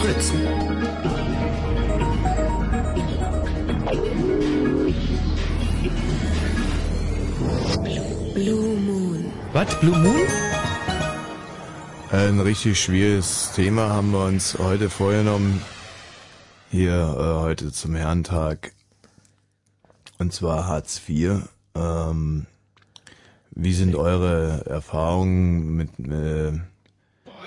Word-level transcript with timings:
Fritz. 0.00 0.32
Blue 8.34 8.76
Moon. 8.76 9.32
Was? 9.52 9.80
Blue 9.80 9.98
Moon? 9.98 10.26
Ein 12.10 12.40
richtig 12.40 12.80
schwieriges 12.80 13.52
Thema 13.52 13.90
haben 13.90 14.12
wir 14.12 14.24
uns 14.24 14.58
heute 14.58 14.90
vorgenommen. 14.90 15.62
Hier 16.70 16.92
äh, 16.92 17.42
heute 17.42 17.70
zum 17.72 17.94
Herrentag. 17.94 18.72
Und 20.18 20.32
zwar 20.32 20.66
Hartz 20.66 21.00
IV. 21.08 21.42
Ähm, 21.74 22.46
wie 23.50 23.72
sind 23.72 23.94
eure 23.94 24.64
Erfahrungen 24.66 25.76
mit... 25.76 25.98
Äh, 25.98 26.60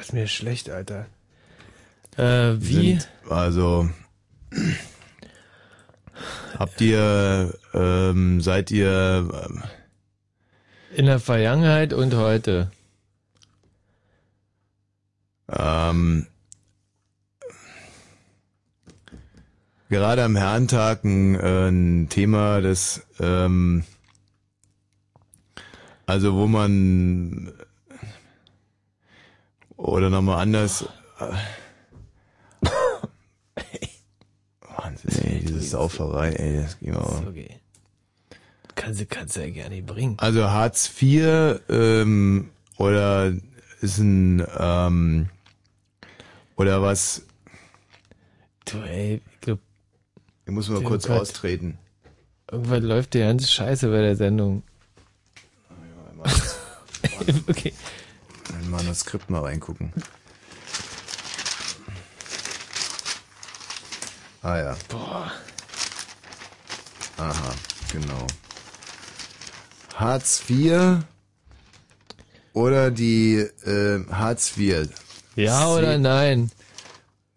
ist 0.03 0.13
mir 0.13 0.27
schlecht, 0.27 0.69
Alter. 0.69 1.05
Äh, 2.17 2.55
wie? 2.59 2.91
Sind, 2.91 3.09
also... 3.29 3.89
Habt 6.59 6.81
ihr... 6.81 7.57
Ähm, 7.73 8.41
seid 8.41 8.69
ihr... 8.71 9.29
Ähm, 9.33 9.63
In 10.95 11.05
der 11.05 11.19
Vergangenheit 11.19 11.93
und 11.93 12.13
heute. 12.15 12.71
Ähm, 15.49 16.27
gerade 19.89 20.23
am 20.23 20.35
Herrentag 20.35 21.03
ein, 21.03 21.35
äh, 21.35 21.69
ein 21.69 22.09
Thema, 22.09 22.61
das 22.61 23.05
ähm, 23.19 23.83
also 26.05 26.33
wo 26.35 26.47
man 26.47 27.53
oder 29.83 30.09
nochmal 30.09 30.41
anders 30.41 30.85
Wahnsinn, 34.77 35.11
ey, 35.23 35.39
diese 35.39 35.61
Sauferei, 35.61 36.31
ey, 36.31 36.61
das 36.61 36.79
ging 36.79 36.95
auch. 36.95 37.25
Okay. 37.27 37.59
Kannst 38.75 39.01
du, 39.01 39.05
kannst 39.05 39.35
du 39.35 39.41
ja 39.41 39.49
gerne 39.49 39.81
bringen. 39.81 40.15
Also 40.17 40.49
Hartz 40.49 40.89
IV 41.01 41.59
ähm, 41.69 42.49
oder 42.77 43.33
ist 43.81 43.99
ein 43.99 44.45
ähm, 44.57 45.29
oder 46.55 46.81
was? 46.81 47.23
Du, 48.65 48.79
ey, 48.79 49.21
ich 49.31 49.41
glaub, 49.41 49.59
Ich 50.45 50.51
muss 50.51 50.69
mal 50.69 50.81
kurz 50.81 51.07
Gott. 51.07 51.21
austreten. 51.21 51.77
irgendwas 52.51 52.81
läuft 52.81 53.13
die 53.13 53.19
ganze 53.19 53.47
Scheiße 53.47 53.89
bei 53.89 54.01
der 54.01 54.15
Sendung. 54.15 54.63
okay. 57.47 57.73
Manuskript 58.73 59.29
mal 59.29 59.41
reingucken. 59.41 59.93
Ah 64.41 64.57
ja. 64.57 64.75
Boah. 64.89 65.31
Aha, 67.17 67.53
genau. 67.91 68.27
Hartz 69.95 70.43
IV 70.49 71.03
oder 72.53 72.89
die 72.89 73.35
äh, 73.37 74.03
Hartz 74.11 74.57
IV. 74.57 74.89
Ja 75.35 75.67
oder 75.67 75.97
nein? 75.99 76.51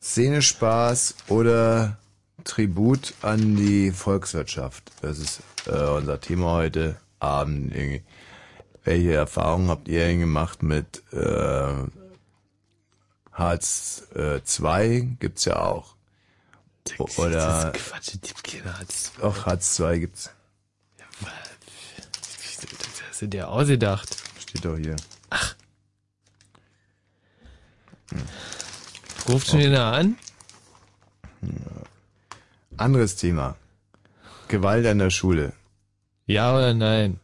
Szenespaß 0.02 1.16
oder 1.28 1.98
Tribut 2.44 3.12
an 3.20 3.56
die 3.56 3.92
Volkswirtschaft. 3.92 4.90
Das 5.02 5.18
ist 5.18 5.40
äh, 5.66 5.84
unser 5.84 6.18
Thema 6.20 6.52
heute 6.52 6.96
Abend. 7.20 7.74
Irgendwie. 7.74 8.02
Welche 8.86 9.14
Erfahrungen 9.14 9.68
habt 9.68 9.88
ihr 9.88 9.98
denn 10.06 10.20
gemacht 10.20 10.62
mit 10.62 11.02
äh, 11.12 11.74
Hartz 13.32 14.04
äh, 14.14 14.38
II? 14.60 15.16
Gibt's 15.18 15.44
ja 15.44 15.56
auch. 15.60 15.96
Oder 17.16 17.30
Das 17.30 17.64
ist 17.64 17.72
Quatsch, 17.90 18.12
die 18.12 18.32
Kinder 18.44 18.78
hat's. 18.78 19.10
auch 19.20 19.44
Hartz 19.44 19.76
II 19.80 19.98
gibt's. 19.98 20.30
Das 21.20 23.02
hast 23.08 23.22
du 23.22 23.26
dir 23.26 23.48
ausgedacht. 23.48 24.16
Steht 24.38 24.64
doch 24.64 24.76
hier. 24.76 24.94
Ruft 29.28 29.48
schon 29.48 29.58
wieder 29.58 29.92
an? 29.92 30.16
Anderes 32.76 33.16
Thema. 33.16 33.56
Gewalt 34.46 34.86
an 34.86 35.00
der 35.00 35.10
Schule. 35.10 35.54
Ja 36.26 36.54
oder 36.56 36.72
nein? 36.72 37.18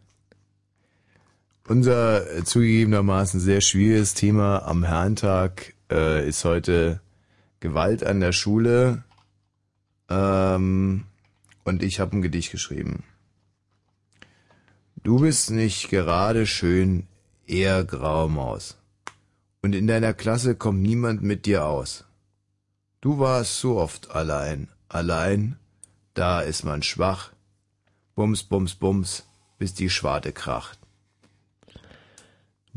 Unser 1.73 2.31
äh, 2.31 2.45
zugegebenermaßen 2.45 3.41
sehr 3.41 3.63
schwieriges 3.63 4.13
Thema 4.13 4.59
am 4.59 4.85
Herrentag 4.85 5.73
äh, 5.91 6.29
ist 6.29 6.45
heute 6.45 7.01
Gewalt 7.61 8.05
an 8.05 8.21
der 8.21 8.33
Schule. 8.33 9.05
Ähm, 10.11 11.05
und 11.65 11.83
ich 11.83 11.99
habe 11.99 12.15
ein 12.15 12.21
Gedicht 12.21 12.53
geschrieben. 12.53 13.05
Du 15.03 15.21
bist 15.21 15.51
nicht 15.51 15.89
gerade 15.89 16.45
schön, 16.45 17.07
eher 17.47 17.85
graue 17.85 18.29
Maus. 18.29 18.77
Und 19.63 19.75
in 19.75 19.87
deiner 19.87 20.13
Klasse 20.13 20.55
kommt 20.55 20.83
niemand 20.83 21.23
mit 21.23 21.47
dir 21.47 21.65
aus. 21.65 22.05
Du 23.01 23.19
warst 23.19 23.61
so 23.61 23.79
oft 23.79 24.11
allein, 24.11 24.69
allein, 24.91 25.57
da 26.13 26.43
ist 26.43 26.65
man 26.65 26.83
schwach. 26.83 27.33
Bums, 28.15 28.43
bums, 28.43 28.75
bums, 28.75 29.25
bis 29.57 29.73
die 29.73 29.89
Schwarte 29.89 30.33
kracht. 30.33 30.82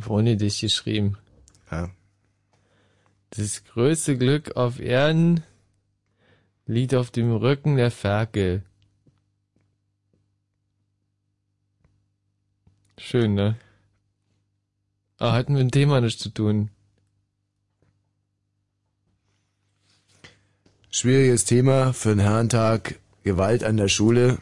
Ohne 0.08 0.38
dich 0.38 0.60
geschrieben. 0.60 1.18
Ja. 1.72 1.90
Das 3.32 3.64
größte 3.64 4.18
Glück 4.18 4.56
auf 4.56 4.80
Erden 4.80 5.44
liegt 6.66 6.96
auf 6.96 7.12
dem 7.12 7.32
Rücken 7.32 7.76
der 7.76 7.92
Ferkel. 7.92 8.64
Schön, 12.98 13.34
ne? 13.34 13.58
Aber 15.18 15.34
hatten 15.34 15.54
mit 15.54 15.62
dem 15.62 15.72
Thema 15.72 16.02
nichts 16.02 16.22
zu 16.22 16.30
tun. 16.30 16.70
Schwieriges 20.90 21.46
Thema 21.46 21.94
für 21.94 22.10
den 22.10 22.20
Herrentag. 22.20 23.00
Gewalt 23.24 23.64
an 23.64 23.76
der 23.76 23.88
Schule. 23.88 24.38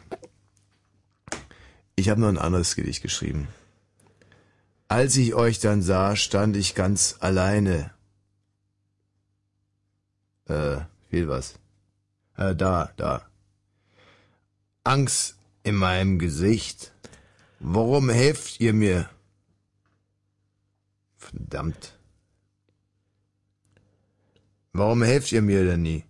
Ich 1.96 2.08
habe 2.08 2.20
noch 2.20 2.28
ein 2.28 2.38
anderes 2.38 2.76
Gedicht 2.76 3.02
geschrieben. 3.02 3.48
Als 4.88 5.16
ich 5.16 5.34
euch 5.34 5.58
dann 5.60 5.82
sah, 5.82 6.16
stand 6.16 6.56
ich 6.56 6.74
ganz 6.74 7.16
alleine. 7.20 7.90
Äh, 10.46 10.78
fehlt 11.08 11.28
was. 11.28 11.58
Äh, 12.36 12.54
da, 12.54 12.92
da. 12.96 13.26
Angst 14.84 15.36
in 15.62 15.76
meinem 15.76 16.18
Gesicht. 16.18 16.92
Warum 17.58 18.10
helft 18.10 18.60
ihr 18.60 18.74
mir? 18.74 19.08
Verdammt. 21.16 21.98
Warum 24.74 25.02
helft 25.02 25.32
ihr 25.32 25.40
mir 25.40 25.64
denn 25.64 25.82
nie? 25.82 26.04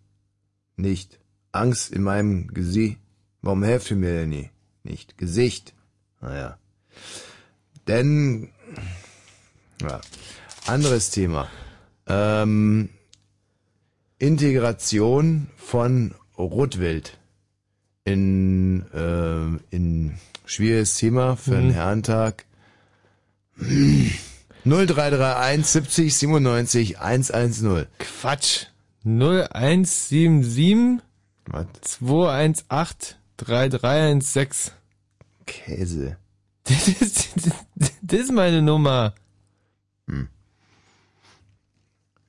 Nicht. 0.76 1.20
Angst 1.52 1.92
in 1.92 2.02
meinem 2.02 2.48
Gesicht. 2.48 2.98
Warum 3.42 3.62
helft 3.62 3.90
ihr 3.90 3.96
mir 3.96 4.14
denn 4.20 4.30
nie? 4.30 4.50
Nicht. 4.82 5.16
Gesicht. 5.18 5.74
Naja. 6.20 6.58
Denn, 7.86 8.50
ja. 9.82 10.00
Anderes 10.66 11.10
Thema. 11.10 11.48
Ähm, 12.06 12.88
Integration 14.18 15.48
von 15.56 16.14
Rotwild 16.38 17.18
in, 18.04 18.84
äh, 18.92 19.74
in 19.74 20.18
schwieriges 20.46 20.96
Thema 20.96 21.36
für 21.36 21.56
einen 21.56 21.68
Mhm. 21.68 21.72
Herrentag. 21.72 22.44
0331 24.64 25.66
70 25.66 26.16
97 26.16 26.98
110. 27.00 27.86
Quatsch. 27.98 28.66
0177 29.04 31.02
Was? 31.46 31.66
218 31.82 33.16
3316. 33.36 34.72
Käse. 35.46 36.16
Das 36.66 36.88
ist, 36.88 37.28
das 37.36 37.52
ist 38.12 38.32
meine 38.32 38.62
Nummer. 38.62 39.14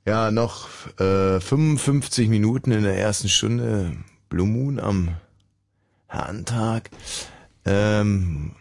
Ja, 0.05 0.29
noch 0.29 0.67
äh, 0.99 1.39
55 1.39 2.29
Minuten 2.29 2.71
in 2.71 2.83
der 2.83 2.97
ersten 2.97 3.27
Stunde 3.27 3.97
Blue 4.29 4.47
Moon 4.47 4.79
am 4.79 5.15
Herrentag. 6.07 6.91
Ähm, 7.65 8.51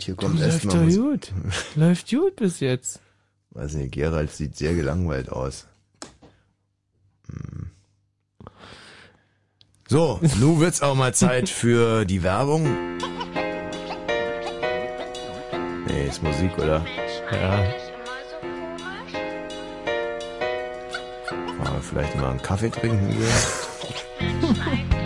hier 0.00 0.14
kommt 0.14 0.40
Läuft 0.40 0.64
erstmal 0.64 0.88
doch 0.88 0.96
gut. 0.96 1.32
Läuft 1.74 2.08
gut 2.08 2.36
bis 2.36 2.60
jetzt. 2.60 3.00
Weiß 3.50 3.74
nicht, 3.74 3.92
Gerald 3.92 4.32
sieht 4.32 4.56
sehr 4.56 4.74
gelangweilt 4.74 5.28
aus. 5.28 5.66
Hm. 7.28 7.70
So, 9.88 10.20
nun 10.40 10.58
wird's 10.60 10.80
auch 10.80 10.94
mal 10.94 11.14
Zeit 11.14 11.50
für 11.50 12.06
die 12.06 12.22
Werbung. 12.22 12.66
Nee, 15.94 16.08
ist 16.08 16.24
Musik, 16.24 16.50
oder? 16.58 16.84
Ja. 17.30 17.64
wir 21.56 21.82
vielleicht 21.82 22.16
mal 22.16 22.30
einen 22.30 22.42
Kaffee 22.42 22.70
trinken 22.70 23.10
hier? 23.10 23.28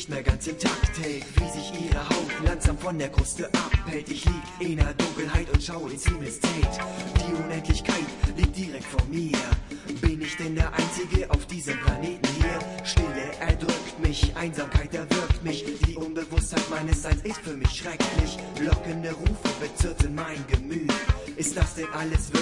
nicht 0.00 0.08
mehr 0.08 0.22
ganz 0.22 0.46
intakt. 0.46 0.92
Hey, 1.02 1.22
wie 1.36 1.50
sich 1.50 1.72
ihre 1.84 2.08
Haut 2.08 2.32
langsam 2.42 2.78
von 2.78 2.98
der 2.98 3.10
Kruste 3.10 3.50
abhält. 3.52 4.10
Ich 4.10 4.24
lieg 4.24 4.42
in 4.58 4.76
der 4.78 4.94
Dunkelheit 4.94 5.50
und 5.50 5.62
schaue 5.62 5.90
ins 5.90 6.06
Himmels 6.06 6.40
Die 6.40 7.34
Unendlichkeit 7.34 8.06
liegt 8.34 8.56
direkt 8.56 8.84
vor 8.84 9.04
mir. 9.10 9.36
Bin 10.00 10.22
ich 10.22 10.36
denn 10.38 10.54
der 10.54 10.72
Einzige 10.72 11.30
auf 11.30 11.44
diesem 11.48 11.78
Planeten 11.80 12.28
hier? 12.40 12.58
Stille 12.82 13.30
erdrückt 13.40 14.00
mich, 14.00 14.34
Einsamkeit 14.36 14.94
erwürgt 14.94 15.44
mich. 15.44 15.66
Die 15.86 15.96
Unbewusstheit 15.96 16.70
meines 16.70 17.02
Seins 17.02 17.20
ist 17.22 17.40
für 17.40 17.58
mich 17.58 17.70
schrecklich. 17.70 18.38
Lockende 18.58 19.12
Rufe 19.12 19.50
bezirten 19.60 20.14
mein 20.14 20.42
Gemüt. 20.50 20.94
Ist 21.36 21.58
das 21.58 21.74
denn 21.74 21.92
alles 21.92 22.32
wirklich? 22.32 22.39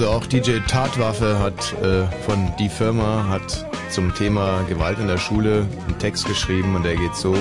Also 0.00 0.12
auch 0.12 0.24
DJ 0.24 0.60
Tatwaffe 0.66 1.38
hat 1.38 1.74
äh, 1.82 2.06
von 2.24 2.50
Die 2.58 2.70
Firma 2.70 3.26
hat 3.28 3.66
zum 3.90 4.14
Thema 4.14 4.62
Gewalt 4.62 4.98
in 4.98 5.08
der 5.08 5.18
Schule 5.18 5.66
einen 5.86 5.98
Text 5.98 6.24
geschrieben 6.24 6.74
und 6.74 6.84
der 6.84 6.96
geht 6.96 7.14
so. 7.14 7.36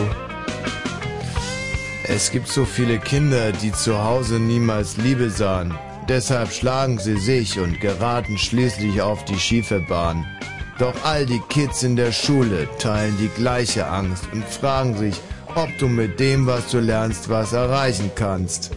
Es 2.06 2.32
gibt 2.32 2.50
so 2.50 2.66
viele 2.66 3.00
Kinder, 3.00 3.54
die 3.54 3.72
zu 3.72 4.04
Hause 4.04 4.42
niemals 4.42 4.98
Liebe 4.98 5.30
sahen. 5.30 5.74
Deshalb 6.10 6.52
schlagen 6.52 7.00
sie 7.00 7.16
sich 7.16 7.58
und 7.62 7.80
geraten 7.80 8.38
schließlich 8.38 9.02
auf 9.02 9.24
die 9.24 9.40
schiefe 9.40 9.80
Bahn. 9.80 10.26
Doch 10.80 10.96
all 11.06 11.26
die 11.26 11.42
Kids 11.48 11.84
in 11.84 11.96
der 11.96 12.12
Schule 12.12 12.68
teilen 12.78 13.16
die 13.22 13.30
gleiche 13.42 13.88
Angst 13.88 14.26
und 14.34 14.44
fragen 14.44 14.98
sich, 14.98 15.16
ob 15.56 15.70
du 15.80 15.88
mit 15.88 16.20
dem, 16.20 16.46
was 16.46 16.70
du 16.72 16.82
lernst, 16.82 17.30
was 17.30 17.54
erreichen 17.54 18.12
kannst. 18.16 18.72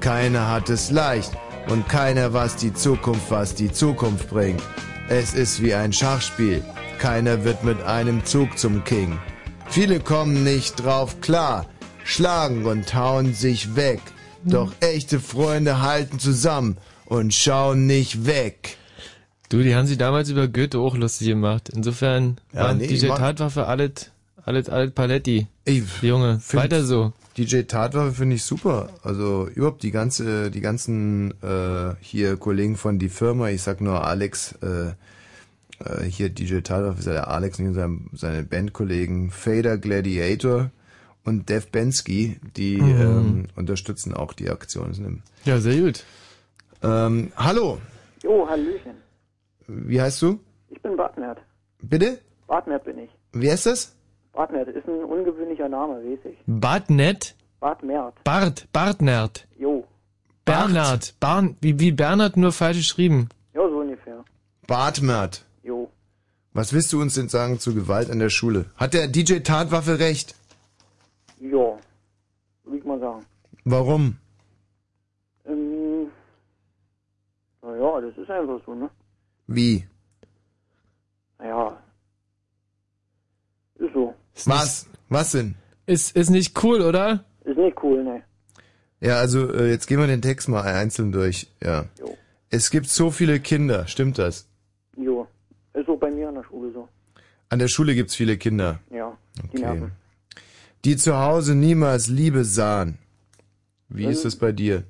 Keiner 0.00 0.50
hat 0.50 0.70
es 0.70 0.90
leicht 0.90 1.37
und 1.68 1.88
keiner 1.88 2.32
weiß 2.32 2.56
die 2.56 2.72
Zukunft, 2.74 3.30
was 3.30 3.54
die 3.54 3.70
Zukunft 3.70 4.30
bringt. 4.30 4.62
Es 5.08 5.34
ist 5.34 5.62
wie 5.62 5.74
ein 5.74 5.92
Schachspiel. 5.92 6.62
Keiner 6.98 7.44
wird 7.44 7.64
mit 7.64 7.82
einem 7.82 8.24
Zug 8.24 8.58
zum 8.58 8.84
King. 8.84 9.18
Viele 9.68 10.00
kommen 10.00 10.44
nicht 10.44 10.82
drauf 10.84 11.20
klar. 11.20 11.66
schlagen 12.04 12.64
und 12.64 12.94
hauen 12.94 13.34
sich 13.34 13.76
weg. 13.76 14.00
Doch 14.44 14.72
echte 14.80 15.20
Freunde 15.20 15.82
halten 15.82 16.18
zusammen 16.18 16.78
und 17.04 17.34
schauen 17.34 17.86
nicht 17.86 18.26
weg. 18.26 18.78
Du, 19.50 19.62
die 19.62 19.74
haben 19.74 19.86
sich 19.86 19.98
damals 19.98 20.28
über 20.30 20.48
Goethe 20.48 20.78
auch 20.78 20.96
lustig 20.96 21.28
gemacht. 21.28 21.70
Insofern 21.74 22.38
Ja, 22.52 22.64
waren 22.64 22.78
nee, 22.78 22.86
DJ 22.86 23.06
ich 23.06 23.12
Tatwaffe 23.12 23.66
alles, 23.66 24.10
alles, 24.44 24.68
alles 24.68 24.92
Paletti. 24.92 25.46
Ey, 25.64 25.84
Junge, 26.02 26.40
weiter 26.52 26.84
so. 26.84 27.12
DJ 27.38 27.62
Tatwaffe 27.62 28.12
finde 28.12 28.34
ich 28.36 28.42
super. 28.44 28.88
Also 29.02 29.46
überhaupt 29.54 29.82
die 29.84 29.90
ganze, 29.92 30.50
die 30.50 30.60
ganzen 30.60 31.30
äh, 31.42 31.94
hier 32.00 32.36
Kollegen 32.36 32.76
von 32.76 32.98
die 32.98 33.08
Firma, 33.08 33.48
ich 33.48 33.62
sag 33.62 33.80
nur 33.80 34.04
Alex, 34.04 34.52
äh, 34.62 34.88
äh, 35.84 36.02
hier 36.04 36.28
DJ 36.30 36.60
Tatwaffe 36.60 36.98
ist 36.98 37.06
ja 37.06 37.12
der 37.12 37.28
Alex 37.28 37.58
und 37.60 37.74
seine, 37.74 37.98
seine 38.12 38.42
Bandkollegen 38.42 39.30
Fader 39.30 39.78
Gladiator 39.78 40.70
und 41.24 41.48
Dev 41.48 41.68
Bensky, 41.70 42.40
die 42.56 42.78
Mhm. 42.78 43.00
ähm, 43.00 43.46
unterstützen 43.54 44.14
auch 44.14 44.32
die 44.32 44.50
Aktion. 44.50 45.22
Ja, 45.44 45.58
sehr 45.60 45.80
gut. 45.80 46.04
Ähm, 46.82 47.32
hallo, 47.36 47.78
Jo, 48.24 48.48
Hallöchen. 48.48 48.94
wie 49.68 50.00
heißt 50.00 50.20
du? 50.22 50.40
Ich 50.70 50.82
bin 50.82 50.96
Bartmert. 50.96 51.38
Bitte? 51.82 52.18
Bartmert 52.48 52.82
bin 52.84 52.98
ich. 52.98 53.10
Wer 53.32 53.54
ist 53.54 53.66
das? 53.66 53.94
Bartmert 54.32 54.68
ist 54.68 54.86
ein 54.88 55.04
ungewöhnlicher 55.04 55.37
Name, 55.66 55.94
weiß 55.94 56.24
ich. 56.26 56.38
Bartnet? 56.46 57.34
Bartmert. 57.60 58.14
Bart, 58.22 58.68
Bartnert. 58.72 59.48
Jo. 59.58 59.84
Bernhard. 60.44 61.14
Barn, 61.20 61.56
wie, 61.60 61.80
wie 61.80 61.92
Bernhard 61.92 62.36
nur 62.36 62.52
falsch 62.52 62.78
geschrieben. 62.78 63.28
Ja, 63.54 63.68
so 63.68 63.80
ungefähr. 63.80 64.24
Bartmert. 64.66 65.44
Jo. 65.62 65.90
Was 66.52 66.72
willst 66.72 66.92
du 66.92 67.00
uns 67.00 67.14
denn 67.14 67.28
sagen 67.28 67.58
zu 67.58 67.74
Gewalt 67.74 68.10
an 68.10 68.18
der 68.18 68.30
Schule? 68.30 68.66
Hat 68.76 68.94
der 68.94 69.08
DJ 69.08 69.40
Tatwaffe 69.40 69.98
recht? 69.98 70.34
Ja. 71.40 71.78
Würde 72.64 72.78
ich 72.78 72.84
mal 72.84 73.00
sagen. 73.00 73.26
Warum? 73.64 74.18
Ähm, 75.46 76.10
naja, 77.62 78.00
das 78.00 78.16
ist 78.16 78.30
einfach 78.30 78.60
so, 78.64 78.74
ne? 78.74 78.88
Wie? 79.46 79.86
Naja. 81.38 81.76
Ist 83.76 83.92
so. 83.94 84.14
Was? 84.46 84.88
Was 85.08 85.32
denn? 85.32 85.54
Ist, 85.86 86.14
ist 86.16 86.30
nicht 86.30 86.62
cool, 86.62 86.80
oder? 86.82 87.24
Ist 87.44 87.56
nicht 87.58 87.82
cool, 87.82 88.04
ne? 88.04 88.22
Ja, 89.00 89.16
also 89.20 89.52
äh, 89.54 89.70
jetzt 89.70 89.86
gehen 89.86 89.98
wir 90.00 90.06
den 90.06 90.22
Text 90.22 90.48
mal 90.48 90.62
einzeln 90.62 91.12
durch. 91.12 91.46
Ja. 91.62 91.86
Jo. 91.98 92.16
Es 92.50 92.70
gibt 92.70 92.86
so 92.88 93.10
viele 93.10 93.40
Kinder, 93.40 93.86
stimmt 93.86 94.18
das? 94.18 94.48
Jo. 94.96 95.26
Ist 95.74 95.86
so 95.86 95.96
bei 95.96 96.10
mir 96.10 96.28
an 96.28 96.34
der 96.34 96.44
Schule 96.44 96.72
so. 96.72 96.88
An 97.48 97.58
der 97.58 97.68
Schule 97.68 97.94
gibt's 97.94 98.14
viele 98.14 98.36
Kinder, 98.36 98.80
Ja. 98.90 99.16
Die 99.36 99.48
Okay. 99.48 99.60
nerven. 99.60 99.92
die 100.84 100.96
zu 100.96 101.16
Hause 101.16 101.54
niemals 101.54 102.08
Liebe 102.08 102.44
sahen. 102.44 102.98
Wie 103.88 104.04
ist 104.06 104.22
Ähm. 104.24 104.28
es 104.28 104.36
bei 104.36 104.52
dir? 104.52 104.82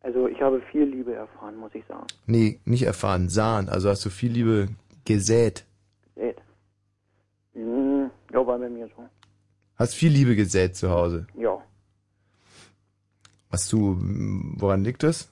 Also 0.00 0.28
ich 0.28 0.40
habe 0.42 0.60
viel 0.70 0.84
Liebe 0.84 1.14
erfahren, 1.14 1.56
muss 1.56 1.74
ich 1.74 1.84
sagen. 1.86 2.06
Nee, 2.26 2.58
nicht 2.66 2.82
erfahren, 2.82 3.28
sahen. 3.30 3.68
Also 3.70 3.88
hast 3.88 4.04
du 4.04 4.10
viel 4.10 4.32
Liebe 4.32 4.68
gesät. 5.06 5.64
Seht. 6.14 6.36
Hm, 7.54 7.93
ja, 8.34 8.46
war 8.46 8.58
bei 8.58 8.68
mir 8.68 8.88
so. 8.96 9.08
Hast 9.76 9.94
viel 9.94 10.12
Liebe 10.12 10.34
gesät 10.34 10.76
zu 10.76 10.90
Hause. 10.90 11.26
Ja. 11.38 11.62
Hast 13.50 13.72
du, 13.72 13.96
woran 14.56 14.82
liegt 14.82 15.04
das? 15.04 15.30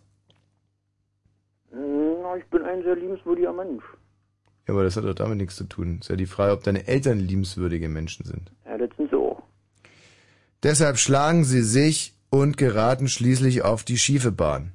Na, 1.72 2.36
ich 2.36 2.44
bin 2.46 2.62
ein 2.62 2.82
sehr 2.82 2.94
liebenswürdiger 2.94 3.52
Mensch. 3.52 3.82
Ja, 4.68 4.74
aber 4.74 4.84
das 4.84 4.96
hat 4.96 5.04
doch 5.04 5.14
damit 5.14 5.38
nichts 5.38 5.56
zu 5.56 5.64
tun. 5.64 5.98
Ist 6.00 6.10
ja 6.10 6.16
die 6.16 6.26
Frage, 6.26 6.52
ob 6.52 6.62
deine 6.62 6.86
Eltern 6.86 7.18
liebenswürdige 7.18 7.88
Menschen 7.88 8.24
sind. 8.24 8.52
Ja, 8.64 8.78
das 8.78 8.90
sind 8.96 9.10
sie 9.10 9.16
auch. 9.16 9.42
Deshalb 10.62 10.98
schlagen 10.98 11.42
sie 11.42 11.62
sich 11.62 12.14
und 12.30 12.56
geraten 12.56 13.08
schließlich 13.08 13.64
auf 13.64 13.82
die 13.82 13.98
schiefe 13.98 14.30
Bahn. 14.30 14.72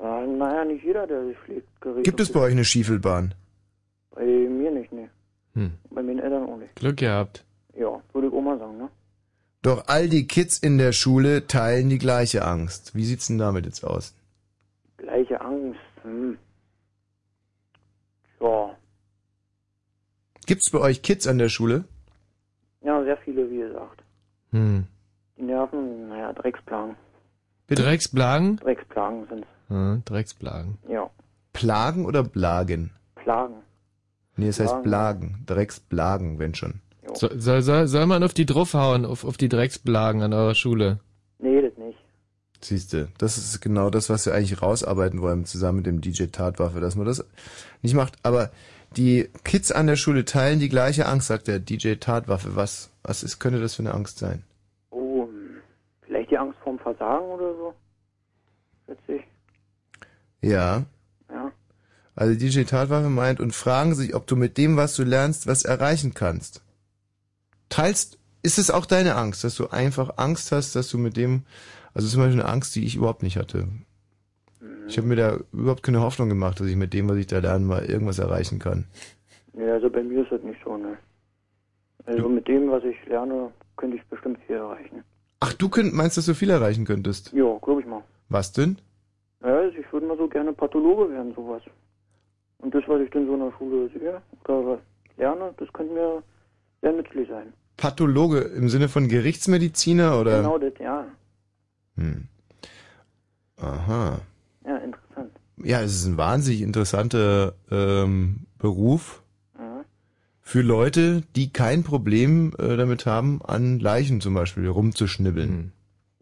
Äh, 0.00 0.26
naja, 0.26 0.64
nicht 0.64 0.84
jeder, 0.84 1.06
der 1.06 1.26
sich 1.26 1.36
pflegt, 1.38 1.80
gerät. 1.82 2.04
Gibt 2.04 2.20
auf 2.20 2.26
es 2.28 2.32
bei 2.32 2.40
euch 2.40 2.52
eine 2.52 2.64
Schiefelbahn? 2.64 3.34
Bei. 4.12 4.45
Hm. 5.56 5.72
Bei 5.90 6.02
meinen 6.02 6.18
Eltern 6.18 6.48
auch 6.48 6.58
nicht. 6.58 6.76
Glück 6.76 6.98
gehabt. 6.98 7.44
Ja, 7.74 8.00
würde 8.12 8.28
ich 8.28 8.32
mal 8.32 8.58
sagen, 8.58 8.76
ne? 8.76 8.90
Doch 9.62 9.88
all 9.88 10.08
die 10.08 10.26
Kids 10.26 10.58
in 10.58 10.76
der 10.78 10.92
Schule 10.92 11.46
teilen 11.46 11.88
die 11.88 11.98
gleiche 11.98 12.44
Angst. 12.44 12.94
Wie 12.94 13.04
sieht's 13.04 13.26
denn 13.26 13.38
damit 13.38 13.64
jetzt 13.64 13.82
aus? 13.82 14.14
Gleiche 14.98 15.40
Angst, 15.40 15.80
hm. 16.02 16.36
Ja. 18.40 18.76
Gibt's 20.46 20.70
bei 20.70 20.78
euch 20.78 21.02
Kids 21.02 21.26
an 21.26 21.38
der 21.38 21.48
Schule? 21.48 21.84
Ja, 22.82 23.02
sehr 23.02 23.16
viele, 23.16 23.50
wie 23.50 23.58
gesagt. 23.58 24.04
Hm. 24.52 24.86
Die 25.38 25.42
Nerven, 25.42 26.08
naja, 26.08 26.32
Drecksplagen. 26.34 26.96
Drecksplagen? 27.68 28.58
Drecksplagen 28.58 29.26
sind's. 29.28 29.48
Ja, 29.70 29.98
Drecksplagen. 30.04 30.78
Ja. 30.88 31.10
Plagen 31.52 32.04
oder 32.04 32.22
Blagen? 32.22 32.90
Plagen. 33.16 33.65
Nee, 34.36 34.48
es 34.48 34.60
heißt. 34.60 34.82
Blagen. 34.82 35.42
Drecksblagen, 35.46 36.38
wenn 36.38 36.54
schon. 36.54 36.80
So, 37.14 37.28
soll, 37.34 37.62
soll, 37.62 37.86
soll 37.86 38.06
man 38.06 38.22
auf 38.22 38.34
die 38.34 38.46
draufhauen, 38.46 39.04
auf, 39.04 39.24
auf 39.24 39.36
die 39.36 39.48
Drecksplagen 39.48 40.22
an 40.22 40.32
eurer 40.32 40.54
Schule? 40.54 40.98
Nee, 41.38 41.62
das 41.62 41.76
nicht. 41.78 41.98
Siehste, 42.60 43.08
das 43.18 43.38
ist 43.38 43.60
genau 43.60 43.90
das, 43.90 44.10
was 44.10 44.26
wir 44.26 44.34
eigentlich 44.34 44.60
rausarbeiten 44.60 45.20
wollen, 45.20 45.44
zusammen 45.44 45.78
mit 45.78 45.86
dem 45.86 46.00
DJ 46.00 46.24
Tatwaffe, 46.26 46.80
dass 46.80 46.96
man 46.96 47.06
das 47.06 47.24
nicht 47.82 47.94
macht. 47.94 48.14
Aber 48.22 48.50
die 48.96 49.28
Kids 49.44 49.72
an 49.72 49.86
der 49.86 49.96
Schule 49.96 50.24
teilen 50.24 50.58
die 50.58 50.68
gleiche 50.68 51.06
Angst, 51.06 51.28
sagt 51.28 51.48
der 51.48 51.58
DJ 51.58 51.94
Tatwaffe. 51.94 52.56
Was, 52.56 52.90
was 53.02 53.22
ist, 53.22 53.38
könnte 53.38 53.60
das 53.60 53.74
für 53.74 53.82
eine 53.82 53.94
Angst 53.94 54.18
sein? 54.18 54.42
Oh, 54.90 55.28
vielleicht 56.02 56.30
die 56.30 56.38
Angst 56.38 56.58
vorm 56.64 56.78
Versagen 56.78 57.26
oder 57.26 57.54
so? 57.54 57.74
Ich. 59.08 59.22
Ja. 60.40 60.84
Ja. 61.30 61.52
Also 62.16 62.34
DJ 62.34 62.62
Tatwaffe 62.62 63.10
meint 63.10 63.40
und 63.40 63.54
fragen 63.54 63.94
sich, 63.94 64.14
ob 64.14 64.26
du 64.26 64.36
mit 64.36 64.58
dem, 64.58 64.76
was 64.76 64.96
du 64.96 65.04
lernst, 65.04 65.46
was 65.46 65.64
erreichen 65.64 66.14
kannst. 66.14 66.62
Teilst, 67.68 68.18
ist 68.42 68.58
es 68.58 68.70
auch 68.70 68.86
deine 68.86 69.16
Angst, 69.16 69.44
dass 69.44 69.54
du 69.56 69.68
einfach 69.68 70.14
Angst 70.16 70.50
hast, 70.50 70.74
dass 70.74 70.88
du 70.88 70.98
mit 70.98 71.16
dem, 71.16 71.42
also 71.94 72.08
zum 72.08 72.20
Beispiel 72.20 72.40
eine 72.40 72.48
Angst, 72.48 72.74
die 72.74 72.84
ich 72.84 72.96
überhaupt 72.96 73.22
nicht 73.22 73.36
hatte. 73.36 73.68
Ich 74.88 74.98
habe 74.98 75.08
mir 75.08 75.16
da 75.16 75.38
überhaupt 75.52 75.82
keine 75.82 76.00
Hoffnung 76.00 76.28
gemacht, 76.28 76.60
dass 76.60 76.68
ich 76.68 76.76
mit 76.76 76.94
dem, 76.94 77.08
was 77.08 77.16
ich 77.16 77.26
da 77.26 77.38
lerne, 77.38 77.64
mal 77.64 77.84
irgendwas 77.84 78.18
erreichen 78.18 78.58
kann. 78.58 78.84
Nee, 79.52 79.68
also 79.68 79.90
bei 79.90 80.02
mir 80.02 80.22
ist 80.22 80.30
das 80.30 80.42
nicht 80.42 80.60
so, 80.64 80.76
ne. 80.76 80.96
Also 82.04 82.28
mit 82.28 82.46
dem, 82.46 82.70
was 82.70 82.84
ich 82.84 82.96
lerne, 83.06 83.50
könnte 83.76 83.96
ich 83.96 84.04
bestimmt 84.04 84.38
viel 84.46 84.56
erreichen. 84.56 85.02
Ach, 85.40 85.52
du 85.52 85.68
könnt, 85.68 85.92
meinst, 85.92 86.16
dass 86.16 86.26
du 86.26 86.34
viel 86.34 86.50
erreichen 86.50 86.84
könntest? 86.84 87.32
Ja, 87.32 87.58
glaube 87.58 87.80
ich 87.80 87.86
mal. 87.86 88.02
Was 88.28 88.52
denn? 88.52 88.78
Ja, 89.42 89.56
also 89.56 89.76
ich 89.76 89.92
würde 89.92 90.06
mal 90.06 90.16
so 90.16 90.28
gerne 90.28 90.52
Pathologe 90.52 91.10
werden, 91.10 91.34
sowas. 91.34 91.62
Und 92.66 92.74
das, 92.74 92.82
was 92.88 93.00
ich 93.00 93.10
dann 93.10 93.26
so 93.28 93.34
in 93.34 93.38
der 93.38 93.52
Schule 93.56 93.88
sehe 93.90 94.20
oder 94.44 94.66
was 94.66 94.80
lerne, 95.18 95.54
das 95.56 95.72
könnte 95.72 95.94
mir 95.94 96.20
sehr 96.82 96.92
nützlich 96.94 97.28
sein. 97.28 97.52
Pathologe 97.76 98.38
im 98.40 98.68
Sinne 98.68 98.88
von 98.88 99.06
Gerichtsmediziner 99.06 100.20
oder? 100.20 100.38
Genau 100.38 100.58
das, 100.58 100.72
ja. 100.80 101.06
Hm. 101.96 102.24
Aha. 103.58 104.18
Ja, 104.66 104.76
interessant. 104.78 105.30
Ja, 105.62 105.80
es 105.80 105.94
ist 105.94 106.06
ein 106.06 106.16
wahnsinnig 106.18 106.60
interessanter 106.62 107.54
ähm, 107.70 108.46
Beruf 108.58 109.22
Ja. 109.56 109.84
für 110.40 110.62
Leute, 110.62 111.22
die 111.36 111.52
kein 111.52 111.84
Problem 111.84 112.52
äh, 112.58 112.76
damit 112.76 113.06
haben, 113.06 113.42
an 113.44 113.78
Leichen 113.78 114.20
zum 114.20 114.34
Beispiel 114.34 114.66
rumzuschnibbeln. 114.66 115.70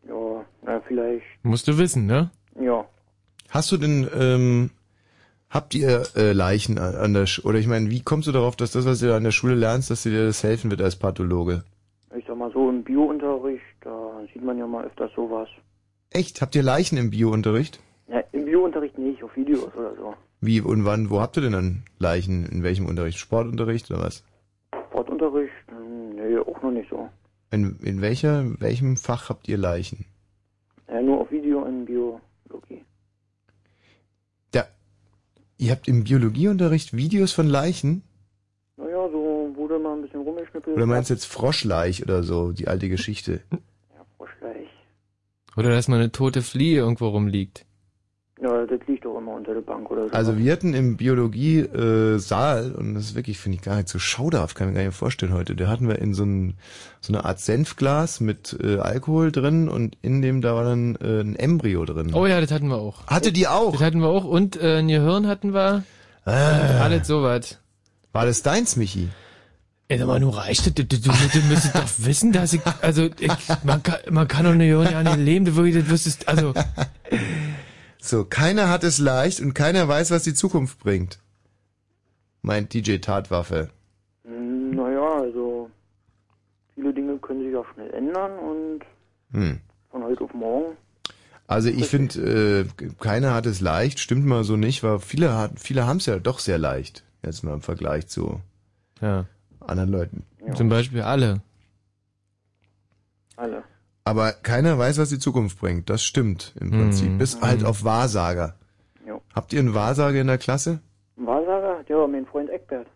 Ja, 0.07 0.45
na, 0.63 0.79
vielleicht, 0.87 1.25
Musst 1.43 1.67
du 1.69 1.79
wissen, 1.79 2.05
ne? 2.05 2.31
ja. 2.61 2.85
Hast 3.49 3.73
du 3.73 3.79
denn, 3.79 4.07
ähm, 4.15 4.71
habt 5.55 5.75
ihr 5.75 6.03
äh, 6.17 6.33
Leichen 6.33 6.79
an, 6.79 7.15
der 7.15 7.27
Sch 7.27 7.45
oder 7.45 7.59
ich 7.59 7.67
meine, 7.67 7.89
wie 7.91 8.03
kommst 8.03 8.29
du 8.29 8.33
darauf, 8.33 8.57
dass 8.57 8.73
das, 8.73 8.85
was 8.85 8.99
du 8.99 9.15
an 9.15 9.25
der 9.25 9.31
Schule 9.31 9.55
lernst, 9.55 9.91
dass 9.91 10.03
dir 10.03 10.27
das 10.27 10.43
helfen 10.43 10.71
wird 10.71 10.83
als 10.83 10.97
Pathologe? 10.97 11.63
Ich 12.17 12.25
sag 12.27 12.37
mal 12.37 12.53
so, 12.53 12.69
im 12.69 12.83
Biounterricht, 12.83 13.63
da 13.81 14.21
sieht 14.33 14.45
man 14.45 14.59
ja 14.59 14.67
mal 14.67 14.85
öfters 14.85 15.11
sowas. 15.15 15.49
Echt? 16.11 16.43
Habt 16.43 16.55
ihr 16.55 16.63
Leichen 16.63 16.99
im 16.99 17.11
Biounterricht? 17.11 17.81
Ja, 18.09 18.23
im 18.33 18.45
Biounterricht 18.45 18.99
nicht, 18.99 19.23
auf 19.23 19.35
Videos 19.37 19.73
oder 19.75 19.95
so. 19.97 20.15
Wie 20.41 20.61
und 20.61 20.85
wann, 20.85 21.09
wo 21.11 21.21
habt 21.21 21.37
ihr 21.37 21.43
denn 21.43 21.53
dann 21.53 21.83
Leichen? 21.99 22.47
In 22.47 22.63
welchem 22.63 22.87
Unterricht? 22.87 23.19
Sportunterricht 23.19 23.91
oder 23.91 24.01
was? 24.01 24.23
Sportunterricht, 24.91 25.53
hm, 25.69 26.17
nee, 26.17 26.39
auch 26.39 26.63
noch 26.63 26.71
nicht 26.71 26.91
so. 26.91 27.09
In, 27.51 27.79
in 27.83 28.01
welcher, 28.01 28.45
welchem 28.61 28.97
Fach 28.97 29.31
habt 29.31 29.49
ihr 29.49 29.57
Leichen? 29.57 30.05
Ja, 30.89 31.01
nur 31.01 31.21
auf 31.21 31.31
Video 31.31 31.65
in 31.65 31.85
Biologie. 31.85 32.85
Da, 34.51 34.65
ihr 35.65 35.71
habt 35.71 35.89
im 35.89 36.05
Biologieunterricht 36.05 36.95
Videos 36.95 37.33
von 37.33 37.49
Leichen? 37.49 38.03
Naja, 38.77 39.09
so 39.11 39.51
wurde 39.57 39.79
mal 39.79 39.97
ein 39.97 40.03
bisschen 40.03 40.21
rumgeschnippelt. 40.21 40.77
Oder 40.77 40.87
meinst 40.87 41.09
du 41.09 41.15
jetzt 41.15 41.25
Froschleich 41.25 42.03
oder 42.03 42.23
so, 42.23 42.53
die 42.53 42.69
alte 42.69 42.91
Geschichte? 42.91 43.41
Froschleich. 44.19 44.69
Oder 45.57 45.71
dass 45.71 45.89
mal 45.89 45.97
eine 45.97 46.13
tote 46.13 46.43
Fliege 46.43 46.81
irgendwo 46.81 47.09
rumliegt. 47.09 47.65
Ja, 48.45 48.67
das 48.67 48.81
liegt 48.87 49.07
doch 49.07 49.17
immer 49.17 49.33
unter 49.33 49.55
der 49.55 49.63
Bank 49.63 49.91
oder 49.91 50.07
so. 50.07 50.13
Also 50.13 50.37
wir 50.37 50.53
hatten 50.53 50.75
im 50.75 50.99
Biologie-Saal, 50.99 52.17
äh, 52.17 52.19
Saal, 52.19 52.73
und 52.73 52.93
das 52.95 53.05
ist 53.05 53.15
wirklich, 53.15 53.39
finde 53.39 53.57
ich, 53.57 53.63
gar 53.63 53.77
nicht 53.77 53.89
so 53.89 53.99
schauderhaft, 53.99 54.55
kann 54.55 54.69
ich 54.69 54.75
mir 54.75 54.81
gar 54.81 54.87
nicht 54.87 54.99
vorstellen 54.99 55.33
heute, 55.33 55.57
da 55.57 55.67
hatten 55.69 55.89
wir 55.89 55.99
in 55.99 56.13
so, 56.13 56.25
ein, 56.25 56.59
so 57.01 57.15
eine 57.15 57.25
Art 57.25 57.41
Senfglas 57.41 58.21
mit 58.21 58.55
äh, 58.63 58.77
Alkohol 58.77 59.33
drin 59.33 59.71
und 59.71 59.97
in 60.03 60.21
dem 60.21 60.43
da 60.43 60.55
war 60.55 60.65
dann 60.65 60.95
äh, 60.97 61.23
ein 61.23 61.37
Embryo 61.37 61.87
drin. 61.87 62.13
Oh 62.13 62.27
ja, 62.27 62.39
das 62.39 62.51
hatten 62.51 62.69
wir 62.69 62.77
auch. 62.77 63.07
Hatte 63.07 63.33
die 63.33 63.49
auch? 63.49 63.73
Das 63.73 63.81
hatten 63.81 64.01
wir 64.01 64.09
auch 64.09 64.25
und 64.25 64.61
äh, 64.61 64.81
ein 64.81 64.89
Gehirn 64.89 65.27
hatten 65.27 65.55
wir. 65.55 65.83
Äh, 66.27 66.31
Alles 66.31 67.07
sowas. 67.07 67.61
war 68.13 68.27
das 68.27 68.43
deins, 68.43 68.77
Michi? 68.77 69.09
Ey, 69.89 69.99
sag 69.99 70.07
mal, 70.07 70.21
du 70.21 70.29
reicht 70.29 70.67
das, 70.67 70.75
du, 70.75 70.85
du, 70.85 70.99
du 70.99 71.41
müsstest 71.49 71.75
doch 71.75 71.89
wissen, 71.99 72.33
dass 72.33 72.53
ich, 72.53 72.61
also, 72.83 73.09
ich, 73.21 73.33
man 73.65 73.83
kann, 73.83 73.97
man 74.11 74.29
kann 74.29 74.45
doch 74.45 74.53
eine 74.53 74.67
Gehirn 74.67 74.93
ja 74.93 75.03
nicht 75.03 75.19
leben, 75.19 75.47
du 75.47 75.57
wirklich, 75.57 75.77
das 75.77 75.89
wüsstest, 75.89 76.29
also, 76.29 76.53
So, 78.05 78.27
keiner 78.27 78.69
hat 78.69 78.85
es 78.85 78.99
leicht 78.99 79.41
und 79.41 79.55
keiner 79.55 79.89
weiß, 79.89 80.11
was 80.11 80.25
die 80.25 80.35
Zukunft 80.35 80.79
bringt. 80.79 81.21
Meint 82.43 82.75
DJ 82.75 82.99
Tatwaffe. 82.99 83.71
Hm, 84.27 84.73
Naja, 84.73 85.21
also 85.23 85.71
viele 86.75 86.93
Dinge 86.93 87.17
können 87.17 87.41
sich 87.47 87.57
auch 87.57 87.65
schnell 87.73 87.91
ändern 87.95 88.39
und 88.39 88.81
Hm. 89.33 89.61
von 89.91 90.03
heute 90.03 90.23
auf 90.25 90.35
morgen. 90.35 90.77
Also 91.47 91.71
ich 91.71 91.87
finde, 91.87 92.21
äh, 92.21 92.85
keiner 93.01 93.33
hat 93.33 93.47
es 93.47 93.63
leicht, 93.63 93.99
stimmt 94.01 94.27
mal 94.27 94.45
so 94.45 94.57
nicht, 94.57 94.83
weil 94.83 94.99
viele, 94.99 95.35
hat, 95.39 95.59
viele 95.59 95.87
haben 95.87 95.97
es 95.97 96.05
ja 96.05 96.19
doch 96.19 96.41
sehr 96.41 96.59
leicht. 96.59 97.05
Jetzt 97.23 97.43
mal 97.43 97.55
im 97.55 97.63
Vergleich 97.63 98.07
zu 98.09 98.43
ja. 99.01 99.25
anderen 99.61 99.91
Leuten. 99.91 100.27
Zum 100.55 100.69
Beispiel 100.69 101.01
alle. 101.01 101.41
Alle. 103.37 103.65
Aber 104.05 104.33
keiner 104.33 104.79
weiß, 104.79 104.99
was 104.99 105.09
die 105.09 105.19
Zukunft 105.19 105.59
bringt. 105.59 105.89
Das 105.89 106.03
stimmt 106.05 106.55
im. 106.61 106.71
Prinzip. 106.71 107.17
Bis 107.19 107.41
halt 107.41 107.65
auf 107.65 107.85
Wahrsager. 107.85 108.55
Jo. 109.07 109.23
Habt 109.35 109.53
ihr 109.53 109.61
einen 109.61 109.75
Wahrsager 109.75 110.21
in 110.21 110.27
der 110.27 110.39
Klasse? 110.39 110.81
Ein 111.17 111.27
Wahrsager? 111.27 111.85
Ja, 111.89 112.07
mein 112.07 112.27
Freund 112.27 112.51
Eckbert. 112.51 112.87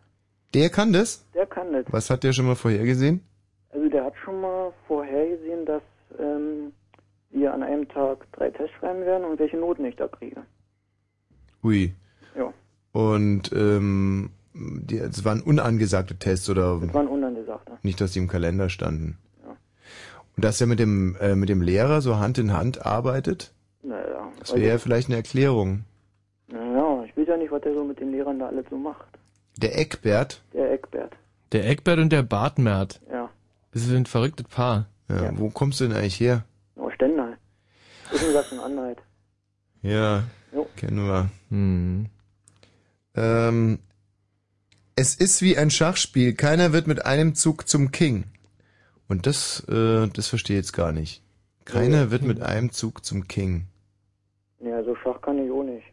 Der 0.54 0.68
kann 0.70 0.92
das? 0.92 1.24
Der 1.34 1.46
kann 1.46 1.72
das. 1.72 1.84
Was 1.90 2.10
hat 2.10 2.24
der 2.24 2.32
schon 2.32 2.46
mal 2.46 2.56
vorhergesehen? 2.56 3.22
Also 3.70 3.88
der 3.88 4.04
hat 4.04 4.14
schon 4.24 4.40
mal 4.40 4.72
vorhergesehen, 4.86 5.64
dass 5.66 5.82
ähm, 6.18 6.72
wir 7.30 7.52
an 7.54 7.62
einem 7.62 7.88
Tag 7.88 8.26
drei 8.32 8.50
Tests 8.50 8.74
schreiben 8.78 9.00
werden 9.00 9.24
und 9.24 9.38
welche 9.38 9.56
Noten 9.58 9.84
ich 9.84 9.96
da 9.96 10.08
kriege. 10.08 10.42
Ui. 11.62 11.94
Ja. 12.36 12.52
Und 12.92 13.52
ähm, 13.52 14.30
die, 14.54 14.98
es 14.98 15.24
waren 15.24 15.42
unangesagte 15.42 16.16
Tests 16.18 16.48
oder 16.48 16.78
Das 16.80 16.94
waren 16.94 17.08
unangesagte. 17.08 17.72
nicht, 17.82 18.00
dass 18.00 18.12
die 18.12 18.18
im 18.20 18.28
Kalender 18.28 18.68
standen. 18.70 19.18
Und 20.38 20.44
dass 20.44 20.60
er 20.60 20.68
mit 20.68 20.78
dem 20.78 21.16
äh, 21.20 21.34
mit 21.34 21.48
dem 21.48 21.60
Lehrer 21.62 22.00
so 22.00 22.18
Hand 22.20 22.38
in 22.38 22.52
Hand 22.52 22.86
arbeitet, 22.86 23.52
Naja. 23.82 24.28
das 24.38 24.54
wäre 24.54 24.68
ja 24.68 24.78
vielleicht 24.78 25.08
eine 25.08 25.16
Erklärung. 25.16 25.84
Naja, 26.46 27.02
ich 27.06 27.16
weiß 27.16 27.26
ja 27.26 27.36
nicht, 27.36 27.50
was 27.50 27.60
der 27.62 27.74
so 27.74 27.82
mit 27.82 27.98
den 27.98 28.12
Lehrern 28.12 28.38
da 28.38 28.46
alles 28.46 28.64
so 28.70 28.76
macht. 28.78 29.04
Der 29.56 29.76
Eckbert, 29.76 30.40
Der 30.52 30.70
Eckbert. 30.72 31.12
Der 31.50 31.68
Eckbert 31.68 31.98
und 31.98 32.12
der 32.12 32.22
Bartmert. 32.22 33.00
Ja. 33.10 33.28
Das 33.72 33.82
ist 33.82 33.90
ein 33.92 34.06
verrücktes 34.06 34.46
Paar. 34.46 34.86
ja, 35.08 35.32
wo 35.36 35.50
kommst 35.50 35.80
du 35.80 35.88
denn 35.88 35.96
eigentlich 35.96 36.20
her? 36.20 36.44
Oh, 36.76 36.88
Stendal. 36.90 37.36
Ist 38.12 38.24
ein 38.24 38.32
Sachsen-Anhalt. 38.32 38.98
Ja, 39.82 40.22
Jo. 40.54 40.68
kennen 40.76 41.04
wir. 41.04 41.30
Hm. 41.50 42.06
Ähm, 43.16 43.80
es 44.94 45.16
ist 45.16 45.42
wie 45.42 45.58
ein 45.58 45.70
Schachspiel. 45.70 46.32
Keiner 46.34 46.72
wird 46.72 46.86
mit 46.86 47.04
einem 47.04 47.34
Zug 47.34 47.68
zum 47.68 47.90
King. 47.90 48.26
Und 49.08 49.26
das, 49.26 49.60
äh, 49.68 50.06
das 50.08 50.28
verstehe 50.28 50.58
ich 50.58 50.64
jetzt 50.66 50.72
gar 50.72 50.92
nicht. 50.92 51.22
Keiner 51.64 52.10
wird 52.10 52.22
mit 52.22 52.40
einem 52.42 52.72
Zug 52.72 53.04
zum 53.04 53.26
King. 53.28 53.66
Ja, 54.60 54.82
so 54.84 54.94
Schach 55.02 55.20
kann 55.22 55.38
ich 55.44 55.50
auch 55.50 55.62
nicht. 55.62 55.84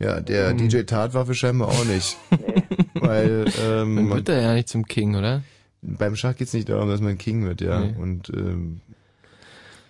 Ja, 0.00 0.20
der 0.20 0.50
Hm. 0.50 0.58
DJ 0.58 0.82
Tatwaffe 0.82 1.34
scheinbar 1.34 1.68
auch 1.68 1.84
nicht. 1.84 2.16
Weil 2.94 3.46
ähm, 3.64 3.94
Man 3.94 4.10
wird 4.10 4.28
da 4.28 4.40
ja 4.40 4.54
nicht 4.54 4.68
zum 4.68 4.86
King, 4.86 5.16
oder? 5.16 5.42
beim 5.80 6.16
Schach 6.16 6.34
geht's 6.36 6.52
nicht 6.54 6.68
darum, 6.68 6.88
dass 6.88 7.00
man 7.00 7.18
King 7.18 7.44
wird, 7.46 7.60
ja. 7.60 7.80
Nee. 7.80 7.94
Und 7.96 8.30
ähm, 8.30 8.80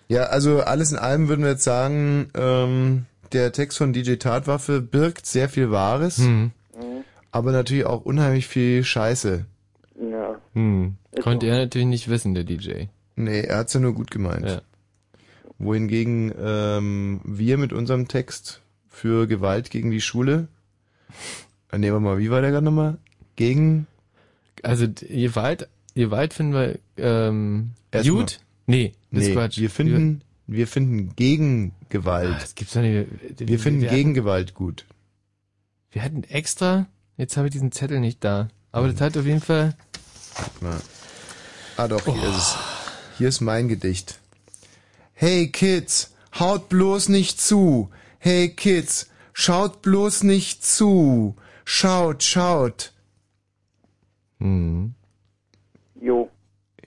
ja, 0.09 0.25
also 0.25 0.61
alles 0.61 0.93
in 0.93 0.99
allem 0.99 1.29
würden 1.29 1.43
wir 1.45 1.53
jetzt 1.53 1.65
sagen, 1.65 2.29
ähm, 2.35 3.07
der 3.33 3.53
Text 3.53 3.79
von 3.79 3.93
DJ 3.95 4.15
Tatwaffe 4.17 4.81
birgt 4.83 5.25
sehr 5.27 5.49
viel 5.49 5.71
Wahres, 5.71 6.19
Hm. 6.19 6.51
aber 7.31 7.53
natürlich 7.53 7.87
auch 7.87 8.03
unheimlich 8.05 8.47
viel 8.47 8.85
Scheiße. 8.85 9.47
Hm. 10.59 10.97
Konnte 11.23 11.47
er 11.47 11.59
natürlich 11.59 11.87
nicht 11.87 12.09
wissen, 12.09 12.35
der 12.35 12.43
DJ. 12.43 12.87
Nee, 13.15 13.43
er 13.43 13.59
hat's 13.59 13.75
ja 13.75 13.81
nur 13.81 13.95
gut 13.95 14.11
gemeint. 14.11 14.45
Ja. 14.45 14.63
Wohingegen 15.59 16.35
ähm, 16.37 17.21
wir 17.25 17.59
mit 17.59 17.73
unserem 17.73 18.09
Text 18.09 18.61
für 18.89 19.29
Gewalt 19.29 19.71
gegen 19.71 19.93
die 19.93 20.01
Schule, 20.01 20.49
äh, 21.71 21.79
nehmen 21.79 21.97
wir 21.97 22.01
mal, 22.01 22.19
wie 22.19 22.31
war 22.31 22.41
der 22.41 22.51
gerade 22.51 22.65
nochmal? 22.65 22.99
Gegen 23.37 23.87
Also 24.65 24.89
Gewalt, 24.89 25.69
Gewalt 25.95 26.35
finden 26.35 26.55
wir 26.55 26.79
ähm, 26.97 27.71
Erstmal. 27.93 28.17
gut? 28.17 28.41
Nee, 28.67 28.95
das 29.13 29.23
nee, 29.23 29.29
ist 29.29 29.35
Quatsch. 29.35 29.59
wir 29.59 29.71
finden, 29.71 30.23
wir 30.49 30.67
finden 30.67 31.15
gegen 31.15 31.73
Gewalt. 31.89 32.35
Ah, 32.35 32.41
das 32.41 32.57
gibt's 32.57 32.75
doch 32.75 32.83
nicht. 32.83 33.07
wir 33.39 33.59
finden 33.61 33.81
wir 33.83 33.91
gegen 33.91 34.11
hatten, 34.11 34.15
Gewalt 34.15 34.55
gut. 34.55 34.87
Wir 35.93 36.03
hatten 36.03 36.25
extra, 36.25 36.87
jetzt 37.17 37.37
habe 37.37 37.47
ich 37.47 37.53
diesen 37.53 37.71
Zettel 37.71 38.01
nicht 38.01 38.25
da. 38.25 38.49
Aber 38.73 38.89
das 38.89 39.01
hat 39.01 39.17
auf 39.17 39.25
jeden 39.25 39.41
Fall. 39.41 39.75
Na. 40.61 40.79
Ah 41.77 41.89
doch, 41.89 42.05
hier 42.05 42.29
ist 42.31 42.37
es. 42.37 42.57
Hier 43.19 43.29
ist 43.29 43.41
mein 43.41 43.69
Gedicht. 43.69 44.19
Hey 45.15 45.49
Kids, 45.51 46.13
haut 46.39 46.69
bloß 46.69 47.09
nicht 47.09 47.41
zu. 47.41 47.91
Hey 48.19 48.49
Kids, 48.51 49.09
schaut 49.33 49.83
bloß 49.83 50.23
nicht 50.25 50.65
zu. 50.65 51.37
Schaut, 51.65 52.23
schaut. 52.23 52.93
Hm. 54.41 54.95
Jo. 56.01 56.31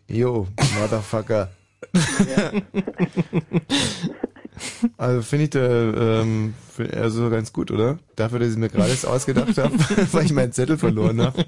Yo, 0.08 0.48
Motherfucker. 0.80 1.52
Also 4.98 5.22
finde 5.22 5.44
ich 5.46 5.50
da 5.52 5.60
ähm, 6.22 6.54
find- 6.74 6.94
also 6.94 7.30
ganz 7.30 7.52
gut, 7.52 7.72
oder? 7.72 7.98
Dafür, 8.16 8.40
dass 8.40 8.52
ich 8.52 8.58
mir 8.58 8.70
gerade 8.70 8.92
jetzt 8.92 9.06
ausgedacht 9.06 9.58
habe, 9.58 9.74
weil 10.12 10.26
ich 10.26 10.34
meinen 10.34 10.52
Zettel 10.54 10.78
verloren 10.78 11.22
habe. 11.22 11.46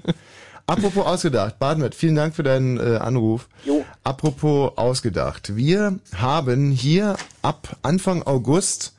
Apropos 0.66 1.04
ausgedacht, 1.04 1.58
Badenwert, 1.58 1.94
vielen 1.94 2.14
Dank 2.14 2.34
für 2.34 2.42
deinen 2.42 2.78
äh, 2.78 2.96
Anruf. 2.96 3.48
Jo. 3.66 3.84
Apropos 4.02 4.72
ausgedacht. 4.76 5.56
Wir 5.56 5.98
haben 6.14 6.70
hier 6.70 7.16
ab 7.42 7.76
Anfang 7.82 8.22
August 8.22 8.94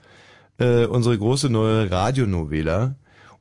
äh, 0.60 0.86
unsere 0.86 1.17
große 1.17 1.49
neue 1.49 1.89
Radionovela. 1.89 2.95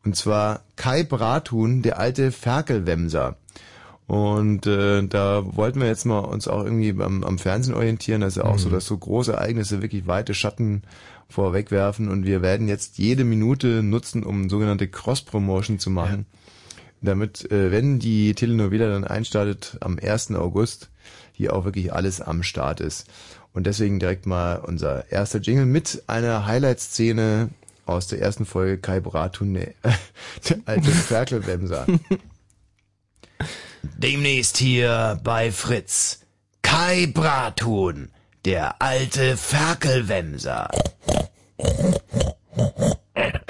Und 0.05 0.17
zwar 0.17 0.63
Kai 0.77 1.03
Brathuhn, 1.03 1.83
der 1.83 1.99
alte 1.99 2.33
Ferkelwemser. 2.33 3.37
Und 4.07 4.67
äh, 4.67 5.03
da 5.07 5.43
wollten 5.57 5.81
wir 5.81 5.87
jetzt 5.87 6.05
mal 6.05 6.19
uns 6.19 6.47
auch 6.47 6.65
irgendwie 6.65 6.91
am, 7.03 7.25
am 7.25 7.39
Fernsehen 7.39 7.75
orientieren. 7.75 8.21
Das 8.21 8.37
ist 8.37 8.43
ja 8.43 8.49
auch 8.49 8.59
so, 8.59 8.69
dass 8.69 8.87
so 8.87 8.99
große 8.99 9.33
Ereignisse 9.33 9.81
wirklich 9.81 10.07
weite 10.07 10.35
Schatten 10.35 10.83
vorwegwerfen. 11.29 12.09
Und 12.09 12.27
wir 12.27 12.43
werden 12.43 12.69
jetzt 12.69 12.99
jede 12.99 13.25
Minute 13.25 13.83
nutzen, 13.83 14.23
um 14.23 14.51
sogenannte 14.51 14.89
Cross-Promotion 14.89 15.79
zu 15.79 15.91
machen. 15.91 16.27
Damit, 17.05 17.51
äh, 17.51 17.71
wenn 17.71 17.99
die 17.99 18.35
Telenovela 18.35 18.89
dann 18.89 19.05
einstartet 19.05 19.77
am 19.81 19.99
1. 19.99 20.33
August, 20.33 20.91
hier 21.33 21.55
auch 21.55 21.65
wirklich 21.65 21.93
alles 21.93 22.21
am 22.21 22.43
Start 22.43 22.81
ist. 22.81 23.07
Und 23.53 23.67
deswegen 23.67 24.01
direkt 24.01 24.27
mal 24.27 24.57
unser 24.57 25.11
erster 25.13 25.39
Jingle 25.39 25.67
mit 25.67 26.03
einer 26.07 26.47
Highlight-Szene 26.47 27.51
aus 27.87 28.07
der 28.09 28.21
ersten 28.21 28.47
Folge 28.47 28.79
Kai 28.79 29.01
Bratun, 29.01 29.55
der, 29.55 29.75
der 30.49 30.59
alte 30.65 30.91
Ferkelwemser. 30.91 31.87
Demnächst 33.99 34.57
hier 34.57 35.21
bei 35.23 35.53
Fritz. 35.53 36.21
Kai 36.63 37.07
Brathuhn, 37.07 38.11
der 38.45 38.81
alte 38.81 39.37
Ferkelwemser. 39.37 40.69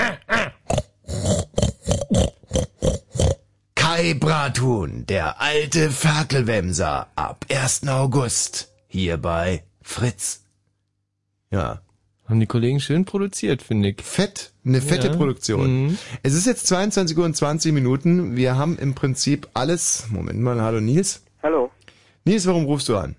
Kai 3.95 4.15
Brathuhn, 4.15 5.07
der 5.07 5.41
alte 5.41 5.89
Ferkelwemser, 5.89 7.07
ab 7.15 7.47
1. 7.49 7.87
August, 7.87 8.75
hier 8.89 9.19
bei 9.19 9.63
Fritz. 9.83 10.45
Ja. 11.53 11.81
Haben 12.29 12.41
die 12.41 12.47
Kollegen 12.49 12.81
schön 12.81 13.05
produziert, 13.05 13.63
finde 13.63 13.91
ich. 13.91 14.03
Fett, 14.03 14.53
eine 14.67 14.81
fette 14.81 15.07
Ja. 15.09 15.17
Produktion. 15.17 15.85
Mhm. 15.87 15.99
Es 16.25 16.35
ist 16.35 16.45
jetzt 16.49 16.67
22 16.67 17.17
Uhr 17.17 17.25
und 17.25 17.37
20 17.37 17.73
Minuten. 17.73 18.35
Wir 18.35 18.57
haben 18.57 18.77
im 18.81 18.97
Prinzip 18.97 19.47
alles. 19.55 20.09
Moment 20.11 20.41
mal, 20.41 20.61
hallo 20.61 20.81
Nils. 20.81 21.25
Hallo. 21.45 21.71
Nils, 22.25 22.49
warum 22.49 22.65
rufst 22.65 22.89
du 22.89 22.97
an? 22.97 23.15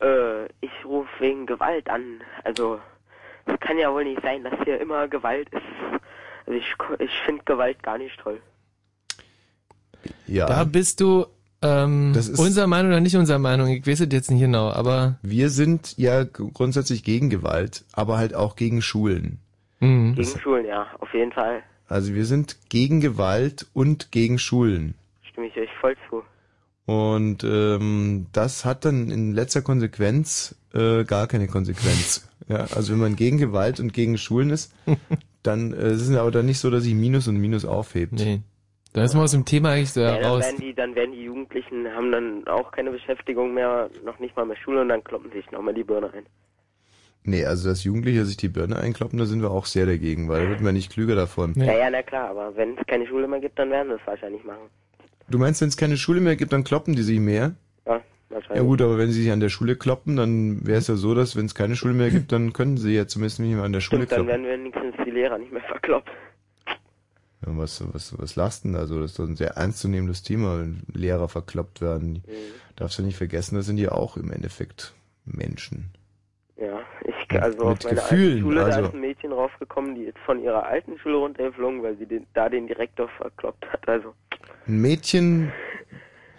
Äh, 0.00 0.46
ich 0.62 0.72
rufe 0.86 1.10
wegen 1.18 1.44
Gewalt 1.44 1.90
an. 1.90 2.22
Also, 2.42 2.80
es 3.44 3.60
kann 3.60 3.76
ja 3.78 3.92
wohl 3.92 4.04
nicht 4.04 4.22
sein, 4.22 4.42
dass 4.44 4.54
hier 4.64 4.80
immer 4.80 5.08
Gewalt 5.08 5.50
ist. 5.50 5.60
Also 6.46 6.58
ich, 6.58 6.78
ko- 6.78 6.94
ich 7.00 7.10
finde 7.26 7.44
Gewalt 7.44 7.82
gar 7.82 7.98
nicht 7.98 8.18
toll. 8.18 8.40
Ja. 10.26 10.46
Da 10.46 10.64
bist 10.64 11.00
du 11.00 11.26
ähm, 11.62 12.12
Das 12.14 12.28
ist- 12.28 12.38
unserer 12.38 12.66
Meinung 12.66 12.92
oder 12.92 13.00
nicht 13.00 13.16
unserer 13.16 13.38
Meinung. 13.38 13.68
Ich 13.68 13.86
weiß 13.86 14.00
es 14.00 14.08
jetzt 14.12 14.30
nicht 14.30 14.40
genau, 14.40 14.70
aber 14.70 15.18
Wir 15.22 15.48
sind 15.50 15.94
ja 15.96 16.22
grundsätzlich 16.24 17.02
gegen 17.02 17.30
Gewalt, 17.30 17.84
aber 17.92 18.18
halt 18.18 18.34
auch 18.34 18.56
gegen 18.56 18.82
Schulen. 18.82 19.38
Mhm. 19.80 20.14
Gegen 20.14 20.38
Schulen, 20.40 20.66
ja, 20.66 20.86
auf 21.00 21.12
jeden 21.14 21.32
Fall. 21.32 21.62
Also 21.88 22.14
wir 22.14 22.26
sind 22.26 22.56
gegen 22.68 23.00
Gewalt 23.00 23.66
und 23.72 24.10
gegen 24.12 24.38
Schulen. 24.38 24.94
Stimme 25.30 25.46
ich 25.46 25.56
euch 25.56 25.68
voll 25.80 25.94
zu. 26.10 26.22
Und 26.90 27.42
ähm, 27.44 28.26
das 28.32 28.64
hat 28.64 28.84
dann 28.84 29.10
in 29.10 29.32
letzter 29.34 29.62
Konsequenz 29.62 30.54
äh, 30.74 31.04
gar 31.04 31.26
keine 31.26 31.46
Konsequenz. 31.48 32.28
Ja, 32.48 32.58
also 32.76 32.92
wenn 32.92 33.00
man 33.00 33.16
gegen 33.16 33.38
Gewalt 33.38 33.80
und 33.80 33.92
gegen 33.92 34.16
Schulen 34.18 34.50
ist, 34.50 34.72
dann 35.42 35.72
äh, 35.72 35.90
ist 35.94 36.02
es 36.02 36.16
aber 36.16 36.30
dann 36.30 36.46
nicht 36.46 36.60
so, 36.60 36.70
dass 36.70 36.84
sich 36.84 36.94
Minus 36.94 37.26
und 37.26 37.38
Minus 37.38 37.64
aufhebt. 37.64 38.12
Nee. 38.12 38.40
Da 38.96 39.04
ist 39.04 39.12
man 39.12 39.24
aus 39.24 39.32
dem 39.32 39.44
Thema 39.44 39.72
eigentlich 39.72 39.92
so 39.92 40.00
Ja, 40.00 40.14
dann 40.16 40.24
raus. 40.24 40.44
werden 40.44 40.58
die, 40.58 40.72
dann 40.72 40.94
werden 40.94 41.12
die 41.12 41.22
Jugendlichen, 41.24 41.86
haben 41.94 42.10
dann 42.10 42.46
auch 42.48 42.72
keine 42.72 42.90
Beschäftigung 42.90 43.52
mehr, 43.52 43.90
noch 44.06 44.18
nicht 44.20 44.34
mal 44.36 44.46
mehr 44.46 44.56
Schule 44.56 44.80
und 44.80 44.88
dann 44.88 45.04
kloppen 45.04 45.30
sich 45.32 45.50
nochmal 45.50 45.74
die 45.74 45.84
Birne 45.84 46.10
ein. 46.14 46.24
Nee, 47.22 47.44
also 47.44 47.68
dass 47.68 47.84
Jugendliche 47.84 48.24
sich 48.24 48.38
die 48.38 48.48
Birne 48.48 48.78
einkloppen, 48.78 49.18
da 49.18 49.26
sind 49.26 49.42
wir 49.42 49.50
auch 49.50 49.66
sehr 49.66 49.84
dagegen, 49.84 50.30
weil 50.30 50.44
da 50.44 50.48
wird 50.48 50.62
man 50.62 50.72
nicht 50.72 50.90
klüger 50.90 51.14
davon. 51.14 51.52
Ja. 51.56 51.64
Ja, 51.66 51.78
ja, 51.78 51.90
na 51.90 52.02
klar, 52.02 52.30
aber 52.30 52.56
wenn 52.56 52.78
es 52.78 52.86
keine 52.86 53.06
Schule 53.06 53.28
mehr 53.28 53.40
gibt, 53.40 53.58
dann 53.58 53.68
werden 53.70 53.88
sie 53.88 53.96
es 54.00 54.06
wahrscheinlich 54.06 54.42
machen. 54.44 54.70
Du 55.28 55.36
meinst, 55.36 55.60
wenn 55.60 55.68
es 55.68 55.76
keine 55.76 55.98
Schule 55.98 56.22
mehr 56.22 56.36
gibt, 56.36 56.54
dann 56.54 56.64
kloppen 56.64 56.96
die 56.96 57.02
sich 57.02 57.20
mehr? 57.20 57.54
Ja, 57.86 58.00
wahrscheinlich. 58.30 58.56
Ja 58.56 58.62
gut, 58.62 58.80
aber 58.80 58.96
wenn 58.96 59.10
sie 59.10 59.24
sich 59.24 59.30
an 59.30 59.40
der 59.40 59.50
Schule 59.50 59.76
kloppen, 59.76 60.16
dann 60.16 60.66
wäre 60.66 60.78
es 60.78 60.88
ja 60.88 60.94
so, 60.94 61.14
dass 61.14 61.36
wenn 61.36 61.44
es 61.44 61.54
keine 61.54 61.76
Schule 61.76 61.92
mehr 61.92 62.08
gibt, 62.08 62.32
dann 62.32 62.54
können 62.54 62.78
sie 62.78 62.94
ja 62.94 63.06
zumindest 63.06 63.40
nicht 63.40 63.54
mehr 63.56 63.64
an 63.64 63.72
der 63.74 63.80
Schule 63.80 64.06
Stimmt, 64.06 64.12
dann 64.12 64.26
kloppen. 64.26 64.44
werden 64.46 64.62
wir 64.64 64.72
wenigstens 64.82 65.04
die 65.04 65.10
Lehrer 65.10 65.36
nicht 65.36 65.52
mehr 65.52 65.60
verkloppt. 65.64 66.08
Was, 67.46 67.82
was, 67.92 68.18
was 68.18 68.34
lasten 68.36 68.72
da 68.72 68.86
so? 68.86 69.00
Das 69.00 69.12
ist 69.12 69.18
doch 69.18 69.24
ein 69.24 69.36
sehr 69.36 69.52
ernstzunehmendes 69.52 70.22
Thema, 70.22 70.58
wenn 70.60 70.82
Lehrer 70.92 71.28
verkloppt 71.28 71.80
werden. 71.80 72.24
Mhm. 72.26 72.32
Darfst 72.74 72.98
du 72.98 73.02
nicht 73.02 73.16
vergessen, 73.16 73.54
das 73.54 73.66
sind 73.66 73.78
ja 73.78 73.92
auch 73.92 74.16
im 74.16 74.32
Endeffekt 74.32 74.94
Menschen. 75.24 75.90
Ja, 76.56 76.80
ich, 77.04 77.40
also 77.40 77.58
mit 77.58 77.66
auf 77.66 77.84
meine 77.84 77.96
Gefühlen, 77.96 78.40
Schule, 78.40 78.64
also- 78.64 78.80
da 78.80 78.86
ist 78.88 78.94
ein 78.94 79.00
Mädchen 79.00 79.32
raufgekommen, 79.32 79.94
die 79.94 80.04
ist 80.04 80.18
von 80.24 80.42
ihrer 80.42 80.66
alten 80.66 80.98
Schule 80.98 81.16
runtergeflogen, 81.16 81.82
weil 81.82 81.96
sie 81.98 82.06
den, 82.06 82.26
da 82.34 82.48
den 82.48 82.66
Direktor 82.66 83.08
verkloppt 83.16 83.64
hat, 83.72 83.88
also. 83.88 84.14
Ein 84.66 84.80
Mädchen, 84.80 85.52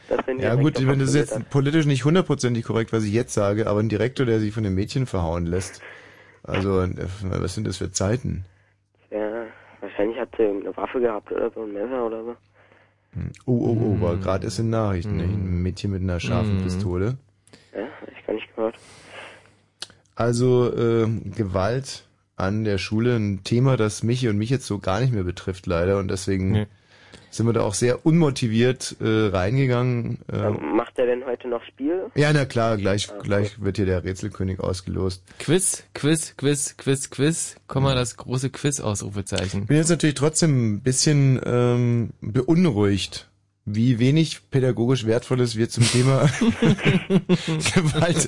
Das 0.10 0.26
den 0.26 0.39
ja 0.39 0.56
gut, 0.56 0.86
wenn 0.88 1.00
das 1.00 1.13
jetzt 1.13 1.50
politisch 1.50 1.86
nicht 1.86 2.06
hundertprozentig 2.06 2.63
korrekt, 2.63 2.93
was 2.93 3.04
ich 3.04 3.12
jetzt 3.12 3.34
sage, 3.34 3.67
aber 3.67 3.80
ein 3.82 3.89
Direktor, 3.89 4.26
der 4.26 4.39
sich 4.39 4.54
von 4.54 4.65
einem 4.65 4.76
Mädchen 4.76 5.06
verhauen 5.06 5.46
lässt. 5.46 5.82
Also, 6.43 6.82
äh, 6.82 6.89
was 7.24 7.56
sind 7.56 7.67
das 7.67 7.78
für 7.78 7.91
Zeiten? 7.91 8.46
Wahrscheinlich 9.88 10.19
hat 10.19 10.30
sie 10.38 10.43
irgendeine 10.43 10.76
Waffe 10.78 11.00
gehabt 11.00 11.32
oder 11.32 11.50
so, 11.52 11.63
ein 11.63 11.73
Messer 11.73 12.06
oder 12.06 12.23
so. 12.23 12.36
Oh, 13.45 13.54
oh, 13.54 13.78
oh, 13.97 14.02
war 14.02 14.17
gerade 14.17 14.45
erst 14.45 14.60
in 14.60 14.69
Nachrichten, 14.69 15.17
ne? 15.17 15.23
ein 15.23 15.63
Mädchen 15.63 15.91
mit 15.91 16.02
einer 16.04 16.19
scharfen 16.19 16.58
Mhm. 16.58 16.62
Pistole. 16.63 17.17
Ja, 17.73 17.88
hab 18.02 18.10
ich 18.12 18.26
gar 18.28 18.34
nicht 18.34 18.56
gehört. 18.56 18.76
Also 20.15 20.71
äh, 20.73 21.08
Gewalt 21.36 22.06
an 22.36 22.63
der 22.63 22.78
Schule, 22.78 23.15
ein 23.15 23.43
Thema, 23.43 23.78
das 23.78 24.04
mich 24.04 24.28
und 24.28 24.38
mich 24.38 24.50
jetzt 24.52 24.67
so 24.67 24.78
gar 24.80 25.00
nicht 25.00 25.13
mehr 25.13 25.23
betrifft, 25.23 25.65
leider. 25.65 25.97
Und 25.97 26.10
deswegen 26.10 26.52
Nee. 26.52 26.67
Sind 27.30 27.46
wir 27.46 27.54
da 27.54 27.62
auch 27.62 27.74
sehr 27.74 28.06
unmotiviert 28.06 28.96
äh, 29.00 29.28
reingegangen. 29.28 30.20
Äh, 30.32 30.50
macht 30.50 30.98
er 31.00 31.06
denn 31.06 31.26
heute 31.26 31.48
noch 31.48 31.63
Spiel? 31.63 32.06
ja, 32.16 32.32
na 32.34 32.46
klar, 32.46 32.78
gleich, 32.78 33.10
Ah, 33.12 33.22
gleich 33.22 33.62
wird 33.62 33.78
hier 33.78 33.86
der 33.86 34.04
Rätselkönig 34.04 34.60
ausgelost. 34.60 35.24
Quiz, 35.40 35.84
Quiz, 35.94 36.36
Quiz, 36.38 36.76
Quiz, 36.78 37.10
Quiz. 37.10 37.56
Komm 37.68 37.84
mal 37.84 37.96
das 37.96 38.18
große 38.18 38.50
Quiz-Ausrufezeichen. 38.50 39.62
Ich 39.63 39.68
bin 39.68 39.78
jetzt 39.78 39.90
natürlich 39.90 40.16
trotzdem 40.16 40.76
ein 40.76 40.82
bisschen 40.82 41.40
ähm, 41.46 42.10
beunruhigt, 42.22 43.30
wie 43.66 44.00
wenig 44.00 44.50
pädagogisch 44.50 45.06
Wertvolles 45.06 45.58
wir 45.58 45.68
zum 45.70 45.84
Thema 45.84 46.30
Gewalt. 47.76 48.28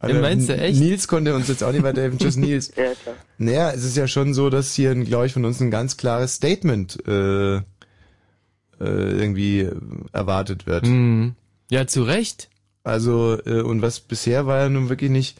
Wen 0.00 0.20
meinst 0.20 0.48
du, 0.48 0.56
echt? 0.56 0.80
Nils 0.80 1.08
konnte 1.08 1.34
uns 1.34 1.48
jetzt 1.48 1.62
auch 1.62 1.72
nicht 1.72 1.82
weiterhelfen. 1.82 2.18
Tschüss, 2.18 2.36
Nils. 2.36 2.72
Ja, 2.76 2.92
klar. 3.02 3.14
Naja, 3.38 3.70
es 3.72 3.84
ist 3.84 3.96
ja 3.96 4.06
schon 4.08 4.34
so, 4.34 4.50
dass 4.50 4.74
hier, 4.74 4.94
glaube 4.94 5.26
ich, 5.26 5.32
von 5.32 5.44
uns 5.44 5.60
ein 5.60 5.70
ganz 5.70 5.96
klares 5.96 6.34
Statement 6.34 7.06
äh, 7.06 7.60
äh, 8.80 8.84
irgendwie 8.84 9.68
erwartet 10.12 10.66
wird. 10.66 10.86
Mhm. 10.86 11.34
Ja, 11.70 11.86
zu 11.86 12.02
Recht. 12.02 12.48
Also, 12.84 13.38
äh, 13.44 13.60
und 13.62 13.82
was 13.82 14.00
bisher 14.00 14.46
war 14.46 14.60
ja 14.60 14.68
nun 14.68 14.88
wirklich 14.88 15.10
nicht, 15.10 15.38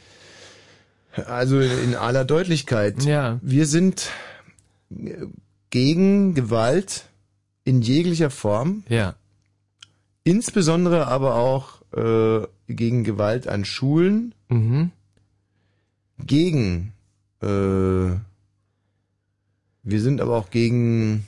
also 1.26 1.58
in, 1.60 1.94
aller 1.94 2.24
Deutlichkeit. 2.24 3.02
Ja. 3.04 3.38
Wir 3.42 3.66
sind 3.66 4.10
äh, 4.90 5.26
gegen 5.70 6.34
Gewalt 6.34 7.06
in 7.64 7.80
jeglicher 7.82 8.30
Form, 8.30 8.82
Ja. 8.88 9.14
insbesondere 10.24 11.06
aber 11.06 11.36
auch 11.36 11.80
äh, 11.92 12.46
gegen 12.68 13.04
Gewalt 13.04 13.48
an 13.48 13.64
Schulen, 13.64 14.34
Mhm. 14.50 14.90
gegen, 16.24 16.92
äh, 17.42 17.46
wir 19.82 20.00
sind 20.00 20.20
aber 20.20 20.36
auch 20.36 20.50
gegen, 20.50 21.26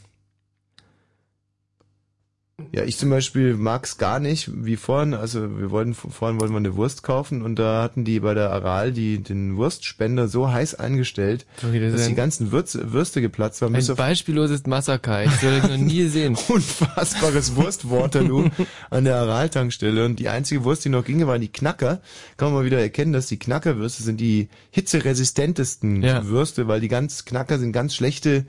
ja, 2.72 2.84
ich 2.84 2.96
zum 2.98 3.10
Beispiel 3.10 3.54
mag's 3.56 3.98
gar 3.98 4.20
nicht, 4.20 4.50
wie 4.64 4.76
vorhin, 4.76 5.14
also 5.14 5.58
wir 5.58 5.70
wollten, 5.70 5.94
vorhin 5.94 6.40
wollten 6.40 6.52
wir 6.54 6.58
eine 6.58 6.76
Wurst 6.76 7.02
kaufen 7.02 7.42
und 7.42 7.58
da 7.58 7.82
hatten 7.82 8.04
die 8.04 8.20
bei 8.20 8.34
der 8.34 8.50
Aral 8.52 8.92
die, 8.92 9.18
den 9.22 9.56
Wurstspender 9.56 10.28
so 10.28 10.50
heiß 10.50 10.74
eingestellt, 10.76 11.46
dass 11.62 12.06
die 12.06 12.14
ganzen 12.14 12.52
Würze, 12.52 12.92
Würste 12.92 13.20
geplatzt 13.20 13.62
waren. 13.62 13.74
ein 13.74 13.96
beispielloses 13.96 14.66
Massaker. 14.66 15.24
Ich 15.24 15.30
habe 15.42 15.60
das 15.60 15.70
noch 15.70 15.76
nie 15.76 15.98
gesehen. 16.04 16.36
unfassbares 16.48 17.56
Wurst-Waterloo 17.56 18.48
an 18.90 19.04
der 19.04 19.16
Aral-Tankstelle 19.16 20.04
und 20.04 20.18
die 20.18 20.28
einzige 20.28 20.64
Wurst, 20.64 20.84
die 20.84 20.88
noch 20.88 21.04
ginge, 21.04 21.26
waren 21.26 21.40
die 21.40 21.48
Knacker. 21.52 22.00
Kann 22.36 22.48
man 22.48 22.54
mal 22.60 22.64
wieder 22.64 22.80
erkennen, 22.80 23.12
dass 23.12 23.26
die 23.26 23.38
Knackerwürste 23.38 24.02
sind 24.02 24.20
die 24.20 24.48
hitzeresistentesten 24.70 26.02
Ja. 26.02 26.26
Würste, 26.26 26.68
weil 26.68 26.80
die 26.80 26.88
ganz 26.88 27.24
Knacker 27.24 27.58
sind 27.58 27.72
ganz 27.72 27.94
schlechte 27.94 28.44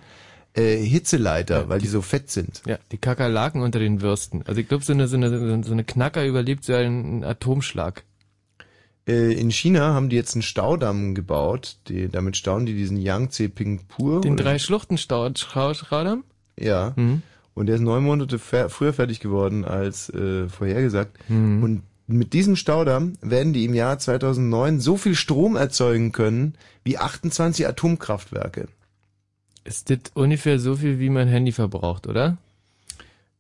äh, 0.53 0.77
Hitzeleiter, 0.77 1.69
weil 1.69 1.79
die 1.79 1.87
so 1.87 2.01
fett 2.01 2.29
sind. 2.29 2.61
Ja, 2.65 2.77
die 2.91 2.97
Kakerlaken 2.97 3.61
unter 3.61 3.79
den 3.79 4.01
Würsten. 4.01 4.43
Also 4.45 4.59
ich 4.59 4.67
glaube, 4.67 4.83
so 4.83 4.93
eine, 4.93 5.07
so, 5.07 5.15
eine, 5.15 5.63
so 5.63 5.71
eine 5.71 5.83
Knacker 5.83 6.25
überlebt 6.25 6.63
so 6.63 6.73
einen 6.73 7.23
Atomschlag. 7.23 8.03
Äh, 9.07 9.33
in 9.33 9.51
China 9.51 9.93
haben 9.93 10.09
die 10.09 10.15
jetzt 10.15 10.35
einen 10.35 10.41
Staudamm 10.41 11.15
gebaut, 11.15 11.77
die, 11.87 12.09
damit 12.09 12.37
stauen 12.37 12.65
die 12.65 12.73
diesen 12.73 12.97
Yangtze 12.97 13.49
Pingpur. 13.49 14.21
Den 14.21 14.37
drei 14.37 14.59
Schluchtenstaudamm? 14.59 16.23
Ja. 16.59 16.93
Mhm. 16.95 17.21
Und 17.53 17.65
der 17.65 17.75
ist 17.75 17.81
neun 17.81 18.03
Monate 18.03 18.39
fer 18.39 18.69
früher 18.69 18.93
fertig 18.93 19.19
geworden 19.19 19.65
als 19.65 20.09
äh, 20.09 20.47
vorhergesagt. 20.47 21.17
Mhm. 21.29 21.63
Und 21.63 21.83
mit 22.07 22.33
diesem 22.33 22.55
Staudamm 22.55 23.13
werden 23.21 23.53
die 23.53 23.65
im 23.65 23.73
Jahr 23.73 23.97
2009 23.97 24.79
so 24.79 24.97
viel 24.97 25.15
Strom 25.15 25.55
erzeugen 25.55 26.11
können 26.11 26.55
wie 26.83 26.97
28 26.97 27.67
Atomkraftwerke. 27.67 28.67
Ist 29.63 29.89
das 29.89 30.00
ungefähr 30.13 30.60
so 30.60 30.76
viel, 30.76 31.00
wie 31.00 31.10
mein 31.10 31.28
Handy 31.28 31.52
verbraucht, 31.52 32.08
oder? 32.08 32.38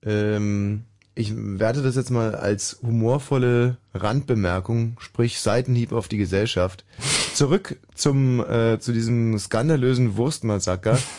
Ähm, 0.03 0.83
ich 1.15 1.33
werte 1.35 1.81
das 1.81 1.95
jetzt 1.95 2.11
mal 2.11 2.35
als 2.35 2.79
humorvolle 2.81 3.77
Randbemerkung, 3.93 4.97
sprich 4.99 5.39
Seitenhieb 5.39 5.91
auf 5.91 6.07
die 6.07 6.17
Gesellschaft. 6.17 6.85
Zurück 7.33 7.77
zum 7.95 8.39
äh, 8.39 8.79
zu 8.79 8.93
diesem 8.93 9.37
skandalösen 9.37 10.17
Wurstmassaker. 10.17 10.97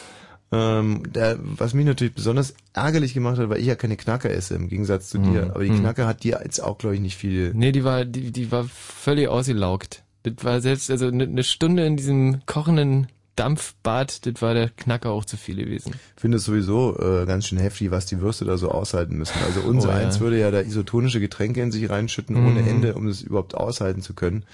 Ähm, 0.55 1.11
der, 1.11 1.39
was 1.41 1.73
mich 1.73 1.87
natürlich 1.87 2.13
besonders 2.13 2.53
ärgerlich 2.75 3.15
gemacht 3.15 3.39
hat, 3.39 3.49
weil 3.49 3.61
ich 3.63 3.67
ja 3.67 3.75
keine 3.75 3.97
Knacker 3.97 4.29
esse, 4.31 4.55
im 4.55 4.69
Gegensatz 4.69 5.09
zu 5.09 5.17
dir. 5.17 5.47
Mhm. 5.47 5.51
Aber 5.53 5.65
die 5.65 5.71
Mhm. 5.71 5.79
Knacker 5.81 6.07
hat 6.07 6.25
dir 6.25 6.43
jetzt 6.45 6.63
auch, 6.63 6.77
glaube 6.77 6.95
ich, 6.95 7.01
nicht 7.01 7.17
viel. 7.17 7.53
Nee, 7.55 7.73
die 7.73 7.85
war, 7.85 8.05
die, 8.05 8.33
die 8.33 8.53
war 8.53 8.65
völlig 8.65 9.29
ausgelaugt. 9.29 10.03
Das 10.25 10.35
war 10.43 10.61
selbst, 10.61 10.91
also 10.91 11.07
eine 11.07 11.27
ne 11.27 11.43
Stunde 11.43 11.87
in 11.87 11.97
diesem 11.97 12.45
kochenden 12.45 13.07
Dampfbad, 13.37 14.27
das 14.27 14.43
war 14.43 14.55
der 14.55 14.69
Knacker 14.71 15.11
auch 15.11 15.25
zu 15.25 15.37
viel 15.37 15.57
gewesen. 15.57 15.95
Ich 16.17 16.21
finde 16.21 16.37
es 16.37 16.45
sowieso 16.45 16.99
äh, 16.99 17.25
ganz 17.27 17.47
schön 17.47 17.59
heftig, 17.59 17.91
was 17.91 18.07
die 18.07 18.21
Würste 18.21 18.45
da 18.45 18.59
so 18.59 18.71
aushalten 18.71 19.17
müssen. 19.17 19.39
Also 19.47 19.61
unser 19.61 19.89
Oh 19.89 19.93
ja. 19.93 19.99
eins 19.99 20.21
würde 20.21 20.39
ja 20.39 20.51
da 20.51 20.61
isotonische 20.61 21.21
Getränke 21.21 21.63
in 21.63 21.73
sich 21.73 21.89
reinschütten 21.89 22.37
ohne 22.37 22.63
Mhm. 22.63 22.69
Ende, 22.69 22.95
um 22.95 23.07
das 23.07 23.23
überhaupt 23.23 23.55
aushalten 23.55 24.03
zu 24.03 24.15
können. 24.15 24.45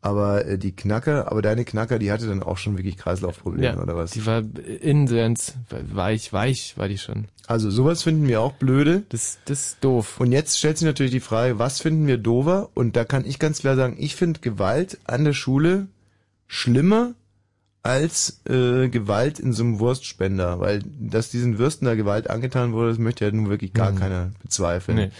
Aber 0.00 0.46
äh, 0.46 0.58
die 0.58 0.72
Knacker, 0.72 1.30
aber 1.30 1.42
deine 1.42 1.64
Knacker, 1.64 1.98
die 1.98 2.12
hatte 2.12 2.28
dann 2.28 2.42
auch 2.42 2.56
schon 2.56 2.76
wirklich 2.78 2.96
Kreislaufprobleme 2.96 3.66
Ja, 3.76 3.82
oder 3.82 3.96
was? 3.96 4.12
Die 4.12 4.24
war 4.26 4.42
ganz 4.42 5.54
weich, 5.92 6.32
weich 6.32 6.74
war 6.76 6.86
die 6.88 6.98
schon. 6.98 7.26
Also 7.48 7.70
sowas 7.70 8.02
finden 8.04 8.28
wir 8.28 8.40
auch 8.40 8.52
blöde. 8.52 9.02
Das, 9.08 9.38
das 9.46 9.66
ist 9.70 9.76
doof. 9.84 10.20
Und 10.20 10.30
jetzt 10.30 10.58
stellt 10.58 10.78
sich 10.78 10.86
natürlich 10.86 11.10
die 11.12 11.18
Frage, 11.20 11.58
was 11.58 11.80
finden 11.80 12.06
wir 12.06 12.18
dover? 12.18 12.68
Und 12.74 12.94
da 12.94 13.04
kann 13.04 13.24
ich 13.24 13.38
ganz 13.40 13.58
klar 13.60 13.74
sagen, 13.74 13.96
ich 13.98 14.14
finde 14.14 14.38
Gewalt 14.40 14.98
an 15.04 15.24
der 15.24 15.32
Schule 15.32 15.88
schlimmer 16.46 17.14
als 17.82 18.40
äh, 18.48 18.88
Gewalt 18.88 19.38
in 19.38 19.52
so 19.52 19.62
einem 19.62 19.78
Wurstspender, 19.78 20.60
weil 20.60 20.82
dass 20.98 21.30
diesen 21.30 21.58
Würsten 21.58 21.86
da 21.86 21.94
Gewalt 21.94 22.28
angetan 22.28 22.72
wurde, 22.72 22.90
das 22.90 22.98
möchte 22.98 23.24
ja 23.24 23.30
nun 23.30 23.48
wirklich 23.48 23.72
gar 23.72 23.92
Mhm. 23.92 23.96
keiner 23.96 24.30
bezweifeln. 24.42 24.96
Nee. 24.98 25.10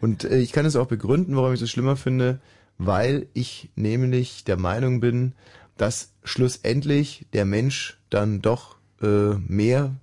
Und 0.00 0.24
äh, 0.24 0.38
ich 0.38 0.52
kann 0.52 0.66
es 0.66 0.76
auch 0.76 0.88
begründen, 0.88 1.36
warum 1.36 1.52
ich 1.52 1.60
das 1.60 1.70
schlimmer 1.70 1.96
finde, 1.96 2.40
weil 2.78 3.26
ich 3.32 3.70
nämlich 3.76 4.44
der 4.44 4.56
Meinung 4.58 5.00
bin, 5.00 5.32
dass 5.76 6.12
schlussendlich 6.24 7.26
der 7.32 7.44
Mensch 7.44 7.98
dann 8.10 8.40
doch 8.42 8.76
äh, 9.02 9.34
mehr, 9.46 9.94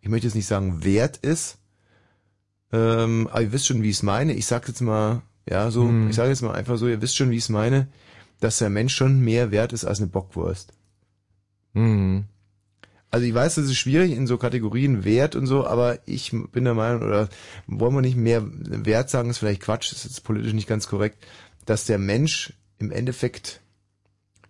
ich 0.00 0.08
möchte 0.08 0.26
jetzt 0.26 0.34
nicht 0.36 0.46
sagen 0.46 0.84
wert 0.84 1.16
ist, 1.18 1.58
ähm, 2.72 3.28
aber 3.30 3.42
ihr 3.42 3.52
wisst 3.52 3.66
schon, 3.66 3.82
wie 3.82 3.90
ich 3.90 3.96
es 3.96 4.02
meine. 4.02 4.34
Ich 4.34 4.46
sag 4.46 4.68
jetzt 4.68 4.80
mal, 4.80 5.22
ja, 5.48 5.70
so, 5.70 5.84
Hm. 5.88 6.10
ich 6.10 6.16
sage 6.16 6.30
jetzt 6.30 6.42
mal 6.42 6.52
einfach 6.54 6.76
so, 6.76 6.88
ihr 6.88 7.00
wisst 7.00 7.16
schon, 7.16 7.30
wie 7.30 7.36
ich 7.36 7.44
es 7.44 7.48
meine, 7.48 7.88
dass 8.40 8.58
der 8.58 8.70
Mensch 8.70 8.94
schon 8.94 9.20
mehr 9.20 9.50
wert 9.50 9.72
ist 9.72 9.84
als 9.84 9.98
eine 10.00 10.08
Bockwurst. 10.08 10.72
Mhm. 11.76 12.24
Also 13.10 13.24
ich 13.26 13.34
weiß, 13.34 13.54
das 13.54 13.66
ist 13.66 13.76
schwierig 13.76 14.12
in 14.12 14.26
so 14.26 14.36
Kategorien 14.36 15.04
Wert 15.04 15.36
und 15.36 15.46
so, 15.46 15.66
aber 15.66 15.98
ich 16.06 16.32
bin 16.52 16.64
der 16.64 16.74
Meinung, 16.74 17.02
oder 17.02 17.28
wollen 17.66 17.94
wir 17.94 18.00
nicht 18.00 18.16
mehr 18.16 18.42
Wert 18.46 19.10
sagen, 19.10 19.30
ist 19.30 19.38
vielleicht 19.38 19.62
Quatsch, 19.62 19.92
ist 19.92 20.04
jetzt 20.04 20.24
politisch 20.24 20.52
nicht 20.52 20.68
ganz 20.68 20.88
korrekt, 20.88 21.24
dass 21.64 21.84
der 21.86 21.98
Mensch 21.98 22.52
im 22.78 22.90
Endeffekt, 22.90 23.60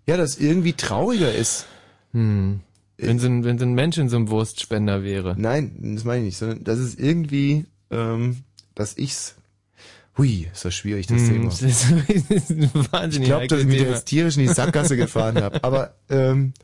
ja, 0.06 0.16
das 0.16 0.38
irgendwie 0.38 0.72
trauriger 0.72 1.32
ist. 1.34 1.66
Hm. 2.12 2.60
Wenn 2.98 3.18
so, 3.18 3.26
ein, 3.26 3.44
wenn 3.44 3.58
so 3.58 3.66
ein 3.66 3.74
Mensch 3.74 3.98
in 3.98 4.08
so 4.08 4.16
einem 4.16 4.30
Wurstspender 4.30 5.02
wäre. 5.02 5.34
Nein, 5.38 5.94
das 5.94 6.04
meine 6.04 6.20
ich 6.20 6.24
nicht, 6.26 6.38
sondern 6.38 6.64
das 6.64 6.78
ist 6.78 6.98
irgendwie, 6.98 7.66
ähm, 7.90 8.38
dass 8.74 8.96
ich's 8.96 9.36
Hui, 10.16 10.48
ist 10.50 10.64
das 10.64 10.74
schwierig, 10.74 11.06
das 11.06 11.20
Hm, 11.22 11.28
Thema. 11.28 11.44
das 11.50 11.60
ist, 11.62 11.84
das 11.90 12.28
ist 12.28 12.50
ein 12.50 12.62
Ich 12.62 12.92
wahnsinnig 12.92 13.28
glaube, 13.28 13.46
dass 13.48 13.60
ich 13.60 13.66
mich 13.66 13.80
jetzt 13.80 14.06
tierisch 14.06 14.38
in 14.38 14.46
die 14.46 14.54
Sackgasse 14.54 14.96
gefahren 14.96 15.42
habe. 15.42 15.62
Aber 15.62 15.94
ähm, 16.08 16.54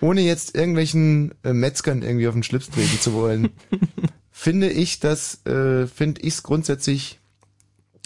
ohne 0.00 0.20
jetzt 0.22 0.54
irgendwelchen 0.54 1.34
äh, 1.44 1.52
Metzgern 1.52 2.02
irgendwie 2.02 2.28
auf 2.28 2.34
den 2.34 2.42
Schlips 2.42 2.70
treten 2.70 3.00
zu 3.00 3.12
wollen, 3.12 3.50
finde 4.30 4.70
ich 4.70 5.00
das, 5.00 5.44
äh, 5.46 5.86
finde 5.86 6.20
ich 6.22 6.34
es 6.34 6.42
grundsätzlich, 6.42 7.20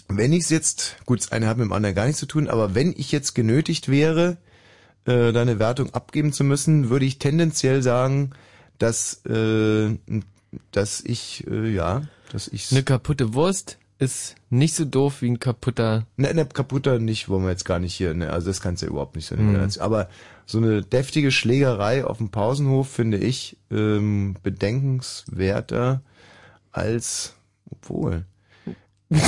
wenn 0.09 0.33
ich 0.33 0.45
es 0.45 0.51
jetzt, 0.51 0.97
gut, 1.07 1.21
das 1.21 1.33
eine 1.33 1.47
hat 1.47 1.59
mit 1.59 1.67
dem 1.67 1.73
anderen 1.73 1.95
gar 1.95 2.07
nichts 2.07 2.21
zu 2.21 2.27
tun, 2.27 2.49
aber 2.49 2.75
wenn 2.75 2.95
ich 2.97 3.13
jetzt 3.13 3.35
genötigt 3.35 3.89
wäre, 3.89 4.39
äh, 5.05 5.33
da 5.33 5.43
eine 5.43 5.59
Wertung 5.59 5.95
abgeben 5.95 6.33
zu 6.33 6.45
müssen, 6.45 6.91
würde 6.91 7.05
ich 7.05 7.19
tendenziell 7.19 7.83
sagen, 7.83 8.31
dass, 8.79 9.25
äh, 9.27 9.99
dass 10.73 11.01
ich, 11.01 11.47
äh, 11.49 11.71
ja, 11.71 12.03
dass 12.33 12.49
ich 12.49 12.71
Eine 12.71 12.83
kaputte 12.83 13.35
Wurst 13.35 13.79
ist 14.01 14.35
nicht 14.49 14.75
so 14.75 14.85
doof 14.85 15.21
wie 15.23 15.31
ein 15.31 15.39
kaputter. 15.39 16.07
Ne, 16.17 16.33
ne, 16.35 16.47
kaputter 16.47 16.99
nicht, 16.99 17.29
wollen 17.29 17.45
wir 17.45 17.51
jetzt 17.51 17.65
gar 17.67 17.79
nicht 17.79 17.95
hier, 17.95 18.15
ne, 18.15 18.33
also 18.33 18.49
das 18.49 18.61
kannst 18.61 18.83
du 18.83 18.87
ja 18.87 18.91
überhaupt 18.93 19.15
nicht 19.15 19.27
so 19.27 19.37
Mhm. 19.37 19.53
nennen. 19.53 19.71
Aber 19.79 20.09
so 20.47 20.59
eine 20.59 20.83
deftige 20.83 21.31
Schlägerei 21.31 22.05
auf 22.05 22.17
dem 22.19 22.31
Pausenhof 22.31 22.89
finde 22.91 23.19
ich 23.19 23.57
ähm, 23.71 24.37
bedenkenswerter 24.43 26.01
als, 26.73 27.35
obwohl. 27.71 28.25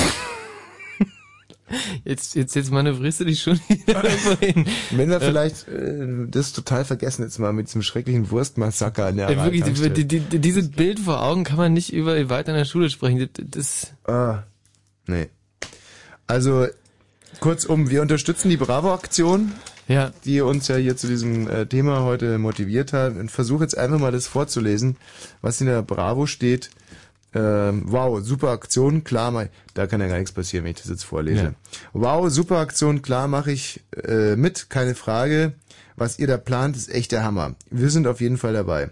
Jetzt, 2.05 2.35
jetzt, 2.35 2.55
jetzt 2.55 2.71
manövrierst 2.71 3.21
du 3.21 3.25
dich 3.25 3.41
schon 3.41 3.59
irgendwohin. 3.87 4.67
Wenn 4.91 5.09
wir 5.09 5.21
vielleicht 5.21 5.67
äh, 5.69 6.27
das 6.29 6.53
total 6.53 6.85
vergessen 6.85 7.23
jetzt 7.23 7.39
mal 7.39 7.55
mit 7.55 7.69
diesem 7.69 7.81
schrecklichen 7.83 8.31
Wurstmassaker 8.31 9.07
an 9.07 9.17
der 9.17 9.29
Ey, 9.31 9.37
wirklich, 9.39 9.65
die, 9.95 10.07
die, 10.07 10.21
die, 10.21 10.39
dieses 10.39 10.71
Bild 10.71 11.01
vor 11.01 11.23
Augen 11.23 11.45
kann 11.45 11.57
man 11.57 11.73
nicht 11.73 11.91
über 11.93 12.29
weiter 12.29 12.51
in 12.53 12.59
der 12.59 12.67
Schule 12.67 12.91
sprechen. 12.91 13.27
Das, 13.33 13.47
das 13.49 13.95
Ah, 14.05 14.43
nee. 15.07 15.29
Also, 16.27 16.67
kurzum, 17.41 17.91
wir 17.91 18.03
unterstützen 18.03 18.49
die 18.49 18.57
Bravo-Aktion, 18.57 19.53
ja. 19.88 20.12
die 20.25 20.41
uns 20.41 20.69
ja 20.69 20.77
hier 20.77 20.97
zu 20.97 21.07
diesem 21.07 21.49
äh, 21.49 21.67
Thema 21.67 22.03
heute 22.03 22.38
motiviert 22.38 22.93
hat 22.93 23.17
und 23.17 23.31
versuche 23.31 23.65
jetzt 23.65 23.77
einfach 23.77 23.99
mal 23.99 24.12
das 24.12 24.27
vorzulesen, 24.27 24.97
was 25.41 25.61
in 25.61 25.67
der 25.67 25.83
Bravo 25.83 26.27
steht. 26.27 26.71
Ähm, 27.35 27.85
wow, 27.87 28.21
super 28.23 28.51
Aktion, 28.51 29.05
klar, 29.05 29.31
mach, 29.31 29.47
da 29.73 29.87
kann 29.87 30.01
ja 30.01 30.07
gar 30.07 30.19
nichts 30.19 30.33
passieren, 30.33 30.65
wenn 30.65 30.73
ich 30.73 30.81
das 30.81 30.91
jetzt 30.91 31.05
vorlese. 31.05 31.43
Ja. 31.43 31.55
Wow, 31.95 32.31
super 32.31 32.59
Aktion, 32.59 33.01
klar 33.01 33.27
mache 33.27 33.53
ich 33.53 33.81
äh, 34.05 34.37
mit, 34.37 34.69
keine 34.69 34.95
Frage. 34.95 35.55
Was 35.97 36.19
ihr 36.19 36.27
da 36.27 36.37
plant, 36.37 36.77
ist 36.77 36.93
echt 36.93 37.12
der 37.12 37.23
Hammer. 37.23 37.55
Wir 37.71 37.91
sind 37.91 38.07
auf 38.07 38.21
jeden 38.21 38.38
Fall 38.38 38.53
dabei. 38.53 38.91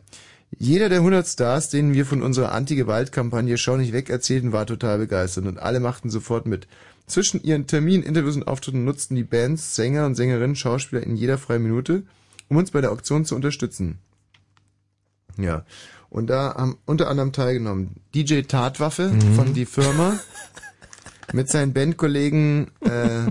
Jeder 0.58 0.88
der 0.88 0.98
100 0.98 1.26
Stars, 1.26 1.70
denen 1.70 1.94
wir 1.94 2.04
von 2.04 2.22
unserer 2.22 2.52
Anti-Gewalt-Kampagne 2.52 3.56
Schau 3.56 3.76
nicht 3.76 3.92
weg 3.92 4.10
erzählten, 4.10 4.52
war 4.52 4.66
total 4.66 4.98
begeistert 4.98 5.46
und 5.46 5.58
alle 5.58 5.80
machten 5.80 6.10
sofort 6.10 6.46
mit. 6.46 6.66
Zwischen 7.06 7.42
ihren 7.42 7.66
Terminen, 7.66 8.02
Interviews 8.02 8.36
und 8.36 8.46
Auftritten 8.46 8.84
nutzten 8.84 9.16
die 9.16 9.24
Bands, 9.24 9.74
Sänger 9.74 10.06
und 10.06 10.14
Sängerinnen, 10.14 10.56
Schauspieler 10.56 11.02
in 11.02 11.16
jeder 11.16 11.38
freien 11.38 11.62
Minute, 11.62 12.04
um 12.48 12.56
uns 12.56 12.70
bei 12.70 12.80
der 12.80 12.92
Auktion 12.92 13.24
zu 13.24 13.34
unterstützen. 13.34 13.98
Ja. 15.36 15.64
Und 16.08 16.26
da 16.28 16.54
haben 16.56 16.78
unter 16.86 17.08
anderem 17.08 17.32
teilgenommen 17.32 17.96
DJ 18.14 18.42
Tatwaffe 18.42 19.12
von 19.36 19.54
Die 19.54 19.66
Firma 19.66 20.18
mit 21.32 21.48
seinen 21.48 21.72
Bandkollegen 21.72 22.68
äh, 22.80 23.30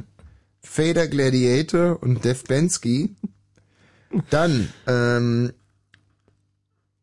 Fader 0.62 1.08
Gladiator 1.08 2.02
und 2.02 2.24
Def 2.24 2.46
Bensky. 2.46 3.16
Dann 4.30 4.70
ähm, 4.88 5.52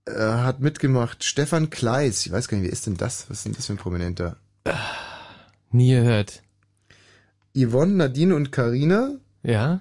äh, 0.07 0.13
hat 0.19 0.61
mitgemacht 0.61 1.25
Stefan 1.25 1.71
Kleis. 1.71 2.27
Ich 2.27 2.33
weiß 2.33 2.49
gar 2.49 2.57
nicht, 2.59 2.67
wer 2.67 2.73
ist 2.73 2.87
denn 2.87 2.97
das? 2.97 3.29
Was 3.29 3.39
ist 3.39 3.47
denn 3.47 3.53
das 3.55 3.67
für 3.67 3.75
ein 3.75 3.79
Prominenter? 3.79 4.37
nie 5.71 5.91
gehört. 5.91 6.43
Yvonne, 7.57 7.95
Nadine 7.95 8.35
und 8.35 8.51
Karina 8.53 9.13
Ja? 9.43 9.81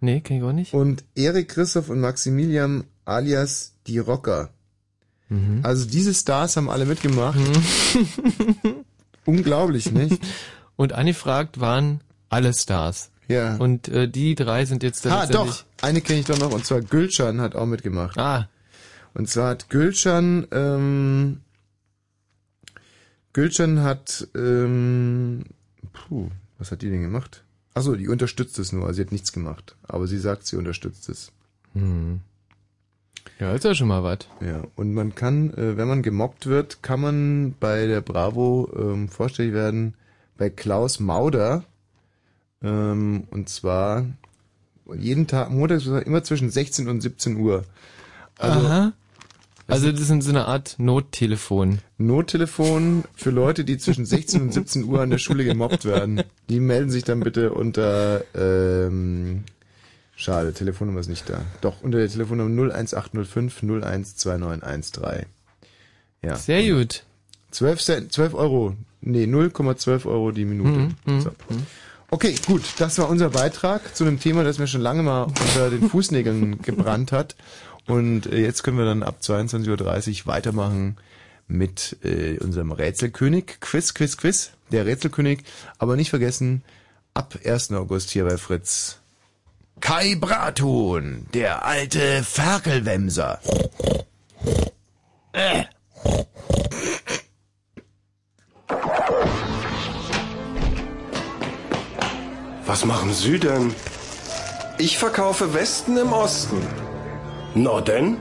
Nee, 0.00 0.20
kenn 0.20 0.38
ich 0.38 0.42
auch 0.42 0.52
nicht. 0.52 0.74
und 0.74 1.04
Erik 1.14 1.48
Christoph 1.48 1.88
und 1.88 2.00
Maximilian 2.00 2.84
alias 3.04 3.72
Die 3.86 3.98
Rocker. 3.98 4.50
Mhm. 5.28 5.60
Also 5.62 5.86
diese 5.86 6.14
Stars 6.14 6.56
haben 6.56 6.68
alle 6.68 6.84
mitgemacht. 6.84 7.38
Unglaublich, 9.24 9.90
nicht? 9.90 10.20
Und 10.76 10.92
angefragt 10.92 11.60
waren 11.60 12.00
alle 12.28 12.52
Stars. 12.52 13.10
Ja. 13.28 13.56
Und 13.56 13.88
äh, 13.88 14.08
die 14.08 14.34
drei 14.34 14.64
sind 14.64 14.82
jetzt 14.82 15.06
ah, 15.06 15.26
doch. 15.26 15.64
Eine 15.80 16.00
kenne 16.00 16.20
ich 16.20 16.26
doch 16.26 16.38
noch, 16.38 16.52
und 16.52 16.66
zwar 16.66 16.80
Gülcan 16.82 17.40
hat 17.40 17.54
auch 17.54 17.64
mitgemacht. 17.64 18.18
Ah, 18.18 18.48
Und 19.14 19.28
zwar 19.28 19.50
hat 19.50 19.70
Gülcan, 19.70 20.46
ähm, 20.50 21.40
Gülcan 23.32 23.82
hat, 23.82 24.28
ähm, 24.34 25.44
puh, 25.92 26.28
was 26.58 26.72
hat 26.72 26.82
die 26.82 26.90
denn 26.90 27.02
gemacht? 27.02 27.44
Achso, 27.74 27.94
die 27.94 28.08
unterstützt 28.08 28.58
es 28.58 28.72
nur, 28.72 28.92
sie 28.92 29.02
hat 29.02 29.12
nichts 29.12 29.32
gemacht. 29.32 29.76
Aber 29.82 30.06
sie 30.06 30.18
sagt, 30.18 30.46
sie 30.46 30.56
unterstützt 30.56 31.08
es. 31.08 31.32
hm. 31.72 32.20
Ja, 33.40 33.52
ist 33.52 33.64
ja 33.64 33.74
schon 33.74 33.88
mal 33.88 34.04
was. 34.04 34.18
Ja, 34.40 34.62
und 34.76 34.92
man 34.92 35.14
kann, 35.14 35.52
äh, 35.54 35.76
wenn 35.76 35.88
man 35.88 36.02
gemobbt 36.02 36.46
wird, 36.46 36.82
kann 36.82 37.00
man 37.00 37.54
bei 37.58 37.86
der 37.86 38.00
Bravo 38.00 38.70
ähm, 38.76 39.08
vorstellig 39.08 39.54
werden 39.54 39.94
bei 40.36 40.50
Klaus 40.50 41.00
Mauder. 41.00 41.64
Ähm, 42.62 43.24
und 43.30 43.48
zwar 43.48 44.06
jeden 44.96 45.26
Tag, 45.26 45.50
montags 45.50 45.86
immer 45.86 46.22
zwischen 46.22 46.50
16 46.50 46.88
und 46.88 47.00
17 47.00 47.36
Uhr. 47.36 47.64
Also 48.38 48.60
Aha. 48.60 48.92
Also 49.66 49.90
das 49.90 50.10
ist 50.10 50.22
so 50.22 50.30
eine 50.30 50.46
Art 50.46 50.74
Nottelefon. 50.78 51.78
Nottelefon 51.96 53.04
für 53.14 53.30
Leute, 53.30 53.64
die 53.64 53.78
zwischen 53.78 54.04
16 54.04 54.42
und 54.42 54.52
17 54.52 54.84
Uhr 54.84 55.00
an 55.00 55.10
der 55.10 55.18
Schule 55.18 55.44
gemobbt 55.44 55.84
werden. 55.84 56.22
Die 56.50 56.60
melden 56.60 56.90
sich 56.90 57.04
dann 57.04 57.20
bitte 57.20 57.52
unter 57.52 58.24
ähm, 58.34 59.44
Schade, 60.16 60.52
Telefonnummer 60.52 61.00
ist 61.00 61.08
nicht 61.08 61.28
da. 61.28 61.40
Doch, 61.60 61.82
unter 61.82 61.98
der 61.98 62.08
Telefonnummer 62.08 62.74
01805 62.74 63.62
012913. 63.62 65.26
Ja. 66.22 66.36
Sehr 66.36 66.70
gut. 66.72 67.02
12, 67.50 67.80
Cent, 67.82 68.12
12 68.12 68.34
Euro. 68.34 68.76
Nee, 69.00 69.24
0,12 69.24 70.06
Euro 70.06 70.30
die 70.30 70.44
Minute. 70.44 70.70
Mhm, 70.70 70.94
mhm, 71.04 71.20
so. 71.20 71.30
Okay, 72.10 72.34
gut. 72.46 72.62
Das 72.78 72.98
war 72.98 73.08
unser 73.08 73.30
Beitrag 73.30 73.94
zu 73.94 74.04
einem 74.04 74.20
Thema, 74.20 74.44
das 74.44 74.58
mir 74.58 74.66
schon 74.66 74.80
lange 74.80 75.02
mal 75.02 75.24
unter 75.24 75.70
den 75.70 75.88
Fußnägeln 75.90 76.62
gebrannt 76.62 77.12
hat. 77.12 77.34
Und 77.86 78.26
äh, 78.26 78.40
jetzt 78.40 78.62
können 78.62 78.78
wir 78.78 78.84
dann 78.84 79.02
ab 79.02 79.18
22.30 79.20 80.22
Uhr 80.22 80.26
weitermachen 80.26 80.96
mit 81.46 81.96
äh, 82.02 82.38
unserem 82.38 82.72
Rätselkönig. 82.72 83.60
Quiz, 83.60 83.94
Quiz, 83.94 84.16
Quiz. 84.16 84.50
Der 84.70 84.86
Rätselkönig. 84.86 85.44
Aber 85.78 85.96
nicht 85.96 86.10
vergessen, 86.10 86.62
ab 87.12 87.38
1. 87.44 87.72
August 87.72 88.10
hier 88.10 88.24
bei 88.24 88.38
Fritz. 88.38 88.98
Kai 89.80 90.14
Braton, 90.14 91.26
der 91.34 91.64
alte 91.64 92.22
Ferkelwemser. 92.22 93.40
Äh. 95.32 95.64
Was 102.66 102.84
machen 102.84 103.12
Sie 103.12 103.38
denn? 103.38 103.74
Ich 104.78 104.96
verkaufe 104.96 105.52
Westen 105.52 105.96
im 105.96 106.12
Osten. 106.12 106.62
Na 107.56 107.80
denn? 107.80 108.16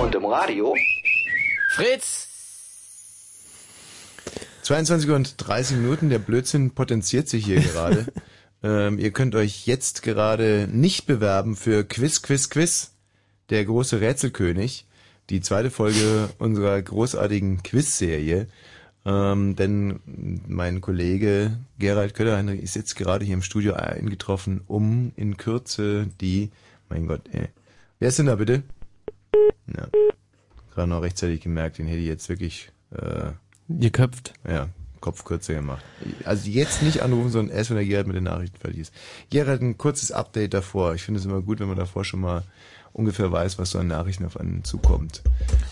Und 0.00 0.14
im 0.14 0.24
Radio? 0.24 0.74
Fritz! 1.74 2.26
22 4.62 5.10
Uhr 5.10 5.16
und 5.16 5.34
30 5.36 5.76
Minuten, 5.76 6.08
der 6.08 6.18
Blödsinn 6.18 6.70
potenziert 6.70 7.28
sich 7.28 7.44
hier 7.44 7.60
gerade. 7.60 8.06
ähm, 8.62 8.98
ihr 8.98 9.10
könnt 9.10 9.34
euch 9.34 9.66
jetzt 9.66 10.02
gerade 10.02 10.68
nicht 10.72 11.04
bewerben 11.04 11.54
für 11.54 11.84
Quiz, 11.84 12.22
Quiz, 12.22 12.48
Quiz, 12.48 12.92
der 13.50 13.62
große 13.66 14.00
Rätselkönig, 14.00 14.86
die 15.28 15.42
zweite 15.42 15.70
Folge 15.70 16.30
unserer 16.38 16.80
großartigen 16.80 17.62
Quiz-Serie. 17.62 18.46
Ähm, 19.04 19.54
denn 19.54 20.00
mein 20.48 20.80
Kollege 20.80 21.58
Gerald 21.78 22.14
Kötterheinrich 22.14 22.62
ist 22.62 22.74
jetzt 22.74 22.96
gerade 22.96 23.26
hier 23.26 23.34
im 23.34 23.42
Studio 23.42 23.74
eingetroffen, 23.74 24.62
um 24.66 25.12
in 25.16 25.36
Kürze 25.36 26.06
die, 26.22 26.50
mein 26.88 27.06
Gott, 27.06 27.28
ey. 27.32 27.50
Wer 28.02 28.08
ist 28.08 28.18
denn 28.18 28.26
da 28.26 28.34
bitte? 28.34 28.64
Ja, 29.76 29.86
gerade 30.74 30.88
noch 30.90 31.02
rechtzeitig 31.02 31.40
gemerkt, 31.40 31.78
den 31.78 31.86
hätte 31.86 32.00
ich 32.00 32.08
jetzt 32.08 32.28
wirklich, 32.28 32.72
äh, 32.90 33.30
Geköpft. 33.68 34.34
ja, 34.44 34.70
Kopf 34.98 35.22
kürzer 35.22 35.54
gemacht. 35.54 35.84
Also 36.24 36.50
jetzt 36.50 36.82
nicht 36.82 37.02
anrufen, 37.02 37.30
sondern 37.30 37.56
erst, 37.56 37.70
wenn 37.70 37.76
der 37.76 37.86
Gerhard 37.86 38.08
mit 38.08 38.16
den 38.16 38.24
Nachrichten 38.24 38.58
fertig 38.58 38.80
ist. 38.80 38.94
Gerhard, 39.30 39.60
ein 39.60 39.78
kurzes 39.78 40.10
Update 40.10 40.52
davor. 40.52 40.96
Ich 40.96 41.04
finde 41.04 41.20
es 41.20 41.26
immer 41.26 41.42
gut, 41.42 41.60
wenn 41.60 41.68
man 41.68 41.76
davor 41.76 42.04
schon 42.04 42.22
mal 42.22 42.42
ungefähr 42.92 43.30
weiß, 43.30 43.60
was 43.60 43.70
so 43.70 43.78
an 43.78 43.86
Nachrichten 43.86 44.24
auf 44.24 44.36
einen 44.36 44.64
zukommt. 44.64 45.22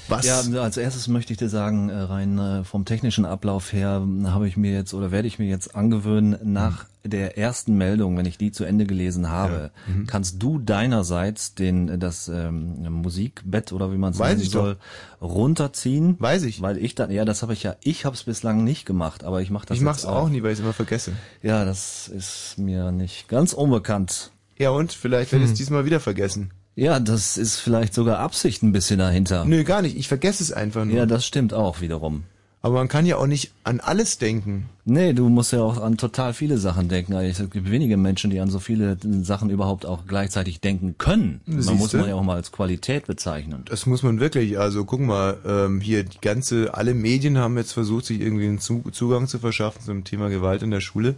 Was? 0.07 0.25
Ja, 0.25 0.63
als 0.63 0.77
erstes 0.77 1.09
möchte 1.09 1.33
ich 1.33 1.39
dir 1.41 1.49
sagen, 1.49 1.89
äh, 1.89 1.99
rein 1.99 2.39
äh, 2.39 2.63
vom 2.63 2.85
technischen 2.85 3.25
Ablauf 3.25 3.73
her 3.73 4.07
habe 4.27 4.47
ich 4.47 4.57
mir 4.57 4.73
jetzt 4.73 4.95
oder 4.95 5.11
werde 5.11 5.27
ich 5.27 5.41
mir 5.41 5.49
jetzt 5.49 5.75
angewöhnen, 5.75 6.39
nach 6.45 6.87
der 7.05 7.39
ersten 7.39 7.77
Meldung, 7.79 8.17
wenn 8.17 8.27
ich 8.27 8.37
die 8.39 8.53
zu 8.53 8.65
Ende 8.65 8.85
gelesen 8.87 9.31
habe, 9.31 9.71
Mhm. 9.87 10.07
kannst 10.07 10.43
du 10.43 10.59
deinerseits 10.59 11.55
den 11.55 11.99
das 11.99 12.29
ähm, 12.29 12.83
Musikbett 12.93 13.73
oder 13.73 13.91
wie 13.93 13.97
man 13.97 14.13
es 14.13 14.19
nennen 14.19 14.41
soll 14.41 14.77
runterziehen. 15.21 16.17
Weiß 16.19 16.43
ich. 16.45 16.61
Weil 16.63 16.77
ich 16.79 16.95
dann, 16.95 17.11
ja, 17.11 17.25
das 17.25 17.43
habe 17.43 17.53
ich 17.53 17.63
ja, 17.63 17.77
ich 17.83 18.05
habe 18.05 18.15
es 18.15 18.25
bislang 18.25 18.65
nicht 18.65 18.85
gemacht, 18.87 19.25
aber 19.25 19.41
ich 19.43 19.51
mache 19.51 19.67
das 19.67 19.77
ich 19.79 19.83
mach's 19.83 20.03
jetzt 20.03 20.11
auch 20.11 20.29
nie, 20.29 20.43
weil 20.43 20.53
ich 20.53 20.59
es 20.59 20.65
immer 20.65 20.73
vergesse. 20.73 21.13
Ja, 21.43 21.65
das 21.65 22.09
ist 22.09 22.57
mir 22.59 22.91
nicht 22.93 23.29
ganz 23.29 23.53
unbekannt. 23.53 24.31
Ja 24.59 24.71
und? 24.71 24.93
Vielleicht 24.93 25.33
werde 25.33 25.45
ich 25.45 25.53
es 25.53 25.57
diesmal 25.57 25.85
wieder 25.85 26.01
vergessen. 26.01 26.51
Ja, 26.75 27.01
das 27.01 27.37
ist 27.37 27.57
vielleicht 27.57 27.95
sogar 27.95 28.19
Absicht 28.19 28.63
ein 28.63 28.73
bisschen 28.73 28.99
dahinter. 28.99 29.45
Nö, 29.45 29.65
gar 29.65 29.83
nicht. 29.83 29.97
Ich 29.97 30.09
vergesse 30.09 30.43
es 30.43 30.53
einfach 30.53 30.85
nur. 30.85 30.95
Ja, 30.97 31.07
das 31.07 31.27
stimmt 31.27 31.53
auch 31.53 31.81
wiederum. 31.81 32.25
Aber 32.63 32.75
man 32.75 32.89
kann 32.89 33.07
ja 33.07 33.17
auch 33.17 33.27
nicht 33.27 33.53
an 33.65 33.81
alles 33.81 34.19
denken. 34.19 34.67
Nee, 34.85 35.15
du 35.15 35.31
musst 35.31 35.53
ja 35.53 35.63
auch 35.63 35.81
an 35.81 35.97
total 35.97 36.35
viele 36.35 36.59
Sachen 36.59 36.89
denken. 36.89 37.15
Also 37.15 37.45
Es 37.45 37.51
gibt 37.51 37.71
wenige 37.71 37.97
Menschen, 37.97 38.31
die 38.31 38.39
an 38.39 38.51
so 38.51 38.59
viele 38.59 38.99
Sachen 39.23 39.49
überhaupt 39.49 39.87
auch 39.87 40.07
gleichzeitig 40.07 40.61
denken 40.61 40.97
können. 40.99 41.41
Man 41.47 41.63
Siehste? 41.63 41.75
muss 41.75 41.93
man 41.95 42.09
ja 42.09 42.15
auch 42.17 42.23
mal 42.23 42.35
als 42.37 42.53
Qualität 42.53 43.07
bezeichnen. 43.07 43.63
Das 43.65 43.87
muss 43.87 44.03
man 44.03 44.21
wirklich. 44.21 44.59
Also 44.59 44.85
guck 44.85 45.01
mal, 45.01 45.39
ähm, 45.47 45.81
hier 45.81 46.05
die 46.05 46.21
ganze, 46.21 46.75
alle 46.75 46.93
Medien 46.93 47.39
haben 47.39 47.57
jetzt 47.57 47.73
versucht, 47.73 48.05
sich 48.05 48.21
irgendwie 48.21 48.47
einen 48.47 48.59
Zu 48.59 48.83
Zugang 48.93 49.27
zu 49.27 49.39
verschaffen 49.39 49.81
zum 49.83 50.05
Thema 50.05 50.29
Gewalt 50.29 50.63
in 50.63 50.71
der 50.71 50.81
Schule. 50.81 51.15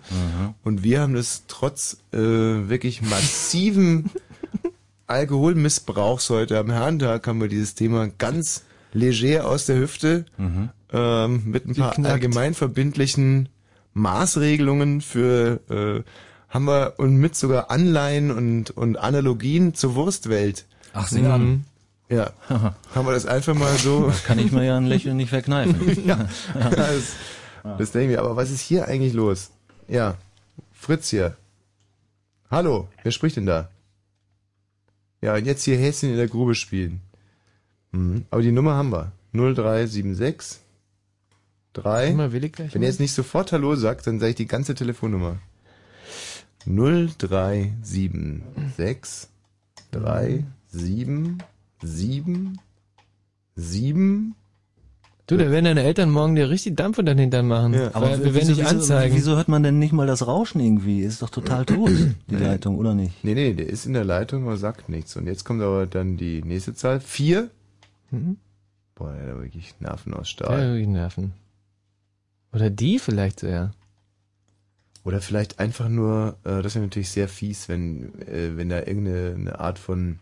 Und 0.62 0.84
wir 0.84 1.00
haben 1.00 1.14
das 1.14 1.42
trotz 1.48 1.96
äh, 2.12 2.18
wirklich 2.18 3.02
massiven 3.02 4.10
Alkoholmissbrauchs 5.08 6.30
heute 6.30 6.58
am 6.58 6.70
Herrentag 6.70 7.26
haben 7.26 7.40
wir 7.40 7.48
dieses 7.48 7.74
Thema 7.74 8.08
ganz 8.18 8.62
leger 8.92 9.46
aus 9.46 9.66
der 9.66 9.76
Hüfte 9.78 10.24
ähm, 10.92 11.42
mit 11.46 11.66
ein 11.66 11.74
paar 11.74 11.90
Geknackt. 11.90 12.12
allgemein 12.12 12.54
verbindlichen 12.54 13.48
Maßregelungen 13.94 15.00
für 15.00 15.60
äh, 15.68 16.02
haben 16.48 16.64
wir 16.66 16.94
und 16.98 17.16
mit 17.16 17.34
sogar 17.34 17.70
Anleihen 17.70 18.30
und 18.30 18.70
und 18.70 18.96
Analogien 18.96 19.74
zur 19.74 19.94
Wurstwelt. 19.94 20.66
Ach, 20.92 21.08
sieh 21.08 21.24
an. 21.24 21.64
Ja, 22.08 22.30
haben 22.48 23.06
wir 23.06 23.12
das 23.12 23.24
einfach 23.24 23.54
mal 23.54 23.74
so. 23.78 24.12
Kann 24.26 24.38
ich 24.38 24.52
mir 24.52 24.64
ja 24.66 24.76
ein 24.76 24.86
Lächeln 24.86 25.16
nicht 25.16 25.30
verkneifen. 25.30 26.04
ja, 26.06 26.28
das, 26.70 27.14
das 27.78 27.92
denken 27.92 28.10
wir. 28.10 28.20
Aber 28.20 28.36
was 28.36 28.50
ist 28.50 28.60
hier 28.60 28.86
eigentlich 28.86 29.14
los? 29.14 29.50
Ja, 29.88 30.16
Fritz 30.72 31.08
hier. 31.08 31.36
Hallo, 32.50 32.88
wer 33.02 33.12
spricht 33.12 33.36
denn 33.36 33.46
da? 33.46 33.70
Ja, 35.22 35.36
und 35.36 35.46
jetzt 35.46 35.62
hier 35.64 35.78
Häschen 35.78 36.10
in 36.10 36.16
der 36.16 36.28
Grube 36.28 36.54
spielen. 36.54 37.00
Mhm. 37.92 38.24
Aber 38.30 38.42
die 38.42 38.52
Nummer 38.52 38.74
haben 38.74 38.90
wir. 38.90 39.12
0376 39.32 40.60
3. 41.74 42.08
Immer 42.08 42.32
will 42.32 42.44
ich 42.44 42.52
gleich 42.52 42.74
Wenn 42.74 42.82
er 42.82 42.88
jetzt 42.88 43.00
nicht 43.00 43.14
sofort 43.14 43.52
Hallo 43.52 43.74
sagt, 43.76 44.06
dann 44.06 44.20
sage 44.20 44.30
ich 44.30 44.36
die 44.36 44.46
ganze 44.46 44.74
Telefonnummer. 44.74 45.38
0376 46.66 49.28
3 49.90 50.44
7 50.68 51.38
7 51.82 52.58
7 53.56 54.34
Du, 55.28 55.36
da 55.36 55.50
werden 55.50 55.64
deine 55.64 55.84
Eltern 55.84 56.10
morgen 56.10 56.34
dir 56.34 56.50
richtig 56.50 56.76
Dampf 56.76 56.98
unter 56.98 57.14
den 57.14 57.20
Hintern 57.20 57.46
machen. 57.46 57.74
Ja. 57.74 57.90
Weil 57.94 58.22
wir 58.22 58.34
werden 58.34 58.48
dich 58.48 58.66
anzeigen. 58.66 59.14
Wieso 59.14 59.36
hört 59.36 59.48
man 59.48 59.62
denn 59.62 59.78
nicht 59.78 59.92
mal 59.92 60.06
das 60.06 60.26
Rauschen 60.26 60.60
irgendwie? 60.60 61.00
Ist 61.00 61.22
doch 61.22 61.30
total 61.30 61.64
tot, 61.64 61.90
die 62.26 62.34
Leitung, 62.34 62.76
oder 62.76 62.94
nicht? 62.94 63.24
Nee, 63.24 63.34
nee, 63.34 63.54
der 63.54 63.68
ist 63.68 63.86
in 63.86 63.92
der 63.92 64.04
Leitung, 64.04 64.44
aber 64.44 64.56
sagt 64.56 64.88
nichts. 64.88 65.16
Und 65.16 65.26
jetzt 65.26 65.44
kommt 65.44 65.62
aber 65.62 65.86
dann 65.86 66.16
die 66.16 66.42
nächste 66.42 66.74
Zahl. 66.74 67.00
Vier. 67.00 67.50
Mhm. 68.12 68.36
Boah, 68.94 69.12
der 69.14 69.34
hat 69.34 69.42
wirklich 69.42 69.74
Nerven 69.80 70.14
aus 70.14 70.20
Ja, 70.20 70.46
Stahl. 70.46 70.68
wirklich 70.72 70.88
Nerven. 70.88 71.32
Oder 72.52 72.70
die 72.70 72.98
vielleicht 72.98 73.40
so, 73.40 73.46
ja. 73.46 73.70
Oder 75.04 75.20
vielleicht 75.20 75.58
einfach 75.58 75.88
nur, 75.88 76.36
äh, 76.44 76.62
das 76.62 76.74
wäre 76.76 76.84
natürlich 76.84 77.10
sehr 77.10 77.26
fies, 77.28 77.68
wenn, 77.68 78.22
äh, 78.22 78.56
wenn 78.56 78.68
da 78.68 78.78
irgendeine 78.78 79.34
eine 79.34 79.58
Art 79.58 79.78
von, 79.78 80.20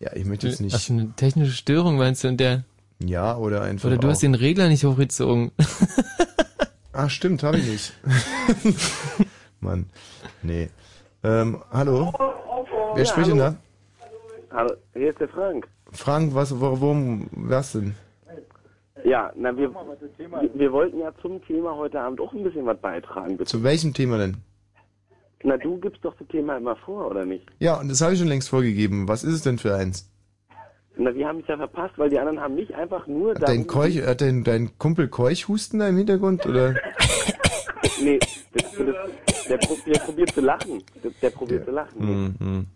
ja, 0.00 0.10
ich 0.16 0.24
möchte 0.24 0.48
jetzt 0.48 0.60
nicht, 0.60 0.74
Ach, 0.74 0.90
eine 0.90 1.12
technische 1.14 1.52
Störung 1.52 1.98
meinst 1.98 2.24
du? 2.24 2.28
Und 2.28 2.38
der, 2.40 2.64
ja, 2.98 3.36
oder 3.36 3.62
einfach 3.62 3.86
oder 3.88 3.98
du 3.98 4.08
auch, 4.08 4.12
hast 4.12 4.22
den 4.22 4.34
Regler 4.34 4.68
nicht 4.68 4.84
hochgezogen. 4.84 5.52
Ah, 6.94 7.08
stimmt, 7.08 7.42
habe 7.42 7.56
ich 7.56 7.66
nicht. 7.66 7.92
Mann, 9.60 9.86
nee. 10.42 10.68
Ähm, 11.22 11.62
hallo? 11.72 12.12
Wer 12.94 13.06
spricht 13.06 13.30
denn 13.30 13.38
da? 13.38 13.56
Hallo, 14.50 14.74
hier 14.92 15.08
ist 15.08 15.18
der 15.18 15.30
Frank. 15.30 15.66
Frank, 15.92 16.34
was, 16.34 16.60
warum, 16.60 17.28
was 17.32 17.72
denn? 17.72 17.94
Ja, 19.04 19.32
na, 19.36 19.56
wir, 19.56 19.70
wir 20.54 20.72
wollten 20.72 21.00
ja 21.00 21.12
zum 21.20 21.44
Thema 21.44 21.74
heute 21.74 22.00
Abend 22.00 22.20
auch 22.20 22.32
ein 22.32 22.44
bisschen 22.44 22.66
was 22.66 22.78
beitragen. 22.78 23.36
Bitte. 23.36 23.50
Zu 23.50 23.62
welchem 23.62 23.92
Thema 23.92 24.18
denn? 24.18 24.36
Na, 25.42 25.56
du 25.56 25.78
gibst 25.78 26.04
doch 26.04 26.14
das 26.18 26.28
Thema 26.28 26.56
immer 26.56 26.76
vor, 26.76 27.10
oder 27.10 27.24
nicht? 27.24 27.46
Ja, 27.58 27.80
und 27.80 27.88
das 27.90 28.00
habe 28.00 28.12
ich 28.12 28.18
schon 28.18 28.28
längst 28.28 28.48
vorgegeben. 28.48 29.08
Was 29.08 29.24
ist 29.24 29.34
es 29.34 29.42
denn 29.42 29.58
für 29.58 29.74
eins? 29.74 30.08
Na, 30.96 31.12
wir 31.14 31.26
haben 31.26 31.40
es 31.40 31.48
ja 31.48 31.56
verpasst, 31.56 31.94
weil 31.96 32.10
die 32.10 32.18
anderen 32.18 32.40
haben 32.40 32.54
nicht 32.54 32.72
einfach 32.74 33.06
nur 33.06 33.34
Hat 33.34 33.48
dein, 33.48 33.66
Keuch, 33.66 34.06
hat 34.06 34.20
dein, 34.20 34.44
dein 34.44 34.78
Kumpel 34.78 35.08
Keuchhusten 35.08 35.80
da 35.80 35.88
im 35.88 35.96
Hintergrund, 35.96 36.46
oder? 36.46 36.74
Nee, 38.02 38.18
das, 38.18 38.44
das, 38.52 38.72
der, 39.48 39.58
der 39.58 39.98
probiert 39.98 40.30
zu 40.30 40.40
lachen. 40.40 40.82
Der, 41.02 41.10
der 41.22 41.30
probiert 41.30 41.64
zu 41.64 41.70
lachen. 41.70 41.98
Mhm, 41.98 42.34
mhm. 42.38 42.66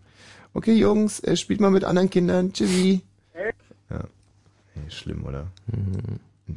Okay, 0.53 0.73
Jungs, 0.73 1.19
äh, 1.21 1.35
spielt 1.37 1.59
mal 1.61 1.71
mit 1.71 1.83
anderen 1.83 2.09
Kindern. 2.09 2.53
Tschüssi. 2.53 3.01
Ja. 3.89 3.99
Hey, 4.73 4.89
schlimm, 4.89 5.25
oder? 5.25 5.47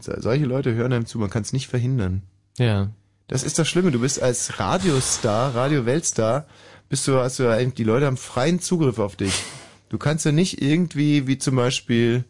So- 0.01 0.21
solche 0.21 0.47
Leute 0.47 0.75
hören 0.75 0.93
einem 0.93 1.07
zu, 1.07 1.19
man 1.19 1.31
kann 1.31 1.43
es 1.43 1.53
nicht 1.53 1.69
verhindern. 1.69 2.23
Ja. 2.59 2.91
Das 3.29 3.43
ist 3.45 3.59
das 3.59 3.69
Schlimme, 3.69 3.91
du 3.93 4.01
bist 4.01 4.21
als 4.21 4.59
Radiostar, 4.59 5.55
Radio-Weltstar, 5.55 6.47
bist 6.89 7.07
du, 7.07 7.17
hast 7.19 7.39
du 7.39 7.45
ja 7.45 7.53
eigentlich, 7.53 7.75
die 7.75 7.85
Leute 7.85 8.07
haben 8.07 8.17
freien 8.17 8.61
Zugriff 8.61 8.99
auf 8.99 9.15
dich. 9.17 9.43
Du 9.89 9.99
kannst 9.99 10.25
ja 10.25 10.33
nicht 10.33 10.61
irgendwie, 10.63 11.27
wie 11.29 11.39
zum 11.39 11.57
Beispiel, 11.57 12.25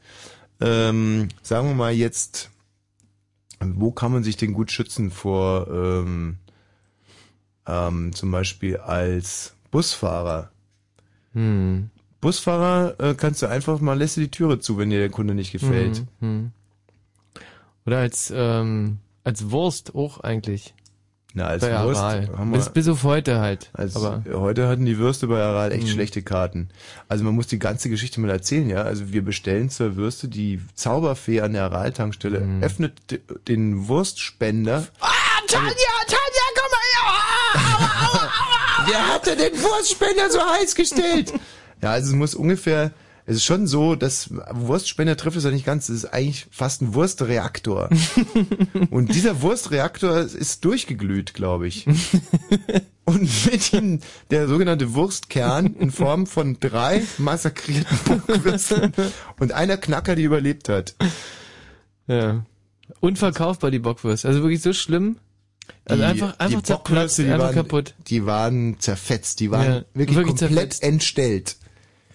ähm, 0.61 1.29
sagen 1.43 1.69
wir 1.69 1.75
mal 1.75 1.93
jetzt, 1.93 2.51
wo 3.61 3.91
kann 3.93 4.13
man 4.13 4.23
sich 4.25 4.37
denn 4.37 4.53
gut 4.53 4.71
schützen 4.73 5.11
vor, 5.11 5.69
ähm, 5.71 6.37
ähm, 7.67 8.13
zum 8.15 8.31
Beispiel 8.31 8.77
als 8.79 9.55
Busfahrer? 9.71 10.51
Hm. 11.35 11.91
Busfahrer 12.21 12.95
äh, 12.99 13.15
kannst 13.15 13.41
du 13.43 13.47
einfach 13.47 13.81
mal, 13.81 13.97
lässt 13.97 14.17
du 14.17 14.21
die 14.21 14.31
Türe 14.31 14.59
zu, 14.59 14.77
wenn 14.79 14.91
dir 14.91 14.99
der 14.99 15.09
Kunde 15.11 15.35
nicht 15.35 15.53
gefällt. 15.53 15.99
Hm, 15.99 16.07
hm. 16.21 16.53
Oder 17.87 17.99
als, 17.99 18.33
ähm, 18.35 18.99
als 19.25 19.51
Wurst 19.51 19.95
auch 19.95 20.21
eigentlich. 20.21 20.75
Na, 21.33 21.47
als 21.47 21.63
Bei 21.63 21.83
Wurst 21.85 22.01
Aral. 22.01 22.29
haben 22.37 22.51
wir- 22.51 22.59
bis, 22.59 22.69
bis 22.71 22.89
auf 22.89 23.05
heute 23.05 23.39
halt. 23.39 23.71
Also 23.73 24.05
Aber 24.05 24.25
heute 24.41 24.67
hatten 24.69 24.85
die 24.85 24.99
Würste 24.99 25.29
bei 25.29 25.41
Aral 25.41 25.71
echt 25.73 25.85
Mhm. 25.85 25.91
schlechte 25.93 26.23
Karten. 26.23 26.69
Also 27.09 27.23
man 27.25 27.35
muss 27.37 27.47
die 27.47 27.61
ganze 27.61 27.89
Geschichte 27.89 28.21
mal 28.21 28.31
erzählen, 28.31 28.69
ja. 28.69 28.83
Also 28.83 29.13
wir 29.13 29.25
bestellen 29.25 29.71
zur 29.71 29.95
Würste, 29.97 30.27
die 30.29 30.61
Zauberfee 30.75 31.41
an 31.41 31.53
der 31.53 31.63
Aral-Tankstelle 31.65 32.41
Mhm. 32.41 32.63
öffnet 32.65 33.13
d- 33.13 33.21
den 33.47 33.87
Wurstspender. 33.89 34.89
Ah, 35.01 35.09
Tanja, 35.47 35.71
Tanja, 36.07 36.47
komm 36.57 36.71
mal 36.73 38.29
her! 38.29 38.31
Wer 38.91 39.09
hat 39.09 39.27
denn 39.27 39.39
den 39.39 39.63
Wurstspender 39.63 40.31
so 40.31 40.41
heiß 40.41 40.75
gestellt? 40.75 41.33
ja, 41.83 41.91
also 41.91 42.09
es 42.09 42.15
muss 42.15 42.35
ungefähr, 42.35 42.93
es 43.27 43.37
ist 43.37 43.45
schon 43.45 43.69
so, 43.69 43.95
dass 43.95 44.31
Wurstspender 44.51 45.17
trifft 45.17 45.37
es 45.37 45.45
ja 45.45 45.51
nicht 45.53 45.65
ganz, 45.65 45.89
es 45.89 46.05
ist 46.05 46.13
eigentlich 46.13 46.47
fast 46.51 46.83
ein 46.83 46.95
Wurstreaktor. 46.95 47.89
Und 48.91 49.15
dieser 49.15 49.43
Wurstreaktor 49.43 50.19
ist 50.19 50.65
durchgeglüht, 50.65 51.35
glaube 51.35 51.69
ich. 51.69 51.87
Und 53.05 53.23
mit 53.47 53.73
ihm 53.73 54.01
der 54.31 54.49
sogenannte 54.49 54.95
Wurstkern 54.95 55.75
in 55.75 55.91
Form 55.91 56.27
von 56.27 56.59
drei 56.59 57.03
massakrierten 57.19 57.99
Bockwürsten 58.05 58.93
und 59.41 59.51
einer 59.51 59.77
Knacker, 59.79 60.15
die 60.15 60.23
überlebt 60.23 60.69
hat. 60.69 60.95
Ja. 62.07 62.45
Unverkaufbar, 63.01 63.73
die 63.73 63.81
Bockwurst. 63.81 64.27
Also 64.27 64.43
wirklich 64.43 64.63
so 64.63 64.73
schlimm. 64.73 65.17
Also 65.85 66.03
einfach, 66.03 66.39
einfach 66.39 66.63
die 66.63 66.73
Bockwürste, 66.73 67.25
die 67.25 67.31
waren, 67.31 67.55
kaputt. 67.55 67.95
Die 68.07 68.27
waren 68.27 68.79
zerfetzt, 68.79 69.41
die 69.41 69.51
waren 69.51 69.65
Ja, 69.67 69.85
wirklich, 69.95 70.17
wirklich 70.17 70.37
komplett 70.39 70.73
zerfetzt. 70.75 70.83
entstellt. 70.83 71.57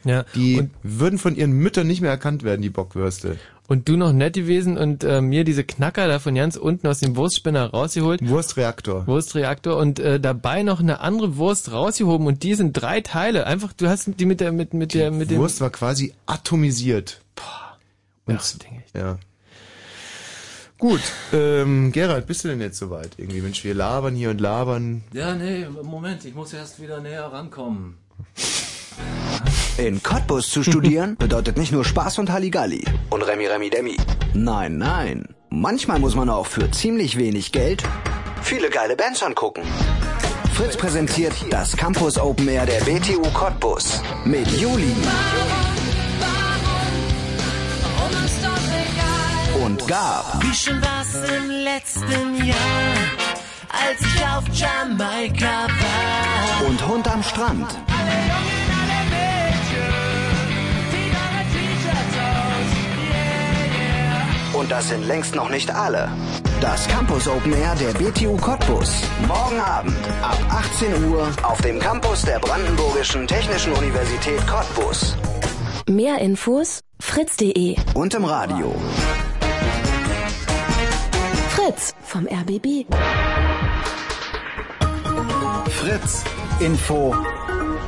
Ja. 0.03 0.23
Die 0.35 0.69
würden 0.83 1.17
von 1.19 1.35
ihren 1.35 1.51
Müttern 1.51 1.87
nicht 1.87 2.01
mehr 2.01 2.11
erkannt 2.11 2.43
werden, 2.43 2.61
die 2.61 2.69
Bockwürste. 2.69 3.37
Und 3.67 3.89
du 3.89 3.97
noch 3.97 4.13
nett 4.13 4.35
gewesen 4.35 4.77
und 4.77 5.03
äh, 5.03 5.21
mir 5.21 5.43
diese 5.43 5.63
Knacker 5.63 6.07
da 6.07 6.19
von 6.19 6.35
ganz 6.35 6.55
unten 6.55 6.85
aus 6.85 6.99
dem 6.99 7.15
Wurstspinner 7.15 7.71
rausgeholt. 7.71 8.27
Wurstreaktor. 8.27 9.07
Wurstreaktor 9.07 9.77
und 9.77 9.97
äh, 9.99 10.19
dabei 10.19 10.61
noch 10.61 10.79
eine 10.79 10.99
andere 10.99 11.37
Wurst 11.37 11.71
rausgehoben 11.71 12.27
und 12.27 12.43
die 12.43 12.53
sind 12.53 12.73
drei 12.73 13.01
Teile. 13.01 13.47
Einfach, 13.47 13.73
du 13.73 13.87
hast 13.87 14.07
die 14.19 14.25
mit 14.25 14.39
der, 14.39 14.51
mit, 14.51 14.75
mit 14.75 14.93
der, 14.93 15.09
mit 15.09 15.31
dem. 15.31 15.39
Wurst 15.39 15.61
war 15.61 15.71
quasi 15.71 16.13
atomisiert. 16.27 17.21
Und, 18.27 18.39
ja. 18.95 19.17
Gut, 20.77 21.01
ähm, 21.31 21.91
Gerald, 21.91 22.27
bist 22.27 22.43
du 22.43 22.49
denn 22.49 22.59
jetzt 22.59 22.77
soweit? 22.77 23.11
Irgendwie, 23.17 23.41
Mensch, 23.41 23.63
wir 23.63 23.73
labern 23.73 24.13
hier 24.13 24.29
und 24.29 24.41
labern. 24.41 25.03
Ja, 25.13 25.33
nee, 25.33 25.65
Moment, 25.83 26.25
ich 26.25 26.35
muss 26.35 26.53
erst 26.53 26.81
wieder 26.81 26.99
näher 26.99 27.25
rankommen. 27.25 27.97
In 29.77 30.03
Cottbus 30.03 30.49
zu 30.49 30.63
studieren 30.63 31.15
bedeutet 31.19 31.57
nicht 31.57 31.71
nur 31.71 31.85
Spaß 31.85 32.19
und 32.19 32.31
Halligalli. 32.31 32.85
Und 33.09 33.21
Remi 33.21 33.45
Remi 33.47 33.69
Demi. 33.69 33.97
Nein, 34.33 34.77
nein. 34.77 35.27
Manchmal 35.49 35.99
muss 35.99 36.15
man 36.15 36.29
auch 36.29 36.45
für 36.45 36.69
ziemlich 36.71 37.17
wenig 37.17 37.51
Geld 37.51 37.83
viele 38.45 38.69
geile 38.69 38.95
Bands 38.95 39.23
angucken. 39.23 39.63
Fritz 40.53 40.77
präsentiert 40.77 41.33
das 41.49 41.75
Campus 41.75 42.17
Open 42.17 42.47
Air 42.47 42.65
der 42.65 42.79
BTU 42.81 43.23
Cottbus 43.33 44.01
mit 44.23 44.47
Juli 44.51 44.95
und 49.65 49.87
Gab 49.87 50.43
Wie 50.43 50.53
schon 50.53 50.79
was 50.81 51.15
im 51.29 51.49
letzten 51.49 52.45
Jahr, 52.45 52.95
als 53.69 53.99
ich 54.01 54.23
auf 54.25 54.43
Jamaika 54.53 55.67
war. 55.67 56.67
und 56.67 56.87
Hund 56.87 57.07
am 57.07 57.23
Strand. 57.23 57.67
Und 64.53 64.71
das 64.71 64.87
sind 64.89 65.05
längst 65.07 65.35
noch 65.35 65.49
nicht 65.49 65.69
alle. 65.69 66.09
Das 66.61 66.87
Campus 66.87 67.27
Open 67.27 67.53
Air 67.53 67.75
der 67.75 67.93
BTU 67.93 68.37
Cottbus. 68.37 69.01
Morgen 69.27 69.59
Abend 69.59 69.97
ab 70.21 70.37
18 70.49 71.11
Uhr 71.11 71.27
auf 71.43 71.61
dem 71.61 71.79
Campus 71.79 72.21
der 72.21 72.39
Brandenburgischen 72.39 73.27
Technischen 73.27 73.73
Universität 73.73 74.45
Cottbus. 74.47 75.15
Mehr 75.87 76.19
Infos 76.19 76.81
fritz.de 76.99 77.75
Und 77.93 78.13
im 78.13 78.25
Radio. 78.25 78.73
Fritz 81.65 81.95
vom 82.03 82.27
RBB. 82.27 82.85
Fritz. 85.67 86.23
Info. 86.59 87.15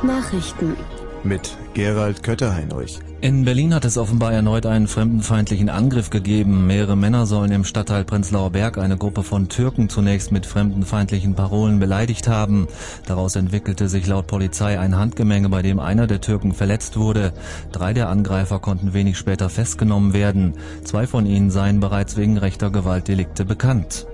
Nachrichten. 0.02 0.76
Mit 1.24 1.56
Gerald 1.74 2.22
Kötterheinrich. 2.22 3.00
In 3.20 3.44
Berlin 3.44 3.74
hat 3.74 3.84
es 3.84 3.98
offenbar 3.98 4.32
erneut 4.32 4.64
einen 4.64 4.86
fremdenfeindlichen 4.86 5.68
Angriff 5.68 6.10
gegeben. 6.10 6.66
Mehrere 6.66 6.96
Männer 6.96 7.26
sollen 7.26 7.50
im 7.52 7.64
Stadtteil 7.64 8.04
Prenzlauer 8.04 8.50
Berg 8.50 8.78
eine 8.78 8.96
Gruppe 8.96 9.24
von 9.24 9.48
Türken 9.48 9.88
zunächst 9.88 10.32
mit 10.32 10.46
fremdenfeindlichen 10.46 11.34
Parolen 11.34 11.80
beleidigt 11.80 12.28
haben. 12.28 12.68
Daraus 13.06 13.36
entwickelte 13.36 13.88
sich 13.88 14.06
laut 14.06 14.26
Polizei 14.28 14.78
ein 14.78 14.96
Handgemenge, 14.96 15.48
bei 15.48 15.62
dem 15.62 15.80
einer 15.80 16.06
der 16.06 16.20
Türken 16.20 16.52
verletzt 16.52 16.96
wurde. 16.96 17.32
Drei 17.72 17.92
der 17.92 18.08
Angreifer 18.08 18.60
konnten 18.60 18.92
wenig 18.92 19.18
später 19.18 19.48
festgenommen 19.48 20.12
werden. 20.12 20.54
Zwei 20.84 21.06
von 21.06 21.26
ihnen 21.26 21.50
seien 21.50 21.80
bereits 21.80 22.16
wegen 22.16 22.38
rechter 22.38 22.70
Gewaltdelikte 22.70 23.44
bekannt. 23.44 24.06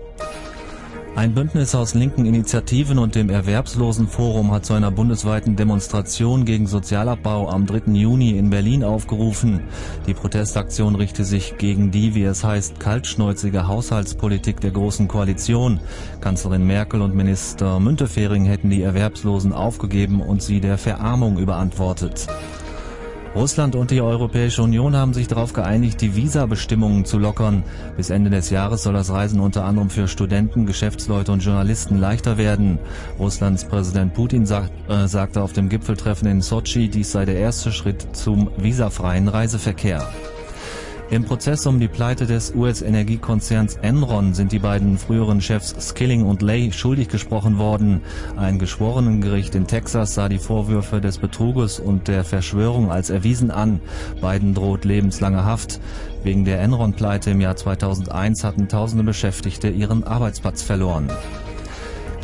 Ein 1.16 1.32
Bündnis 1.32 1.76
aus 1.76 1.94
linken 1.94 2.26
Initiativen 2.26 2.98
und 2.98 3.14
dem 3.14 3.30
Erwerbslosenforum 3.30 4.50
hat 4.50 4.66
zu 4.66 4.74
einer 4.74 4.90
bundesweiten 4.90 5.54
Demonstration 5.54 6.44
gegen 6.44 6.66
Sozialabbau 6.66 7.48
am 7.48 7.66
3. 7.66 7.92
Juni 7.92 8.36
in 8.36 8.50
Berlin 8.50 8.82
aufgerufen. 8.82 9.60
Die 10.08 10.14
Protestaktion 10.14 10.96
richte 10.96 11.24
sich 11.24 11.56
gegen 11.56 11.92
die, 11.92 12.16
wie 12.16 12.24
es 12.24 12.42
heißt, 12.42 12.80
kaltschnäuzige 12.80 13.68
Haushaltspolitik 13.68 14.60
der 14.60 14.72
Großen 14.72 15.06
Koalition. 15.06 15.78
Kanzlerin 16.20 16.66
Merkel 16.66 17.00
und 17.00 17.14
Minister 17.14 17.78
Müntefering 17.78 18.44
hätten 18.44 18.70
die 18.70 18.82
Erwerbslosen 18.82 19.52
aufgegeben 19.52 20.20
und 20.20 20.42
sie 20.42 20.60
der 20.60 20.78
Verarmung 20.78 21.38
überantwortet. 21.38 22.26
Russland 23.34 23.74
und 23.74 23.90
die 23.90 24.00
Europäische 24.00 24.62
Union 24.62 24.94
haben 24.94 25.12
sich 25.12 25.26
darauf 25.26 25.52
geeinigt, 25.52 26.00
die 26.00 26.14
Visabestimmungen 26.14 27.04
zu 27.04 27.18
lockern. 27.18 27.64
Bis 27.96 28.10
Ende 28.10 28.30
des 28.30 28.50
Jahres 28.50 28.84
soll 28.84 28.92
das 28.92 29.10
Reisen 29.10 29.40
unter 29.40 29.64
anderem 29.64 29.90
für 29.90 30.06
Studenten, 30.06 30.66
Geschäftsleute 30.66 31.32
und 31.32 31.42
Journalisten 31.42 31.98
leichter 31.98 32.38
werden. 32.38 32.78
Russlands 33.18 33.64
Präsident 33.64 34.14
Putin 34.14 34.46
sagt, 34.46 34.72
äh, 34.88 35.08
sagte 35.08 35.42
auf 35.42 35.52
dem 35.52 35.68
Gipfeltreffen 35.68 36.28
in 36.28 36.42
Sochi, 36.42 36.88
dies 36.88 37.10
sei 37.10 37.24
der 37.24 37.36
erste 37.36 37.72
Schritt 37.72 38.06
zum 38.12 38.50
visafreien 38.56 39.26
Reiseverkehr. 39.26 40.06
Im 41.10 41.24
Prozess 41.24 41.66
um 41.66 41.78
die 41.78 41.88
Pleite 41.88 42.26
des 42.26 42.54
US-Energiekonzerns 42.54 43.76
Enron 43.82 44.32
sind 44.32 44.52
die 44.52 44.58
beiden 44.58 44.96
früheren 44.96 45.42
Chefs 45.42 45.74
Skilling 45.78 46.24
und 46.24 46.40
Lay 46.40 46.72
schuldig 46.72 47.08
gesprochen 47.08 47.58
worden. 47.58 48.00
Ein 48.36 48.58
Geschworenengericht 48.58 49.54
in 49.54 49.66
Texas 49.66 50.14
sah 50.14 50.30
die 50.30 50.38
Vorwürfe 50.38 51.02
des 51.02 51.18
Betruges 51.18 51.78
und 51.78 52.08
der 52.08 52.24
Verschwörung 52.24 52.90
als 52.90 53.10
erwiesen 53.10 53.50
an. 53.50 53.80
Beiden 54.22 54.54
droht 54.54 54.86
lebenslange 54.86 55.44
Haft. 55.44 55.78
Wegen 56.22 56.46
der 56.46 56.60
Enron-Pleite 56.60 57.32
im 57.32 57.40
Jahr 57.42 57.56
2001 57.56 58.42
hatten 58.42 58.68
tausende 58.68 59.04
Beschäftigte 59.04 59.68
ihren 59.68 60.04
Arbeitsplatz 60.04 60.62
verloren. 60.62 61.10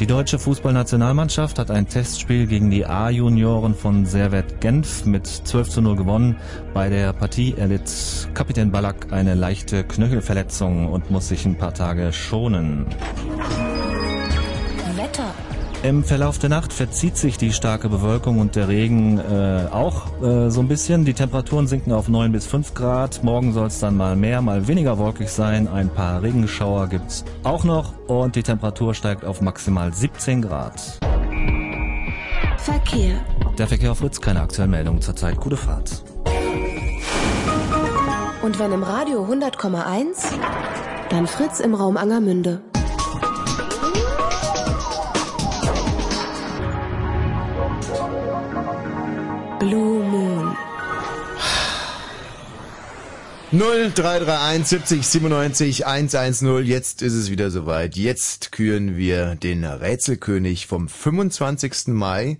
Die 0.00 0.06
deutsche 0.06 0.38
Fußballnationalmannschaft 0.38 1.58
hat 1.58 1.70
ein 1.70 1.86
Testspiel 1.86 2.46
gegen 2.46 2.70
die 2.70 2.86
A-Junioren 2.86 3.74
von 3.74 4.06
Servet 4.06 4.58
Genf 4.62 5.04
mit 5.04 5.26
12 5.26 5.68
zu 5.68 5.82
0 5.82 5.94
gewonnen. 5.94 6.36
Bei 6.72 6.88
der 6.88 7.12
Partie 7.12 7.52
erlitt 7.54 7.92
Kapitän 8.32 8.70
Ballack 8.70 9.12
eine 9.12 9.34
leichte 9.34 9.84
Knöchelverletzung 9.84 10.90
und 10.90 11.10
muss 11.10 11.28
sich 11.28 11.44
ein 11.44 11.58
paar 11.58 11.74
Tage 11.74 12.14
schonen. 12.14 12.86
Wetter. 14.96 15.34
Im 15.82 16.04
Verlauf 16.04 16.38
der 16.38 16.50
Nacht 16.50 16.74
verzieht 16.74 17.16
sich 17.16 17.38
die 17.38 17.54
starke 17.54 17.88
Bewölkung 17.88 18.38
und 18.38 18.54
der 18.54 18.68
Regen 18.68 19.18
äh, 19.18 19.66
auch 19.70 20.22
äh, 20.22 20.50
so 20.50 20.60
ein 20.60 20.68
bisschen. 20.68 21.06
Die 21.06 21.14
Temperaturen 21.14 21.66
sinken 21.66 21.92
auf 21.92 22.06
9 22.06 22.32
bis 22.32 22.46
5 22.46 22.74
Grad. 22.74 23.24
Morgen 23.24 23.54
soll 23.54 23.68
es 23.68 23.78
dann 23.78 23.96
mal 23.96 24.14
mehr, 24.14 24.42
mal 24.42 24.68
weniger 24.68 24.98
wolkig 24.98 25.30
sein. 25.30 25.68
Ein 25.68 25.88
paar 25.88 26.22
Regenschauer 26.22 26.88
gibt's 26.88 27.24
auch 27.44 27.64
noch 27.64 27.94
und 28.08 28.36
die 28.36 28.42
Temperatur 28.42 28.92
steigt 28.92 29.24
auf 29.24 29.40
maximal 29.40 29.94
17 29.94 30.42
Grad. 30.42 30.98
Verkehr. 32.58 33.14
Der 33.56 33.66
Verkehr 33.66 33.92
auf 33.92 33.98
Fritz, 34.00 34.20
keine 34.20 34.42
aktuellen 34.42 34.70
Meldungen 34.70 35.00
zurzeit. 35.00 35.38
Gute 35.38 35.56
Fahrt. 35.56 36.04
Und 38.42 38.58
wenn 38.58 38.72
im 38.72 38.82
Radio 38.82 39.24
100,1, 39.24 40.34
dann 41.08 41.26
Fritz 41.26 41.58
im 41.60 41.74
Raum 41.74 41.96
Angermünde. 41.96 42.60
Blue 49.60 50.02
Moon. 50.02 50.56
0331 53.52 54.66
70 54.66 55.06
97 55.06 55.86
110. 55.86 56.64
Jetzt 56.64 57.02
ist 57.02 57.12
es 57.12 57.30
wieder 57.30 57.50
soweit. 57.50 57.94
Jetzt 57.94 58.52
küren 58.52 58.96
wir 58.96 59.34
den 59.34 59.64
Rätselkönig 59.64 60.66
vom 60.66 60.88
25. 60.88 61.88
Mai, 61.88 62.38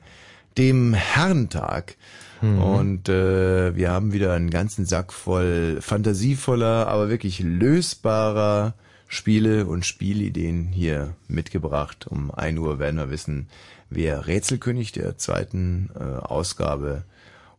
dem 0.57 0.95
Herrentag. 0.95 1.97
Mhm. 2.41 2.63
Und 2.63 3.09
äh, 3.11 3.77
wir 3.77 3.91
haben 3.91 4.15
wieder 4.15 4.33
einen 4.33 4.49
ganzen 4.49 4.87
Sack 4.87 5.13
voll 5.13 5.77
fantasievoller, 5.83 6.89
aber 6.89 7.11
wirklich 7.11 7.41
lösbarer 7.41 8.73
Spiele 9.09 9.67
und 9.67 9.85
Spielideen 9.85 10.69
hier 10.69 11.17
mitgebracht. 11.29 12.07
Um 12.09 12.31
1 12.31 12.59
Uhr 12.59 12.79
werden 12.79 12.97
wir 12.97 13.11
wissen, 13.11 13.49
wer 13.91 14.27
Rätselkönig 14.27 14.93
der 14.93 15.19
zweiten 15.19 15.91
äh, 15.95 16.03
Ausgabe 16.03 17.05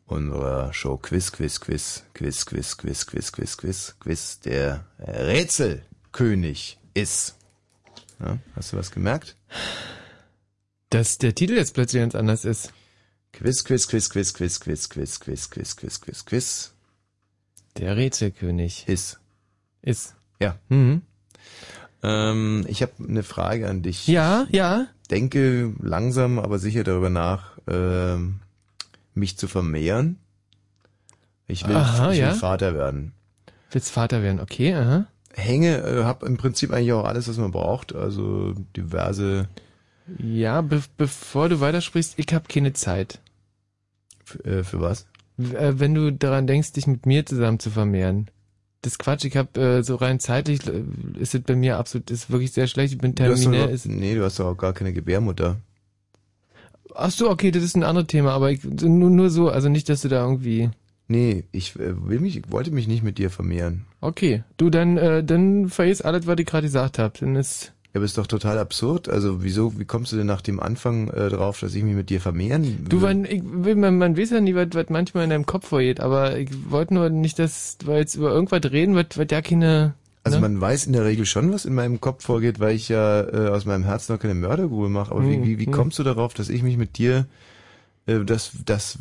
unserer 0.06 0.74
Show 0.74 0.98
Quiz, 0.98 1.32
Quiz, 1.32 1.62
Quiz, 1.62 2.04
Quiz, 2.14 2.46
Quiz, 2.46 2.78
Quiz, 2.78 3.06
Quiz, 3.08 3.32
Quiz, 3.32 3.58
Quiz, 3.58 3.96
Quiz, 4.00 4.40
der 4.40 4.86
Rätselkönig 5.00 6.80
ist. 6.94 7.36
Ja, 8.20 8.38
hast 8.56 8.74
du 8.74 8.78
was 8.78 8.92
gemerkt? 8.92 9.36
Dass 10.90 11.18
der 11.18 11.34
Titel 11.34 11.54
jetzt 11.54 11.74
plötzlich 11.74 12.02
ganz 12.02 12.16
anders 12.16 12.46
ist. 12.46 12.74
Quiz, 13.32 13.64
Quiz, 13.64 13.88
Quiz, 13.88 14.10
Quiz, 14.10 14.34
Quiz, 14.34 14.60
Quiz, 14.60 14.90
Quiz, 14.90 15.20
Quiz, 15.20 15.50
Quiz, 15.50 15.76
Quiz, 15.78 16.02
Quiz, 16.02 16.26
Quiz. 16.26 16.74
Der 17.78 17.96
Rätselkönig. 17.96 18.88
Ist. 18.88 19.20
Ist. 19.82 20.16
Ja. 20.40 20.58
Mhm. 20.68 21.02
Ähm, 22.04 22.66
ich 22.68 22.82
habe 22.82 22.92
eine 23.08 23.24
Frage 23.24 23.70
an 23.70 23.82
dich. 23.82 24.08
Ja, 24.08 24.48
ja. 24.50 24.88
Denke 25.12 25.74
langsam, 25.82 26.40
aber 26.40 26.58
sicher 26.58 26.84
darüber 26.84 27.10
nach, 27.10 27.58
ähm, 27.68 28.40
mich 29.14 29.38
zu 29.38 29.48
vermehren. 29.48 30.18
Ich 31.48 31.68
will, 31.68 31.76
Aha, 31.76 32.12
ich 32.12 32.18
will 32.18 32.28
ja. 32.28 32.34
Vater 32.34 32.74
werden. 32.74 33.12
Willst 33.72 33.92
Vater 33.92 34.24
werden, 34.24 34.40
okay, 34.40 34.74
aha. 34.74 35.08
Hänge, 35.34 35.78
äh, 35.78 36.04
hab 36.04 36.24
im 36.24 36.38
Prinzip 36.38 36.72
eigentlich 36.72 36.94
auch 36.94 37.06
alles, 37.06 37.28
was 37.28 37.38
man 37.38 37.52
braucht. 37.52 37.94
Also 37.94 38.54
diverse. 38.76 39.48
Ja, 40.18 40.62
be 40.62 40.82
bevor 40.98 41.50
du 41.50 41.60
weitersprichst, 41.60 42.14
ich 42.18 42.34
habe 42.34 42.48
keine 42.48 42.74
Zeit. 42.74 43.20
Für, 44.24 44.46
äh, 44.46 44.64
für 44.64 44.82
was? 44.82 45.08
Äh, 45.38 45.74
wenn 45.76 45.94
du 45.94 46.12
daran 46.12 46.48
denkst, 46.48 46.74
dich 46.74 46.88
mit 46.88 47.06
mir 47.06 47.26
zusammen 47.26 47.60
zu 47.60 47.70
vermehren. 47.70 48.30
Das 48.82 48.98
Quatsch, 48.98 49.26
ich 49.26 49.38
habe 49.38 49.60
äh, 49.60 49.84
so 49.84 49.96
rein 49.96 50.20
zeitlich 50.20 50.66
äh, 50.68 50.84
ist 51.20 51.36
es 51.36 51.42
bei 51.42 51.56
mir 51.56 51.78
absolut, 51.78 52.10
ist 52.10 52.32
wirklich 52.32 52.52
sehr 52.52 52.68
schlecht. 52.68 52.94
Ich 52.94 53.00
bin 53.00 53.14
Du 53.14 53.26
hast 53.26 53.46
doch 53.46 53.52
nee, 53.86 54.16
du 54.16 54.24
hast 54.24 54.40
doch 54.40 54.48
auch 54.48 54.58
gar 54.58 54.74
keine 54.74 54.92
Gebärmutter. 54.92 55.58
ach 56.96 57.12
so, 57.12 57.30
okay, 57.30 57.52
das 57.52 57.64
ist 57.64 57.76
ein 57.76 57.84
anderes 57.84 58.08
Thema, 58.08 58.32
aber 58.32 58.52
ich, 58.52 58.64
nur, 58.64 59.10
nur 59.10 59.30
so, 59.30 59.50
also 59.50 59.70
nicht, 59.70 59.88
dass 59.90 60.02
du 60.02 60.08
da 60.08 60.24
irgendwie. 60.24 60.72
Nee, 61.08 61.44
ich 61.52 61.76
äh, 61.76 62.08
will 62.08 62.20
mich, 62.20 62.38
ich 62.38 62.52
wollte 62.52 62.72
mich 62.72 62.88
nicht 62.88 63.04
mit 63.04 63.18
dir 63.18 63.30
vermehren. 63.30 63.86
Okay, 64.00 64.44
du 64.58 64.70
dann, 64.70 64.98
äh, 64.98 65.24
dann 65.24 65.70
vergiss 65.70 66.02
alles, 66.02 66.26
was 66.26 66.40
ich 66.40 66.46
gerade 66.46 66.68
gesagt 66.68 66.98
habe. 66.98 67.14
Dann 67.20 67.36
ist 67.36 67.74
Ja, 67.94 67.98
aber 68.00 68.06
ist 68.06 68.18
doch 68.18 68.28
total 68.28 68.58
absurd. 68.58 69.10
Also 69.10 69.44
wieso, 69.44 69.78
wie 69.78 69.84
kommst 69.86 70.14
du 70.14 70.16
denn 70.18 70.28
nach 70.28 70.42
dem 70.42 70.60
Anfang 70.62 71.10
äh, 71.10 71.28
drauf, 71.30 71.60
dass 71.60 71.76
ich 71.76 71.84
mich 71.84 71.94
mit 71.96 72.10
dir 72.10 72.22
vermehren 72.22 72.86
Du, 72.88 72.98
will? 72.98 73.08
man, 73.10 73.26
ich, 73.26 73.42
will- 73.44 73.76
man, 73.76 73.98
man 73.98 74.16
weiß 74.18 74.30
ja 74.30 74.40
nie, 74.40 74.56
was, 74.56 74.68
was 74.72 74.88
manchmal 74.90 75.26
in 75.26 75.30
deinem 75.30 75.46
Kopf 75.46 75.68
vorgeht, 75.68 76.00
aber 76.00 76.38
ich 76.38 76.50
wollte 76.70 76.94
nur 76.94 77.10
nicht, 77.10 77.38
dass 77.38 77.78
wir 77.84 77.98
jetzt 77.98 78.16
über 78.16 78.32
irgendwas 78.32 78.72
reden, 78.72 78.96
was, 78.96 79.08
was 79.18 79.28
ja 79.30 79.42
keine... 79.42 79.94
Also 80.24 80.38
ne? 80.38 80.42
man 80.48 80.62
weiß 80.62 80.86
in 80.86 80.94
der 80.94 81.04
Regel 81.04 81.26
schon, 81.26 81.52
was 81.52 81.66
in 81.66 81.74
meinem 81.74 82.00
Kopf 82.00 82.24
vorgeht, 82.24 82.60
weil 82.62 82.76
ich 82.76 82.88
ja 82.88 83.22
äh, 83.22 83.50
aus 83.50 83.66
meinem 83.66 83.84
Herzen 83.84 84.14
noch 84.14 84.20
keine 84.22 84.36
Mördergrube 84.36 84.88
mache. 84.88 85.12
Aber 85.12 85.28
wie, 85.28 85.36
Hm, 85.36 85.44
wie, 85.44 85.60
wie 85.60 85.66
hm. 85.66 85.74
kommst 85.74 86.00
du 86.00 86.04
darauf, 86.04 86.34
dass 86.34 86.48
ich 86.50 86.64
mich 86.64 86.78
mit 86.78 86.98
dir, 86.98 87.26
äh, 88.06 88.20
das, 88.24 88.52
das, 88.66 89.00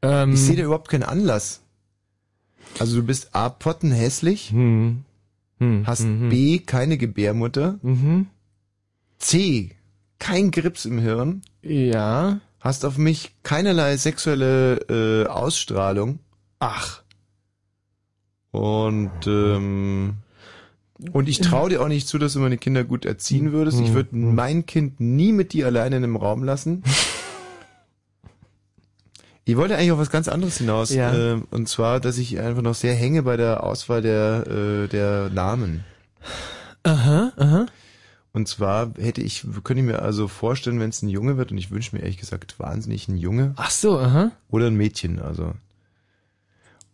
Ähm, 0.00 0.32
ich 0.32 0.40
sehe 0.40 0.56
da 0.56 0.62
überhaupt 0.62 0.88
keinen 0.88 1.02
Anlass. 1.02 1.60
Also 2.78 2.96
du 2.96 3.02
bist 3.02 3.34
A, 3.34 3.48
pottenhässlich, 3.48 4.50
Hm. 4.52 5.04
Hast 5.84 6.02
hm, 6.04 6.28
B, 6.28 6.58
keine 6.60 6.98
Gebärmutter, 6.98 7.78
Mhm. 7.82 8.26
C, 9.18 9.70
kein 10.18 10.50
Grips 10.50 10.84
im 10.84 10.98
Hirn, 10.98 11.42
Ja. 11.62 12.40
hast 12.60 12.84
auf 12.84 12.98
mich 12.98 13.32
keinerlei 13.42 13.96
sexuelle 13.96 14.76
äh, 14.88 15.26
Ausstrahlung. 15.28 16.20
Ach. 16.60 17.02
Und 18.50 19.10
ähm, 19.26 20.14
und 21.12 21.28
ich 21.28 21.40
traue 21.40 21.70
dir 21.70 21.80
auch 21.82 21.86
nicht 21.88 22.08
zu, 22.08 22.18
dass 22.18 22.32
du 22.32 22.40
meine 22.40 22.58
Kinder 22.58 22.82
gut 22.82 23.04
erziehen 23.04 23.52
würdest. 23.52 23.80
Ich 23.80 23.92
würde 23.92 24.16
mein 24.16 24.66
Kind 24.66 24.98
nie 24.98 25.30
mit 25.32 25.52
dir 25.52 25.66
alleine 25.66 25.96
in 25.98 26.04
einem 26.04 26.16
Raum 26.16 26.42
lassen. 26.42 26.82
Ich 29.48 29.56
wollte 29.56 29.76
eigentlich 29.76 29.92
auf 29.92 29.98
was 29.98 30.10
ganz 30.10 30.28
anderes 30.28 30.58
hinaus. 30.58 30.90
Ja. 30.92 31.10
ähm, 31.14 31.46
und 31.50 31.70
zwar, 31.70 32.00
dass 32.00 32.18
ich 32.18 32.38
einfach 32.38 32.60
noch 32.60 32.74
sehr 32.74 32.94
hänge 32.94 33.22
bei 33.22 33.38
der 33.38 33.62
Auswahl 33.64 34.02
der, 34.02 34.46
äh, 34.46 34.88
der 34.88 35.30
Namen. 35.30 35.84
Aha, 36.82 37.32
aha. 37.34 37.66
Und 38.32 38.46
zwar 38.46 38.92
hätte 38.98 39.22
ich, 39.22 39.46
könnte 39.64 39.80
ich 39.80 39.86
mir 39.88 40.02
also 40.02 40.28
vorstellen, 40.28 40.78
wenn 40.80 40.90
es 40.90 41.00
ein 41.00 41.08
Junge 41.08 41.38
wird, 41.38 41.50
und 41.50 41.56
ich 41.56 41.70
wünsche 41.70 41.96
mir 41.96 42.02
ehrlich 42.02 42.18
gesagt 42.18 42.58
wahnsinnig 42.58 43.08
ein 43.08 43.16
Junge. 43.16 43.54
Ach 43.56 43.70
so, 43.70 43.98
aha. 43.98 44.32
Oder 44.50 44.66
ein 44.66 44.76
Mädchen, 44.76 45.18
also. 45.18 45.54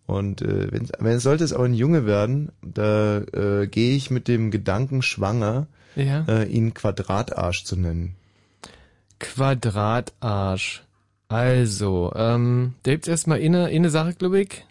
Und 0.06 0.40
äh, 0.42 0.70
wenn, 0.70 0.88
wenn 1.00 1.18
sollte 1.18 1.42
es 1.42 1.52
aber 1.52 1.64
ein 1.64 1.74
Junge 1.74 2.06
werden, 2.06 2.52
da 2.62 3.18
äh, 3.18 3.66
gehe 3.66 3.96
ich 3.96 4.12
mit 4.12 4.28
dem 4.28 4.52
Gedanken 4.52 5.02
schwanger, 5.02 5.66
Ja. 5.96 6.24
äh, 6.28 6.44
ihn 6.44 6.72
Quadratarsch 6.72 7.64
zu 7.64 7.74
nennen. 7.74 8.14
Quadratarsch. 9.18 10.83
Also, 11.34 12.12
ähm, 12.14 12.74
da 12.84 12.92
gibt's 12.92 13.08
erstmal 13.08 13.40
eine, 13.40 13.64
eine 13.66 13.90
Sache, 13.90 14.14
glaube 14.14 14.40
ich, 14.42 14.64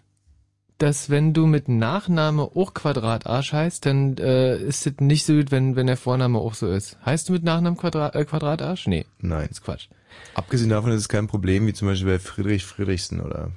dass 0.78 1.10
wenn 1.10 1.34
du 1.34 1.46
mit 1.46 1.68
Nachname 1.68 2.42
auch 2.42 2.72
Quadratarsch 2.72 3.52
heißt, 3.52 3.84
dann 3.86 4.16
äh, 4.16 4.56
ist 4.56 4.86
es 4.86 4.94
nicht 4.98 5.26
so 5.26 5.34
gut, 5.34 5.50
wenn, 5.50 5.76
wenn 5.76 5.86
der 5.86 5.96
Vorname 5.98 6.38
auch 6.38 6.54
so 6.54 6.68
ist. 6.70 6.96
Heißt 7.04 7.28
du 7.28 7.34
mit 7.34 7.44
Nachnamen 7.44 7.76
Quadrat, 7.78 8.14
äh, 8.14 8.24
Quadratarsch? 8.24 8.86
Nee. 8.86 9.04
Nein. 9.18 9.48
ist 9.50 9.62
Quatsch. 9.62 9.88
Abgesehen 10.34 10.70
davon 10.70 10.90
ist 10.92 11.00
es 11.02 11.08
kein 11.08 11.26
Problem, 11.26 11.66
wie 11.66 11.74
zum 11.74 11.88
Beispiel 11.88 12.12
bei 12.12 12.18
Friedrich 12.18 12.64
Friedrichsen 12.64 13.20
oder, 13.20 13.50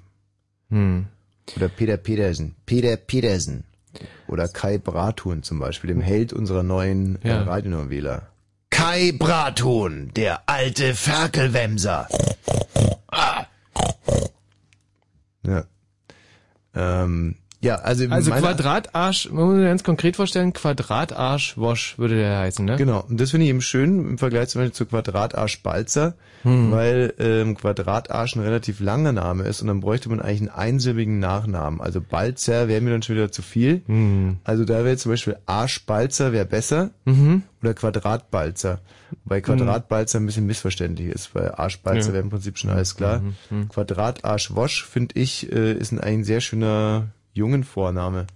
Hm. 0.70 1.06
oder 1.56 1.70
Peter 1.70 1.98
Petersen. 1.98 2.56
Peter 2.66 2.98
Petersen. 2.98 3.64
Oder 4.28 4.48
Kai 4.50 4.78
Brathuhn 4.78 5.44
zum 5.44 5.60
Beispiel, 5.60 5.88
dem 5.88 6.02
Held 6.02 6.34
unserer 6.34 6.62
neuen 6.64 7.22
äh, 7.24 7.30
Ja. 7.30 7.44
Radionovela. 7.44 8.28
Kai 8.70 9.14
Brathuhn, 9.18 10.12
der 10.16 10.42
alte 10.48 10.94
Ferkelwemser. 10.94 12.08
Ja. 15.44 15.66
Ähm, 16.76 17.36
um, 17.36 17.47
ja, 17.68 17.76
also, 17.76 18.06
Also 18.10 18.32
Quadratarsch, 18.32 19.30
man 19.32 19.46
muss 19.46 19.56
sich 19.58 19.66
ganz 19.66 19.84
konkret 19.84 20.16
vorstellen, 20.16 20.54
Quadratarsch-Wosch 20.54 21.98
würde 21.98 22.16
der 22.16 22.40
heißen, 22.40 22.66
ne? 22.66 22.76
Genau, 22.78 23.04
und 23.08 23.20
das 23.20 23.32
finde 23.32 23.46
ich 23.46 23.50
eben 23.50 23.62
schön 23.62 24.10
im 24.12 24.18
Vergleich 24.18 24.50
zum 24.50 24.62
Beispiel 24.62 24.74
zu 24.74 24.86
Quadratarsch 24.86 25.62
Balzer, 25.64 26.16
Hm. 26.44 26.72
weil 26.72 27.14
ähm, 27.20 27.58
Quadratarsch 27.58 28.36
ein 28.36 28.42
relativ 28.44 28.80
langer 28.80 29.12
Name 29.12 29.44
ist 29.44 29.62
und 29.62 29.68
dann 29.68 29.80
bräuchte 29.80 30.08
man 30.10 30.22
eigentlich 30.22 30.42
einen 30.42 30.50
einsilbigen 30.50 31.20
Nachnamen. 31.20 31.82
Also 31.82 32.00
Balzer 32.00 32.68
wäre 32.68 32.80
mir 32.82 32.92
dann 32.92 33.02
schon 33.02 33.16
wieder 33.16 33.32
zu 33.32 33.42
viel. 33.42 33.82
Hm. 33.88 34.38
Also 34.44 34.64
da 34.64 34.86
wäre 34.86 34.98
zum 34.98 35.12
Beispiel 35.12 35.36
Arschbalzer 35.48 36.32
wäre 36.32 36.46
besser 36.46 36.92
Mhm. 37.06 37.44
oder 37.62 37.74
Quadratbalzer. 37.74 38.80
Wobei 39.24 39.42
Quadratbalzer 39.42 40.20
ein 40.20 40.26
bisschen 40.28 40.46
missverständlich 40.46 41.08
ist, 41.08 41.34
weil 41.34 41.52
Arschbalzer 41.56 42.10
Ja. 42.10 42.14
wäre 42.14 42.24
im 42.24 42.30
Prinzip 42.30 42.58
schon 42.60 42.70
alles 42.70 42.96
klar. 42.96 43.20
Mhm, 43.20 43.36
mhm. 43.50 43.70
Quadratarschwosch, 43.70 44.86
finde 44.86 45.20
ich, 45.20 45.52
äh, 45.52 45.74
ist 45.74 45.92
ein, 45.92 46.00
ein 46.00 46.24
sehr 46.24 46.40
schöner 46.42 47.08
jungen 47.38 47.64
Vorname. 47.64 48.28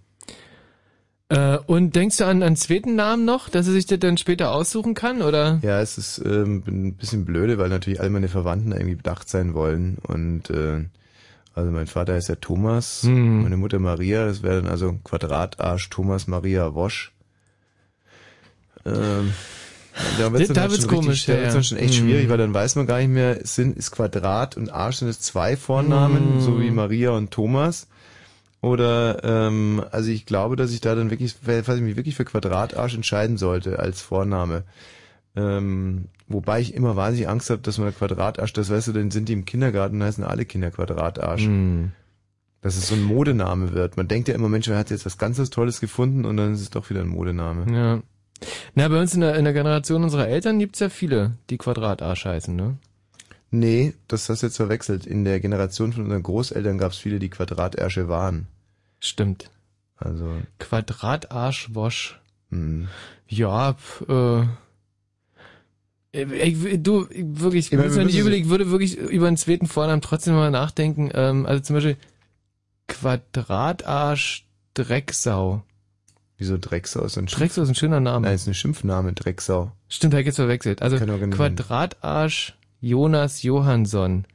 Äh, 1.29 1.57
und 1.65 1.95
denkst 1.95 2.17
du 2.17 2.25
an 2.25 2.43
einen 2.43 2.55
zweiten 2.57 2.95
Namen 2.95 3.23
noch, 3.25 3.47
dass 3.49 3.65
er 3.67 3.73
sich 3.73 3.85
das 3.85 3.99
dann 3.99 4.17
später 4.17 4.51
aussuchen 4.51 4.93
kann, 4.93 5.21
oder? 5.21 5.59
Ja, 5.61 5.79
es 5.81 5.97
ist 5.97 6.21
ähm, 6.25 6.63
ein 6.67 6.93
bisschen 6.95 7.23
blöde, 7.25 7.57
weil 7.57 7.69
natürlich 7.69 7.99
alle 8.01 8.09
meine 8.09 8.27
Verwandten 8.27 8.71
irgendwie 8.73 8.95
bedacht 8.95 9.29
sein 9.29 9.53
wollen. 9.53 9.97
Und 10.07 10.49
äh, 10.49 10.85
also 11.55 11.71
mein 11.71 11.87
Vater 11.87 12.17
ist 12.17 12.27
ja 12.29 12.35
Thomas, 12.35 13.03
Hm. 13.03 13.43
meine 13.43 13.57
Mutter 13.57 13.79
Maria, 13.79 14.25
das 14.25 14.43
wäre 14.43 14.61
dann 14.61 14.69
also 14.71 14.93
Quadratarsch 15.03 15.89
Thomas 15.89 16.27
Maria 16.27 16.73
Wosch. 16.75 17.13
Ähm, 18.85 19.31
da 20.17 20.31
wird's 20.33 20.47
Da 20.47 20.53
dann 20.53 20.63
halt 20.63 20.71
wird's 20.71 20.87
komisch, 20.87 21.27
richtig, 21.27 21.27
da 21.27 21.33
ja, 21.33 21.39
wird's 21.41 21.53
ja. 21.53 21.53
dann 21.53 21.63
schon 21.63 21.77
echt 21.77 21.93
Hm. 21.95 22.05
schwierig, 22.07 22.29
weil 22.29 22.37
dann 22.37 22.53
weiß 22.53 22.75
man 22.75 22.87
gar 22.87 22.97
nicht 22.99 23.09
mehr, 23.09 23.39
sind 23.45 23.77
ist 23.77 23.91
Quadrat 23.91 24.57
und 24.57 24.69
Arsch 24.69 24.97
sind 24.97 25.07
es 25.07 25.21
zwei 25.21 25.55
Vornamen, 25.55 26.35
Hm. 26.35 26.41
so 26.41 26.59
wie 26.59 26.71
Maria 26.71 27.11
und 27.11 27.31
Thomas. 27.31 27.87
Oder 28.61 29.23
ähm, 29.23 29.83
also 29.91 30.11
ich 30.11 30.25
glaube, 30.25 30.55
dass 30.55 30.71
ich 30.71 30.81
da 30.81 30.93
dann 30.93 31.09
wirklich, 31.09 31.35
falls 31.41 31.67
ich 31.69 31.81
mich 31.81 31.95
wirklich 31.95 32.15
für 32.15 32.25
Quadratarsch 32.25 32.93
entscheiden 32.93 33.37
sollte 33.37 33.79
als 33.79 34.01
Vorname. 34.01 34.63
Ähm, 35.35 36.05
wobei 36.27 36.61
ich 36.61 36.75
immer 36.75 36.95
wahnsinnig 36.95 37.27
Angst 37.27 37.49
habe, 37.49 37.61
dass 37.61 37.79
man 37.79 37.95
Quadratarsch, 37.95 38.53
das 38.53 38.69
weißt 38.69 38.89
du, 38.89 38.93
dann 38.93 39.09
sind 39.09 39.29
die 39.29 39.33
im 39.33 39.45
Kindergarten, 39.45 40.03
heißen 40.03 40.23
alle 40.23 40.45
Kinder 40.45 40.69
Quadratarsch. 40.69 41.45
Hm. 41.45 41.91
Dass 42.61 42.77
es 42.77 42.87
so 42.87 42.93
ein 42.93 43.01
Modename 43.01 43.73
wird. 43.73 43.97
Man 43.97 44.07
denkt 44.07 44.27
ja 44.27 44.35
immer, 44.35 44.47
Mensch, 44.47 44.67
er 44.67 44.77
hat 44.77 44.91
jetzt 44.91 45.07
was 45.07 45.17
ganz 45.17 45.39
was 45.39 45.49
Tolles 45.49 45.81
gefunden 45.81 46.25
und 46.25 46.37
dann 46.37 46.53
ist 46.53 46.61
es 46.61 46.69
doch 46.69 46.91
wieder 46.91 47.01
ein 47.01 47.07
Modename. 47.07 47.73
Ja. 47.73 48.03
Na, 48.75 48.87
bei 48.87 48.99
uns 48.99 49.15
in 49.15 49.21
der, 49.21 49.35
in 49.35 49.45
der 49.45 49.53
Generation 49.53 50.03
unserer 50.03 50.27
Eltern 50.27 50.59
gibt's 50.59 50.79
ja 50.79 50.89
viele, 50.89 51.37
die 51.49 51.57
Quadratarsch 51.57 52.25
heißen, 52.25 52.55
ne? 52.55 52.77
Nee, 53.51 53.93
das 54.07 54.29
hast 54.29 54.41
du 54.41 54.47
jetzt 54.47 54.55
verwechselt. 54.55 55.05
In 55.05 55.25
der 55.25 55.41
Generation 55.41 55.91
von 55.91 56.05
unseren 56.05 56.23
Großeltern 56.23 56.77
gab 56.77 56.93
es 56.93 56.97
viele, 56.97 57.19
die 57.19 57.29
Quadratärsche 57.29 58.07
waren. 58.07 58.47
Stimmt. 58.99 59.51
Also. 59.97 60.37
Quadratarsch-Wosch. 60.59 62.19
Hm. 62.49 62.87
Ja, 63.27 63.75
äh, 64.07 64.43
ich, 66.13 66.83
du, 66.83 67.07
ich, 67.09 67.23
wirklich, 67.25 67.71
Ich 67.71 67.77
meine, 67.77 67.89
ich, 67.89 67.95
wir 67.95 68.05
nicht 68.05 68.15
ich 68.15 68.49
würde 68.49 68.71
wirklich 68.71 68.97
über 68.97 69.27
einen 69.27 69.37
zweiten 69.37 69.67
Vornamen 69.67 70.01
trotzdem 70.01 70.33
mal 70.33 70.51
nachdenken. 70.51 71.09
Ähm, 71.13 71.45
also 71.45 71.61
zum 71.61 71.75
Beispiel 71.75 71.97
Quadratarsch 72.87 74.45
Drecksau. 74.73 75.63
Wieso 76.37 76.57
Drecksau 76.57 77.03
ist 77.03 77.17
ein 77.17 77.27
Schimpf? 77.27 77.39
Drecksau 77.39 77.61
ist 77.63 77.69
ein 77.69 77.75
schöner 77.75 77.99
Name. 77.99 78.25
Nein, 78.25 78.35
ist 78.35 78.47
ein 78.47 78.53
Schimpfname, 78.53 79.13
Drecksau. 79.13 79.71
Stimmt, 79.87 80.13
habe 80.13 80.21
ich 80.21 80.27
jetzt 80.27 80.37
verwechselt. 80.37 80.81
Also 80.81 80.97
Quadratarsch 80.97 82.55
Jonas 82.81 83.43
Johansson. 83.43 84.25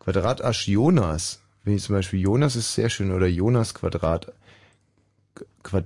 Quadratarsch 0.00 0.66
Jonas. 0.68 1.40
Wenn 1.64 1.76
ich 1.76 1.82
zum 1.82 1.94
Beispiel 1.94 2.20
Jonas 2.20 2.56
ist 2.56 2.74
sehr 2.74 2.88
schön 2.90 3.12
oder 3.12 3.26
Jonas 3.26 3.74
Quadrat. 3.74 4.32
Quad 5.62 5.84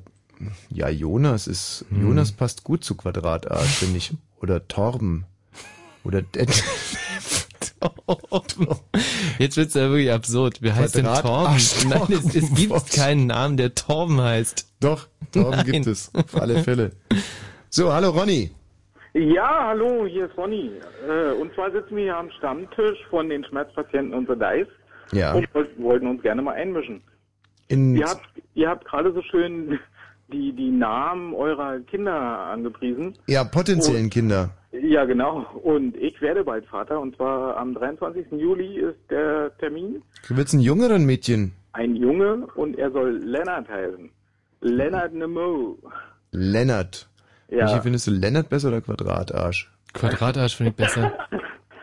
ja, 0.71 0.89
Jonas 0.89 1.47
ist, 1.47 1.85
Hm. 1.91 2.03
Jonas 2.03 2.33
passt 2.33 2.65
gut 2.65 2.83
zu 2.85 2.95
Quadratarsch, 2.95 3.69
finde 3.69 3.99
ich. 3.99 4.13
Oder 4.41 4.67
Torben. 4.69 5.25
Oder 6.05 6.23
Jetzt 9.39 9.57
wird's 9.57 9.75
ja 9.75 9.89
wirklich 9.91 10.13
absurd. 10.13 10.63
Wie 10.63 10.73
heißt 10.73 10.95
denn 10.97 11.05
Torben? 11.05 11.23
Ach, 11.57 11.85
Nein, 11.85 12.07
es, 12.11 12.25
es 12.25 12.33
Torben, 12.41 12.55
gibt 12.55 12.71
was? 12.73 12.87
keinen 12.87 13.27
Namen, 13.27 13.57
der 13.57 13.75
Torben 13.75 14.21
heißt. 14.21 14.67
Doch, 14.81 15.09
Torben 15.33 15.51
Nein. 15.51 15.67
gibt 15.67 15.87
es. 15.87 16.11
Auf 16.15 16.37
alle 16.41 16.63
Fälle. 16.63 16.93
So, 17.69 17.93
hallo 17.93 18.11
Ronny. 18.11 18.51
Ja, 19.13 19.67
hallo, 19.69 20.07
hier 20.07 20.27
ist 20.27 20.37
Ronny. 20.37 20.71
Äh, 21.09 21.33
und 21.33 21.53
zwar 21.55 21.71
sitzen 21.73 21.97
wir 21.97 22.05
hier 22.05 22.17
am 22.17 22.31
Stammtisch 22.31 22.99
von 23.09 23.29
den 23.29 23.45
Schmerzpatienten 23.45 24.15
unser 24.15 24.37
Dice 24.37 24.69
Ja. 25.13 25.35
und 25.35 25.53
woll- 25.55 25.69
wollten 25.79 26.07
uns 26.07 26.23
gerne 26.23 26.43
mal 26.43 26.53
einmischen. 26.55 27.03
In, 27.69 27.97
Ihr 27.97 28.07
habt, 28.07 28.27
ihr 28.55 28.69
habt 28.69 28.85
gerade 28.85 29.13
so 29.13 29.23
schön 29.23 29.79
die, 30.29 30.53
die 30.53 30.71
Namen 30.71 31.35
eurer 31.35 31.81
Kinder 31.81 32.13
angepriesen. 32.15 33.17
ja, 33.27 33.43
potenziellen 33.43 34.11
Kinder. 34.11 34.51
Ja, 34.73 35.05
genau. 35.05 35.45
Und 35.65 35.97
ich 35.97 36.21
werde 36.23 36.45
bald 36.45 36.65
Vater 36.67 37.01
und 37.01 37.17
zwar 37.17 37.57
am 37.57 37.75
23. 37.75 38.27
Juli 38.31 38.79
ist 38.79 38.99
der 39.11 39.51
Termin. 39.59 40.03
Du 40.29 40.37
willst 40.37 40.55
ein 40.55 40.61
Junge 40.61 40.87
oder 40.87 40.95
ein 40.95 41.05
Mädchen? 41.07 41.53
Ein 41.73 41.97
Junge 41.97 42.47
und 42.55 42.79
er 42.79 42.93
soll 42.93 43.17
Lennart 43.25 43.69
heißen. 43.69 44.09
Lennart 44.61 45.13
Nemo. 45.15 45.77
Lennart. 46.31 47.09
Ja. 47.51 47.65
Michi, 47.67 47.81
findest 47.83 48.07
du 48.07 48.11
Lennart 48.13 48.49
besser 48.49 48.69
oder 48.69 48.81
Quadratarsch? 48.81 49.71
Quadratarsch 49.93 50.57
finde 50.57 50.71
ich 50.71 50.77
besser. 50.77 51.13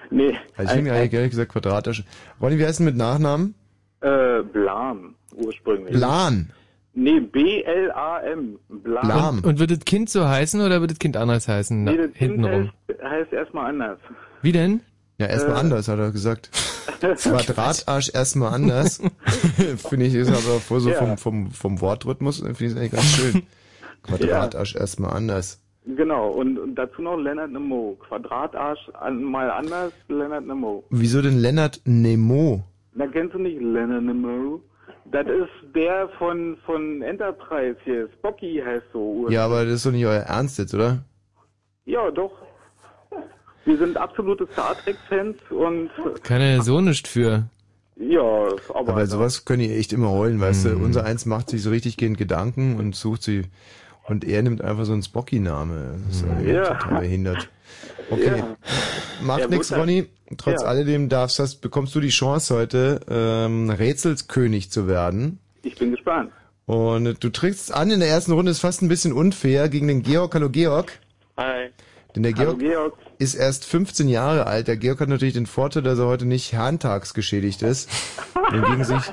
Nee. 0.09 0.37
Also 0.55 0.69
ich 0.71 0.77
finde 0.77 0.93
eigentlich 0.93 1.11
ehrlich 1.13 1.31
gesagt 1.31 1.51
Quadratarsch. 1.51 2.01
Ronny, 2.41 2.57
wie 2.57 2.65
heißt 2.65 2.79
denn 2.79 2.85
mit 2.85 2.95
Nachnamen? 2.95 3.55
Äh, 3.99 4.41
Blam 4.41 5.15
ursprünglich. 5.35 5.91
Blan. 5.97 6.49
Nee, 6.93 7.19
B-L-A-M. 7.19 8.57
Blam. 8.69 9.37
Und, 9.39 9.45
und 9.45 9.59
wird 9.59 9.71
das 9.71 9.81
Kind 9.81 10.09
so 10.09 10.25
heißen 10.25 10.61
oder 10.61 10.79
wird 10.79 10.91
das 10.91 10.99
Kind 10.99 11.17
anders 11.17 11.49
heißen? 11.49 11.83
Nee, 11.83 11.97
das 11.97 12.05
Kind 12.13 12.15
hintenrum. 12.35 12.71
heißt, 12.87 13.01
heißt 13.03 13.33
erstmal 13.33 13.65
anders. 13.69 13.99
Wie 14.41 14.53
denn? 14.53 14.79
Ja, 15.17 15.27
erstmal 15.27 15.57
Äh. 15.57 15.59
anders, 15.59 15.87
hat 15.89 15.99
er 15.99 16.11
gesagt. 16.11 16.51
Quadratarsch 17.01 18.09
erstmal 18.13 18.53
anders. 18.53 19.01
finde 19.89 20.05
ich, 20.05 20.13
ist 20.15 20.29
aber 20.29 20.59
vor 20.61 20.79
so 20.79 20.89
Ja. 20.89 20.95
vom, 20.95 21.17
vom, 21.17 21.51
vom 21.51 21.81
Wortrhythmus, 21.81 22.39
finde 22.39 22.63
ich 22.63 22.71
es 22.71 22.77
eigentlich 22.77 22.91
ganz 22.93 23.05
schön. 23.07 23.43
Quadratarsch 24.07 24.75
erstmal 24.75 25.13
anders. 25.13 25.61
Genau, 25.85 26.29
und, 26.31 26.57
und 26.59 26.75
dazu 26.75 27.01
noch 27.01 27.15
Leonard 27.17 27.51
Nemo. 27.51 27.97
Quadratarsch 28.07 28.89
mal 29.11 29.49
anders, 29.51 29.93
Leonard 30.09 30.45
Nemo. 30.45 30.83
Wieso 30.89 31.21
denn 31.21 31.37
Lennart 31.37 31.79
Nemo? 31.85 32.63
Na, 32.93 33.07
kennst 33.07 33.35
du 33.35 33.39
nicht 33.39 33.59
Leonard 33.61 34.03
Nemo? 34.03 34.61
Das 35.11 35.25
ist 35.27 35.73
der 35.73 36.09
von, 36.17 36.57
von 36.65 37.01
Enterprise 37.01 37.77
hier. 37.85 38.09
Spocky 38.17 38.61
heißt 38.65 38.87
so. 38.91 39.27
Ja, 39.29 39.45
aber 39.45 39.63
das 39.63 39.75
ist 39.75 39.85
doch 39.85 39.91
nicht 39.91 40.05
euer 40.05 40.23
Ernst 40.23 40.57
jetzt, 40.59 40.73
oder? 40.73 41.05
Ja, 41.85 42.11
doch. 42.11 42.33
Wir 43.63 43.77
sind 43.77 43.95
absolute 43.97 44.47
Star 44.51 44.75
Trek-Fans 44.75 45.37
und 45.49 45.89
Kann 46.23 46.41
er 46.41 46.61
so 46.61 46.81
nicht 46.81 47.07
für. 47.07 47.43
ja, 47.95 48.21
aber, 48.73 48.89
Aber 48.91 49.05
sowas 49.05 49.45
könnt 49.45 49.61
ihr 49.63 49.77
echt 49.77 49.93
immer 49.93 50.09
heulen, 50.11 50.39
weißt 50.41 50.65
du? 50.65 50.75
Unser 50.77 51.05
Eins 51.05 51.25
macht 51.25 51.49
sich 51.49 51.63
so 51.63 51.69
richtig 51.69 51.95
gehend 51.97 52.17
Gedanken 52.17 52.77
und 52.77 52.93
sucht 52.95 53.23
sie. 53.23 53.43
Und 54.07 54.23
er 54.23 54.41
nimmt 54.41 54.61
einfach 54.61 54.85
so 54.85 54.93
einen 54.93 55.03
Spocky-Name. 55.03 55.99
Das 56.07 56.17
ist 56.17 56.25
ja, 56.45 56.51
Ja. 56.53 56.73
total 56.75 57.01
behindert. 57.01 57.49
Okay. 58.09 58.37
Ja. 58.37 58.55
Macht 59.21 59.41
Ja, 59.41 59.47
nix, 59.49 59.69
Mutter. 59.69 59.81
Ronny. 59.81 60.07
Trotz 60.37 60.61
Ja. 60.61 60.67
alledem 60.69 61.09
darfst, 61.09 61.39
hast, 61.39 61.57
bekommst 61.59 61.93
du 61.93 61.99
die 61.99 62.07
Chance 62.07 62.55
heute, 62.55 63.01
ähm, 63.09 63.69
Rätselskönig 63.69 64.71
zu 64.71 64.87
werden. 64.87 65.39
ich 65.63 65.75
bin 65.75 65.91
gespannt. 65.91 66.31
Und 66.67 67.21
du 67.21 67.29
trittst 67.29 67.73
an 67.73 67.91
in 67.91 67.99
der 67.99 68.07
ersten 68.07 68.31
Runde, 68.31 68.51
ist 68.51 68.61
fast 68.61 68.81
ein 68.81 68.87
bisschen 68.87 69.11
unfair, 69.11 69.67
gegen 69.67 69.89
den 69.89 70.03
Georg. 70.03 70.33
Hallo 70.35 70.49
Georg. 70.49 70.99
Hi. 71.35 71.67
Denn 72.15 72.23
der 72.23 72.31
Georg, 72.31 72.59
Georg. 72.59 72.93
ist 73.19 73.35
erst 73.35 73.65
15 73.65 74.07
Jahre 74.07 74.47
alt. 74.47 74.69
Der 74.69 74.77
Georg 74.77 75.01
hat 75.01 75.09
natürlich 75.09 75.33
den 75.33 75.45
Vorteil, 75.47 75.83
dass 75.83 75.99
er 75.99 76.05
heute 76.07 76.25
nicht 76.25 76.53
herrentagsgeschädigt 76.53 77.61
ist. 77.61 77.89
Hingegen 78.51 78.85
sich 78.85 79.03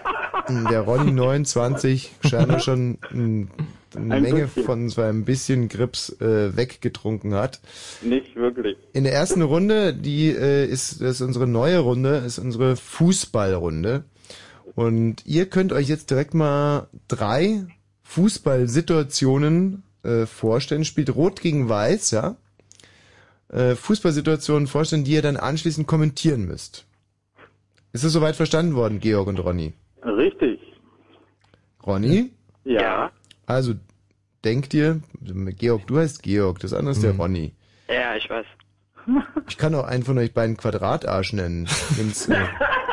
der 0.71 0.81
Ronny 0.83 1.11
29 1.11 2.13
scheinbar 2.25 2.61
schon 2.61 2.99
ein, 3.11 3.51
eine 3.97 4.15
Ein 4.15 4.23
Menge 4.23 4.45
bisschen. 4.45 4.65
von 4.65 4.89
so 4.89 5.03
einem 5.03 5.25
bisschen 5.25 5.69
Grips 5.69 6.11
äh, 6.21 6.57
weggetrunken 6.57 7.35
hat. 7.35 7.61
Nicht 8.03 8.37
wirklich. 8.37 8.77
In 8.93 9.05
der 9.05 9.13
ersten 9.13 9.43
Runde, 9.43 9.95
die 9.95 10.29
äh, 10.31 10.67
ist, 10.67 11.01
das 11.01 11.17
ist 11.17 11.21
unsere 11.21 11.47
neue 11.47 11.79
Runde, 11.79 12.23
ist 12.27 12.39
unsere 12.39 12.77
Fußballrunde. 12.77 14.05
Und 14.75 15.25
ihr 15.27 15.47
könnt 15.47 15.73
euch 15.73 15.89
jetzt 15.89 16.11
direkt 16.11 16.35
mal 16.35 16.89
drei 17.09 17.67
Fußballsituationen 18.03 19.83
äh, 20.03 20.27
vorstellen. 20.27 20.85
Spielt 20.85 21.15
Rot 21.15 21.41
gegen 21.41 21.69
Weiß, 21.69 22.11
ja? 22.11 22.37
Äh, 23.49 23.75
Fußballsituationen 23.77 24.67
vorstellen, 24.67 25.05
die 25.05 25.13
ihr 25.13 25.23
dann 25.23 25.37
anschließend 25.37 25.87
kommentieren 25.87 26.45
müsst. 26.47 26.87
Ist 27.93 28.03
es 28.03 28.13
soweit 28.13 28.35
verstanden 28.35 28.75
worden, 28.75 28.99
Georg 28.99 29.29
und 29.29 29.39
Ronny? 29.39 29.73
Richtig. 30.03 30.61
Ronny? 31.87 32.33
Ja. 32.65 33.13
Also, 33.47 33.75
denkt 34.45 34.75
ihr, 34.75 35.01
Georg, 35.59 35.87
du 35.87 35.99
heißt 35.99 36.23
Georg, 36.23 36.59
das 36.61 36.73
andere 36.73 36.93
ist 36.93 37.03
der 37.03 37.13
Ronny. 37.17 37.55
Ja, 37.89 38.17
ich 38.17 38.29
weiß. 38.29 38.47
Ich 39.51 39.59
kann 39.59 39.75
auch 39.75 39.85
einen 39.85 40.03
von 40.03 40.17
euch 40.17 40.33
beiden 40.33 40.57
Quadratarsch 40.57 41.35
nennen. 41.35 41.69
Wenn's, 41.97 42.27
äh, 42.27 42.37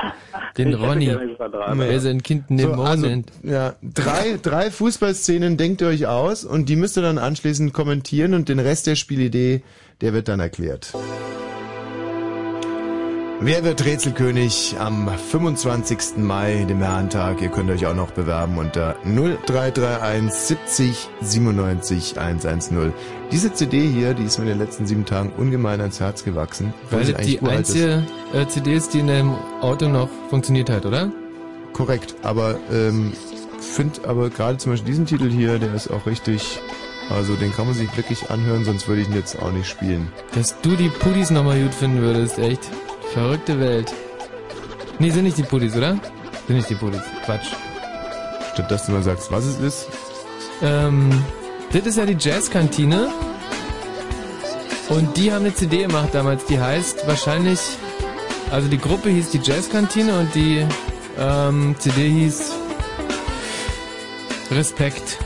Den 0.57 0.71
Ich 0.73 0.77
Ronny. 0.77 1.07
Quadrat. 1.37 1.77
Wer 1.77 1.99
sein 2.01 2.21
Kind 2.21 2.51
Nemo 2.51 2.75
So, 2.75 2.81
also, 2.83 3.07
nennt. 3.07 3.31
ja, 3.43 3.75
drei, 3.81 4.37
drei 4.41 4.69
Fußballszenen 4.71 5.55
denkt 5.55 5.79
ihr 5.79 5.87
euch 5.87 6.07
aus 6.07 6.43
und 6.43 6.67
die 6.67 6.75
müsst 6.75 6.97
ihr 6.97 7.01
dann 7.03 7.17
anschließend 7.17 7.71
kommentieren 7.71 8.33
und 8.33 8.49
den 8.49 8.59
Rest 8.59 8.87
der 8.87 8.95
Spielidee, 8.97 9.63
der 10.01 10.11
wird 10.11 10.27
dann 10.27 10.41
erklärt. 10.41 10.91
Wer 13.43 13.63
wird 13.63 13.83
Rätselkönig 13.83 14.75
am 14.77 15.09
25. 15.09 16.17
Mai, 16.17 16.63
dem 16.69 16.79
Herrentag? 16.79 17.41
Ihr 17.41 17.49
könnt 17.49 17.71
euch 17.71 17.87
auch 17.87 17.95
noch 17.95 18.11
bewerben 18.11 18.59
unter 18.59 18.95
0331 19.03 20.31
70 20.31 21.09
97 21.21 22.19
110. 22.19 22.93
Diese 23.31 23.51
CD 23.51 23.87
hier, 23.87 24.13
die 24.13 24.25
ist 24.25 24.37
mir 24.37 24.43
in 24.43 24.49
den 24.49 24.59
letzten 24.59 24.85
sieben 24.85 25.05
Tagen 25.05 25.31
ungemein 25.39 25.81
ans 25.81 25.99
Herz 25.99 26.23
gewachsen. 26.23 26.71
Weil 26.91 27.03
sie 27.03 27.13
das 27.13 27.25
die 27.25 27.41
einzige 27.41 28.03
äh, 28.31 28.45
CD 28.45 28.75
ist, 28.75 28.93
die 28.93 28.99
in 28.99 29.07
deinem 29.07 29.33
Auto 29.61 29.89
noch 29.89 30.09
funktioniert 30.29 30.69
hat, 30.69 30.85
oder? 30.85 31.11
Korrekt, 31.73 32.13
aber 32.21 32.59
ähm, 32.71 33.11
finde 33.59 34.07
aber 34.07 34.29
gerade 34.29 34.59
zum 34.59 34.73
Beispiel 34.73 34.91
diesen 34.91 35.07
Titel 35.07 35.31
hier, 35.31 35.57
der 35.57 35.73
ist 35.73 35.89
auch 35.89 36.05
richtig, 36.05 36.59
also 37.09 37.33
den 37.33 37.51
kann 37.53 37.65
man 37.65 37.73
sich 37.73 37.97
wirklich 37.97 38.29
anhören, 38.29 38.65
sonst 38.65 38.87
würde 38.87 39.01
ich 39.01 39.07
ihn 39.07 39.15
jetzt 39.15 39.41
auch 39.41 39.51
nicht 39.51 39.67
spielen. 39.67 40.09
Dass 40.35 40.61
du 40.61 40.75
die 40.75 40.89
Pudis 40.89 41.31
nochmal 41.31 41.59
gut 41.59 41.73
finden 41.73 42.03
würdest, 42.03 42.37
echt. 42.37 42.69
Verrückte 43.14 43.59
Welt. 43.59 43.93
Nee, 44.99 45.09
sind 45.09 45.24
nicht 45.24 45.38
die 45.38 45.43
Pudis, 45.43 45.76
oder? 45.76 45.99
Sind 46.47 46.55
nicht 46.57 46.70
die 46.70 46.76
Pudis. 46.76 47.01
Quatsch. 47.26 47.47
Statt 48.53 48.72
dass 48.72 48.86
du 48.86 48.93
mal 48.93 49.03
sagst, 49.03 49.32
was 49.32 49.45
es 49.45 49.59
ist. 49.59 49.88
Ähm, 50.62 51.09
das 51.72 51.86
ist 51.86 51.97
ja 51.97 52.05
die 52.05 52.18
Jazzkantine. 52.18 53.09
Und 54.89 55.16
die 55.18 55.32
haben 55.32 55.45
eine 55.45 55.55
CD 55.55 55.84
gemacht 55.84 56.09
damals, 56.14 56.45
die 56.45 56.59
heißt 56.59 57.07
wahrscheinlich, 57.07 57.59
also 58.51 58.68
die 58.68 58.78
Gruppe 58.78 59.09
hieß 59.09 59.32
die 59.32 59.39
Jazzkantine 59.39 60.20
und 60.20 60.36
die 60.36 60.66
ähm, 61.18 61.76
CD 61.80 62.09
hieß 62.09 62.51
Respekt. 64.51 65.18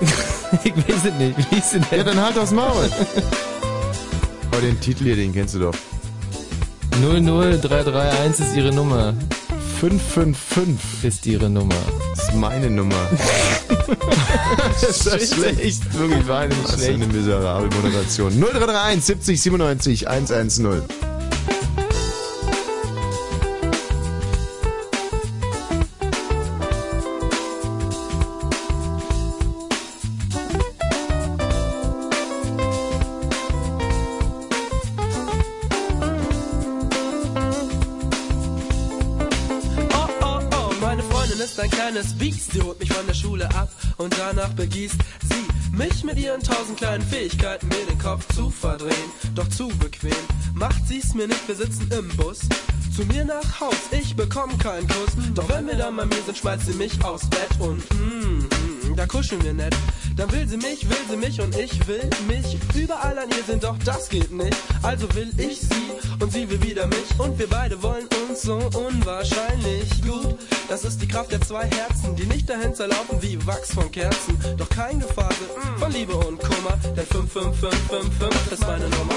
ich 0.64 0.74
weiß 0.74 1.04
es 1.04 1.14
nicht. 1.14 1.38
Wie 1.38 1.54
hieß 1.54 1.70
denn? 1.72 1.84
Ja, 1.90 2.04
dann 2.04 2.20
halt 2.20 2.38
aufs 2.38 2.52
Maul. 2.52 2.90
Aber 4.50 4.60
den 4.60 4.80
Titel 4.80 5.04
hier, 5.04 5.16
den 5.16 5.32
kennst 5.32 5.54
du 5.54 5.58
doch. 5.60 5.74
00331 7.00 8.46
ist 8.46 8.56
ihre 8.56 8.72
Nummer. 8.72 9.14
555 9.80 11.04
ist 11.04 11.26
ihre 11.26 11.50
Nummer. 11.50 11.74
Das 12.14 12.28
ist 12.28 12.34
meine 12.34 12.70
Nummer. 12.70 13.08
das 14.80 15.06
ist 15.06 15.34
schlecht. 15.34 15.98
Wirklich 15.98 16.28
wahnsinnig 16.28 16.68
schlecht. 16.68 16.72
Was 16.72 16.84
für 16.84 16.94
eine 16.94 17.06
miserable 17.06 17.68
Moderation. 17.76 18.32
0331 18.40 19.04
70 19.04 19.42
97 19.42 20.08
110. 20.08 20.82
begießt 44.72 44.96
sie 45.28 45.76
mich 45.76 46.02
mit 46.02 46.18
ihren 46.18 46.42
tausend 46.42 46.78
kleinen 46.78 47.02
Fähigkeiten, 47.02 47.68
mir 47.68 47.84
den 47.86 47.98
Kopf 47.98 48.26
zu 48.34 48.48
verdrehen. 48.48 49.10
Doch 49.34 49.48
zu 49.48 49.68
bequem 49.68 50.12
macht 50.54 50.86
sie's 50.86 51.14
mir 51.14 51.28
nicht, 51.28 51.46
wir 51.46 51.54
sitzen 51.54 51.90
im 51.92 52.08
Bus. 52.16 52.40
Zu 52.96 53.04
mir 53.04 53.24
nach 53.24 53.60
Haus, 53.60 53.76
ich 53.90 54.16
bekomm 54.16 54.56
keinen 54.58 54.88
Kuss. 54.88 55.12
Doch 55.34 55.48
wenn 55.50 55.66
wir 55.66 55.76
dann 55.76 55.96
bei 55.96 56.06
mir 56.06 56.22
sind, 56.24 56.38
schmeißt 56.38 56.66
sie 56.66 56.74
mich 56.74 57.04
aufs 57.04 57.28
Bett 57.28 57.50
und 57.58 57.82
mm, 57.94 58.48
mm, 58.92 58.96
da 58.96 59.06
kuscheln 59.06 59.42
wir 59.44 59.54
nett. 59.54 59.74
Dann 60.16 60.30
will 60.32 60.46
sie 60.46 60.56
mich, 60.56 60.88
will 60.88 61.04
sie 61.08 61.16
mich 61.16 61.40
und 61.40 61.56
ich 61.56 61.86
will 61.86 62.08
mich. 62.28 62.58
Überall 62.74 63.18
an 63.18 63.28
ihr 63.30 63.44
sind, 63.44 63.64
doch 63.64 63.76
das 63.84 64.08
geht 64.08 64.30
nicht. 64.30 64.56
Also 64.82 65.12
will 65.14 65.30
ich 65.38 65.60
sie 65.60 65.92
und 66.20 66.32
sie 66.32 66.48
will 66.48 66.62
wieder 66.62 66.86
mich. 66.86 67.18
Und 67.18 67.38
wir 67.38 67.48
beide 67.48 67.82
wollen 67.82 68.06
uns 68.28 68.42
so 68.42 68.56
unwahrscheinlich 68.74 70.02
gut. 70.02 70.38
Das 70.68 70.84
ist 70.84 71.00
die 71.00 71.08
Kraft 71.08 71.32
der 71.32 71.40
zwei 71.40 71.64
Herzen, 71.66 72.16
die 72.16 72.26
nicht 72.26 72.48
dahin 72.48 72.74
zerlaufen 72.74 73.20
wie 73.20 73.44
Wachs 73.46 73.74
von 73.74 73.90
Kerzen. 73.90 74.38
Doch 74.56 74.68
kein 74.68 75.00
Gefasel 75.00 75.48
von 75.78 75.92
Liebe 75.92 76.14
und 76.14 76.38
Kummer, 76.40 76.78
denn 76.96 77.06
55555 77.06 78.52
ist 78.52 78.60
meine 78.60 78.88
Nummer. 78.88 79.14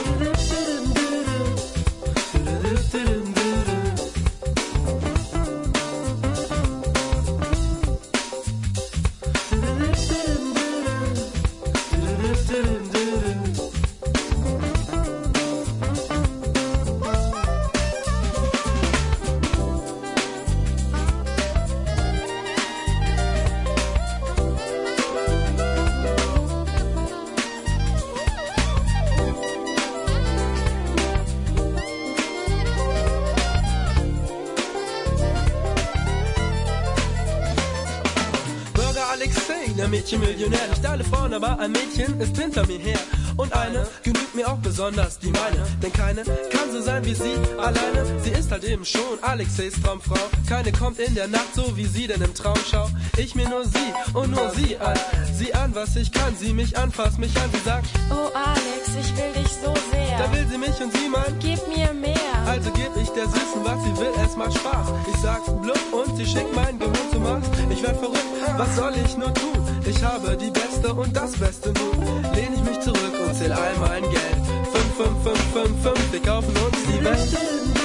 Ein 39.22 39.90
Mädchen 39.92 40.20
Millionär. 40.20 40.68
Nicht 40.70 40.86
alle 40.86 41.04
Frauen, 41.04 41.34
aber 41.34 41.58
ein 41.60 41.72
Mädchen 41.72 42.20
ist 42.20 42.38
hinter 42.38 42.66
mir 42.68 42.80
her. 42.80 43.00
Und 43.38 43.54
eine 43.54 43.86
genügt 44.04 44.36
mir 44.36 44.48
auch 44.48 44.58
besonders, 44.58 45.20
die 45.20 45.30
meine. 45.32 45.66
Denn 45.82 45.92
keine 45.94 46.24
kann 46.24 46.72
so 46.72 46.82
sein 46.82 47.04
wie 47.06 47.14
sie 47.14 47.34
alleine. 47.58 48.06
Sie 48.24 48.30
ist 48.32 48.52
halt 48.52 48.64
eben 48.64 48.86
schon 48.86 49.02
Alexeis 49.22 49.74
Traumfrau. 49.82 50.18
Keine 50.48 50.72
kommt 50.72 51.00
in 51.00 51.16
der 51.16 51.28
Nacht 51.28 51.54
so 51.54 51.76
wie 51.78 51.86
sie 51.86 52.08
denn 52.08 52.22
im 52.22 52.34
Traum 52.34 52.58
schau. 52.70 52.90
Ich 53.18 53.36
mir 53.36 53.48
nur 53.50 53.64
sie 53.66 53.94
und 54.14 54.32
nur 54.32 54.50
sie 54.52 54.78
an. 54.78 54.98
Sie 55.38 55.54
an, 55.54 55.74
was 55.76 55.96
ich 55.96 56.12
kann. 56.12 56.36
Sie 56.38 56.54
mich 56.54 56.78
anfasst, 56.78 57.18
mich 57.20 57.36
an. 57.38 57.50
Sie 57.54 57.60
sagt, 57.70 57.88
Oh 58.10 58.30
Alex, 58.34 58.90
ich 59.00 59.18
will 59.18 59.44
dich 59.44 59.52
so 59.52 59.74
sehr. 59.92 60.18
da 60.18 60.32
will 60.34 60.48
sie 60.50 60.58
mich 60.58 60.80
und 60.82 60.96
sie 60.98 61.10
meint, 61.10 61.40
Gib 61.40 61.60
mir 61.68 61.94
mehr. 61.94 62.16
also 62.48 62.70
geb 62.86 63.02
ich 63.02 63.10
der 63.10 63.26
Süßen, 63.26 63.64
was 63.64 63.84
sie 63.84 63.98
will, 63.98 64.14
es 64.24 64.36
macht 64.36 64.54
Spaß. 64.54 64.88
Ich 65.08 65.22
sag 65.22 65.44
blub 65.62 65.80
und 65.92 66.18
sie 66.18 66.26
schickt 66.26 66.54
mein 66.56 66.78
Gemüt 66.78 67.12
zum 67.12 67.24
Max. 67.24 67.48
Ich 67.70 67.82
werd 67.82 67.98
verrückt, 67.98 68.26
was 68.58 68.76
soll 68.76 68.94
ich 69.04 69.18
nur 69.18 69.34
tun? 69.34 69.60
Ich 69.86 70.04
habe 70.04 70.38
die 70.38 70.52
beste 70.52 70.94
und 70.94 71.16
das 71.16 71.32
Beste 71.34 71.74
nun. 71.74 72.24
Lehn 72.34 72.54
ich 72.54 72.64
mich 72.64 72.80
zurück 72.82 73.16
und 73.26 73.36
zähl 73.36 73.52
all 73.52 73.76
mein 73.80 74.04
Geld. 74.04 74.42
Fünf, 74.72 74.96
fünf, 74.98 75.24
fünf, 75.24 75.54
fünf, 75.54 75.84
fünf, 75.84 76.12
wir 76.12 76.22
kaufen 76.22 76.54
uns 76.58 76.78
die 76.88 77.04
Welt. 77.04 77.85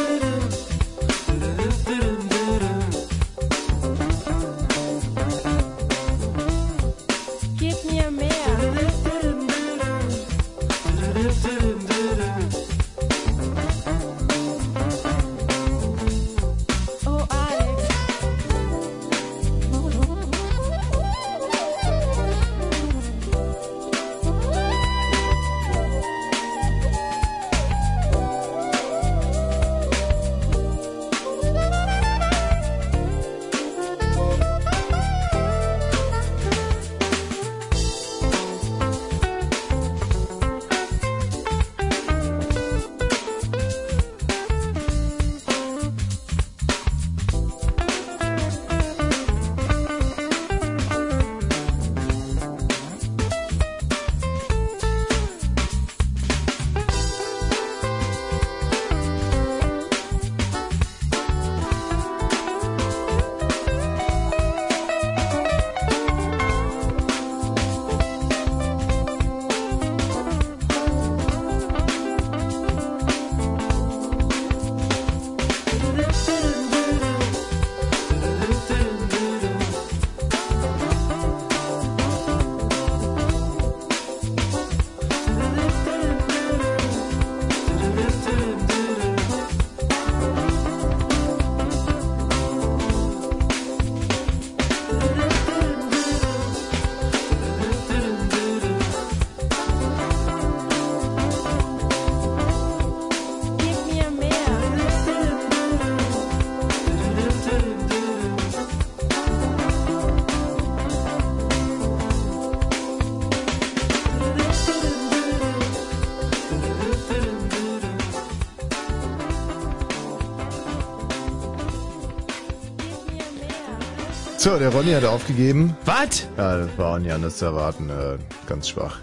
So, 124.43 124.59
der 124.59 124.71
Ronny 124.71 124.93
hat 124.93 125.05
aufgegeben. 125.05 125.77
Was? 125.85 126.27
Ja, 126.39 126.57
das 126.57 126.79
war 126.79 126.95
auch 126.95 126.99
nicht 126.99 127.13
anders 127.13 127.37
zu 127.37 127.45
erwarten. 127.45 127.91
Äh, 127.91 128.17
ganz 128.47 128.71
schwach. 128.71 129.01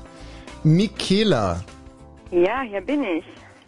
Michaela. 0.64 1.64
Ja, 2.32 2.64
hier 2.68 2.82
bin 2.82 3.04
ich. 3.04 3.24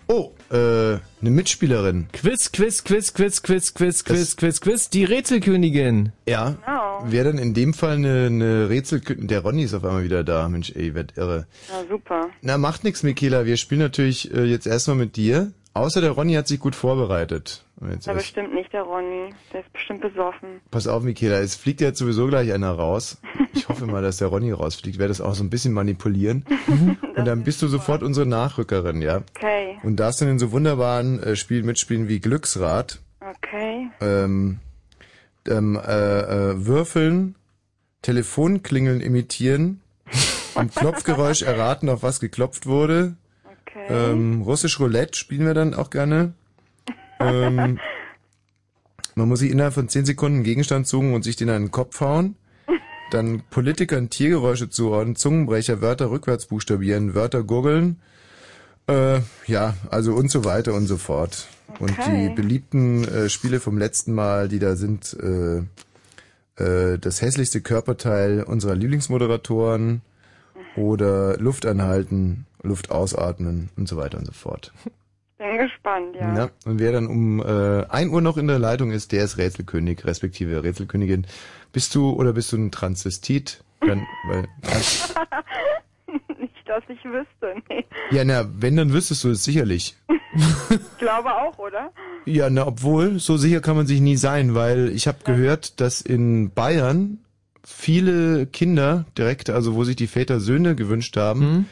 Oh, 0.08 0.32
äh, 0.50 0.56
eine 0.56 1.30
Mitspielerin. 1.30 2.08
Quiz, 2.12 2.52
Quiz, 2.52 2.84
Quiz, 2.84 3.14
Quiz, 3.14 3.44
Quiz, 3.44 3.76
Quiz, 3.76 4.04
Quiz, 4.04 4.36
Quiz, 4.36 4.62
Quiz, 4.62 4.90
die 4.90 5.04
Rätselkönigin. 5.04 6.12
Ja. 6.28 6.56
Genau. 6.66 7.04
Wäre 7.06 7.26
dann 7.26 7.38
in 7.38 7.54
dem 7.54 7.76
Fall 7.76 7.98
eine, 7.98 8.26
eine 8.26 8.70
Rätsel... 8.70 9.02
Der 9.02 9.42
Ronny 9.42 9.62
ist 9.62 9.76
auf 9.76 9.86
einmal 9.86 10.04
wieder 10.04 10.24
da. 10.24 10.50
Mensch, 10.50 10.72
ey, 10.72 10.96
werd 10.96 11.18
irre. 11.18 11.46
Na 11.70 11.88
super. 11.88 12.30
Na, 12.42 12.58
macht 12.58 12.84
nix, 12.84 13.04
Michaela. 13.04 13.46
Wir 13.46 13.58
spielen 13.58 13.82
natürlich 13.82 14.34
äh, 14.34 14.46
jetzt 14.46 14.66
erstmal 14.66 14.98
mit 14.98 15.18
dir. 15.18 15.52
Außer 15.76 16.02
der 16.02 16.12
Ronny 16.12 16.34
hat 16.34 16.48
sich 16.48 16.60
gut 16.60 16.74
vorbereitet. 16.74 17.64
Jetzt 17.92 18.08
erst, 18.08 18.20
bestimmt 18.20 18.54
nicht 18.54 18.72
der 18.74 18.84
Ronny. 18.84 19.34
Der 19.54 19.62
ist 19.62 19.74
bestimmt 19.74 20.02
besoffen. 20.02 20.62
pass 20.72 20.88
auf, 20.88 21.04
Michaela, 21.04 21.40
es 21.40 21.56
fliegt 21.56 21.82
jetzt 21.82 22.00
sowieso 22.00 22.28
gleich 22.28 22.52
einer 22.54 22.72
raus. 22.72 23.22
Ich 23.54 23.68
hoffe 23.70 23.86
mal, 23.86 24.02
dass 24.02 24.18
der 24.18 24.28
Ronny 24.28 24.52
rausfliegt. 24.52 24.98
Werde 25.00 25.10
das 25.10 25.22
auch 25.22 25.34
so 25.36 25.44
ein 25.44 25.50
bisschen 25.50 25.74
manipulieren. 25.74 26.46
Und 27.16 27.26
dann 27.26 27.44
bist 27.44 27.62
du 27.62 27.68
sofort 27.68 28.04
unsere 28.04 28.26
Nachrückerin, 28.26 29.02
ja? 29.02 29.22
Okay. 29.36 29.78
Und 29.84 29.98
darfst 29.98 30.22
dann 30.22 30.30
in 30.30 30.40
so 30.40 30.52
wunderbaren 30.52 31.22
äh, 31.22 31.36
Spielen 31.36 31.66
mitspielen 31.66 32.08
wie 32.08 32.20
Glücksrad, 32.20 33.00
Okay. 33.22 33.90
ähm, 34.02 34.60
ähm, 35.48 35.76
äh, 35.76 36.20
äh, 36.52 36.66
Würfeln, 36.66 37.36
Telefonklingeln 38.02 39.02
imitieren, 39.02 39.82
am 40.56 40.70
Klopfgeräusch 40.74 41.42
erraten, 41.42 41.90
auf 41.90 42.04
was 42.04 42.20
geklopft 42.20 42.66
wurde. 42.66 43.16
Ähm, 43.88 44.42
Russisch 44.42 44.80
Roulette 44.80 45.18
spielen 45.18 45.46
wir 45.46 45.54
dann 45.54 45.74
auch 45.74 45.90
gerne. 45.90 46.34
Ähm, 47.20 47.80
man 49.16 49.28
muss 49.28 49.40
sich 49.40 49.52
innerhalb 49.52 49.74
von 49.74 49.90
10 49.90 50.06
Sekunden 50.06 50.38
einen 50.38 50.44
Gegenstand 50.44 50.88
suchen 50.88 51.14
und 51.14 51.24
sich 51.24 51.36
den 51.36 51.50
an 51.50 51.64
den 51.64 51.72
Kopf 51.72 52.00
hauen. 52.02 52.36
Dann 53.12 53.42
Politikern 53.50 54.10
Tiergeräusche 54.10 54.70
zuordnen, 54.70 55.16
Zungenbrecher, 55.16 55.82
Wörter 55.82 56.12
rückwärts 56.12 56.46
buchstabieren, 56.46 57.16
Wörter 57.16 57.44
gurgeln. 57.44 58.00
Äh, 58.88 59.22
ja, 59.48 59.76
also 59.90 60.14
und 60.14 60.30
so 60.32 60.46
weiter 60.46 60.74
und 60.74 60.86
so 60.88 60.98
fort. 60.98 61.48
Und 61.80 61.92
Okay. 61.92 62.30
die 62.30 62.36
beliebten 62.36 63.04
äh, 63.08 63.30
Spiele 63.30 63.60
vom 63.60 63.78
letzten 63.78 64.14
Mal, 64.14 64.48
die 64.48 64.60
da 64.60 64.76
sind, 64.76 65.16
äh, 65.20 65.64
äh, 66.64 66.98
das 67.00 67.22
hässlichste 67.22 67.62
Körperteil 67.62 68.44
unserer 68.44 68.76
Lieblingsmoderatoren 68.76 70.02
oder 70.76 71.38
Luft 71.38 71.66
anhalten, 71.66 72.46
Luft 72.64 72.92
ausatmen 72.92 73.70
und 73.76 73.88
so 73.88 73.98
weiter 73.98 74.18
und 74.18 74.26
so 74.26 74.34
fort. 74.34 74.72
Bin 75.40 75.58
gespannt, 75.58 76.18
ja. 76.20 76.36
Ja, 76.36 76.50
und 76.66 76.80
wer 76.80 76.92
dann 76.92 77.08
um 77.08 77.40
äh, 77.40 77.86
1 77.88 78.12
Uhr 78.12 78.22
noch 78.22 78.36
in 78.36 78.48
der 78.48 78.60
Leitung 78.60 78.92
ist, 78.92 79.14
der 79.14 79.24
ist 79.24 79.38
Rätselkönig, 79.38 80.04
respektive 80.04 80.64
Rätselkönigin. 80.64 81.26
Bist 81.72 81.96
du 81.96 82.12
oder 82.12 82.34
bist 82.34 82.52
du 82.52 82.58
ein 82.58 82.72
Transvestit? 82.72 83.64
Dann, 83.80 84.06
weil, 84.28 84.50
nicht, 86.38 86.68
dass 86.68 86.84
ich 86.90 87.02
wüsste, 87.06 87.56
nee. 87.70 87.86
ja, 88.12 88.26
na, 88.26 88.50
wenn, 88.54 88.76
dann 88.76 88.92
wüsstest 88.92 89.24
du 89.24 89.30
es 89.30 89.46
sicherlich. 89.46 89.96
Ich 90.70 90.98
glaube 90.98 91.34
auch, 91.34 91.58
oder? 91.58 91.94
Ja, 92.26 92.50
na, 92.50 92.68
obwohl, 92.68 93.20
so 93.20 93.38
sicher 93.38 93.62
kann 93.62 93.78
man 93.78 93.88
sich 93.88 94.02
nie 94.02 94.18
sein, 94.18 94.56
weil 94.56 94.90
ich 94.90 95.08
habe 95.08 95.20
gehört, 95.24 95.80
dass 95.80 96.02
in 96.02 96.52
Bayern 96.52 97.20
viele 97.72 98.46
Kinder 98.48 99.06
direkt, 99.18 99.50
also 99.50 99.76
wo 99.76 99.84
sich 99.84 99.96
die 99.96 100.08
Väter 100.08 100.40
Söhne 100.40 100.76
gewünscht 100.76 101.16
haben, 101.18 101.68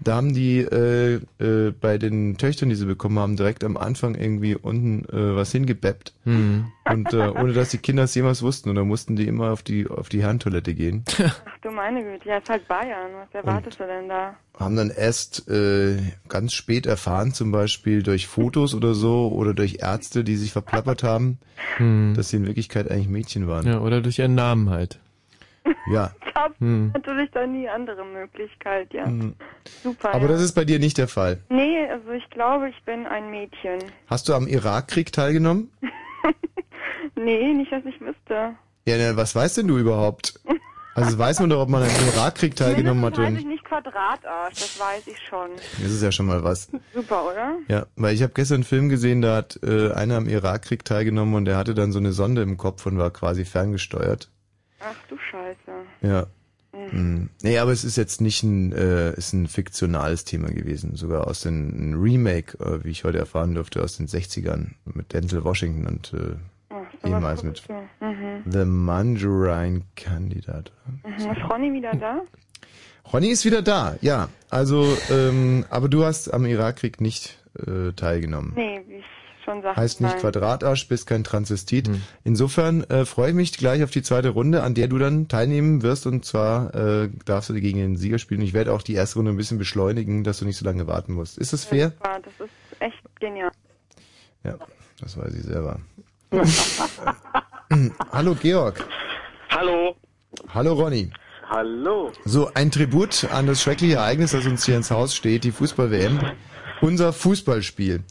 da 0.00 0.16
haben 0.16 0.34
die 0.34 0.58
äh, 0.58 1.20
äh, 1.40 1.72
bei 1.80 1.98
den 1.98 2.36
Töchtern, 2.36 2.68
die 2.68 2.74
sie 2.76 2.84
bekommen 2.86 3.18
haben, 3.18 3.36
direkt 3.36 3.64
am 3.64 3.76
Anfang 3.76 4.14
irgendwie 4.14 4.54
unten 4.54 5.04
äh, 5.06 5.34
was 5.36 5.50
hingebeppt. 5.52 6.12
Hm. 6.24 6.66
Und 6.88 7.12
äh, 7.12 7.28
ohne 7.30 7.52
dass 7.54 7.70
die 7.70 7.78
Kinder 7.78 8.04
es 8.04 8.14
jemals 8.14 8.42
wussten. 8.42 8.68
Und 8.68 8.76
dann 8.76 8.86
mussten 8.86 9.16
die 9.16 9.26
immer 9.26 9.50
auf 9.50 9.62
die 9.62 9.88
auf 9.88 10.08
die 10.08 10.22
Herrentoilette 10.22 10.74
gehen. 10.74 11.04
Ach 11.18 11.58
du 11.62 11.70
meine 11.70 12.02
Güte, 12.04 12.28
ja, 12.28 12.36
ist 12.38 12.48
halt 12.48 12.68
Bayern. 12.68 13.10
Was 13.18 13.34
erwartest 13.34 13.80
du 13.80 13.86
denn 13.86 14.08
da? 14.08 14.36
haben 14.58 14.74
dann 14.74 14.90
erst 14.90 15.48
äh, 15.48 15.98
ganz 16.28 16.52
spät 16.52 16.86
erfahren, 16.86 17.32
zum 17.32 17.52
Beispiel 17.52 18.02
durch 18.02 18.26
Fotos 18.26 18.74
oder 18.74 18.94
so 18.94 19.28
oder 19.32 19.54
durch 19.54 19.78
Ärzte, 19.80 20.24
die 20.24 20.34
sich 20.36 20.50
verplappert 20.52 21.02
haben, 21.04 21.38
Hm. 21.76 22.14
dass 22.16 22.30
sie 22.30 22.38
in 22.38 22.46
Wirklichkeit 22.46 22.90
eigentlich 22.90 23.08
Mädchen 23.08 23.46
waren. 23.46 23.66
Ja, 23.66 23.80
oder 23.80 24.00
durch 24.00 24.18
ihren 24.18 24.34
Namen 24.34 24.68
halt. 24.70 24.98
Ja. 25.90 26.12
Gab 26.34 26.58
Hm. 26.60 26.90
natürlich 26.94 27.30
da 27.32 27.46
nie 27.46 27.68
andere 27.68 28.04
Möglichkeit, 28.04 28.92
ja. 28.92 29.06
Hm. 29.06 29.34
Super. 29.82 30.14
Aber 30.14 30.26
ja. 30.26 30.28
das 30.32 30.42
ist 30.42 30.52
bei 30.54 30.64
dir 30.64 30.78
nicht 30.78 30.98
der 30.98 31.08
Fall. 31.08 31.38
Nee, 31.48 31.86
also 31.90 32.10
ich 32.10 32.28
glaube, 32.30 32.68
ich 32.68 32.82
bin 32.84 33.06
ein 33.06 33.30
Mädchen. 33.30 33.78
Hast 34.06 34.28
du 34.28 34.34
am 34.34 34.46
Irakkrieg 34.46 35.12
teilgenommen? 35.12 35.70
Nee, 37.14 37.52
nicht, 37.52 37.72
dass 37.72 37.84
ich 37.84 38.00
wüsste. 38.00 38.54
Ja, 38.86 38.96
ne, 38.96 39.16
was 39.16 39.34
weißt 39.34 39.56
denn 39.58 39.68
du 39.68 39.78
überhaupt? 39.78 40.38
Also 40.94 41.18
weiß 41.18 41.40
man 41.40 41.50
doch, 41.50 41.60
ob 41.62 41.68
man 41.68 41.82
am 41.82 41.88
Irakkrieg 42.14 42.56
teilgenommen 42.56 43.04
hat 43.04 43.18
weiß 43.18 43.28
ich 43.28 43.34
nicht. 43.34 43.46
nicht 43.48 43.64
Quadratarsch, 43.64 44.54
das 44.54 44.80
weiß 44.80 45.06
ich 45.06 45.18
schon. 45.28 45.50
Das 45.80 45.90
ist 45.90 46.02
ja 46.02 46.10
schon 46.12 46.26
mal 46.26 46.42
was. 46.42 46.70
Super, 46.94 47.24
oder? 47.30 47.56
Ja, 47.68 47.86
weil 47.96 48.14
ich 48.14 48.22
habe 48.22 48.32
gestern 48.34 48.56
einen 48.56 48.64
Film 48.64 48.88
gesehen, 48.88 49.22
da 49.22 49.36
hat 49.36 49.58
äh, 49.62 49.92
einer 49.92 50.16
am 50.16 50.28
Irakkrieg 50.28 50.84
teilgenommen 50.84 51.34
und 51.34 51.44
der 51.44 51.56
hatte 51.56 51.74
dann 51.74 51.92
so 51.92 51.98
eine 51.98 52.12
Sonde 52.12 52.42
im 52.42 52.56
Kopf 52.56 52.86
und 52.86 52.98
war 52.98 53.10
quasi 53.10 53.44
ferngesteuert. 53.44 54.30
Ach 54.80 54.96
du 55.08 55.16
Scheiße. 55.30 55.56
Ja. 56.02 56.26
Mhm. 56.72 56.90
Hm. 56.90 57.30
Nee, 57.42 57.58
aber 57.58 57.72
es 57.72 57.84
ist 57.84 57.96
jetzt 57.96 58.20
nicht 58.20 58.42
ein, 58.42 58.72
äh, 58.72 59.12
ist 59.14 59.32
ein 59.32 59.46
fiktionales 59.48 60.24
Thema 60.24 60.48
gewesen, 60.50 60.96
sogar 60.96 61.26
aus 61.26 61.44
ein 61.46 61.94
Remake, 61.94 62.58
äh, 62.62 62.84
wie 62.84 62.90
ich 62.90 63.04
heute 63.04 63.18
erfahren 63.18 63.54
durfte, 63.54 63.82
aus 63.82 63.96
den 63.96 64.06
60ern 64.06 64.72
mit 64.84 65.12
Denzel 65.12 65.44
Washington 65.44 65.86
und 65.86 66.12
äh, 66.14 67.06
ehemals 67.06 67.42
mit 67.42 67.62
Mhm. 68.00 68.42
The 68.50 68.64
Manjurine 68.64 69.82
Kandidat. 69.96 70.72
Mhm. 71.04 71.14
Ist 71.14 71.50
Ronny 71.50 71.72
wieder 71.72 71.92
da? 71.94 72.22
Ronny 73.12 73.28
ist 73.28 73.44
wieder 73.44 73.62
da, 73.62 73.96
ja. 74.00 74.28
Also, 74.50 74.96
ähm, 75.10 75.64
aber 75.70 75.88
du 75.88 76.04
hast 76.04 76.32
am 76.32 76.44
Irakkrieg 76.44 77.00
nicht 77.00 77.38
äh, 77.66 77.92
teilgenommen. 77.92 78.52
Nee, 78.54 78.80
ich 78.88 79.04
schon 79.48 79.62
sagte. 79.62 79.80
Heißt 79.80 80.00
nicht 80.00 80.12
nein. 80.12 80.20
Quadratarsch, 80.20 80.88
bist 80.88 81.06
kein 81.06 81.24
Transvestit. 81.24 81.90
Insofern 82.24 82.84
äh, 82.84 83.04
freue 83.04 83.30
ich 83.30 83.34
mich 83.34 83.52
gleich 83.52 83.82
auf 83.82 83.90
die 83.90 84.02
zweite 84.02 84.30
Runde, 84.30 84.62
an 84.62 84.74
der 84.74 84.88
du 84.88 84.98
dann 84.98 85.28
teilnehmen 85.28 85.82
wirst. 85.82 86.06
Und 86.06 86.24
zwar 86.24 86.74
äh, 86.74 87.08
darfst 87.24 87.50
du 87.50 87.54
gegen 87.54 87.78
den 87.78 87.96
Sieger 87.96 88.18
spielen. 88.18 88.42
Ich 88.42 88.52
werde 88.52 88.72
auch 88.72 88.82
die 88.82 88.94
erste 88.94 89.16
Runde 89.16 89.32
ein 89.32 89.36
bisschen 89.36 89.58
beschleunigen, 89.58 90.24
dass 90.24 90.38
du 90.38 90.44
nicht 90.44 90.56
so 90.56 90.64
lange 90.64 90.86
warten 90.86 91.14
musst. 91.14 91.38
Ist 91.38 91.52
das 91.52 91.64
fair? 91.64 91.90
Super, 91.90 92.20
das 92.22 92.46
ist 92.46 92.80
echt 92.80 93.20
genial. 93.20 93.50
Ja, 94.44 94.56
das 95.00 95.16
weiß 95.16 95.34
ich 95.34 95.42
selber. 95.42 95.80
Hallo 98.12 98.34
Georg. 98.34 98.84
Hallo. 99.50 99.96
Hallo 100.52 100.74
Ronny. 100.74 101.10
Hallo. 101.48 102.12
So, 102.26 102.50
ein 102.52 102.70
Tribut 102.70 103.24
an 103.32 103.46
das 103.46 103.62
schreckliche 103.62 103.96
Ereignis, 103.96 104.32
das 104.32 104.44
uns 104.44 104.66
hier 104.66 104.76
ins 104.76 104.90
Haus 104.90 105.14
steht, 105.14 105.44
die 105.44 105.52
Fußball-WM. 105.52 106.20
Unser 106.82 107.12
Fußballspiel. 107.12 108.04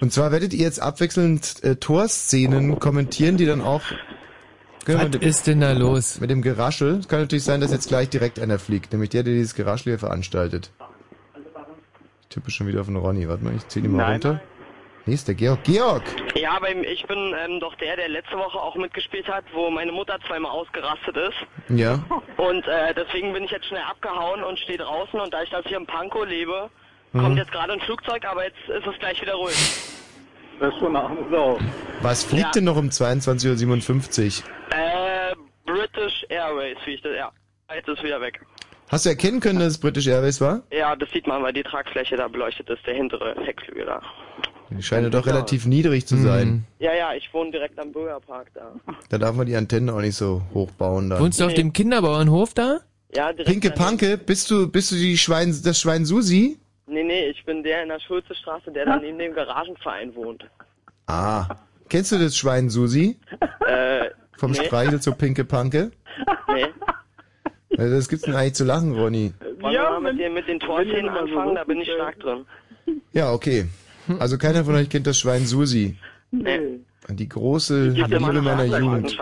Und 0.00 0.12
zwar 0.12 0.30
werdet 0.32 0.52
ihr 0.52 0.64
jetzt 0.64 0.80
abwechselnd 0.80 1.62
äh, 1.64 1.76
Torszenen 1.76 2.78
kommentieren, 2.78 3.36
die 3.36 3.46
dann 3.46 3.60
auch... 3.60 3.82
Was 4.88 5.16
ist 5.16 5.48
denn 5.48 5.60
da 5.60 5.72
los? 5.72 6.20
Mit 6.20 6.30
dem 6.30 6.42
Geraschel. 6.42 6.98
Es 7.00 7.08
kann 7.08 7.20
natürlich 7.20 7.42
sein, 7.42 7.60
dass 7.60 7.72
jetzt 7.72 7.88
gleich 7.88 8.08
direkt 8.08 8.38
einer 8.38 8.60
fliegt, 8.60 8.92
nämlich 8.92 9.10
der, 9.10 9.24
der 9.24 9.34
dieses 9.34 9.56
Geraschel 9.56 9.92
hier 9.92 9.98
veranstaltet. 9.98 10.70
Ich 12.22 12.28
tippe 12.28 12.52
schon 12.52 12.68
wieder 12.68 12.82
auf 12.82 12.86
den 12.86 12.94
Ronny. 12.94 13.28
Warte 13.28 13.42
mal, 13.42 13.56
ich 13.56 13.66
zieh 13.66 13.80
die 13.80 13.88
mal 13.88 14.04
Nein. 14.04 14.12
runter. 14.12 14.40
Nee, 15.06 15.14
ist 15.14 15.26
der 15.26 15.34
Georg. 15.34 15.64
Georg! 15.64 16.02
Ja, 16.36 16.56
aber 16.56 16.70
ich 16.70 17.04
bin 17.06 17.34
ähm, 17.36 17.58
doch 17.58 17.74
der, 17.76 17.96
der 17.96 18.08
letzte 18.08 18.36
Woche 18.36 18.58
auch 18.58 18.76
mitgespielt 18.76 19.28
hat, 19.28 19.44
wo 19.52 19.70
meine 19.70 19.92
Mutter 19.92 20.18
zweimal 20.26 20.52
ausgerastet 20.52 21.16
ist. 21.16 21.76
Ja. 21.76 22.04
Und 22.36 22.66
äh, 22.66 22.94
deswegen 22.94 23.32
bin 23.32 23.44
ich 23.44 23.50
jetzt 23.50 23.66
schnell 23.66 23.82
abgehauen 23.88 24.44
und 24.44 24.58
stehe 24.58 24.78
draußen. 24.78 25.18
Und 25.18 25.32
da 25.34 25.42
ich 25.42 25.50
das 25.50 25.64
hier 25.66 25.78
im 25.78 25.86
Pankow 25.86 26.26
lebe, 26.26 26.70
Mhm. 27.12 27.20
kommt 27.20 27.38
jetzt 27.38 27.52
gerade 27.52 27.72
ein 27.72 27.80
Flugzeug, 27.80 28.24
aber 28.24 28.44
jetzt 28.44 28.58
ist 28.68 28.86
es 28.86 28.98
gleich 28.98 29.20
wieder 29.20 29.34
ruhig. 29.34 29.54
Das 30.60 30.72
ist 30.72 30.78
schon 30.80 30.96
eine 30.96 31.04
arme 31.04 31.24
Sau. 31.30 31.58
Was 32.02 32.24
fliegt 32.24 32.44
Ja. 32.44 32.50
denn 32.52 32.64
noch 32.64 32.76
um 32.76 32.88
22.57 32.90 34.42
Uhr? 34.42 34.76
Äh, 34.76 35.34
British 35.66 36.24
Airways, 36.28 36.76
wie 36.86 36.94
ich 36.94 37.02
das, 37.02 37.12
ja. 37.16 37.30
Jetzt 37.74 37.88
ist 37.88 38.02
wieder 38.02 38.20
weg. 38.20 38.40
Hast 38.88 39.04
du 39.04 39.10
erkennen 39.10 39.40
können, 39.40 39.58
dass 39.58 39.68
es 39.72 39.78
British 39.78 40.06
Airways 40.06 40.40
war? 40.40 40.62
Ja, 40.70 40.94
das 40.94 41.10
sieht 41.10 41.26
man, 41.26 41.42
weil 41.42 41.52
die 41.52 41.62
Tragfläche 41.64 42.16
da 42.16 42.28
beleuchtet 42.28 42.70
ist, 42.70 42.86
der 42.86 42.94
hintere 42.94 43.34
Heckflügel 43.44 43.84
da. 43.86 44.00
Die 44.70 44.82
scheint 44.82 45.12
doch 45.14 45.26
relativ 45.26 45.66
niedrig 45.66 46.06
zu 46.06 46.16
sein. 46.16 46.64
Ja, 46.78 46.92
ja, 46.94 47.14
ich 47.14 47.32
wohne 47.32 47.50
direkt 47.52 47.78
am 47.78 47.92
Bürgerpark 47.92 48.48
da. 48.54 48.72
Da 49.10 49.18
darf 49.18 49.34
man 49.36 49.46
die 49.46 49.56
Antenne 49.56 49.92
auch 49.92 50.00
nicht 50.00 50.16
so 50.16 50.42
hoch 50.54 50.70
bauen. 50.72 51.10
Dann. 51.10 51.20
Wohnst 51.20 51.40
du 51.40 51.44
auf 51.46 51.54
dem 51.54 51.72
Kinderbauernhof 51.72 52.54
da? 52.54 52.78
Ja, 53.14 53.32
direkt 53.32 53.48
Pinke. 53.50 53.70
Panke, 53.70 54.18
bist 54.18 54.50
du, 54.50 54.68
bist 54.68 54.90
du 54.90 54.96
die 54.96 55.16
Schwein, 55.18 55.56
das 55.64 55.80
Schwein 55.80 56.04
Susi? 56.04 56.58
Nee, 56.86 57.02
nee, 57.02 57.26
ich 57.26 57.44
bin 57.44 57.62
der 57.62 57.82
in 57.82 57.88
der 57.88 58.00
Schulzestraße, 58.00 58.70
der 58.70 58.86
da 58.86 58.96
neben 58.96 59.18
dem 59.18 59.34
Garagenverein 59.34 60.14
wohnt. 60.14 60.48
Ah. 61.06 61.56
Kennst 61.88 62.12
du 62.12 62.18
das 62.18 62.36
Schwein 62.36 62.68
Susi? 62.68 63.18
Äh, 63.66 64.10
Vom 64.36 64.52
nee. 64.52 64.64
Spreichel 64.64 65.00
zur 65.00 65.14
Pinke 65.14 65.44
Panke? 65.44 65.90
Nee. 66.48 66.66
Also 67.78 67.94
das 67.96 68.08
gibt's 68.08 68.24
denn 68.24 68.34
eigentlich 68.34 68.54
zu 68.54 68.64
lachen, 68.64 68.94
Ronny? 68.94 69.32
Wollen 69.60 69.74
wir 69.74 69.82
mal 69.82 70.12
mit 70.12 70.18
den, 70.18 70.34
mit 70.34 70.48
den 70.48 70.60
Torszenen 70.60 71.08
anfangen? 71.08 71.54
Da 71.54 71.64
bin 71.64 71.80
ich 71.80 71.90
stark 71.90 72.18
drin. 72.20 72.46
Ja, 73.12 73.32
okay. 73.32 73.66
Also 74.18 74.38
keiner 74.38 74.64
von 74.64 74.74
euch 74.76 74.88
kennt 74.88 75.06
das 75.06 75.18
Schwein 75.18 75.44
Susi. 75.46 75.96
Nee. 76.30 76.80
Die 77.08 77.28
große 77.28 77.88
ja 77.88 78.06
Liebe 78.06 78.20
meine 78.20 78.42
meiner 78.42 78.64
Jugend. 78.64 79.16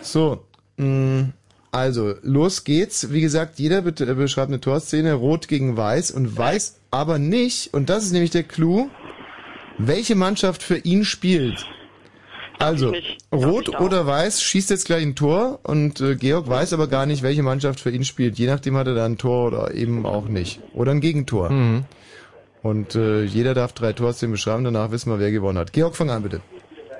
So, 0.00 0.46
mh, 0.76 1.28
also 1.76 2.14
los 2.22 2.64
geht's. 2.64 3.12
Wie 3.12 3.20
gesagt, 3.20 3.58
jeder 3.58 3.82
be 3.82 3.90
äh, 3.90 4.14
beschreibt 4.14 4.48
eine 4.48 4.60
Torszene, 4.60 5.12
rot 5.12 5.46
gegen 5.46 5.76
weiß 5.76 6.10
und 6.10 6.36
weiß 6.36 6.78
aber 6.90 7.18
nicht, 7.18 7.74
und 7.74 7.90
das 7.90 8.04
ist 8.04 8.12
nämlich 8.12 8.30
der 8.30 8.44
Clou, 8.44 8.88
welche 9.76 10.14
Mannschaft 10.14 10.62
für 10.62 10.78
ihn 10.78 11.04
spielt. 11.04 11.66
Also, 12.58 12.94
rot 13.30 13.78
oder 13.78 14.06
weiß 14.06 14.40
schießt 14.40 14.70
jetzt 14.70 14.86
gleich 14.86 15.02
ein 15.02 15.14
Tor 15.14 15.60
und 15.64 16.00
äh, 16.00 16.16
Georg 16.16 16.48
weiß 16.48 16.72
aber 16.72 16.86
gar 16.88 17.04
nicht, 17.04 17.22
welche 17.22 17.42
Mannschaft 17.42 17.80
für 17.80 17.90
ihn 17.90 18.04
spielt. 18.04 18.38
Je 18.38 18.46
nachdem 18.46 18.78
hat 18.78 18.86
er 18.86 18.94
da 18.94 19.04
ein 19.04 19.18
Tor 19.18 19.48
oder 19.48 19.74
eben 19.74 20.06
auch 20.06 20.28
nicht. 20.28 20.60
Oder 20.72 20.92
ein 20.92 21.02
Gegentor. 21.02 21.50
Mhm. 21.50 21.84
Und 22.62 22.94
äh, 22.94 23.24
jeder 23.24 23.52
darf 23.52 23.74
drei 23.74 23.92
Torszenen 23.92 24.32
beschreiben, 24.32 24.64
danach 24.64 24.90
wissen 24.92 25.10
wir, 25.10 25.18
wer 25.18 25.30
gewonnen 25.30 25.58
hat. 25.58 25.74
Georg, 25.74 25.94
fang 25.94 26.08
an 26.08 26.22
bitte. 26.22 26.40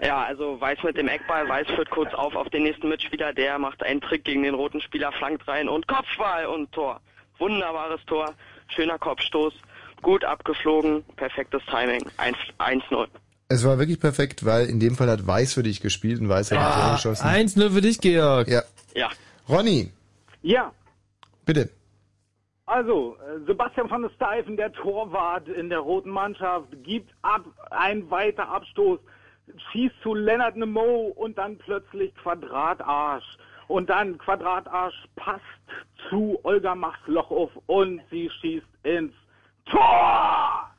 Ja, 0.03 0.25
also 0.25 0.61
Weiß 0.61 0.83
mit 0.83 0.97
dem 0.97 1.09
Eckball, 1.09 1.49
Weiß 1.49 1.67
führt 1.69 1.91
kurz 1.91 2.13
auf 2.15 2.35
auf 2.35 2.49
den 2.51 2.65
nächsten 2.65 2.89
Mitspieler, 2.89 3.33
der 3.33 3.59
macht 3.59 3.83
einen 3.83 4.01
Trick 4.01 4.25
gegen 4.25 4.43
den 4.43 4.55
roten 4.55 4.81
Spieler, 4.81 5.13
flankt 5.13 5.47
rein 5.49 5.69
und 5.69 5.87
Kopfball 5.89 6.47
und 6.47 6.71
Tor. 6.73 7.01
Wunderbares 7.39 8.01
Tor, 8.07 8.35
schöner 8.69 8.99
Kopfstoß, 8.99 9.55
gut 10.03 10.25
abgeflogen, 10.25 11.03
perfektes 11.17 11.63
Timing, 11.67 12.05
1 12.19 12.37
1-0. 12.59 13.07
Es 13.49 13.65
war 13.65 13.79
wirklich 13.79 14.01
perfekt, 14.01 14.45
weil 14.45 14.67
in 14.67 14.81
dem 14.81 14.97
Fall 14.97 15.09
hat 15.09 15.27
Weiß 15.27 15.55
für 15.55 15.63
dich 15.63 15.81
gespielt 15.81 16.21
und 16.21 16.29
Weiß 16.29 16.51
hat 16.53 16.59
Tor 16.83 16.93
geschossen. 16.95 17.27
1-0 17.27 17.71
für 17.71 17.81
dich, 17.81 18.01
Georg. 18.01 18.49
Ja. 18.49 18.63
Ja. 18.95 19.11
Ronny, 19.49 19.93
Ja, 20.43 20.73
bitte. 21.45 21.71
also, 22.67 23.17
äh, 23.21 23.47
Sebastian 23.47 23.89
van 23.91 24.03
der 24.03 24.11
Steifen, 24.11 24.57
der 24.57 24.73
Torwart 24.73 25.47
in 25.49 25.69
der 25.71 25.79
roten 25.79 26.11
Mannschaft, 26.11 26.67
gibt 26.83 27.13
ab, 27.23 27.45
ein 27.71 28.11
weiter 28.11 28.49
Abstoß, 28.49 28.99
schießt 29.71 29.95
zu 30.03 30.15
Lennart 30.15 30.57
Nemo 30.57 31.13
und 31.17 31.37
dann 31.39 31.57
plötzlich 31.59 32.15
Quadratarsch. 32.17 33.25
Und 33.69 33.91
dann 33.91 34.17
Quadratarsch 34.19 34.95
passt 35.17 35.43
zu 36.09 36.39
Olga 36.45 36.75
Maslochow 36.75 37.51
und 37.67 38.01
sie 38.11 38.31
schießt 38.41 38.67
ins 38.85 39.13
Tor! 39.71 40.71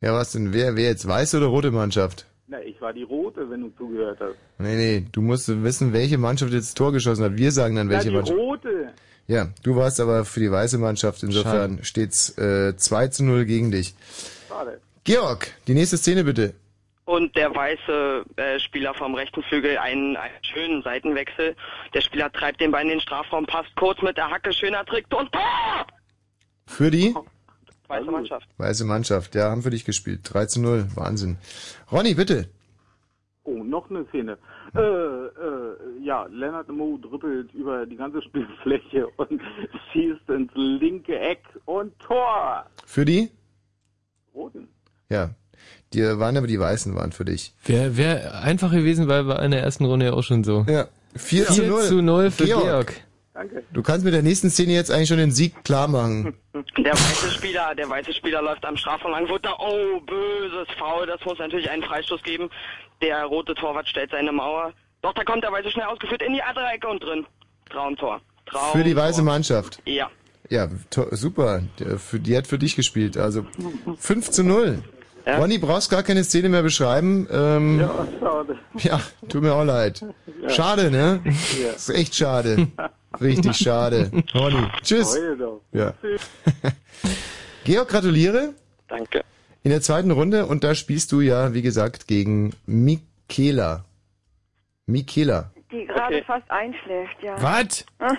Ja, 0.00 0.12
was 0.12 0.32
denn? 0.32 0.52
Wer, 0.52 0.76
wer 0.76 0.84
jetzt 0.84 1.06
weiß 1.06 1.36
oder 1.36 1.46
rote 1.46 1.70
Mannschaft? 1.70 2.26
Na, 2.48 2.60
ich 2.60 2.80
war 2.80 2.92
die 2.92 3.02
Rote, 3.02 3.48
wenn 3.50 3.62
du 3.62 3.70
zugehört 3.76 4.18
hast. 4.20 4.36
Nee, 4.58 4.76
nee, 4.76 5.06
du 5.10 5.20
musst 5.20 5.48
wissen, 5.62 5.92
welche 5.92 6.18
Mannschaft 6.18 6.52
jetzt 6.52 6.68
das 6.68 6.74
Tor 6.74 6.92
geschossen 6.92 7.24
hat. 7.24 7.36
Wir 7.36 7.50
sagen 7.50 7.74
dann, 7.76 7.88
Na, 7.88 7.94
welche 7.94 8.10
die 8.10 8.14
Mannschaft. 8.14 8.38
Rote. 8.38 8.92
Ja, 9.26 9.48
du 9.64 9.74
warst 9.74 10.00
aber 10.00 10.24
für 10.24 10.40
die 10.40 10.50
weiße 10.50 10.78
Mannschaft. 10.78 11.22
Insofern 11.24 11.82
steht's 11.82 12.36
äh, 12.38 12.76
2 12.76 13.08
zu 13.08 13.24
0 13.24 13.44
gegen 13.44 13.72
dich. 13.72 13.94
Schade. 14.48 14.80
Georg, 15.02 15.48
die 15.66 15.74
nächste 15.74 15.96
Szene 15.96 16.22
bitte. 16.22 16.54
Und 17.06 17.34
der 17.36 17.54
weiße 17.54 18.24
äh, 18.36 18.58
Spieler 18.58 18.92
vom 18.92 19.14
rechten 19.14 19.42
Flügel 19.44 19.78
einen, 19.78 20.16
einen 20.16 20.34
schönen 20.42 20.82
Seitenwechsel. 20.82 21.54
Der 21.94 22.00
Spieler 22.00 22.30
treibt 22.32 22.60
den 22.60 22.72
Ball 22.72 22.82
in 22.82 22.88
den 22.88 23.00
Strafraum, 23.00 23.46
passt 23.46 23.74
kurz 23.76 24.02
mit 24.02 24.16
der 24.16 24.28
Hacke, 24.28 24.52
schöner 24.52 24.84
Trick 24.84 25.06
und 25.16 25.32
Tor! 25.32 25.86
Für 26.66 26.90
die 26.90 27.14
Weiße 27.88 28.10
Mannschaft. 28.10 28.48
weiße 28.58 28.84
Mannschaft. 28.84 29.34
Ja, 29.36 29.50
haben 29.50 29.62
für 29.62 29.70
dich 29.70 29.84
gespielt. 29.84 30.20
3 30.24 30.46
zu 30.46 30.60
0. 30.60 30.88
Wahnsinn. 30.96 31.38
Ronny, 31.92 32.14
bitte. 32.14 32.48
Oh, 33.44 33.62
noch 33.62 33.88
eine 33.88 34.04
Szene. 34.06 34.36
Äh, 34.74 34.80
äh, 34.80 35.76
ja, 36.02 36.26
Lennart 36.28 36.68
Mo 36.68 36.98
dribbelt 36.98 37.52
über 37.54 37.86
die 37.86 37.94
ganze 37.94 38.20
Spielfläche 38.22 39.06
und 39.16 39.40
schießt 39.92 40.28
ins 40.30 40.50
linke 40.54 41.16
Eck 41.16 41.44
und 41.64 41.96
Tor. 42.00 42.66
Für 42.84 43.04
die? 43.04 43.30
Roten. 44.34 44.66
Ja. 45.08 45.30
Die 45.92 46.02
waren 46.02 46.36
aber 46.36 46.46
die 46.46 46.58
Weißen 46.58 46.94
waren 46.94 47.12
für 47.12 47.24
dich. 47.24 47.52
Wäre 47.64 47.96
wär 47.96 48.40
einfach 48.42 48.70
gewesen, 48.72 49.08
weil 49.08 49.26
war 49.26 49.42
in 49.42 49.50
der 49.52 49.62
ersten 49.62 49.84
Runde 49.84 50.06
ja 50.06 50.12
auch 50.12 50.22
schon 50.22 50.42
so. 50.44 50.64
Ja. 50.68 50.86
4 51.16 51.46
zu 51.46 51.62
0. 51.66 51.82
zu 51.82 52.02
0 52.02 52.30
für 52.30 52.44
Georg. 52.44 52.62
Georg. 52.64 52.94
Danke. 53.34 53.62
Du 53.72 53.82
kannst 53.82 54.04
mit 54.04 54.14
der 54.14 54.22
nächsten 54.22 54.50
Szene 54.50 54.72
jetzt 54.72 54.90
eigentlich 54.90 55.08
schon 55.08 55.18
den 55.18 55.30
Sieg 55.30 55.62
klar 55.64 55.88
machen. 55.88 56.34
Der 56.78 56.92
weiße 56.94 57.30
Spieler, 57.32 57.74
der 57.74 57.86
weiße 57.88 58.14
Spieler 58.14 58.40
läuft 58.40 58.64
am 58.64 58.78
Strafraum 58.78 59.10
lang, 59.12 59.26
da, 59.42 59.52
oh, 59.58 60.00
böses 60.00 60.66
Foul, 60.78 61.06
das 61.06 61.20
muss 61.26 61.38
natürlich 61.38 61.68
einen 61.68 61.82
Freistoß 61.82 62.22
geben. 62.22 62.48
Der 63.02 63.24
rote 63.26 63.54
Torwart 63.54 63.86
stellt 63.86 64.10
seine 64.10 64.32
Mauer. 64.32 64.72
Doch, 65.02 65.12
da 65.12 65.22
kommt 65.22 65.44
der 65.44 65.52
weiße 65.52 65.70
schnell 65.70 65.84
ausgeführt 65.84 66.22
in 66.22 66.32
die 66.32 66.42
andere 66.42 66.64
Ecke 66.68 66.88
und 66.88 67.02
drin. 67.04 67.26
Traumtor. 67.70 68.22
Traum. 68.46 68.72
Für 68.72 68.84
die 68.84 68.96
weiße 68.96 69.22
Mannschaft. 69.22 69.80
Ja. 69.84 70.10
Ja, 70.48 70.68
super. 71.10 71.62
Der- 71.78 71.98
Für, 71.98 72.18
die 72.20 72.34
hat 72.36 72.46
für 72.46 72.58
dich 72.58 72.74
gespielt. 72.74 73.18
Also 73.18 73.44
5 73.98 74.30
zu 74.30 74.42
0. 74.44 74.82
Ja. 75.26 75.38
Ronny, 75.38 75.58
brauchst 75.58 75.90
gar 75.90 76.02
keine 76.04 76.22
Szene 76.22 76.48
mehr 76.48 76.62
beschreiben. 76.62 77.26
Ähm, 77.32 77.80
Ja, 77.80 78.06
schade. 78.20 78.58
ja, 78.78 79.00
tut 79.28 79.42
mir 79.42 79.54
auch 79.54 79.64
leid. 79.64 80.04
Ja. 80.42 80.48
Schade, 80.50 80.90
ne? 80.90 81.20
Ja. 81.24 81.70
Ist 81.72 81.90
echt 81.90 82.14
schade. 82.14 82.68
Richtig 83.20 83.56
schade. 83.56 84.10
Ronny, 84.34 84.68
tschüss. 84.82 85.18
Ja. 85.72 85.94
Georg, 87.64 87.88
gratuliere. 87.88 88.54
Danke. 88.88 89.24
In 89.64 89.70
der 89.70 89.80
zweiten 89.82 90.12
Runde 90.12 90.46
und 90.46 90.62
da 90.62 90.76
spielst 90.76 91.10
du 91.10 91.20
ja, 91.20 91.52
wie 91.52 91.62
gesagt, 91.62 92.06
gegen 92.06 92.52
Michaela. 92.66 93.84
Michaela. 94.86 95.50
Die 95.72 95.86
gerade 95.86 96.22
fast 96.24 96.48
einschläft, 96.50 97.16
ja. 97.22 97.34
Was? 97.42 97.84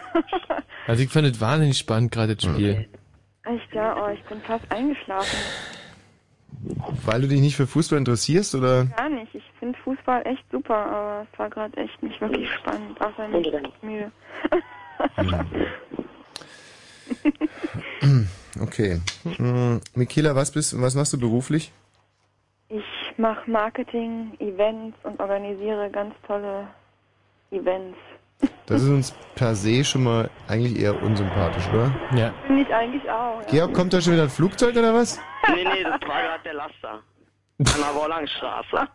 Also 0.88 1.03
ich 1.03 1.10
fand 1.10 1.28
es 1.28 1.41
wahnsinnig 1.41 1.78
spannend, 1.78 2.12
gerade 2.14 2.36
das 2.38 2.45
Spiel. 2.45 2.88
Echt, 3.43 3.74
ja, 3.74 3.93
oh, 4.01 4.10
ich 4.14 4.24
bin 4.24 4.39
fast 4.41 4.64
eingeschlafen. 4.70 5.38
Weil 7.06 7.22
du 7.22 7.28
dich 7.28 7.41
nicht 7.41 7.56
für 7.56 7.68
Fußball 7.68 8.00
interessierst 8.00 8.56
oder? 8.56 8.86
Gar 8.86 9.10
nicht. 9.10 9.34
Ich 9.34 9.43
finde 9.60 9.78
Fußball 9.80 10.26
echt 10.26 10.43
super, 10.52 10.76
aber 10.76 11.28
es 11.32 11.39
war 11.39 11.50
gerade 11.50 11.78
echt 11.78 12.02
nicht 12.04 12.20
wirklich 12.20 12.52
spannend. 12.54 13.00
Außer 13.00 13.30
ich 13.30 13.52
bin 13.52 13.72
müde. 13.82 14.12
Okay. 18.60 19.00
Hm, 19.38 19.82
Michaela, 19.95 20.36
was 20.36 20.52
bist, 20.52 20.80
was 20.82 20.95
machst 20.95 21.14
du 21.14 21.20
beruflich? 21.20 21.72
Ich 22.70 22.84
mache 23.18 23.50
Marketing, 23.50 24.34
Events 24.39 24.98
und 25.04 25.20
organisiere 25.20 25.89
ganz 25.91 26.14
tolle 26.26 26.68
Events. 27.52 27.98
Das 28.66 28.82
ist 28.84 28.90
uns 28.90 29.14
per 29.36 29.56
se 29.56 29.84
schon 29.84 30.04
mal 30.04 30.30
eigentlich 30.48 30.78
eher 30.80 31.02
unsympathisch, 31.02 31.68
oder? 31.74 31.92
Ja. 32.16 32.34
Finde 32.46 32.64
ich 32.64 32.74
eigentlich 32.74 33.10
auch. 33.10 33.42
Ja. 33.42 33.48
Georg, 33.50 33.74
kommt 33.74 33.94
da 33.94 34.02
schon 34.02 34.14
wieder 34.14 34.24
ein 34.24 34.30
Flugzeug 34.30 34.76
oder 34.76 34.94
was? 34.94 35.20
Nee, 35.56 35.64
nee, 35.64 35.84
das 35.84 36.02
war 36.08 36.22
gerade 36.22 36.44
der 36.44 36.54
Laster. 36.54 37.00
An 37.60 37.66
der 37.66 37.96
Wollangstraße. 37.96 38.88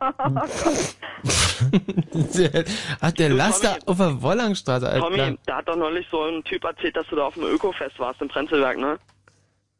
Ach, 3.00 3.12
der 3.12 3.28
Laster 3.30 3.78
auf 3.86 3.96
der 3.96 4.22
Wollangstraße, 4.22 4.88
Alter. 4.88 5.00
Tommy, 5.00 5.38
da 5.46 5.56
hat 5.56 5.68
doch 5.68 5.76
neulich 5.76 6.06
so 6.10 6.22
ein 6.22 6.44
Typ 6.44 6.62
erzählt, 6.64 6.96
dass 6.96 7.06
du 7.08 7.16
da 7.16 7.26
auf 7.26 7.34
dem 7.34 7.44
Ökofest 7.44 7.98
warst 7.98 8.20
im 8.22 8.28
Prenzlberg, 8.28 8.78
ne? 8.78 8.98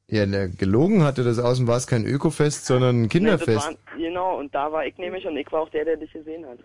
Ja, 0.09 0.27
der 0.27 0.49
gelogen 0.49 1.05
hatte 1.05 1.23
das 1.25 1.39
außen 1.39 1.67
war 1.67 1.77
es 1.77 1.87
kein 1.87 2.05
Ökofest, 2.05 2.67
sondern 2.67 2.97
ein 2.97 3.03
Nee, 3.03 3.09
Kinderfest. 3.09 3.49
das 3.57 3.67
war, 3.69 3.75
genau, 3.97 4.39
und 4.39 4.55
da 4.55 4.71
war 4.73 4.85
ich 4.85 4.97
nämlich 4.99 5.25
und 5.27 5.37
ich 5.37 5.51
war 5.53 5.61
auch 5.61 5.71
der, 5.71 5.85
der 5.85 5.97
dich 5.97 6.13
gesehen 6.13 6.45
hat. 6.47 6.59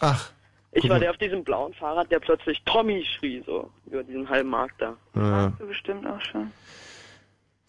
Ach. 0.00 0.30
Ich 0.74 0.88
war 0.88 0.98
der 0.98 1.10
auf 1.10 1.16
diesem 1.18 1.44
blauen 1.44 1.72
Fahrrad, 1.74 2.10
der 2.10 2.18
plötzlich 2.20 2.60
Tommy 2.64 3.04
schrie, 3.18 3.42
so, 3.46 3.70
über 3.86 4.02
diesen 4.02 4.28
halben 4.28 4.50
Markt 4.50 4.80
da. 4.82 4.96
Ja. 5.14 5.52
Du 5.58 5.66
bestimmt 5.66 6.06
auch 6.06 6.20
schon. 6.20 6.50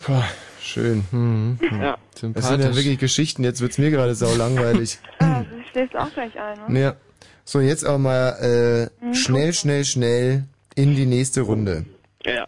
Boah, 0.05 0.25
schön. 0.61 1.05
Hm, 1.11 1.57
hm. 1.61 1.81
Ja. 1.81 1.97
Das 2.33 2.47
sind 2.47 2.61
ja 2.61 2.75
wirklich 2.75 2.99
Geschichten, 2.99 3.43
jetzt 3.43 3.61
wird's 3.61 3.77
mir 3.77 3.91
gerade 3.91 4.15
sau 4.15 4.33
langweilig. 4.35 4.99
Ah, 5.19 5.43
du 5.43 5.63
schläfst 5.71 5.95
auch 5.95 6.11
gleich 6.13 6.37
ein, 6.39 6.71
ne? 6.73 6.79
ja. 6.79 6.95
So, 7.43 7.59
jetzt 7.59 7.85
auch 7.85 7.97
mal 7.97 8.89
äh, 9.01 9.05
Mhm. 9.05 9.13
schnell, 9.13 9.53
schnell, 9.53 9.85
schnell 9.85 10.43
in 10.75 10.95
die 10.95 11.05
nächste 11.05 11.41
Runde. 11.41 11.85
Ja. 12.25 12.45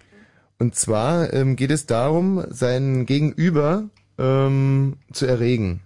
Und 0.59 0.75
zwar 0.75 1.33
ähm, 1.33 1.55
geht 1.55 1.71
es 1.71 1.85
darum, 1.85 2.43
seinen 2.49 3.05
Gegenüber 3.05 3.83
ähm, 4.17 4.97
zu 5.13 5.25
erregen. 5.27 5.81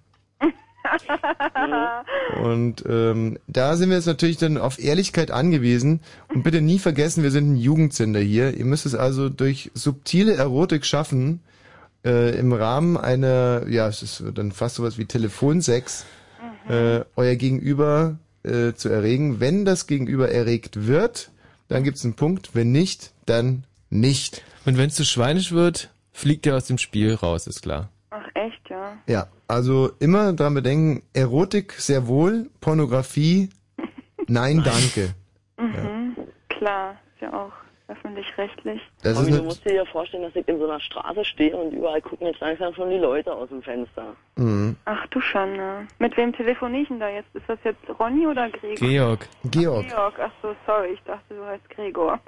Und 2.41 2.83
ähm, 2.87 3.37
da 3.47 3.75
sind 3.75 3.89
wir 3.89 3.97
jetzt 3.97 4.05
natürlich 4.05 4.37
dann 4.37 4.57
auf 4.57 4.79
Ehrlichkeit 4.79 5.31
angewiesen. 5.31 6.01
Und 6.29 6.43
bitte 6.43 6.61
nie 6.61 6.79
vergessen, 6.79 7.23
wir 7.23 7.31
sind 7.31 7.53
ein 7.53 7.57
Jugendsender 7.57 8.19
hier. 8.19 8.55
Ihr 8.55 8.65
müsst 8.65 8.85
es 8.85 8.95
also 8.95 9.29
durch 9.29 9.71
subtile 9.73 10.33
Erotik 10.35 10.85
schaffen, 10.85 11.41
äh, 12.03 12.37
im 12.37 12.53
Rahmen 12.53 12.97
einer, 12.97 13.67
ja, 13.67 13.87
es 13.87 14.01
ist 14.01 14.23
dann 14.33 14.51
fast 14.51 14.75
sowas 14.75 14.97
wie 14.97 15.05
Telefonsex, 15.05 16.05
äh, 16.67 17.01
euer 17.15 17.35
Gegenüber 17.35 18.17
äh, 18.43 18.73
zu 18.73 18.89
erregen. 18.89 19.39
Wenn 19.39 19.65
das 19.65 19.87
Gegenüber 19.87 20.29
erregt 20.29 20.87
wird, 20.87 21.31
dann 21.67 21.83
gibt's 21.83 22.03
einen 22.03 22.15
Punkt. 22.15 22.51
Wenn 22.53 22.71
nicht, 22.71 23.11
dann 23.25 23.65
nicht. 23.89 24.43
Und 24.65 24.77
wenn 24.77 24.89
es 24.89 24.95
zu 24.95 25.05
schweinisch 25.05 25.51
wird, 25.51 25.89
fliegt 26.11 26.45
er 26.45 26.57
aus 26.57 26.65
dem 26.65 26.77
Spiel 26.77 27.13
raus, 27.13 27.47
ist 27.47 27.61
klar. 27.61 27.89
Ach, 28.11 28.27
echt, 28.33 28.69
ja. 28.69 28.97
Ja, 29.07 29.27
also 29.47 29.91
immer 29.99 30.33
dran 30.33 30.53
bedenken, 30.53 31.01
Erotik 31.13 31.73
sehr 31.73 32.07
wohl, 32.07 32.49
Pornografie, 32.59 33.49
nein, 34.27 34.61
danke. 34.63 35.15
Mhm. 35.57 36.17
Klar, 36.49 36.97
ist 37.15 37.21
ja 37.21 37.33
auch 37.33 37.53
öffentlich-rechtlich. 37.91 38.81
Das 39.03 39.15
Tommy, 39.15 39.27
ist 39.27 39.33
du 39.33 39.37
eine, 39.39 39.45
musst 39.47 39.65
dir 39.65 39.73
ja 39.75 39.85
vorstellen, 39.85 40.23
dass 40.23 40.35
ich 40.35 40.47
in 40.47 40.57
so 40.59 40.65
einer 40.65 40.79
Straße 40.79 41.25
stehe 41.25 41.55
und 41.55 41.71
überall 41.71 42.01
gucken 42.01 42.27
jetzt 42.27 42.39
langsam 42.39 42.73
schon 42.73 42.89
die 42.89 42.97
Leute 42.97 43.33
aus 43.33 43.49
dem 43.49 43.61
Fenster. 43.61 44.15
mhm. 44.35 44.75
Ach 44.85 45.05
du 45.07 45.21
Schande. 45.21 45.87
Mit 45.99 46.15
wem 46.17 46.33
telefoniere 46.33 46.81
ich 46.83 46.87
denn 46.87 46.99
da 46.99 47.09
jetzt? 47.09 47.33
Ist 47.35 47.47
das 47.47 47.59
jetzt 47.63 47.81
Ronny 47.99 48.25
oder 48.27 48.49
Gregor? 48.49 48.87
Georg. 48.87 49.27
Georg. 49.45 49.87
Georg, 49.87 50.13
ach 50.19 50.31
so, 50.41 50.55
sorry, 50.65 50.89
ich 50.93 51.01
dachte, 51.03 51.35
du 51.35 51.45
heißt 51.45 51.69
Gregor. 51.69 52.19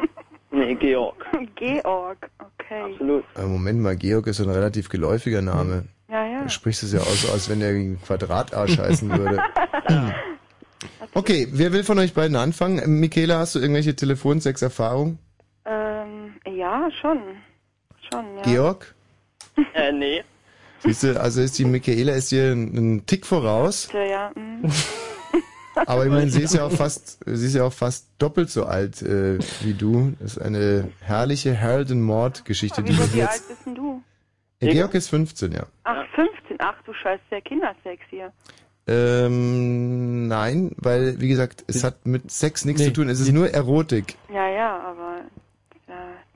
Nee, 0.52 0.76
Georg. 0.76 1.26
Georg, 1.56 2.30
okay. 2.40 2.92
Absolut. 2.94 3.24
Äh, 3.36 3.46
Moment 3.46 3.80
mal, 3.80 3.96
Georg 3.96 4.28
ist 4.28 4.38
so 4.38 4.44
ein 4.44 4.50
relativ 4.50 4.90
geläufiger 4.90 5.42
Name. 5.42 5.86
Ja, 6.10 6.28
ja. 6.28 6.44
Du 6.44 6.50
sprichst 6.50 6.84
es 6.84 6.94
ja 6.94 7.00
aus, 7.00 7.32
als 7.32 7.50
wenn 7.50 7.62
er 7.62 7.70
ein 7.70 8.00
Quadratarsch 8.06 8.78
heißen 8.78 9.10
würde. 9.18 9.42
Okay, 11.16 11.48
wer 11.52 11.72
will 11.74 11.84
von 11.84 12.00
euch 12.00 12.14
beiden 12.14 12.36
anfangen? 12.36 13.00
Michaela, 13.00 13.38
hast 13.38 13.54
du 13.56 13.60
irgendwelche 13.60 13.96
Telefonsex-Erfahrungen? 13.96 15.20
Ähm, 15.66 16.36
ja, 16.46 16.90
schon. 17.02 17.20
Schon, 18.12 18.38
ja. 18.38 18.42
Georg? 18.44 18.94
Äh, 19.74 19.92
nee. 19.92 20.24
Siehst 20.80 21.04
du, 21.04 21.20
also 21.20 21.42
ist 21.42 21.58
die 21.58 21.66
Michaela 21.66 22.14
ist 22.14 22.30
hier 22.30 22.52
einen 22.52 23.06
Tick 23.06 23.26
voraus, 23.26 23.88
Ja, 23.94 24.04
ja. 24.04 24.32
mm. 24.36 24.66
aber 25.86 26.06
ich 26.06 26.12
meine, 26.12 26.30
sie 26.30 26.42
ist 26.42 26.54
ja 26.54 26.66
auch 26.66 26.72
fast, 26.72 27.20
sie 27.26 27.46
ist 27.46 27.56
ja 27.56 27.64
auch 27.64 27.72
fast 27.74 28.10
doppelt 28.18 28.50
so 28.50 28.66
alt 28.66 29.02
äh, 29.02 29.40
wie 29.62 29.74
du. 29.74 30.14
Das 30.20 30.38
ist 30.38 30.42
eine 30.42 30.90
herrliche 31.00 31.60
Harold 31.60 31.90
Mord 31.92 32.44
Geschichte, 32.46 32.84
die 32.84 32.90
Wieso, 32.92 33.04
wir 33.04 33.14
wie 33.14 33.22
alt 33.22 33.32
jetzt. 33.32 33.48
bist 33.48 33.66
denn 33.66 33.76
du? 33.76 34.02
Ja, 34.60 34.72
Georg 34.72 34.94
ist 34.94 35.10
15, 35.10 35.52
ja. 35.54 35.66
Ach, 35.84 36.06
15. 36.16 36.58
Ach 36.60 36.76
du 36.86 36.94
Scheiße, 36.94 37.22
der 37.32 37.42
Kindersex 37.42 38.02
hier. 38.10 38.32
Ähm, 38.88 40.28
nein, 40.28 40.72
weil, 40.78 41.20
wie 41.22 41.28
gesagt, 41.30 41.64
es 41.68 41.84
hat 41.84 42.06
mit 42.06 42.30
Sex 42.32 42.66
nichts 42.66 42.82
Nee, 42.82 42.88
zu 42.88 42.94
tun. 42.94 43.10
Es 43.10 43.20
ist 43.20 43.32
nur 43.32 43.50
Erotik. 43.50 44.16
Ja, 44.34 44.48
ja, 44.50 44.80
aber 44.80 45.18
ja, 45.20 45.26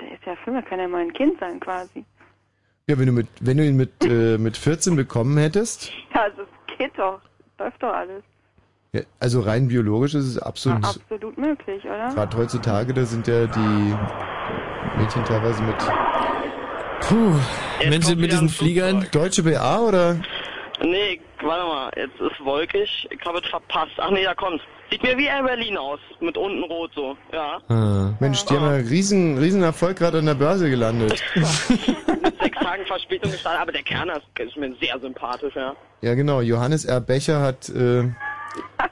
der 0.01 0.13
ist 0.13 0.25
ja 0.25 0.35
Film, 0.43 0.63
kann 0.65 0.79
ja 0.79 0.87
mal 0.87 1.01
ein 1.01 1.13
Kind 1.13 1.39
sein 1.39 1.59
quasi. 1.59 2.05
Ja, 2.87 2.97
wenn 2.97 3.07
du 3.07 3.11
mit, 3.11 3.27
wenn 3.41 3.57
du 3.57 3.65
ihn 3.65 3.75
mit, 3.77 3.91
äh, 4.03 4.37
mit 4.39 4.55
14 4.57 4.95
bekommen 4.95 5.37
hättest, 5.37 5.91
Ja, 6.13 6.23
also 6.23 6.43
es 6.43 6.77
geht 6.77 6.97
doch. 6.97 7.19
Läuft 7.59 7.81
doch 7.81 7.91
alles. 7.93 8.23
ja, 8.93 9.01
also 9.19 9.41
rein 9.41 9.67
biologisch 9.67 10.13
ist 10.13 10.25
es 10.27 10.37
absolut, 10.37 10.83
Absolut 10.85 11.37
möglich, 11.37 11.83
oder? 11.85 12.09
gerade 12.13 12.37
heutzutage, 12.37 12.93
da 12.93 13.03
sind 13.03 13.27
ja 13.27 13.47
die 13.47 13.95
Mädchen 14.97 15.25
teilweise 15.25 15.61
mit, 15.63 15.75
Puh, 17.01 17.35
Menschen 17.89 18.19
mit 18.19 18.31
diesen 18.31 18.49
Fliegern. 18.49 19.07
Deutsche 19.11 19.43
BA 19.43 19.79
oder? 19.79 20.17
Nee, 20.81 21.19
warte 21.41 21.65
mal, 21.65 21.91
jetzt 21.95 22.19
ist 22.19 22.43
wolkig. 22.45 23.07
Ich 23.09 23.25
habe 23.25 23.39
es 23.39 23.47
verpasst. 23.47 23.91
Ach 23.97 24.11
nee, 24.11 24.23
da 24.23 24.33
kommt's. 24.35 24.63
Sieht 24.89 25.03
mir 25.03 25.17
wie 25.17 25.25
Air 25.25 25.43
Berlin 25.43 25.77
aus. 25.77 25.99
Mit 26.21 26.37
unten 26.37 26.63
rot 26.63 26.91
so. 26.95 27.17
Ja. 27.33 27.59
Ah. 27.67 28.13
Mensch, 28.19 28.45
die 28.45 28.53
haben 28.53 28.65
ja 28.65 28.89
riesen, 28.89 29.37
riesen 29.37 29.61
Erfolg 29.61 29.97
gerade 29.97 30.19
an 30.19 30.25
der 30.25 30.35
Börse 30.35 30.69
gelandet. 30.69 31.21
Mit 31.35 32.39
sechs 32.39 32.57
Tagen 32.57 32.85
Verspätung 32.85 33.31
gestartet, 33.31 33.61
aber 33.61 33.71
der 33.73 33.83
Kerner 33.83 34.17
ist, 34.17 34.39
ist 34.39 34.55
mir 34.57 34.73
sehr 34.79 34.97
sympathisch, 34.99 35.55
ja. 35.55 35.75
Ja, 36.01 36.15
genau. 36.15 36.41
Johannes 36.41 36.85
R. 36.85 37.01
Becher 37.01 37.41
hat 37.41 37.67
äh, 37.69 38.09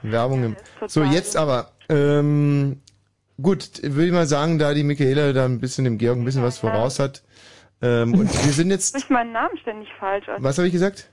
Werbung 0.02 0.44
im. 0.44 0.56
So, 0.86 1.02
jetzt 1.02 1.36
aber. 1.36 1.70
Ähm, 1.88 2.82
gut, 3.40 3.82
würde 3.82 4.06
ich 4.06 4.12
mal 4.12 4.26
sagen, 4.26 4.58
da 4.58 4.74
die 4.74 4.82
Michaela 4.82 5.32
da 5.32 5.44
ein 5.44 5.60
bisschen 5.60 5.84
dem 5.84 5.98
Georg 5.98 6.18
ein 6.18 6.24
bisschen 6.24 6.42
was 6.42 6.58
voraus 6.58 6.98
hat. 6.98 7.22
Ähm, 7.80 8.14
und 8.14 8.32
wir 8.32 8.52
sind 8.52 8.70
jetzt. 8.70 8.88
Sprich 8.98 9.10
meinen 9.10 9.32
Namen 9.32 9.56
ständig 9.58 9.88
falsch 9.98 10.28
aus. 10.28 10.42
Was 10.42 10.58
habe 10.58 10.66
ich 10.66 10.72
gesagt? 10.72 11.08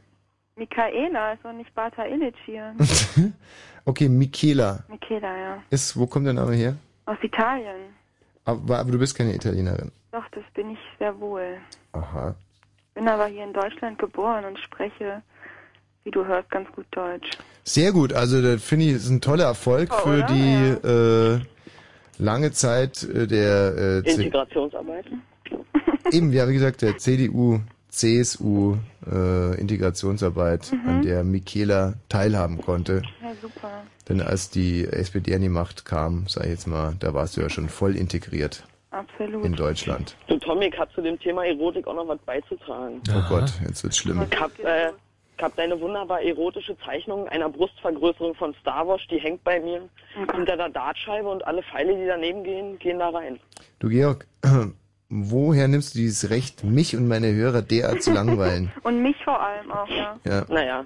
Michaela 0.55 1.33
ist 1.33 1.43
doch 1.43 1.53
nicht 1.53 1.73
Bata 1.73 2.05
Illich 2.05 2.35
hier. 2.45 2.75
Okay, 3.85 4.07
Michaela. 4.09 4.83
Michaela, 4.87 5.37
ja. 5.37 5.63
Ist, 5.69 5.97
wo 5.97 6.07
kommt 6.07 6.25
der 6.25 6.33
Name 6.33 6.53
her? 6.55 6.75
Aus 7.05 7.17
Italien. 7.21 7.93
Aber, 8.45 8.79
aber 8.79 8.91
du 8.91 8.99
bist 8.99 9.15
keine 9.15 9.33
Italienerin. 9.35 9.91
Doch, 10.11 10.23
das 10.31 10.43
bin 10.53 10.71
ich 10.71 10.79
sehr 10.99 11.17
wohl. 11.19 11.57
Aha. 11.93 12.35
Bin 12.93 13.07
aber 13.07 13.25
hier 13.27 13.43
in 13.43 13.53
Deutschland 13.53 13.97
geboren 13.99 14.45
und 14.45 14.59
spreche, 14.59 15.21
wie 16.03 16.11
du 16.11 16.25
hörst, 16.25 16.49
ganz 16.51 16.69
gut 16.73 16.85
Deutsch. 16.91 17.29
Sehr 17.63 17.91
gut, 17.91 18.13
also 18.13 18.41
das 18.41 18.61
finde 18.63 18.85
ich 18.85 18.91
ist 18.93 19.09
ein 19.09 19.21
toller 19.21 19.45
Erfolg 19.45 19.89
Oh, 19.91 20.03
für 20.03 20.17
oder? 20.23 20.27
die 20.27 20.87
äh, 20.87 21.39
lange 22.23 22.51
Zeit 22.51 23.03
äh, 23.03 23.25
der 23.25 23.75
äh, 23.77 24.03
C 24.03 24.23
Integrationsarbeit. 24.23 25.05
eben, 26.11 26.31
ja 26.31 26.47
wie 26.47 26.53
gesagt, 26.53 26.81
der 26.81 26.97
CDU, 26.97 27.59
CSU 27.89 28.77
äh, 29.11 29.59
Integrationsarbeit, 29.59 30.71
Mhm. 30.71 30.89
an 30.89 31.01
der 31.03 31.23
Michaela 31.23 31.93
teilhaben 32.09 32.61
konnte. 32.61 33.01
Ja, 33.21 33.31
super. 33.41 33.83
Denn 34.09 34.21
als 34.21 34.49
die 34.49 34.85
SPD 34.85 35.33
an 35.35 35.41
die 35.41 35.49
Macht 35.49 35.85
kam, 35.85 36.25
sag 36.27 36.43
ich 36.45 36.49
jetzt 36.51 36.67
mal, 36.67 36.95
da 36.99 37.13
warst 37.13 37.37
du 37.37 37.41
ja 37.41 37.49
schon 37.49 37.69
voll 37.69 37.95
integriert. 37.95 38.63
Absolut. 38.91 39.43
in 39.43 39.53
Deutschland. 39.53 40.15
Du 40.27 40.37
Tommy, 40.37 40.67
ich 40.67 40.77
hab 40.77 40.93
zu 40.93 41.01
dem 41.01 41.19
Thema 41.19 41.43
Erotik 41.47 41.87
auch 41.87 41.95
noch 41.95 42.07
was 42.07 42.19
beizutragen. 42.27 43.01
Oh 43.09 43.23
Gott, 43.27 43.51
jetzt 43.67 43.81
wird's 43.83 43.97
schlimm. 43.97 44.23
Ich 44.31 44.39
hab, 44.39 44.51
äh, 44.59 44.91
ich 45.35 45.43
hab 45.43 45.55
deine 45.55 45.81
wunderbar 45.81 46.21
erotische 46.21 46.77
Zeichnung 46.85 47.27
einer 47.29 47.49
Brustvergrößerung 47.49 48.35
von 48.35 48.53
Star 48.61 48.87
Wars, 48.87 49.01
die 49.09 49.17
hängt 49.17 49.43
bei 49.43 49.59
mir 49.59 49.89
hinter 50.35 50.57
der 50.57 50.69
Dartscheibe 50.69 51.27
und 51.27 51.43
alle 51.47 51.63
Pfeile, 51.63 51.95
die 51.95 52.05
daneben 52.05 52.43
gehen, 52.43 52.77
gehen 52.77 52.99
da 52.99 53.09
rein. 53.09 53.39
Du 53.79 53.89
Georg, 53.89 54.27
woher 55.13 55.67
nimmst 55.67 55.93
du 55.93 55.99
dieses 55.99 56.29
Recht, 56.29 56.63
mich 56.63 56.95
und 56.95 57.07
meine 57.07 57.33
Hörer 57.33 57.61
derart 57.61 58.01
zu 58.01 58.11
langweilen? 58.11 58.71
Und 58.83 59.01
mich 59.01 59.15
vor 59.23 59.39
allem 59.39 59.71
auch, 59.71 59.87
ja. 59.89 60.19
Ja. 60.25 60.45
Naja. 60.49 60.85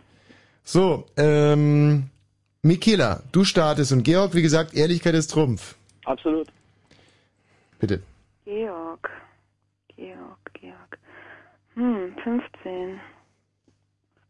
So, 0.64 1.06
ähm, 1.16 2.10
Michaela, 2.62 3.24
du 3.32 3.46
startest 3.46 3.94
und 3.94 4.04
Georg, 4.04 4.34
wie 4.34 4.42
gesagt, 4.42 4.74
Ehrlichkeit 4.74 5.14
ist 5.14 5.32
Trumpf. 5.32 5.76
Absolut. 6.04 6.48
Bitte. 7.80 8.02
Georg. 8.44 9.10
Georg, 9.96 10.54
Georg. 10.54 11.00
Hm, 11.76 12.14
15. 12.24 13.00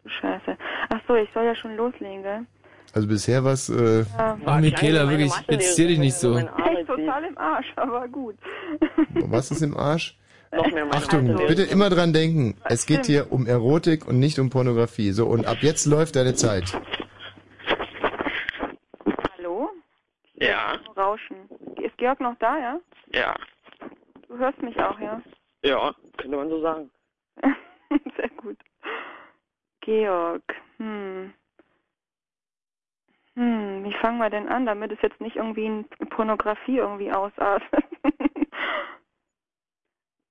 Du 0.03 0.09
Scheiße. 0.09 0.57
Ach 0.89 1.01
so, 1.07 1.15
ich 1.15 1.29
soll 1.33 1.45
ja 1.45 1.55
schon 1.55 1.75
loslegen, 1.75 2.21
gell? 2.21 2.45
Also 2.93 3.07
bisher 3.07 3.43
was, 3.43 3.69
äh, 3.69 4.05
Ja. 4.17 4.37
Ach, 4.45 4.59
Michaela, 4.59 5.09
wirklich, 5.09 5.33
bezieh 5.47 5.87
dich 5.87 5.99
nicht 5.99 6.15
so. 6.15 6.37
Echt 6.37 6.87
total 6.87 7.23
im 7.25 7.37
Arsch, 7.37 7.71
aber 7.75 8.07
gut. 8.07 8.35
was 9.13 9.51
ist 9.51 9.61
im 9.61 9.75
Arsch? 9.77 10.17
Noch 10.51 10.65
mehr 10.71 10.85
meine 10.85 10.95
Achtung, 10.95 11.35
bitte 11.47 11.63
immer 11.63 11.89
dran 11.89 12.13
denken, 12.13 12.55
es 12.63 12.85
geht 12.85 13.05
hier 13.05 13.31
um 13.33 13.45
Erotik 13.47 14.07
und 14.07 14.17
nicht 14.19 14.39
um 14.39 14.49
Pornografie. 14.49 15.11
So, 15.11 15.25
und 15.27 15.45
ab 15.45 15.57
jetzt 15.61 15.85
läuft 15.85 16.15
deine 16.15 16.35
Zeit. 16.35 16.79
Hallo? 19.37 19.69
Ja, 20.35 20.77
Rauschen. 20.95 21.35
Ist 21.81 21.97
Georg 21.97 22.21
noch 22.21 22.35
da, 22.39 22.57
ja? 22.57 22.79
ja, 23.13 23.35
Du 24.27 24.37
hörst 24.37 24.61
mich 24.61 24.77
auch, 24.79 24.99
ja? 24.99 25.21
ja, 25.63 25.93
könnte 26.17 26.37
man 26.37 26.49
so 26.49 26.61
sagen. 26.61 26.89
Sehr 28.17 28.29
gut. 28.37 28.57
Georg, 29.81 30.43
hm. 30.77 31.33
Hm, 33.37 33.83
wie 33.83 33.93
fangen 33.93 34.17
wir 34.17 34.31
denn 34.31 34.49
an, 34.49 34.65
damit 34.65 34.91
es 34.91 35.01
jetzt 35.03 35.21
nicht 35.21 35.35
irgendwie 35.35 35.67
in 35.67 35.87
Pornografie 36.09 36.77
irgendwie 36.77 37.11
ausartet? 37.11 37.85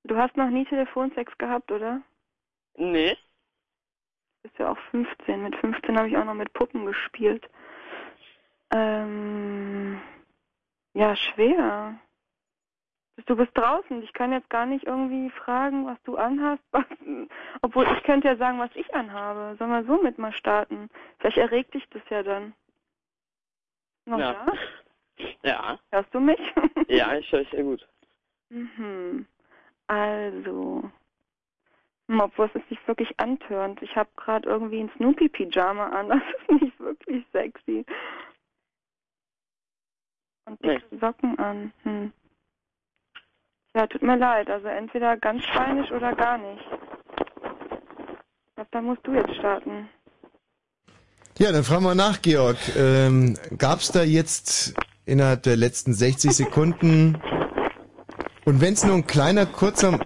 du 0.03 0.17
hast 0.17 0.37
noch 0.37 0.51
nie 0.51 0.65
Telefonsex 0.65 1.39
gehabt, 1.39 1.71
oder? 1.71 2.03
Nee. 2.75 3.13
Du 4.43 4.49
bist 4.49 4.59
ja 4.59 4.73
auch 4.73 4.79
15. 4.91 5.41
Mit 5.41 5.55
15 5.55 5.97
habe 5.97 6.09
ich 6.09 6.17
auch 6.17 6.25
noch 6.25 6.35
mit 6.35 6.53
Puppen 6.53 6.85
gespielt. 6.85 7.49
Ähm, 8.75 10.01
ja, 10.95 11.15
schwer. 11.15 12.01
Du 13.27 13.37
bist 13.37 13.57
draußen. 13.57 14.03
Ich 14.03 14.13
kann 14.15 14.33
jetzt 14.33 14.51
gar 14.51 14.67
nicht 14.67 14.85
irgendwie 14.85 15.31
fragen, 15.31 15.87
was 15.87 16.03
du 16.03 16.17
anhast. 16.17 16.63
Was, 16.73 16.85
obwohl 17.63 17.87
ich 17.97 18.03
könnte 18.03 18.27
ja 18.27 18.37
sagen, 18.37 18.59
was 18.59 18.75
ich 18.75 18.93
anhabe. 18.97 19.55
Sollen 19.61 19.71
wir 19.71 19.85
so 19.85 20.03
mit 20.03 20.19
mal 20.19 20.33
starten? 20.33 20.91
Vielleicht 21.21 21.39
erregt 21.39 21.73
dich 21.75 21.89
das 21.91 22.03
ja 22.11 22.25
dann. 22.25 22.53
Noch 24.07 24.19
Ja. 24.19 24.47
da? 24.47 24.53
Ja, 25.43 25.79
Hörst 25.93 26.13
du 26.15 26.21
mich? 26.21 26.39
ja, 26.89 27.17
ich 27.17 27.31
höre 27.33 27.45
sehr 27.47 27.63
gut. 27.63 27.87
mhm. 28.51 29.27
Also. 29.89 30.91
Obwohl 32.09 32.47
es 32.47 32.55
ist 32.55 32.71
nicht 32.71 32.87
wirklich 32.87 33.19
antörend. 33.19 33.83
Ich 33.83 33.97
habe 33.97 34.09
gerade 34.17 34.49
irgendwie 34.49 34.81
ein 34.81 34.91
Snoopy-Pyjama 34.97 35.89
an. 35.89 36.09
Das 36.09 36.23
ist 36.49 36.63
nicht 36.63 36.81
wirklich 36.81 37.27
sexy. 37.33 37.85
Und 40.45 40.63
dicke 40.65 40.85
Socken 41.01 41.37
an. 41.39 41.73
Hm. 41.83 42.13
Ja, 43.75 43.87
tut 43.89 44.03
mir 44.03 44.17
leid. 44.17 44.49
Also 44.49 44.69
entweder 44.69 45.17
ganz 45.17 45.45
feinisch 45.53 45.91
oder 45.91 46.15
gar 46.15 46.39
nicht. 46.39 46.63
Ich 46.71 48.55
glaube, 48.55 48.69
da 48.71 48.81
musst 48.81 49.05
du 49.07 49.13
jetzt 49.15 49.35
starten. 49.35 49.89
Ja, 51.39 51.53
dann 51.53 51.65
fragen 51.65 51.85
wir 51.85 51.95
nach, 51.95 52.23
Georg. 52.23 52.57
Ähm, 52.77 53.37
Gab 53.59 53.81
es 53.81 53.93
da 53.93 54.03
jetzt 54.03 54.75
innerhalb 55.05 55.43
der 55.43 55.57
letzten 55.57 55.93
60 55.93 56.33
Sekunden 56.33 57.19
und 58.45 58.61
wenn 58.61 58.75
es 58.75 58.85
nur 58.85 58.95
ein 58.95 59.07
kleiner, 59.07 59.47
kurzer... 59.47 60.01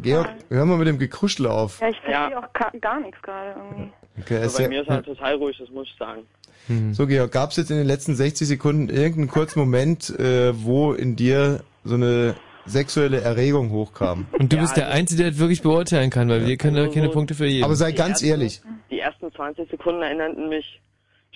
Georg, 0.00 0.28
hör 0.48 0.64
mal 0.64 0.78
mit 0.78 0.86
dem 0.86 0.98
Gekruschel 0.98 1.46
auf. 1.46 1.80
Ja, 1.80 1.88
ich 1.88 1.96
verstehe 2.00 2.38
auch 2.38 2.52
ka- 2.52 2.70
gar 2.80 3.00
nichts 3.00 3.20
gerade 3.20 3.56
irgendwie. 3.58 3.92
Okay, 4.20 4.36
Also 4.36 4.46
ist 4.46 4.56
bei 4.58 4.62
ja- 4.62 4.68
mir 4.68 4.82
ist 4.82 4.88
halt 4.88 5.06
total 5.06 5.34
ruhig, 5.34 5.56
das 5.58 5.68
muss 5.70 5.88
ich 5.88 5.96
sagen. 5.98 6.22
So, 6.92 7.06
Georg, 7.06 7.32
gab 7.32 7.50
es 7.50 7.56
jetzt 7.56 7.70
in 7.70 7.78
den 7.78 7.86
letzten 7.86 8.14
60 8.14 8.46
Sekunden 8.46 8.88
irgendeinen 8.90 9.28
kurzen 9.28 9.58
Moment, 9.58 10.10
äh, 10.20 10.52
wo 10.62 10.92
in 10.92 11.16
dir 11.16 11.64
so 11.82 11.94
eine 11.94 12.34
sexuelle 12.68 13.20
Erregung 13.20 13.70
hochkam? 13.70 14.26
Und 14.38 14.52
du 14.52 14.58
bist 14.58 14.76
der 14.76 14.90
Einzige, 14.90 15.22
der 15.22 15.30
das 15.32 15.40
wirklich 15.40 15.62
beurteilen 15.62 16.10
kann, 16.10 16.28
weil 16.28 16.46
wir 16.46 16.56
können 16.56 16.76
da 16.76 16.86
keine 16.88 17.08
Punkte 17.08 17.34
für 17.34 17.46
jeden. 17.46 17.64
Aber 17.64 17.74
sei 17.74 17.90
Die 17.90 17.96
ganz 17.96 18.10
ersten- 18.22 18.26
ehrlich. 18.28 18.60
Die 18.90 19.00
ersten 19.00 19.32
20 19.32 19.68
Sekunden 19.70 20.02
erinnerten 20.02 20.48
mich 20.48 20.80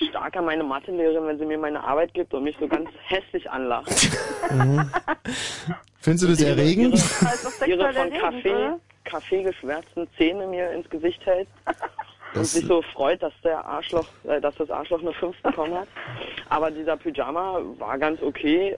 stark 0.09 0.37
an 0.37 0.45
meine 0.47 0.65
Mathelehrerin, 0.65 1.27
wenn 1.27 1.39
sie 1.39 1.45
mir 1.45 1.59
meine 1.59 1.83
Arbeit 1.85 2.13
gibt 2.15 2.33
und 2.35 2.45
mich 2.45 2.57
so 2.59 2.67
ganz 2.67 2.89
hässlich 3.07 3.49
anlacht. 3.51 3.91
Mhm. 4.51 4.91
Findest 6.01 6.25
du 6.25 6.29
das 6.29 6.41
erregend? 6.43 6.95
Ihre 7.67 7.87
von 7.93 7.97
erregend, 7.97 8.21
Kaffee, 8.21 8.51
oder? 8.55 8.81
Kaffee 9.05 9.43
geschwärzten 9.43 10.09
Zähne 10.17 10.47
mir 10.47 10.73
ins 10.73 10.89
Gesicht 10.91 11.25
hält 11.27 11.47
und 12.35 12.45
sich 12.45 12.67
so 12.67 12.83
freut, 12.93 13.23
dass 13.23 13.33
der 13.45 13.65
Arschloch, 13.65 14.07
äh, 14.25 14.41
dass 14.41 14.55
das 14.57 14.71
Arschloch 14.71 15.01
eine 15.01 15.13
5 15.13 15.41
bekommen 15.43 15.75
hat. 15.75 15.89
Aber 16.49 16.71
dieser 16.71 16.97
Pyjama 16.97 17.61
war 17.79 17.99
ganz 17.99 18.21
okay, 18.23 18.77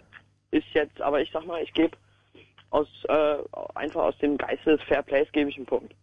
ist 0.51 0.67
jetzt, 0.75 1.01
aber 1.01 1.21
ich 1.23 1.31
sag 1.33 1.47
mal, 1.47 1.63
ich 1.63 1.73
gebe 1.73 1.97
aus 2.75 2.89
äh, 3.09 3.37
einfach 3.75 4.03
aus 4.03 4.19
dem 4.19 4.37
Geiste 4.37 4.77
des 4.77 4.83
Fairplays 4.83 5.29
gebe 5.33 5.49
ich 5.49 5.57
einen 5.57 5.67
Punkt. 5.67 5.95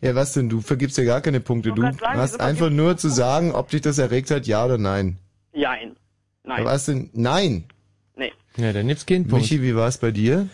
Ja, 0.00 0.14
was 0.14 0.32
denn? 0.34 0.48
Du 0.48 0.60
vergibst 0.60 0.96
dir 0.96 1.04
gar 1.04 1.20
keine 1.20 1.40
Punkte. 1.40 1.72
Du 1.72 1.82
sagen, 1.82 1.98
hast 2.02 2.40
einfach 2.40 2.70
nur 2.70 2.96
zu 2.96 3.08
sagen, 3.08 3.52
ob 3.52 3.68
dich 3.70 3.80
das 3.80 3.98
erregt 3.98 4.30
hat, 4.30 4.46
ja 4.46 4.64
oder 4.64 4.78
nein. 4.78 5.18
Jein. 5.52 5.96
Nein. 6.44 6.60
Aber 6.60 6.70
was 6.70 6.86
denn? 6.86 7.10
Nein. 7.14 7.64
Nee. 8.14 8.32
Ja, 8.56 8.72
dann 8.72 8.86
nimm's 8.86 9.06
keinen 9.06 9.26
Punkt. 9.26 9.44
Michi, 9.44 9.62
wie 9.62 9.74
war 9.74 9.88
es 9.88 9.98
bei 9.98 10.12
dir? 10.12 10.48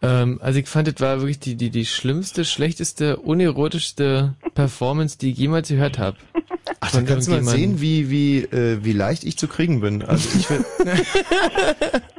Ähm, 0.00 0.38
also 0.42 0.58
ich 0.58 0.68
fand, 0.68 0.86
das 0.86 1.00
war 1.00 1.18
wirklich 1.18 1.40
die, 1.40 1.56
die, 1.56 1.70
die 1.70 1.86
schlimmste, 1.86 2.44
schlechteste, 2.44 3.16
unerotischste 3.16 4.34
Performance, 4.54 5.18
die 5.18 5.32
ich 5.32 5.38
jemals 5.38 5.68
gehört 5.68 5.98
habe. 5.98 6.18
Ach, 6.86 6.90
dann 6.92 7.06
kannst 7.06 7.28
du 7.28 7.32
mal 7.32 7.42
sehen, 7.42 7.80
wie, 7.80 8.10
wie, 8.10 8.38
äh, 8.44 8.84
wie 8.84 8.92
leicht 8.92 9.24
ich 9.24 9.38
zu 9.38 9.48
kriegen 9.48 9.80
bin. 9.80 10.02
Also 10.02 10.28
ich 10.38 10.50
will, 10.50 10.64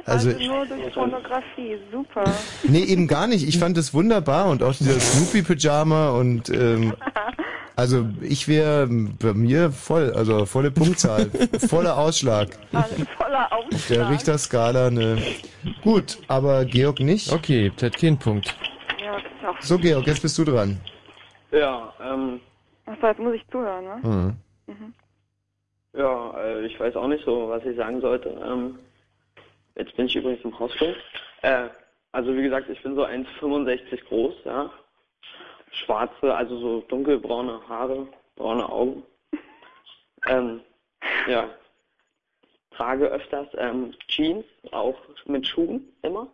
also, 0.04 0.30
Also 0.30 0.44
nur 0.44 0.66
durch 0.66 0.92
Pornografie. 0.92 1.78
Super. 1.92 2.24
nee, 2.64 2.82
eben 2.82 3.06
gar 3.06 3.26
nicht. 3.28 3.46
Ich 3.46 3.58
fand 3.58 3.78
es 3.78 3.94
wunderbar 3.94 4.46
und 4.46 4.62
auch 4.64 4.74
dieser 4.74 4.98
Snoopy-Pyjama 4.98 6.10
und, 6.10 6.48
ähm, 6.50 6.94
also 7.76 8.08
ich 8.20 8.48
wäre 8.48 8.88
bei 8.88 9.34
mir 9.34 9.70
voll, 9.70 10.12
also 10.12 10.46
volle 10.46 10.72
Punktzahl, 10.72 11.30
voller 11.68 11.96
Ausschlag. 11.96 12.48
Also 12.72 12.94
voller 13.16 13.52
Auf 13.52 13.64
der 13.70 14.02
Ausschlag. 14.02 14.10
Richterskala 14.10 14.86
eine. 14.88 15.18
Gut, 15.82 16.18
aber 16.26 16.64
Georg 16.64 16.98
nicht. 17.00 17.32
Okay, 17.32 17.70
hat 17.80 17.96
keinen 17.98 18.18
Punkt. 18.18 18.52
Ja, 19.00 19.16
ist 19.16 19.24
auch. 19.46 19.62
So, 19.62 19.78
Georg, 19.78 20.06
jetzt 20.08 20.22
bist 20.22 20.36
du 20.38 20.44
dran. 20.44 20.80
Ja, 21.52 21.92
ähm, 22.02 22.40
Achso, 22.86 23.06
jetzt 23.08 23.18
muss 23.20 23.34
ich 23.34 23.44
zuhören, 23.50 23.84
ne? 23.84 24.08
Mhm. 24.08 24.36
Mhm. 24.66 24.94
Ja, 25.92 26.38
äh, 26.38 26.66
ich 26.66 26.78
weiß 26.78 26.96
auch 26.96 27.08
nicht 27.08 27.24
so, 27.24 27.48
was 27.48 27.64
ich 27.64 27.76
sagen 27.76 28.00
sollte. 28.00 28.28
Ähm, 28.28 28.78
jetzt 29.76 29.96
bin 29.96 30.06
ich 30.06 30.16
übrigens 30.16 30.44
im 30.44 30.58
Hausflug. 30.58 30.94
Äh, 31.42 31.68
also 32.12 32.34
wie 32.36 32.42
gesagt, 32.42 32.68
ich 32.68 32.82
bin 32.82 32.94
so 32.94 33.04
1,65 33.04 34.04
groß, 34.04 34.34
ja. 34.44 34.70
Schwarze, 35.70 36.34
also 36.34 36.58
so 36.58 36.80
dunkelbraune 36.82 37.66
Haare, 37.68 38.08
braune 38.36 38.68
Augen. 38.68 39.02
Ähm, 40.28 40.60
ja. 41.28 41.48
Trage 42.72 43.06
öfters 43.06 43.46
ähm, 43.58 43.94
Jeans, 44.08 44.44
auch 44.72 44.98
mit 45.26 45.46
Schuhen 45.46 45.92
immer. 46.02 46.26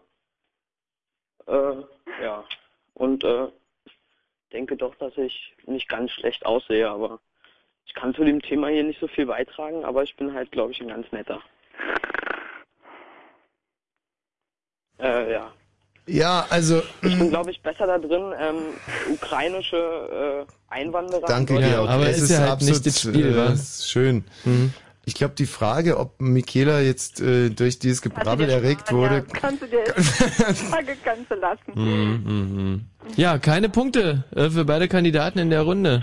Äh, 1.47 1.83
ja. 2.23 2.43
Und 2.95 3.23
äh, 3.23 3.49
denke 4.53 4.77
doch, 4.79 4.95
dass 4.95 5.17
ich 5.19 5.55
nicht 5.67 5.89
ganz 5.91 6.11
schlecht 6.13 6.47
aussehe, 6.47 6.89
aber 6.89 7.21
ich 7.87 7.95
kann 7.95 8.15
zu 8.15 8.25
dem 8.25 8.41
Thema 8.41 8.69
hier 8.69 8.85
nicht 8.85 9.01
so 9.01 9.09
viel 9.09 9.27
beitragen, 9.27 9.85
aber 9.85 10.03
ich 10.03 10.17
bin 10.17 10.33
halt, 10.35 10.51
glaube 10.53 10.73
ich, 10.73 10.81
ein 10.81 10.89
ganz 10.89 11.11
netter. 11.13 11.41
Äh, 14.99 15.33
ja. 15.33 15.53
Ja, 16.07 16.47
also. 16.49 16.83
Ich 17.03 17.19
bin, 17.19 17.31
glaube 17.31 17.51
ich, 17.51 17.61
besser 17.61 17.87
da 17.87 17.99
drin, 17.99 18.33
ähm, 18.39 18.57
ukrainische 19.13 20.47
äh, 20.47 20.53
Einwanderer. 20.73 21.27
Danke, 21.27 21.55
in 21.57 21.61
Georg. 21.61 21.89
Aber 21.89 22.09
es 22.09 22.19
ist 22.19 22.23
ist 22.25 22.31
ja 22.31 22.39
halt 22.41 22.51
absolut 22.51 22.75
nicht 22.75 22.87
das 22.87 23.01
Spiel, 23.01 23.27
äh, 23.33 23.37
wa? 23.37 23.47
ist 23.47 23.91
schön. 23.91 24.25
Mhm. 24.45 24.73
Ich 25.05 25.15
glaube, 25.15 25.35
die 25.37 25.47
Frage, 25.47 25.99
ob 25.99 26.21
Michaela 26.21 26.81
jetzt 26.81 27.21
äh, 27.21 27.51
durch 27.51 27.81
dieses 27.81 28.03
Gebrabbel 28.03 28.49
erregt 28.49 28.93
wurde, 28.93 29.25
Kannst 29.33 29.63
du 29.63 29.67
dir 29.67 29.83
die 29.83 30.03
Frage 30.55 30.97
kannst 31.03 31.29
du 31.29 31.35
lassen. 31.35 31.73
Mhm, 31.75 32.23
mhm. 32.25 32.87
Ja, 33.17 33.39
keine 33.39 33.69
Punkte 33.69 34.25
äh, 34.35 34.49
für 34.49 34.65
beide 34.65 34.87
Kandidaten 34.87 35.41
in 35.41 35.51
der 35.51 35.63
Runde. 35.63 36.03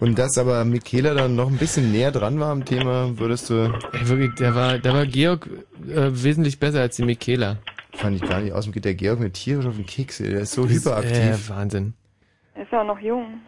Und 0.00 0.18
dass 0.18 0.36
aber 0.38 0.64
Michaela 0.64 1.14
dann 1.14 1.36
noch 1.36 1.48
ein 1.48 1.56
bisschen 1.58 1.92
näher 1.92 2.10
dran 2.10 2.40
war 2.40 2.50
am 2.50 2.64
Thema, 2.64 3.16
würdest 3.18 3.50
du. 3.50 3.72
Ey, 3.92 4.08
wirklich, 4.08 4.34
der 4.34 4.54
war, 4.54 4.78
der 4.78 4.92
war 4.94 5.06
Georg 5.06 5.46
äh, 5.88 6.10
wesentlich 6.10 6.58
besser 6.58 6.80
als 6.80 6.96
die 6.96 7.04
Michaela. 7.04 7.58
fand 7.92 8.16
ich 8.16 8.28
gar 8.28 8.40
nicht. 8.40 8.52
Außerdem 8.52 8.72
geht 8.72 8.84
der 8.86 8.94
Georg 8.94 9.20
mit 9.20 9.34
tierisch 9.34 9.66
auf 9.66 9.76
den 9.76 9.86
Keks. 9.86 10.18
Der 10.18 10.40
ist 10.40 10.52
so 10.52 10.62
Das 10.64 10.72
ist, 10.72 10.84
hyperaktiv. 10.86 11.14
äh, 11.16 11.48
Wahnsinn. 11.50 11.94
Er 12.54 12.62
ist 12.62 12.72
ja 12.72 12.80
auch 12.82 12.86
noch 12.86 12.98
jung. 13.00 13.40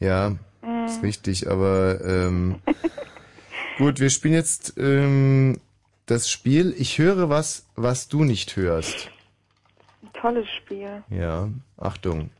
Ja, 0.00 0.36
Mhm. 0.64 0.84
ist 0.86 1.02
richtig, 1.02 1.50
aber 1.50 2.00
ähm, 2.04 2.60
gut, 3.78 3.98
wir 3.98 4.10
spielen 4.10 4.34
jetzt 4.34 4.74
ähm, 4.76 5.58
das 6.06 6.30
Spiel. 6.30 6.72
Ich 6.78 6.98
höre 6.98 7.28
was, 7.28 7.66
was 7.74 8.06
du 8.06 8.22
nicht 8.22 8.54
hörst. 8.54 9.10
Ein 10.02 10.10
tolles 10.20 10.46
Spiel. 10.58 11.02
Ja, 11.10 11.48
Achtung. 11.78 12.30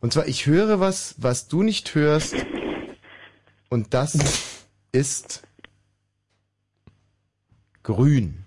Und 0.00 0.12
zwar, 0.12 0.26
ich 0.28 0.46
höre 0.46 0.80
was, 0.80 1.14
was 1.18 1.48
du 1.48 1.62
nicht 1.62 1.94
hörst. 1.94 2.34
Und 3.68 3.92
das 3.94 4.18
ist 4.92 5.42
grün. 7.82 8.44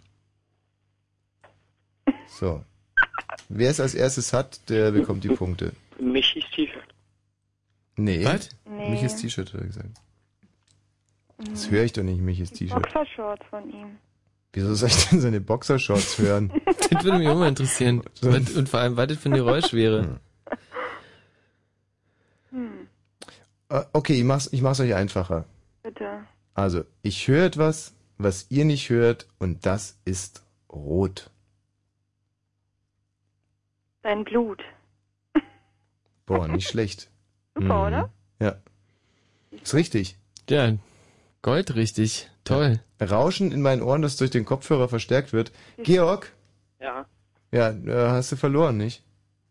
So. 2.27 2.63
Wer 3.49 3.69
es 3.69 3.80
als 3.80 3.93
erstes 3.93 4.34
hat, 4.34 4.67
der 4.69 4.91
bekommt 4.91 5.23
die 5.23 5.30
Punkte. 5.30 5.73
Michis 5.99 6.43
T-Shirt. 6.55 6.84
Nee. 7.95 8.25
Was? 8.25 8.49
Nee. 8.65 8.89
Michis 8.89 9.15
T-Shirt, 9.17 9.53
hat 9.53 9.61
er 9.61 9.67
gesagt. 9.67 9.89
Das 11.38 11.69
höre 11.69 11.84
ich 11.84 11.93
doch 11.93 12.03
nicht, 12.03 12.19
Michis 12.19 12.51
T-Shirt. 12.51 12.81
Boxershorts 12.81 13.45
von 13.49 13.69
ihm. 13.69 13.97
Wieso 14.53 14.73
soll 14.75 14.89
ich 14.89 15.05
denn 15.09 15.21
seine 15.21 15.41
Boxershorts 15.41 16.17
hören? 16.17 16.51
Das 16.93 17.05
würde 17.05 17.17
mich 17.17 17.27
auch 17.27 17.38
mal 17.38 17.47
interessieren. 17.49 18.03
Und, 18.21 18.55
und 18.55 18.69
vor 18.69 18.80
allem, 18.81 18.95
was 18.97 19.07
das 19.07 19.17
für 19.17 19.30
ein 19.30 19.35
Geräusch 19.35 19.73
wäre. 19.73 20.19
Hm, 22.51 22.71
Äh, 22.81 22.85
Okay, 23.93 24.13
ich 24.13 24.23
mach's, 24.23 24.49
ich 24.51 24.61
mach's 24.61 24.79
euch 24.79 24.93
einfacher. 24.93 25.45
bitte. 25.81 26.25
Also, 26.53 26.83
ich 27.01 27.27
höre 27.27 27.45
etwas, 27.45 27.93
was 28.19 28.45
ihr 28.49 28.65
nicht 28.65 28.89
hört, 28.89 29.27
und 29.39 29.65
das 29.65 29.97
ist 30.05 30.43
rot. 30.71 31.31
Dein 34.03 34.23
Blut. 34.23 34.61
Boah, 36.27 36.47
nicht 36.47 36.67
schlecht. 36.69 37.09
Super, 37.55 37.87
oder? 37.87 38.09
Ja. 38.39 38.57
Ist 39.49 39.73
richtig. 39.73 40.17
Ja, 40.49 40.73
Gold 41.41 41.75
richtig. 41.75 42.29
Toll. 42.43 42.79
Rauschen 43.01 43.51
in 43.51 43.61
meinen 43.61 43.81
Ohren, 43.81 44.01
das 44.01 44.17
durch 44.17 44.31
den 44.31 44.45
Kopfhörer 44.45 44.87
verstärkt 44.87 45.33
wird. 45.33 45.51
Georg? 45.77 46.31
Ja. 46.79 47.05
Ja, 47.51 47.69
äh, 47.69 48.09
hast 48.09 48.31
du 48.31 48.35
verloren, 48.35 48.77
nicht? 48.77 49.03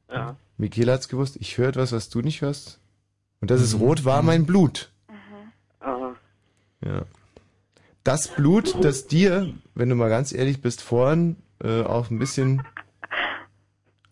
Ja. 0.08 0.36
Michaela 0.56 0.92
hat's 0.94 1.08
gewusst. 1.08 1.36
Ich 1.40 1.58
höre 1.58 1.68
etwas, 1.68 1.92
was 1.92 2.08
du 2.08 2.20
nicht 2.20 2.42
hörst. 2.42 2.78
Und 3.43 3.51
das 3.51 3.60
ist 3.60 3.78
rot, 3.78 4.05
war 4.06 4.23
mein 4.23 4.47
Blut. 4.47 4.90
Aha. 5.81 6.14
Ja. 6.85 7.02
Das 8.05 8.28
Blut, 8.28 8.74
das 8.82 9.06
dir, 9.06 9.52
wenn 9.74 9.89
du 9.90 9.94
mal 9.97 10.09
ganz 10.09 10.32
ehrlich 10.32 10.62
bist, 10.62 10.81
vorhin 10.81 11.36
äh, 11.62 11.82
auch 11.82 12.09
ein 12.10 12.19
bisschen 12.19 12.62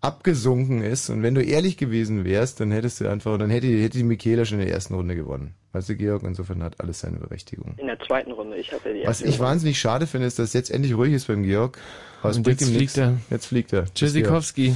abgesunken 0.00 0.82
ist. 0.82 1.10
Und 1.10 1.22
wenn 1.22 1.34
du 1.34 1.42
ehrlich 1.42 1.76
gewesen 1.76 2.24
wärst, 2.24 2.60
dann 2.60 2.70
hättest 2.70 3.00
du 3.00 3.08
einfach, 3.08 3.38
dann 3.38 3.50
hätte, 3.50 3.66
hätte 3.66 3.98
die 3.98 4.04
Michaela 4.04 4.44
schon 4.44 4.58
in 4.60 4.66
der 4.66 4.74
ersten 4.74 4.94
Runde 4.94 5.14
gewonnen. 5.14 5.54
Weißt 5.72 5.88
du, 5.88 5.96
Georg, 5.96 6.22
insofern 6.24 6.62
hat 6.62 6.80
alles 6.80 7.00
seine 7.00 7.18
Berechtigung. 7.18 7.74
In 7.78 7.86
der 7.86 7.98
zweiten 8.00 8.32
Runde. 8.32 8.56
Ich 8.56 8.72
hatte 8.72 8.92
die 8.92 9.00
Was 9.00 9.20
erste 9.20 9.24
ich 9.26 9.30
Runde. 9.34 9.44
wahnsinnig 9.44 9.78
schade 9.78 10.06
finde, 10.06 10.26
ist, 10.26 10.38
dass 10.38 10.52
jetzt 10.52 10.70
endlich 10.70 10.94
ruhig 10.96 11.12
ist 11.12 11.26
beim 11.28 11.42
Georg. 11.42 11.78
Es 12.24 12.36
Und 12.36 12.42
bringt 12.42 12.60
jetzt 12.60 12.68
ihm 12.68 12.74
fliegt 12.74 12.80
nichts. 12.80 12.98
er. 12.98 13.18
Jetzt 13.30 13.46
fliegt 13.46 13.72
er. 13.72 13.92
Tschüssikowski. 13.94 14.74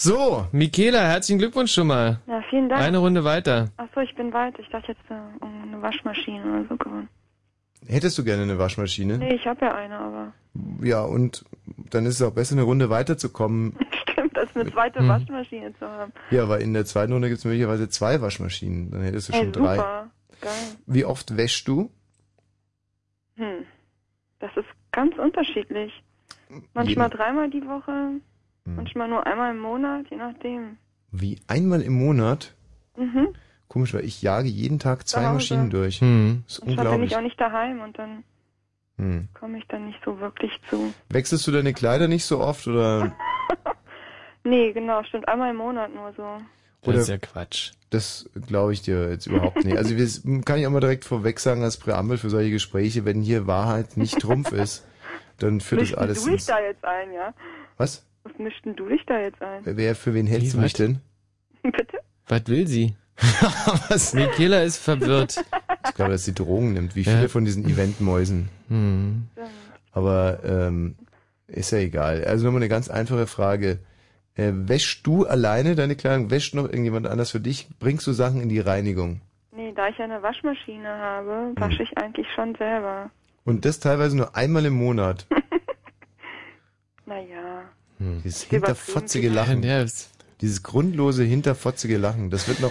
So. 0.00 0.46
Michaela, 0.52 1.00
herzlichen 1.08 1.40
Glückwunsch 1.40 1.72
schon 1.72 1.88
mal. 1.88 2.20
Ja, 2.28 2.40
vielen 2.50 2.68
Dank. 2.68 2.80
Eine 2.80 2.98
Runde 2.98 3.24
weiter. 3.24 3.70
Achso, 3.78 3.98
ich 3.98 4.14
bin 4.14 4.32
weit. 4.32 4.56
Ich 4.60 4.68
dachte 4.68 4.92
jetzt 4.92 5.10
äh, 5.10 5.14
um 5.44 5.62
eine 5.64 5.82
Waschmaschine 5.82 6.40
oder 6.44 6.64
so 6.68 6.76
gewonnen. 6.76 7.08
Hättest 7.84 8.16
du 8.16 8.22
gerne 8.22 8.44
eine 8.44 8.58
Waschmaschine? 8.60 9.18
Nee, 9.18 9.34
ich 9.34 9.44
habe 9.44 9.64
ja 9.66 9.74
eine, 9.74 9.98
aber 9.98 10.32
Ja, 10.82 11.02
und 11.02 11.44
dann 11.90 12.06
ist 12.06 12.14
es 12.20 12.22
auch 12.22 12.30
besser, 12.32 12.52
eine 12.54 12.62
Runde 12.62 12.90
weiterzukommen. 12.90 13.76
stimmt, 14.08 14.36
das 14.36 14.48
ist 14.50 14.56
eine 14.56 14.70
zweite 14.72 15.00
Hm. 15.00 15.08
Waschmaschine 15.08 15.74
zu 15.80 15.88
haben. 15.88 16.12
Ja, 16.30 16.48
weil 16.48 16.62
in 16.62 16.74
der 16.74 16.84
zweiten 16.84 17.12
Runde 17.12 17.26
gibt 17.28 17.40
es 17.40 17.44
möglicherweise 17.44 17.88
zwei 17.88 18.20
Waschmaschinen. 18.20 18.92
Dann 18.92 19.02
hättest 19.02 19.30
du 19.30 19.32
Ey, 19.32 19.40
schon 19.40 19.52
drei. 19.52 19.76
super. 19.78 20.10
Geil. 20.40 20.52
Wie 20.86 21.04
oft 21.04 21.36
wäschst 21.36 21.66
du? 21.66 21.90
Hm. 23.34 23.64
Das 24.38 24.56
ist 24.56 24.68
ganz 24.92 25.18
unterschiedlich. 25.18 25.92
Manchmal 26.72 27.10
dreimal 27.10 27.50
die 27.50 27.66
Woche, 27.66 28.20
Hm. 28.68 28.76
manchmal 28.76 29.08
nur 29.08 29.26
einmal 29.26 29.50
im 29.52 29.60
Monat, 29.60 30.06
je 30.10 30.16
nachdem. 30.16 30.76
Wie 31.10 31.38
einmal 31.46 31.80
im 31.82 31.94
Monat? 31.94 32.54
Mhm. 32.96 33.28
Komisch, 33.68 33.92
weil 33.94 34.04
ich 34.04 34.22
jage 34.22 34.48
jeden 34.48 34.78
Tag 34.78 35.06
zwei. 35.08 35.30
Maschinen 35.32 35.70
durch. 35.70 36.00
Hm. 36.00 36.42
Das 36.46 36.54
ist 36.58 36.64
Manchmal 36.66 36.76
bin 36.76 36.84
unglaublich. 36.92 37.10
ich 37.12 37.16
auch 37.16 37.22
nicht 37.22 37.40
daheim 37.40 37.80
und 37.80 37.98
dann 37.98 38.24
Hm. 38.98 39.28
komme 39.34 39.58
ich 39.58 39.66
dann 39.68 39.86
nicht 39.86 40.00
so 40.04 40.18
wirklich 40.18 40.50
zu. 40.68 40.92
Wechselst 41.10 41.46
du 41.46 41.52
deine 41.52 41.72
Kleider 41.72 42.08
nicht 42.08 42.24
so 42.24 42.40
oft 42.40 42.66
oder? 42.66 43.14
Nee, 44.44 44.72
genau, 44.72 45.02
stimmt. 45.04 45.28
Einmal 45.28 45.50
im 45.50 45.56
Monat 45.56 45.94
nur 45.94 46.12
so. 46.16 46.38
Das 46.82 46.88
Oder- 46.88 46.98
ist 47.00 47.08
ja 47.08 47.18
Quatsch. 47.18 47.72
Das 47.90 48.28
glaube 48.46 48.72
ich 48.72 48.82
dir 48.82 49.08
jetzt 49.10 49.26
überhaupt 49.26 49.64
nicht. 49.64 49.76
Also 49.76 49.96
wir, 49.96 50.42
kann 50.44 50.58
ich 50.58 50.66
auch 50.66 50.70
mal 50.70 50.80
direkt 50.80 51.04
vorweg 51.04 51.40
sagen 51.40 51.62
als 51.62 51.76
Präambel 51.78 52.18
für 52.18 52.30
solche 52.30 52.50
Gespräche, 52.50 53.04
wenn 53.04 53.20
hier 53.22 53.46
Wahrheit 53.46 53.96
nicht 53.96 54.18
Trumpf 54.20 54.52
ist, 54.52 54.86
dann 55.38 55.60
führt 55.60 55.80
das 55.82 55.88
Mischst 55.90 55.98
alles 55.98 56.24
du 56.24 56.30
ins... 56.30 56.46
da 56.46 56.60
jetzt 56.60 56.84
ein, 56.84 57.12
ja? 57.12 57.32
Was? 57.78 58.06
Was 58.28 58.38
mischt 58.38 58.64
denn 58.64 58.76
du 58.76 58.88
dich 58.88 59.04
da 59.06 59.18
jetzt 59.20 59.40
ein? 59.42 59.62
Wer, 59.64 59.94
für 59.94 60.14
wen 60.14 60.26
hältst 60.26 60.52
Wie, 60.52 60.56
du 60.56 60.62
mich 60.62 60.72
denn? 60.74 60.98
Bitte? 61.62 61.98
Was 62.26 62.46
will 62.46 62.66
sie? 62.66 62.94
Was? 63.88 64.14
Michaela 64.14 64.62
ist 64.62 64.78
verwirrt. 64.78 65.42
Ich 65.86 65.94
glaube, 65.94 66.12
dass 66.12 66.24
sie 66.24 66.34
Drogen 66.34 66.72
nimmt, 66.74 66.94
wie 66.94 67.02
Ja. 67.02 67.12
viele 67.16 67.28
von 67.28 67.44
diesen 67.44 67.64
Eventmäusen. 67.64 68.48
Hm. 68.68 69.28
Aber 69.92 70.40
ähm, 70.44 70.96
ist 71.48 71.72
ja 71.72 71.78
egal. 71.78 72.24
Also 72.24 72.44
nochmal 72.44 72.60
eine 72.62 72.68
ganz 72.68 72.88
einfache 72.88 73.26
Frage. 73.26 73.78
Äh, 74.36 74.52
wäschst 74.52 75.04
du 75.06 75.26
alleine 75.26 75.74
deine 75.74 75.96
Kleidung? 75.96 76.30
Wäscht 76.30 76.54
noch 76.54 76.64
irgendjemand 76.64 77.06
anders 77.08 77.30
für 77.32 77.40
dich? 77.40 77.68
Bringst 77.80 78.06
du 78.06 78.12
Sachen 78.12 78.40
in 78.40 78.48
die 78.48 78.60
Reinigung? 78.60 79.20
Nee, 79.50 79.72
da 79.74 79.88
ich 79.88 79.98
ja 79.98 80.04
eine 80.04 80.22
Waschmaschine 80.22 80.84
Hm. 80.88 81.00
habe, 81.00 81.52
wasche 81.56 81.82
ich 81.82 81.98
eigentlich 81.98 82.26
schon 82.34 82.54
selber. 82.56 83.10
Und 83.44 83.64
das 83.64 83.80
teilweise 83.80 84.16
nur 84.16 84.36
einmal 84.36 84.64
im 84.66 84.74
Monat. 84.74 85.26
Naja. 87.06 87.62
Dieses 87.98 88.42
Ist 88.44 88.52
übertrieben 88.52 88.66
hinterfotzige. 88.76 89.28
Lachen. 89.28 89.62
Ja, 89.62 89.82
das- 89.82 90.10
Dieses 90.40 90.62
grundlose 90.62 91.24
hinterfotzige 91.24 91.98
Lachen. 91.98 92.30
Das 92.30 92.46
wird 92.46 92.60
noch, 92.60 92.70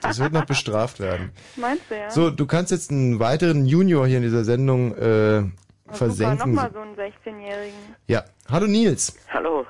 das 0.00 0.20
wird 0.20 0.32
noch 0.32 0.44
bestraft 0.44 1.00
werden. 1.00 1.32
Meinst 1.56 1.82
du, 1.90 1.96
ja? 1.96 2.08
So, 2.10 2.30
du 2.30 2.46
kannst 2.46 2.70
jetzt 2.70 2.92
einen 2.92 3.18
weiteren 3.18 3.66
Junior 3.66 4.06
hier 4.06 4.18
in 4.18 4.22
dieser 4.22 4.44
Sendung 4.44 4.94
äh, 4.94 5.40
Super, 5.40 5.50
versenken. 5.92 6.38
nochmal 6.54 6.70
so 6.72 6.78
einen 6.78 6.94
16-Jährigen. 6.94 7.74
Ja. 8.06 8.22
Hallo 8.48 8.68
Nils. 8.68 9.16
Hallo. 9.28 9.66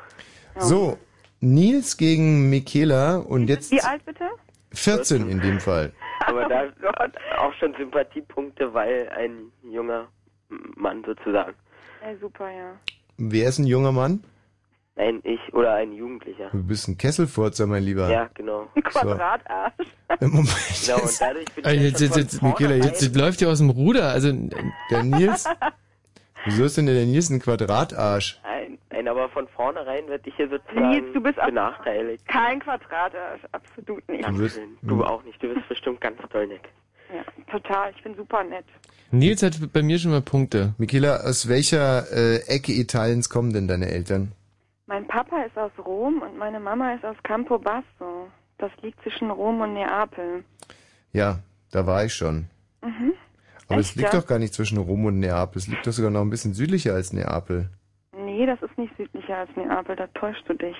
So, 0.59 0.98
Nils 1.40 1.97
gegen 1.97 2.51
Michaela 2.51 3.16
und 3.16 3.48
jetzt 3.48 3.70
Wie 3.70 3.81
alt 3.81 4.05
bitte? 4.05 4.24
14 4.72 5.31
in 5.31 5.40
dem 5.40 5.60
Fall. 5.60 5.93
Aber 6.27 6.47
da 6.47 6.64
auch 7.39 7.55
schon 7.55 7.74
Sympathiepunkte, 7.78 8.74
weil 8.74 9.09
ein 9.16 9.51
junger 9.62 10.09
Mann 10.77 11.02
sozusagen. 11.06 11.55
Ja, 12.02 12.14
super, 12.20 12.51
ja. 12.51 12.72
Wer 13.16 13.48
ist 13.48 13.59
ein 13.59 13.66
junger 13.66 13.93
Mann? 13.93 14.22
Ein 15.01 15.20
Ich 15.24 15.40
oder 15.55 15.74
ein 15.77 15.93
Jugendlicher. 15.94 16.51
Du 16.52 16.62
bist 16.62 16.86
ein 16.86 16.98
Kesselfurzer, 16.98 17.66
mein 17.66 17.82
Lieber. 17.82 18.10
Ja, 18.10 18.28
genau. 18.35 18.68
Ein 18.74 18.82
Quadratarsch. 18.82 19.86
Im 20.20 20.31
Moment. 20.31 20.85
Genau, 20.85 20.98
und 21.01 21.20
dadurch 21.20 21.44
bin 21.55 21.64
ich 21.64 21.81
Jetzt, 21.82 22.01
jetzt, 22.02 22.16
jetzt, 22.18 22.43
Michaela, 22.43 22.74
jetzt, 22.74 23.01
jetzt 23.01 23.16
läuft 23.16 23.40
ja 23.40 23.48
aus 23.48 23.59
dem 23.59 23.70
Ruder. 23.70 24.10
Also 24.10 24.31
Der 24.90 25.02
Nils. 25.02 25.47
Wieso 26.44 26.64
ist 26.64 26.77
denn 26.77 26.85
der 26.85 27.06
Nils 27.06 27.31
ein 27.31 27.40
Quadratarsch? 27.40 28.40
Nein, 28.43 28.78
nein, 28.90 29.09
aber 29.09 29.31
von 29.31 29.48
vornherein 29.48 30.06
werde 30.09 30.28
ich 30.28 30.36
hier 30.36 30.51
sozusagen 30.51 30.90
Nils, 30.90 31.06
du 31.14 31.20
bist 31.22 31.36
benachteiligt. 31.36 32.27
Kein 32.28 32.60
Quadratarsch, 32.60 33.40
absolut 33.52 34.06
nicht. 34.06 34.28
Du 34.28 34.39
wirst, 34.39 34.60
Du 34.82 35.02
auch 35.02 35.24
nicht, 35.24 35.43
du 35.43 35.55
bist 35.55 35.66
bestimmt 35.66 36.02
ganz 36.02 36.18
toll 36.31 36.47
nett. 36.47 36.60
Ja, 37.14 37.24
total, 37.51 37.90
ich 37.97 38.02
bin 38.02 38.14
super 38.16 38.44
nett. 38.44 38.66
Nils 39.10 39.43
hat 39.43 39.55
bei 39.72 39.82
mir 39.82 39.98
schon 39.98 40.10
mal 40.10 40.20
Punkte. 40.20 40.74
Michaela, 40.77 41.20
aus 41.24 41.48
welcher 41.48 42.05
äh, 42.12 42.36
Ecke 42.48 42.72
Italiens 42.72 43.31
kommen 43.31 43.55
denn 43.55 43.66
deine 43.66 43.89
Eltern? 43.89 44.32
Mein 44.90 45.06
Papa 45.06 45.42
ist 45.42 45.56
aus 45.56 45.70
Rom 45.86 46.20
und 46.20 46.36
meine 46.36 46.58
Mama 46.58 46.94
ist 46.94 47.04
aus 47.04 47.14
Campobasso. 47.22 48.28
Das 48.58 48.72
liegt 48.82 49.00
zwischen 49.04 49.30
Rom 49.30 49.60
und 49.60 49.74
Neapel. 49.74 50.42
Ja, 51.12 51.38
da 51.70 51.86
war 51.86 52.04
ich 52.04 52.12
schon. 52.12 52.46
Mhm. 52.82 53.12
Aber 53.68 53.78
es 53.78 53.90
Echt, 53.90 53.96
liegt 53.98 54.12
ja? 54.12 54.18
doch 54.18 54.26
gar 54.26 54.40
nicht 54.40 54.52
zwischen 54.52 54.78
Rom 54.78 55.04
und 55.04 55.20
Neapel. 55.20 55.58
Es 55.60 55.68
liegt 55.68 55.86
doch 55.86 55.92
sogar 55.92 56.10
noch 56.10 56.22
ein 56.22 56.30
bisschen 56.30 56.54
südlicher 56.54 56.92
als 56.92 57.12
Neapel. 57.12 57.70
Nee, 58.16 58.46
das 58.46 58.60
ist 58.62 58.76
nicht 58.76 58.92
südlicher 58.96 59.36
als 59.36 59.50
Neapel, 59.54 59.94
da 59.94 60.08
täuschst 60.08 60.42
du 60.48 60.54
dich. 60.54 60.76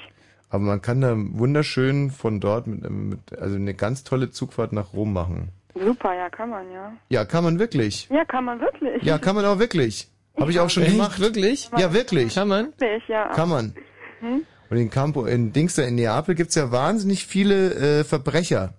Aber 0.49 0.65
man 0.65 0.83
kann 0.83 1.01
da 1.01 1.15
wunderschön 1.15 2.11
von 2.11 2.41
dort 2.41 2.67
mit, 2.67 2.91
mit 2.91 3.39
also 3.39 3.55
eine 3.55 3.75
ganz 3.75 4.03
tolle 4.03 4.33
Zugfahrt 4.33 4.73
nach 4.73 4.93
Rom 4.93 5.13
machen. 5.13 5.51
Super, 5.77 6.17
ja, 6.17 6.29
kann 6.31 6.51
man, 6.51 6.69
ja. 6.73 6.93
Ja, 7.11 7.25
kann 7.25 7.45
man 7.45 7.61
wirklich. 7.61 8.09
Ja, 8.11 8.25
kann 8.25 8.45
man 8.45 8.61
wirklich. 8.61 9.05
Ja, 9.05 9.19
kann 9.19 9.37
man 9.37 9.45
auch 9.45 9.61
wirklich. 9.61 10.11
Habe 10.37 10.51
ich 10.51 10.59
auch 10.59 10.71
schon 10.71 10.85
gemacht. 10.85 11.21
Wirklich? 11.21 11.71
Ja, 11.77 11.93
wirklich. 11.93 12.35
Kann 12.35 12.49
man? 12.49 12.73
Wirklich, 12.79 13.07
ja. 13.07 13.29
Kann 13.29 13.49
man. 13.49 13.75
Hm? 14.21 14.47
Und 14.71 14.77
in 14.77 14.91
Campo, 14.91 15.27
in 15.27 15.53
Dings 15.53 15.75
da 15.75 15.83
in 15.83 15.97
Neapel 15.97 16.35
gibt's 16.35 16.55
ja 16.55 16.71
wahnsinnig 16.71 17.27
viele 17.27 17.75
äh, 17.75 18.05
Verbrecher. 18.05 18.75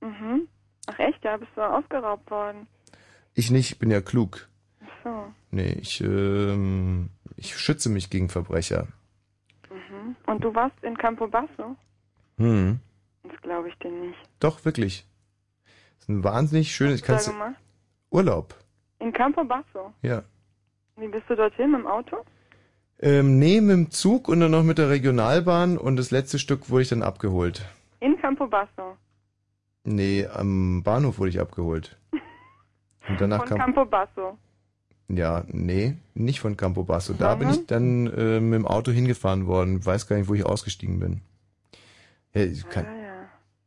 Mhm. 0.00 0.48
Ach 0.86 0.98
echt, 0.98 1.22
ja, 1.22 1.36
bist 1.36 1.52
du 1.54 1.60
ausgeraubt 1.60 2.30
worden. 2.30 2.66
Ich 3.34 3.50
nicht, 3.50 3.72
ich 3.72 3.78
bin 3.78 3.90
ja 3.90 4.00
klug. 4.00 4.48
Ach 4.82 5.04
so. 5.04 5.32
Nee, 5.50 5.78
ich, 5.80 6.00
ähm, 6.00 7.10
ich 7.36 7.56
schütze 7.56 7.88
mich 7.88 8.10
gegen 8.10 8.28
Verbrecher. 8.28 8.88
Und 10.26 10.42
du 10.42 10.54
warst 10.54 10.76
in 10.82 10.96
Campobasso? 10.96 11.76
Hm. 12.38 12.80
Das 13.22 13.40
glaube 13.42 13.68
ich 13.68 13.74
dir 13.78 13.90
nicht. 13.90 14.18
Doch, 14.40 14.64
wirklich. 14.64 15.06
Das 15.64 16.04
ist 16.04 16.08
ein 16.08 16.24
wahnsinnig 16.24 16.74
schönes, 16.74 17.00
ich 17.00 17.06
kann's, 17.06 17.24
Sag 17.24 17.38
mal. 17.38 17.54
Urlaub. 18.10 18.54
In 18.98 19.12
Campobasso? 19.12 19.92
Ja. 20.02 20.22
Wie 20.96 21.08
bist 21.08 21.28
du 21.28 21.36
dorthin 21.36 21.72
mit 21.72 21.80
dem 21.80 21.86
Auto? 21.86 22.24
Ähm, 23.04 23.38
nee, 23.38 23.60
mit 23.60 23.70
dem 23.76 23.90
Zug 23.90 24.28
und 24.28 24.40
dann 24.40 24.50
noch 24.50 24.62
mit 24.62 24.78
der 24.78 24.88
Regionalbahn 24.88 25.76
und 25.76 25.96
das 25.96 26.10
letzte 26.10 26.38
Stück 26.38 26.70
wurde 26.70 26.82
ich 26.82 26.88
dann 26.88 27.02
abgeholt. 27.02 27.62
In 28.00 28.16
Campobasso. 28.18 28.96
Nee, 29.84 30.26
am 30.26 30.82
Bahnhof 30.82 31.18
wurde 31.18 31.28
ich 31.30 31.40
abgeholt. 31.40 31.98
Und 33.08 33.20
danach 33.20 33.40
Von 33.40 33.48
kam. 33.48 33.58
Campobasso. 33.58 34.38
Ja, 35.08 35.44
nee, 35.48 35.98
nicht 36.14 36.40
von 36.40 36.56
Campobasso. 36.56 37.12
Da 37.12 37.34
bin 37.34 37.50
ich 37.50 37.66
dann 37.66 38.06
äh, 38.06 38.40
mit 38.40 38.54
dem 38.60 38.66
Auto 38.66 38.90
hingefahren 38.90 39.46
worden. 39.46 39.84
Weiß 39.84 40.06
gar 40.06 40.16
nicht, 40.16 40.26
wo 40.30 40.32
ich 40.32 40.46
ausgestiegen 40.46 40.98
bin. 41.00 41.20
Ja, 42.32 42.44
ich 42.44 42.66
kann, 42.70 42.86
Ah, 42.86 42.96
ja. 43.02 43.12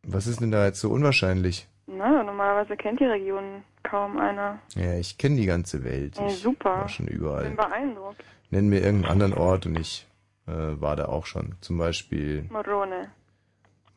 Was 0.08 0.26
ist 0.26 0.42
denn 0.42 0.50
da 0.50 0.66
jetzt 0.66 0.80
so 0.80 0.90
unwahrscheinlich? 0.90 1.68
Na, 1.86 2.24
normalerweise 2.24 2.76
kennt 2.76 3.00
die 3.00 3.06
Region 3.06 3.64
kaum 3.84 4.18
einer. 4.18 4.58
Ja, 4.74 4.96
ich 4.96 5.20
kenne 5.20 5.36
die 5.36 5.46
ganze 5.46 5.84
Welt. 5.84 6.18
Ja, 6.18 6.26
Ich 6.26 6.40
super. 6.40 6.72
war 6.72 6.90
schon 6.90 7.08
überall. 7.08 7.44
Bin 7.44 7.56
beeindruckt. 7.56 8.24
Nenn 8.50 8.70
mir 8.70 8.80
irgendeinen 8.82 9.12
anderen 9.12 9.34
Ort 9.34 9.66
und 9.66 9.78
ich 9.80 10.08
äh, 10.48 10.52
war 10.52 10.96
da 10.96 11.06
auch 11.06 11.26
schon. 11.26 11.56
Zum 11.62 11.78
Beispiel 11.78 12.44
Morone. 12.50 13.12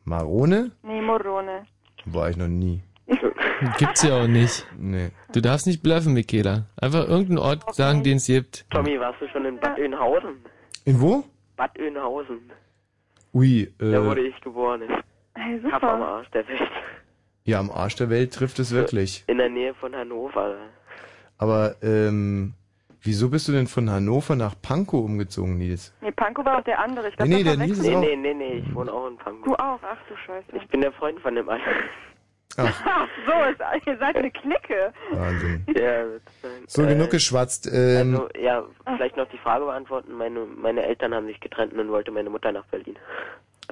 Marone? 0.03 0.71
Nee, 0.83 1.01
Morone. 1.01 1.65
War 2.05 2.29
ich 2.29 2.37
noch 2.37 2.47
nie. 2.47 2.81
Gibt's 3.77 4.03
ja 4.03 4.21
auch 4.23 4.27
nicht. 4.27 4.65
Nee. 4.77 5.11
Du 5.33 5.41
darfst 5.41 5.67
nicht 5.67 5.83
bluffen, 5.83 6.13
Michaela. 6.13 6.65
Einfach 6.81 7.07
irgendeinen 7.07 7.37
Ort 7.37 7.75
sagen, 7.75 8.03
den 8.03 8.17
es 8.17 8.25
gibt. 8.27 8.65
Tommy, 8.71 8.99
warst 8.99 9.21
du 9.21 9.27
schon 9.29 9.45
in 9.45 9.59
Bad 9.59 9.77
Oeynhausen? 9.77 10.37
In 10.85 10.99
wo? 10.99 11.23
Bad 11.55 11.77
Oeynhausen. 11.79 12.39
Ui, 13.33 13.71
Da 13.77 14.03
wurde 14.03 14.21
äh, 14.21 14.27
ich 14.27 14.41
geboren. 14.41 14.81
Hey, 15.35 15.57
Ist 15.57 15.69
Kaff 15.69 15.83
am 15.83 16.01
Arsch 16.01 16.29
der 16.31 16.47
Welt. 16.47 16.61
ja, 17.45 17.59
am 17.59 17.69
Arsch 17.71 17.95
der 17.95 18.09
Welt 18.09 18.33
trifft 18.33 18.59
es 18.59 18.71
wirklich. 18.71 19.23
In 19.27 19.37
der 19.37 19.49
Nähe 19.49 19.73
von 19.75 19.95
Hannover. 19.95 20.55
Aber, 21.37 21.75
ähm, 21.81 22.53
wieso 23.01 23.29
bist 23.29 23.47
du 23.47 23.51
denn 23.51 23.67
von 23.67 23.89
Hannover 23.89 24.35
nach 24.35 24.55
Pankow 24.61 25.03
umgezogen, 25.05 25.57
Nils? 25.57 25.93
Nee, 26.01 26.11
Pankow 26.11 26.45
war 26.45 26.59
auch 26.59 26.63
der 26.63 26.79
andere. 26.79 27.09
Ich 27.09 27.15
glaub, 27.15 27.27
Nee, 27.27 27.43
der 27.43 27.57
Nils 27.57 27.79
ist 27.79 27.87
Nee, 27.87 27.95
auch- 27.95 28.01
nee, 28.01 28.15
nee, 28.15 28.33
nee, 28.33 28.63
ich 28.65 28.75
wohne 28.75 28.91
auch 28.91 29.07
in 29.07 29.17
Pankow. 29.17 29.45
Du 29.45 29.55
auch? 29.55 29.79
Ach 29.83 29.97
du 30.07 30.15
Scheiße. 30.25 30.45
Ich 30.53 30.67
bin 30.69 30.81
der 30.81 30.91
Freund 30.93 31.19
von 31.19 31.35
dem 31.35 31.47
Alten. 31.49 31.65
Ach 32.57 33.07
so, 33.25 33.31
ist, 33.49 33.87
ihr 33.87 33.97
seid 33.97 34.17
eine 34.17 34.29
Clique. 34.29 34.91
Wahnsinn. 35.13 35.65
Ja, 35.73 36.03
So, 36.67 36.83
äh, 36.83 36.87
genug 36.87 37.09
geschwatzt. 37.09 37.69
Ähm, 37.71 38.13
Also, 38.15 38.27
ja, 38.37 38.63
vielleicht 38.97 39.15
noch 39.15 39.29
die 39.29 39.37
Frage 39.37 39.63
beantworten. 39.63 40.11
Meine, 40.17 40.41
meine 40.45 40.83
Eltern 40.83 41.13
haben 41.13 41.27
sich 41.27 41.39
getrennt 41.39 41.71
und 41.71 41.77
dann 41.77 41.87
wollte 41.89 42.11
meine 42.11 42.29
Mutter 42.29 42.51
nach 42.51 42.65
Berlin. 42.65 42.97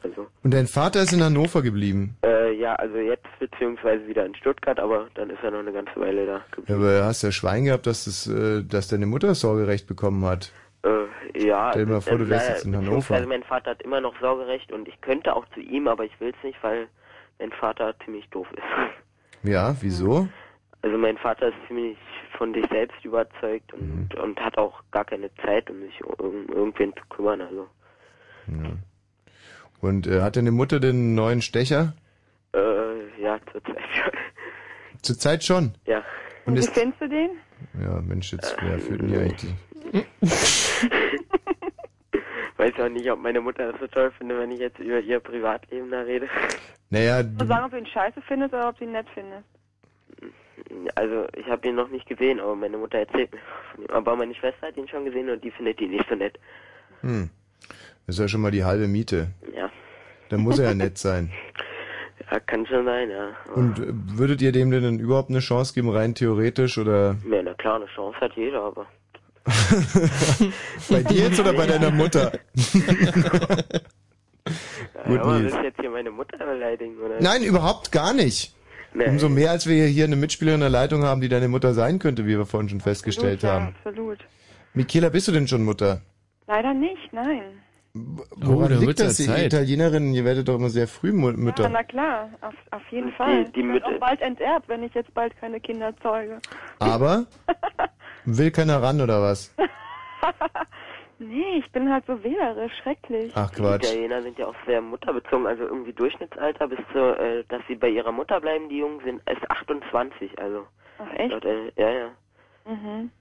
Also, 0.04 0.28
und 0.44 0.54
dein 0.54 0.68
Vater 0.68 1.02
ist 1.02 1.14
in 1.14 1.24
Hannover 1.24 1.62
geblieben. 1.62 2.16
äh, 2.24 2.54
ja, 2.54 2.76
also 2.76 2.98
jetzt 2.98 3.28
beziehungsweise 3.40 4.08
wieder 4.08 4.26
in 4.26 4.36
Stuttgart, 4.36 4.80
aber 4.80 5.08
dann 5.16 5.30
ist 5.30 5.40
er 5.44 5.52
noch 5.52 5.60
eine 5.60 5.72
ganze 5.72 5.96
Weile 6.00 6.26
da. 6.26 6.42
Ja, 6.68 6.76
aber 6.76 7.06
hast 7.06 7.22
ja 7.24 7.32
Schwein 7.32 7.66
gehabt, 7.66 7.86
dass, 7.88 8.06
das, 8.06 8.28
äh, 8.28 8.64
dass 8.64 8.88
deine 8.88 9.06
Mutter 9.06 9.34
Sorgerecht 9.36 9.88
bekommen 9.88 10.24
hat. 10.26 10.52
Äh, 10.84 11.48
ja. 11.48 11.70
Stell 11.72 11.86
dir 11.86 11.92
mal 11.94 12.02
vor, 12.02 12.18
du 12.18 12.26
äh, 12.26 12.30
wärst 12.30 12.50
jetzt 12.50 12.66
in 12.66 12.76
Hannover. 12.76 13.26
mein 13.28 13.44
Vater 13.44 13.72
hat 13.72 13.82
immer 13.82 14.02
noch 14.02 14.14
Sorgerecht 14.20 14.72
und 14.72 14.88
ich 14.88 15.00
könnte 15.02 15.36
auch 15.36 15.46
zu 15.54 15.60
ihm, 15.60 15.88
aber 15.88 16.06
ich 16.06 16.20
will 16.20 16.30
es 16.38 16.44
nicht, 16.44 16.58
weil 16.64 16.88
mein 17.40 17.52
Vater 17.52 17.94
ziemlich 18.06 18.28
doof 18.30 18.48
ist. 18.54 18.64
Ja, 19.44 19.74
wieso? 19.80 20.28
Also 20.82 20.98
mein 20.98 21.18
Vater 21.18 21.48
ist 21.48 21.56
ziemlich 21.68 21.98
von 22.38 22.54
sich 22.54 22.66
selbst 22.70 23.04
überzeugt 23.06 23.74
und, 23.74 24.10
Mhm. 24.14 24.22
und 24.22 24.40
hat 24.42 24.58
auch 24.58 24.82
gar 24.92 25.06
keine 25.06 25.34
Zeit, 25.36 25.70
um 25.70 25.80
sich 25.80 26.04
um 26.04 26.48
irgendwen 26.50 26.92
zu 26.94 27.04
kümmern. 27.10 27.40
Also 27.42 27.68
Ja. 28.48 28.70
Und 29.82 30.08
äh, 30.08 30.22
hat 30.22 30.36
deine 30.36 30.52
Mutter 30.52 30.80
den 30.80 31.16
neuen 31.16 31.42
Stecher? 31.42 31.94
äh, 32.54 33.22
ja, 33.22 33.40
zurzeit. 33.52 33.78
Zurzeit 35.02 35.44
schon. 35.44 35.74
ja. 35.86 36.04
Und 36.46 36.56
Wie 36.56 36.60
ist, 36.60 36.74
findest 36.74 37.00
du 37.02 37.08
den? 37.08 37.30
ja, 37.82 38.02
Mensch, 38.02 38.32
jetzt, 38.34 38.56
wer 38.62 38.80
führt 38.80 39.02
denn 39.02 39.10
hier 39.10 39.20
eigentlich? 39.22 39.54
Weiß 42.58 42.74
auch 42.80 42.90
nicht, 42.90 43.10
ob 43.10 43.20
meine 43.20 43.40
Mutter 43.40 43.72
das 43.72 43.80
so 43.80 43.88
toll 43.88 44.12
findet, 44.18 44.38
wenn 44.40 44.52
ich 44.52 44.60
jetzt 44.60 44.80
über 44.80 45.00
ihr 45.00 45.20
Privatleben 45.20 45.90
da 45.92 46.02
rede. 46.02 46.28
Naja, 46.90 47.24
Du 47.24 47.30
du, 47.38 47.46
sagen, 47.46 47.66
ob 47.66 47.72
du 47.72 47.78
ihn 47.78 47.86
scheiße 47.86 48.22
findest 48.28 48.54
oder 48.54 48.70
ob 48.70 48.78
du 48.78 48.84
ihn 48.86 48.92
nett 48.92 49.08
findest. 49.14 49.44
Also 50.96 51.26
ich 51.38 51.48
habe 51.48 51.68
ihn 51.68 51.76
noch 51.76 51.88
nicht 51.90 52.06
gesehen, 52.08 52.40
aber 52.42 52.56
meine 52.56 52.78
Mutter 52.78 52.98
erzählt 53.00 53.32
mir 53.32 53.40
von 53.74 53.84
ihm. 53.84 53.90
Aber 53.92 54.16
meine 54.18 54.36
Schwester 54.36 54.68
hat 54.68 54.76
ihn 54.78 54.88
schon 54.90 55.06
gesehen 55.06 55.30
und 55.30 55.42
die 55.44 55.52
findet 55.52 55.80
ihn 55.80 55.92
nicht 55.92 56.08
so 56.10 56.16
nett. 56.16 56.38
hm, 57.02 57.30
das 58.10 58.16
ist 58.16 58.22
ja 58.22 58.28
schon 58.28 58.42
mal 58.42 58.50
die 58.50 58.64
halbe 58.64 58.88
Miete. 58.88 59.28
Ja, 59.56 59.70
Dann 60.30 60.40
muss 60.42 60.58
er 60.58 60.70
ja 60.70 60.74
nett 60.74 60.98
sein. 60.98 61.30
ja 62.32 62.40
kann 62.40 62.66
schon 62.66 62.84
sein, 62.84 63.08
ja. 63.12 63.30
Und 63.54 63.78
äh, 63.78 63.86
würdet 64.18 64.42
ihr 64.42 64.52
dem 64.52 64.72
denn 64.72 64.82
dann 64.82 64.98
überhaupt 64.98 65.30
eine 65.30 65.42
Chance 65.42 65.76
geben, 65.76 65.92
rein 65.92 66.16
theoretisch 66.16 66.80
oder 66.80 67.18
Ja, 67.30 67.44
na 67.44 67.54
klar, 67.54 67.76
eine 67.76 67.86
Chance 67.86 68.20
hat 68.20 68.32
jeder, 68.36 68.64
aber 68.64 68.88
bei 70.90 71.04
dir 71.04 71.26
jetzt 71.26 71.40
oder 71.40 71.54
bei 71.54 71.68
deiner 71.68 71.92
Mutter? 71.92 72.32
Gut, 75.06 75.16
ja, 75.16 75.22
aber 75.22 75.40
willst 75.40 75.56
du 75.56 75.64
jetzt 75.64 75.80
hier 75.80 75.92
meine 75.92 76.10
Mutter 76.10 76.38
beleidigen, 76.38 76.98
oder? 76.98 77.22
Nein, 77.22 77.44
überhaupt 77.44 77.92
gar 77.92 78.16
nicht. 78.16 78.56
Nee. 78.96 79.06
Umso 79.08 79.30
mehr, 79.30 79.52
als 79.52 79.68
wir 79.68 79.86
hier 79.86 80.06
eine 80.06 80.16
Mitspielerin 80.16 80.62
in 80.62 80.62
der 80.62 80.72
Leitung 80.72 81.04
haben, 81.04 81.22
die 81.22 81.30
deine 81.30 81.48
Mutter 81.48 81.76
sein 81.76 82.00
könnte, 82.00 82.26
wie 82.26 82.40
wir 82.40 82.48
vorhin 82.48 82.70
schon 82.70 82.82
festgestellt 82.82 83.46
absolut, 83.46 83.54
haben. 83.54 83.76
Ja, 83.84 83.90
absolut. 83.92 84.20
Michaela, 84.74 85.10
bist 85.10 85.28
du 85.28 85.32
denn 85.32 85.48
schon 85.48 85.64
Mutter? 85.64 86.02
Leider 86.48 86.74
nicht, 86.74 87.14
nein. 87.14 87.59
Woran 87.94 88.70
da 88.72 88.76
liegt 88.78 89.00
das? 89.00 89.20
Ihr 89.20 89.26
Zeit. 89.28 89.46
Italienerinnen, 89.48 90.14
ihr 90.14 90.24
werdet 90.24 90.48
doch 90.48 90.56
immer 90.56 90.70
sehr 90.70 90.88
früh 90.88 91.12
Mu- 91.12 91.32
Ja, 91.32 91.38
Mütter. 91.38 91.70
na 91.70 91.84
klar, 91.84 92.30
auf, 92.42 92.54
auf 92.72 92.82
jeden 92.92 93.12
Fall. 93.14 93.46
die 93.46 93.60
ich 93.62 93.66
werde 93.68 93.68
Mütter- 93.80 93.96
auch 93.96 94.00
bald 94.00 94.22
enterbt, 94.22 94.70
wenn 94.70 94.84
ich 94.84 94.94
jetzt 94.94 95.14
bald 95.14 95.36
keine 95.40 95.60
Kinder 95.60 95.94
zeuge. 96.04 96.40
Aber 96.80 97.26
will 98.26 98.52
keiner 98.52 98.82
ran 98.82 99.02
oder 99.02 99.22
was? 99.22 99.54
Nee, 101.22 101.58
ich 101.60 101.70
bin 101.74 101.92
halt 101.92 102.06
so 102.08 102.24
wählerisch, 102.24 102.72
schrecklich. 102.82 103.34
Ach 103.36 103.50
Die 103.50 103.58
Quatsch. 103.58 103.84
Italiener 103.84 104.22
sind 104.22 104.38
ja 104.40 104.48
auch 104.48 104.56
sehr 104.66 104.80
mutterbezogen, 104.82 105.48
also 105.48 105.64
irgendwie 105.64 105.92
Durchschnittsalter 105.92 106.70
bis 106.70 106.80
zu, 106.94 106.98
äh, 107.20 107.44
dass 107.50 107.62
sie 107.68 107.76
bei 107.76 107.90
ihrer 107.90 108.14
Mutter 108.14 108.40
bleiben, 108.40 108.70
die 108.70 108.78
Jungen 108.78 109.02
sind, 109.04 109.22
ist 109.30 109.52
28, 109.52 110.40
also. 110.40 110.66
Ach 110.98 111.14
echt? 111.18 111.32
Laut, 111.32 111.44
äh, 111.44 111.72
ja, 111.76 111.90
ja. 111.90 112.08
Mhm. 112.66 113.12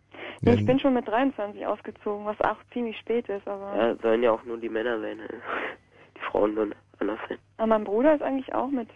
Ja, 0.42 0.52
Nee, 0.52 0.60
ich 0.60 0.66
bin 0.66 0.78
schon 0.80 0.94
mit 0.94 1.06
23 1.08 1.66
ausgezogen, 1.66 2.24
was 2.24 2.40
auch 2.42 2.56
ziemlich 2.72 2.96
spät 2.98 3.28
ist, 3.28 3.46
aber... 3.48 3.76
Ja, 3.76 3.96
sollen 4.02 4.22
ja 4.22 4.30
auch 4.32 4.44
nur 4.44 4.58
die 4.58 4.68
Männer 4.68 5.00
sein. 5.00 5.18
äh. 5.20 5.28
Die 6.16 6.30
Frauen 6.32 6.54
sollen 6.54 6.74
anders 6.98 7.18
sein. 7.28 7.38
Aber 7.58 7.66
mein 7.68 7.84
Bruder 7.84 8.14
ist 8.14 8.22
eigentlich 8.22 8.52
auch 8.54 8.68
mit... 8.70 8.88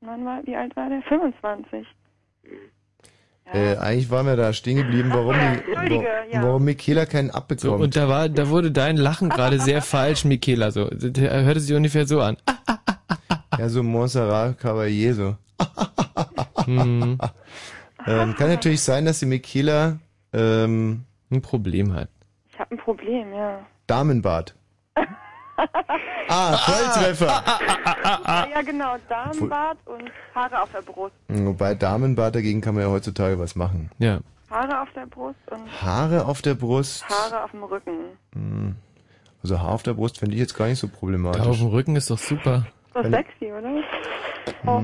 Wann 0.00 0.24
war, 0.24 0.40
wie 0.46 0.56
alt 0.56 0.74
war 0.76 0.88
der? 0.88 1.02
25. 1.02 1.86
Äh, 3.52 3.76
eigentlich 3.78 4.10
waren 4.10 4.26
wir 4.26 4.36
da 4.36 4.52
stehen 4.52 4.76
geblieben, 4.76 5.10
warum, 5.12 5.34
wa- 5.34 6.24
ja. 6.30 6.42
warum 6.42 6.64
Michaela 6.64 7.04
keinen 7.04 7.30
So, 7.30 7.34
abbekommt. 7.36 7.80
und 7.80 7.96
da 7.96 8.08
war, 8.08 8.28
da 8.28 8.48
wurde 8.48 8.70
dein 8.70 8.96
Lachen 8.96 9.28
gerade 9.36 9.58
sehr 9.58 9.82
falsch, 9.82 10.24
Michaela. 10.24 10.70
So, 10.70 10.88
der 10.90 11.42
hörte 11.44 11.58
sich 11.60 11.74
ungefähr 11.76 12.06
so 12.06 12.20
an. 12.20 12.36
ja, 13.58 13.68
so 13.68 13.82
Montserrat 13.82 14.58
Caballé 14.60 15.12
so. 15.14 15.36
Hm, 16.64 17.18
Ähm, 18.06 18.34
kann 18.36 18.48
natürlich 18.48 18.80
sein, 18.82 19.04
dass 19.04 19.18
die 19.20 19.26
Michaela 19.26 19.98
ähm, 20.32 21.04
ein 21.30 21.42
Problem 21.42 21.92
hat. 21.94 22.08
Ich 22.50 22.58
habe 22.58 22.74
ein 22.74 22.78
Problem, 22.78 23.32
ja. 23.32 23.60
Damenbart. 23.86 24.54
Ah, 26.28 26.56
Volltreffer. 26.56 27.26
ja, 27.26 28.46
ja, 28.54 28.62
genau. 28.62 28.96
Damenbart 29.10 29.76
und 29.84 30.10
Haare 30.34 30.62
auf 30.62 30.70
der 30.72 30.80
Brust. 30.80 31.12
Wobei 31.28 31.74
Damenbart, 31.74 32.34
dagegen 32.34 32.62
kann 32.62 32.74
man 32.74 32.84
ja 32.84 32.88
heutzutage 32.90 33.38
was 33.38 33.56
machen. 33.56 33.90
Ja. 33.98 34.20
Haare 34.48 34.80
auf 34.80 34.88
der 34.94 35.04
Brust 35.06 35.38
und 35.50 35.82
Haare 35.82 36.24
auf 36.24 36.40
der 36.40 36.54
Brust. 36.54 37.04
Haare 37.10 37.44
auf 37.44 37.50
dem 37.50 37.62
Rücken. 37.64 37.98
Hm. 38.32 38.76
Also 39.42 39.60
Haar 39.60 39.72
auf 39.72 39.82
der 39.82 39.92
Brust 39.94 40.18
finde 40.18 40.34
ich 40.34 40.40
jetzt 40.40 40.54
gar 40.56 40.66
nicht 40.66 40.78
so 40.78 40.86
Da 40.86 40.92
auf 40.94 40.98
problematisch. 41.00 41.58
dem 41.58 41.66
Rücken 41.68 41.96
ist 41.96 42.10
doch 42.10 42.18
super. 42.18 42.66
So 42.94 43.02
Wenn- 43.02 43.12
sexy, 43.12 43.52
oder? 43.52 43.82
Oh. 44.66 44.82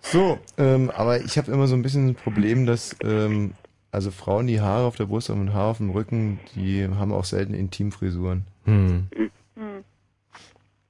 So, 0.00 0.38
ähm, 0.58 0.90
aber 0.94 1.20
ich 1.20 1.38
habe 1.38 1.50
immer 1.52 1.66
so 1.68 1.74
ein 1.74 1.82
bisschen 1.82 2.08
ein 2.08 2.14
Problem, 2.16 2.66
dass 2.66 2.94
ähm, 3.02 3.54
also 3.92 4.10
Frauen, 4.10 4.46
die 4.48 4.60
Haare 4.60 4.86
auf 4.86 4.96
der 4.96 5.04
Brust 5.06 5.28
haben 5.28 5.40
und 5.42 5.52
Haare 5.52 5.70
auf 5.70 5.76
dem 5.76 5.90
Rücken, 5.90 6.40
die 6.56 6.88
haben 6.88 7.12
auch 7.12 7.24
selten 7.24 7.54
Intimfrisuren. 7.54 8.46
Hm. 8.64 9.06
Hm. 9.54 9.84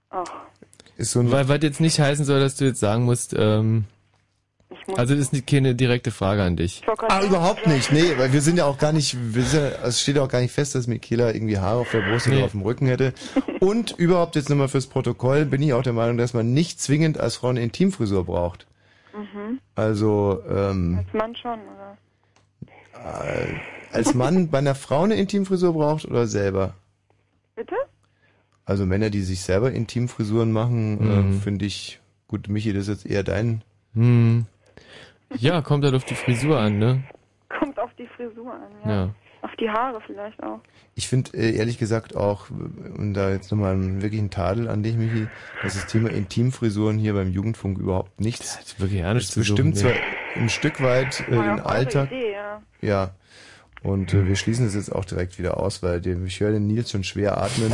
Ach, 0.09 0.25
Ist 0.97 1.11
so 1.11 1.21
ein 1.21 1.31
Weil, 1.31 1.49
was 1.49 1.59
jetzt 1.63 1.81
nicht 1.81 1.99
heißen 2.01 2.25
soll, 2.25 2.39
dass 2.41 2.57
du 2.57 2.65
jetzt 2.65 2.81
sagen 2.81 3.05
musst, 3.05 3.35
ähm, 3.37 3.85
also 4.97 5.15
das 5.15 5.21
ist 5.25 5.33
nicht 5.33 5.47
keine 5.47 5.75
direkte 5.75 6.11
Frage 6.11 6.43
an 6.43 6.57
dich. 6.57 6.83
Ah, 7.09 7.23
überhaupt 7.23 7.67
nicht. 7.67 7.93
Nee, 7.93 8.15
weil 8.19 8.33
wir 8.33 8.41
sind 8.41 8.57
ja 8.57 8.65
auch 8.67 8.79
gar 8.79 8.93
nicht, 8.93 9.17
wir 9.35 9.43
sind 9.43 9.63
ja, 9.63 9.87
es 9.87 10.01
steht 10.01 10.19
auch 10.19 10.29
gar 10.29 10.41
nicht 10.41 10.53
fest, 10.53 10.75
dass 10.75 10.87
Michaela 10.87 11.33
irgendwie 11.35 11.59
Haare 11.59 11.81
auf 11.81 11.91
der 11.91 12.01
Brust 12.01 12.27
Nee. 12.29 12.37
oder 12.37 12.45
auf 12.47 12.51
dem 12.53 12.63
Rücken 12.63 12.87
hätte. 12.87 13.15
Und 13.61 13.93
überhaupt 13.93 14.35
jetzt 14.37 14.49
nochmal 14.49 14.69
fürs 14.69 14.87
Protokoll 14.87 15.45
bin 15.45 15.61
ich 15.63 15.73
auch 15.73 15.83
der 15.83 15.93
Meinung, 15.93 16.17
dass 16.19 16.35
man 16.35 16.53
nicht 16.55 16.81
zwingend 16.81 17.19
als 17.19 17.37
Frau 17.37 17.49
eine 17.49 17.63
Intimfrisur 17.63 18.25
braucht. 18.25 18.67
Mhm. 19.15 19.59
Also, 19.75 20.41
ähm, 20.49 20.99
Als 21.05 21.13
Mann 21.15 21.37
schon, 21.37 21.59
oder? 21.61 21.97
Äh, 22.95 23.95
als 23.95 24.15
Mann 24.15 24.49
bei 24.49 24.59
einer 24.59 24.75
Frau 24.75 25.03
eine 25.03 25.15
Intimfrisur 25.17 25.73
braucht 25.75 26.05
oder 26.07 26.27
selber? 26.27 26.75
Bitte? 27.57 27.77
Also 28.65 28.87
Männer, 28.87 29.11
die 29.11 29.21
sich 29.23 29.41
selber 29.41 29.73
Intimfrisuren 29.73 30.53
machen, 30.53 30.99
Mhm. 31.29 31.31
äh, 31.31 31.41
finde 31.41 31.65
ich, 31.67 32.01
gut, 32.29 32.49
Michi, 32.49 32.73
das 32.73 32.89
ist 32.89 33.05
jetzt 33.05 33.07
eher 33.13 33.23
dein. 33.25 33.63
Hm. 33.95 34.47
Ja, 35.37 35.61
kommt 35.63 35.85
halt 35.85 35.95
auf 35.95 36.05
die 36.05 36.15
Frisur 36.15 36.59
an, 36.59 36.79
ne? 36.79 37.03
Kommt 37.59 37.79
auf 37.79 37.91
die 37.99 38.07
Frisur 38.07 38.53
an, 38.53 38.71
ja. 38.85 38.91
Ja. 38.91 39.15
Auf 39.43 39.51
die 39.59 39.69
Haare 39.69 40.01
vielleicht 40.07 40.41
auch. 40.43 40.61
Ich 40.95 41.09
finde 41.09 41.37
äh, 41.37 41.57
ehrlich 41.57 41.77
gesagt 41.79 42.15
auch, 42.15 42.49
äh, 42.51 42.91
und 42.97 43.15
da 43.15 43.31
jetzt 43.31 43.51
nochmal 43.51 43.73
einen 43.73 44.01
wirklichen 44.01 44.31
Tadel 44.31 44.69
an 44.69 44.83
dich, 44.85 44.97
Michi, 44.97 45.27
dass 45.63 45.75
das 45.75 45.87
Thema 45.87 46.11
Intimfrisuren 46.11 46.97
hier 46.99 47.15
beim 47.15 47.29
Jugendfunk 47.33 47.79
überhaupt 47.79 48.21
nichts. 48.21 48.57
Das 48.59 48.67
ist 48.67 48.81
wirklich 48.81 49.01
ja 49.01 49.13
nicht 49.13 49.27
das 49.27 49.33
zu 49.35 49.41
bestimmt 49.41 49.77
suchen, 49.77 49.95
zwar 49.95 50.41
ein 50.43 50.49
Stück 50.49 50.81
weit 50.83 51.21
äh, 51.29 51.31
den 51.33 51.61
Alltag. 51.61 52.13
Idee, 52.13 52.32
ja. 52.81 52.89
Ja. 52.89 53.11
Und 53.83 54.15
äh, 54.15 54.27
wir 54.27 54.37
schließen 54.37 54.67
das 54.67 54.75
jetzt 54.75 54.95
auch 54.95 55.05
direkt 55.05 55.39
wieder 55.39 55.59
aus, 55.59 55.83
weil 55.83 56.07
ich 56.07 56.41
höre 56.41 56.53
den 56.53 56.67
Nils 56.67 56.91
schon 56.91 57.05
schwer 57.05 57.39
atmen. 57.39 57.73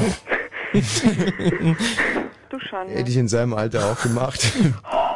Du 2.50 2.58
schon. 2.60 2.88
Hätte 2.88 3.10
ich 3.10 3.16
in 3.16 3.28
seinem 3.28 3.52
Alter 3.52 3.92
auch 3.92 4.02
gemacht. 4.02 4.54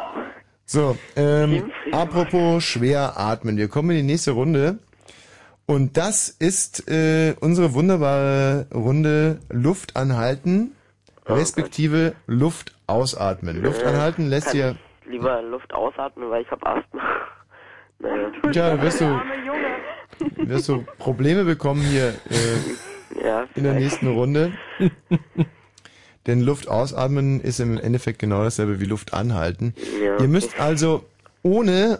so, 0.65 0.95
ähm, 1.15 1.71
apropos 1.91 2.63
schwer 2.63 3.17
atmen. 3.17 3.57
Wir 3.57 3.67
kommen 3.67 3.89
in 3.91 3.97
die 3.97 4.03
nächste 4.03 4.31
Runde. 4.31 4.77
Und 5.65 5.97
das 5.97 6.29
ist 6.29 6.87
äh, 6.89 7.33
unsere 7.39 7.73
wunderbare 7.73 8.67
Runde 8.73 9.39
Luft 9.49 9.95
anhalten, 9.95 10.75
respektive 11.25 12.13
Luft 12.27 12.75
ausatmen. 12.85 13.63
Luft 13.63 13.83
anhalten 13.83 14.27
lässt 14.27 14.53
ich 14.53 14.63
lieber 15.05 15.41
Luft 15.41 15.73
ausatmen, 15.73 16.29
weil 16.29 16.41
ich 16.41 16.51
habe 16.51 16.65
Asthma. 16.65 17.01
Ja, 18.53 18.81
wirst 18.81 19.01
du, 19.01 19.21
wirst 20.47 20.69
du 20.69 20.83
Probleme 20.97 21.43
bekommen 21.45 21.81
hier 21.81 22.09
äh, 22.09 23.23
Ja, 23.25 23.47
in 23.55 23.63
der 23.63 23.73
nächsten 23.73 24.07
Runde. 24.07 24.53
Denn 26.27 26.41
Luft 26.41 26.67
ausatmen 26.67 27.41
ist 27.41 27.59
im 27.59 27.77
Endeffekt 27.77 28.19
genau 28.19 28.43
dasselbe 28.43 28.79
wie 28.79 28.85
Luft 28.85 29.13
anhalten. 29.13 29.73
Ja, 30.03 30.19
Ihr 30.19 30.27
müsst 30.27 30.59
also 30.59 31.03
ohne 31.41 31.99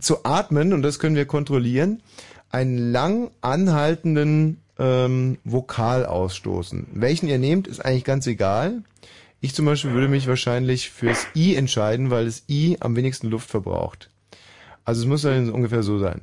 zu 0.00 0.24
atmen, 0.24 0.72
und 0.72 0.82
das 0.82 0.98
können 0.98 1.16
wir 1.16 1.24
kontrollieren, 1.26 2.02
einen 2.50 2.92
lang 2.92 3.30
anhaltenden 3.40 4.60
ähm, 4.78 5.38
Vokal 5.44 6.06
ausstoßen. 6.06 6.86
Welchen 6.92 7.28
ihr 7.28 7.38
nehmt, 7.38 7.66
ist 7.66 7.84
eigentlich 7.84 8.04
ganz 8.04 8.26
egal. 8.26 8.82
Ich 9.40 9.54
zum 9.54 9.66
Beispiel 9.66 9.92
würde 9.92 10.08
mich 10.08 10.28
wahrscheinlich 10.28 10.90
fürs 10.90 11.26
I 11.34 11.54
entscheiden, 11.56 12.10
weil 12.10 12.26
das 12.26 12.44
I 12.48 12.76
am 12.80 12.94
wenigsten 12.96 13.28
Luft 13.28 13.50
verbraucht. 13.50 14.10
Also 14.86 15.02
es 15.02 15.06
muss 15.06 15.22
dann 15.22 15.50
ungefähr 15.50 15.82
so 15.82 15.98
sein. 15.98 16.20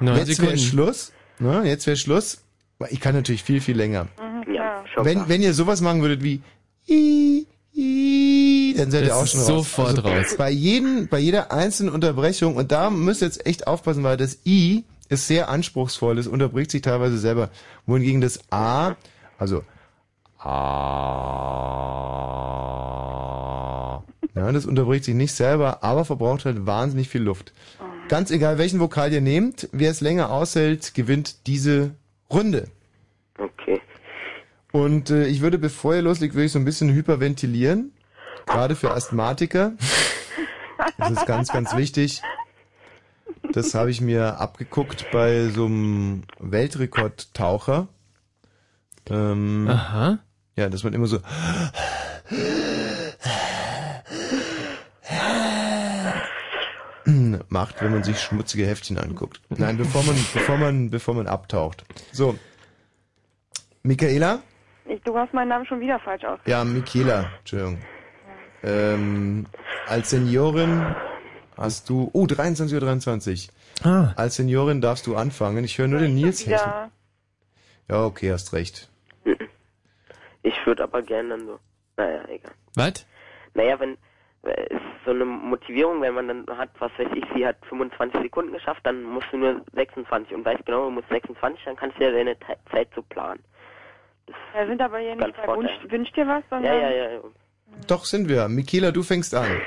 Neun 0.00 0.16
jetzt 0.16 0.42
wäre. 0.42 0.58
Schluss. 0.58 1.12
Ne, 1.38 1.62
jetzt 1.64 1.86
wäre 1.86 1.96
Schluss. 1.96 2.38
Ich 2.88 3.00
kann 3.00 3.14
natürlich 3.14 3.44
viel, 3.44 3.60
viel 3.60 3.76
länger. 3.76 4.08
Ja. 4.52 4.82
Wenn, 4.96 5.28
wenn 5.28 5.42
ihr 5.42 5.54
sowas 5.54 5.80
machen 5.82 6.00
würdet 6.00 6.24
wie 6.24 6.40
I, 6.88 7.46
I, 7.74 8.74
dann 8.76 8.90
seid 8.90 9.04
ihr 9.04 9.14
auch 9.14 9.26
schon 9.26 9.40
raus. 9.40 9.46
sofort 9.46 9.98
Also 9.98 10.00
raus. 10.00 10.34
Bei 10.38 10.50
jedem, 10.50 11.06
bei 11.06 11.18
jeder 11.18 11.52
einzelnen 11.52 11.92
Unterbrechung, 11.92 12.56
und 12.56 12.72
da 12.72 12.90
müsst 12.90 13.22
ihr 13.22 13.26
jetzt 13.26 13.46
echt 13.46 13.66
aufpassen, 13.66 14.02
weil 14.02 14.16
das 14.16 14.38
I 14.46 14.84
ist 15.12 15.26
sehr 15.28 15.48
anspruchsvoll, 15.48 16.16
das 16.16 16.26
unterbricht 16.26 16.70
sich 16.70 16.82
teilweise 16.82 17.18
selber. 17.18 17.50
Wohingegen 17.86 18.20
das 18.20 18.40
A, 18.50 18.96
also 19.38 19.64
A, 20.38 20.52
ja, 24.34 24.50
das 24.50 24.66
unterbricht 24.66 25.04
sich 25.04 25.14
nicht 25.14 25.34
selber, 25.34 25.84
aber 25.84 26.04
verbraucht 26.04 26.44
halt 26.44 26.66
wahnsinnig 26.66 27.08
viel 27.08 27.22
Luft. 27.22 27.52
Ganz 28.08 28.30
egal, 28.30 28.58
welchen 28.58 28.80
Vokal 28.80 29.12
ihr 29.12 29.20
nehmt, 29.20 29.68
wer 29.72 29.90
es 29.90 30.00
länger 30.00 30.30
aushält, 30.30 30.94
gewinnt 30.94 31.46
diese 31.46 31.94
Runde. 32.30 32.68
Okay. 33.38 33.80
Und 34.72 35.10
äh, 35.10 35.26
ich 35.26 35.40
würde, 35.42 35.58
bevor 35.58 35.94
ihr 35.94 36.02
loslegt, 36.02 36.34
würde 36.34 36.46
ich 36.46 36.52
so 36.52 36.58
ein 36.58 36.64
bisschen 36.64 36.92
hyperventilieren. 36.92 37.92
Gerade 38.46 38.74
für 38.74 38.90
Asthmatiker. 38.90 39.74
Das 40.98 41.10
ist 41.12 41.26
ganz, 41.26 41.52
ganz 41.52 41.76
wichtig. 41.76 42.22
Das 43.52 43.74
habe 43.74 43.90
ich 43.90 44.00
mir 44.00 44.40
abgeguckt 44.40 45.06
bei 45.12 45.48
so 45.48 45.66
einem 45.66 46.22
Weltrekordtaucher. 46.38 47.88
Ähm, 49.10 49.68
Aha. 49.68 50.18
Ja, 50.56 50.68
dass 50.68 50.84
man 50.84 50.92
immer 50.92 51.06
so 51.06 51.18
macht, 57.48 57.80
wenn 57.82 57.92
man 57.92 58.02
sich 58.02 58.20
schmutzige 58.20 58.66
Heftchen 58.66 58.98
anguckt. 58.98 59.40
Nein, 59.50 59.76
bevor 59.76 60.02
man, 60.04 60.14
bevor 60.32 60.56
man, 60.56 60.90
bevor 60.90 61.14
man 61.14 61.26
abtaucht. 61.26 61.84
So. 62.12 62.38
Michaela? 63.82 64.40
Ich, 64.86 65.00
du 65.02 65.16
hast 65.16 65.32
meinen 65.34 65.48
Namen 65.48 65.66
schon 65.66 65.80
wieder 65.80 65.98
falsch 66.00 66.24
ausgesprochen. 66.24 66.50
Ja, 66.50 66.64
Michaela, 66.64 67.30
Entschuldigung. 67.40 67.78
Ähm, 68.64 69.46
als 69.86 70.10
Seniorin 70.10 70.94
hast 71.56 71.88
du, 71.88 72.10
oh, 72.12 72.24
23.23 72.24 72.74
Uhr. 72.74 72.80
23. 72.80 73.50
Ah. 73.84 74.12
Als 74.16 74.36
Seniorin 74.36 74.80
darfst 74.80 75.06
du 75.06 75.16
anfangen. 75.16 75.64
Ich 75.64 75.78
höre 75.78 75.88
nur 75.88 76.00
den 76.00 76.14
Nils. 76.14 76.44
Ja. 76.46 76.90
Ja, 77.88 78.04
okay, 78.04 78.32
hast 78.32 78.52
recht. 78.52 78.88
Ich 80.44 80.54
würde 80.66 80.82
aber 80.82 81.02
gerne 81.02 81.28
dann 81.30 81.46
so. 81.46 81.58
Naja, 81.96 82.24
egal. 82.28 82.50
Was? 82.74 83.06
Naja, 83.54 83.78
wenn 83.78 83.92
äh, 84.42 84.64
es 84.70 84.76
ist 84.76 85.04
so 85.04 85.12
eine 85.12 85.24
Motivierung, 85.24 86.00
wenn 86.02 86.14
man 86.14 86.26
dann 86.26 86.58
hat, 86.58 86.70
was 86.80 86.90
weiß 86.98 87.06
ich, 87.14 87.24
sie 87.34 87.46
hat 87.46 87.56
25 87.68 88.22
Sekunden 88.22 88.52
geschafft, 88.52 88.80
dann 88.84 89.04
musst 89.04 89.26
du 89.30 89.36
nur 89.36 89.64
26 89.74 90.34
und 90.34 90.44
weißt 90.44 90.66
genau, 90.66 90.86
du 90.86 90.90
musst 90.90 91.08
26, 91.10 91.62
dann 91.64 91.76
kannst 91.76 91.96
du 91.98 92.04
ja 92.04 92.10
deine 92.10 92.36
Te- 92.40 92.56
Zeit 92.72 92.88
so 92.96 93.02
planen. 93.02 93.38
Wir 94.54 94.66
sind 94.66 94.80
aber 94.80 94.98
hier 94.98 95.14
nicht 95.14 95.36
bei 95.36 95.46
Wunsch, 95.46 95.70
Vorteil. 95.70 95.90
Wünsch 95.92 96.12
dir 96.12 96.26
was, 96.26 96.42
sondern 96.50 96.72
Ja, 96.74 96.80
ja, 96.80 96.90
ja. 96.90 97.10
ja. 97.12 97.20
Doch, 97.86 98.04
sind 98.04 98.28
wir. 98.28 98.48
Michaela, 98.48 98.90
du 98.90 99.02
fängst 99.04 99.34
an. 99.36 99.46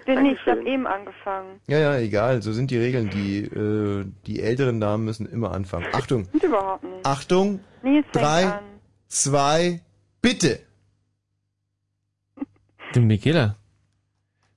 ich 0.00 0.04
bin 0.06 0.22
nicht, 0.22 0.40
ich 0.44 0.46
habe 0.50 0.62
eben 0.66 0.86
angefangen. 0.86 1.60
Ja, 1.68 1.78
ja, 1.78 1.96
egal. 1.98 2.42
So 2.42 2.52
sind 2.52 2.70
die 2.70 2.78
Regeln. 2.78 3.10
Die, 3.10 3.38
äh, 3.44 4.04
die 4.26 4.40
älteren 4.42 4.80
Damen 4.80 5.04
müssen 5.04 5.26
immer 5.26 5.52
anfangen. 5.52 5.86
Achtung. 5.92 6.24
Stimmt 6.26 6.44
überhaupt 6.44 6.84
nicht. 6.84 7.06
Achtung. 7.06 7.60
Nils 7.82 8.04
fängt 8.12 8.24
Drei, 8.24 8.46
an. 8.46 8.64
zwei, 9.08 9.80
bitte. 10.20 10.60
Du, 12.92 13.00
Michaela, 13.00 13.56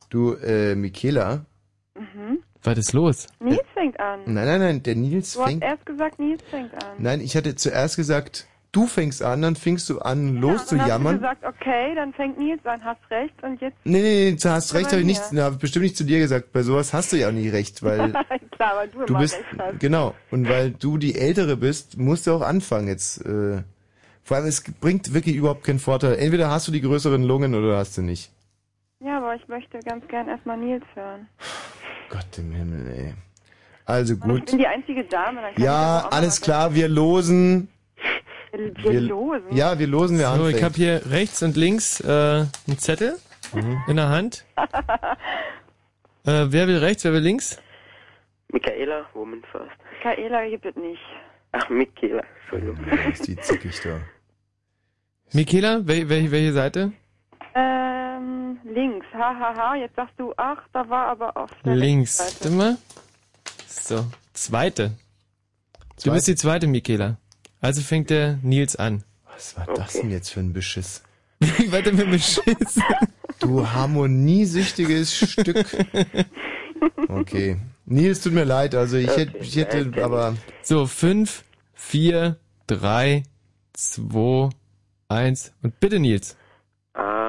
Du, 0.09 0.33
äh, 0.33 0.75
Michaela. 0.75 1.45
Mhm. 1.95 2.39
was 2.63 2.77
ist 2.77 2.93
los? 2.93 3.27
Nils 3.39 3.61
fängt 3.73 3.99
an. 3.99 4.21
Nein, 4.25 4.45
nein, 4.45 4.59
nein, 4.59 4.83
der 4.83 4.95
Nils 4.95 5.33
Du 5.33 5.41
hast 5.41 5.49
fängt. 5.49 5.63
erst 5.63 5.85
gesagt, 5.85 6.19
Nils 6.19 6.41
fängt 6.49 6.73
an. 6.73 6.95
Nein, 6.97 7.21
ich 7.21 7.35
hatte 7.37 7.55
zuerst 7.55 7.95
gesagt, 7.95 8.47
du 8.73 8.87
fängst 8.87 9.23
an, 9.23 9.41
dann 9.41 9.55
fingst 9.55 9.89
du 9.89 9.99
an, 9.99 10.35
los 10.41 10.65
zu 10.65 10.75
dann 10.75 10.89
hast 10.91 10.99
du 11.05 11.13
gesagt, 11.13 11.45
okay, 11.45 11.95
dann 11.95 12.11
fängt 12.13 12.37
Nils 12.37 12.65
an, 12.65 12.83
hast 12.83 12.99
recht 13.09 13.33
und 13.41 13.61
jetzt... 13.61 13.77
Nee, 13.85 14.01
nee, 14.01 14.31
nee, 14.31 14.35
du 14.35 14.49
hast 14.49 14.73
recht, 14.73 14.87
habe 14.91 14.99
ich 14.99 15.05
nicht, 15.05 15.21
hab 15.21 15.53
ich 15.53 15.59
bestimmt 15.59 15.83
nicht 15.83 15.95
zu 15.95 16.03
dir 16.03 16.19
gesagt. 16.19 16.51
Bei 16.51 16.63
sowas 16.63 16.91
hast 16.93 17.13
du 17.13 17.17
ja 17.17 17.29
auch 17.29 17.31
nie 17.31 17.47
recht, 17.47 17.81
weil 17.83 18.11
Klar, 18.51 18.75
weil 18.75 18.87
du, 18.89 19.05
du 19.05 19.17
bist, 19.17 19.35
recht 19.35 19.45
hast. 19.59 19.79
genau, 19.79 20.13
und 20.31 20.49
weil 20.49 20.71
du 20.71 20.97
die 20.97 21.15
Ältere 21.15 21.55
bist, 21.55 21.97
musst 21.97 22.27
du 22.27 22.33
auch 22.33 22.41
anfangen 22.41 22.87
jetzt. 22.89 23.25
Äh, 23.25 23.61
vor 24.23 24.37
allem, 24.37 24.47
es 24.47 24.63
bringt 24.63 25.13
wirklich 25.13 25.35
überhaupt 25.35 25.63
keinen 25.63 25.79
Vorteil. 25.79 26.15
Entweder 26.15 26.49
hast 26.49 26.67
du 26.67 26.71
die 26.71 26.81
größeren 26.81 27.23
Lungen 27.23 27.55
oder 27.55 27.77
hast 27.77 27.97
du 27.97 28.01
nicht. 28.01 28.31
Ja, 28.99 29.17
aber 29.17 29.35
ich 29.35 29.47
möchte 29.47 29.79
ganz 29.79 30.07
gern 30.07 30.27
erstmal 30.27 30.57
Nils 30.57 30.83
hören. 30.95 31.27
Gott 32.09 32.25
im 32.37 32.51
Himmel, 32.51 32.87
ey. 32.87 33.13
Also 33.85 34.13
Ich 34.13 34.19
gut. 34.19 34.45
bin 34.45 34.57
die 34.59 34.67
einzige 34.67 35.03
Dame, 35.03 35.41
Ja, 35.57 36.05
ich 36.07 36.13
alles 36.15 36.39
klar, 36.41 36.73
wir 36.73 36.87
losen. 36.87 37.67
Wir, 38.53 39.01
losen. 39.01 39.51
Ja, 39.51 39.79
wir 39.79 39.87
losen, 39.87 40.19
wer 40.19 40.35
So, 40.35 40.47
ich 40.47 40.61
habe 40.61 40.75
hier 40.75 41.01
rechts 41.09 41.41
und 41.41 41.57
links 41.57 41.99
äh, 42.01 42.07
einen 42.07 42.77
Zettel 42.77 43.17
in 43.87 43.95
der 43.95 44.09
Hand. 44.09 44.45
Äh, 46.25 46.53
wer 46.53 46.69
will 46.69 46.77
rechts, 46.77 47.03
wer 47.03 47.11
will 47.11 47.19
links? 47.19 47.59
Michaela, 48.47 49.05
Woman 49.13 49.43
First. 49.51 49.75
Michaela 49.91 50.47
gibt 50.47 50.65
es 50.65 50.73
nicht. 50.77 51.01
Ach, 51.51 51.67
Michaela, 51.67 52.23
Entschuldigung. 52.43 53.11
Ist 53.11 53.27
die 53.27 53.35
zickig 53.35 53.81
da. 53.81 53.99
Michaela, 55.33 55.85
wel, 55.85 56.07
welche, 56.07 56.31
welche 56.31 56.53
Seite? 56.53 56.93
Ähm, 57.55 58.57
links. 58.63 59.05
Hahaha, 59.11 59.53
ha, 59.53 59.69
ha. 59.71 59.75
jetzt 59.75 59.97
sagst 59.97 60.13
du, 60.17 60.33
ach, 60.37 60.61
da 60.71 60.87
war 60.87 61.07
aber 61.07 61.35
auf 61.35 61.51
der 61.65 61.75
Links. 61.75 62.39
mal. 62.49 62.77
So, 63.67 64.05
zweite. 64.31 64.91
Du 64.91 66.03
Zweite. 66.03 66.15
bist 66.15 66.27
die 66.29 66.35
zweite, 66.35 66.67
Michaela. 66.67 67.17
Also 67.63 67.81
fängt 67.81 68.09
der 68.09 68.39
Nils 68.41 68.75
an. 68.75 69.05
Was 69.33 69.55
war 69.55 69.65
das 69.73 69.93
denn 69.93 70.11
jetzt 70.11 70.31
für 70.31 70.41
ein 70.41 70.51
Beschiss? 70.51 71.01
Warte 71.69 71.93
mit 71.93 72.11
Beschiss. 72.11 72.81
Du 73.39 73.65
harmoniesüchtiges 73.65 75.15
Stück. 75.15 75.65
Okay. 77.07 77.57
Nils, 77.85 78.19
tut 78.19 78.33
mir 78.33 78.43
leid, 78.43 78.75
also 78.75 78.97
ich 78.97 79.15
hätte, 79.15 79.37
ich 79.37 79.55
hätte, 79.55 79.93
aber 80.03 80.35
So, 80.61 80.87
fünf, 80.87 81.45
vier, 81.73 82.35
drei, 82.67 83.23
zwei, 83.71 84.49
eins 85.07 85.53
und 85.61 85.79
bitte 85.79 85.99
Nils. 85.99 86.35
Ah. 86.95 87.23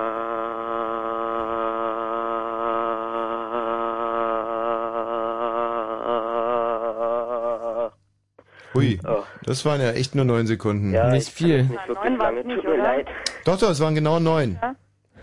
Hui, 8.74 8.98
Oh. 9.06 9.22
das 9.44 9.64
waren 9.64 9.80
ja 9.80 9.92
echt 9.92 10.14
nur 10.14 10.24
neun 10.24 10.46
Sekunden. 10.46 10.92
Ja, 10.92 11.10
Nicht 11.10 11.28
viel. 11.28 11.64
Nicht 11.64 11.88
wirklich 11.88 12.18
lange, 12.18 12.42
tut 12.42 12.64
mir 12.64 12.76
leid. 12.76 13.06
Doch, 13.44 13.58
doch, 13.58 13.70
es 13.70 13.80
waren 13.80 13.94
genau 13.94 14.18
neun. 14.20 14.58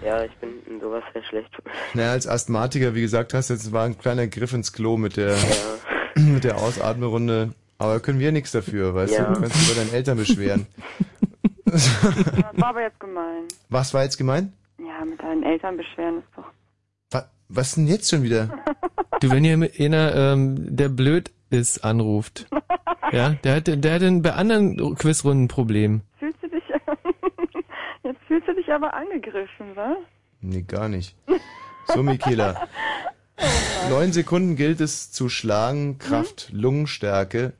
Ja, 0.03 0.23
ich 0.23 0.31
bin 0.37 0.49
in 0.67 0.79
sowas 0.81 1.03
sehr 1.13 1.23
schlecht. 1.25 1.49
Naja, 1.93 2.11
als 2.11 2.27
Asthmatiker, 2.27 2.95
wie 2.95 3.01
gesagt 3.01 3.33
hast, 3.33 3.49
jetzt 3.49 3.71
war 3.71 3.85
ein 3.85 3.97
kleiner 3.97 4.27
Griff 4.27 4.53
ins 4.53 4.73
Klo 4.73 4.97
mit 4.97 5.17
der, 5.17 5.35
mit 6.15 6.43
der 6.43 6.57
Ausatmerunde. 6.57 7.53
Aber 7.77 7.99
können 7.99 8.19
wir 8.19 8.31
nichts 8.31 8.51
dafür, 8.51 8.93
weißt 8.95 9.13
Ja. 9.13 9.25
du? 9.25 9.33
Du 9.33 9.41
kannst 9.41 9.55
dich 9.55 9.71
über 9.71 9.81
deine 9.81 9.91
Eltern 9.91 10.17
beschweren. 10.17 10.67
Das 11.65 11.89
war 12.57 12.67
aber 12.69 12.81
jetzt 12.81 12.99
gemein. 12.99 13.43
Was 13.69 13.93
war 13.93 14.03
jetzt 14.03 14.17
gemeint? 14.17 14.51
Ja, 14.79 15.05
mit 15.05 15.21
deinen 15.21 15.43
Eltern 15.43 15.77
beschweren 15.77 16.17
ist 16.19 16.27
doch. 16.35 16.45
Was, 17.53 17.75
denn 17.75 17.85
jetzt 17.87 18.09
schon 18.09 18.23
wieder? 18.23 18.49
Du, 19.19 19.29
wenn 19.29 19.43
hier 19.43 19.57
mit 19.57 19.79
einer, 19.79 20.15
ähm, 20.15 20.55
der 20.75 20.89
blöd 20.89 21.29
ist, 21.51 21.83
anruft. 21.83 22.47
Ja, 23.11 23.29
der 23.43 23.55
hat, 23.55 23.67
der 23.67 23.93
hat 23.93 24.23
bei 24.23 24.33
anderen 24.33 24.95
Quizrunden 24.95 25.45
ein 25.45 25.47
Problem. 25.47 26.01
Fühlst 26.17 26.41
du 26.41 26.47
dich. 26.47 26.63
jetzt 28.03 28.19
fühlst 28.27 28.47
du 28.47 28.53
dich 28.55 28.71
aber 28.71 28.93
angegriffen, 28.93 29.75
was? 29.75 29.97
Nee, 30.41 30.63
gar 30.63 30.87
nicht. 30.89 31.15
So, 31.87 32.03
Michaela. 32.03 32.67
Neun 33.89 34.13
Sekunden 34.13 34.55
gilt 34.55 34.81
es 34.81 35.11
zu 35.11 35.29
schlagen, 35.29 35.97
Kraft, 35.97 36.49
Lungenstärke. 36.53 37.53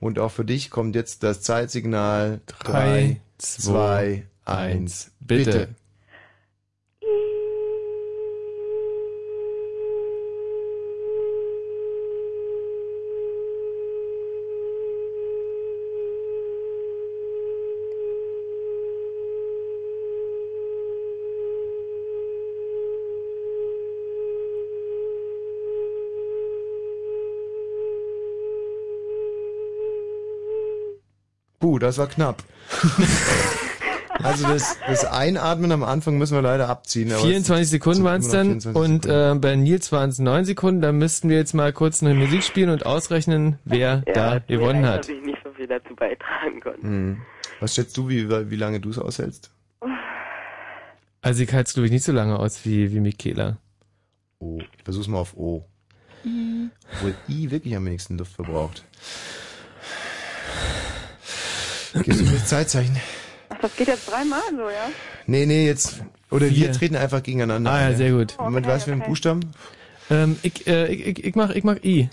Und 0.00 0.18
auch 0.18 0.30
für 0.30 0.44
dich 0.44 0.70
kommt 0.70 0.94
jetzt 0.94 1.22
das 1.22 1.42
Zeitsignal. 1.42 2.40
Drei, 2.46 2.72
Drei, 2.72 3.20
zwei, 3.38 4.24
zwei, 4.44 4.52
eins. 4.52 5.12
bitte. 5.20 5.68
Das 31.84 31.98
war 31.98 32.06
knapp. 32.06 32.42
also 34.22 34.48
das, 34.48 34.78
das 34.86 35.04
Einatmen 35.04 35.70
am 35.72 35.82
Anfang 35.82 36.18
müssen 36.18 36.34
wir 36.34 36.42
leider 36.42 36.68
abziehen. 36.68 37.12
aber 37.12 37.22
24 37.22 37.62
es 37.62 37.70
Sekunden 37.70 38.04
waren 38.04 38.20
es 38.20 38.28
dann 38.28 38.60
24 38.60 38.74
und 38.74 39.06
äh, 39.06 39.34
bei 39.38 39.56
Nils 39.56 39.92
waren 39.92 40.10
es 40.10 40.18
9 40.18 40.44
Sekunden. 40.44 40.80
Da 40.80 40.92
müssten 40.92 41.28
wir 41.28 41.36
jetzt 41.36 41.54
mal 41.54 41.72
kurz 41.72 42.02
eine 42.02 42.14
Musik 42.14 42.42
spielen 42.42 42.70
und 42.70 42.86
ausrechnen, 42.86 43.58
wer 43.64 43.98
da 44.14 44.40
tut 44.40 44.48
mir 44.48 44.58
gewonnen 44.58 44.86
hat. 44.86 45.08
ich 45.08 45.22
nicht 45.22 45.38
so 45.44 45.50
viel 45.52 45.66
dazu 45.66 45.94
beitragen 45.94 46.60
konnte. 46.60 46.82
Hm. 46.82 47.22
Was 47.60 47.74
schätzt 47.74 47.96
du, 47.96 48.08
wie, 48.08 48.28
wie 48.50 48.56
lange 48.56 48.80
du 48.80 48.90
es 48.90 48.98
aushältst? 48.98 49.50
Also 51.22 51.42
ich 51.42 51.52
halte 51.52 51.68
es 51.68 51.74
glaube 51.74 51.86
ich 51.86 51.92
nicht 51.92 52.04
so 52.04 52.12
lange 52.12 52.38
aus 52.38 52.64
wie, 52.64 52.92
wie 52.92 53.00
Michaela. 53.00 53.56
O. 54.38 54.58
Ich 54.76 54.84
versuch's 54.84 55.08
mal 55.08 55.18
auf 55.18 55.36
O. 55.36 55.64
Obwohl 56.94 57.14
I 57.28 57.50
wirklich 57.50 57.76
am 57.76 57.86
wenigsten 57.86 58.18
Luft 58.18 58.32
verbraucht. 58.32 58.84
Gibst 62.02 62.20
du 62.20 62.24
mir 62.24 62.32
das 62.32 62.46
Zeitzeichen? 62.48 62.96
Ach, 63.50 63.56
das 63.60 63.76
geht 63.76 63.88
jetzt 63.88 64.10
dreimal 64.10 64.40
so, 64.50 64.68
ja? 64.68 64.90
Nee, 65.26 65.46
nee, 65.46 65.66
jetzt. 65.66 66.00
Oder 66.30 66.46
Vier. 66.48 66.68
wir 66.68 66.72
treten 66.72 66.96
einfach 66.96 67.22
gegeneinander. 67.22 67.70
Ah 67.70 67.90
ja, 67.90 67.96
sehr 67.96 68.10
gut. 68.12 68.36
Moment, 68.38 68.66
was 68.66 68.84
für 68.84 68.92
ein 68.92 69.00
Buchstaben? 69.02 69.40
Ähm, 70.10 70.36
ich, 70.42 70.66
äh, 70.66 70.92
ich, 70.92 71.06
ich, 71.06 71.24
ich 71.24 71.34
mach, 71.34 71.50
ich 71.50 71.62
mach 71.64 71.76
I. 71.84 72.08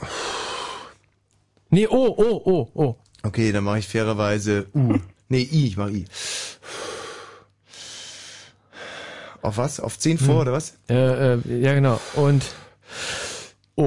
Nee, 1.69 1.87
O, 1.87 2.07
O, 2.07 2.41
O, 2.45 2.69
O. 2.73 2.95
Okay, 3.23 3.51
dann 3.51 3.63
mache 3.63 3.79
ich 3.79 3.87
fairerweise 3.87 4.67
U. 4.73 4.97
Nee, 5.29 5.47
I, 5.51 5.67
ich 5.67 5.77
mach 5.77 5.89
I. 5.89 6.05
Auf 9.41 9.57
was? 9.57 9.79
Auf 9.79 9.97
10 9.97 10.17
vor, 10.19 10.35
Hm. 10.35 10.41
oder 10.41 10.51
was? 10.53 10.73
Äh, 10.89 11.33
äh, 11.33 11.39
ja 11.61 11.73
genau. 11.73 11.99
Und 12.15 12.43
äh, 13.77 13.81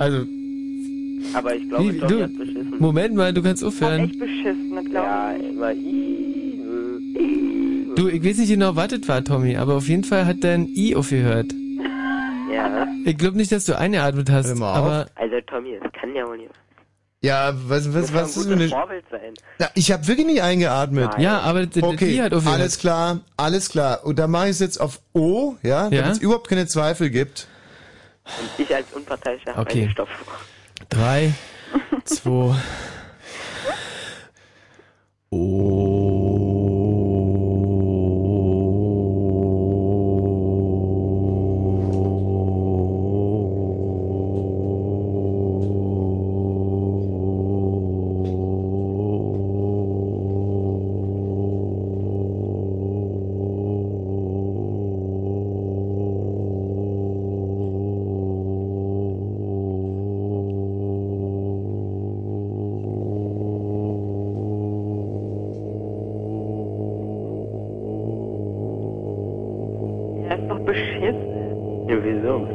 Also, 0.00 0.24
Aber 1.34 1.54
ich 1.54 1.68
glaube, 1.68 1.98
Tommy 1.98 2.08
du, 2.08 2.22
hat 2.22 2.36
beschissen. 2.38 2.74
Moment 2.78 3.14
mal, 3.14 3.32
du 3.34 3.42
kannst 3.42 3.62
aufhören. 3.62 4.04
Echt 4.04 4.18
beschissen, 4.18 4.74
das 4.74 4.84
glaube 4.86 5.06
Ja, 5.06 5.32
immer 5.32 5.72
I. 5.72 6.60
Du, 7.96 8.08
ich 8.08 8.24
weiß 8.24 8.38
nicht 8.38 8.48
genau, 8.48 8.76
was 8.76 8.88
das 8.88 9.06
war, 9.08 9.22
Tommy, 9.22 9.56
aber 9.56 9.74
auf 9.74 9.88
jeden 9.88 10.04
Fall 10.04 10.24
hat 10.24 10.38
dein 10.42 10.66
I 10.68 10.96
aufgehört. 10.96 11.52
Ja. 12.50 12.86
Ich 13.04 13.16
glaube 13.18 13.36
nicht, 13.36 13.52
dass 13.52 13.64
du 13.66 13.76
eingeatmet 13.78 14.30
hast, 14.30 14.54
mal 14.56 14.70
auf. 14.70 14.76
aber 14.78 15.06
Also 15.16 15.36
Tommy, 15.46 15.78
das 15.82 15.92
kann 15.92 16.14
ja 16.14 16.26
wohl 16.26 16.38
nicht. 16.38 16.50
Ja, 17.22 17.52
was, 17.68 17.92
was, 17.92 18.10
Muss 18.10 18.14
was 18.14 18.36
ist 18.38 18.48
denn. 18.48 18.68
Vorbild 18.70 19.04
sein. 19.10 19.34
Ja, 19.58 19.68
ich 19.74 19.92
habe 19.92 20.06
wirklich 20.08 20.26
nicht 20.26 20.40
eingeatmet. 20.42 21.10
Nein. 21.12 21.20
Ja, 21.20 21.40
aber 21.40 21.66
d- 21.66 21.80
d- 21.82 21.86
okay, 21.86 22.12
die 22.12 22.22
hat 22.22 22.32
aufgehört. 22.32 22.58
alles 22.60 22.78
klar, 22.78 23.20
alles 23.36 23.68
klar. 23.68 24.06
Und 24.06 24.18
dann 24.18 24.30
mache 24.30 24.46
ich 24.46 24.52
es 24.52 24.60
jetzt 24.60 24.80
auf 24.80 25.00
O, 25.12 25.56
ja, 25.62 25.88
Ja? 25.90 26.00
damit 26.00 26.12
es 26.16 26.18
überhaupt 26.22 26.48
keine 26.48 26.66
Zweifel 26.66 27.10
gibt. 27.10 27.46
Und 28.38 28.64
ich 28.66 28.74
als 28.74 28.86
Unparteiischer 28.94 29.54
habe 29.54 29.70
Okay. 29.70 29.88
Stoff. 29.92 30.08
drei, 30.88 31.32
zwei, 32.04 32.54
Ja, 33.62 33.74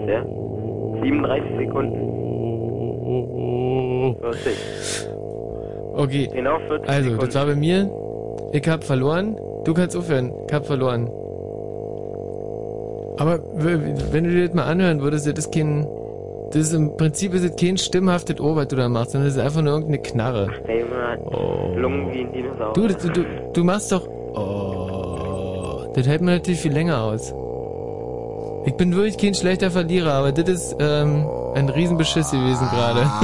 Ja? 0.07 0.24
37 1.02 1.57
Sekunden. 1.57 2.16
40. 4.22 5.10
Okay. 5.95 6.30
Genau 6.34 6.57
40 6.68 6.90
Also, 6.90 7.03
Sekunden. 7.10 7.26
das 7.26 7.36
war 7.36 7.45
bei 7.45 7.56
mir. 7.56 7.90
Ich 8.52 8.68
hab 8.68 8.84
verloren. 8.84 9.38
Du 9.66 9.74
kannst 9.74 9.95
aufhören. 9.98 10.32
Ich 10.48 10.53
hab 10.53 10.66
verloren. 10.66 11.10
Aber 13.18 13.40
wenn 13.56 14.24
du 14.26 14.30
dir 14.30 14.45
das 14.48 14.56
mal 14.56 14.64
anhören 14.66 15.02
würdest, 15.02 15.26
das 15.28 15.34
ist 15.45 15.53
kein. 15.53 15.88
Das 16.52 16.57
ist 16.62 16.74
im 16.74 16.95
Prinzip 16.95 17.34
ist 17.34 17.44
es 17.44 17.56
kein 17.56 17.78
stimmhaftes 17.78 18.40
Ohr, 18.40 18.56
was 18.56 18.68
du 18.68 18.76
da 18.76 18.88
machst, 18.88 19.12
sondern 19.12 19.28
das 19.30 19.36
ist 19.38 19.41
einfach 19.41 19.62
nur 19.62 19.74
irgendeine 19.74 19.99
Knarre. 19.99 20.48
Der 20.68 20.80
Junge 20.80 21.07
hat 21.07 21.20
Lungen 21.76 22.14
wie 22.14 22.20
ein 22.22 22.32
Dinosaurier. 22.32 22.74
Du, 22.74 22.88
du, 22.88 23.10
du, 23.14 23.26
du 23.53 23.64
machst 23.64 23.91
doch. 23.91 24.07
Oh, 24.36 25.86
das 25.95 26.07
hält 26.07 26.22
mir 26.22 26.32
natürlich 26.32 26.60
viel 26.62 26.72
länger 26.74 27.02
aus. 27.03 27.34
Ich 28.65 28.73
bin 28.73 28.95
wirklich 28.95 29.17
kein 29.17 29.35
schlechter 29.35 29.71
Verlierer, 29.71 30.13
aber 30.13 30.31
das 30.31 30.49
ist 30.49 30.75
ähm, 30.79 31.25
ein 31.55 31.69
Riesenbeschiss 31.69 32.31
gewesen 32.31 32.67
gerade. 32.71 33.09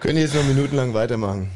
Können 0.00 0.18
jetzt 0.18 0.34
noch 0.34 0.44
minutenlang 0.44 0.94
weitermachen. 0.94 1.50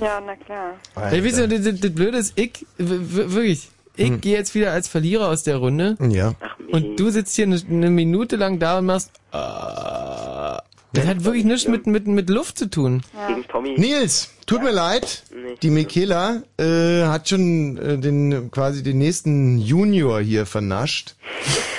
Ja, 0.00 0.20
na 0.24 0.36
klar. 0.36 0.74
Ey, 1.10 1.22
wisst 1.24 1.38
ihr, 1.38 1.48
das, 1.48 1.62
das, 1.64 1.80
das 1.80 1.94
Blöde 1.94 2.18
ist, 2.18 2.38
ich, 2.38 2.64
wirklich, 2.78 3.68
ich 3.96 4.08
Hm. 4.08 4.20
gehe 4.20 4.36
jetzt 4.36 4.54
wieder 4.54 4.72
als 4.72 4.88
Verlierer 4.88 5.28
aus 5.28 5.42
der 5.42 5.56
Runde. 5.56 5.96
Ja. 6.08 6.34
Und 6.70 6.98
du 6.98 7.10
sitzt 7.10 7.34
hier 7.36 7.46
eine, 7.46 7.60
eine 7.68 7.90
Minute 7.90 8.36
lang 8.36 8.58
da 8.58 8.78
und 8.78 8.86
machst. 8.86 9.10
ah. 9.32 10.62
das 10.92 11.06
hat 11.06 11.24
wirklich 11.24 11.44
nichts 11.44 11.66
mit, 11.68 11.86
mit, 11.86 12.06
mit 12.06 12.30
Luft 12.30 12.58
zu 12.58 12.70
tun. 12.70 13.02
Tommy. 13.50 13.74
Nils, 13.76 14.30
tut 14.46 14.62
mir 14.62 14.70
leid. 14.70 15.24
Die 15.62 15.70
Michaela 15.70 16.42
äh, 16.58 17.04
hat 17.04 17.28
schon 17.28 17.76
äh, 17.76 17.98
den 17.98 18.50
quasi 18.50 18.82
den 18.82 18.98
nächsten 18.98 19.58
Junior 19.58 20.20
hier 20.20 20.46
vernascht. 20.46 21.16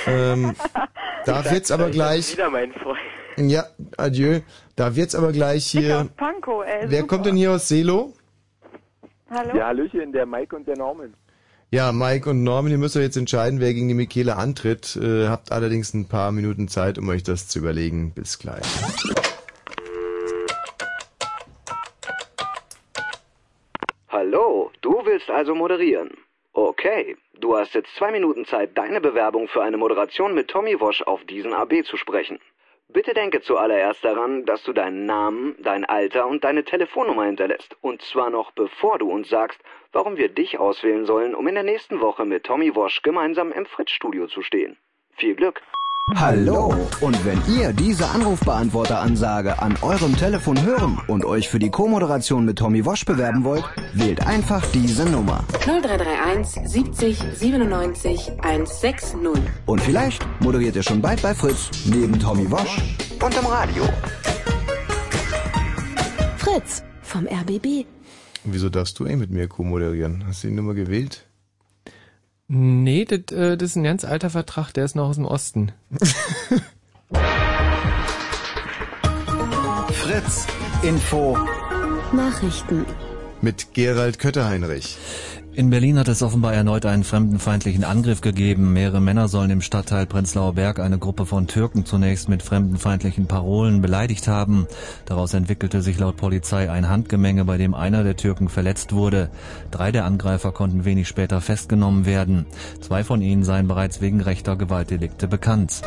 ähm, 0.05 0.55
darf 1.25 1.51
jetzt 1.51 1.71
aber 1.71 1.89
gleich 1.89 2.33
Wieder 2.33 2.49
mein 2.51 2.71
Freund. 2.73 2.99
Ja, 3.37 3.65
adieu. 3.97 4.41
Darf 4.75 4.97
jetzt 4.97 5.15
aber 5.15 5.31
gleich 5.31 5.65
hier. 5.65 6.09
Panko, 6.15 6.61
ey. 6.61 6.85
Wer 6.89 7.01
super. 7.01 7.07
kommt 7.07 7.25
denn 7.25 7.35
hier 7.35 7.51
aus 7.51 7.67
Selo? 7.67 8.13
Hallo? 9.31 9.57
Ja, 9.57 9.67
Hallöchen, 9.67 10.11
der 10.11 10.25
Mike 10.25 10.55
und 10.55 10.67
der 10.67 10.77
Norman. 10.77 11.13
Ja, 11.71 11.91
Mike 11.93 12.29
und 12.29 12.43
Norman, 12.43 12.71
ihr 12.71 12.77
müsst 12.77 12.97
euch 12.97 13.03
jetzt 13.03 13.17
entscheiden, 13.17 13.61
wer 13.61 13.73
gegen 13.73 13.87
die 13.87 13.93
Michele 13.93 14.35
antritt. 14.35 14.97
Äh, 14.97 15.27
habt 15.27 15.51
allerdings 15.51 15.93
ein 15.93 16.05
paar 16.05 16.31
Minuten 16.31 16.67
Zeit, 16.67 16.97
um 16.97 17.07
euch 17.09 17.23
das 17.23 17.47
zu 17.47 17.59
überlegen. 17.59 18.11
Bis 18.13 18.37
gleich. 18.37 18.61
Hallo, 24.09 24.69
du 24.81 25.01
willst 25.05 25.29
also 25.41 25.55
moderieren. 25.55 26.11
Okay, 26.53 27.17
du 27.39 27.57
hast 27.57 27.73
jetzt 27.73 27.95
zwei 27.95 28.11
Minuten 28.11 28.45
Zeit, 28.45 28.77
deine 28.77 29.01
Bewerbung 29.01 29.47
für 29.47 29.63
eine 29.63 29.77
Moderation 29.77 30.35
mit 30.35 30.49
Tommy 30.49 30.79
Wosch 30.79 31.01
auf 31.01 31.23
diesen 31.25 31.51
AB 31.51 31.83
zu 31.83 31.97
sprechen. 31.97 32.39
Bitte 32.89 33.15
denke 33.15 33.41
zuallererst 33.41 34.05
daran, 34.05 34.45
dass 34.45 34.63
du 34.63 34.71
deinen 34.71 35.07
Namen, 35.07 35.55
dein 35.57 35.83
Alter 35.83 36.27
und 36.27 36.43
deine 36.43 36.63
Telefonnummer 36.63 37.25
hinterlässt. 37.25 37.75
Und 37.81 38.03
zwar 38.03 38.29
noch 38.29 38.51
bevor 38.51 38.99
du 38.99 39.09
uns 39.09 39.29
sagst, 39.29 39.59
warum 39.91 40.15
wir 40.15 40.29
dich 40.29 40.59
auswählen 40.59 41.07
sollen, 41.07 41.33
um 41.33 41.47
in 41.47 41.55
der 41.55 41.63
nächsten 41.63 42.01
Woche 42.01 42.23
mit 42.23 42.43
Tommy 42.43 42.75
Wosch 42.75 43.01
gemeinsam 43.01 43.51
im 43.51 43.65
Fritz-Studio 43.65 44.27
zu 44.27 44.43
stehen. 44.43 44.77
Viel 45.15 45.33
Glück! 45.33 45.63
Hallo! 46.15 46.73
Und 46.99 47.25
wenn 47.25 47.39
ihr 47.47 47.73
diese 47.73 48.09
Anrufbeantworteransage 48.09 49.61
an 49.61 49.77
eurem 49.81 50.17
Telefon 50.17 50.61
hören 50.65 50.99
und 51.07 51.23
euch 51.23 51.47
für 51.47 51.59
die 51.59 51.69
Co-Moderation 51.69 52.43
mit 52.43 52.57
Tommy 52.57 52.83
Wosch 52.85 53.05
bewerben 53.05 53.43
wollt, 53.43 53.63
wählt 53.93 54.25
einfach 54.25 54.65
diese 54.71 55.05
Nummer. 55.05 55.45
0331 55.63 56.67
70 56.67 57.19
97 57.35 58.31
160. 58.41 59.15
Und 59.67 59.79
vielleicht 59.81 60.25
moderiert 60.41 60.75
ihr 60.75 60.83
schon 60.83 61.01
bald 61.01 61.21
bei 61.21 61.33
Fritz 61.33 61.69
neben 61.85 62.19
Tommy 62.19 62.49
Wosch 62.49 62.77
und 63.23 63.37
im 63.37 63.45
Radio. 63.45 63.83
Fritz 66.37 66.83
vom 67.03 67.27
RBB. 67.27 67.85
Wieso 68.43 68.69
darfst 68.69 68.99
du 68.99 69.05
eigentlich 69.05 69.19
mit 69.19 69.31
mir 69.31 69.47
co-moderieren? 69.47 70.25
Hast 70.27 70.43
du 70.43 70.47
die 70.47 70.55
Nummer 70.55 70.73
gewählt? 70.73 71.27
Nee, 72.53 73.05
das, 73.05 73.33
äh, 73.33 73.55
das 73.55 73.69
ist 73.69 73.75
ein 73.77 73.85
ganz 73.85 74.03
alter 74.03 74.29
Vertrag, 74.29 74.73
der 74.73 74.83
ist 74.83 74.93
noch 74.93 75.07
aus 75.07 75.15
dem 75.15 75.23
Osten. 75.23 75.71
Fritz 79.93 80.47
Info 80.83 81.37
Nachrichten. 82.11 82.85
Mit 83.39 83.73
Gerald 83.73 84.19
Kötterheinrich. 84.19 84.97
In 85.53 85.69
Berlin 85.69 85.99
hat 85.99 86.07
es 86.07 86.23
offenbar 86.23 86.53
erneut 86.53 86.85
einen 86.85 87.03
fremdenfeindlichen 87.03 87.83
Angriff 87.83 88.21
gegeben. 88.21 88.71
Mehrere 88.71 89.01
Männer 89.01 89.27
sollen 89.27 89.49
im 89.49 89.59
Stadtteil 89.59 90.05
Prenzlauer 90.05 90.53
Berg 90.53 90.79
eine 90.79 90.97
Gruppe 90.97 91.25
von 91.25 91.45
Türken 91.47 91.85
zunächst 91.85 92.29
mit 92.29 92.41
fremdenfeindlichen 92.41 93.27
Parolen 93.27 93.81
beleidigt 93.81 94.29
haben. 94.29 94.65
Daraus 95.03 95.33
entwickelte 95.33 95.81
sich 95.81 95.99
laut 95.99 96.15
Polizei 96.15 96.71
ein 96.71 96.87
Handgemenge, 96.87 97.43
bei 97.43 97.57
dem 97.57 97.73
einer 97.73 98.05
der 98.05 98.15
Türken 98.15 98.47
verletzt 98.47 98.93
wurde. 98.93 99.29
Drei 99.71 99.91
der 99.91 100.05
Angreifer 100.05 100.53
konnten 100.53 100.85
wenig 100.85 101.09
später 101.09 101.41
festgenommen 101.41 102.05
werden. 102.05 102.45
Zwei 102.79 103.03
von 103.03 103.21
ihnen 103.21 103.43
seien 103.43 103.67
bereits 103.67 103.99
wegen 103.99 104.21
rechter 104.21 104.55
Gewaltdelikte 104.55 105.27
bekannt. 105.27 105.81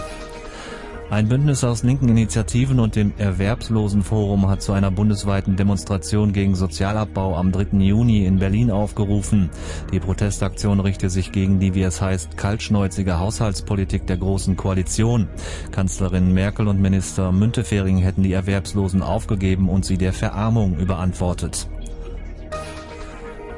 Ein 1.11 1.29
Bündnis 1.29 1.63
aus 1.65 1.83
linken 1.83 2.09
Initiativen 2.09 2.81
und 2.81 2.97
dem 2.97 3.13
Erwerbslosenforum 3.19 4.49
hat 4.49 4.63
zu 4.63 4.73
einer 4.73 4.91
bundesweiten 4.91 5.55
Demonstration 5.55 6.33
gegen 6.33 6.55
Sozialabbau 6.55 7.37
am 7.37 7.53
3. 7.53 7.77
Juni 7.79 8.25
in 8.25 8.39
Berlin 8.39 8.71
aufgerufen. 8.71 9.51
Die 9.93 10.01
Protestaktion 10.01 10.81
richte 10.81 11.11
sich 11.11 11.31
gegen 11.31 11.61
die, 11.61 11.75
wie 11.75 11.83
es 11.83 12.01
heißt, 12.01 12.39
kaltschnäuzige 12.39 13.19
Haushaltspolitik 13.19 14.07
der 14.07 14.17
Großen 14.17 14.57
Koalition. 14.57 15.29
Kanzlerin 15.73 16.33
Merkel 16.33 16.69
und 16.69 16.81
Minister 16.81 17.33
Müntefering 17.33 17.99
hätten 17.99 18.23
die 18.23 18.33
Erwerbslosen 18.33 19.03
aufgegeben 19.03 19.69
und 19.69 19.85
sie 19.85 19.99
der 19.99 20.15
Verarmung 20.15 20.79
überantwortet. 20.79 21.69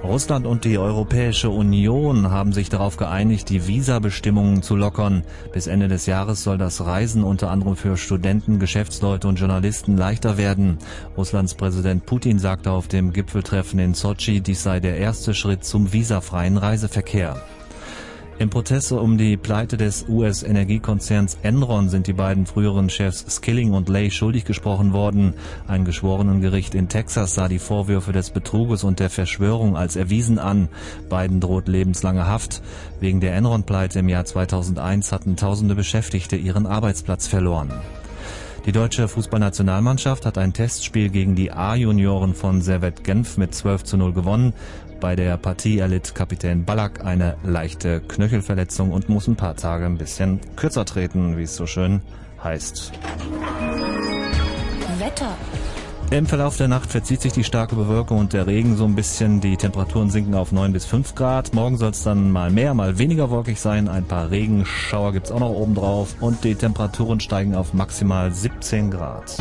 Russland 0.07 0.47
und 0.47 0.65
die 0.65 0.79
Europäische 0.79 1.51
Union 1.51 2.31
haben 2.31 2.53
sich 2.53 2.69
darauf 2.69 2.97
geeinigt, 2.97 3.51
die 3.51 3.67
Visabestimmungen 3.67 4.63
zu 4.63 4.77
lockern. 4.77 5.25
Bis 5.53 5.67
Ende 5.67 5.89
des 5.89 6.07
Jahres 6.07 6.43
soll 6.43 6.59
das 6.59 6.87
Reisen 6.87 7.25
unter 7.25 7.51
anderem 7.51 7.77
für 7.77 7.97
Studenten, 7.97 8.59
Geschäftsleute 8.59 9.27
und 9.27 9.39
Journalisten 9.39 9.97
leichter 9.97 10.39
werden. 10.39 10.79
Russlands 11.17 11.55
Präsident 11.55 12.07
Putin 12.07 12.39
sagte 12.39 12.71
auf 12.71 12.89
dem 12.89 13.13
Gipfeltreffen 13.13 13.79
in 13.81 13.95
Sochi, 13.95 14.41
dies 14.41 14.63
sei 14.63 14.81
der 14.81 14.97
erste 14.97 15.35
Schritt 15.35 15.65
zum 15.65 15.93
visafreien 15.93 16.57
Reiseverkehr. 16.57 17.43
Im 18.39 18.51
Protest 18.51 18.93
um 18.93 19.17
die 19.17 19.39
Pleite 19.39 19.79
des 19.79 20.05
US-Energiekonzerns 20.11 21.39
Enron 21.43 21.89
sind 21.89 22.07
die 22.07 22.13
beiden 22.13 22.45
früheren 22.45 22.91
Chefs 22.91 23.25
Skilling 23.31 23.73
und 23.73 23.89
Lay 23.89 24.11
schuldig 24.11 24.45
gesprochen 24.45 24.93
worden. 24.93 25.33
Ein 25.67 25.87
Geschworenengericht 25.87 26.75
in 26.75 26.91
Texas 26.91 27.35
sah 27.35 27.49
die 27.49 27.59
Vorwürfe 27.59 28.13
des 28.13 28.29
Betruges 28.29 28.85
und 28.85 29.01
der 29.01 29.09
Verschwörung 29.09 29.75
als 29.75 29.97
erwiesen 29.97 30.39
an. 30.39 30.69
Beiden 31.09 31.41
droht 31.41 31.67
lebenslange 31.67 32.27
Haft. 32.27 32.61
Wegen 33.01 33.21
der 33.21 33.35
Enron-Pleite 33.37 34.01
im 34.01 34.09
Jahr 34.11 34.27
2001 34.27 35.13
hatten 35.13 35.37
tausende 35.37 35.75
Beschäftigte 35.75 36.37
ihren 36.37 36.67
Arbeitsplatz 36.67 37.27
verloren. 37.27 37.73
Die 38.67 38.73
deutsche 38.73 39.07
Fußballnationalmannschaft 39.07 40.27
hat 40.27 40.39
ein 40.39 40.53
Testspiel 40.53 41.09
gegen 41.09 41.37
die 41.37 41.53
A-Junioren 41.53 42.35
von 42.35 42.63
Servet 42.63 43.05
Genf 43.05 43.39
mit 43.39 43.55
12 43.55 43.85
zu 43.85 43.97
0 43.97 44.13
gewonnen. 44.13 44.55
Bei 45.07 45.15
der 45.15 45.37
Partie 45.37 45.79
erlitt 45.79 46.17
Kapitän 46.17 46.65
Ballack 46.65 47.05
eine 47.05 47.37
leichte 47.45 48.01
Knöchelverletzung 48.01 48.91
und 48.91 49.09
muss 49.09 49.29
ein 49.29 49.37
paar 49.37 49.55
Tage 49.55 49.87
ein 49.87 49.99
bisschen 49.99 50.41
kürzer 50.57 50.85
treten, 50.85 51.37
wie 51.37 51.45
es 51.45 51.55
so 51.55 51.65
schön 51.65 52.03
heißt. 52.43 52.91
Wetter. 54.99 55.37
Im 56.11 56.27
Verlauf 56.27 56.57
der 56.57 56.67
Nacht 56.67 56.91
verzieht 56.91 57.21
sich 57.21 57.33
die 57.33 57.45
starke 57.45 57.77
Bewölkung 57.77 58.19
und 58.19 58.33
der 58.33 58.49
Regen 58.49 58.77
so 58.77 58.85
ein 58.85 58.97
bisschen. 58.97 59.41
Die 59.41 59.57
Temperaturen 59.57 60.11
sinken 60.11 60.35
auf 60.35 60.51
9 60.51 60.73
bis 60.73 60.87
5 60.87 61.15
Grad. 61.15 61.55
Morgen 61.55 61.77
soll 61.77 61.91
es 61.91 62.03
dann 62.03 62.33
mal 62.33 62.51
mehr, 62.51 62.75
mal 62.75 62.99
weniger 62.99 63.31
wolkig 63.31 63.61
sein. 63.61 63.87
Ein 63.87 64.07
paar 64.07 64.33
Regenschauer 64.33 65.13
gibt's 65.13 65.31
auch 65.31 65.39
noch 65.39 65.51
oben 65.51 65.77
drauf. 65.77 66.17
Und 66.19 66.43
die 66.43 66.57
Temperaturen 66.57 67.21
steigen 67.21 67.55
auf 67.55 67.75
maximal 67.75 68.33
17 68.33 68.91
Grad. 68.91 69.37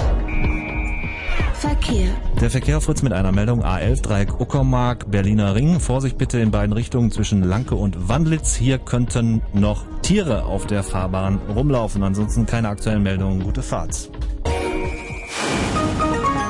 Verkehr. 1.54 2.10
Der 2.42 2.50
Verkehr 2.50 2.82
Fritz 2.82 3.02
mit 3.02 3.14
einer 3.14 3.32
Meldung 3.32 3.64
A11 3.64 4.02
Dreieck 4.02 4.40
Uckermark 4.40 5.10
Berliner 5.10 5.56
Ring. 5.56 5.80
Vorsicht 5.80 6.18
bitte 6.18 6.40
in 6.40 6.52
beiden 6.52 6.74
Richtungen 6.74 7.12
zwischen 7.12 7.44
Lanke 7.44 7.76
und 7.76 8.10
Wandlitz. 8.10 8.56
Hier 8.56 8.78
könnten 8.78 9.42
noch 9.54 9.84
Tiere 10.02 10.44
auf 10.44 10.66
der 10.66 10.84
Fahrbahn 10.84 11.40
rumlaufen. 11.56 12.04
Ansonsten 12.04 12.46
keine 12.46 12.70
aktuellen 12.70 13.04
Meldungen. 13.04 13.44
Gute 13.44 13.64
Fahrt. 13.64 14.10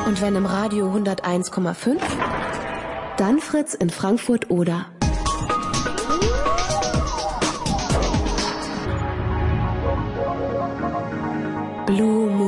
Und 0.08 0.22
wenn 0.22 0.36
im 0.36 0.46
Radio 0.46 0.92
101,5, 0.94 1.98
dann 3.18 3.40
Fritz 3.40 3.74
in 3.74 3.90
Frankfurt 3.90 4.50
oder. 4.50 4.88
Blue 11.86 12.30
Moon 12.30 12.45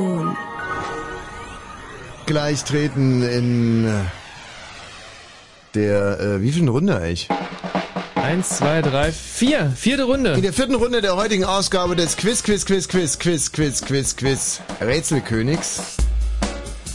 gleich 2.28 2.62
treten 2.62 3.22
in 3.22 3.86
äh, 3.86 3.90
der, 5.74 6.20
äh, 6.20 6.42
wie 6.42 6.52
viel 6.52 6.68
Runde 6.68 6.94
eigentlich? 6.96 7.26
Eins, 8.14 8.50
zwei, 8.50 8.82
drei, 8.82 9.12
vier. 9.12 9.72
Vierte 9.74 10.04
Runde. 10.04 10.34
In 10.34 10.42
der 10.42 10.52
vierten 10.52 10.74
Runde 10.74 11.00
der 11.00 11.16
heutigen 11.16 11.44
Ausgabe 11.44 11.96
des 11.96 12.18
Quiz, 12.18 12.42
Quiz, 12.42 12.66
Quiz, 12.66 12.86
Quiz, 12.86 13.18
Quiz, 13.18 13.50
Quiz, 13.50 13.80
Quiz, 13.86 14.16
Quiz 14.16 14.60
Rätselkönigs. 14.82 15.96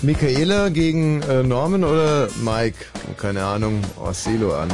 Michaela 0.03 0.69
gegen 0.69 1.23
äh, 1.23 1.41
Norman 1.41 1.83
oder 1.83 2.29
Mike? 2.43 2.85
Keine 3.17 3.43
Ahnung, 3.43 3.81
oh, 3.97 4.05
Orselo 4.05 4.53
an. 4.53 4.69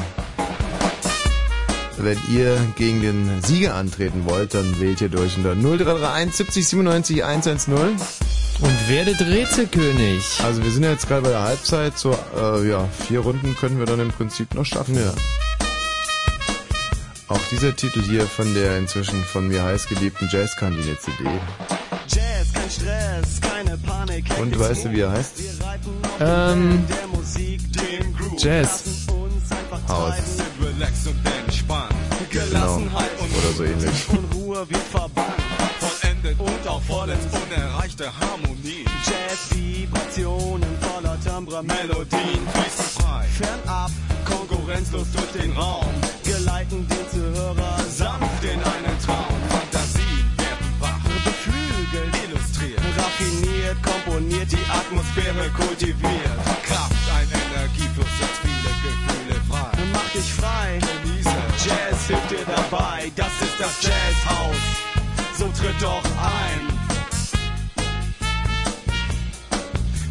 Wenn 1.97 2.17
ihr 2.33 2.57
gegen 2.75 3.01
den 3.01 3.41
Sieger 3.43 3.75
antreten 3.75 4.25
wollt, 4.25 4.53
dann 4.53 4.79
wählt 4.81 4.99
ihr 4.99 5.09
durch 5.09 5.37
unter 5.37 5.55
0331 5.55 6.35
70 6.35 6.67
97 6.67 7.23
110. 7.23 8.28
Und 8.61 8.89
werdet 8.89 9.21
Rätselkönig. 9.21 10.41
Also 10.43 10.63
wir 10.63 10.71
sind 10.71 10.83
ja 10.83 10.91
jetzt 10.91 11.07
gerade 11.07 11.21
bei 11.21 11.29
der 11.29 11.41
Halbzeit, 11.41 11.97
so 11.97 12.17
äh, 12.35 12.67
ja, 12.69 12.87
vier 13.07 13.21
Runden 13.21 13.55
können 13.55 13.79
wir 13.79 13.85
dann 13.85 13.99
im 13.99 14.09
Prinzip 14.09 14.53
noch 14.53 14.65
schaffen, 14.65 14.95
ja. 14.95 15.13
Auch 17.29 17.39
dieser 17.51 17.75
Titel 17.75 18.01
hier 18.01 18.25
von 18.25 18.53
der 18.53 18.77
inzwischen 18.79 19.23
von 19.23 19.47
mir 19.47 19.63
heißgeliebten 19.63 20.29
Jazzkantine 20.31 20.97
CD. 20.97 21.23
Jazz, 22.07 22.53
kein 22.53 22.69
Stress, 22.69 23.39
keine 23.39 23.77
Panik. 23.77 24.25
Und 24.39 24.59
weißt 24.59 24.85
du, 24.85 24.91
wie 24.91 25.01
er 25.01 25.11
heißt? 25.11 25.33
Ähm, 26.19 26.85
Jazz. 28.37 28.83
Haus. 29.87 30.13
Genau. 32.31 32.75
Oder 32.77 33.53
so 33.55 33.63
ähnlich. 33.63 34.05
Auch 36.69 36.81
vollends 36.83 37.25
unerreichte 37.33 38.05
Harmonie. 38.19 38.85
Jazz, 39.05 39.49
Vibrationen 39.51 40.69
voller 40.81 41.17
Timbre, 41.19 41.63
Melodien 41.63 42.41
fließen 42.53 42.89
frei. 43.01 43.25
Fernab, 43.25 43.91
konkurrenzlos 44.25 45.07
durch 45.11 45.31
den 45.41 45.51
Raum. 45.53 45.89
Geleiten 46.23 46.87
den 46.87 47.05
Zuhörer 47.11 47.77
sanft 47.89 48.43
in 48.43 48.59
einen 48.73 48.97
Traum. 49.03 49.39
Fantasien 49.49 50.27
werden 50.37 50.69
wach, 50.79 51.03
beflügelt, 51.25 52.13
illustriert, 52.25 52.81
raffiniert, 52.97 53.77
komponiert, 53.81 54.51
die 54.51 54.65
Atmosphäre 54.69 55.49
kultiviert. 55.49 56.39
Kraft, 56.63 57.03
ein 57.17 57.29
Energiefluss, 57.49 58.13
setzt 58.19 58.41
viele 58.45 58.71
Gefühle 58.85 59.41
frei. 59.49 59.71
Mach 59.93 60.09
dich 60.11 60.31
frei, 60.33 60.79
genieße. 60.79 61.39
Jazz 61.65 62.07
hilft 62.07 62.31
dir 62.31 62.45
dabei, 62.45 63.11
das 63.15 63.33
ist 63.41 63.57
das 63.59 63.81
Jazzhaus. 63.81 64.88
So 65.39 65.45
tritt 65.45 65.81
doch 65.81 66.03
ein. 66.03 66.67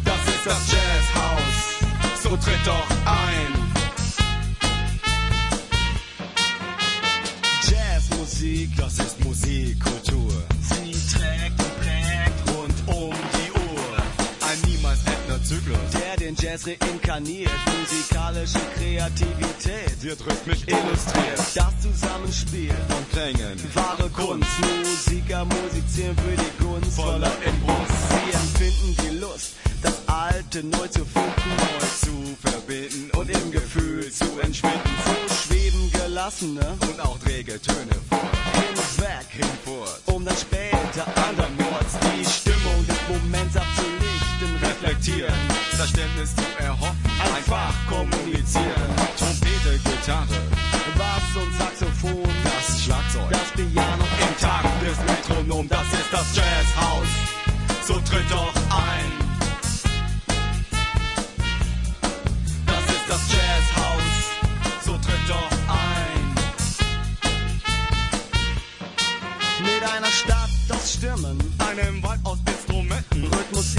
Das 0.03 0.21
ist 0.27 0.43
das 0.43 0.71
Jazzhaus. 0.71 2.23
So 2.23 2.29
tritt 2.29 2.65
doch 2.65 2.89
ein. 3.05 3.53
Jazzmusik, 7.69 8.75
das 8.75 8.97
ist 8.97 9.23
Musikkultur. 9.23 10.33
Sie 10.61 10.93
trägt 11.13 11.59
und 11.59 11.79
prägt 11.79 12.57
rund 12.57 12.73
um 12.87 13.13
die 13.35 13.51
Uhr. 13.51 13.97
Ein 14.49 14.71
niemals 14.71 15.03
endender 15.05 15.43
Zyklus, 15.43 15.98
den 16.29 16.35
Jazz 16.35 16.67
reinkarniert. 16.67 17.51
Musikalische 17.79 18.59
Kreativität 18.75 20.01
wird 20.01 20.19
rhythmisch 20.25 20.63
illustriert. 20.67 21.39
Das 21.55 21.81
Zusammenspiel 21.81 22.73
von 22.87 23.09
Klängen, 23.11 23.57
wahre 23.73 24.09
Kunst. 24.09 24.49
Musiker 24.59 25.45
musizieren 25.45 26.15
für 26.17 26.37
die 26.37 26.63
Gunst 26.63 26.95
voller 26.95 27.31
Inbrunst. 27.45 27.93
Sie 28.09 28.31
empfinden 28.31 28.95
die 29.03 29.17
Lust, 29.17 29.53
das 29.81 29.97
Alte 30.07 30.63
neu 30.63 30.87
zu 30.87 31.03
finden, 31.05 31.49
neu 31.57 31.85
zu 32.05 32.47
verbinden 32.47 33.09
und 33.17 33.29
im 33.29 33.51
Gefühl 33.51 34.11
zu 34.11 34.39
entschwinden. 34.41 34.91
So 35.05 35.33
schweben 35.33 35.91
gelassene 35.91 36.77
und 36.81 36.99
auch 37.01 37.17
träge 37.19 37.59
Töne 37.59 37.95
vor. 38.09 38.29
Hinweg, 38.53 39.27
hinfort, 39.31 40.01
um 40.05 40.25
dann 40.25 40.37
später 40.37 41.05
andernorts 41.27 41.97
die 41.99 42.25
Stimmung 42.25 42.85
des 42.87 42.97
Moments 43.09 43.55
abzulichten, 43.55 44.55
reflektieren, 44.61 45.48
Verständnis 45.79 46.35
zu 46.35 46.43
erhoffen, 46.61 46.97
einfach 47.33 47.73
kommunizieren. 47.87 48.89
Trompete, 49.17 49.79
Gitarre, 49.79 50.41
Bass 50.97 51.41
und 51.41 51.53
Saxophon, 51.57 52.27
das 52.43 52.83
Schlagzeug, 52.83 53.29
das 53.29 53.51
Piano 53.55 54.03
im 54.19 54.37
Takt 54.41 54.81
des 54.81 54.97
Metronom, 55.07 55.69
das 55.69 55.87
ist 55.93 56.11
das 56.11 56.35
Jazzhaus. 56.35 57.07
So 57.87 57.93
tritt 57.93 58.29
doch 58.29 58.53
ein. 58.71 59.09
Das 62.65 62.83
ist 62.95 63.05
das 63.07 63.21
Jazzhaus. 63.31 64.83
So 64.83 64.91
tritt 64.97 65.29
doch 65.29 65.51
ein. 65.69 66.35
Mit 69.63 69.81
einer 69.95 70.11
Stadt 70.11 70.49
aus 70.75 70.93
Stimmen, 70.93 71.39
einem 71.69 72.03
Wald 72.03 72.19
aus 72.25 72.39
Instrumenten, 72.45 73.23
Rhythmus, 73.23 73.75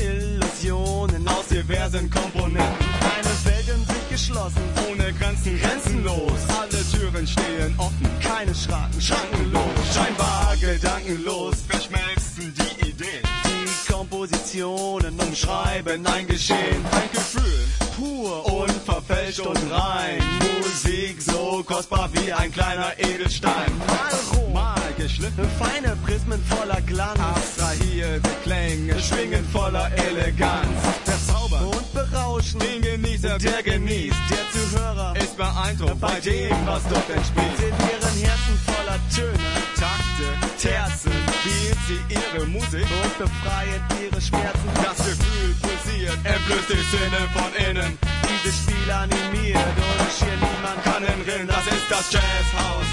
Illusionen 1.01 1.29
aus 1.29 1.47
diversen 1.49 2.11
Komponenten. 2.11 2.87
Eine 3.01 3.45
Welt 3.45 3.69
in 3.69 3.85
sich 3.87 4.09
geschlossen, 4.11 4.63
ohne 4.91 5.13
Grenzen, 5.15 5.59
grenzenlos. 5.59 6.41
Alle 6.61 6.85
Türen 6.93 7.27
stehen 7.27 7.75
offen, 7.79 8.09
keine 8.21 8.55
Schranken, 8.55 9.01
schrankenlos. 9.01 9.95
Scheinbar 9.95 10.57
gedankenlos 10.61 11.57
verschmelzen 11.67 12.55
die 12.55 12.89
Ideen. 12.91 13.23
Die 13.45 13.93
Kompositionen 13.93 15.19
umschreiben 15.19 16.07
ein 16.07 16.27
Geschehen, 16.27 16.85
ein 16.93 17.11
Gefühl, 17.13 17.65
pur, 17.97 18.45
unverfälscht 18.47 19.41
und 19.41 19.59
rein. 19.71 20.23
Musik 20.61 21.21
so 21.21 21.63
kostbar 21.67 22.09
wie 22.13 22.33
ein 22.33 22.53
kleiner 22.53 22.99
Edelstein. 22.99 23.71
Mal 23.87 24.39
roh, 24.39 24.49
mal 24.49 24.81
geschliffen, 24.97 25.49
feine 25.59 25.97
Prismen 26.05 26.43
voller 26.45 26.81
Glanz. 26.83 27.21
Abstrahierte 27.21 28.31
Klänge 28.43 28.99
schwingen 29.01 29.45
voller 29.53 29.91
Eleganz. 30.09 30.81
Verzaubern 31.05 31.65
und 31.67 31.93
berauschen 31.93 32.61
den 32.61 32.83
Genießer, 32.83 33.39
der 33.39 33.63
genießt. 33.63 34.17
Der 34.31 34.45
Zuhörer 34.53 35.15
ist 35.17 35.37
beeindruckt 35.37 36.01
bei 36.01 36.21
dem, 36.21 36.57
was 36.67 36.83
dort 36.89 37.11
entspielt. 37.11 37.59
In 37.59 37.75
ihren 37.91 38.17
Herzen 38.25 38.57
voller 38.67 38.99
Töne, 39.15 39.51
Takte, 39.77 40.29
Terzen, 40.61 41.13
spielt 41.41 41.79
sie 41.89 42.15
ihre 42.15 42.47
Musik 42.47 42.87
und 43.03 43.19
befreien 43.19 43.83
ihre 44.03 44.21
Schmerzen. 44.21 44.69
Das 44.75 44.97
Gefühl 44.99 45.55
pulsiert, 45.61 46.19
entblößt 46.25 46.71
die 46.71 46.97
Sinne 46.97 47.21
von 47.35 47.71
innen. 47.71 47.90
Dieses 48.29 48.63
Spiel 48.63 48.91
animiert 48.91 49.57
und 49.57 50.11
schier 50.13 50.37
niemand 50.37 50.83
kann 50.85 51.05
entrinnen. 51.05 51.49
Das 51.49 51.67
ist 51.67 51.91
das 51.91 52.13
Jazzhaus. 52.13 52.87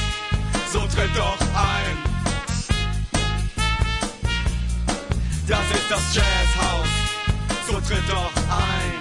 So 0.71 0.79
tritt 0.79 1.15
doch 1.15 1.39
ein. 1.55 1.97
Das 5.47 5.65
ist 5.71 5.89
das 5.89 6.15
Jazzhaus. 6.15 6.87
So 7.67 7.73
tritt 7.81 8.09
doch 8.09 8.31
ein. 8.49 8.96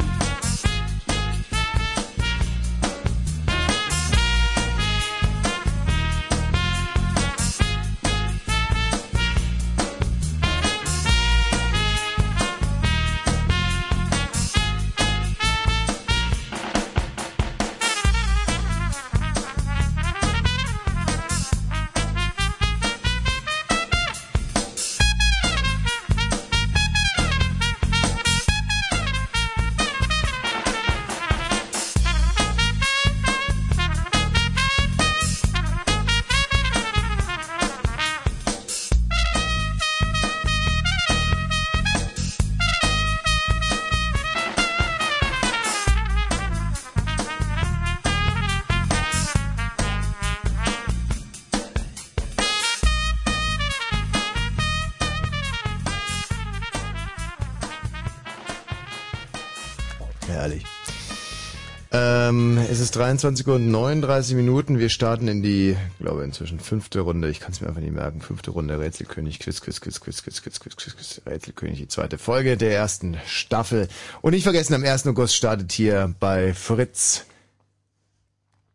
Ist 62.86 62.94
23 62.94 63.44
Uhr 63.48 63.56
und 63.56 63.68
39 63.68 64.36
Minuten. 64.36 64.78
Wir 64.78 64.90
starten 64.90 65.26
in 65.26 65.42
die, 65.42 65.76
glaube 65.98 66.22
inzwischen 66.22 66.60
fünfte 66.60 67.00
Runde. 67.00 67.28
Ich 67.28 67.40
kann 67.40 67.50
es 67.50 67.60
mir 67.60 67.66
einfach 67.66 67.80
nicht 67.80 67.92
merken. 67.92 68.20
Fünfte 68.20 68.52
Runde 68.52 68.78
Rätselkönig, 68.78 69.40
Quiz, 69.40 69.60
Quiz, 69.60 69.80
Quiz, 69.80 70.00
Quiz, 70.00 70.22
Quiz, 70.22 70.40
Quiz, 70.40 70.60
Quiz, 70.60 70.76
Quiz, 70.76 70.94
Quiz, 70.94 71.22
Rätselkönig, 71.26 71.78
die 71.78 71.88
zweite 71.88 72.16
Folge 72.16 72.56
der 72.56 72.72
ersten 72.72 73.16
Staffel. 73.26 73.88
Und 74.22 74.34
nicht 74.34 74.44
vergessen, 74.44 74.74
am 74.74 74.84
1. 74.84 75.04
August 75.08 75.34
startet 75.34 75.72
hier 75.72 76.14
bei 76.20 76.54
Fritz 76.54 77.24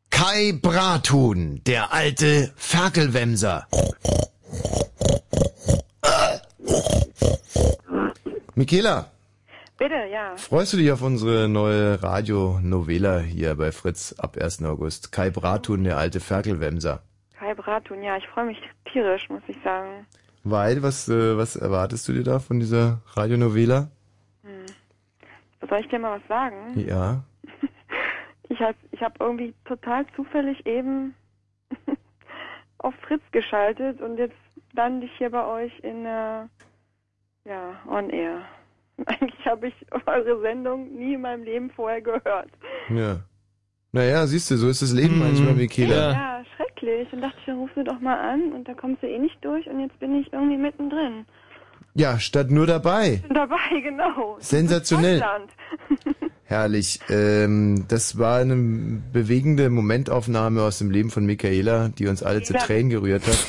Kai 0.10 0.60
Brathuhn, 0.62 1.62
der 1.66 1.94
alte 1.94 2.52
Ferkelwemser. 2.58 3.66
Michaela, 8.56 9.10
Bitte, 9.82 10.06
ja. 10.12 10.36
freust 10.38 10.74
du 10.74 10.78
dich 10.78 10.92
auf 10.92 11.02
unsere 11.02 11.50
neue 11.50 12.04
Radio-Novela 12.04 13.18
hier 13.18 13.56
bei 13.56 13.72
Fritz 13.72 14.14
ab 14.14 14.38
1. 14.40 14.64
August? 14.64 15.12
Kai 15.12 15.32
Brathuhn, 15.32 15.84
der 15.84 15.98
alte 15.98 16.20
Ferkelwemser. 16.20 17.02
Kai 17.34 17.56
Bratun, 17.56 18.04
ja, 18.04 18.16
ich 18.16 18.28
freue 18.28 18.46
mich 18.46 18.62
tierisch, 18.86 19.28
muss 19.30 19.42
ich 19.48 19.58
sagen. 19.64 20.06
Weil, 20.44 20.84
was, 20.84 21.10
äh, 21.10 21.36
was 21.36 21.56
erwartest 21.56 22.08
du 22.08 22.14
dir 22.14 22.24
da 22.24 22.38
von 22.38 22.60
dieser 22.60 23.02
Radionovela? 23.16 23.90
Hm. 24.44 24.66
Soll 25.68 25.80
ich 25.80 25.88
dir 25.88 25.98
mal 25.98 26.20
was 26.20 26.28
sagen? 26.28 26.80
Ja. 26.80 27.24
Ich 28.50 28.60
habe 28.60 28.76
ich 28.92 29.02
hab 29.02 29.20
irgendwie 29.20 29.56
total 29.66 30.06
zufällig 30.16 30.64
eben 30.68 31.16
auf 32.78 32.94
Fritz 33.08 33.24
geschaltet 33.32 34.00
und 34.00 34.18
jetzt 34.18 34.38
lande 34.74 35.08
ich 35.08 35.12
hier 35.18 35.32
bei 35.32 35.44
euch 35.44 35.80
in, 35.80 36.06
äh, 36.06 36.46
ja, 37.46 37.82
on 37.88 38.12
air. 38.12 38.44
Eigentlich 39.06 39.46
habe 39.46 39.68
ich 39.68 39.74
eure 40.06 40.42
Sendung 40.42 40.94
nie 40.96 41.16
in 41.16 41.22
meinem 41.22 41.44
Leben 41.44 41.72
vorher 41.72 42.02
gehört. 42.02 42.50
Ja. 42.90 43.22
Naja, 43.94 44.26
siehst 44.26 44.50
du, 44.52 44.56
so 44.58 44.70
ist 44.70 44.82
das 44.82 44.94
Leben 44.94 45.20
manchmal, 45.20 45.54
Michaela. 45.54 46.12
Ja, 46.14 46.44
schrecklich. 46.56 47.12
Und 47.12 47.22
dachte 47.22 47.36
ich, 47.40 47.46
dann 47.46 47.58
ruf 47.58 47.70
sie 47.76 47.84
doch 47.84 48.00
mal 48.00 48.18
an 48.18 48.54
und 48.54 48.66
da 48.68 48.74
kommst 48.74 49.04
du 49.04 49.08
eh 49.08 49.20
nicht 49.20 49.44
durch 49.44 49.68
und 49.68 49.82
jetzt 49.82 50.00
bin 50.00 50.16
ich 50.20 50.32
irgendwie 50.32 50.58
mittendrin. 50.58 51.26
Ja, 51.94 52.18
statt 52.20 52.52
nur 52.52 52.66
dabei. 52.68 53.22
Dabei, 53.34 53.58
genau. 53.84 54.38
Sensationell. 54.40 55.22
Herrlich. 56.46 57.00
Ähm, 57.10 57.84
das 57.90 58.18
war 58.18 58.40
eine 58.40 58.56
bewegende 59.12 59.70
Momentaufnahme 59.70 60.62
aus 60.64 60.78
dem 60.80 60.90
Leben 60.90 61.10
von 61.10 61.26
Michaela, 61.26 61.90
die 61.90 62.08
uns 62.08 62.24
alle 62.24 62.44
zu 62.44 62.54
Ja. 62.54 62.60
Tränen 62.60 62.90
gerührt 62.92 63.24
hat. 63.28 63.48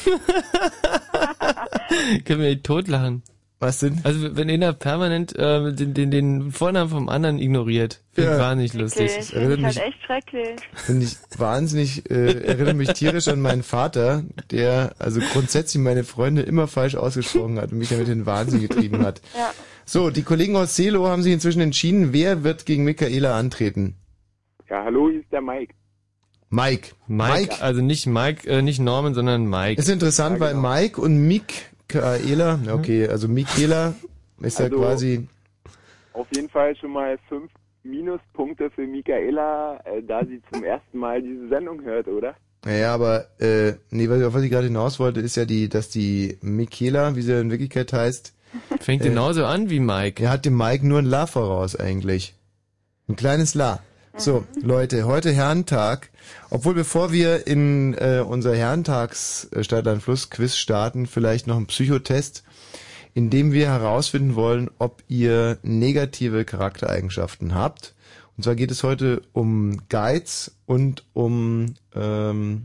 Können 2.24 2.40
wir 2.40 2.48
nicht 2.50 2.64
totlachen. 2.64 3.22
Was 3.62 3.78
denn? 3.78 4.00
Also 4.02 4.34
wenn 4.36 4.50
einer 4.50 4.72
permanent 4.72 5.38
äh, 5.38 5.72
den, 5.72 5.94
den, 5.94 6.10
den 6.10 6.50
Vornamen 6.50 6.90
vom 6.90 7.08
anderen 7.08 7.38
ignoriert, 7.38 8.00
finde 8.10 8.30
ich 8.32 8.36
Ja. 8.36 8.42
wahnsinnig 8.42 8.74
lustig. 8.74 9.10
Okay, 9.12 9.22
finde 9.22 9.54
ich 9.54 9.64
halt 9.64 9.76
echt 9.78 10.02
schrecklich. 10.04 10.60
Finde 10.74 11.04
ich 11.06 11.16
wahnsinnig, 11.38 12.10
äh, 12.10 12.42
erinnert 12.42 12.74
mich 12.74 12.88
tierisch 12.94 13.28
an 13.28 13.40
meinen 13.40 13.62
Vater, 13.62 14.24
der 14.50 14.96
also 14.98 15.20
grundsätzlich 15.32 15.80
meine 15.80 16.02
Freunde 16.02 16.42
immer 16.42 16.66
falsch 16.66 16.96
ausgesprochen 16.96 17.60
hat 17.60 17.70
und 17.70 17.78
mich 17.78 17.90
damit 17.90 18.08
in 18.08 18.18
den 18.18 18.26
Wahnsinn 18.26 18.60
getrieben 18.60 19.04
hat. 19.06 19.22
Ja. 19.38 19.52
So, 19.84 20.10
die 20.10 20.22
Kollegen 20.22 20.56
aus 20.56 20.74
Celo 20.74 21.06
haben 21.06 21.22
sich 21.22 21.32
inzwischen 21.32 21.60
entschieden, 21.60 22.12
wer 22.12 22.42
wird 22.42 22.66
gegen 22.66 22.82
Michaela 22.82 23.38
antreten? 23.38 23.94
Ja, 24.68 24.82
hallo, 24.82 25.08
hier 25.08 25.20
ist 25.20 25.30
der 25.30 25.40
Mike. 25.40 25.72
Mike. 26.50 26.88
Mike, 27.06 27.62
also 27.62 27.80
nicht 27.80 28.06
Mike, 28.06 28.46
äh, 28.46 28.60
nicht 28.60 28.78
Norman, 28.78 29.14
sondern 29.14 29.46
Mike. 29.48 29.80
Ist 29.80 29.88
interessant, 29.88 30.38
weil 30.38 30.52
Mike 30.54 31.00
und 31.00 31.16
Michaela, 31.94 32.58
ja, 32.64 32.74
okay, 32.74 33.08
also 33.08 33.28
Michaela 33.28 33.94
ist 34.40 34.58
ja 34.58 34.66
Also- 34.66 34.76
quasi, 34.78 35.28
Auf 36.14 36.26
jeden 36.34 36.48
Fall 36.48 36.76
schon 36.76 36.92
mal 36.92 37.18
fünf 37.28 37.50
Minuspunkte 37.84 38.70
für 38.70 38.86
Michaela, 38.86 39.80
äh, 39.84 40.02
da 40.02 40.24
sie 40.24 40.40
zum 40.52 40.62
ersten 40.64 40.98
Mal 40.98 41.22
diese 41.22 41.48
Sendung 41.48 41.82
hört, 41.82 42.06
oder? 42.08 42.34
naja, 42.64 42.94
aber, 42.94 43.26
äh, 43.40 43.72
nee, 43.90 44.08
was, 44.08 44.22
auf 44.22 44.34
was 44.34 44.42
ich 44.42 44.50
gerade 44.50 44.66
hinaus 44.68 45.00
wollte, 45.00 45.20
ist 45.20 45.36
ja 45.36 45.44
die, 45.44 45.68
dass 45.68 45.88
die 45.88 46.38
Michaela, 46.42 47.16
wie 47.16 47.22
sie 47.22 47.38
in 47.40 47.50
Wirklichkeit 47.50 47.92
heißt, 47.92 48.34
Fängt 48.80 49.02
genauso 49.02 49.46
an 49.46 49.70
wie 49.70 49.80
Mike. 49.80 50.22
Er 50.22 50.30
hat 50.30 50.44
dem 50.44 50.56
Mike 50.58 50.86
nur 50.86 50.98
ein 50.98 51.06
La 51.06 51.26
voraus 51.26 51.74
eigentlich. 51.74 52.34
Ein 53.08 53.16
kleines 53.16 53.54
La. 53.54 53.80
So, 54.16 54.44
Leute, 54.60 55.06
heute 55.06 55.32
Herrentag. 55.32 56.10
Obwohl, 56.50 56.74
bevor 56.74 57.12
wir 57.12 57.46
in 57.46 57.94
äh, 57.94 58.22
unser 58.24 58.54
Herrentags 58.54 59.48
äh, 59.52 59.64
Stadtland 59.64 60.02
Fluss 60.02 60.28
Quiz 60.28 60.56
starten, 60.56 61.06
vielleicht 61.06 61.46
noch 61.46 61.56
ein 61.56 61.66
Psychotest, 61.66 62.44
in 63.14 63.30
dem 63.30 63.52
wir 63.52 63.68
herausfinden 63.68 64.34
wollen, 64.34 64.70
ob 64.78 65.02
ihr 65.08 65.58
negative 65.62 66.44
Charaktereigenschaften 66.44 67.54
habt. 67.54 67.94
Und 68.36 68.44
zwar 68.44 68.54
geht 68.54 68.70
es 68.70 68.82
heute 68.82 69.22
um 69.32 69.88
Geiz 69.88 70.52
und 70.66 71.04
um 71.14 71.74
ähm, 71.94 72.64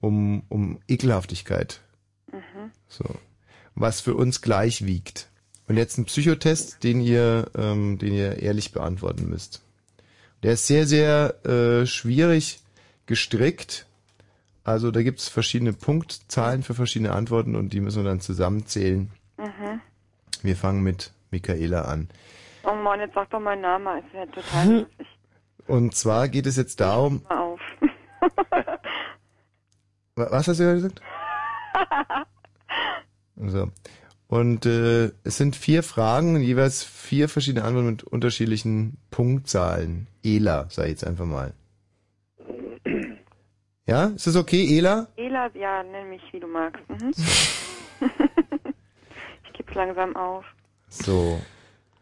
um 0.00 0.44
um 0.48 0.78
Ekelhaftigkeit. 0.86 1.80
So, 2.88 3.04
was 3.74 4.00
für 4.00 4.14
uns 4.14 4.40
gleich 4.40 4.86
wiegt. 4.86 5.28
Und 5.66 5.78
jetzt 5.78 5.98
ein 5.98 6.04
Psychotest, 6.04 6.84
den 6.84 7.00
ihr, 7.00 7.50
ähm, 7.56 7.98
den 7.98 8.14
ihr 8.14 8.40
ehrlich 8.40 8.72
beantworten 8.72 9.28
müsst. 9.28 9.63
Der 10.44 10.52
ist 10.52 10.66
sehr, 10.68 10.86
sehr 10.86 11.44
äh, 11.44 11.86
schwierig 11.86 12.60
gestrickt. 13.06 13.86
Also 14.62 14.90
da 14.90 15.02
gibt's 15.02 15.28
verschiedene 15.28 15.72
Punktzahlen 15.72 16.62
für 16.62 16.74
verschiedene 16.74 17.12
Antworten 17.12 17.56
und 17.56 17.72
die 17.72 17.80
müssen 17.80 18.04
wir 18.04 18.08
dann 18.10 18.20
zusammenzählen. 18.20 19.10
Mhm. 19.38 19.80
Wir 20.42 20.56
fangen 20.56 20.82
mit 20.82 21.12
Michaela 21.30 21.82
an. 21.82 22.08
Oh 22.62 22.74
Mann, 22.74 23.00
jetzt 23.00 23.14
sag 23.14 23.28
doch 23.30 23.40
meinen 23.40 23.62
Namen, 23.62 23.98
ist 24.04 24.14
ja 24.14 24.26
total 24.26 24.64
Hm. 24.66 24.72
lustig. 24.80 25.06
Und 25.66 25.94
zwar 25.94 26.28
geht 26.28 26.46
es 26.46 26.56
jetzt 26.56 26.78
darum, 26.80 27.22
Mal 27.28 27.38
auf. 27.38 27.60
wa- 30.16 30.28
was 30.30 30.46
hast 30.48 30.60
du 30.60 30.64
gerade 30.64 30.76
gesagt? 30.76 31.00
So. 33.36 33.68
Und 34.34 34.66
äh, 34.66 35.12
es 35.22 35.36
sind 35.36 35.54
vier 35.54 35.84
Fragen, 35.84 36.40
jeweils 36.40 36.82
vier 36.82 37.28
verschiedene 37.28 37.64
Antworten 37.64 37.90
mit 37.90 38.02
unterschiedlichen 38.02 38.96
Punktzahlen. 39.12 40.08
Ela, 40.24 40.66
sag 40.70 40.86
ich 40.86 40.90
jetzt 40.90 41.06
einfach 41.06 41.24
mal. 41.24 41.52
Ja, 43.86 44.06
ist 44.06 44.26
das 44.26 44.34
okay, 44.34 44.76
Ela? 44.76 45.06
Ela, 45.16 45.54
ja, 45.54 45.84
nenn 45.84 46.08
mich 46.10 46.20
wie 46.32 46.40
du 46.40 46.48
magst. 46.48 46.82
Mhm. 46.88 47.12
ich 49.44 49.52
gebe 49.52 49.72
langsam 49.72 50.16
auf. 50.16 50.44
So, 50.88 51.40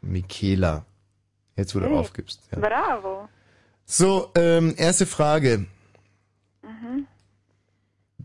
Michaela. 0.00 0.86
Jetzt, 1.54 1.74
wo 1.74 1.80
du 1.80 1.86
Hey, 1.88 1.96
aufgibst. 1.96 2.40
Ja. 2.50 2.60
Bravo. 2.60 3.28
So, 3.84 4.30
ähm, 4.36 4.72
erste 4.78 5.04
Frage. 5.04 5.66
Mhm. 6.62 7.06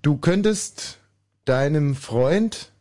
Du 0.02 0.16
könntest 0.16 0.98
deinem 1.44 1.94
Freund 1.94 2.72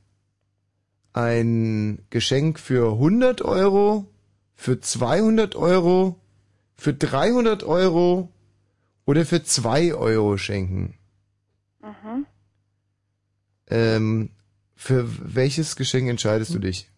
ein 1.17 2.05
Geschenk 2.11 2.61
für 2.61 2.93
100 2.93 3.41
Euro, 3.43 4.07
für 4.55 4.81
200 4.81 5.57
Euro, 5.57 6.21
für 6.77 6.93
300 6.93 7.65
Euro 7.65 8.29
oder 9.07 9.25
für 9.25 9.43
2 9.43 9.95
Euro 9.95 10.37
schenken. 10.37 10.99
Mhm. 11.83 12.27
Ähm, 13.69 14.31
für 14.75 15.07
welches 15.35 15.77
Geschenk 15.77 16.09
entscheidest 16.11 16.55
du 16.55 16.59
dich? 16.59 16.91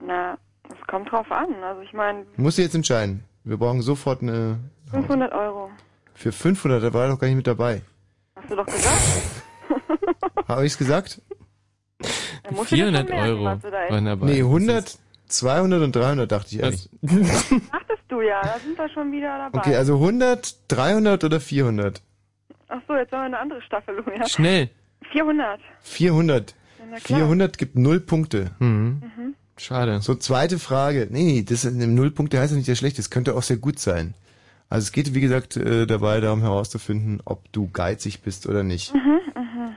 Na, 0.00 0.38
es 0.70 0.86
kommt 0.86 1.10
drauf 1.10 1.30
an. 1.32 1.52
Also 1.64 1.80
ich 1.82 1.92
meine, 1.92 2.26
Musst 2.36 2.58
du 2.58 2.62
jetzt 2.62 2.76
entscheiden. 2.76 3.24
Wir 3.42 3.56
brauchen 3.56 3.82
sofort 3.82 4.22
eine... 4.22 4.60
500 4.92 5.32
Euro. 5.32 5.70
Für 6.14 6.30
500, 6.30 6.82
da 6.82 6.94
war 6.94 7.04
er 7.06 7.10
doch 7.10 7.18
gar 7.18 7.26
nicht 7.26 7.36
mit 7.36 7.46
dabei. 7.48 7.82
Hast 8.36 8.50
du 8.50 8.54
doch 8.54 8.66
gesagt. 8.66 9.02
Habe 10.48 10.64
ich's 10.64 10.78
gesagt? 10.78 11.20
Da 11.98 11.98
musst 11.98 12.02
du 12.02 12.06
dir 12.06 12.12
schon 12.12 12.34
400 12.64 13.08
merken, 13.08 13.28
Euro 13.28 13.44
dabei. 13.44 14.26
Nee, 14.26 14.40
100, 14.40 14.98
200 15.28 15.82
und 15.82 15.96
300 15.96 16.30
dachte 16.30 16.54
ich 16.54 16.64
eigentlich. 16.64 16.88
Dachtest 17.02 18.02
du 18.08 18.20
ja, 18.20 18.40
da 18.42 18.58
sind 18.58 18.78
wir 18.78 18.88
schon 18.88 19.12
wieder 19.12 19.38
dabei. 19.38 19.58
Okay, 19.58 19.76
also 19.76 19.94
100, 19.94 20.56
300 20.68 21.24
oder 21.24 21.40
400? 21.40 22.02
Ach 22.68 22.80
so, 22.86 22.94
jetzt 22.94 23.12
haben 23.12 23.20
wir 23.20 23.26
eine 23.26 23.38
andere 23.38 23.62
Staffelung, 23.62 24.04
ja. 24.16 24.28
Schnell. 24.28 24.70
400. 25.12 25.60
400. 25.82 26.50
Ja, 26.50 26.84
na 26.90 26.98
klar. 26.98 27.20
400 27.20 27.58
gibt 27.58 27.76
null 27.76 28.00
Punkte. 28.00 28.50
Mhm. 28.58 29.02
Mhm. 29.02 29.34
Schade. 29.56 30.00
So, 30.00 30.14
zweite 30.14 30.58
Frage. 30.58 31.08
Nee, 31.10 31.24
nee, 31.24 31.42
das 31.42 31.64
ist, 31.64 31.74
null 31.74 32.10
Punkte 32.10 32.38
heißt 32.38 32.52
ja 32.52 32.56
nicht 32.56 32.66
sehr 32.66 32.76
schlecht. 32.76 32.98
Das 32.98 33.10
könnte 33.10 33.34
auch 33.34 33.42
sehr 33.42 33.56
gut 33.56 33.78
sein. 33.78 34.14
Also 34.68 34.84
es 34.86 34.92
geht, 34.92 35.14
wie 35.14 35.20
gesagt, 35.20 35.56
äh, 35.56 35.86
dabei 35.86 36.20
darum 36.20 36.40
herauszufinden, 36.40 37.22
ob 37.24 37.50
du 37.52 37.68
geizig 37.70 38.22
bist 38.22 38.46
oder 38.46 38.64
nicht. 38.64 38.92
Mhm, 38.92 39.20
mhm. 39.34 39.74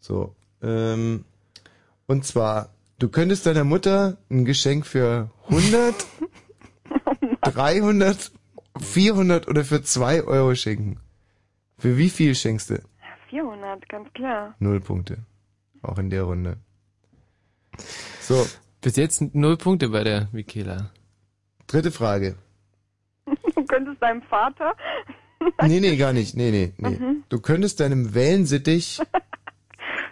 So. 0.00 0.34
Ähm, 0.60 1.24
und 2.08 2.24
zwar, 2.24 2.74
du 2.98 3.08
könntest 3.08 3.46
deiner 3.46 3.64
Mutter 3.64 4.18
ein 4.30 4.44
Geschenk 4.44 4.84
für 4.86 5.30
100, 5.48 5.94
300, 7.42 8.32
400 8.80 9.46
oder 9.46 9.64
für 9.64 9.82
2 9.82 10.24
Euro 10.24 10.54
schenken. 10.56 10.98
Für 11.78 11.96
wie 11.96 12.10
viel 12.10 12.34
schenkst 12.34 12.70
du? 12.70 12.82
400, 13.30 13.88
ganz 13.88 14.12
klar. 14.14 14.54
Null 14.58 14.80
Punkte. 14.80 15.18
Auch 15.82 15.98
in 15.98 16.10
der 16.10 16.24
Runde. 16.24 16.56
So. 18.20 18.46
Bis 18.80 18.96
jetzt 18.96 19.34
null 19.34 19.56
Punkte 19.56 19.88
bei 19.88 20.04
der 20.04 20.28
Michaela. 20.32 20.90
Dritte 21.66 21.92
Frage. 21.92 22.36
Du 23.54 23.64
könntest 23.64 24.00
deinem 24.00 24.22
Vater. 24.22 24.74
Nee, 25.62 25.80
nee, 25.80 25.96
gar 25.96 26.12
nicht. 26.14 26.34
Nee, 26.36 26.50
nee, 26.50 26.72
nee. 26.78 26.96
Mhm. 26.96 27.24
Du 27.28 27.40
könntest 27.40 27.80
deinem 27.80 28.14
Wellensittich 28.14 29.00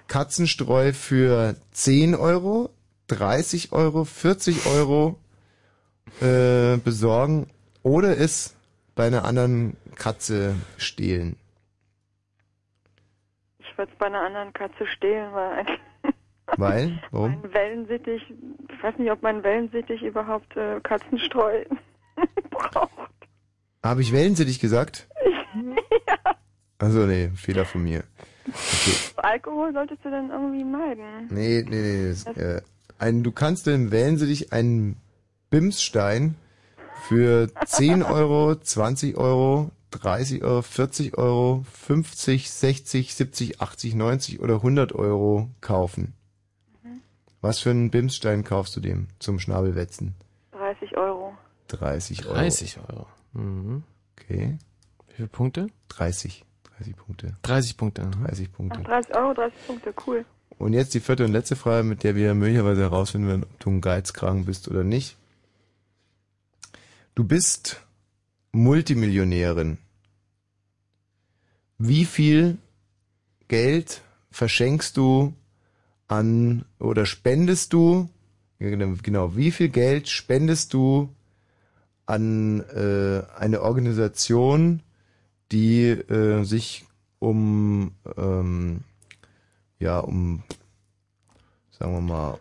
Katzenstreu 0.09 0.93
für 0.93 1.57
10 1.73 2.15
Euro, 2.15 2.71
30 3.09 3.73
Euro, 3.73 4.05
40 4.05 4.67
Euro 4.67 5.19
äh, 6.21 6.77
besorgen 6.79 7.47
oder 7.83 8.17
es 8.19 8.57
bei 8.95 9.07
einer 9.07 9.25
anderen 9.25 9.77
Katze 9.97 10.55
stehlen. 10.77 11.37
Ich 13.59 13.79
würde 13.79 13.93
es 13.93 13.99
bei 13.99 14.07
einer 14.07 14.23
anderen 14.23 14.53
Katze 14.53 14.87
stehlen, 14.87 15.33
weil 15.35 15.67
Weil? 16.57 17.03
Warum? 17.11 17.43
ein 17.43 17.53
Wellensittich, 17.53 18.23
ich 18.31 18.83
weiß 18.83 18.97
nicht, 18.99 19.11
ob 19.11 19.23
mein 19.23 19.43
Wellensittich 19.43 20.03
überhaupt 20.03 20.57
äh, 20.57 20.81
Katzenstreu 20.81 21.65
braucht. 22.51 23.11
Habe 23.83 24.03
ich 24.03 24.13
Wellensittich 24.13 24.61
gesagt? 24.61 25.07
Also 26.79 27.07
nee, 27.07 27.31
Fehler 27.35 27.65
von 27.65 27.83
mir. 27.83 28.05
Okay. 28.49 28.97
Alkohol 29.17 29.73
solltest 29.73 30.05
du 30.05 30.11
dann 30.11 30.31
irgendwie 30.31 30.65
meiden. 30.65 31.29
Nee, 31.31 31.65
nee, 31.69 31.81
nee. 31.81 32.09
Das, 32.09 32.27
äh, 32.37 32.63
ein, 32.99 33.23
du 33.23 33.33
kannst 33.33 33.67
im 33.69 33.91
Wellensittich 33.91 34.53
einen 34.53 34.97
Bimsstein 35.51 36.37
für 37.09 37.49
10 37.67 38.03
Euro, 38.03 38.55
20 38.57 39.17
Euro, 39.17 39.71
30 39.91 40.43
Euro, 40.43 40.63
40 40.63 41.19
Euro, 41.19 41.65
50, 41.73 42.51
60, 42.51 43.15
70, 43.15 43.61
80, 43.61 43.95
90 43.95 44.41
oder 44.41 44.55
100 44.57 44.93
Euro 44.95 45.51
kaufen. 45.61 46.15
Was 47.41 47.61
für 47.61 47.71
einen 47.71 47.91
Bimsstein 47.91 48.45
kaufst 48.45 48.75
du 48.77 48.81
dem 48.81 49.09
zum 49.19 49.39
Schnabelwetzen? 49.39 50.15
30 50.53 50.97
Euro. 50.97 51.35
30 51.69 52.27
Euro. 52.27 52.35
30 52.35 52.79
Euro. 52.89 53.07
Mhm. 53.35 53.85
Okay. 54.19 54.59
Wie 55.07 55.15
viele 55.15 55.29
Punkte? 55.29 55.67
30. 55.89 56.45
30 56.79 56.97
Punkte. 56.97 57.37
30 57.43 57.77
Punkte. 57.77 58.05
mhm. 58.05 58.25
30 58.25 58.53
Punkte. 58.53 58.81
Ach, 58.83 58.87
30 58.87 59.15
Euro, 59.17 59.35
30 59.35 59.67
Punkte, 59.67 59.95
cool. 60.07 60.25
Und 60.59 60.73
jetzt 60.73 60.95
die 60.95 61.01
vierte 61.01 61.25
und 61.25 61.33
letzte 61.33 61.57
Frage, 61.57 61.83
mit 61.83 62.03
der 62.03 62.15
wir 62.17 62.35
möglicherweise 62.35 62.83
herausfinden 62.83 63.29
werden, 63.29 63.43
ob 63.45 63.61
du 63.61 63.71
ein 63.71 63.81
Geizkragen 63.81 64.47
bist 64.47 64.69
oder 64.69 64.85
nicht. 64.85 65.17
Du 67.15 67.25
bist 67.25 67.83
Multimillionärin. 68.53 69.79
Wie 71.79 72.05
viel 72.05 72.57
Geld 73.49 74.03
verschenkst 74.31 74.97
du 74.97 75.35
an 76.09 76.65
oder 76.79 77.05
spendest 77.05 77.73
du 77.73 78.09
genau, 78.59 78.95
genau 79.03 79.37
wie 79.37 79.51
viel 79.51 79.69
Geld 79.69 80.09
spendest 80.09 80.73
du 80.73 81.15
an 82.07 82.61
äh, 82.61 83.23
eine 83.39 83.63
Organisation, 83.63 84.81
die 85.53 85.89
äh, 85.89 86.43
sich 86.45 86.85
um 87.19 87.95
ähm, 88.17 88.81
ja 89.79 89.99
um 90.01 90.43
sagen 91.71 91.93
wir 91.95 92.01
mal 92.01 92.39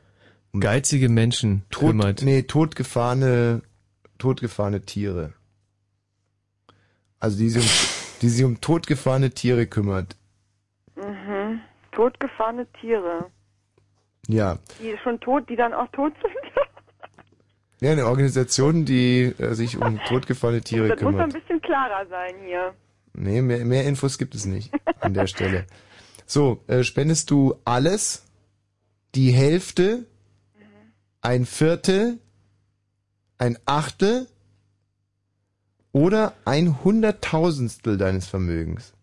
um 0.51 0.59
Geizige 0.59 1.09
Menschen 1.09 1.63
tot, 1.69 1.89
kümmert. 1.91 2.21
nee 2.21 2.43
totgefahrene 2.43 3.61
totgefahrene 4.17 4.81
Tiere. 4.81 5.33
Also 7.19 7.37
die 7.37 7.49
sich 7.49 7.63
um, 7.63 8.19
die 8.21 8.29
sich 8.29 8.43
um 8.45 8.61
totgefahrene 8.61 9.31
Tiere 9.31 9.67
kümmert. 9.67 10.15
Mhm. 10.95 11.59
Totgefahrene 11.91 12.67
Tiere. 12.79 13.29
Ja. 14.27 14.57
Die 14.81 14.95
schon 15.03 15.19
tot, 15.19 15.49
die 15.49 15.55
dann 15.55 15.73
auch 15.73 15.87
tot 15.91 16.13
sind. 16.21 16.33
Ja, 17.81 17.91
eine 17.91 18.05
Organisation, 18.07 18.85
die 18.85 19.33
äh, 19.37 19.53
sich 19.53 19.77
um 19.77 19.99
totgefahrene 20.07 20.61
Tiere 20.61 20.87
das 20.87 21.01
muss 21.01 21.13
doch 21.13 21.19
ein 21.19 21.29
kümmert. 21.29 21.33
bisschen 21.33 21.61
klarer 21.61 22.05
sein 22.07 22.33
hier. 22.45 22.73
Nee, 23.17 23.41
mehr, 23.41 23.65
mehr 23.65 23.85
Infos 23.85 24.17
gibt 24.17 24.35
es 24.35 24.45
nicht 24.45 24.71
an 24.99 25.13
der 25.13 25.27
Stelle. 25.27 25.65
So, 26.25 26.63
äh, 26.67 26.83
spendest 26.83 27.31
du 27.31 27.55
alles, 27.65 28.25
die 29.13 29.31
Hälfte, 29.31 30.05
ein 31.21 31.45
Viertel, 31.45 32.19
ein 33.37 33.57
Achtel 33.65 34.27
oder 35.91 36.33
ein 36.45 36.83
Hunderttausendstel 36.83 37.97
deines 37.97 38.27
Vermögens? 38.27 38.93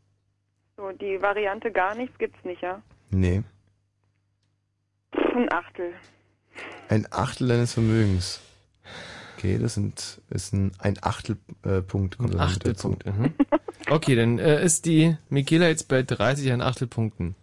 So, 0.77 0.91
die 0.93 1.21
Variante 1.23 1.71
gar 1.71 1.95
nichts 1.95 2.17
gibt's 2.19 2.45
nicht, 2.45 2.63
ja? 2.63 2.83
Nee, 3.11 3.43
ein 5.13 5.51
Achtel. 5.53 5.93
ein 6.89 7.07
Achtel 7.11 7.49
deines 7.49 7.73
Vermögens. 7.75 8.41
Okay, 9.43 9.59
das 9.59 9.75
sind, 9.75 10.21
ist 10.31 10.53
ein, 10.53 10.71
ein 10.79 10.99
Achtelpunkt. 11.01 12.21
Äh, 12.21 12.23
Ein 12.23 12.39
Achtelpunkt. 12.39 13.05
Mhm. 13.05 13.33
Okay, 13.91 14.15
dann 14.15 14.39
äh, 14.39 14.65
ist 14.65 14.87
die 14.87 15.17
Michaela 15.31 15.67
jetzt 15.67 15.89
bei 15.89 16.05
30 16.05 16.53
an 16.53 16.61
Achtelpunkten. 16.61 17.35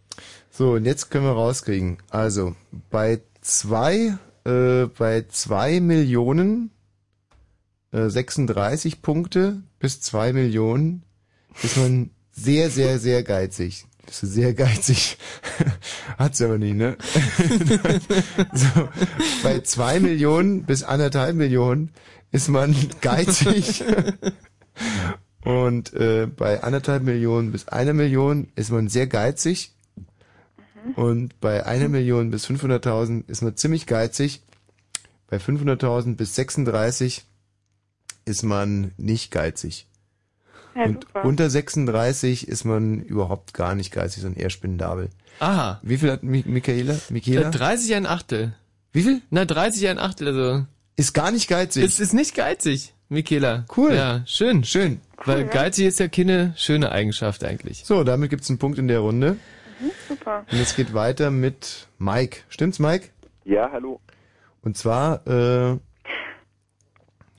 So, 0.50 0.76
und 0.76 0.86
jetzt 0.86 1.12
können 1.12 1.26
wir 1.26 1.34
rauskriegen. 1.34 1.98
Also, 2.10 2.56
bei 2.90 3.20
zwei, 3.42 4.18
äh, 4.46 4.86
bei 4.86 5.26
zwei 5.28 5.82
Millionen 5.82 6.72
äh, 7.92 8.08
36 8.08 9.02
Punkte 9.02 9.62
bis 9.80 10.00
zwei 10.00 10.32
Millionen 10.32 11.04
ist 11.64 11.76
man 11.76 12.12
sehr, 12.32 12.70
sehr, 12.70 13.00
sehr 13.00 13.24
geizig. 13.24 13.88
Bist 14.10 14.24
du 14.24 14.28
sehr 14.28 14.56
geizig. 14.56 15.18
Hat's 16.18 16.42
aber 16.42 16.58
nicht, 16.58 16.74
ne? 16.74 16.98
so, 18.54 18.90
bei 19.44 19.60
zwei 19.60 20.00
Millionen 20.00 20.64
bis 20.64 20.82
anderthalb 20.82 21.36
Millionen 21.36 21.92
ist 22.32 22.48
man 22.48 22.76
geizig. 23.02 23.84
Und 25.44 25.94
äh, 25.94 26.26
bei 26.26 26.64
anderthalb 26.64 27.04
Millionen 27.04 27.52
bis 27.52 27.68
einer 27.68 27.94
Million 27.94 28.48
ist 28.56 28.72
man 28.72 28.90
sehr 28.90 29.06
geizig. 29.06 29.76
Und 30.96 31.40
bei 31.40 31.68
einer 31.68 31.88
Million 31.88 32.32
bis 32.32 32.48
500.000 32.48 33.30
ist 33.30 33.44
man 33.44 33.56
ziemlich 33.58 33.86
geizig. 33.86 34.42
Bei 35.28 35.38
500.000 35.38 36.16
bis 36.16 36.34
36 36.34 37.28
ist 38.26 38.42
man 38.42 38.92
nicht 38.98 39.30
geizig. 39.30 39.86
Ja, 40.76 40.86
Und 40.86 41.04
super. 41.06 41.26
unter 41.26 41.50
36 41.50 42.48
ist 42.48 42.64
man 42.64 43.02
überhaupt 43.02 43.54
gar 43.54 43.76
nicht 43.76 43.92
geizig, 43.92 44.22
sondern 44.22 44.42
eher 44.42 44.50
spendabel. 44.50 45.10
Aha. 45.40 45.80
Wie 45.84 45.98
viel 45.98 46.12
hat 46.12 46.24
Mi 46.24 46.44
Michaela? 46.46 46.98
Michaela? 47.10 47.48
Äh, 47.48 47.52
30 47.52 47.96
ein 47.96 48.06
Achtel. 48.06 48.54
Wie 48.92 49.04
viel? 49.04 49.22
Na, 49.30 49.46
30 49.46 49.88
ein 49.88 50.00
Achtel, 50.00 50.28
also. 50.28 50.66
Ist 50.96 51.14
gar 51.14 51.32
nicht 51.32 51.48
geizig. 51.48 51.84
Es 51.84 52.00
ist 52.00 52.14
nicht 52.14 52.36
geizig, 52.36 52.94
Michaela. 53.08 53.66
Cool. 53.76 53.94
Ja, 53.94 54.24
schön. 54.26 54.64
Schön. 54.64 55.00
Weil 55.26 55.42
ja. 55.42 55.48
geizig 55.48 55.86
ist 55.86 56.00
ja 56.00 56.08
keine 56.08 56.54
schöne 56.58 56.92
Eigenschaft 56.92 57.44
eigentlich. 57.44 57.84
So, 57.86 58.04
damit 58.04 58.30
gibt's 58.30 58.50
einen 58.50 58.60
Punkt 58.60 58.78
in 58.80 58.88
der 58.88 59.00
Runde. 59.00 59.38
Mhm, 59.80 59.92
super. 60.08 60.46
Und 60.52 60.60
es 60.60 60.76
geht 60.76 60.94
weiter 60.94 61.32
mit 61.32 61.88
Mike. 62.00 62.42
Stimmt's, 62.50 62.80
Mike? 62.80 63.10
Ja, 63.46 63.70
hallo. 63.72 64.00
Und 64.62 64.78
zwar 64.78 65.26
äh, 65.26 65.78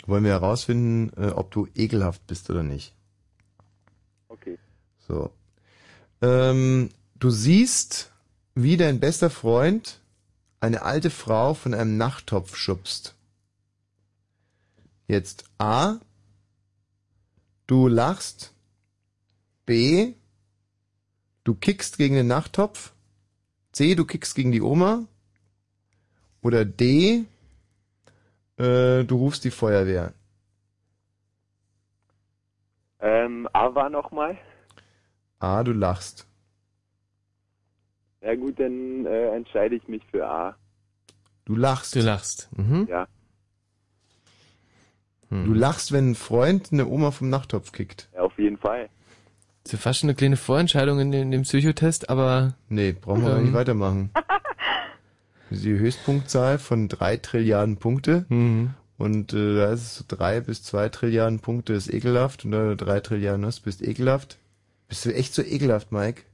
wollen 0.07 0.25
wir 0.25 0.33
herausfinden, 0.33 1.13
äh, 1.17 1.29
ob 1.31 1.51
du 1.51 1.69
ekelhaft 1.75 2.27
bist 2.27 2.49
oder 2.51 2.63
nicht. 2.63 2.95
So. 5.11 5.33
Ähm, 6.23 6.91
du 7.19 7.31
siehst, 7.31 8.13
wie 8.55 8.77
dein 8.77 9.01
bester 9.01 9.29
Freund 9.29 10.01
eine 10.61 10.83
alte 10.83 11.11
Frau 11.11 11.55
von 11.55 11.75
einem 11.75 11.97
Nachttopf 11.97 12.55
schubst. 12.55 13.17
Jetzt 15.09 15.45
A. 15.59 15.97
Du 17.67 17.89
lachst. 17.89 18.55
B. 19.67 20.15
Du 21.43 21.55
kickst 21.57 21.99
gegen 21.99 22.15
den 22.15 22.29
Nachttopf. 22.29 22.93
C. 23.73 23.97
Du 23.97 24.05
kickst 24.05 24.37
gegen 24.37 24.53
die 24.53 24.63
Oma. 24.63 25.09
Oder 26.41 26.65
D. 26.65 27.25
Äh, 28.59 29.05
du 29.05 29.17
rufst 29.17 29.43
die 29.43 29.51
Feuerwehr. 29.51 30.13
Ähm, 33.01 33.49
A 33.53 33.75
war 33.75 33.91
nochmal. 33.91 34.39
A. 35.41 35.65
Du 35.65 35.73
lachst. 35.73 36.27
Ja 38.23 38.35
gut, 38.37 38.61
dann 38.61 39.07
äh, 39.07 39.35
entscheide 39.35 39.75
ich 39.75 39.89
mich 39.89 40.03
für 40.11 40.27
A. 40.27 40.55
Du 41.47 41.57
lachst. 41.57 41.97
Du 41.97 42.01
lachst. 42.01 42.49
Mhm. 42.57 42.87
Ja. 42.89 43.07
Du 45.31 45.55
lachst, 45.55 45.93
wenn 45.93 46.11
ein 46.11 46.15
Freund 46.17 46.71
eine 46.73 46.87
Oma 46.89 47.13
vom 47.13 47.31
Nachttopf 47.31 47.71
kickt. 47.71 48.09
Ja, 48.15 48.23
auf 48.23 48.37
jeden 48.37 48.57
Fall. 48.59 48.89
Das 49.63 49.73
ist 49.73 49.73
ja 49.75 49.79
fast 49.79 50.01
schon 50.01 50.09
eine 50.11 50.17
kleine 50.17 50.37
Vorentscheidung 50.37 50.99
in, 50.99 51.13
dem- 51.13 51.23
in 51.23 51.31
dem 51.31 51.43
Psychotest, 51.43 52.11
aber. 52.11 52.55
Nee, 52.69 52.93
brauchen 52.93 53.25
wir 53.25 53.37
Ähm. 53.37 53.45
nicht 53.45 53.55
weitermachen. 53.55 54.11
Die 55.51 55.79
Höchstpunktzahl 55.79 56.59
von 56.59 56.89
drei 56.89 57.17
Trilliarden 57.17 57.77
Punkte. 57.77 58.25
Mhm. 58.29 58.75
Und 58.99 59.33
äh, 59.33 59.55
da 59.57 59.73
ist 59.73 59.83
es 59.83 59.97
so 59.99 60.05
drei 60.09 60.41
bis 60.41 60.63
zwei 60.65 60.89
Trilliarden 60.89 61.39
Punkte 61.41 61.75
ist 61.75 61.93
ekelhaft. 61.93 62.45
Und 62.45 62.51
da 62.51 62.65
du 62.65 62.77
drei 62.77 62.99
Trilliarden 63.01 63.47
hast, 63.47 63.61
bist 63.61 63.83
ekelhaft. 63.83 64.37
Bist 64.91 65.07
du 65.07 65.15
echt 65.15 65.33
so 65.33 65.43
ekelhaft, 65.43 65.93
Mike? 65.93 66.25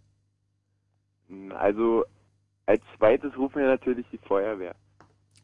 Also, 1.56 2.04
als 2.66 2.82
zweites 2.96 3.36
rufen 3.36 3.60
wir 3.60 3.68
natürlich 3.68 4.06
die 4.10 4.18
Feuerwehr. 4.18 4.74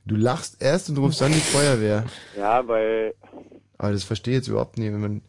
Du 0.05 0.16
lachst 0.16 0.60
erst 0.60 0.90
und 0.90 0.98
rufst 0.98 1.20
dann 1.20 1.30
die 1.30 1.39
Feuerwehr. 1.39 2.05
Ja, 2.36 2.66
weil, 2.66 3.14
Aber 3.78 3.93
das 3.93 4.02
verstehe 4.02 4.32
ich 4.34 4.39
jetzt 4.39 4.48
überhaupt 4.48 4.78
nicht, 4.78 4.93
wenn 4.93 5.01
man 5.01 5.22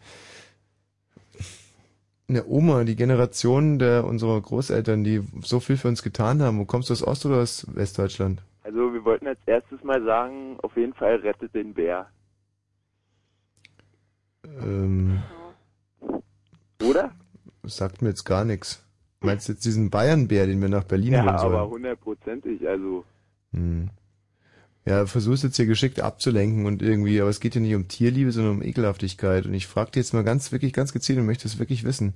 eine 2.27 2.45
Oma, 2.47 2.83
die 2.85 2.95
Generation 2.95 3.77
der 3.77 4.05
unserer 4.05 4.41
Großeltern, 4.41 5.03
die 5.03 5.21
so 5.43 5.59
viel 5.59 5.77
für 5.77 5.89
uns 5.89 6.01
getan 6.01 6.41
haben. 6.41 6.57
Wo 6.57 6.65
kommst 6.65 6.89
du 6.89 6.93
aus 6.93 7.05
Ost- 7.05 7.25
oder 7.27 7.41
aus 7.41 7.67
Westdeutschland? 7.75 8.41
also 8.63 8.93
wir 8.93 9.03
wollten 9.05 9.27
als 9.27 9.39
erstes 9.45 9.83
mal 9.83 10.01
sagen, 10.03 10.57
auf 10.61 10.75
jeden 10.77 10.93
Fall 10.93 11.17
rettet 11.17 11.53
den 11.53 11.73
Bär. 11.73 12.07
Ähm, 14.45 15.21
Oder? 16.81 17.11
Das 17.63 17.77
sagt 17.77 18.01
mir 18.01 18.09
jetzt 18.09 18.25
gar 18.25 18.45
nichts. 18.45 18.83
Meinst 19.21 19.47
du 19.47 19.53
jetzt 19.53 19.63
diesen 19.65 19.89
Bayernbär, 19.89 20.45
den 20.47 20.61
wir 20.61 20.69
nach 20.69 20.83
Berlin 20.83 21.13
Ja, 21.13 21.23
holen 21.25 21.37
sollen? 21.37 21.53
aber 21.55 21.69
hundertprozentig, 21.69 22.67
also. 22.67 23.05
Hm. 23.53 23.89
Ja, 24.85 25.05
versuchst 25.05 25.45
jetzt 25.45 25.55
hier 25.55 25.65
geschickt 25.65 26.01
abzulenken 26.01 26.65
und 26.65 26.81
irgendwie, 26.81 27.21
aber 27.21 27.29
es 27.29 27.39
geht 27.39 27.53
hier 27.53 27.61
nicht 27.61 27.73
um 27.75 27.87
Tierliebe, 27.87 28.33
sondern 28.33 28.57
um 28.57 28.61
Ekelhaftigkeit. 28.61 29.45
Und 29.45 29.53
ich 29.53 29.65
frage 29.65 29.91
dir 29.91 30.01
jetzt 30.01 30.13
mal 30.13 30.25
ganz, 30.25 30.51
wirklich 30.51 30.73
ganz 30.73 30.91
gezielt 30.91 31.19
und 31.19 31.25
möchte 31.25 31.47
es 31.47 31.57
wirklich 31.57 31.85
wissen. 31.85 32.13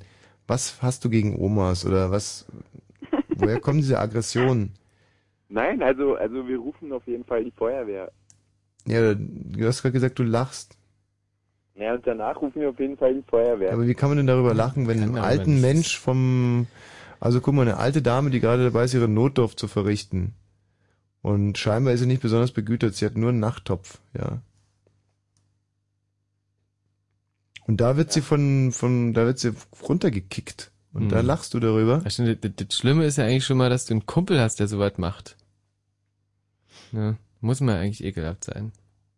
Was 0.48 0.82
hast 0.82 1.06
du 1.06 1.10
gegen 1.10 1.40
Omas 1.40 1.86
oder 1.86 2.12
was, 2.12 2.46
woher 3.30 3.62
kommen 3.62 3.78
diese 3.80 4.00
Aggressionen? 4.00 4.74
Nein, 5.50 5.82
also, 5.82 6.16
also 6.16 6.46
wir 6.46 6.58
rufen 6.58 6.92
auf 6.92 7.08
jeden 7.08 7.24
Fall 7.24 7.46
die 7.46 7.52
Feuerwehr. 7.52 8.12
Ja, 8.86 9.14
du 9.16 9.66
hast 9.66 9.82
gerade 9.82 9.94
gesagt, 9.94 10.20
du 10.20 10.24
lachst. 10.24 10.78
Ja, 11.78 11.94
und 11.94 12.08
danach 12.08 12.42
rufen 12.42 12.60
wir 12.62 12.70
auf 12.70 12.80
jeden 12.80 12.98
Fall 12.98 13.14
die 13.14 13.22
Feuerwehr. 13.22 13.72
Aber 13.72 13.88
wie 13.88 13.94
kann 13.94 14.10
man 14.10 14.18
denn 14.18 14.28
darüber 14.28 14.54
lachen, 14.54 14.88
wenn 14.88 15.00
darüber 15.00 15.24
alten. 15.24 15.62
Mensch 15.62 16.00
vom, 16.00 16.66
also 17.20 17.40
guck 17.40 17.54
mal, 17.54 17.62
eine 17.62 17.78
alte 17.78 18.02
Dame, 18.02 18.32
die 18.32 18.40
gerade 18.40 18.64
dabei 18.64 18.86
ist, 18.86 18.96
ihre 18.96 19.08
Notdurft 19.08 19.60
zu 19.60 19.68
verrichten. 19.68 20.34
Und 21.22 21.58
scheinbar 21.58 21.94
ist 21.94 22.00
sie 22.00 22.08
nicht 22.08 22.22
besonders 22.22 22.52
begütert, 22.52 22.96
sie 22.96 23.06
hat 23.06 23.16
nur 23.16 23.30
einen 23.30 23.40
Nachttopf, 23.40 24.00
ja. 24.18 24.42
Und 27.68 27.82
da 27.82 27.98
wird 27.98 28.12
sie 28.12 28.22
von, 28.22 28.72
von, 28.72 29.14
da 29.14 29.26
wird 29.26 29.40
sie 29.40 29.54
runtergekickt. 29.88 30.72
Und 30.94 31.12
da 31.12 31.20
Hm. 31.20 31.26
lachst 31.26 31.54
du 31.54 31.60
darüber. 31.60 32.00
Das 32.00 32.16
Schlimme 32.76 33.06
ist 33.06 33.18
ja 33.18 33.26
eigentlich 33.26 33.46
schon 33.46 33.58
mal, 33.58 33.70
dass 33.70 33.86
du 33.86 33.94
einen 33.94 34.06
Kumpel 34.06 34.40
hast, 34.40 34.60
der 34.60 34.68
sowas 34.68 34.94
macht. 34.98 35.36
Ja, 36.92 37.18
muss 37.42 37.60
man 37.60 37.76
eigentlich 37.76 38.04
ekelhaft 38.04 38.46
sein. 38.46 38.72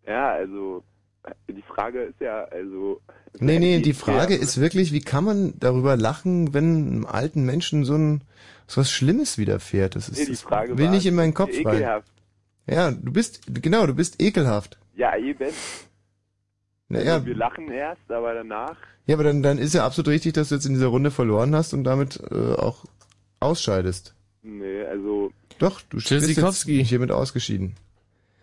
Ja, 0.05 0.31
also, 0.31 0.83
die 1.47 1.61
Frage 1.61 2.03
ist 2.03 2.19
ja, 2.19 2.43
also. 2.45 3.01
Nee, 3.39 3.59
nee, 3.59 3.79
die 3.81 3.93
Frage 3.93 4.35
ist 4.35 4.59
wirklich, 4.59 4.91
wie 4.91 5.01
kann 5.01 5.23
man 5.23 5.53
darüber 5.59 5.95
lachen, 5.97 6.53
wenn 6.53 6.87
einem 6.87 7.05
alten 7.05 7.45
Menschen 7.45 7.85
so 7.85 7.95
ein 7.95 8.21
so 8.67 8.81
was 8.81 8.91
Schlimmes 8.91 9.37
widerfährt? 9.37 9.95
Das 9.95 10.09
ist 10.09 10.19
Nee, 10.19 10.25
die 10.25 10.31
das 10.31 10.41
Frage 10.41 10.77
will 10.77 10.85
war, 10.85 10.91
nicht 10.91 11.05
in 11.05 11.15
meinen 11.15 11.33
Kopf 11.33 11.53
rein. 11.65 12.01
Ja, 12.67 12.91
du 12.91 13.11
bist 13.11 13.41
genau, 13.47 13.87
du 13.87 13.95
bist 13.95 14.21
ekelhaft. 14.21 14.77
Ja, 14.95 15.15
eben. 15.17 15.51
Naja, 16.87 17.15
Also 17.15 17.25
wir 17.25 17.35
lachen 17.35 17.71
erst, 17.71 18.11
aber 18.11 18.33
danach. 18.33 18.77
ja, 19.05 19.15
aber 19.15 19.23
dann 19.23 19.41
dann 19.43 19.57
ist 19.57 19.73
ja 19.73 19.85
absolut 19.85 20.09
richtig, 20.09 20.33
dass 20.33 20.49
du 20.49 20.55
jetzt 20.55 20.65
in 20.65 20.73
dieser 20.73 20.87
Runde 20.87 21.11
verloren 21.11 21.55
hast 21.55 21.73
und 21.73 21.83
damit 21.83 22.19
äh, 22.31 22.53
auch 22.53 22.85
ausscheidest. 23.39 24.13
Nee, 24.41 24.83
also. 24.83 25.31
Doch, 25.59 25.81
du 25.81 25.97
bist 25.97 26.09
jetzt 26.09 26.63
hiermit 26.65 27.11
ausgeschieden. 27.11 27.75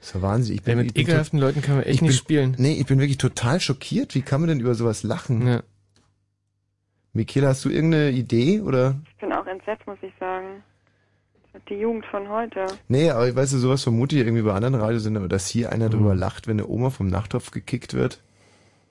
Das 0.07 0.15
ist 0.15 0.23
ja 0.23 0.29
Wahnsinn. 0.29 0.55
Ich 0.55 0.63
bin, 0.63 0.71
Ja, 0.71 0.77
mit 0.77 0.87
ich 0.87 0.95
bin 0.95 1.03
ekelhaften 1.03 1.41
Leuten 1.41 1.63
kann 1.63 1.75
man 1.75 1.85
echt 1.85 1.97
ich 1.97 2.03
nicht 2.03 2.11
bin, 2.11 2.17
spielen. 2.17 2.55
Nee, 2.59 2.75
ich 2.75 2.87
bin 2.87 3.01
wirklich 3.01 3.19
total 3.19 3.59
schockiert. 3.59 4.15
Wie 4.15 4.23
kann 4.23 4.41
man 4.41 4.47
denn 4.47 4.61
über 4.61 4.77
sowas 4.77 5.03
lachen? 5.03 5.45
Ja. 5.49 5.63
Michaela, 7.13 7.49
hast 7.49 7.65
du 7.65 7.71
irgendeine 7.71 8.11
Idee 8.11 8.61
oder? 8.61 8.95
Ich 9.11 9.17
bin 9.17 9.33
auch 9.33 9.45
entsetzt, 9.49 9.85
muss 9.85 9.99
ich 10.03 10.13
sagen. 10.21 10.63
Die 11.69 11.75
Jugend 11.75 12.07
von 12.07 12.29
heute. 12.29 12.67
Nee, 12.87 13.11
aber 13.11 13.35
weißt 13.35 13.55
du, 13.55 13.59
sowas 13.59 13.83
vermute 13.83 14.15
ich 14.15 14.25
irgendwie 14.25 14.43
bei 14.43 14.53
anderen 14.53 14.77
Radiosendern, 14.77 15.29
dass 15.29 15.49
hier 15.49 15.73
einer 15.73 15.89
drüber 15.89 16.15
lacht, 16.15 16.47
wenn 16.47 16.61
eine 16.61 16.69
Oma 16.69 16.91
vom 16.91 17.09
Nachttopf 17.09 17.51
gekickt 17.51 17.93
wird. 17.93 18.23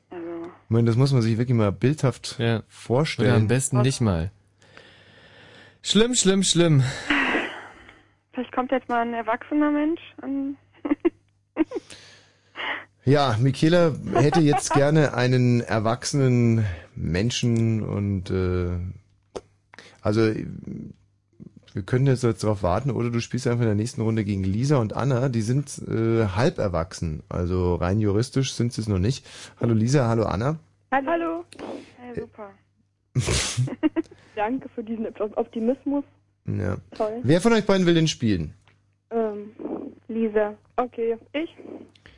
Also, 0.10 0.26
Ich 0.66 0.70
meine, 0.70 0.88
das 0.88 0.98
muss 0.98 1.14
man 1.14 1.22
sich 1.22 1.38
wirklich 1.38 1.56
mal 1.56 1.72
bildhaft 1.72 2.42
vorstellen. 2.68 3.30
Oder 3.30 3.38
am 3.38 3.48
besten 3.48 3.80
nicht 3.84 4.02
mal. 4.02 4.32
Schlimm, 5.82 6.14
schlimm, 6.14 6.44
schlimm. 6.44 6.84
vielleicht 8.34 8.52
kommt 8.52 8.72
jetzt 8.72 8.90
mal 8.90 9.00
ein 9.04 9.14
erwachsener 9.14 9.72
Mensch 9.72 10.02
an. 10.22 10.58
Ja, 13.06 13.38
Michaela 13.40 13.94
hätte 14.16 14.40
jetzt 14.40 14.74
gerne 14.74 15.14
einen 15.14 15.62
erwachsenen 15.62 16.66
Menschen 16.96 17.84
und 17.84 18.32
äh, 18.32 18.80
also 20.02 20.22
wir 20.22 21.84
können 21.84 22.08
jetzt 22.08 22.24
jetzt 22.24 22.44
darauf 22.44 22.64
warten 22.64 22.90
oder 22.90 23.12
du 23.12 23.20
spielst 23.20 23.46
einfach 23.46 23.62
in 23.62 23.68
der 23.68 23.76
nächsten 23.76 24.02
Runde 24.02 24.24
gegen 24.24 24.44
Lisa 24.44 24.78
und 24.78 24.96
Anna, 24.96 25.30
die 25.30 25.44
sind 25.44 25.78
äh, 25.88 26.26
halb 26.36 26.58
erwachsen, 26.58 27.22
also 27.30 27.76
rein 27.76 28.00
juristisch 28.00 28.54
sind 28.54 28.74
sie 28.74 28.82
es 28.82 28.88
noch 28.88 28.98
nicht. 28.98 29.24
Hallo 29.62 29.76
Lisa, 29.76 30.08
hallo 30.08 30.24
Anna. 30.24 30.58
Hallo. 30.92 31.46
Ja, 31.60 32.22
super. 32.22 32.50
Danke 34.36 34.68
für 34.70 34.84
diesen 34.84 35.06
Optimismus. 35.36 36.04
Ja. 36.48 36.78
Toll. 36.98 37.20
Wer 37.22 37.40
von 37.40 37.54
euch 37.54 37.68
beiden 37.68 37.86
will 37.86 37.94
denn 37.94 38.08
spielen? 38.08 38.56
Ähm, 39.12 39.52
Lisa. 40.08 40.56
Okay, 40.76 41.18
ich? 41.34 41.56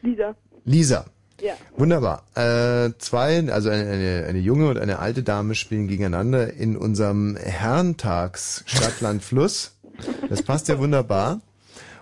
Lisa. 0.01 0.34
Lisa. 0.68 1.06
Ja. 1.39 1.53
Wunderbar. 1.77 2.23
Äh, 2.35 2.91
zwei, 2.98 3.49
also 3.52 3.69
eine, 3.69 3.89
eine, 3.89 4.26
eine 4.27 4.39
junge 4.39 4.69
und 4.69 4.77
eine 4.77 4.99
alte 4.99 5.23
Dame 5.23 5.56
spielen 5.56 5.88
gegeneinander 5.88 6.53
in 6.53 6.76
unserem 6.76 7.38
Herrentags 7.38 8.64
Stadtland 8.68 9.23
Fluss. 9.23 9.77
Das 10.30 10.44
passt 10.44 10.68
ja 10.68 10.77
wunderbar. 10.77 11.39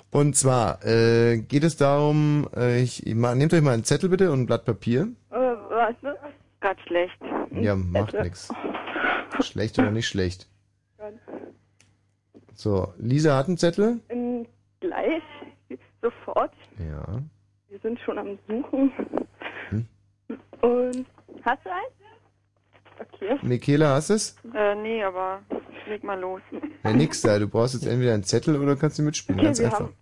Und 0.10 0.36
zwar 0.36 0.84
äh, 0.86 1.38
geht 1.38 1.64
es 1.64 1.76
darum, 1.78 2.48
äh, 2.56 2.82
ich, 2.82 3.06
ich 3.06 3.14
ma- 3.14 3.36
nehmt 3.36 3.54
euch 3.54 3.62
mal 3.62 3.74
einen 3.74 3.84
Zettel 3.84 4.10
bitte 4.10 4.32
und 4.32 4.42
ein 4.42 4.46
Blatt 4.46 4.66
Papier. 4.66 5.10
Äh, 5.30 5.36
was, 5.36 5.96
ne? 6.02 6.16
Grad 6.62 6.78
schlecht. 6.88 7.20
Ja, 7.52 7.76
macht 7.76 8.14
nix. 8.14 8.50
Schlecht 9.42 9.78
oder 9.78 9.92
nicht 9.92 10.08
schlecht. 10.08 10.48
So, 12.56 12.94
Lisa 12.98 13.36
hat 13.38 13.48
einen 13.48 13.58
Zettel. 13.58 14.00
Ähm, 14.10 14.46
gleich. 14.80 15.22
Sofort. 16.02 16.54
Ja. 16.80 17.20
Wir 17.86 17.92
sind 17.92 18.00
schon 18.00 18.18
am 18.18 18.40
Suchen. 18.48 18.92
Hm. 19.70 19.86
Und 20.62 21.06
hast 21.44 21.64
du 21.64 21.70
eins? 21.70 21.94
Okay. 23.00 23.38
Michaela, 23.44 23.94
hast 23.94 24.10
es? 24.10 24.36
Äh, 24.56 24.74
nee, 24.74 25.04
aber 25.04 25.44
leg 25.88 26.04
mal 26.04 26.20
los. 26.20 26.42
Ja, 26.84 26.94
nix 26.94 27.22
da. 27.22 27.38
Du 27.38 27.48
brauchst 27.48 27.76
jetzt 27.76 27.86
entweder 27.86 28.16
einen 28.16 28.24
Zettel 28.24 28.60
oder 28.60 28.76
kannst 28.76 28.98
du 28.98 29.04
mitspielen. 29.04 29.40
Okay, 29.40 29.46
Ganz 29.46 29.60
wir 29.60 29.66
einfach. 29.68 29.80
haben- 29.82 29.96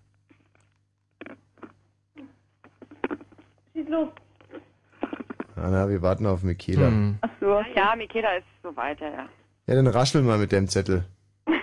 Schieß 3.73 3.89
los. 3.89 4.07
Anna, 5.57 5.89
wir 5.89 6.01
warten 6.01 6.25
auf 6.25 6.41
Michaela. 6.43 6.87
Hm. 6.87 7.17
Ach 7.19 7.29
so. 7.41 7.61
Ja, 7.75 7.97
Mikela 7.97 8.35
ist 8.37 8.45
so 8.63 8.73
weiter, 8.77 9.11
ja. 9.11 9.27
Ja, 9.67 9.75
dann 9.75 9.87
raschel 9.87 10.21
mal 10.21 10.37
mit 10.37 10.53
dem 10.53 10.69
Zettel. 10.69 11.03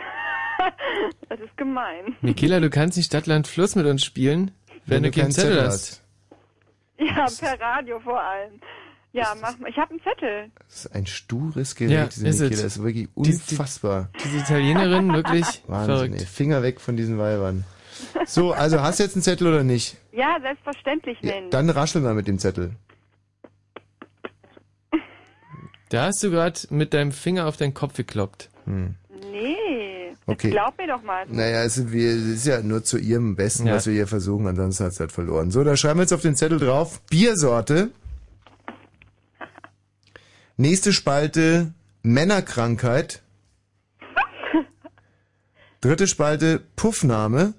Das 1.31 1.41
ist 1.41 1.57
gemein. 1.57 2.17
Michaela, 2.21 2.61
du 2.61 2.69
kannst 2.69 2.99
nicht 2.99 3.07
Stadtland 3.07 3.47
Fluss 3.47 3.75
mit 3.77 3.87
uns 3.87 4.05
spielen, 4.05 4.51
wenn, 4.85 5.05
du 5.05 5.11
keinen 5.13 5.31
Zettel 5.31 5.63
hast. 5.63 6.03
Ja, 7.01 7.27
per 7.39 7.61
Radio 7.61 7.99
vor 8.01 8.21
allem. 8.21 8.61
Ja, 9.13 9.35
mach 9.41 9.59
mal. 9.59 9.69
Ich 9.71 9.77
habe 9.77 9.91
einen 9.91 10.03
Zettel. 10.03 10.51
Das 10.69 10.85
ist 10.85 10.95
ein 10.95 11.07
stures 11.07 11.75
Gerät, 11.75 11.91
Ja, 11.93 12.07
diese 12.07 12.29
ist 12.29 12.35
Michaela. 12.41 12.55
es. 12.55 12.63
Das 12.63 12.77
ist 12.77 12.83
wirklich 12.85 13.09
Die- 13.17 13.23
die- 13.23 13.31
unfassbar. 13.51 14.09
Diese 14.23 14.37
Italienerin, 14.39 15.13
wirklich 15.13 15.47
Wahnsinn, 15.67 15.95
verrückt. 15.97 16.15
ey. 16.21 16.27
Finger 16.27 16.63
weg 16.63 16.81
von 16.81 16.97
diesen 16.97 17.19
Weibern. 17.19 17.65
So, 18.27 18.53
also 18.53 18.81
hast 18.81 18.99
du 19.01 19.03
jetzt 19.05 19.17
einen 19.17 19.23
Zettel 19.23 19.49
oder 19.49 19.65
nicht? 19.65 19.97
Ja, 20.13 20.39
selbstverständlich, 20.41 21.21
Mensch. 21.23 21.51
Dann 21.51 21.69
raschel 21.71 22.01
mal 22.03 22.15
mit 22.15 22.29
dem 22.29 22.39
Zettel. 22.39 22.77
Da 25.89 26.05
hast 26.05 26.23
du 26.23 26.31
gerade 26.31 26.59
mit 26.71 26.95
deinem 26.95 27.11
Finger 27.13 27.47
auf 27.49 27.57
deinen 27.57 27.75
Kopf 27.75 27.95
gekloppt. 27.95 28.49
Hm. 28.65 28.95
Okay. 30.31 30.51
Glaub 30.51 30.79
mir 30.79 30.87
doch 30.87 31.03
mal. 31.03 31.27
Naja, 31.29 31.65
es 31.65 31.77
ist, 31.77 31.91
wir- 31.93 32.11
es 32.15 32.23
ist 32.25 32.47
ja 32.47 32.63
nur 32.63 32.85
zu 32.85 32.99
ihrem 32.99 33.35
Besten, 33.37 33.67
Ja. 33.67 33.75
was 33.75 33.87
wir 33.87 33.95
hier 33.95 34.07
versuchen, 34.07 34.47
ansonsten 34.47 34.85
hat 34.85 34.93
es 34.93 35.01
halt 35.01 35.13
verloren. 35.13 35.51
So, 35.51 35.65
da 35.65 35.77
schreiben 35.77 35.99
wir 35.99 36.03
jetzt 36.05 36.13
auf 36.13 36.23
den 36.23 36.37
Zettel 36.37 36.59
drauf, 36.59 37.01
Biersorte. 37.11 37.91
Nächste 40.57 40.93
Spalte, 40.93 41.73
Männerkrankheit. 42.03 43.23
Dritte 45.81 46.07
Spalte, 46.07 46.61
Puffname. 46.77 47.55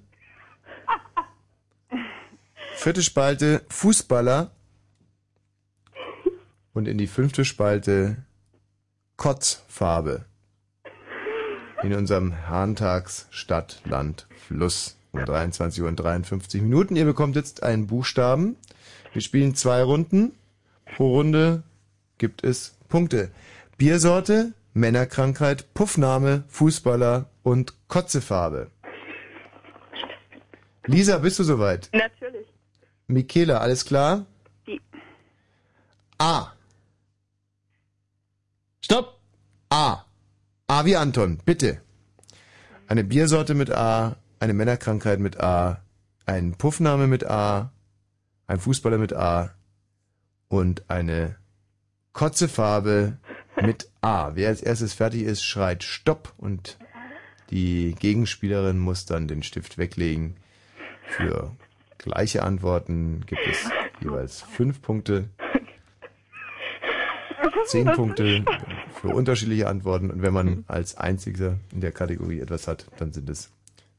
Vierte 2.75 3.01
Spalte, 3.03 3.63
Fußballer. 3.69 4.51
Und 6.73 6.87
in 6.87 6.97
die 6.97 7.07
fünfte 7.07 7.43
Spalte, 7.43 8.17
Kotzfarbe. 9.17 10.25
In 11.83 11.93
unserem 11.93 12.31
Herrentags 12.31 13.27
Stadt, 13.31 13.81
Land, 13.85 14.27
Fluss 14.47 14.97
um 15.11 15.25
23 15.25 15.81
Uhr 15.81 15.87
und 15.87 15.95
53 15.95 16.61
Minuten. 16.61 16.95
Ihr 16.95 17.05
bekommt 17.05 17.35
jetzt 17.35 17.63
einen 17.63 17.87
Buchstaben. 17.87 18.55
Wir 19.13 19.21
spielen 19.21 19.55
zwei 19.55 19.81
Runden. 19.81 20.33
Pro 20.95 21.15
Runde 21.15 21.63
gibt 22.17 22.43
es 22.43 22.77
Punkte. 22.87 23.31
Biersorte, 23.77 24.53
Männerkrankheit, 24.73 25.73
Puffname, 25.73 26.43
Fußballer 26.49 27.29
und 27.41 27.73
Kotzefarbe. 27.87 28.69
Lisa, 30.85 31.17
bist 31.17 31.39
du 31.39 31.43
soweit? 31.43 31.89
Natürlich. 31.93 32.47
Michaela, 33.07 33.57
alles 33.57 33.85
klar? 33.85 34.25
Die. 34.67 34.79
A. 36.19 36.53
Stopp! 38.81 39.19
A. 39.69 40.05
A 40.71 40.85
wie 40.85 40.95
Anton, 40.95 41.37
bitte. 41.43 41.81
Eine 42.87 43.03
Biersorte 43.03 43.55
mit 43.55 43.71
A, 43.71 44.15
eine 44.39 44.53
Männerkrankheit 44.53 45.19
mit 45.19 45.37
A, 45.37 45.83
ein 46.25 46.53
Puffname 46.53 47.07
mit 47.07 47.29
A, 47.29 47.73
ein 48.47 48.57
Fußballer 48.57 48.97
mit 48.97 49.11
A 49.11 49.53
und 50.47 50.89
eine 50.89 51.35
Kotzefarbe 52.13 53.17
mit 53.61 53.89
A. 53.99 54.33
Wer 54.35 54.47
als 54.47 54.61
erstes 54.61 54.93
fertig 54.93 55.23
ist, 55.23 55.43
schreit 55.43 55.83
Stopp 55.83 56.33
und 56.37 56.77
die 57.49 57.93
Gegenspielerin 57.99 58.79
muss 58.79 59.05
dann 59.05 59.27
den 59.27 59.43
Stift 59.43 59.77
weglegen. 59.77 60.37
Für 61.05 61.51
gleiche 61.97 62.43
Antworten 62.43 63.25
gibt 63.25 63.45
es 63.45 63.69
jeweils 63.99 64.41
fünf 64.41 64.81
Punkte. 64.81 65.27
Zehn 67.65 67.85
Punkte 67.95 68.43
für 69.01 69.09
unterschiedliche 69.09 69.67
Antworten 69.67 70.11
und 70.11 70.21
wenn 70.21 70.33
man 70.33 70.63
als 70.67 70.97
einziger 70.97 71.57
in 71.71 71.81
der 71.81 71.91
Kategorie 71.91 72.39
etwas 72.39 72.67
hat, 72.67 72.85
dann 72.97 73.13
sind 73.13 73.29
es 73.29 73.49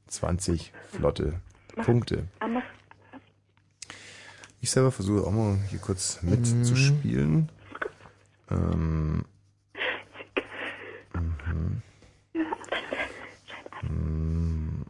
20 0.09 0.73
flotte 0.90 1.35
Punkte. 1.85 2.24
Ich 4.60 4.70
selber 4.70 4.93
versuche 4.93 5.27
auch 5.27 5.32
mal 5.32 5.59
hier 5.70 5.78
kurz 5.78 6.20
mitzuspielen. 6.23 7.48
Ähm, 8.51 9.24
mhm. 11.14 11.82
Mm, 13.82 14.85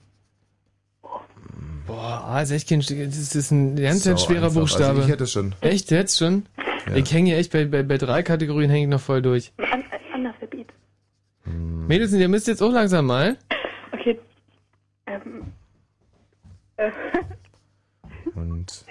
Boah, 1.86 2.24
A 2.26 2.42
ist 2.42 2.50
echt 2.50 2.68
kein, 2.68 2.80
das 2.80 3.34
ist 3.34 3.50
ein 3.50 3.76
ganz, 3.76 4.04
ganz 4.04 4.22
schwerer 4.22 4.46
einfach. 4.46 4.60
Buchstabe. 4.60 4.84
Also 4.90 5.02
ich 5.02 5.08
hätte 5.08 5.24
es 5.24 5.32
schon. 5.32 5.54
Echt, 5.60 5.90
jetzt 5.90 6.18
schon? 6.18 6.46
Ja. 6.86 6.96
Ich 6.96 7.12
hänge 7.12 7.30
hier 7.30 7.38
echt 7.38 7.52
bei, 7.52 7.64
bei, 7.64 7.82
bei 7.82 7.98
drei 7.98 8.22
Kategorien 8.22 8.70
hänge 8.70 8.84
ich 8.84 8.90
noch 8.90 9.00
voll 9.00 9.22
durch. 9.22 9.52
An 9.70 9.84
Analphabet. 10.12 10.68
Mädels, 11.44 12.12
ihr 12.12 12.28
müsst 12.28 12.48
jetzt 12.48 12.62
auch 12.62 12.72
langsam 12.72 13.06
mal. 13.06 13.36
Okay. 13.92 14.18
Ähm. 15.06 15.52
Äh. 16.76 16.90
Und 18.34 18.84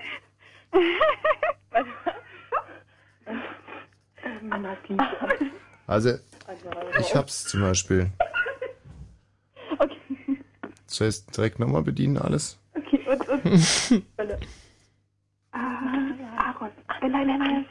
Warte 4.31 4.93
mal. 4.93 5.07
Also, 5.87 6.11
ich 6.99 7.15
hab's 7.15 7.45
zum 7.45 7.61
Beispiel. 7.61 8.11
Okay. 9.77 9.97
Ich 10.89 11.01
es 11.01 11.25
direkt 11.25 11.59
nochmal 11.59 11.83
bedienen, 11.83 12.17
alles? 12.17 12.59
Okay, 12.75 13.01
und, 13.07 13.27
und. 13.29 14.01
Ah, 15.53 15.59
Aaron. 16.37 16.69
Nein, 17.01 17.11
nein, 17.11 17.27
nein, 17.27 17.39
nein. 17.39 17.65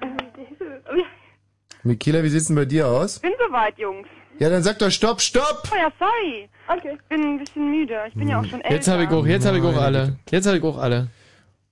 Michaela, 1.82 2.22
wie 2.22 2.28
sieht's 2.28 2.46
denn 2.46 2.56
bei 2.56 2.64
dir 2.64 2.88
aus? 2.88 3.18
Bin 3.20 3.32
soweit, 3.46 3.78
Jungs. 3.78 4.06
Ja, 4.38 4.48
dann 4.48 4.62
sag 4.62 4.78
doch 4.78 4.90
Stopp, 4.90 5.20
Stopp! 5.20 5.68
Oh 5.70 5.76
ja, 5.76 5.92
sorry. 5.98 6.48
Okay. 6.68 6.96
Ich 6.96 7.08
bin 7.08 7.34
ein 7.34 7.38
bisschen 7.38 7.70
müde. 7.70 7.94
Ich 8.08 8.14
bin 8.14 8.28
ja 8.28 8.40
auch 8.40 8.44
schon 8.44 8.60
älter. 8.60 8.74
Jetzt 8.74 8.88
habe 8.88 9.04
ich 9.04 9.10
auch, 9.10 9.26
jetzt 9.26 9.46
habe 9.46 9.58
ich 9.58 9.64
auch 9.64 9.76
alle. 9.76 10.16
Jetzt 10.30 10.46
habe 10.46 10.56
ich 10.56 10.62
auch 10.64 10.78
alle. 10.78 11.08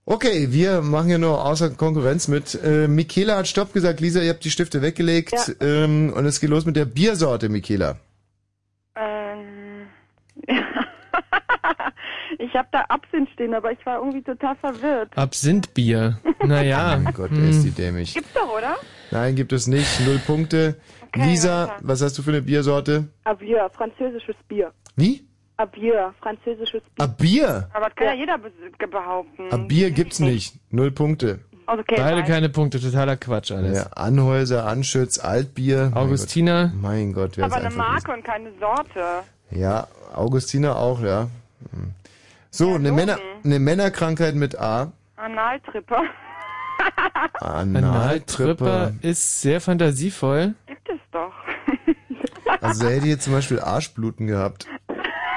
Okay, 0.05 0.53
wir 0.53 0.81
machen 0.81 1.09
hier 1.09 1.19
nur 1.19 1.45
außer 1.45 1.71
Konkurrenz 1.71 2.29
mit. 2.29 2.59
Äh, 2.63 2.89
Michaela 2.89 3.37
hat 3.37 3.49
Stopp 3.49 3.75
gesagt, 3.75 4.01
Lisa, 4.01 4.21
ihr 4.21 4.31
habt 4.31 4.45
die 4.45 4.51
Stifte 4.51 4.81
weggelegt. 4.81 5.33
Ja. 5.33 5.67
Ähm, 5.67 6.13
und 6.15 6.25
es 6.25 6.41
geht 6.41 6.51
los 6.51 6.65
mit 6.65 6.77
der 6.77 6.87
Biersorte, 6.87 7.49
Michaela. 7.49 7.97
Ähm, 8.97 9.87
ich 12.39 12.55
habe 12.55 12.69
da 12.70 12.82
Absinth 12.89 13.28
stehen, 13.31 13.52
aber 13.55 13.73
ich 13.73 13.85
war 13.85 13.98
irgendwie 13.98 14.23
total 14.23 14.56
verwirrt. 14.56 15.16
Absinthbier. 15.16 16.19
Naja. 16.44 16.98
Mein 17.02 17.12
Gott, 17.12 17.31
hm. 17.31 17.51
ist 17.51 17.65
die 17.65 17.73
dämlich. 17.73 18.15
Gibt's 18.15 18.32
doch, 18.32 18.48
oder? 18.56 18.77
Nein, 19.10 19.35
gibt 19.35 19.52
es 19.52 19.66
nicht. 19.66 20.01
Null 20.06 20.20
Punkte. 20.24 20.77
Lisa, 21.16 21.77
was 21.82 22.01
hast 22.01 22.16
du 22.16 22.23
für 22.23 22.31
eine 22.31 22.43
Biersorte? 22.43 23.09
Avier, 23.24 23.69
französisches 23.74 24.36
Bier. 24.47 24.73
Wie? 24.94 25.27
Avier, 25.56 26.15
französisches 26.23 26.82
Bier. 26.82 27.05
Ah, 27.05 27.06
Bier? 27.06 27.69
Aber 27.73 27.86
das 27.86 27.97
kann 27.97 28.06
ja, 28.06 28.15
jeder 28.15 28.39
be 28.39 28.52
behaupten. 28.86 29.48
Ah, 29.51 29.56
Bier 29.56 29.90
gibt's 29.90 30.20
nicht. 30.20 30.55
Null 30.70 30.93
Punkte. 30.93 31.40
Also, 31.66 31.82
okay, 31.82 31.97
Beide 31.98 32.20
nein. 32.20 32.27
keine 32.27 32.48
Punkte, 32.48 32.81
totaler 32.81 33.16
Quatsch 33.16 33.51
alles. 33.51 33.77
Ja, 33.77 33.86
Anhäuser, 33.94 34.66
Anschütz, 34.66 35.19
Altbier. 35.19 35.90
Mein 35.93 36.05
Augustiner. 36.05 36.69
Gott. 36.69 36.82
Mein 36.82 37.12
Gott, 37.12 37.36
wer 37.36 37.47
Aber 37.47 37.56
eine 37.56 37.70
Marke 37.70 38.12
und 38.12 38.24
keine 38.24 38.52
Sorte. 38.60 39.01
ist. 39.51 39.59
Ja, 39.59 39.89
Augustiner 40.15 40.77
auch, 40.77 41.02
ja. 41.02 41.28
Hm. 41.73 41.93
So, 42.59 42.75
eine, 42.75 42.91
Männer, 42.91 43.21
eine 43.45 43.61
Männerkrankheit 43.61 44.35
mit 44.35 44.59
A. 44.59 44.93
Analtripper. 45.15 46.03
Analtripper 47.35 48.95
ist 49.01 49.43
sehr 49.43 49.61
fantasievoll. 49.61 50.55
Gibt 50.67 50.89
es 50.89 50.99
doch. 51.13 51.33
Also 52.61 52.83
da 52.83 52.91
hätte 52.91 53.05
ich 53.05 53.13
jetzt 53.13 53.25
zum 53.25 53.35
Beispiel 53.35 53.61
Arschbluten 53.61 54.27
gehabt. 54.27 54.67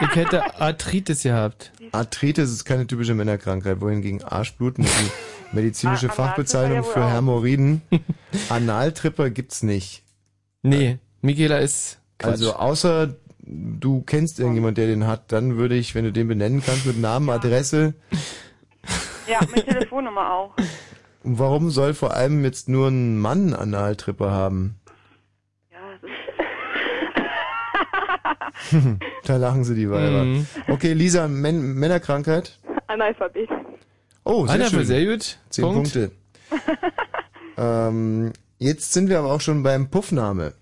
Ich 0.01 0.15
hätte 0.15 0.59
Arthritis 0.59 1.21
gehabt. 1.21 1.71
Arthritis 1.91 2.49
ist 2.49 2.65
keine 2.65 2.87
typische 2.87 3.13
Männerkrankheit, 3.13 3.81
wohingegen 3.81 4.23
Arschbluten 4.23 4.83
ist 4.85 4.97
eine 4.97 5.09
medizinische 5.51 6.07
Ah, 6.09 6.13
Fachbezeichnung 6.13 6.77
Analtripper 6.79 6.99
ja 7.01 7.05
für 7.05 7.11
auch. 7.11 7.17
Hämorrhoiden. 7.17 7.81
Analtripper 8.49 9.29
gibt's 9.29 9.61
nicht. 9.61 10.03
Nee, 10.63 10.97
Michaela 11.21 11.59
ist 11.59 11.99
Quatsch. 12.17 12.31
Also 12.31 12.55
außer 12.55 13.13
du 13.51 14.01
kennst 14.01 14.39
irgendjemand, 14.39 14.77
der 14.77 14.87
den 14.87 15.05
hat, 15.05 15.31
dann 15.31 15.57
würde 15.57 15.75
ich, 15.75 15.93
wenn 15.93 16.05
du 16.05 16.11
den 16.11 16.27
benennen 16.27 16.63
kannst 16.65 16.85
mit 16.85 16.99
Namen, 16.99 17.29
Adresse. 17.29 17.93
Ja, 19.27 19.39
mit 19.53 19.65
Telefonnummer 19.65 20.33
auch. 20.33 20.55
Und 21.23 21.37
warum 21.37 21.69
soll 21.69 21.93
vor 21.93 22.13
allem 22.13 22.43
jetzt 22.43 22.69
nur 22.69 22.87
ein 22.87 23.19
Mann 23.19 23.53
Analtripper 23.53 24.31
haben? 24.31 24.81
da 29.25 29.37
lachen 29.37 29.63
sie 29.63 29.75
die 29.75 29.89
Weiber. 29.89 30.23
Mhm. 30.23 30.45
Okay, 30.67 30.93
Lisa, 30.93 31.27
Män 31.27 31.73
Männerkrankheit. 31.73 32.59
Analphabet. 32.87 33.49
Oh, 34.23 34.45
sehr 34.45 34.55
Analphabet, 34.55 34.71
schön. 34.71 34.85
sehr 34.85 35.05
gut. 35.05 35.39
Zehn 35.49 35.65
Punkt. 35.65 35.93
Punkte. 35.93 36.11
ähm, 37.57 38.33
jetzt 38.59 38.93
sind 38.93 39.09
wir 39.09 39.19
aber 39.19 39.33
auch 39.33 39.41
schon 39.41 39.63
beim 39.63 39.89
Puffname. 39.89 40.53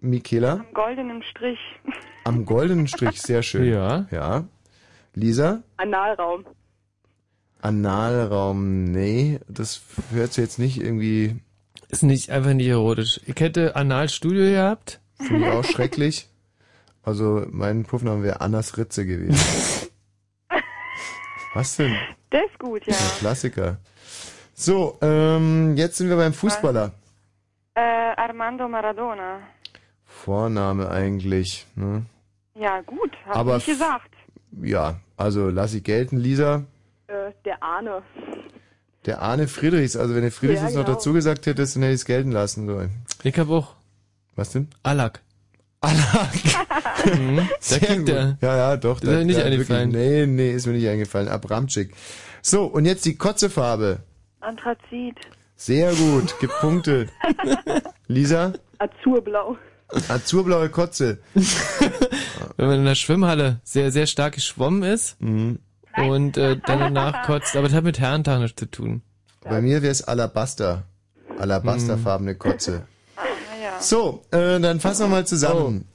Michaela, 0.00 0.52
Am 0.60 0.72
goldenen 0.74 1.22
Strich. 1.22 1.58
am 2.24 2.44
goldenen 2.46 2.88
Strich, 2.88 3.20
sehr 3.20 3.42
schön. 3.42 3.70
Ja. 3.70 4.06
Ja. 4.10 4.44
Lisa, 5.14 5.62
Analraum. 5.76 6.44
Analraum, 7.62 8.84
nee, 8.84 9.40
das 9.48 9.82
hört 10.12 10.32
sich 10.32 10.42
jetzt 10.42 10.58
nicht 10.58 10.80
irgendwie, 10.80 11.36
Ist 11.88 12.02
nicht 12.02 12.30
einfach 12.30 12.54
nicht 12.54 12.68
erotisch. 12.68 13.20
Ich 13.26 13.38
hätte 13.40 13.76
Analstudio 13.76 14.44
gehabt. 14.44 15.00
finde 15.18 15.48
ich 15.48 15.52
auch 15.52 15.64
schrecklich. 15.64 16.28
Also 17.02 17.44
mein 17.50 17.84
Puffname 17.84 18.22
wäre 18.22 18.40
Annas 18.40 18.78
Ritze 18.78 19.04
gewesen. 19.04 19.36
Was 21.54 21.76
denn? 21.76 21.94
Der 22.32 22.46
ist 22.46 22.58
gut, 22.58 22.86
ja. 22.86 22.94
Ein 22.94 23.18
Klassiker. 23.18 23.78
So, 24.54 24.96
ähm, 25.02 25.76
jetzt 25.76 25.96
sind 25.96 26.08
wir 26.08 26.16
beim 26.16 26.32
Fußballer. 26.32 26.92
Äh, 27.74 27.80
Armando 27.80 28.68
Maradona. 28.68 29.40
Vorname 30.10 30.90
eigentlich. 30.90 31.66
Ne? 31.76 32.04
Ja, 32.54 32.80
gut. 32.82 33.10
Hab 33.26 33.36
Aber 33.36 33.56
ich 33.56 33.66
gesagt. 33.66 34.10
Ja, 34.62 35.00
also 35.16 35.48
lass 35.48 35.72
ich 35.74 35.84
gelten, 35.84 36.18
Lisa. 36.18 36.64
Äh, 37.06 37.32
der 37.44 37.62
Arne. 37.62 38.02
Der 39.06 39.22
Arne 39.22 39.48
Friedrichs, 39.48 39.96
also 39.96 40.14
wenn 40.14 40.22
der 40.22 40.32
Friedrichs 40.32 40.60
Ja, 40.60 40.66
jetzt 40.66 40.76
noch 40.76 40.84
genau. 40.84 40.96
dazu 40.96 41.12
gesagt 41.14 41.46
hättest, 41.46 41.76
dann 41.76 41.82
hätte 41.84 41.94
ich 41.94 42.00
es 42.00 42.04
gelten 42.04 42.32
lassen. 42.32 42.66
So. 42.66 42.82
Ich 43.22 43.38
hab 43.38 43.48
auch. 43.48 43.76
Was 44.36 44.50
denn? 44.52 44.68
Alak. 44.82 45.20
Mhm, 47.06 47.36
Da 47.48 47.56
sehr 47.60 47.78
kriegt 47.78 47.98
gut. 48.00 48.08
er. 48.10 48.36
Ja, 48.42 48.56
ja, 48.56 48.76
doch. 48.76 49.00
Das 49.00 49.08
ist 49.08 49.16
mir 49.16 49.24
nicht 49.24 49.40
eingefallen. 49.42 49.92
Wirklich, 49.92 50.26
nee, 50.26 50.26
nee, 50.26 50.52
ist 50.52 50.66
mir 50.66 50.74
nicht 50.74 50.86
eingefallen. 50.86 51.28
Abramczyk. 51.28 51.94
So, 52.42 52.64
und 52.66 52.84
jetzt 52.84 53.06
die 53.06 53.16
Kotzefarbe. 53.16 54.00
Anthrazit. 54.40 55.16
Sehr 55.56 55.94
gut, 55.94 56.38
gibt 56.40 56.52
Punkte. 56.60 57.06
Lisa? 58.06 58.52
Azurblau. 58.78 59.56
Azurblaue 60.08 60.68
Kotze. 60.68 61.18
Wenn 62.56 62.66
man 62.68 62.78
in 62.80 62.84
der 62.84 62.94
Schwimmhalle 62.94 63.60
sehr, 63.64 63.90
sehr 63.90 64.06
stark 64.06 64.34
geschwommen 64.34 64.82
ist 64.82 65.16
Mhm. 65.20 65.58
und 65.96 66.36
äh, 66.36 66.56
dann 66.66 66.78
danach 66.80 67.26
kotzt. 67.26 67.56
Aber 67.56 67.66
das 67.68 67.76
hat 67.76 67.84
mit 67.84 67.98
Herrentag 67.98 68.40
nichts 68.40 68.58
zu 68.58 68.66
tun. 68.70 69.02
Bei 69.42 69.60
mir 69.60 69.82
wäre 69.82 69.92
es 69.92 70.02
Alabaster. 70.02 70.84
Alabasterfarbene 71.38 72.34
Kotze. 72.34 72.82
So, 73.80 74.22
äh, 74.30 74.60
dann 74.60 74.78
fassen 74.80 75.04
wir 75.04 75.08
mal 75.08 75.26
zusammen. 75.26 75.86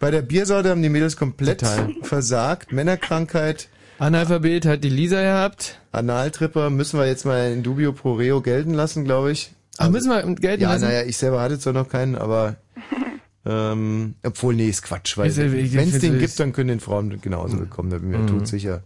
Bei 0.00 0.10
der 0.10 0.22
Biersorte 0.22 0.70
haben 0.70 0.82
die 0.82 0.88
Mädels 0.88 1.16
komplett 1.16 1.62
versagt. 2.02 2.72
Männerkrankheit. 2.72 3.68
Analphabet 3.98 4.64
hat 4.66 4.82
die 4.82 4.88
Lisa 4.88 5.20
gehabt. 5.20 5.78
Analtripper 5.92 6.70
müssen 6.70 6.98
wir 6.98 7.06
jetzt 7.06 7.26
mal 7.26 7.52
in 7.52 7.62
dubio 7.62 7.92
pro 7.92 8.14
reo 8.14 8.40
gelten 8.40 8.72
lassen, 8.74 9.04
glaube 9.04 9.30
ich. 9.32 9.52
Ach, 9.78 9.88
müssen 9.90 10.10
wir 10.10 10.22
gelten 10.36 10.62
ja, 10.62 10.72
lassen? 10.72 10.84
naja, 10.84 11.02
ich 11.02 11.16
selber 11.16 11.40
hatte 11.42 11.58
zwar 11.58 11.72
noch 11.74 11.88
keinen, 11.88 12.14
aber 12.16 12.56
ähm, 13.46 14.14
obwohl, 14.22 14.54
nee, 14.54 14.68
ist 14.68 14.82
Quatsch, 14.82 15.16
weil 15.18 15.34
wenn 15.36 15.88
es 15.88 15.98
den 15.98 16.18
gibt, 16.18 16.38
dann 16.40 16.52
können 16.52 16.68
den 16.68 16.80
Frauen 16.80 17.20
genauso 17.20 17.56
bekommen, 17.58 17.90
da 17.90 17.98
bin 17.98 18.10
ich 18.12 18.16
mir 18.18 18.22
Mhm. 18.24 18.28
todsicher. 18.38 18.82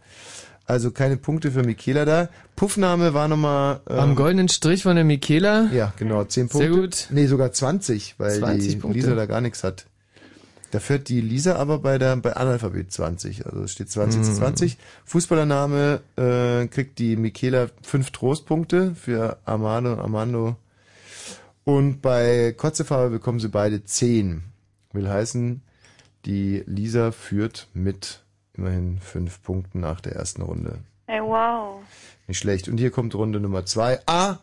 Also 0.66 0.90
keine 0.90 1.16
Punkte 1.16 1.50
für 1.50 1.62
Michaela 1.62 2.04
da. 2.04 2.28
Puffname 2.54 3.14
war 3.14 3.26
nochmal... 3.28 3.80
Ähm, 3.88 3.98
Am 3.98 4.14
goldenen 4.16 4.48
Strich 4.48 4.82
von 4.82 4.96
der 4.96 5.04
Michaela. 5.04 5.70
Ja, 5.72 5.94
genau, 5.96 6.24
10 6.24 6.48
Punkte. 6.50 6.68
Sehr 6.70 6.78
gut. 6.78 7.06
Nee, 7.10 7.26
sogar 7.26 7.52
20, 7.52 8.16
weil 8.18 8.38
20 8.38 8.68
die 8.72 8.76
Punkte. 8.76 8.98
Lisa 8.98 9.14
da 9.14 9.24
gar 9.24 9.40
nichts 9.40 9.64
hat. 9.64 9.86
Da 10.70 10.80
führt 10.80 11.08
die 11.08 11.22
Lisa 11.22 11.56
aber 11.56 11.78
bei 11.78 11.96
der 11.96 12.14
bei 12.16 12.36
Analphabet 12.36 12.92
20. 12.92 13.46
Also 13.46 13.62
es 13.62 13.72
steht 13.72 13.90
20 13.90 14.22
zu 14.22 14.28
Hm. 14.32 14.36
20. 14.36 14.76
Fußballername 15.06 16.00
äh, 16.16 16.66
kriegt 16.66 16.98
die 16.98 17.16
Michaela 17.16 17.68
5 17.82 18.10
Trostpunkte 18.10 18.94
für 18.94 19.38
Armando 19.46 19.94
und 19.94 20.00
Armando. 20.00 20.56
Und 21.68 22.00
bei 22.00 22.54
Kotzefarbe 22.56 23.10
bekommen 23.10 23.40
sie 23.40 23.50
beide 23.50 23.84
10. 23.84 24.42
Will 24.92 25.06
heißen, 25.06 25.60
die 26.24 26.64
Lisa 26.64 27.12
führt 27.12 27.68
mit 27.74 28.24
immerhin 28.54 28.98
5 29.00 29.42
Punkten 29.42 29.80
nach 29.80 30.00
der 30.00 30.14
ersten 30.14 30.40
Runde. 30.40 30.78
Ey, 31.08 31.20
wow. 31.20 31.82
Nicht 32.26 32.38
schlecht. 32.38 32.68
Und 32.68 32.78
hier 32.78 32.90
kommt 32.90 33.14
Runde 33.14 33.38
Nummer 33.38 33.66
2. 33.66 34.00
A. 34.06 34.38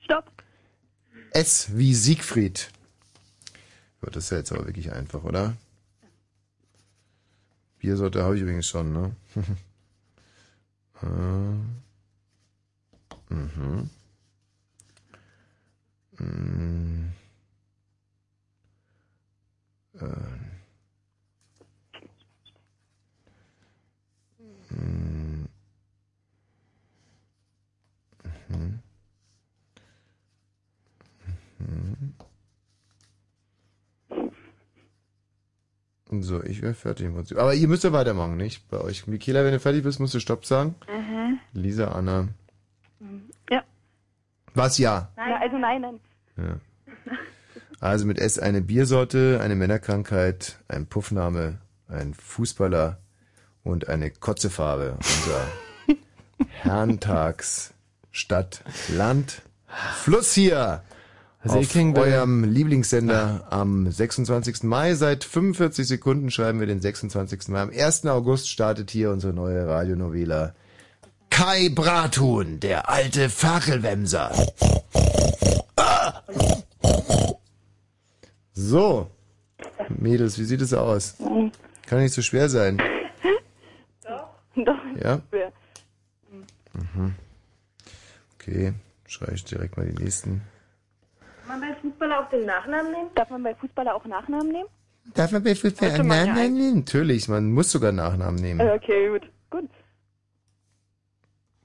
Stopp. 0.00 0.30
S 1.30 1.78
wie 1.78 1.94
Siegfried. 1.94 2.70
Ja, 4.02 4.10
das 4.10 4.24
ist 4.24 4.30
ja 4.32 4.36
jetzt 4.36 4.52
aber 4.52 4.66
wirklich 4.66 4.92
einfach, 4.92 5.24
oder? 5.24 5.56
Biersorte 7.78 8.22
habe 8.22 8.36
ich 8.36 8.42
übrigens 8.42 8.66
schon, 8.66 8.92
ne? 8.92 9.16
Äh, 11.00 11.06
mhm. 11.06 11.74
Mm. 13.30 13.34
Äh. 13.34 13.34
Mm. 13.34 13.38
Mhm. 13.38 13.88
Mhm. 13.88 13.90
So, 36.20 36.42
ich 36.44 36.60
wäre 36.62 36.74
fertig 36.74 37.06
im 37.06 37.14
Prinzip. 37.14 37.38
Aber 37.38 37.54
ihr 37.54 37.66
müsst 37.66 37.84
ja 37.84 37.92
weitermachen, 37.92 38.36
nicht? 38.36 38.68
Bei 38.68 38.80
euch. 38.80 39.06
Michaela, 39.06 39.44
wenn 39.44 39.52
du 39.52 39.60
fertig 39.60 39.82
bist, 39.82 39.98
musst 39.98 40.14
du 40.14 40.20
Stopp 40.20 40.44
sagen. 40.44 40.74
Mhm. 40.86 41.40
Lisa, 41.52 41.88
Anna. 41.88 42.28
Ja. 43.50 43.64
Was 44.54 44.78
ja? 44.78 45.10
Nein. 45.16 45.32
Also 45.40 45.58
nein, 45.58 45.80
nein. 45.80 46.00
Ja. 46.36 46.60
Also 47.80 48.06
mit 48.06 48.18
S 48.18 48.38
eine 48.38 48.62
Biersorte, 48.62 49.40
eine 49.42 49.56
Männerkrankheit, 49.56 50.58
ein 50.68 50.86
Puffname, 50.86 51.58
ein 51.88 52.14
Fußballer 52.14 52.98
und 53.64 53.88
eine 53.88 54.10
Kotzefarbe. 54.10 54.96
Unser 54.98 55.98
Herrentags 56.62 57.74
Stadt, 58.12 58.62
Land, 58.88 59.42
Fluss 60.02 60.32
hier. 60.32 60.82
Also 61.40 61.58
auf 61.58 61.74
eurem 61.96 62.44
Lieblingssender 62.44 63.48
am 63.50 63.90
26. 63.90 64.62
Mai. 64.62 64.94
Seit 64.94 65.24
45 65.24 65.88
Sekunden 65.88 66.30
schreiben 66.30 66.60
wir 66.60 66.68
den 66.68 66.80
26. 66.80 67.48
Mai. 67.48 67.62
Am 67.62 67.70
1. 67.70 68.06
August 68.06 68.48
startet 68.48 68.92
hier 68.92 69.10
unsere 69.10 69.32
neue 69.32 69.66
Radionovela. 69.66 70.54
Kai 71.30 71.70
Brathuhn, 71.70 72.60
der 72.60 72.88
alte 72.88 73.28
Fackelwemser. 73.28 74.30
Ah! 75.76 76.22
So, 78.52 79.10
Mädels, 79.88 80.38
wie 80.38 80.44
sieht 80.44 80.60
es 80.60 80.74
aus? 80.74 81.16
Kann 81.86 82.00
nicht 82.00 82.12
so 82.12 82.22
schwer 82.22 82.48
sein. 82.48 82.80
Doch. 84.54 84.78
Ja? 85.02 85.20
Schwer. 85.30 85.52
Mhm. 86.74 87.14
Okay, 88.34 88.74
schreibe 89.06 89.34
ich 89.34 89.44
direkt 89.44 89.76
mal 89.76 89.86
die 89.86 90.02
nächsten. 90.02 90.42
Kann 91.46 91.60
man 91.60 91.70
bei 91.70 91.76
Fußballer 91.80 92.20
auch 92.20 92.30
den 92.30 92.44
Nachnamen 92.46 92.92
nehmen? 92.92 93.10
Darf 93.14 93.30
man 93.30 93.42
bei 93.42 93.54
Fußballer 93.54 93.94
auch 93.94 94.04
Nachnamen 94.04 94.48
nehmen? 94.52 94.68
Darf 95.14 95.32
man 95.32 95.42
bei 95.42 95.54
Fußball 95.54 95.88
Sollte 95.88 96.04
man 96.04 96.18
ja 96.18 96.26
Nachnamen 96.26 96.54
nehmen? 96.54 96.78
Natürlich, 96.80 97.28
man 97.28 97.50
muss 97.50 97.70
sogar 97.72 97.92
Nachnamen 97.92 98.36
nehmen. 98.40 98.60
Äh, 98.60 98.72
Okay, 98.74 99.08
gut. 99.08 99.30
Gut. 99.50 99.70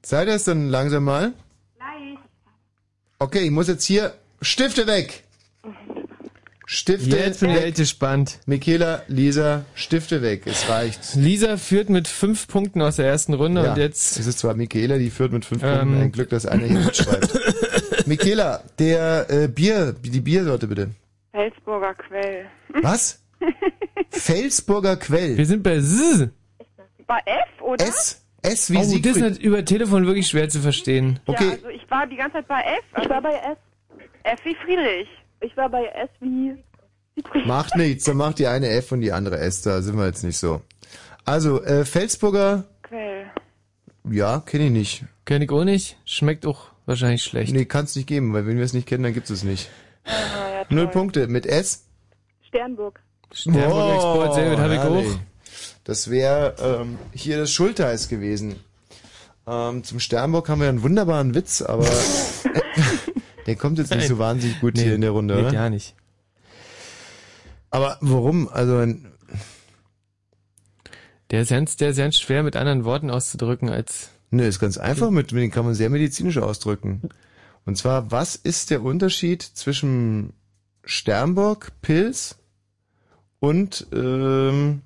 Seid 0.03 0.27
ihr 0.27 0.35
es 0.35 0.45
dann 0.45 0.69
langsam 0.69 1.03
mal? 1.03 1.33
Gleich. 1.75 2.17
Okay, 3.19 3.39
ich 3.39 3.51
muss 3.51 3.67
jetzt 3.67 3.85
hier 3.85 4.13
Stifte 4.41 4.87
weg. 4.87 5.23
Stifte 6.69 7.15
Jetzt 7.15 7.39
bin 7.39 7.51
ich 7.51 7.55
weg. 7.55 7.63
echt 7.63 7.77
gespannt. 7.77 8.39
Michaela, 8.45 9.01
Lisa, 9.07 9.63
Stifte 9.73 10.21
weg. 10.21 10.41
Es 10.45 10.67
reicht. 10.67 11.15
Lisa 11.15 11.55
führt 11.55 11.89
mit 11.89 12.09
fünf 12.09 12.45
Punkten 12.49 12.81
aus 12.81 12.97
der 12.97 13.05
ersten 13.07 13.33
Runde 13.35 13.63
Ja, 13.63 13.71
und 13.71 13.77
jetzt. 13.77 14.19
Es 14.19 14.27
ist 14.27 14.39
zwar 14.39 14.53
Michaela, 14.53 14.97
die 14.97 15.09
führt 15.09 15.31
mit 15.31 15.45
fünf 15.45 15.63
Ähm. 15.63 15.77
Punkten. 15.79 16.01
Ein 16.01 16.11
Glück, 16.11 16.29
dass 16.29 16.45
einer 16.45 16.65
hier 16.65 16.79
mitschreibt. 16.79 17.39
Michaela, 18.05 18.63
der 18.79 19.29
äh, 19.29 19.47
Bier, 19.47 19.95
die 20.03 20.19
Biersorte 20.19 20.67
bitte. 20.67 20.89
Felsburger 21.31 21.93
Quell. 21.93 22.45
Was? 22.81 23.23
Felsburger 24.09 24.97
Quell. 24.97 25.37
Wir 25.37 25.45
sind 25.45 25.63
bei 25.63 25.75
S. 25.75 26.27
Bei 27.07 27.19
F, 27.25 27.61
oder? 27.61 27.85
S. 27.85 28.25
S 28.41 28.69
wie 28.71 28.75
oh, 28.75 28.79
das 28.79 28.89
Siegfried. 28.89 29.23
ist 29.23 29.41
über 29.41 29.63
Telefon 29.63 30.05
wirklich 30.05 30.27
schwer 30.27 30.49
zu 30.49 30.59
verstehen. 30.59 31.21
Ja, 31.29 31.33
also 31.35 31.69
ich 31.69 31.89
war 31.89 32.05
die 32.07 32.17
ganze 32.17 32.33
Zeit 32.39 32.47
bei 32.49 32.59
F. 32.59 32.83
Also 32.91 33.05
Ich 33.05 33.09
war 33.09 33.21
bei 33.21 33.35
S. 33.35 33.57
F 34.23 34.39
wie 34.43 34.55
Friedrich. 34.65 35.07
Ich 35.41 35.55
war 35.55 35.69
bei 35.69 35.85
S 35.87 36.09
wie 36.19 36.55
Macht 37.45 37.75
nichts, 37.75 38.03
dann 38.05 38.17
macht 38.17 38.37
die 38.39 38.47
eine 38.47 38.69
F 38.69 38.91
und 38.91 39.01
die 39.01 39.11
andere 39.11 39.39
S, 39.39 39.61
da 39.63 39.81
sind 39.81 39.97
wir 39.97 40.05
jetzt 40.05 40.23
nicht 40.23 40.37
so. 40.37 40.61
Also, 41.25 41.63
äh, 41.63 41.83
Felsburger, 41.83 42.65
Quell. 42.83 43.25
ja, 44.09 44.39
kenne 44.45 44.65
ich 44.65 44.71
nicht. 44.71 45.05
Kenn 45.25 45.41
ich 45.41 45.49
auch 45.51 45.63
nicht. 45.63 45.97
Schmeckt 46.05 46.45
auch 46.45 46.67
wahrscheinlich 46.85 47.23
schlecht. 47.23 47.51
Nee, 47.53 47.65
kann 47.65 47.85
es 47.85 47.95
nicht 47.95 48.07
geben, 48.07 48.33
weil 48.33 48.45
wenn 48.45 48.57
wir 48.57 48.63
es 48.63 48.73
nicht 48.73 48.87
kennen, 48.87 49.03
dann 49.03 49.13
gibt 49.13 49.29
es 49.29 49.43
nicht. 49.43 49.69
Aha, 50.05 50.49
ja, 50.59 50.65
Null 50.69 50.87
Punkte. 50.87 51.27
Mit 51.27 51.45
S? 51.45 51.85
Sternburg. 52.47 53.01
Sternburg 53.33 53.95
Export, 53.95 54.33
sehr 54.35 54.49
gut, 54.51 54.59
hab 54.59 54.71
ich 54.71 54.79
Oh, 54.79 54.99
auch. 54.99 55.19
Das 55.83 56.09
wäre 56.09 56.55
ähm, 56.61 56.97
hier 57.13 57.37
das 57.39 57.51
Schulteis 57.51 58.07
gewesen. 58.09 58.55
Ähm, 59.47 59.83
zum 59.83 59.99
Sternburg 59.99 60.47
haben 60.49 60.61
wir 60.61 60.69
einen 60.69 60.83
wunderbaren 60.83 61.33
Witz, 61.33 61.61
aber 61.61 61.85
der 63.47 63.55
kommt 63.55 63.77
jetzt 63.79 63.93
nicht 63.93 64.07
so 64.07 64.19
wahnsinnig 64.19 64.59
gut 64.59 64.75
Nee, 64.75 64.83
hier 64.83 64.95
in 64.95 65.01
der 65.01 65.11
Runde, 65.11 65.35
nee, 65.35 65.41
oder? 65.41 65.51
gar 65.51 65.69
nicht. 65.69 65.95
Aber 67.69 67.97
warum? 68.01 68.47
Also 68.47 68.77
ein, 68.77 69.11
Der 71.31 71.41
ist 71.41 71.49
ganz, 71.49 71.75
der 71.77 71.89
ist 71.89 71.97
ganz 71.97 72.19
schwer 72.19 72.43
mit 72.43 72.55
anderen 72.55 72.85
Worten 72.85 73.09
auszudrücken 73.09 73.69
als. 73.69 74.11
Nö, 74.29 74.43
ist 74.43 74.59
ganz 74.59 74.77
einfach, 74.77 75.09
mit, 75.09 75.31
mit 75.31 75.41
den 75.43 75.51
kann 75.51 75.65
man 75.65 75.73
sehr 75.73 75.89
medizinisch 75.89 76.37
ausdrücken. 76.37 77.01
Und 77.65 77.77
zwar, 77.77 78.11
was 78.11 78.35
ist 78.35 78.69
der 78.69 78.83
Unterschied 78.83 79.41
zwischen 79.41 80.33
Sternburg, 80.83 81.71
Pilz 81.81 82.37
und 83.39 83.87
ähm, 83.93 84.81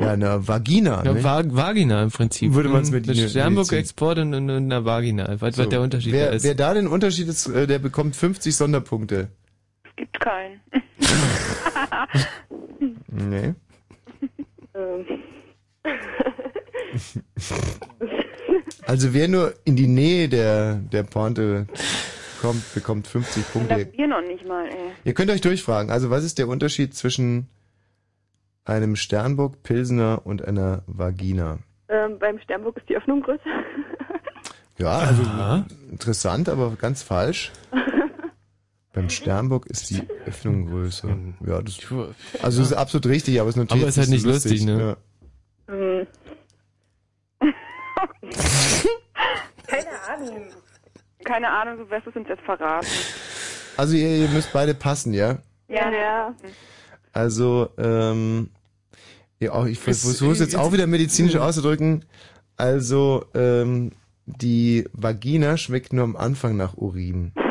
ja, 0.00 0.10
einer 0.12 0.46
Vagina? 0.48 1.02
Ja, 1.04 1.12
ne? 1.12 1.22
Va 1.24 1.42
Vagina 1.44 2.02
im 2.02 2.10
Prinzip. 2.10 2.52
Würde 2.54 2.68
man's 2.68 2.90
mit, 2.90 3.06
mit 3.06 3.16
mit 3.16 3.16
Medizin- 3.16 3.30
Sternburg 3.30 3.72
Export 3.72 4.18
und, 4.18 4.34
und 4.34 4.50
einer 4.50 4.84
Vagina. 4.84 5.36
Was, 5.40 5.56
So, 5.56 5.62
was 5.62 5.68
der 5.68 5.80
Unterschied 5.80 6.12
wer, 6.12 6.26
da 6.30 6.32
ist. 6.32 6.42
Wer 6.44 6.54
da 6.54 6.74
den 6.74 6.86
Unterschied 6.86 7.28
ist, 7.28 7.46
äh, 7.48 7.66
der 7.66 7.78
bekommt 7.78 8.16
50 8.16 8.54
Sonderpunkte. 8.56 9.28
Es 9.84 9.96
gibt 9.96 10.20
keinen. 10.20 10.60
Nee. 13.16 13.54
Ähm. 14.74 15.06
Also 18.86 19.14
wer 19.14 19.28
nur 19.28 19.54
in 19.64 19.76
die 19.76 19.86
Nähe 19.86 20.28
der, 20.28 20.74
der 20.92 21.02
Pointe 21.04 21.66
kommt, 22.40 22.62
bekommt 22.74 23.06
50 23.06 23.42
Das 23.44 23.52
Punkte. 23.52 23.86
Bier 23.86 24.06
noch 24.08 24.20
nicht 24.22 24.46
mal, 24.46 24.66
ey. 24.66 24.74
Ihr 25.04 25.14
könnt 25.14 25.30
euch 25.30 25.40
durchfragen. 25.40 25.90
Also 25.90 26.10
was 26.10 26.24
ist 26.24 26.38
der 26.38 26.48
Unterschied 26.48 26.94
zwischen 26.94 27.48
einem 28.64 28.96
Sternburg, 28.96 29.62
Pilsner 29.62 30.22
und 30.24 30.44
einer 30.44 30.82
Vagina? 30.86 31.58
Ähm, 31.88 32.18
beim 32.18 32.38
Sternburg 32.40 32.76
ist 32.78 32.88
die 32.88 32.96
Öffnung 32.96 33.22
größer. 33.22 33.42
Ja, 34.76 34.98
also 34.98 35.22
interessant, 35.88 36.48
aber 36.48 36.74
ganz 36.74 37.04
falsch. 37.04 37.52
Beim 38.92 39.08
Sternburg 39.08 39.66
ist 39.66 39.90
die 39.90 40.02
Öffnung 40.26 40.66
größer. 40.66 41.16
Ja, 41.46 41.62
das, 41.62 41.78
also 42.42 42.60
das 42.60 42.70
ist 42.70 42.72
absolut 42.72 43.06
richtig, 43.06 43.40
aber 43.40 43.48
es 43.48 43.56
ist 43.56 43.60
natürlich 43.60 43.82
Aber 43.82 43.88
ist 43.88 43.98
halt 43.98 44.08
nicht 44.08 44.26
lustig, 44.26 44.64
ne? 44.64 44.96
Ja. 45.68 45.74
Hm. 45.74 46.06
Keine 49.66 49.90
Ahnung. 50.08 50.46
Keine 51.24 51.48
Ahnung, 51.50 51.78
du 51.78 51.90
wirst 51.90 52.06
es 52.06 52.16
uns 52.16 52.28
jetzt 52.28 52.42
verraten. 52.42 52.86
Also 53.76 53.96
ihr, 53.96 54.16
ihr 54.16 54.28
müsst 54.28 54.52
beide 54.52 54.74
passen, 54.74 55.12
ja? 55.12 55.38
Ja, 55.68 55.90
ja. 55.90 56.34
Also, 57.12 57.70
ähm, 57.78 58.50
ja, 59.40 59.52
auch, 59.52 59.66
ich 59.66 59.78
versuche 59.78 60.32
es 60.32 60.38
jetzt 60.40 60.56
auch 60.56 60.72
wieder 60.72 60.86
medizinisch 60.86 61.36
auszudrücken. 61.36 62.04
Also, 62.56 63.24
ähm, 63.34 63.92
die 64.26 64.86
Vagina 64.92 65.56
schmeckt 65.56 65.92
nur 65.92 66.04
am 66.04 66.16
Anfang 66.16 66.56
nach 66.56 66.76
Urin. 66.76 67.32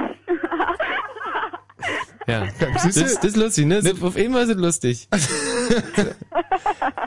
Ja. 2.28 2.48
Das 2.60 2.84
Das, 2.84 2.98
ist- 2.98 3.18
das 3.18 3.26
ist 3.26 3.36
lustig, 3.38 3.66
ne? 3.66 3.82
Auf 4.02 4.16
jeden 4.18 4.34
Fall 4.34 4.44
ist 4.44 4.50
es 4.50 4.58
lustig. 4.58 5.08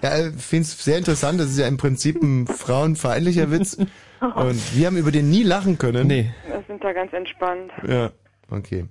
Ja, 0.02 0.28
ich 0.28 0.34
finde 0.36 0.62
es 0.62 0.84
sehr 0.84 0.98
interessant. 0.98 1.40
Das 1.40 1.48
ist 1.50 1.58
ja 1.58 1.66
im 1.66 1.76
Prinzip 1.78 2.22
ein 2.22 2.46
frauenfeindlicher 2.46 3.50
Witz. 3.50 3.74
Und 4.20 4.60
wir 4.76 4.86
haben 4.86 4.96
über 4.98 5.10
den 5.10 5.30
nie 5.30 5.42
lachen 5.42 5.78
können. 5.78 6.06
Nee. 6.06 6.32
Wir 6.46 6.62
sind 6.66 6.82
da 6.84 6.92
ganz 6.92 7.12
entspannt. 7.12 7.70
Ja, 7.86 8.10
okay. 8.50 8.86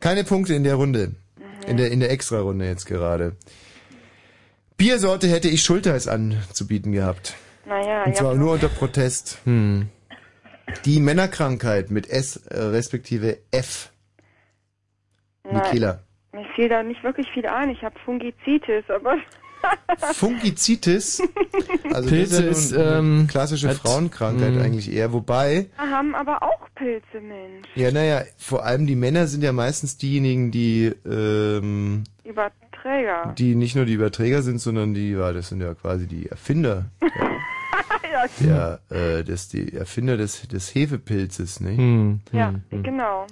Keine 0.00 0.24
Punkte 0.24 0.54
in 0.54 0.62
der 0.64 0.76
Runde. 0.76 1.12
In 1.66 1.76
der, 1.76 1.90
in 1.90 2.00
der 2.00 2.10
Extra-Runde 2.10 2.66
jetzt 2.66 2.86
gerade. 2.86 3.36
Biersorte 4.78 5.26
hätte 5.28 5.48
ich 5.48 5.62
Schulteis 5.62 6.06
anzubieten 6.06 6.92
gehabt. 6.92 7.34
Naja, 7.66 8.04
Und 8.04 8.12
ja. 8.12 8.14
zwar 8.14 8.34
nur 8.36 8.52
unter 8.52 8.68
Protest. 8.68 9.38
Hm. 9.44 9.88
Die 10.84 11.00
Männerkrankheit 11.00 11.90
mit 11.90 12.08
S 12.08 12.36
äh, 12.46 12.60
respektive 12.60 13.38
F. 13.50 13.90
Na. 15.42 15.98
Mir 16.32 16.44
fiel 16.54 16.68
da 16.68 16.82
nicht 16.82 17.02
wirklich 17.02 17.26
viel 17.32 17.46
ein. 17.46 17.70
Ich 17.70 17.82
habe 17.82 17.98
Fungizitis, 18.04 18.84
aber 18.88 19.16
Fungizitis. 20.14 21.22
Also 21.92 22.08
Pilze 22.08 22.46
das 22.46 22.58
ist, 22.58 22.72
ja 22.72 22.78
nun 22.78 22.86
eine 22.86 22.98
ähm, 22.98 23.26
klassische 23.26 23.70
Frauenkrankheit 23.70 24.54
hm. 24.54 24.62
eigentlich 24.62 24.92
eher. 24.92 25.12
Wobei, 25.12 25.66
wir 25.76 25.90
haben 25.90 26.14
aber 26.14 26.42
auch 26.42 26.68
Pilze, 26.76 27.20
Mensch. 27.20 27.66
ja 27.74 27.90
naja, 27.90 28.22
vor 28.36 28.64
allem 28.64 28.86
die 28.86 28.94
Männer 28.94 29.26
sind 29.26 29.42
ja 29.42 29.52
meistens 29.52 29.96
diejenigen, 29.96 30.52
die 30.52 30.92
ähm, 31.04 32.04
Überträger. 32.84 33.34
die 33.36 33.54
nicht 33.54 33.76
nur 33.76 33.84
die 33.84 33.94
Überträger 33.94 34.42
sind, 34.42 34.60
sondern 34.60 34.94
die, 34.94 35.12
ja, 35.12 35.32
das 35.32 35.48
sind 35.48 35.60
ja 35.60 35.74
quasi 35.74 36.06
die 36.06 36.28
Erfinder. 36.28 36.86
ja, 38.12 38.80
Der, 38.88 39.18
äh, 39.18 39.24
das, 39.24 39.48
die 39.48 39.72
Erfinder 39.72 40.16
des, 40.16 40.46
des 40.48 40.74
Hefepilzes, 40.74 41.60
ne? 41.60 41.76
Hm. 41.76 42.20
ja 42.32 42.54
hm. 42.70 42.82
genau. 42.82 43.26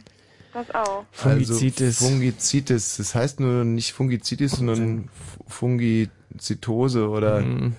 Das 0.56 0.74
auch. 0.74 1.04
Fungizitis. 1.12 2.00
Also 2.00 2.14
Fungizitis. 2.14 2.96
Das 2.96 3.14
heißt 3.14 3.40
nur 3.40 3.64
nicht 3.64 3.92
Fungizitis, 3.92 4.52
sondern 4.52 5.10
Fungizitose 5.46 7.10
oder. 7.10 7.40
Hm. 7.40 7.74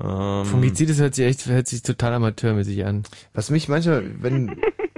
Ähm, 0.00 0.44
Fungizitis 0.44 0.98
hört 0.98 1.14
sich 1.14 1.26
echt, 1.26 1.46
hört 1.46 1.68
sich 1.68 1.82
total 1.82 2.14
amateurmäßig 2.14 2.84
an. 2.84 3.04
Was 3.32 3.50
mich 3.50 3.68
manchmal, 3.68 4.10
wenn 4.20 4.60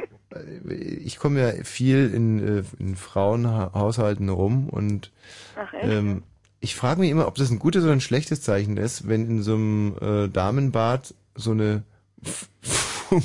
ich 0.68 1.18
komme 1.18 1.40
ja 1.40 1.64
viel 1.64 2.12
in, 2.14 2.58
äh, 2.58 2.62
in 2.78 2.96
Frauenhaushalten 2.96 4.28
rum 4.28 4.68
und 4.68 5.10
Ach 5.56 5.72
ähm, 5.74 6.22
ich 6.60 6.76
frage 6.76 7.00
mich 7.00 7.10
immer, 7.10 7.26
ob 7.26 7.36
das 7.36 7.50
ein 7.50 7.58
gutes 7.58 7.84
oder 7.84 7.92
ein 7.92 8.00
schlechtes 8.02 8.42
Zeichen 8.42 8.76
ist, 8.76 9.08
wenn 9.08 9.26
in 9.26 9.42
so 9.42 9.54
einem 9.54 9.94
äh, 10.00 10.28
Damenbad 10.28 11.14
so 11.34 11.52
eine 11.52 11.82
F- 12.22 12.48
Fun- 12.62 13.22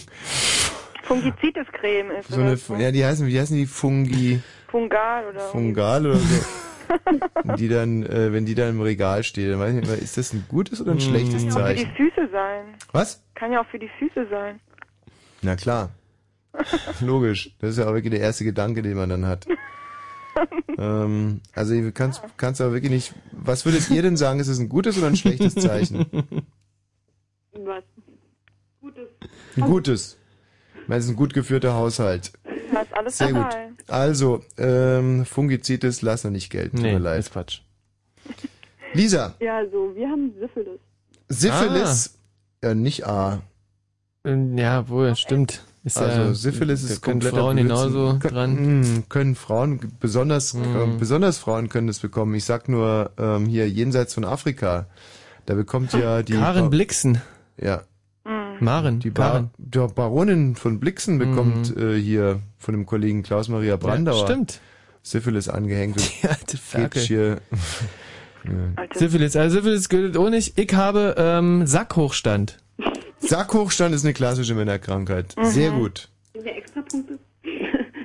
Fungizitis-Creme 1.03 2.11
ist 2.11 2.29
So 2.29 2.39
eine, 2.39 2.51
oder 2.51 2.57
so. 2.57 2.75
ja, 2.75 2.91
die 2.91 3.05
heißen, 3.05 3.27
wie 3.27 3.39
heißen 3.39 3.55
die 3.55 3.65
Fungi, 3.65 4.39
Fungal 4.69 5.27
oder 5.27 5.39
Fungal 5.39 6.05
oder 6.05 6.19
so. 6.19 6.35
Die 7.57 7.67
dann, 7.67 8.03
äh, 8.03 8.31
wenn 8.31 8.45
die 8.45 8.53
dann 8.53 8.69
im 8.69 8.81
Regal 8.81 9.23
steht, 9.23 9.51
dann 9.51 9.59
weiß 9.59 9.69
ich 9.69 9.75
nicht, 9.81 9.87
mehr, 9.87 9.97
ist 9.99 10.17
das 10.17 10.33
ein 10.33 10.45
gutes 10.47 10.81
oder 10.81 10.91
ein 10.91 10.99
schlechtes 10.99 11.43
Kann 11.43 11.51
ja 11.51 11.63
auch 11.63 11.67
für 11.67 11.73
die 11.73 11.83
Zeichen? 11.83 11.95
Füße 11.95 12.29
sein. 12.31 12.65
Was? 12.91 13.23
Kann 13.33 13.51
ja 13.51 13.61
auch 13.61 13.65
für 13.67 13.79
die 13.79 13.89
Füße 13.99 14.27
sein. 14.29 14.59
Na 15.41 15.55
klar. 15.55 15.89
Logisch. 17.01 17.55
Das 17.59 17.71
ist 17.71 17.77
ja 17.77 17.87
auch 17.87 17.93
wirklich 17.93 18.11
der 18.11 18.21
erste 18.21 18.43
Gedanke, 18.43 18.81
den 18.81 18.95
man 18.95 19.09
dann 19.09 19.25
hat. 19.25 19.45
ähm, 20.77 21.41
also 21.53 21.73
du 21.73 21.91
kannst, 21.91 22.21
kannst 22.37 22.61
aber 22.61 22.73
wirklich 22.73 22.91
nicht. 22.91 23.13
Was 23.31 23.65
würdet 23.65 23.89
ihr 23.89 24.01
denn 24.01 24.17
sagen, 24.17 24.39
ist 24.39 24.47
es 24.47 24.59
ein 24.59 24.69
gutes 24.69 24.97
oder 24.97 25.07
ein 25.07 25.15
schlechtes 25.15 25.55
Zeichen? 25.55 26.05
Was? 27.53 27.83
Gutes. 28.81 29.09
Ein 29.55 29.61
gutes. 29.63 30.17
Ich 30.81 30.87
meine, 30.89 30.99
es 30.99 31.05
ist 31.05 31.11
ein 31.11 31.15
gut 31.15 31.33
geführter 31.33 31.73
Haushalt. 31.73 32.33
Da 32.71 32.81
ist 32.81 32.93
alles 32.93 33.17
Sehr 33.17 33.33
gut. 33.33 33.45
Also, 33.87 34.43
ähm, 34.57 35.25
Fungizitis 35.25 36.01
lassen 36.01 36.25
wir 36.25 36.31
nicht 36.31 36.49
gelten. 36.51 36.77
Tut 36.77 36.85
Nee, 36.85 36.93
mir 36.93 36.99
leid. 36.99 37.19
ist 37.19 37.31
Quatsch. 37.31 37.61
Lisa, 38.93 39.35
Ja, 39.39 39.61
so, 39.69 39.93
wir 39.95 40.07
haben 40.09 40.33
Syphilis. 40.39 40.79
Syphilis, 41.29 42.17
ja 42.63 42.73
nicht 42.75 43.05
A. 43.07 43.41
Ähm, 44.23 44.57
Ja, 44.57 44.87
wohl, 44.89 45.15
stimmt. 45.15 45.63
Ist 45.85 45.97
also 45.99 46.19
ja, 46.21 46.33
Syphilis 46.33 46.83
ist 46.83 47.01
können 47.03 47.19
kompletter 47.21 47.37
Frauen 47.37 47.55
Blödsinn. 47.57 47.91
genauso 47.93 48.09
Kön- 48.17 48.29
dran. 48.29 48.79
mh, 48.81 49.03
können 49.07 49.35
Frauen, 49.35 49.79
besonders, 49.99 50.53
Mhm. 50.55 50.63
äh, 50.63 50.97
besonders 50.99 51.37
Frauen 51.37 51.69
können 51.69 51.85
das 51.87 51.99
bekommen. 51.99 52.33
Ich 52.35 52.43
sag 52.43 52.67
nur, 52.67 53.11
ähm, 53.19 53.45
hier 53.45 53.69
jenseits 53.69 54.15
von 54.15 54.25
Afrika, 54.25 54.87
da 55.45 55.53
bekommt 55.53 55.93
ja 55.93 56.23
die... 56.23 56.33
Karen 56.33 56.69
Blixen. 56.71 57.21
Ja. 57.61 57.83
Maren. 58.59 58.99
Die 58.99 59.11
Bar 59.11 59.49
Karen. 59.69 59.93
Baronin 59.93 60.55
von 60.55 60.79
Blixen 60.79 61.19
bekommt 61.19 61.75
äh, 61.77 61.95
hier 61.99 62.39
von 62.57 62.73
dem 62.73 62.85
Kollegen 62.87 63.21
Klaus-Maria 63.21 63.75
Brandauer 63.77 64.21
Ja, 64.21 64.25
stimmt. 64.25 64.59
Syphilis 65.03 65.49
angehängt. 65.49 65.97
Und 65.97 66.11
Die 66.23 66.27
alte 66.27 66.57
Ferkel. 66.57 66.89
geht 67.01 67.07
hier... 67.07 67.37
Syphilis. 68.95 69.35
Also 69.35 69.57
Syphilis 69.57 69.89
gilt 69.89 70.17
auch 70.17 70.29
nicht. 70.29 70.57
Ich 70.59 70.73
habe 70.73 71.15
ähm, 71.17 71.65
Sackhochstand. 71.67 72.57
Sackhochstand 73.27 73.93
ist 73.95 74.03
eine 74.03 74.13
klassische 74.13 74.55
Männerkrankheit. 74.55 75.35
Mhm. 75.37 75.45
Sehr 75.45 75.71
gut. 75.71 76.09
Sind 76.33 76.45
wir 76.45 76.55
extra 76.55 76.81
Punkte? 76.81 77.19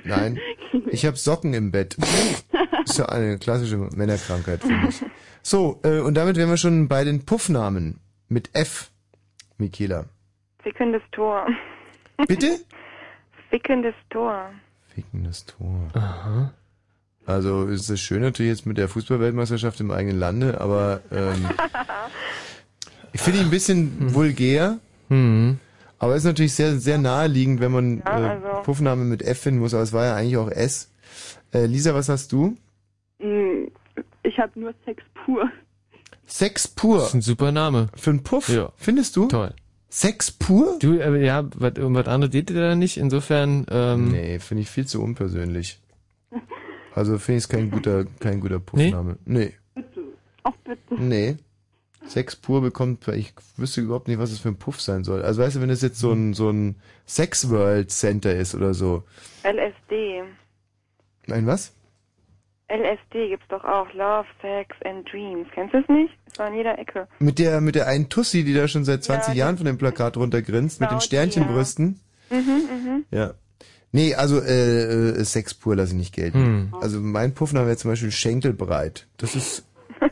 Nein. 0.03 0.39
Ich 0.87 1.05
habe 1.05 1.17
Socken 1.17 1.53
im 1.53 1.71
Bett. 1.71 1.97
Ist 2.85 2.97
ja 2.97 3.05
eine 3.07 3.37
klassische 3.37 3.77
Männerkrankheit 3.77 4.61
für 4.61 4.73
mich. 4.73 5.01
So, 5.43 5.79
äh, 5.83 5.99
und 5.99 6.15
damit 6.15 6.35
wären 6.37 6.49
wir 6.49 6.57
schon 6.57 6.87
bei 6.87 7.03
den 7.03 7.25
Puffnamen. 7.25 7.99
Mit 8.27 8.49
F, 8.53 8.91
Michaela. 9.57 10.05
Fickendes 10.63 11.01
Tor. 11.11 11.47
Bitte? 12.27 12.59
Fickendes 13.49 13.95
Tor. 14.09 14.51
Fickendes 14.93 15.45
Tor. 15.45 15.89
Aha. 15.93 16.53
Also 17.25 17.65
ist 17.65 17.89
es 17.89 17.99
schön 17.99 18.21
natürlich 18.21 18.51
jetzt 18.51 18.65
mit 18.65 18.77
der 18.77 18.87
Fußballweltmeisterschaft 18.87 19.79
im 19.79 19.91
eigenen 19.91 20.19
Lande, 20.19 20.59
aber 20.59 21.01
ähm, 21.11 21.49
ich 23.13 23.21
finde 23.21 23.39
ihn 23.39 23.45
ein 23.45 23.51
bisschen 23.51 24.13
vulgär. 24.13 24.79
Aber 25.99 26.15
ist 26.15 26.23
natürlich 26.23 26.53
sehr, 26.53 26.77
sehr 26.79 26.97
naheliegend, 26.97 27.59
wenn 27.59 27.71
man 27.71 27.97
Ja, 28.05 28.19
äh, 28.19 28.29
also- 28.29 28.61
Puffname 28.63 29.03
mit 29.03 29.21
F 29.21 29.39
finden 29.41 29.59
muss, 29.59 29.73
aber 29.73 29.83
es 29.83 29.93
war 29.93 30.05
ja 30.05 30.15
eigentlich 30.15 30.37
auch 30.37 30.49
S. 30.49 30.89
Äh, 31.53 31.65
Lisa, 31.65 31.93
was 31.93 32.09
hast 32.09 32.31
du? 32.31 32.57
Mm, 33.19 33.67
Ich 34.23 34.37
habe 34.39 34.59
nur 34.59 34.73
Sex 34.85 35.03
pur. 35.25 35.49
Sex 36.25 36.67
pur. 36.67 36.99
Das 36.99 37.07
ist 37.09 37.13
ein 37.15 37.21
super 37.21 37.51
Name. 37.51 37.87
Für 37.95 38.11
einen 38.11 38.23
Puff? 38.23 38.47
Ja. 38.49 38.71
Findest 38.77 39.15
du? 39.17 39.27
Toll. 39.27 39.53
Sex 39.89 40.31
pur? 40.31 40.77
Du, 40.79 40.93
äh, 40.97 41.25
ja, 41.25 41.43
was, 41.57 41.77
um 41.79 41.93
was 41.95 42.07
anderes 42.07 42.31
geht 42.31 42.49
dir 42.49 42.53
da 42.61 42.75
nicht. 42.75 42.95
Insofern, 42.97 43.65
ähm, 43.69 44.11
Nee, 44.11 44.39
finde 44.39 44.61
ich 44.61 44.69
viel 44.69 44.85
zu 44.87 45.01
unpersönlich. 45.03 45.81
Also 46.95 47.17
finde 47.19 47.37
ich 47.39 47.43
es 47.43 47.49
kein 47.49 47.69
guter, 47.71 48.05
kein 48.19 48.39
guter 48.39 48.59
Puffname. 48.59 49.17
Nee. 49.25 49.53
Auch 50.43 50.55
bitte. 50.63 50.95
Nee. 51.01 51.35
Sex 52.07 52.35
pur 52.35 52.61
bekommt, 52.61 53.07
ich 53.09 53.33
wüsste 53.57 53.81
überhaupt 53.81 54.07
nicht, 54.07 54.19
was 54.19 54.31
es 54.31 54.39
für 54.39 54.49
ein 54.49 54.57
Puff 54.57 54.81
sein 54.81 55.03
soll. 55.03 55.21
Also 55.21 55.41
weißt 55.41 55.57
du, 55.57 55.61
wenn 55.61 55.69
es 55.69 55.81
jetzt 55.81 55.99
so 55.99 56.11
ein, 56.11 56.33
so 56.33 56.49
ein 56.49 56.75
Sex 57.05 57.49
World 57.49 57.91
Center 57.91 58.35
ist 58.35 58.55
oder 58.55 58.73
so. 58.73 59.03
LSD. 59.43 60.23
Nein, 61.27 61.47
was? 61.47 61.73
LSD 62.69 63.29
gibt's 63.29 63.45
doch 63.49 63.63
auch. 63.63 63.91
Love, 63.93 64.25
Sex 64.41 64.75
and 64.85 65.09
Dreams. 65.11 65.47
Kennst 65.53 65.73
du 65.73 65.79
es 65.79 65.89
nicht? 65.89 66.13
Das 66.25 66.39
war 66.39 66.47
in 66.47 66.55
jeder 66.55 66.79
Ecke. 66.79 67.07
Mit 67.19 67.37
der, 67.37 67.61
mit 67.61 67.75
der 67.75 67.87
einen 67.87 68.09
Tussi, 68.09 68.43
die 68.43 68.53
da 68.53 68.67
schon 68.67 68.85
seit 68.85 69.03
20 69.03 69.35
Ja, 69.35 69.45
Jahren 69.45 69.57
von 69.57 69.65
dem 69.65 69.77
Plakat 69.77 70.17
runtergrinst, 70.17 70.79
mit 70.79 70.87
den 70.87 70.91
Genau, 70.91 70.99
die, 70.99 71.05
Sternchenbrüsten. 71.05 71.99
Mhm, 72.29 72.37
mhm. 72.37 73.05
Ja. 73.11 73.33
Nee, 73.91 74.15
also 74.15 74.39
äh, 74.39 75.09
äh, 75.19 75.23
Sex 75.25 75.53
pur 75.53 75.75
lasse 75.75 75.91
ich 75.91 75.97
nicht 75.97 76.15
gelten. 76.15 76.71
Also 76.79 77.01
mein 77.01 77.33
Puffname 77.33 77.67
wäre 77.67 77.75
zum 77.77 77.91
Beispiel 77.91 78.11
Schenkelbreit. 78.11 79.07
Das 79.17 79.35
ist 79.35 79.65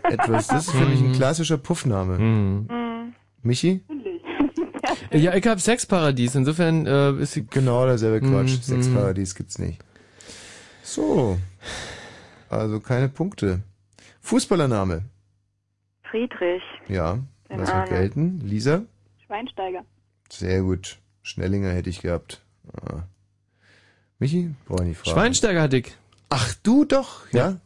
etwas, 0.03 0.47
das 0.47 0.67
ist 0.67 0.71
für 0.75 0.85
mich 0.85 1.01
ein 1.01 1.13
klassischer 1.13 1.57
Puffname. 1.57 2.17
Mhm. 2.17 3.13
Michi? 3.41 3.81
ja, 5.11 5.33
ich 5.35 5.47
habe 5.47 5.59
Sexparadies. 5.59 6.35
Insofern 6.35 6.85
äh, 6.85 7.11
ist 7.21 7.33
sie 7.33 7.45
Genau 7.45 7.85
derselbe 7.85 8.25
Quatsch. 8.25 8.51
Mhm, 8.57 8.61
Sexparadies 8.61 9.35
gibt's 9.35 9.59
nicht. 9.59 9.81
So. 10.83 11.37
Also 12.49 12.79
keine 12.79 13.09
Punkte. 13.09 13.61
Fußballername. 14.21 15.03
Friedrich. 16.09 16.63
Ja, 16.87 17.19
Den 17.49 17.59
lass 17.59 17.69
mal 17.69 17.81
Arne. 17.81 17.89
gelten. 17.89 18.41
Lisa? 18.43 18.81
Schweinsteiger. 19.25 19.83
Sehr 20.29 20.61
gut. 20.61 20.97
Schnellinger 21.21 21.71
hätte 21.71 21.89
ich 21.89 22.01
gehabt. 22.01 22.41
Ah. 22.73 23.03
Michi? 24.17 24.53
Brauche 24.67 24.81
ich 24.83 24.89
nicht 24.89 24.97
fragen. 24.99 25.15
Schweinsteiger 25.15 25.61
hatte 25.61 25.77
ich. 25.77 25.95
Ach, 26.29 26.53
du 26.63 26.85
doch, 26.85 27.31
ja? 27.31 27.57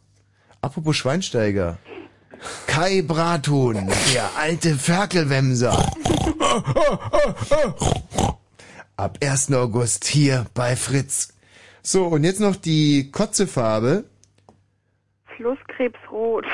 Apropos 0.61 0.95
Schweinsteiger. 0.95 1.77
Kai 2.67 3.01
Brathun, 3.01 3.87
der 4.13 4.29
alte 4.37 4.75
Ferkelwemser. 4.75 5.91
Ab 8.95 9.17
1. 9.23 9.51
August 9.53 10.05
hier 10.05 10.45
bei 10.53 10.75
Fritz. 10.75 11.33
So, 11.81 12.05
und 12.05 12.23
jetzt 12.23 12.39
noch 12.39 12.55
die 12.55 13.11
Kotzefarbe. 13.11 14.05
Flusskrebsrot. 15.35 16.45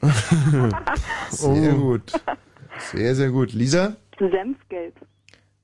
Sehr 1.30 1.72
gut. 1.72 2.12
Sehr, 2.92 3.14
sehr 3.16 3.30
gut. 3.30 3.52
Lisa? 3.52 3.96
Senfgelb. 4.18 4.94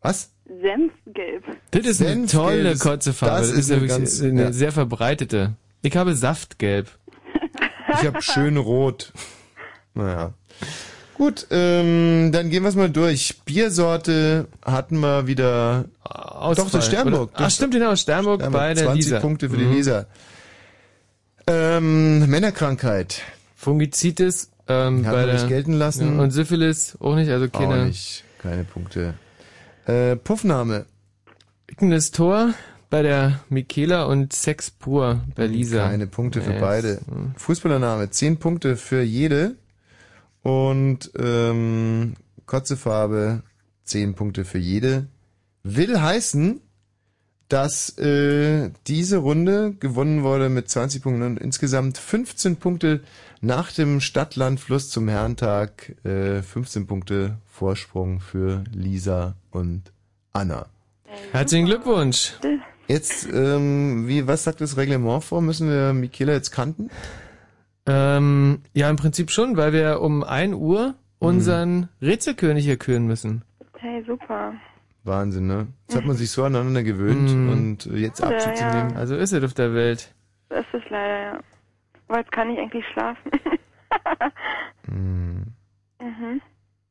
Was? 0.01 0.33
Senfgelb. 0.47 1.45
Das 1.71 1.87
ist 1.87 2.01
eine 2.01 2.11
Senfgelb 2.27 2.31
tolle 2.31 2.71
ist- 2.73 2.81
Kotzefarbe. 2.81 3.37
das 3.47 3.51
ist 3.53 3.71
ja 3.71 3.77
eine 3.77 3.87
ganz- 3.87 4.21
eine 4.21 4.43
ja. 4.45 4.53
sehr 4.53 4.73
verbreitete. 4.73 5.55
Ich 5.83 5.97
habe 5.97 6.15
Saftgelb. 6.15 6.91
Ich 7.93 8.07
habe 8.07 8.21
schön 8.23 8.57
rot. 8.57 9.13
Naja. 9.95 10.33
Gut, 11.15 11.47
ähm, 11.51 12.31
dann 12.33 12.51
gehen 12.51 12.65
wir 12.65 12.69
es 12.71 12.75
mal 12.75 12.91
durch. 12.91 13.37
Biersorte 13.45 14.49
hatten 14.65 14.99
wir 14.99 15.27
wieder. 15.29 15.85
Ausfall. 16.03 16.65
Doch, 16.65 16.71
das 16.73 16.87
Sternburg. 16.87 17.31
Oder- 17.37 17.45
Ach, 17.47 17.51
stimmt, 17.51 17.73
genau, 17.75 17.95
Sternburg, 17.95 18.51
bei 18.51 18.75
der 18.75 18.85
20 18.87 19.05
Lisa. 19.05 19.21
Punkte 19.21 19.49
für 19.49 19.57
die 19.57 19.65
Mhm. 19.65 19.73
Lisa. 19.75 20.07
Ähm, 21.47 22.27
Männerkrankheit. 22.29 23.23
Fungizitis 23.57 24.51
ähm, 24.67 25.07
Hat 25.07 25.13
bei 25.15 25.25
der 25.27 25.35
nicht 25.35 25.49
gelten 25.49 25.75
lassen. 25.75 26.17
Ja, 26.17 26.23
und 26.23 26.31
Syphilis 26.31 26.97
auch 27.01 27.15
nicht, 27.15 27.31
also 27.31 27.49
keine. 27.49 27.83
Auch 27.83 27.85
nicht. 27.87 28.25
Keine 28.43 28.65
Punkte. 28.65 29.15
Äh, 29.87 30.17
Puffname. 30.17 30.87
Ickendes 31.71 32.11
Tor 32.11 32.55
bei 32.91 33.03
der 33.03 33.41
Michaela 33.51 34.05
und 34.05 34.33
Sex 34.33 34.71
pur 34.71 35.21
bei 35.35 35.47
Lisa. 35.47 35.87
Keine 35.89 36.07
Punkte 36.07 36.41
für 36.43 36.53
Yes. 36.53 36.61
beide. 36.61 36.99
Fußballername. 37.37 38.11
10 38.11 38.39
Punkte 38.39 38.77
für 38.77 39.03
jede. 39.03 39.57
Und 40.45 41.11
ähm, 41.19 42.15
Kotzefarbe. 42.47 43.43
10 43.85 44.15
Punkte 44.15 44.45
für 44.45 44.59
jede. 44.59 45.07
Will 45.63 46.01
heißen, 46.01 46.61
dass 47.49 47.99
äh, 47.99 48.71
diese 48.87 49.19
Runde 49.19 49.75
gewonnen 49.79 50.23
wurde 50.23 50.49
mit 50.49 50.69
20 50.69 51.03
Punkten 51.03 51.23
und 51.23 51.39
insgesamt 51.39 51.99
15 51.99 52.57
Punkte 52.57 53.03
nach 53.41 53.71
dem 53.73 54.01
Stadt-Land-Fluss 54.01 54.91
zum 54.91 55.09
Herrentag. 55.09 55.95
Äh, 56.05 56.43
15 56.43 56.87
Punkte 56.87 57.39
Vorsprung 57.47 58.21
für 58.21 58.65
Lisa 58.73 59.37
und 59.51 59.93
Anna. 60.33 60.67
Herzlichen 61.33 61.67
Glückwunsch. 61.67 62.35
Jetzt, 62.89 63.29
ähm, 63.33 64.09
wie, 64.09 64.27
was 64.27 64.45
sagt 64.45 64.61
das 64.61 64.77
Reglement 64.77 65.23
vor? 65.23 65.41
Müssen 65.41 65.69
wir 65.69 65.93
Michaela 65.93 66.33
jetzt 66.33 66.51
kannten? 66.51 66.91
Ähm, 67.87 68.63
ja, 68.73 68.89
im 68.89 68.97
Prinzip 68.97 69.31
schon, 69.31 69.57
weil 69.57 69.73
wir 69.73 70.01
um 70.01 70.23
1 70.25 70.55
Uhr 70.55 70.89
Mhm. 70.89 70.95
unseren 71.29 71.89
Rätselkönig 72.03 72.65
hier 72.65 72.77
küren 72.77 73.07
müssen. 73.07 73.43
Hey, 73.79 74.03
super. 74.07 74.55
Wahnsinn, 75.05 75.47
ne? 75.47 75.67
Jetzt 75.87 75.97
hat 75.97 76.05
man 76.07 76.17
sich 76.17 76.31
so 76.31 76.45
aneinander 76.45 76.83
gewöhnt 76.83 77.31
Mhm. 77.31 77.49
und 77.51 77.87
äh, 77.87 77.97
jetzt 77.99 78.21
Ja, 78.21 78.29
Abschied 78.29 78.57
zu 78.57 78.65
ja. 78.65 78.75
nehmen. 78.85 78.97
Also 78.97 79.17
ist 79.17 79.33
es 79.33 79.45
auf 79.45 79.55
der 79.55 79.75
Welt. 79.75 80.15
Das 80.49 80.65
ist 80.73 80.89
leider, 80.91 81.19
ja. 81.35 81.41
Aber 82.09 82.19
jetzt 82.19 82.33
kann 82.33 82.51
ich 82.51 82.59
eigentlich 82.59 82.85
schlafen. 82.93 83.31
Hm. 84.87 85.45
mhm. 86.01 86.41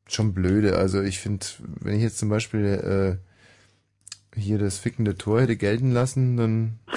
Schon 0.08 0.32
blöde. 0.34 0.76
Also 0.76 1.02
ich 1.02 1.18
finde, 1.20 1.44
wenn 1.80 1.94
ich 1.96 2.02
jetzt 2.02 2.18
zum 2.18 2.28
Beispiel 2.30 3.18
hier 4.34 4.58
das 4.58 4.78
fickende 4.78 5.16
Tor 5.16 5.42
hätte 5.42 5.56
gelten 5.56 5.92
lassen, 5.92 6.36
dann... 6.36 6.78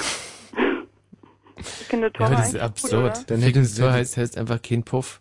Fickende 1.62 2.12
Tor 2.12 2.28
Ja, 2.30 2.36
das 2.36 2.40
ist 2.40 2.46
eigentlich 2.56 2.62
absurd. 2.64 2.92
Gut, 2.92 3.02
oder? 3.18 3.24
Dann 3.28 3.42
hätte- 3.42 3.76
Tor 3.76 3.92
heißt, 3.92 4.18
heißt 4.18 4.38
einfach 4.38 4.62
kein 4.62 4.84
Puff. 4.84 5.20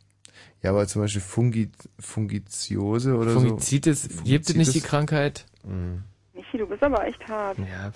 Ja, 0.62 0.70
aber 0.70 0.86
zum 0.86 1.02
Beispiel 1.02 1.20
Fungi, 1.22 1.70
Fungiziose 1.98 3.14
oder 3.14 3.30
Fungizitis, 3.30 4.02
so. 4.04 4.22
gibt 4.24 4.48
es 4.48 4.56
nicht 4.56 4.74
die 4.74 4.80
Krankheit? 4.80 5.44
Mhm. 5.64 6.02
Michi, 6.34 6.58
du 6.58 6.66
bist 6.66 6.82
aber 6.82 7.06
echt 7.06 7.26
hart. 7.28 7.58
Ja, 7.58 7.92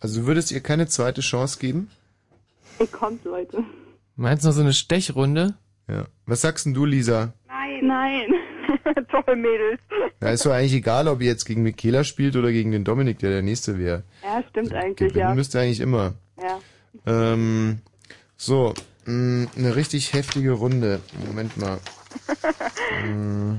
Also 0.00 0.20
du 0.20 0.26
würdest 0.26 0.52
ihr 0.52 0.60
keine 0.60 0.86
zweite 0.86 1.20
Chance 1.20 1.58
geben? 1.58 1.90
Ihr 2.78 2.86
kommt, 2.86 3.24
Leute. 3.24 3.64
Meinst 4.16 4.44
du 4.44 4.48
noch 4.48 4.54
so 4.54 4.60
eine 4.60 4.72
Stechrunde? 4.72 5.54
Ja. 5.88 6.06
Was 6.26 6.42
sagst 6.42 6.66
denn 6.66 6.74
du, 6.74 6.84
Lisa? 6.84 7.32
Nein. 7.48 7.86
Nein. 7.86 8.26
Toll, 9.10 9.36
Mädels. 9.36 9.80
Ja, 10.20 10.28
ist 10.30 10.46
doch 10.46 10.52
eigentlich 10.52 10.74
egal, 10.74 11.08
ob 11.08 11.20
ihr 11.20 11.26
jetzt 11.28 11.44
gegen 11.44 11.62
Michaela 11.62 12.04
spielt 12.04 12.36
oder 12.36 12.52
gegen 12.52 12.70
den 12.72 12.84
Dominik, 12.84 13.18
der 13.18 13.30
der 13.30 13.42
Nächste 13.42 13.78
wäre. 13.78 14.04
Ja, 14.22 14.42
stimmt 14.50 14.72
eigentlich, 14.74 14.96
Gewinnen 15.10 15.28
ja. 15.28 15.34
müsst 15.34 15.54
ihr 15.54 15.60
eigentlich 15.62 15.80
immer. 15.80 16.14
Ja. 16.40 16.60
Ähm, 17.06 17.80
so, 18.36 18.74
mh, 19.06 19.48
eine 19.56 19.76
richtig 19.76 20.12
heftige 20.12 20.52
Runde. 20.52 21.00
Moment 21.26 21.56
mal. 21.56 21.78
Mm. 23.06 23.56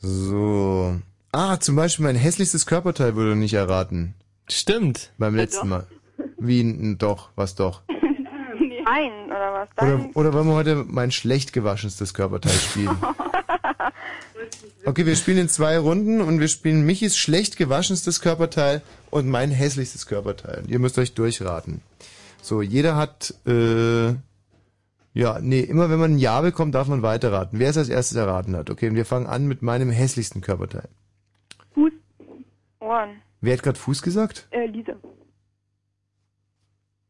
So. 0.00 0.96
Ah, 1.32 1.58
zum 1.60 1.76
Beispiel 1.76 2.04
mein 2.06 2.16
hässlichstes 2.16 2.66
Körperteil 2.66 3.14
wurde 3.14 3.36
nicht 3.36 3.54
erraten. 3.54 4.14
Stimmt. 4.48 5.12
Beim 5.18 5.34
letzten 5.34 5.68
Mal. 5.68 5.86
Wie, 6.38 6.60
n- 6.60 6.96
doch, 6.98 7.30
was 7.36 7.54
doch. 7.54 7.82
Nein, 7.88 9.12
oder 9.26 9.52
was? 9.52 9.68
Oder, 9.84 10.16
oder 10.16 10.32
wollen 10.32 10.46
wir 10.46 10.54
heute 10.54 10.84
mein 10.88 11.10
schlecht 11.10 11.52
gewaschenstes 11.52 12.14
Körperteil 12.14 12.52
spielen? 12.52 12.96
Okay, 14.84 15.04
wir 15.04 15.16
spielen 15.16 15.38
in 15.38 15.48
zwei 15.48 15.78
Runden 15.78 16.20
und 16.20 16.40
wir 16.40 16.48
spielen 16.48 16.86
Michis 16.86 17.16
schlecht 17.16 17.56
gewaschenstes 17.56 18.20
Körperteil 18.20 18.82
und 19.10 19.28
mein 19.28 19.50
hässlichstes 19.50 20.06
Körperteil. 20.06 20.64
Ihr 20.68 20.78
müsst 20.78 20.98
euch 20.98 21.14
durchraten. 21.14 21.82
So, 22.40 22.62
jeder 22.62 22.96
hat, 22.96 23.34
äh, 23.46 24.08
ja, 25.12 25.38
nee, 25.40 25.60
immer 25.60 25.90
wenn 25.90 25.98
man 25.98 26.14
ein 26.14 26.18
Ja 26.18 26.40
bekommt, 26.40 26.74
darf 26.74 26.88
man 26.88 27.02
weiterraten. 27.02 27.58
Wer 27.58 27.70
es 27.70 27.76
als 27.76 27.88
erstes 27.88 28.16
erraten 28.16 28.56
hat. 28.56 28.70
Okay, 28.70 28.88
und 28.88 28.94
wir 28.94 29.04
fangen 29.04 29.26
an 29.26 29.46
mit 29.46 29.62
meinem 29.62 29.90
hässlichsten 29.90 30.40
Körperteil. 30.40 30.88
Ohren. 32.88 33.20
Wer 33.40 33.54
hat 33.54 33.62
gerade 33.62 33.78
Fuß 33.78 34.02
gesagt? 34.02 34.48
Äh, 34.50 34.66
Lisa. 34.66 34.94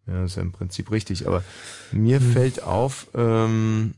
Ja, 0.07 0.23
das 0.23 0.33
ist 0.33 0.37
ja 0.37 0.43
im 0.43 0.53
Prinzip 0.53 0.91
richtig, 0.91 1.27
aber 1.27 1.45
mir 1.93 2.21
fällt 2.21 2.63
auf, 2.63 3.09
ähm, 3.15 3.95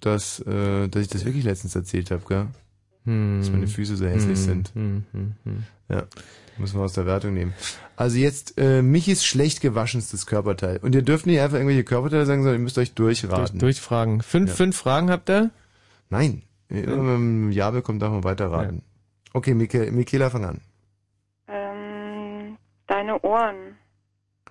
dass, 0.00 0.40
äh, 0.40 0.88
dass 0.88 1.02
ich 1.02 1.08
das 1.08 1.24
wirklich 1.24 1.44
letztens 1.44 1.74
erzählt 1.76 2.10
habe, 2.10 2.22
gell? 2.28 2.46
Hm. 3.04 3.38
Dass 3.40 3.50
meine 3.50 3.66
Füße 3.66 3.96
so 3.96 4.06
hässlich 4.06 4.38
Hm, 4.38 4.44
sind. 4.44 4.70
hm, 4.74 5.04
hm, 5.12 5.34
hm. 5.44 5.62
Ja, 5.88 6.02
müssen 6.58 6.78
wir 6.78 6.84
aus 6.84 6.92
der 6.92 7.06
Wertung 7.06 7.32
nehmen. 7.34 7.54
Also 7.96 8.18
jetzt 8.18 8.58
äh, 8.58 8.82
Michis 8.82 9.24
schlecht 9.24 9.60
gewaschenstes 9.62 10.26
Körperteil. 10.26 10.78
Und 10.78 10.94
ihr 10.94 11.02
dürft 11.02 11.24
nicht 11.26 11.40
einfach 11.40 11.56
irgendwelche 11.56 11.84
Körperteile 11.84 12.26
sagen, 12.26 12.42
sondern 12.42 12.60
ihr 12.60 12.64
müsst 12.64 12.76
euch 12.78 12.92
durchraten. 12.94 13.58
Durch, 13.58 13.76
durchfragen. 13.76 14.20
Fünf, 14.22 14.50
Ja. 14.50 14.54
fünf 14.56 14.76
Fragen 14.76 15.10
habt 15.10 15.30
ihr? 15.30 15.50
Nein. 16.10 16.42
Immer 16.68 16.86
wenn 16.98 17.04
man 17.06 17.48
ein 17.48 17.52
Ja 17.52 17.70
bekommt, 17.70 18.02
darf 18.02 18.10
man 18.12 18.24
weiterraten. 18.24 18.82
Okay, 19.32 19.54
Mike, 19.54 19.90
Michaela, 19.92 20.28
fang 20.28 20.44
an. 20.44 20.60
Ähm, 21.48 22.56
deine 22.86 23.18
Ohren. 23.22 23.76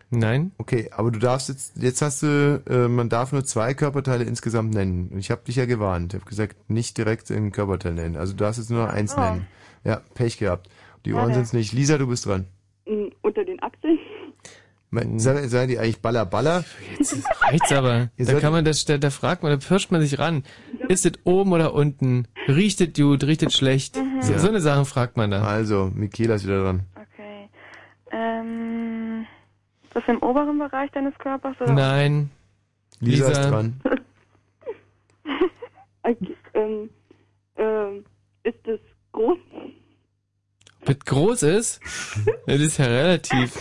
Nein. 0.10 0.52
Okay, 0.58 0.90
aber 0.96 1.12
du 1.12 1.20
darfst 1.20 1.50
jetzt, 1.50 1.78
jetzt 1.82 2.02
hast 2.02 2.24
du, 2.24 2.62
äh, 2.70 2.88
man 2.88 3.10
darf 3.10 3.34
nur 3.34 3.44
zwei 3.44 3.74
Körperteile 3.74 4.24
insgesamt 4.24 4.74
nennen. 4.74 5.10
Und 5.10 5.20
ich 5.20 5.32
habe 5.32 5.42
dich 5.46 5.58
ja 5.58 5.66
gewarnt. 5.66 6.14
Ich 6.14 6.20
habe 6.22 6.30
gesagt, 6.30 6.70
nicht 6.70 6.98
direkt 6.98 7.30
ein 7.32 7.52
Körperteil 7.52 7.94
nennen. 7.94 8.16
Also 8.16 8.34
du 8.34 8.38
darfst 8.44 8.60
jetzt 8.60 8.70
nur 8.70 8.86
noch 8.86 8.94
eins 8.94 9.12
so. 9.12 9.20
nennen. 9.20 9.48
Ja, 9.84 10.02
Pech 10.14 10.38
gehabt. 10.38 10.70
Die 11.06 11.14
Ohren 11.14 11.24
Schade. 11.26 11.34
sind's 11.36 11.54
nicht. 11.54 11.74
Lisa, 11.74 11.98
du 11.98 12.08
bist 12.08 12.26
dran. 12.26 12.48
Mm, 12.86 13.08
Unter 13.22 13.44
den 13.44 13.62
Achseln. 13.62 14.00
Me- 14.90 15.20
Sei, 15.20 15.48
sei 15.50 15.68
die 15.68 15.78
eigentlich 15.78 16.00
Baller 16.02 16.26
Baller? 16.26 16.64
Jetzt 16.98 17.18
reicht's 17.42 17.72
aber. 17.74 18.10
Da 18.18 18.40
kann 18.40 18.54
man 18.54 18.64
das, 18.64 18.86
da, 18.86 18.98
da 18.98 19.10
fragt 19.10 19.44
man, 19.44 19.52
da 19.52 19.58
pirscht 19.58 19.92
man 19.92 20.00
sich 20.00 20.18
ran. 20.18 20.44
Ist 20.88 21.06
es 21.06 21.12
oben 21.26 21.52
oder 21.52 21.74
unten? 21.74 22.30
Riecht 22.48 22.80
es 22.80 22.94
gut, 22.94 23.26
riecht 23.26 23.44
es 23.44 23.54
schlecht? 23.54 23.98
Mhm. 23.98 24.22
So, 24.22 24.32
Ja. 24.32 24.40
so 24.40 24.48
eine 24.48 24.62
Sachen 24.62 24.86
fragt 24.86 25.18
man 25.18 25.32
da. 25.32 25.42
Also, 25.44 25.92
Michaela 25.94 26.36
ist 26.36 26.46
wieder 26.46 26.64
dran. 26.64 26.84
Okay. 26.96 27.50
Ähm, 28.12 29.26
ist 29.84 29.87
das 29.98 30.08
im 30.08 30.22
oberen 30.22 30.60
Bereich 30.60 30.92
deines 30.92 31.18
Körpers? 31.18 31.60
Oder? 31.62 31.74
Nein. 31.74 32.30
Lisa, 33.00 33.28
Lisa. 33.28 33.42
ist 33.42 33.50
dran. 33.52 33.82
Ähm, 36.54 36.90
ähm, 37.58 38.06
ist 38.44 38.66
es 38.66 38.80
groß? 39.12 39.38
Wird 40.86 41.06
groß 41.06 41.44
ist? 41.44 41.82
Das 42.46 42.62
ist 42.62 42.78
ja 42.78 42.86
relativ. 42.86 43.54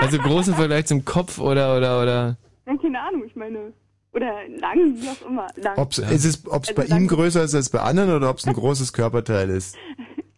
Also 0.00 0.18
groß 0.18 0.48
im 0.48 0.54
Vergleich 0.54 0.86
zum 0.86 1.04
Kopf 1.04 1.38
oder, 1.40 1.76
oder, 1.76 2.00
oder. 2.00 2.36
Ja, 2.64 2.76
keine 2.80 3.00
Ahnung, 3.00 3.24
ich 3.26 3.34
meine. 3.34 3.72
Oder 4.12 4.46
lang, 4.60 4.94
wie 5.00 5.08
auch 5.08 5.26
immer. 5.28 5.48
Lang. 5.56 5.76
Ob's, 5.78 5.98
ist 5.98 6.24
es, 6.24 6.46
ob's 6.46 6.68
Also 6.68 6.74
bei 6.80 6.86
lang- 6.86 7.02
ihm 7.02 7.08
größer 7.08 7.42
ist 7.42 7.56
als 7.56 7.70
bei 7.70 7.80
anderen 7.80 8.14
oder 8.14 8.30
ob's 8.30 8.46
ein 8.46 8.54
großes 8.54 8.92
Körperteil 8.92 9.50
ist? 9.50 9.76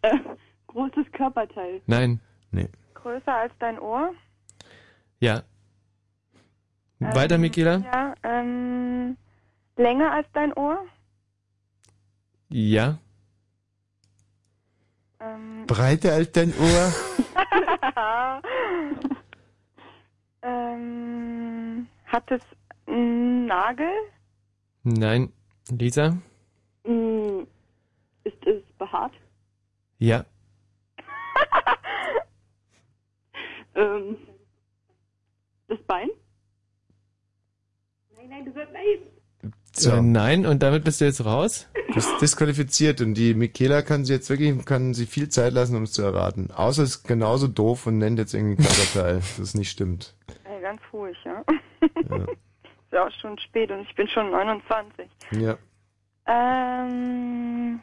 Äh, 0.03 0.17
großes 0.65 1.05
Körperteil. 1.11 1.79
Nein. 1.85 2.19
Nee. 2.49 2.67
Größer 2.95 3.35
als 3.35 3.53
dein 3.59 3.77
Ohr? 3.77 4.11
Ja. 5.21 5.43
Weiter, 6.99 7.37
Michaela? 7.37 7.77
Ja, 7.77 8.15
ähm, 8.23 9.15
länger 9.77 10.11
als 10.11 10.27
dein 10.33 10.51
Ohr? 10.53 10.83
Ja. 12.49 12.97
Ähm, 15.19 15.67
Breiter 15.67 16.13
als 16.13 16.31
dein 16.31 16.51
Ohr? 16.57 16.93
ähm, 20.41 21.87
hat 22.07 22.31
es 22.31 22.41
einen 22.87 23.45
Nagel? 23.45 23.91
Nein. 24.81 25.31
Lisa? 25.69 26.17
Mm, 26.83 27.43
ist 28.23 28.47
es 28.47 28.63
behaart? 28.79 29.13
Ja. 29.99 30.25
Ähm, 33.73 34.17
das 35.71 35.81
Bein? 35.87 36.09
Nein, 38.15 38.29
nein, 38.29 38.45
du 38.45 38.51
sagst 38.53 38.73
nein. 38.73 39.51
So. 39.73 39.91
Äh, 39.91 40.01
nein, 40.01 40.45
und 40.45 40.61
damit 40.61 40.83
bist 40.83 41.01
du 41.01 41.05
jetzt 41.05 41.23
raus? 41.23 41.69
Du 41.87 41.93
bist 41.95 42.21
disqualifiziert 42.21 43.01
und 43.01 43.13
die 43.13 43.33
Michaela 43.33 43.81
kann 43.81 44.03
sie 44.03 44.13
jetzt 44.13 44.29
wirklich, 44.29 44.65
kann 44.65 44.93
sie 44.93 45.05
viel 45.05 45.29
Zeit 45.29 45.53
lassen, 45.53 45.75
um 45.77 45.83
es 45.83 45.93
zu 45.93 46.01
erraten. 46.01 46.51
Außer 46.51 46.83
es 46.83 46.97
ist 46.97 47.03
genauso 47.03 47.47
doof 47.47 47.87
und 47.87 47.97
nennt 47.97 48.19
jetzt 48.19 48.33
irgendwie 48.33 48.61
Körperteil, 48.61 49.21
das 49.37 49.53
nicht 49.53 49.71
stimmt. 49.71 50.15
Ey, 50.43 50.61
ganz 50.61 50.81
ruhig, 50.91 51.17
ja. 51.23 51.43
Ja. 52.09 52.25
Ist 52.91 52.95
ja 52.95 53.07
auch 53.07 53.11
schon 53.21 53.39
spät 53.39 53.71
und 53.71 53.79
ich 53.81 53.95
bin 53.95 54.07
schon 54.09 54.31
29. 54.31 55.07
ja. 55.31 55.57
Ähm, 56.27 57.79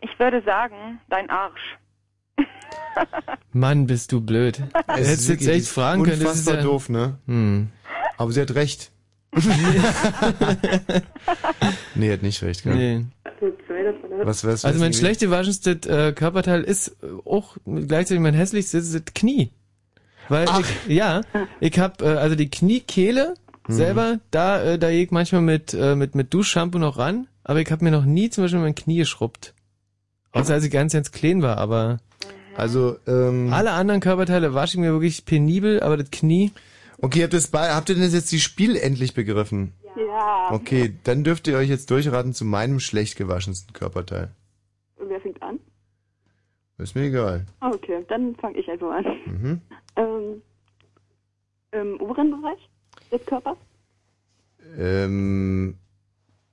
ich 0.00 0.18
würde 0.20 0.40
sagen, 0.42 1.00
dein 1.08 1.28
Arsch. 1.28 1.78
Mann, 3.52 3.86
bist 3.86 4.12
du 4.12 4.20
blöd. 4.20 4.58
Du 4.58 4.64
Es 4.94 5.08
hättest 5.08 5.28
jetzt 5.28 5.46
echt 5.48 5.68
fragen 5.68 6.02
können. 6.04 6.22
Das 6.22 6.36
ist 6.36 6.48
ja, 6.48 6.62
doof, 6.62 6.88
ne? 6.88 7.18
Hm. 7.26 7.68
Aber 8.18 8.32
sie 8.32 8.40
hat 8.40 8.54
recht. 8.54 8.90
nee, 11.94 12.12
hat 12.12 12.22
nicht 12.22 12.42
recht, 12.42 12.62
gell? 12.62 12.74
Nee. 12.74 13.04
Was, 14.24 14.44
was, 14.44 14.64
Also 14.64 14.80
mein 14.80 14.94
schlecht 14.94 15.20
gewaschenstes 15.20 15.86
äh, 15.86 16.12
Körperteil 16.12 16.62
ist 16.62 16.96
äh, 17.02 17.06
auch 17.24 17.56
gleichzeitig 17.66 18.20
mein 18.20 18.34
hässlichstes 18.34 18.92
das 18.92 19.02
Knie. 19.14 19.50
Weil 20.28 20.48
ich, 20.60 20.90
ja, 20.92 21.20
ich 21.60 21.78
hab 21.78 22.00
äh, 22.02 22.06
also 22.06 22.34
die 22.34 22.50
Kniekehle 22.50 23.34
Mhm. 23.68 23.72
selber, 23.72 24.20
da 24.30 24.62
äh, 24.62 24.78
da 24.78 24.90
gehe 24.90 25.02
ich 25.02 25.10
manchmal 25.10 25.40
mit 25.42 25.74
äh, 25.74 25.96
mit 25.96 26.14
mit 26.14 26.32
Duschshampoo 26.32 26.78
noch 26.78 26.98
ran, 26.98 27.26
aber 27.42 27.60
ich 27.60 27.70
habe 27.70 27.84
mir 27.84 27.90
noch 27.90 28.04
nie 28.04 28.30
zum 28.30 28.44
Beispiel 28.44 28.60
mein 28.60 28.74
Knie 28.74 28.98
geschrubbt. 28.98 29.54
Außer 30.40 30.54
als 30.54 30.64
ich 30.64 30.70
ganz 30.70 30.92
ganz 30.92 31.12
klein 31.12 31.42
war, 31.42 31.58
aber 31.58 31.98
also 32.56 32.96
ähm, 33.06 33.52
alle 33.52 33.72
anderen 33.72 34.00
Körperteile 34.00 34.54
wasche 34.54 34.74
ich 34.76 34.80
mir 34.80 34.92
wirklich 34.92 35.24
penibel, 35.24 35.80
aber 35.82 35.96
das 35.96 36.10
Knie. 36.10 36.52
Okay, 36.98 37.22
habt, 37.22 37.34
ihr's 37.34 37.48
bei, 37.48 37.74
habt 37.74 37.88
ihr 37.90 37.94
denn 37.94 38.10
jetzt 38.10 38.32
die 38.32 38.40
Spiel 38.40 38.76
endlich 38.76 39.12
begriffen? 39.14 39.74
Ja. 39.96 40.48
Okay, 40.50 40.94
dann 41.04 41.24
dürft 41.24 41.46
ihr 41.48 41.56
euch 41.56 41.68
jetzt 41.68 41.90
durchraten 41.90 42.32
zu 42.32 42.44
meinem 42.44 42.80
schlecht 42.80 43.16
gewaschensten 43.16 43.72
Körperteil. 43.74 44.30
Und 44.96 45.10
wer 45.10 45.20
fängt 45.20 45.42
an? 45.42 45.58
Ist 46.78 46.94
mir 46.94 47.04
egal. 47.04 47.46
Ah, 47.60 47.70
Okay, 47.74 48.04
dann 48.08 48.34
fange 48.36 48.58
ich 48.58 48.68
einfach 48.68 48.90
an. 48.90 49.04
Mhm. 49.26 49.60
Ähm, 49.96 50.42
Im 51.72 52.00
oberen 52.00 52.30
Bereich 52.30 52.68
des 53.12 53.24
Körpers? 53.26 53.56
Ähm, 54.78 55.76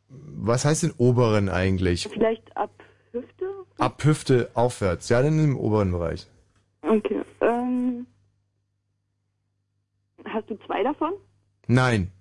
was 0.09 0.65
heißt 0.65 0.83
den 0.83 0.91
oberen 0.97 1.49
eigentlich? 1.49 2.07
Vielleicht 2.11 2.55
ab 2.55 2.71
Hüfte? 3.13 3.45
Ab 3.77 4.03
Hüfte 4.03 4.51
aufwärts. 4.53 5.09
Ja, 5.09 5.21
dann 5.21 5.39
im 5.39 5.57
oberen 5.57 5.91
Bereich. 5.91 6.27
Okay. 6.81 7.21
Ähm, 7.41 8.05
hast 10.25 10.49
du 10.49 10.57
zwei 10.65 10.83
davon? 10.83 11.13
Nein. 11.67 12.11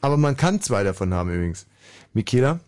Aber 0.00 0.16
man 0.16 0.36
kann 0.36 0.60
zwei 0.60 0.82
davon 0.82 1.14
haben 1.14 1.30
übrigens. 1.30 1.66
Michaela? 2.12 2.60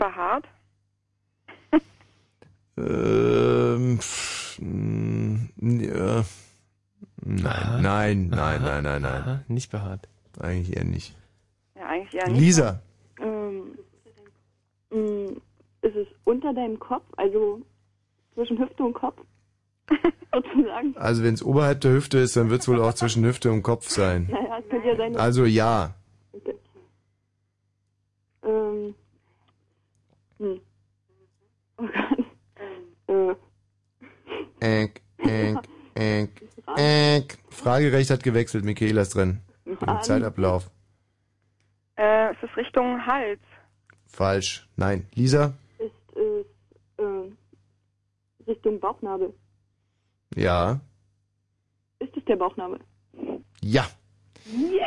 behaart? 0.00 0.44
Ähm, 2.76 3.98
pff, 4.00 4.58
mh, 4.60 5.84
ja. 5.84 6.24
Nein, 7.22 7.46
Aha. 7.46 7.78
nein, 7.80 8.28
nein, 8.28 8.38
Aha. 8.38 8.58
nein, 8.58 8.82
nein, 8.84 9.02
nein. 9.02 9.22
Aha, 9.22 9.40
nicht 9.48 9.70
behaart. 9.70 10.08
Eigentlich 10.38 10.76
eher 10.76 10.84
nicht. 10.84 11.14
Ja, 11.74 11.86
eigentlich 11.86 12.14
eher 12.14 12.28
nicht. 12.28 12.40
Lisa, 12.40 12.80
Ähm, 13.20 13.78
mh, 14.90 15.32
ist 15.82 15.96
es 15.96 16.06
unter 16.24 16.54
deinem 16.54 16.78
Kopf, 16.78 17.04
also 17.16 17.60
zwischen 18.34 18.58
Hüfte 18.58 18.82
und 18.84 18.94
Kopf? 18.94 19.20
Sozusagen. 20.32 20.96
also 20.96 21.24
wenn 21.24 21.34
es 21.34 21.42
oberhalb 21.42 21.80
der 21.80 21.92
Hüfte 21.92 22.18
ist, 22.18 22.36
dann 22.36 22.48
wird 22.50 22.62
es 22.62 22.68
wohl 22.68 22.80
auch 22.80 22.94
zwischen 22.94 23.24
Hüfte 23.24 23.50
und 23.50 23.62
Kopf 23.62 23.88
sein. 23.88 24.28
Naja, 24.30 24.58
es 24.60 24.68
könnte 24.68 24.88
ja 24.88 24.96
sein, 24.96 25.16
Also 25.16 25.44
ja. 25.44 25.94
Okay. 26.32 26.54
Ähm. 28.44 28.94
Hm. 30.38 30.60
Oh 31.76 31.86
Gott. 31.86 32.26
Äh, 34.60 34.82
Äck, 34.82 35.02
äck, 35.18 35.58
äck, 35.94 36.42
äck. 36.76 37.38
Fragerecht 37.50 38.10
hat 38.10 38.22
gewechselt, 38.22 38.64
Michaela 38.64 39.02
ist 39.02 39.14
drin. 39.14 39.40
Mit 39.64 39.80
dem. 39.80 40.02
Zeitablauf. 40.02 40.70
Äh, 41.96 42.30
es 42.32 42.36
ist 42.42 42.56
Richtung 42.56 43.04
Hals. 43.06 43.40
Falsch. 44.06 44.68
Nein. 44.76 45.06
Lisa? 45.14 45.54
ist 45.78 45.92
es 46.16 46.46
äh, 46.98 48.50
Richtung 48.50 48.80
Bauchnabel? 48.80 49.32
Ja. 50.34 50.80
Ist 51.98 52.16
es 52.16 52.24
der 52.24 52.36
Bauchnabel? 52.36 52.80
Ja. 53.62 53.86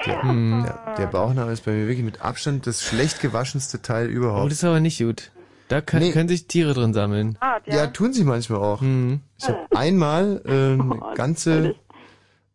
Der, 0.06 0.22
Hm. 0.24 0.64
der, 0.66 0.96
der 0.98 1.08
Bauchnabel 1.08 1.54
ist 1.54 1.64
bei 1.64 1.72
mir 1.72 1.88
wirklich 1.88 2.04
mit 2.04 2.22
Abstand 2.22 2.68
das 2.68 2.84
schlecht 2.84 3.22
gewaschenste 3.22 3.82
Teil 3.82 4.08
überhaupt. 4.08 4.46
Oh, 4.46 4.50
das 4.50 4.58
ist 4.58 4.64
aber 4.64 4.80
nicht 4.80 5.00
gut. 5.00 5.32
Da 5.70 5.82
kann, 5.82 6.02
Nee. 6.02 6.12
können 6.12 6.30
sich 6.30 6.48
Tiere 6.48 6.74
drin 6.74 6.94
sammeln. 6.94 7.38
ja. 7.66 7.88
tun 7.88 8.14
sie 8.14 8.24
manchmal 8.24 8.60
auch. 8.60 8.82
Hm. 8.82 9.22
Ich 9.40 9.48
habe 9.48 9.60
einmal 9.72 10.42
äh, 10.46 10.74
eine 10.82 11.00
Oh, 11.02 11.14
ganze 11.16 11.76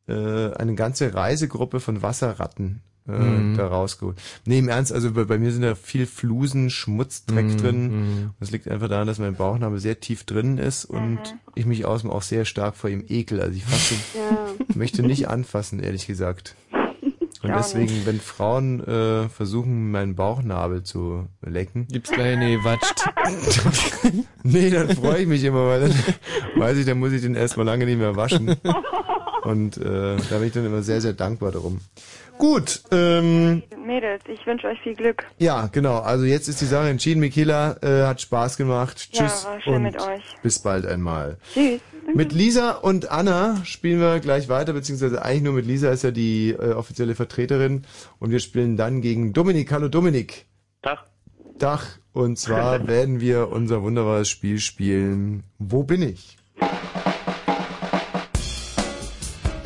äh, 0.09 0.53
eine 0.55 0.75
ganze 0.75 1.13
Reisegruppe 1.15 1.81
von 1.81 2.03
Wasserratten 2.03 2.83
äh, 3.09 3.13
Mhm. 3.13 3.57
da 3.57 3.67
rausgeholt. 3.67 4.19
Nee, 4.45 4.59
im 4.59 4.69
Ernst, 4.69 4.93
also 4.93 5.13
bei, 5.13 5.25
bei 5.25 5.39
mir 5.39 5.51
sind 5.53 5.63
da 5.63 5.75
viel 5.75 6.07
Flusen, 6.07 6.69
Schmutz, 6.71 7.25
Dreck 7.25 7.47
Mhm, 7.47 7.57
drin. 7.57 7.83
mhm. 7.87 8.31
Das 8.41 8.51
liegt 8.51 8.69
einfach 8.69 8.89
daran, 8.89 9.07
dass 9.07 9.19
mein 9.19 9.35
Bauchnabel 9.35 9.79
sehr 9.79 10.01
tief 10.01 10.25
drin 10.25 10.59
ist 10.59 10.85
und 10.85 11.19
ich 11.55 11.65
mich 11.67 11.85
außen 11.87 12.11
auch 12.11 12.23
sehr 12.23 12.45
stark 12.45 12.77
vor 12.77 12.91
ihm 12.91 13.05
ekel. 13.09 13.41
Also 13.41 13.55
ich 13.55 13.65
fasse 13.65 13.95
ihn, 13.95 14.01
möchte 14.75 15.03
nicht 15.03 15.29
anfassen, 15.29 15.81
ehrlich 15.81 16.07
gesagt. 16.07 16.55
Und 17.43 17.51
deswegen, 17.55 18.05
wenn 18.05 18.21
Frauen 18.21 18.81
äh, 18.85 19.29
versuchen, 19.29 19.93
meinen 19.93 20.17
Bauchnabel 20.17 20.83
zu 20.83 21.29
lecken, 21.41 21.87
gibt's 21.87 22.11
gleich 22.11 22.37
nee, 22.37 22.59
watscht. 22.65 23.05
nee, 24.43 24.71
dann 24.71 24.89
freue 24.97 25.23
ich 25.23 25.29
mich 25.29 25.45
immer, 25.45 25.67
weil 25.69 25.81
dann 25.83 25.95
weiß 26.57 26.79
ich, 26.79 26.87
dann 26.87 26.99
muss 26.99 27.13
ich 27.13 27.23
den 27.23 27.37
erstmal 27.37 27.67
lange 27.67 27.85
nicht 27.85 27.99
mehr 27.99 28.17
waschen. 28.17 28.57
Und 29.45 29.77
äh, 29.79 30.17
da 30.29 30.39
bin 30.39 30.49
ich 30.49 30.53
dann 30.53 30.67
immer 30.67 30.83
sehr, 30.83 31.01
sehr 31.01 31.13
dankbar 31.13 31.53
darum. 31.53 31.81
Gut, 32.39 32.83
ähm, 32.93 33.63
Mädels, 33.85 34.23
ich 34.29 34.47
wünsche 34.47 34.69
euch 34.69 34.79
viel 34.81 34.95
Glück. 34.95 35.25
ja, 35.39 35.67
genau. 35.73 35.99
Also 35.99 36.25
jetzt 36.25 36.49
ist 36.49 36.61
die 36.61 36.67
Sache 36.67 36.89
entschieden. 36.89 37.19
Michaela 37.21 37.77
äh, 37.83 38.07
hat 38.07 38.21
Spaß 38.21 38.57
gemacht. 38.57 39.09
Ja, 39.13 39.25
Tschüss 39.27 39.45
war 39.45 39.61
schön 39.61 39.75
und 39.75 39.83
mit 39.83 40.01
euch. 40.01 40.23
bis 40.43 40.61
bald 40.61 40.87
einmal. 40.87 41.39
Tschüss. 41.53 41.81
Mit 42.15 42.33
Lisa 42.33 42.71
und 42.71 43.11
Anna 43.11 43.59
spielen 43.65 44.01
wir 44.01 44.21
gleich 44.21 44.49
weiter, 44.49 44.73
beziehungsweise 44.73 45.23
eigentlich 45.23 45.43
nur 45.43 45.53
mit 45.53 45.67
Lisa 45.67 45.91
ist 45.91 46.05
ja 46.05 46.11
die 46.11 46.51
äh, 46.51 46.73
offizielle 46.73 47.15
Vertreterin 47.15 47.83
und 48.19 48.31
wir 48.31 48.41
spielen 48.41 48.77
dann 48.77 49.03
gegen 49.03 49.33
Dominik. 49.33 49.71
Hallo 49.73 49.89
Dominik. 49.89 50.47
Tag. 50.81 51.05
Tag. 51.59 51.99
Und 52.13 52.39
zwar 52.39 52.87
werden 52.87 53.21
wir 53.21 53.51
unser 53.51 53.83
wunderbares 53.83 54.29
Spiel 54.29 54.59
spielen. 54.61 55.43
Wo 55.59 55.83
bin 55.83 56.03
ich? 56.03 56.39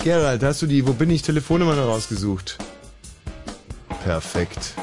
Gerald, 0.02 0.42
hast 0.42 0.60
du 0.60 0.66
die 0.66 0.84
Wo 0.84 0.94
bin 0.94 1.10
ich 1.10 1.22
Telefonnummer 1.22 1.78
rausgesucht? 1.78 2.58
Perfekt. 4.02 4.74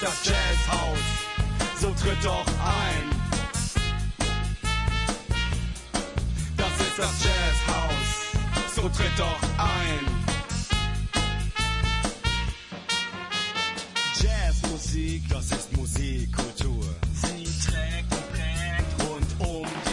Das 0.00 0.24
Jazzhaus. 0.24 0.98
So 1.80 1.90
tritt 1.94 2.24
doch 2.24 2.46
ein. 2.46 3.10
Das 6.56 6.72
ist 6.80 6.98
das 6.98 7.24
Jazzhaus. 7.24 8.74
So 8.74 8.88
tritt 8.88 9.18
doch 9.18 9.42
ein. 9.58 10.06
Jazzmusik, 14.22 15.28
das 15.28 15.52
ist 15.52 15.76
Musikkultur. 15.76 16.84
Sie 17.14 17.44
trägt 17.66 18.12
und 18.12 18.32
prägt 18.32 19.08
rund 19.08 19.30
um 19.38 19.66
die 19.86 19.89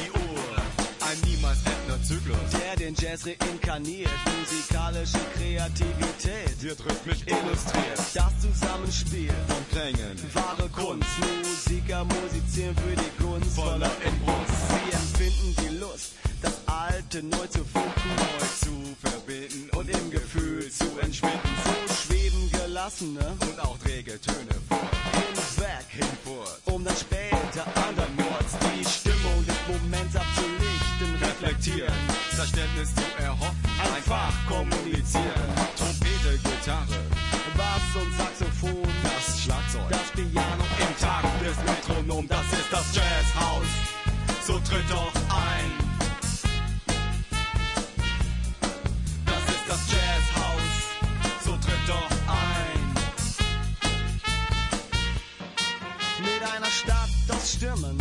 Zyklus, 2.28 2.62
der 2.62 2.76
den 2.76 2.96
Jazz 2.96 3.26
reinkarniert. 3.26 4.12
Musikalische 4.40 5.20
Kreativität 5.36 6.62
wird 6.62 6.80
rhythmisch 6.86 7.22
illustriert. 7.26 8.00
Das 8.14 8.40
Zusammenspiel 8.42 9.34
von 9.48 9.70
Klängen, 9.72 10.18
wahre 10.34 10.68
Kunst. 10.70 11.08
Musiker 11.20 12.04
musizieren 12.04 12.76
für 12.76 12.96
die 12.96 13.24
Kunst 13.24 13.56
voller 13.56 13.92
Inbrunst. 14.04 14.54
Sie 14.70 14.94
empfinden 14.94 15.56
die 15.62 15.78
Lust, 15.78 16.14
das 16.42 16.60
Alte 16.66 17.24
neu 17.24 17.48
zu 17.48 17.64
finden, 17.64 18.10
neu 18.18 18.46
zu 18.60 19.10
verbinden 19.10 19.70
und 19.78 19.90
im 19.90 20.12
Gefühl 20.12 20.70
zu 20.70 20.86
entschwinden. 21.00 21.50
So 21.64 21.94
schweben 21.94 22.52
gelassene 22.52 23.38
und 23.40 23.60
auch 23.62 23.78
träge 23.80 24.20
Töne 24.20 24.56
vor. 24.68 24.90
Werk 25.58 25.90
hinfort, 25.90 26.62
um 26.66 26.84
dann 26.84 26.96
später 26.96 27.66
andernorts 27.88 28.54
die 28.62 28.86
Stimmung 28.86 29.46
des 29.46 29.56
Moments 29.68 30.16
abzulichten, 30.16 31.16
reflektieren, 31.20 31.94
Verständnis 32.38 32.94
zu 32.94 33.02
erhoffen, 33.18 33.58
einfach 33.96 34.32
kommunizieren. 34.48 35.50
Trompete, 35.76 36.38
Gitarre, 36.38 37.02
Bass 37.58 37.96
und 37.96 38.14
Saxophon, 38.16 38.88
das 39.02 39.42
Schlagzeug, 39.42 39.90
das 39.90 40.12
Piano 40.12 40.64
im 40.80 40.98
Takt 41.02 41.42
des 41.42 41.58
Metronom, 41.66 42.28
das 42.28 42.46
ist 42.54 42.72
das 42.72 42.96
Jazzhaus. 42.96 43.66
So 44.46 44.60
tritt 44.60 44.88
doch 44.88 45.14
ein. 45.32 45.72
Das 49.26 49.44
ist 49.56 49.66
das 49.68 49.82
Jazzhaus. 49.90 50.74
So 51.44 51.52
tritt 51.54 51.88
doch 51.88 52.12
ein. 52.28 52.80
Mit 56.22 56.56
einer 56.56 56.70
Stadt 56.70 57.10
aus 57.36 57.54
Stimmen, 57.54 57.97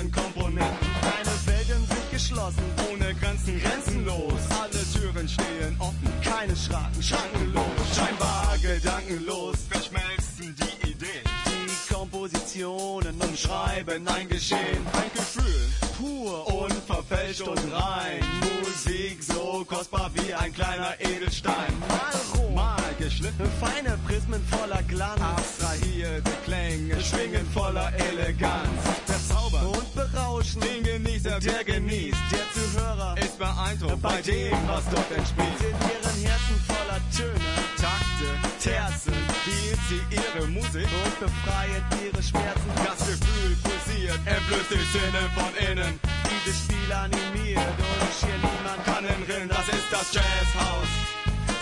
diversen 0.00 0.12
Komponenten. 0.12 0.88
Eine 1.02 1.46
Welt 1.46 1.68
in 1.68 1.86
sich 1.86 2.10
geschlossen, 2.10 2.62
ohne 2.90 3.14
Grenzen, 3.14 3.60
grenzenlos. 3.60 4.40
Alle 4.60 4.84
Türen 4.92 5.28
stehen 5.28 5.76
offen, 5.78 6.12
keine 6.22 6.56
Schranken, 6.56 7.02
schrankenlos. 7.02 7.64
Scheinbar 7.94 8.56
gedankenlos 8.62 9.56
verschmelzen 9.68 10.54
die 10.56 10.90
Ideen. 10.90 11.24
Die 11.46 11.94
Kompositionen 11.94 13.20
umschreiben 13.20 14.06
ein 14.08 14.28
Geschehen, 14.28 14.86
ein 14.92 15.10
Gefühl, 15.14 15.68
pur, 15.98 16.46
unverfälscht 16.62 17.42
und 17.42 17.58
rein. 17.72 18.24
Musik 18.60 19.22
so 19.22 19.64
kostbar 19.68 20.10
wie 20.14 20.32
ein 20.34 20.52
kleiner 20.52 20.94
Edelstein. 21.00 21.72
Mal 21.80 22.38
roh, 22.38 22.50
mal 22.50 22.94
geschliffen, 22.98 23.50
feine 23.60 23.98
Prismen 24.06 24.42
voller 24.50 24.82
Glanz. 24.84 25.20
Abstrahierte 25.20 26.30
Klänge 26.44 27.00
schwingen 27.00 27.46
voller 27.52 27.92
Eleganz. 27.94 29.09
Der 29.10 29.18
Zauber 29.28 29.62
und 29.76 29.94
Berauschen, 29.94 30.60
den 30.60 30.84
Genießer, 30.84 31.40
der 31.40 31.64
genießt. 31.64 32.16
Der 32.30 32.46
Zuhörer 32.54 33.16
ist 33.18 33.36
beeindruckt 33.38 34.00
bei 34.00 34.22
dem, 34.22 34.56
was 34.68 34.84
dort 34.88 35.10
entspielt. 35.10 35.60
In 35.60 35.74
ihren 35.90 36.16
Herzen 36.22 36.56
voller 36.70 37.00
Töne, 37.10 37.50
Takte, 37.74 38.28
Terzen, 38.62 39.14
spielt 39.42 39.80
sie 39.88 40.02
ihre 40.14 40.46
Musik 40.46 40.86
und 41.04 41.20
befreit 41.20 41.82
ihre 42.04 42.22
Schmerzen. 42.22 42.70
Das 42.76 42.98
Gefühl 42.98 43.56
pulsiert, 43.64 44.20
entblößt 44.24 44.70
die 44.70 44.86
Sinne 44.94 45.22
von 45.34 45.52
innen. 45.58 45.98
Dieses 46.30 46.60
Spiel 46.62 46.92
animiert 46.92 47.58
und 47.58 48.12
hier 48.22 48.38
niemand 48.38 48.84
kann 48.84 49.04
entrinnen. 49.04 49.48
Das 49.48 49.66
ist 49.68 49.90
das 49.90 50.14
Jazzhaus, 50.14 50.90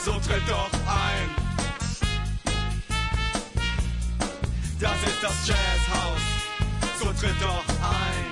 so 0.04 0.12
tritt 0.20 0.46
doch 0.46 0.72
ein. 0.84 1.48
Das 4.80 4.98
ist 5.02 5.22
das 5.22 5.48
Jazzhaus, 5.48 6.27
so 6.98 7.12
tritt 7.12 7.40
doch 7.40 7.64
ein. 7.82 8.27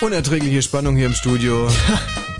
Unerträgliche 0.00 0.62
Spannung 0.62 0.96
hier 0.96 1.06
im 1.06 1.12
Studio. 1.12 1.68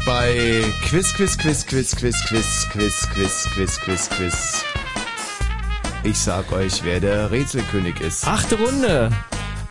bei 0.06 0.62
Quiz, 0.88 1.12
Quiz, 1.12 1.36
Quiz, 1.36 1.66
Quiz, 1.66 1.96
Quiz, 1.96 2.24
Quiz, 2.28 2.68
Quiz, 2.70 3.08
Quiz, 3.12 3.50
Quiz, 3.52 3.80
Quiz, 3.80 4.10
Quiz. 4.10 4.64
Ich 6.04 6.18
sag 6.18 6.52
euch, 6.52 6.84
wer 6.84 7.00
der 7.00 7.32
Rätselkönig 7.32 8.00
ist. 8.00 8.28
Achte 8.28 8.56
Runde. 8.56 9.10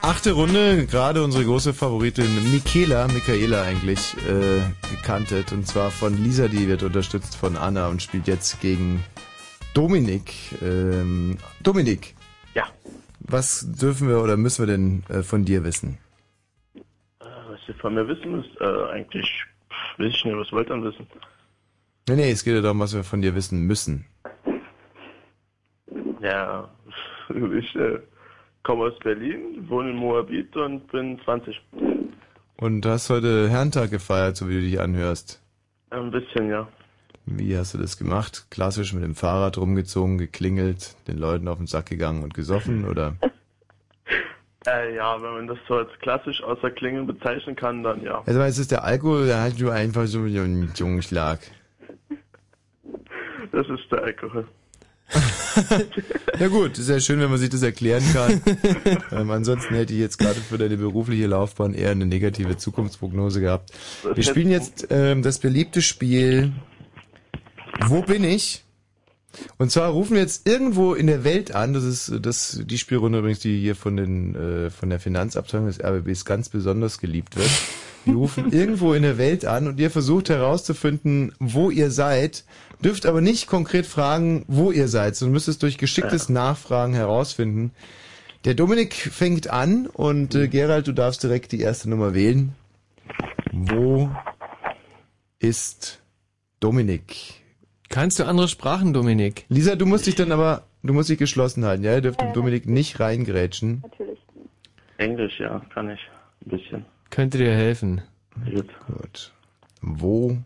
Achte 0.01 0.33
Runde, 0.33 0.85
gerade 0.85 1.23
unsere 1.23 1.45
große 1.45 1.73
Favoritin 1.73 2.51
Michaela, 2.51 3.07
Michaela 3.07 3.63
eigentlich, 3.63 4.15
äh, 4.27 4.59
gekantet. 4.93 5.53
Und 5.53 5.65
zwar 5.65 5.89
von 5.89 6.21
Lisa, 6.21 6.49
die 6.49 6.67
wird 6.67 6.83
unterstützt 6.83 7.37
von 7.37 7.55
Anna 7.55 7.87
und 7.87 8.01
spielt 8.01 8.27
jetzt 8.27 8.59
gegen 8.59 9.01
Dominik. 9.73 10.33
Ähm, 10.61 11.37
Dominik. 11.63 12.15
Ja. 12.53 12.65
Was 13.19 13.65
dürfen 13.65 14.09
wir 14.09 14.21
oder 14.21 14.35
müssen 14.35 14.67
wir 14.67 14.73
denn 14.73 15.03
äh, 15.07 15.23
von 15.23 15.45
dir 15.45 15.63
wissen? 15.63 15.97
Ihr 17.67 17.75
von 17.75 17.93
mir 17.93 18.07
wissen 18.07 18.31
müsst, 18.31 18.61
äh, 18.61 18.91
eigentlich 18.91 19.29
pff, 19.69 19.99
weiß 19.99 20.07
ich 20.07 20.25
nicht, 20.25 20.37
was 20.37 20.51
wollt 20.51 20.69
ihr 20.69 20.75
denn 20.75 20.83
wissen? 20.83 21.07
Nee, 22.09 22.15
nee, 22.15 22.31
es 22.31 22.43
geht 22.43 22.55
ja 22.55 22.61
darum, 22.61 22.79
was 22.79 22.95
wir 22.95 23.03
von 23.03 23.21
dir 23.21 23.35
wissen 23.35 23.63
müssen. 23.67 24.05
Ja, 26.21 26.69
ich 27.29 27.75
äh, 27.75 27.99
komme 28.63 28.85
aus 28.85 28.99
Berlin, 28.99 29.65
wohne 29.67 29.91
in 29.91 29.97
Moabit 29.97 30.55
und 30.55 30.87
bin 30.91 31.19
20. 31.25 31.59
Und 32.57 32.81
du 32.81 32.89
hast 32.89 33.09
heute 33.09 33.49
Herrentag 33.49 33.91
gefeiert, 33.91 34.37
so 34.37 34.49
wie 34.49 34.55
du 34.55 34.61
dich 34.61 34.79
anhörst. 34.79 35.41
Ein 35.89 36.11
bisschen, 36.11 36.49
ja. 36.49 36.67
Wie 37.25 37.57
hast 37.57 37.73
du 37.73 37.77
das 37.77 37.97
gemacht? 37.97 38.47
Klassisch 38.49 38.93
mit 38.93 39.03
dem 39.03 39.13
Fahrrad 39.13 39.57
rumgezogen, 39.57 40.17
geklingelt, 40.17 40.95
den 41.07 41.17
Leuten 41.17 41.49
auf 41.49 41.57
den 41.57 41.67
Sack 41.67 41.87
gegangen 41.87 42.23
und 42.23 42.33
gesoffen, 42.33 42.85
oder? 42.85 43.15
Äh, 44.65 44.95
ja, 44.95 45.21
wenn 45.21 45.33
man 45.33 45.47
das 45.47 45.57
so 45.67 45.75
als 45.75 45.89
klassisch 46.01 46.41
außer 46.43 46.71
Klingeln 46.71 47.07
bezeichnen 47.07 47.55
kann, 47.55 47.83
dann 47.83 48.03
ja. 48.03 48.23
Also 48.25 48.41
es 48.41 48.57
ist 48.57 48.71
der 48.71 48.83
Alkohol, 48.83 49.27
der 49.27 49.41
hat 49.41 49.59
du 49.59 49.69
einfach 49.69 50.07
so 50.07 50.19
einen 50.19 50.71
Jungschlag. 50.75 51.39
Das 53.53 53.65
ist 53.69 53.89
der 53.89 54.03
Alkohol. 54.03 54.45
Na 56.39 56.47
gut, 56.47 56.77
ist 56.77 56.89
ja 56.89 56.99
schön, 56.99 57.19
wenn 57.19 57.29
man 57.29 57.39
sich 57.39 57.49
das 57.49 57.63
erklären 57.63 58.03
kann. 58.11 58.41
ähm, 59.11 59.31
ansonsten 59.31 59.73
hätte 59.73 59.93
ich 59.93 59.99
jetzt 59.99 60.17
gerade 60.17 60.35
für 60.35 60.57
deine 60.57 60.77
berufliche 60.77 61.27
Laufbahn 61.27 61.73
eher 61.73 61.91
eine 61.91 62.05
negative 62.05 62.57
Zukunftsprognose 62.57 63.39
gehabt. 63.39 63.71
Wir 64.13 64.23
spielen 64.23 64.51
jetzt 64.51 64.87
ähm, 64.89 65.21
das 65.23 65.39
beliebte 65.39 65.81
Spiel 65.81 66.51
Wo 67.85 68.01
bin 68.01 68.23
ich? 68.23 68.65
Und 69.57 69.71
zwar 69.71 69.89
rufen 69.89 70.13
wir 70.13 70.21
jetzt 70.21 70.47
irgendwo 70.47 70.93
in 70.93 71.07
der 71.07 71.23
Welt 71.23 71.53
an, 71.53 71.73
das 71.73 71.83
ist 71.83 72.13
das 72.21 72.61
die 72.63 72.77
Spielrunde 72.77 73.19
übrigens, 73.19 73.39
die 73.39 73.59
hier 73.59 73.75
von 73.75 73.97
den 73.97 74.35
äh, 74.35 74.69
von 74.69 74.89
der 74.89 74.99
Finanzabteilung 74.99 75.67
des 75.67 75.83
RBBs 75.83 76.25
ganz 76.25 76.49
besonders 76.49 76.99
geliebt 76.99 77.35
wird. 77.35 77.49
Wir 78.05 78.15
rufen 78.15 78.51
irgendwo 78.51 78.93
in 78.93 79.03
der 79.03 79.17
Welt 79.17 79.45
an 79.45 79.67
und 79.67 79.79
ihr 79.79 79.91
versucht 79.91 80.29
herauszufinden, 80.29 81.33
wo 81.39 81.69
ihr 81.69 81.91
seid, 81.91 82.45
dürft 82.83 83.05
aber 83.05 83.21
nicht 83.21 83.47
konkret 83.47 83.85
fragen, 83.85 84.45
wo 84.47 84.71
ihr 84.71 84.87
seid, 84.87 85.15
sondern 85.15 85.33
müsst 85.33 85.47
es 85.47 85.57
durch 85.57 85.77
geschicktes 85.77 86.29
Nachfragen 86.29 86.93
herausfinden. 86.93 87.71
Der 88.45 88.53
Dominik 88.53 88.93
fängt 88.93 89.49
an 89.49 89.87
und 89.87 90.35
äh, 90.35 90.47
Gerald, 90.47 90.87
du 90.87 90.93
darfst 90.93 91.23
direkt 91.23 91.51
die 91.51 91.59
erste 91.59 91.89
Nummer 91.89 92.13
wählen. 92.13 92.53
Wo 93.51 94.09
ist 95.39 95.99
Dominik? 96.59 97.46
Kannst 97.97 98.19
du 98.19 98.25
andere 98.25 98.47
Sprachen, 98.47 98.93
Dominik? 98.93 99.45
Lisa, 99.49 99.75
du 99.75 99.87
musst 99.87 100.05
dich 100.05 100.13
dann 100.13 100.31
aber, 100.31 100.67
du 100.83 100.93
musst 100.93 101.09
dich 101.09 101.17
geschlossen 101.17 101.65
halten, 101.65 101.83
ja? 101.83 101.95
Ihr 101.95 102.01
dürft 102.01 102.21
dem 102.21 102.31
Dominik 102.31 102.67
nicht 102.67 102.99
reingrätschen. 102.99 103.81
Natürlich. 103.81 104.19
Englisch, 104.97 105.39
ja, 105.39 105.65
kann 105.73 105.89
ich. 105.89 105.99
Ein 106.45 106.49
bisschen. 106.51 106.85
Könnte 107.09 107.39
dir 107.39 107.55
helfen. 107.55 108.03
Gut. 108.45 108.69
Gut. 108.85 109.33
Wo 109.81 110.37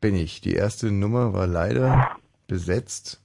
bin 0.00 0.14
ich? 0.14 0.40
Die 0.42 0.54
erste 0.54 0.92
Nummer 0.92 1.32
war 1.32 1.48
leider 1.48 2.16
besetzt. 2.46 3.20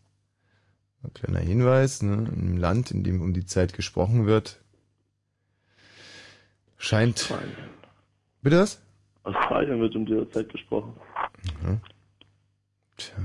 Ein 1.04 1.14
kleiner 1.14 1.42
Hinweis, 1.42 2.02
ne? 2.02 2.14
Im 2.14 2.58
Land, 2.58 2.90
in 2.90 3.04
dem 3.04 3.22
um 3.22 3.32
die 3.32 3.46
Zeit 3.46 3.74
gesprochen 3.74 4.26
wird, 4.26 4.60
scheint. 6.80 7.32
Bitte 8.42 8.58
was? 8.58 8.82
Australien 9.22 9.80
wird 9.82 9.96
um 9.96 10.08
diese 10.08 10.28
Zeit 10.32 10.50
gesprochen. 10.50 10.96
Mhm. 11.62 11.80
Tja. 12.98 13.18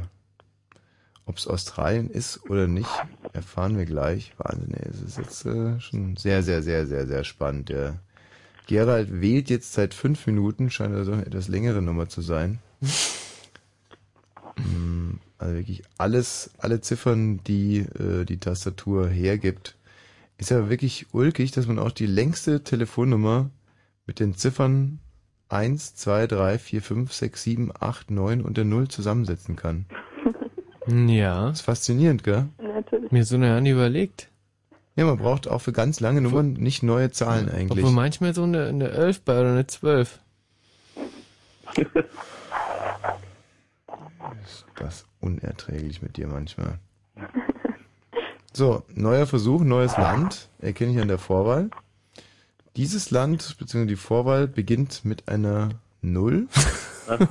Ob 1.26 1.38
es 1.38 1.46
Australien 1.48 2.08
ist 2.08 2.48
oder 2.48 2.68
nicht, 2.68 2.88
erfahren 3.32 3.76
wir 3.76 3.84
gleich. 3.84 4.32
Wahnsinn, 4.38 4.74
ey, 4.74 4.88
es 4.88 5.02
ist 5.02 5.18
jetzt 5.18 5.44
äh, 5.44 5.78
schon 5.80 6.16
sehr, 6.16 6.42
sehr, 6.42 6.62
sehr, 6.62 6.86
sehr, 6.86 7.06
sehr 7.06 7.24
spannend. 7.24 7.68
Der 7.68 8.00
Gerald 8.66 9.20
wählt 9.20 9.50
jetzt 9.50 9.72
seit 9.72 9.92
fünf 9.92 10.26
Minuten, 10.26 10.70
scheint 10.70 10.94
also 10.94 11.12
eine 11.12 11.26
etwas 11.26 11.48
längere 11.48 11.82
Nummer 11.82 12.08
zu 12.08 12.22
sein. 12.22 12.58
Mm, 14.58 15.18
also 15.36 15.54
wirklich 15.54 15.82
alles, 15.98 16.50
alle 16.56 16.80
Ziffern, 16.80 17.44
die 17.44 17.80
äh, 17.80 18.24
die 18.24 18.38
Tastatur 18.38 19.06
hergibt. 19.06 19.76
Ist 20.38 20.48
ja 20.48 20.70
wirklich 20.70 21.08
ulkig, 21.12 21.50
dass 21.50 21.66
man 21.66 21.78
auch 21.78 21.90
die 21.90 22.06
längste 22.06 22.64
Telefonnummer 22.64 23.50
mit 24.06 24.18
den 24.18 24.34
Ziffern 24.34 25.00
1, 25.48 25.94
2, 25.96 26.26
3, 26.26 26.58
4, 26.58 26.82
5, 26.82 27.12
6, 27.12 27.42
7, 27.42 27.72
8, 27.78 28.10
9 28.10 28.40
und 28.42 28.56
der 28.56 28.64
0 28.64 28.88
zusammensetzen 28.88 29.56
kann. 29.56 29.86
Ja. 30.86 31.48
Das 31.48 31.60
ist 31.60 31.64
faszinierend, 31.64 32.24
gell? 32.24 32.48
Natürlich. 32.58 33.10
Mir 33.10 33.24
so 33.24 33.36
eine 33.36 33.60
nie 33.60 33.70
überlegt. 33.70 34.28
Ja, 34.96 35.04
man 35.04 35.18
braucht 35.18 35.46
auch 35.46 35.60
für 35.60 35.72
ganz 35.72 36.00
lange 36.00 36.22
Nummern 36.22 36.54
nicht 36.54 36.82
neue 36.82 37.10
Zahlen 37.10 37.50
eigentlich. 37.50 37.84
Obwohl 37.84 37.92
manchmal 37.94 38.34
so 38.34 38.44
eine, 38.44 38.66
eine 38.66 38.88
11 38.90 39.20
bei 39.22 39.40
oder 39.40 39.50
eine 39.50 39.66
12. 39.66 40.20
Ist 44.42 44.64
das 44.76 45.04
unerträglich 45.20 46.00
mit 46.00 46.16
dir 46.16 46.26
manchmal. 46.28 46.78
So, 48.54 48.84
neuer 48.94 49.26
Versuch, 49.26 49.62
neues 49.62 49.98
Land, 49.98 50.48
erkenne 50.60 50.92
ich 50.92 50.98
an 50.98 51.08
der 51.08 51.18
Vorwahl. 51.18 51.68
Dieses 52.76 53.10
Land, 53.10 53.56
beziehungsweise 53.58 53.86
die 53.86 53.96
Vorwahl, 53.96 54.46
beginnt 54.48 55.04
mit 55.04 55.28
einer 55.28 55.70
Null. 56.00 56.48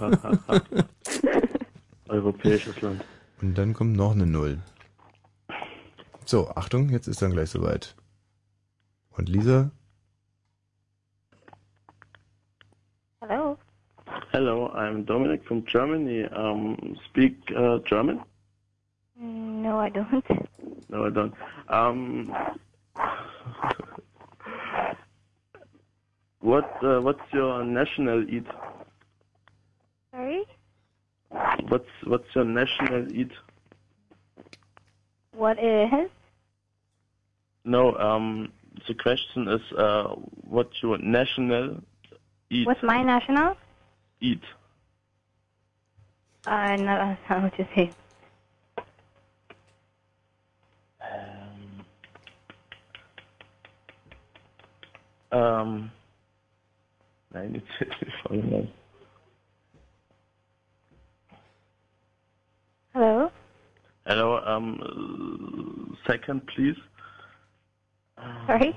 Europäisches 2.07 2.79
Land. 2.81 3.03
Und 3.41 3.57
dann 3.57 3.73
kommt 3.73 3.95
noch 3.95 4.11
eine 4.11 4.25
Null. 4.25 4.61
So, 6.25 6.49
Achtung, 6.49 6.89
jetzt 6.89 7.07
ist 7.07 7.21
dann 7.21 7.31
gleich 7.31 7.49
soweit. 7.49 7.95
Und 9.11 9.29
Lisa? 9.29 9.71
Hello. 13.21 13.57
Hello, 14.31 14.67
I'm 14.73 15.05
Dominic 15.05 15.43
from 15.45 15.63
Germany. 15.65 16.25
Um, 16.25 16.97
speak 17.05 17.37
uh, 17.55 17.79
German? 17.79 18.21
No, 19.17 19.79
I 19.79 19.89
don't. 19.89 20.23
No, 20.89 21.05
I 21.05 21.09
don't. 21.09 21.33
Um, 21.69 22.33
what 26.41 26.65
uh, 26.83 27.01
what's 27.01 27.21
your 27.33 27.63
national 27.63 28.29
eat? 28.29 28.45
Sorry? 30.11 30.45
What's 31.67 31.89
what's 32.05 32.27
your 32.35 32.45
national 32.45 33.11
eat? 33.11 33.31
What 35.31 35.57
is? 35.57 36.09
No, 37.63 37.95
um, 37.95 38.51
the 38.87 38.93
question 38.93 39.47
is 39.47 39.61
uh, 39.77 40.15
what 40.47 40.69
your 40.83 40.99
national 40.99 41.81
eat 42.49 42.67
What's 42.67 42.83
my 42.83 43.01
national? 43.01 43.55
eat? 44.21 44.41
I 46.45 46.75
don't 46.75 46.87
understand 46.87 47.43
what 47.43 47.59
you 47.59 47.65
say. 47.75 47.91
Um, 55.31 55.91
nein, 57.31 57.55
jetzt 57.55 57.67
jetzt 57.79 58.01
nicht 58.01 58.15
Hello? 62.95 63.29
Hello, 64.07 64.39
um, 64.45 65.97
second 66.07 66.47
please. 66.47 66.77
Sorry? 68.47 68.73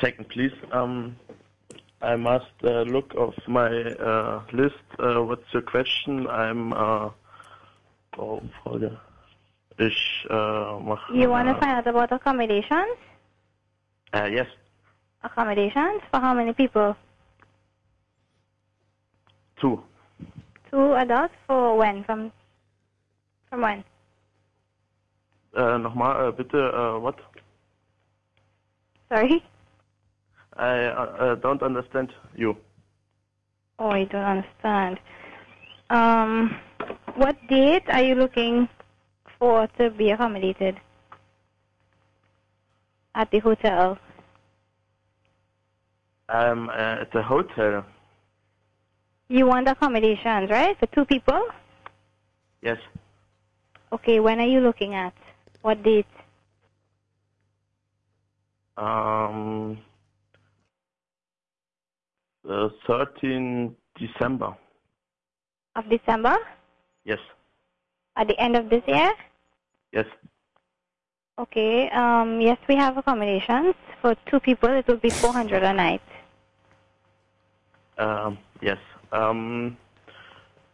Second 0.00 0.26
please. 0.30 0.54
Um, 0.72 1.14
I 2.00 2.16
must 2.16 2.56
uh, 2.64 2.88
look 2.88 3.12
of 3.18 3.34
my 3.46 3.68
uh, 3.68 4.42
list. 4.54 4.80
Uh, 4.98 5.20
what's 5.24 5.52
your 5.52 5.60
question? 5.60 6.26
I'm. 6.26 6.72
Uh, 6.72 7.10
oh, 8.16 8.40
Frage. 8.64 8.96
Ich 9.78 10.26
uh, 10.30 10.80
mach. 10.80 11.00
You 11.12 11.28
want 11.28 11.48
to 11.48 11.54
find 11.60 11.72
out 11.72 11.86
about 11.86 12.12
accommodations? 12.12 12.96
Uh, 14.14 14.24
yes. 14.24 14.46
Accommodations? 15.22 16.00
For 16.10 16.18
how 16.18 16.32
many 16.32 16.54
people? 16.54 16.96
Two. 19.60 19.84
Two 20.70 20.94
adults? 20.94 21.34
For 21.46 21.76
when? 21.76 22.04
From 22.04 22.32
from 23.48 23.62
when? 23.62 23.84
Äh, 25.54 25.78
nochmal, 25.78 26.28
äh, 26.28 26.32
bitte, 26.32 26.58
äh, 26.58 27.02
what? 27.02 27.16
Sorry? 29.08 29.42
I 30.56 30.86
uh, 30.86 31.32
uh, 31.32 31.34
don't 31.36 31.62
understand 31.62 32.12
you. 32.36 32.56
Oh, 33.78 33.88
I 33.90 34.04
don't 34.04 34.24
understand. 34.24 35.00
Um, 35.90 36.54
what 37.16 37.36
date 37.48 37.82
are 37.88 38.02
you 38.02 38.14
looking 38.14 38.68
for 39.38 39.66
to 39.78 39.90
be 39.90 40.10
accommodated 40.10 40.76
at 43.14 43.30
the 43.32 43.40
hotel? 43.40 43.98
I'm 46.28 46.68
uh, 46.68 47.02
at 47.02 47.10
the 47.12 47.22
hotel. 47.22 47.84
You 49.30 49.46
want 49.46 49.68
accommodations, 49.68 50.50
right? 50.50 50.76
For 50.80 50.86
two 50.86 51.04
people? 51.04 51.40
Yes. 52.62 52.78
Okay, 53.92 54.18
when 54.18 54.40
are 54.40 54.46
you 54.46 54.58
looking 54.58 54.96
at? 54.96 55.14
What 55.62 55.84
date? 55.84 56.10
Um, 58.76 59.78
uh, 62.48 62.70
13 62.88 63.76
December. 64.00 64.56
Of 65.76 65.88
December? 65.88 66.36
Yes. 67.04 67.20
At 68.16 68.26
the 68.26 68.38
end 68.40 68.56
of 68.56 68.68
this 68.68 68.82
year? 68.88 69.12
Yes. 69.92 70.06
Okay, 71.38 71.88
um, 71.90 72.40
yes, 72.40 72.58
we 72.68 72.74
have 72.74 72.96
accommodations. 72.96 73.76
For 74.02 74.16
two 74.26 74.40
people, 74.40 74.70
it 74.70 74.88
will 74.88 74.96
be 74.96 75.10
400 75.10 75.62
a 75.62 75.72
night. 75.72 76.02
Um, 77.96 78.36
yes. 78.60 78.78
Um, 79.12 79.76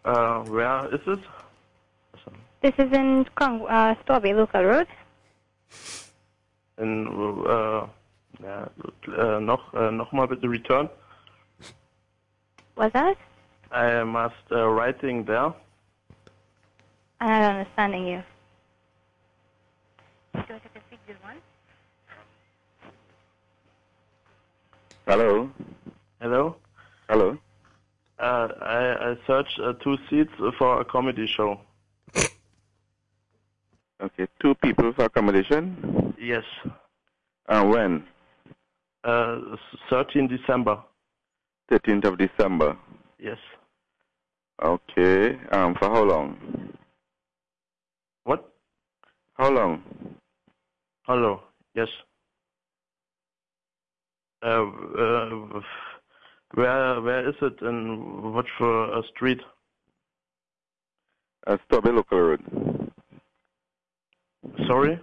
uh, 0.05 0.41
where 0.45 0.95
is 0.95 1.01
it? 1.07 1.21
This 2.63 2.75
is 2.79 2.93
in 2.93 3.25
Krong, 3.37 3.65
uh, 3.69 3.95
Strawberry 4.03 4.35
Local 4.35 4.65
Road. 4.65 4.87
In, 6.79 7.07
uh, 7.47 7.87
ja, 8.43 8.69
äh, 9.07 9.41
noch, 9.41 9.73
äh, 9.75 9.91
nochmal 9.91 10.29
bitte 10.29 10.49
return. 10.49 10.89
What's 12.75 12.93
that? 12.93 13.17
I 13.73 14.05
must 14.05 14.35
uh, 14.51 14.69
writing 14.69 15.25
there. 15.25 15.55
I'm 17.21 17.29
not 17.29 17.51
understanding 17.57 18.07
you. 18.07 18.23
Hello. 25.07 25.51
Hello. 26.21 26.57
Hello. 27.09 27.39
Uh, 28.19 28.49
I, 28.63 29.11
I 29.11 29.17
searched 29.27 29.61
uh, 29.63 29.75
two 29.75 29.97
seats 30.09 30.31
for 30.59 30.81
a 30.81 30.85
comedy 30.85 31.27
show. 31.27 31.61
Okay, 34.01 34.27
two 34.41 34.55
people 34.57 34.93
for 34.95 35.05
accommodation. 35.05 36.15
Yes. 36.21 36.45
Uh, 37.49 37.65
when? 37.65 38.05
Uh, 39.05 39.57
13 39.91 40.29
December. 40.29 40.79
13th 41.71 42.05
of 42.05 42.19
December. 42.19 42.77
Yes. 43.19 43.39
Okay. 44.63 45.39
Um, 45.53 45.75
for 45.75 45.91
how 45.91 46.03
long? 46.03 46.73
What? 48.25 48.53
How 49.35 49.51
long? 49.51 49.83
Hello. 51.03 51.43
Yes. 51.75 51.89
Uh, 54.43 54.65
uh, 54.99 55.61
where 56.57 57.01
where 57.03 57.29
is 57.29 57.35
it 57.43 57.61
and 57.61 58.35
what 58.35 58.47
for 58.59 58.99
a 58.99 59.03
street? 59.15 59.41
Uh, 61.47 61.57
Strawberry 61.67 61.95
Local 61.95 62.21
Road. 62.21 62.91
Sorry? 64.67 64.99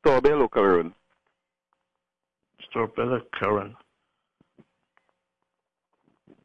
Strawberry 0.00 0.36
Local 0.36 0.64
Road. 0.64 0.92
Strawberry 2.68 3.22
Current. 3.32 3.74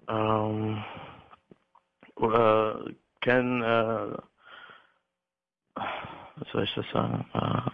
Um, 0.07 0.83
uh, 2.23 2.73
can, 3.21 3.63
uh, 3.63 4.17
was 5.75 6.47
soll 6.53 6.63
ich 6.63 6.73
das 6.75 6.85
sagen? 6.93 7.25
Uh, 7.33 7.69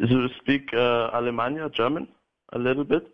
do 0.00 0.06
you 0.06 0.28
speak 0.40 0.72
uh, 0.72 1.10
Alemania, 1.12 1.72
German, 1.72 2.08
a 2.52 2.58
little 2.58 2.84
bit? 2.84 3.06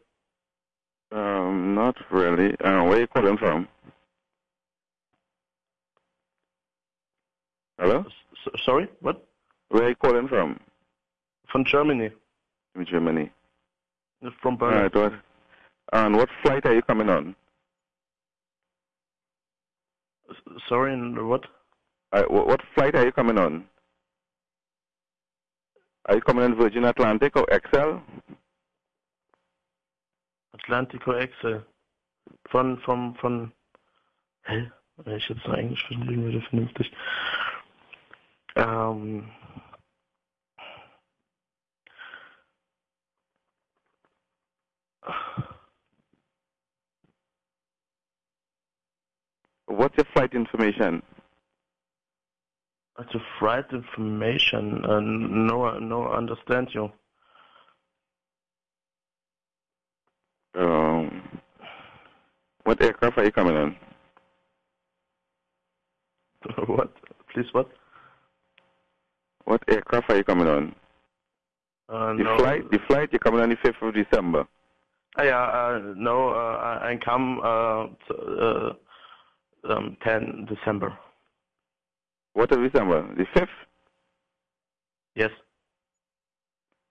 Um, 1.12 1.74
not 1.74 1.96
really. 2.10 2.54
Uh, 2.60 2.84
where 2.84 3.00
you 3.00 3.06
calling 3.06 3.36
from? 3.38 3.68
Hello? 7.78 8.04
S- 8.46 8.60
sorry, 8.64 8.88
what? 9.00 9.24
Where 9.68 9.84
are 9.84 9.88
you 9.90 9.94
calling 9.96 10.28
from? 10.28 10.58
From 11.50 11.64
Germany. 11.64 12.10
From 12.74 12.86
Germany. 12.86 13.30
From 14.42 14.56
Berlin. 14.56 14.76
Alright, 14.76 14.94
what? 14.94 15.12
And 15.92 16.16
what 16.16 16.28
flight 16.42 16.66
are 16.66 16.74
you 16.74 16.82
coming 16.82 17.08
on? 17.08 17.36
S- 20.30 20.36
Sorry, 20.68 20.92
and 20.92 21.28
what? 21.28 21.44
Uh, 22.12 22.22
what, 22.28 22.46
what 22.48 22.60
flight 22.74 22.94
are 22.94 23.04
you 23.04 23.12
coming 23.12 23.38
on? 23.38 23.64
Are 26.06 26.14
you 26.16 26.20
coming 26.20 26.44
on 26.44 26.56
Virgin 26.56 26.84
Atlantic 26.84 27.36
or 27.36 27.46
XL? 27.52 27.98
Atlantico 30.56 31.12
Excel. 31.12 31.66
Von, 32.48 32.78
von, 32.80 33.14
von, 33.16 33.52
hä? 34.44 34.70
Wenn 34.96 35.16
ich 35.16 35.28
jetzt 35.28 35.46
noch 35.46 35.54
Englisch 35.54 35.84
verstehen 35.86 36.22
würde, 36.24 36.40
vernünftig. 36.42 36.92
Ähm, 38.56 39.30
What's 49.66 49.98
your 49.98 50.06
flight 50.12 50.32
information? 50.34 51.02
to 53.12 53.20
flight 53.38 53.70
information, 53.72 54.84
uh, 54.86 55.00
no, 55.00 55.78
no, 55.78 56.08
understand 56.12 56.72
you. 56.72 56.90
Um, 60.56 61.40
what 62.64 62.82
aircraft 62.82 63.18
are 63.18 63.24
you 63.24 63.32
coming 63.32 63.56
on? 63.56 63.76
what? 66.66 66.92
Please, 67.32 67.46
what? 67.52 67.68
What 69.44 69.62
aircraft 69.68 70.10
are 70.10 70.16
you 70.16 70.24
coming 70.24 70.48
on? 70.48 70.74
Uh, 71.88 72.14
the 72.14 72.24
no. 72.24 72.36
flight, 72.38 72.70
the 72.70 72.78
flight 72.88 73.10
you're 73.12 73.18
coming 73.18 73.40
on 73.40 73.50
the 73.50 73.56
5th 73.56 73.88
of 73.88 73.94
December. 73.94 74.44
Ah, 75.18 75.22
ja, 75.22 75.44
uh, 75.44 75.94
no, 75.96 76.30
uh, 76.30 76.80
I 76.82 76.98
come 77.04 77.38
uh, 77.40 77.86
to, 78.08 78.74
uh, 79.68 79.72
um, 79.72 79.96
10 80.02 80.46
December. 80.48 80.98
What 82.32 82.50
of 82.52 82.60
December? 82.60 83.14
The 83.14 83.24
5th? 83.38 83.48
Yes. 85.14 85.30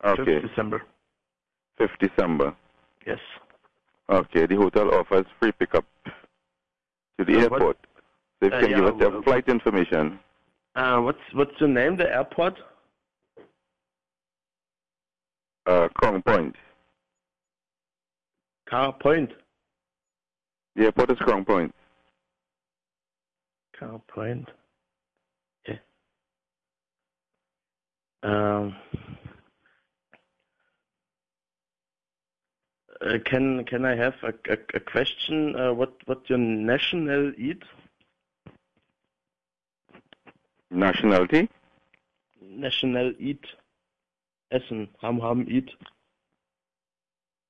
Okay. 0.04 0.24
5th 0.24 0.50
December. 0.50 0.82
5th 1.80 2.00
December. 2.00 2.56
Yes. 3.06 3.20
Okay, 4.10 4.46
the 4.46 4.56
hotel 4.56 4.94
offers 4.94 5.26
free 5.40 5.52
pickup 5.54 5.86
to 6.06 7.26
the 7.26 7.34
Uh, 7.34 7.50
what- 7.50 7.62
airport. 7.62 7.78
So 8.40 8.48
if 8.48 8.54
you 8.54 8.60
can 8.60 8.70
yeah, 8.70 8.76
give 8.78 8.86
us 8.86 9.00
your 9.02 9.10
well- 9.12 9.24
flight 9.24 9.48
information. 9.48 10.20
Uh, 10.76 11.00
what's 11.02 11.34
what's 11.34 11.60
your 11.60 11.70
name? 11.70 11.96
The 11.96 12.12
airport? 12.14 12.60
Uh, 15.66 15.88
Crown 15.96 16.22
Point. 16.22 16.56
Car 18.70 18.94
Point. 18.94 19.32
The 20.76 20.86
airport 20.86 21.12
is 21.12 21.18
Crown 21.20 21.46
Point. 21.46 21.74
Car 23.80 24.00
Point. 24.08 24.50
Yeah. 25.68 25.78
Um. 28.24 28.76
Uh, 33.02 33.18
can 33.26 33.64
can 33.66 33.84
I 33.86 33.96
have 33.96 34.16
a, 34.24 34.34
a, 34.52 34.58
a 34.76 34.80
question? 34.80 35.56
Uh, 35.56 35.74
what 35.74 35.94
what 36.06 36.30
your 36.30 36.38
national 36.40 37.34
eat? 37.38 37.62
Nationality? 40.72 41.50
National 42.42 43.14
eat. 43.20 43.46
Essen. 44.52 44.88
Ham 45.02 45.20
ham 45.20 45.46
eat. 45.50 45.72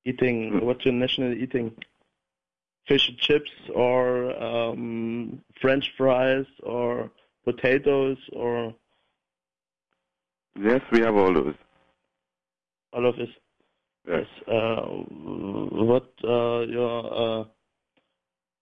Eating. 0.05 0.65
What's 0.65 0.85
your 0.85 0.93
national 0.93 1.33
eating? 1.33 1.71
Fish 2.87 3.09
and 3.09 3.17
chips 3.17 3.51
or 3.73 4.31
um, 4.43 5.41
French 5.59 5.91
fries 5.97 6.45
or 6.63 7.09
potatoes 7.43 8.17
or 8.33 8.73
Yes, 10.59 10.81
we 10.91 11.01
have 11.01 11.15
all 11.15 11.33
those. 11.33 11.55
all 12.93 13.05
of 13.05 13.15
this. 13.17 13.29
Yes. 14.07 14.27
Uh, 14.47 14.81
what 15.89 16.09
uh, 16.23 16.61
your 16.61 17.13
uh, 17.41 17.43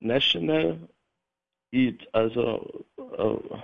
national 0.02 0.78
eat? 1.72 2.02
Also, 2.14 2.86
uh, 3.18 3.58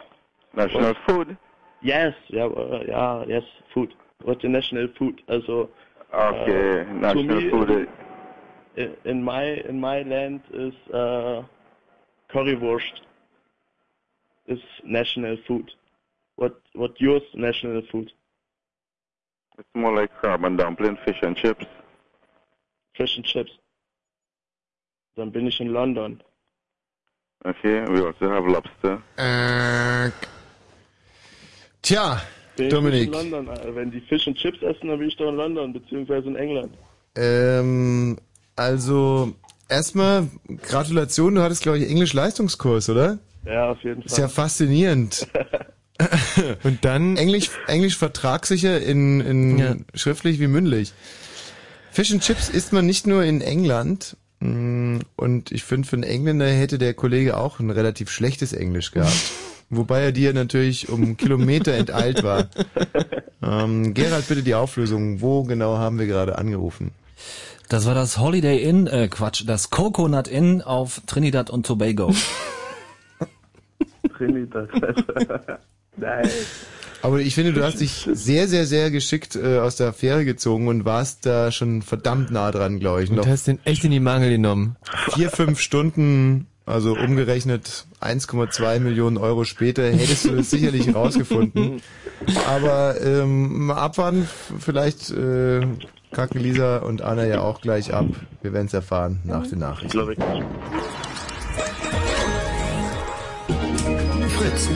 National 0.56 0.94
food? 1.08 1.38
Yes, 1.82 2.14
yeah, 2.30 2.48
yeah, 2.88 3.24
yes, 3.28 3.44
food. 3.74 3.94
What 4.24 4.42
the 4.42 4.50
national 4.50 4.88
food? 4.98 5.22
Also, 5.30 5.70
Okay, 6.14 6.86
national 6.92 7.42
me, 7.42 7.50
food 7.50 7.70
is 8.76 8.90
in 9.06 9.24
my 9.24 9.44
in 9.44 9.80
my 9.80 10.02
land 10.04 10.42
is 10.54 10.74
uh, 10.94 11.44
currywurst 12.32 13.02
is 14.48 14.60
national 14.84 15.38
food. 15.48 15.72
What 16.36 16.62
what 16.74 17.00
yours 17.00 17.24
national 17.36 17.82
food? 17.92 18.12
It's 19.60 19.68
more 19.76 19.94
like 19.94 20.10
crab 20.22 20.44
and 20.46 20.58
dumpling, 20.58 20.98
fish 21.06 21.18
and 21.22 21.36
chips. 21.36 21.66
Fish 22.96 23.18
and 23.18 23.26
chips. 23.26 23.52
Dann 25.16 25.32
bin 25.32 25.48
ich 25.48 25.60
in 25.60 25.68
London. 25.74 26.22
Okay, 27.46 27.86
we 27.88 28.06
also 28.06 28.30
have 28.30 28.46
lobster. 28.48 29.02
Äh, 29.18 30.12
tja, 31.82 32.22
Bin 32.58 32.68
ich 32.68 32.74
Dominik. 32.74 33.08
in 33.08 33.12
London. 33.14 33.48
Äh, 33.48 33.76
Wenn 33.76 33.92
die 33.92 34.02
Fish 34.02 34.28
and 34.28 34.38
Chips 34.38 34.62
essen, 34.62 34.88
dann 34.90 35.00
bin 35.00 35.08
ich 35.08 35.16
doch 35.18 35.30
in 35.30 35.36
London, 35.36 35.74
beziehungsweise 35.74 36.28
in 36.28 36.36
England. 36.36 36.78
Ähm, 37.16 38.18
also, 38.56 39.34
erstmal 39.70 40.28
Gratulation, 40.64 41.36
du 41.36 41.42
hattest, 41.42 41.64
glaube 41.64 41.80
ich, 41.80 41.90
Englisch-Leistungskurs, 41.90 42.90
oder? 42.90 43.20
Ja, 43.46 43.72
auf 43.72 43.82
jeden 43.84 44.02
Fall. 44.02 44.06
Ist 44.12 44.18
ja 44.18 44.28
faszinierend. 44.28 45.28
Und 46.64 46.86
dann? 46.86 47.18
Englisch, 47.18 47.50
Englisch 47.68 47.98
vertragssicher 47.98 48.82
in, 48.82 49.20
in 49.22 49.58
Ja. 49.58 49.76
schriftlich 49.94 50.40
wie 50.40 50.48
mündlich. 50.48 50.94
Fish 51.92 52.12
and 52.12 52.22
Chips 52.24 52.50
isst 52.50 52.72
man 52.74 52.86
nicht 52.86 53.08
nur 53.08 53.24
in 53.24 53.42
England. 53.42 54.16
mm, 54.40 55.00
Und 55.16 55.52
ich 55.52 55.64
finde, 55.64 55.88
für 55.88 55.96
einen 55.96 56.04
Engländer 56.04 56.48
hätte 56.48 56.78
der 56.78 56.94
Kollege 56.94 57.38
auch 57.38 57.60
ein 57.60 57.70
relativ 57.70 58.10
schlechtes 58.10 58.54
Englisch 58.54 58.92
gehabt. 58.92 59.14
Wobei 59.72 60.02
er 60.02 60.12
dir 60.12 60.34
natürlich 60.34 60.90
um 60.90 61.18
Kilometer 61.18 61.74
enteilt 61.74 62.24
war. 62.24 62.50
Ähm, 63.42 63.94
Gerald, 63.94 64.28
bitte 64.28 64.44
die 64.44 64.54
Auflösung. 64.54 65.22
Wo 65.22 65.44
genau 65.44 65.78
haben 65.78 65.98
wir 65.98 66.08
gerade 66.08 66.38
angerufen? 66.38 66.92
Das 67.70 67.86
war 67.86 67.96
das 67.96 68.18
Holiday 68.18 68.62
Inn, 68.62 68.86
äh 68.86 69.08
Quatsch, 69.08 69.44
das 69.48 69.70
Coconut 69.70 70.28
Inn 70.28 70.62
auf 70.62 71.02
Trinidad 71.08 71.50
und 71.50 71.66
Tobago. 71.66 72.14
Trinidad. 74.18 74.68
Nein. 76.00 76.28
Aber 77.02 77.20
ich 77.20 77.34
finde, 77.34 77.54
du 77.54 77.64
hast 77.64 77.80
dich 77.80 78.10
sehr, 78.12 78.48
sehr, 78.48 78.66
sehr 78.66 78.92
geschickt 78.92 79.36
äh, 79.38 79.60
aus 79.60 79.78
der 79.78 79.88
Affäre 79.88 80.26
gezogen 80.26 80.68
und 80.68 80.84
warst 80.84 81.26
da 81.26 81.50
schon 81.52 81.82
verdammt 81.82 82.30
nah 82.30 82.52
dran, 82.52 82.80
glaube 82.80 83.04
ich. 83.04 83.10
Und 83.10 83.16
Noch 83.18 83.28
hast 83.28 83.48
den 83.48 83.60
echt 83.64 83.86
in 83.86 83.92
die 83.92 84.02
Mangel 84.02 84.32
genommen. 84.32 84.76
vier, 85.14 85.30
fünf 85.30 85.62
Stunden, 85.62 86.48
also 86.66 86.92
umgerechnet 86.98 87.86
1,2 88.02 88.80
Millionen 88.80 89.18
Euro 89.18 89.46
später, 89.46 89.90
hättest 89.90 90.26
du 90.26 90.36
das 90.36 90.50
sicherlich 90.50 90.94
rausgefunden. 90.96 91.82
Aber 92.50 93.00
ähm, 93.02 93.68
mal 93.68 93.78
abwarten, 93.78 94.28
vielleicht 94.60 95.10
äh, 95.12 95.62
kacken 96.12 96.42
Lisa 96.42 96.80
und 96.80 97.02
Anna 97.02 97.26
ja 97.26 97.40
auch 97.42 97.62
gleich 97.62 97.94
ab. 97.94 98.08
Wir 98.42 98.52
werden 98.52 98.68
es 98.68 98.74
erfahren 98.74 99.20
nach 99.24 99.48
den 99.48 99.60
Nachrichten. 99.60 99.90
Glaube 99.92 100.14
ich. 100.14 100.20
Fritz. 104.38 104.70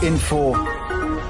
Info. 0.00 0.77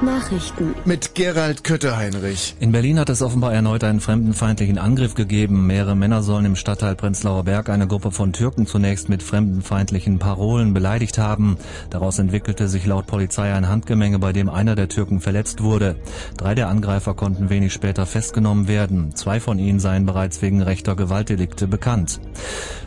Nachrichten. 0.02 0.74
Mit 0.84 1.14
Gerald 1.16 1.64
Kötter-Heinrich. 1.64 2.54
In 2.60 2.70
Berlin 2.70 3.00
hat 3.00 3.08
es 3.08 3.20
offenbar 3.20 3.52
erneut 3.52 3.82
einen 3.82 4.00
fremdenfeindlichen 4.00 4.78
Angriff 4.78 5.14
gegeben. 5.14 5.66
Mehrere 5.66 5.96
Männer 5.96 6.22
sollen 6.22 6.44
im 6.44 6.54
Stadtteil 6.54 6.94
Prenzlauer 6.94 7.42
Berg 7.42 7.68
eine 7.68 7.88
Gruppe 7.88 8.12
von 8.12 8.32
Türken 8.32 8.66
zunächst 8.66 9.08
mit 9.08 9.22
fremdenfeindlichen 9.22 10.20
Parolen 10.20 10.72
beleidigt 10.72 11.18
haben. 11.18 11.56
Daraus 11.90 12.20
entwickelte 12.20 12.68
sich 12.68 12.86
laut 12.86 13.06
Polizei 13.06 13.52
ein 13.52 13.68
Handgemenge, 13.68 14.20
bei 14.20 14.32
dem 14.32 14.48
einer 14.48 14.76
der 14.76 14.88
Türken 14.88 15.20
verletzt 15.20 15.62
wurde. 15.62 15.96
Drei 16.36 16.54
der 16.54 16.68
Angreifer 16.68 17.14
konnten 17.14 17.50
wenig 17.50 17.72
später 17.72 18.06
festgenommen 18.06 18.68
werden. 18.68 19.16
Zwei 19.16 19.40
von 19.40 19.58
ihnen 19.58 19.80
seien 19.80 20.06
bereits 20.06 20.40
wegen 20.42 20.62
rechter 20.62 20.94
Gewaltdelikte 20.94 21.66
bekannt. 21.66 22.20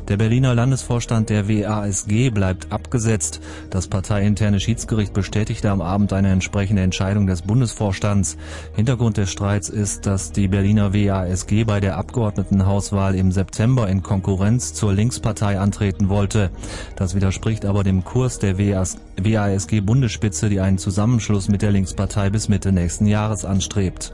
Der 0.07 0.17
Berliner 0.17 0.55
Landesvorstand 0.55 1.29
der 1.29 1.47
WASG 1.47 2.31
bleibt 2.31 2.71
abgesetzt. 2.71 3.41
Das 3.69 3.87
parteiinterne 3.87 4.59
Schiedsgericht 4.59 5.13
bestätigte 5.13 5.69
am 5.69 5.81
Abend 5.81 6.11
eine 6.13 6.31
entsprechende 6.31 6.81
Entscheidung 6.81 7.00
des 7.01 7.41
Bundesvorstands. 7.41 8.37
Hintergrund 8.75 9.17
des 9.17 9.31
Streits 9.31 9.69
ist, 9.69 10.05
dass 10.05 10.31
die 10.31 10.47
Berliner 10.47 10.93
WASG 10.93 11.63
bei 11.63 11.79
der 11.79 11.97
Abgeordnetenhauswahl 11.97 13.15
im 13.15 13.31
September 13.31 13.89
in 13.89 14.03
Konkurrenz 14.03 14.75
zur 14.75 14.93
Linkspartei 14.93 15.59
antreten 15.59 16.09
wollte. 16.09 16.51
Das 16.95 17.15
widerspricht 17.15 17.65
aber 17.65 17.83
dem 17.83 18.03
Kurs 18.03 18.37
der 18.37 18.59
WASG-Bundesspitze, 18.59 20.47
die 20.49 20.59
einen 20.59 20.77
Zusammenschluss 20.77 21.49
mit 21.49 21.63
der 21.63 21.71
Linkspartei 21.71 22.29
bis 22.29 22.49
Mitte 22.49 22.71
nächsten 22.71 23.07
Jahres 23.07 23.45
anstrebt. 23.45 24.11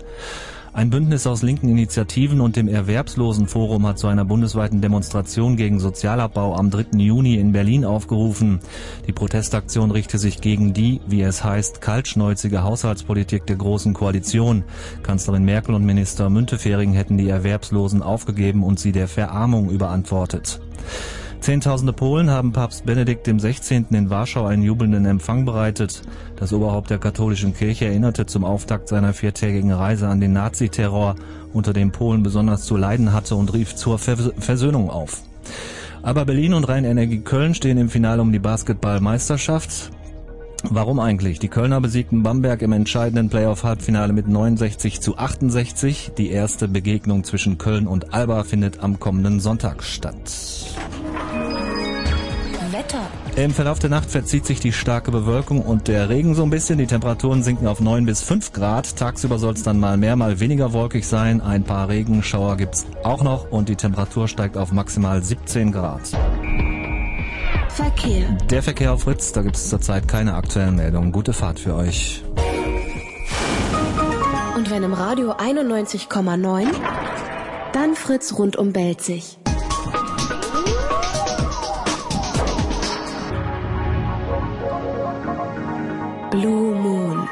Ein 0.77 0.91
Bündnis 0.91 1.25
aus 1.25 1.41
linken 1.41 1.69
Initiativen 1.69 2.39
und 2.39 2.55
dem 2.55 2.67
Erwerbslosenforum 2.67 3.87
hat 3.87 3.97
zu 3.97 4.05
einer 4.05 4.25
bundesweiten 4.25 4.79
Demonstration 4.79 5.57
gegen 5.57 5.79
Sozialabbau 5.79 6.53
am 6.53 6.69
3. 6.69 6.99
Juni 6.99 7.37
in 7.37 7.51
Berlin 7.51 7.83
aufgerufen. 7.83 8.59
Die 9.07 9.11
Protestaktion 9.11 9.89
richte 9.89 10.19
sich 10.19 10.39
gegen 10.39 10.73
die, 10.73 11.01
wie 11.07 11.23
es 11.23 11.43
heißt, 11.43 11.81
kaltschnäuzige 11.81 12.61
Haushaltspolitik 12.61 13.47
der 13.47 13.55
Großen 13.55 13.95
Koalition. 13.95 14.65
Kanzlerin 15.01 15.45
Merkel 15.45 15.73
und 15.73 15.83
Minister 15.83 16.29
Müntefering 16.29 16.93
hätten 16.93 17.17
die 17.17 17.29
Erwerbslosen 17.29 18.03
aufgegeben 18.03 18.63
und 18.63 18.79
sie 18.79 18.91
der 18.91 19.07
Verarmung 19.07 19.71
überantwortet. 19.71 20.61
Zehntausende 21.39 21.93
Polen 21.93 22.29
haben 22.29 22.51
Papst 22.51 22.85
Benedikt 22.85 23.25
XVI. 23.25 23.85
in 23.91 24.09
Warschau 24.09 24.45
einen 24.45 24.63
jubelnden 24.63 25.05
Empfang 25.05 25.45
bereitet. 25.45 26.01
Das 26.35 26.51
Oberhaupt 26.51 26.89
der 26.89 26.97
katholischen 26.97 27.53
Kirche 27.53 27.85
erinnerte 27.85 28.25
zum 28.25 28.43
Auftakt 28.43 28.89
seiner 28.89 29.13
viertägigen 29.13 29.71
Reise 29.71 30.07
an 30.07 30.19
den 30.19 30.33
Naziterror, 30.33 31.15
unter 31.53 31.73
dem 31.73 31.91
Polen 31.91 32.23
besonders 32.23 32.65
zu 32.65 32.75
leiden 32.75 33.13
hatte 33.13 33.35
und 33.35 33.53
rief 33.53 33.75
zur 33.75 33.97
Vers 33.97 34.31
Versöhnung 34.39 34.89
auf. 34.89 35.21
Aber 36.03 36.25
Berlin 36.25 36.53
und 36.53 36.65
Rhein-Energie 36.65 37.19
Köln 37.19 37.53
stehen 37.53 37.77
im 37.77 37.89
Finale 37.89 38.21
um 38.21 38.31
die 38.31 38.39
Basketballmeisterschaft. 38.39 39.91
Warum 40.63 40.99
eigentlich? 40.99 41.39
Die 41.39 41.47
Kölner 41.47 41.79
besiegten 41.81 42.23
Bamberg 42.23 42.61
im 42.61 42.71
entscheidenden 42.71 43.29
Playoff-Halbfinale 43.29 44.11
mit 44.11 44.27
69 44.27 45.01
zu 45.01 45.17
68. 45.17 46.11
Die 46.17 46.31
erste 46.31 46.67
Begegnung 46.67 47.23
zwischen 47.23 47.57
Köln 47.57 47.87
und 47.87 48.13
Alba 48.13 48.43
findet 48.43 48.79
am 48.79 48.99
kommenden 48.99 49.39
Sonntag 49.39 49.83
statt. 49.83 50.15
Wetter. 52.77 53.07
Im 53.35 53.51
Verlauf 53.51 53.79
der 53.79 53.89
Nacht 53.89 54.09
verzieht 54.11 54.45
sich 54.45 54.59
die 54.59 54.71
starke 54.71 55.11
Bewölkung 55.11 55.61
und 55.61 55.87
der 55.87 56.09
Regen 56.09 56.35
so 56.35 56.43
ein 56.43 56.49
bisschen. 56.49 56.77
Die 56.77 56.85
Temperaturen 56.85 57.43
sinken 57.43 57.67
auf 57.67 57.79
9 57.79 58.05
bis 58.05 58.21
5 58.21 58.53
Grad. 58.53 58.95
Tagsüber 58.95 59.39
soll 59.39 59.53
es 59.53 59.63
dann 59.63 59.79
mal 59.79 59.97
mehr, 59.97 60.15
mal 60.15 60.39
weniger 60.39 60.73
wolkig 60.73 61.07
sein. 61.07 61.41
Ein 61.41 61.63
paar 61.63 61.89
Regenschauer 61.89 62.57
gibt's 62.57 62.85
auch 63.03 63.23
noch 63.23 63.51
und 63.51 63.69
die 63.69 63.75
Temperatur 63.75 64.27
steigt 64.27 64.57
auf 64.57 64.71
maximal 64.71 65.23
17 65.23 65.71
Grad. 65.71 66.01
Verkehr. 67.77 68.35
Der 68.49 68.63
Verkehr 68.63 68.91
auf 68.91 69.03
Fritz, 69.03 69.33
da 69.33 69.43
gibt 69.43 69.55
es 69.55 69.69
zurzeit 69.69 70.07
keine 70.07 70.33
aktuellen 70.33 70.77
Meldungen. 70.77 71.11
Gute 71.11 71.31
Fahrt 71.31 71.59
für 71.59 71.75
euch. 71.75 72.23
Und 74.55 74.71
wenn 74.71 74.81
im 74.81 74.93
Radio 74.93 75.33
91,9, 75.33 76.65
dann 77.73 77.93
Fritz 77.93 78.33
rund 78.33 78.55
um 78.55 78.73
Belzig. 78.73 79.37
Blue 86.31 86.73
Moon. 86.73 87.29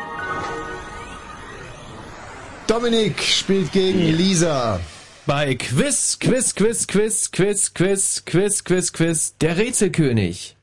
Dominik 2.67 3.19
spielt 3.19 3.71
gegen 3.71 4.15
Lisa. 4.15 4.79
Bei 5.27 5.55
Quiz, 5.55 6.19
Quiz, 6.19 6.53
Quiz, 6.55 6.87
Quiz, 6.87 7.31
Quiz, 7.31 7.73
Quiz, 7.73 8.25
Quiz, 8.25 8.63
Quiz, 8.63 8.93
Quiz, 8.93 9.37
der 9.39 9.57
Rätselkönig. 9.57 10.55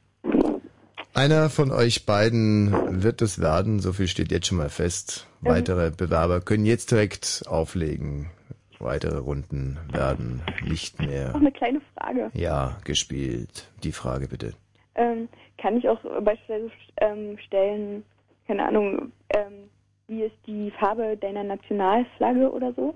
Einer 1.14 1.50
von 1.50 1.70
euch 1.72 2.06
beiden 2.06 3.02
wird 3.02 3.22
es 3.22 3.40
werden, 3.40 3.80
so 3.80 3.92
viel 3.92 4.06
steht 4.08 4.30
jetzt 4.30 4.46
schon 4.46 4.58
mal 4.58 4.70
fest. 4.70 5.26
Weitere 5.40 5.90
Bewerber 5.90 6.40
können 6.40 6.64
jetzt 6.64 6.90
direkt 6.90 7.42
auflegen. 7.48 8.30
Weitere 8.78 9.18
Runden 9.18 9.78
werden 9.92 10.42
nicht 10.64 10.98
Noch 11.00 11.06
mehr, 11.08 11.34
eine 11.34 11.52
kleine 11.52 11.80
Frage. 11.96 12.30
ja, 12.34 12.78
gespielt. 12.84 13.68
Die 13.84 13.92
Frage 13.92 14.28
bitte. 14.28 14.54
Ähm, 14.94 15.28
kann 15.58 15.76
ich 15.76 15.88
auch 15.88 16.00
beispielsweise 16.22 16.70
ähm, 17.00 17.36
stellen, 17.46 18.04
keine 18.46 18.66
Ahnung, 18.66 19.12
ähm, 19.30 19.68
wie 20.08 20.22
ist 20.22 20.36
die 20.46 20.72
Farbe 20.78 21.16
deiner 21.16 21.44
Nationalflagge 21.44 22.50
oder 22.50 22.72
so? 22.74 22.94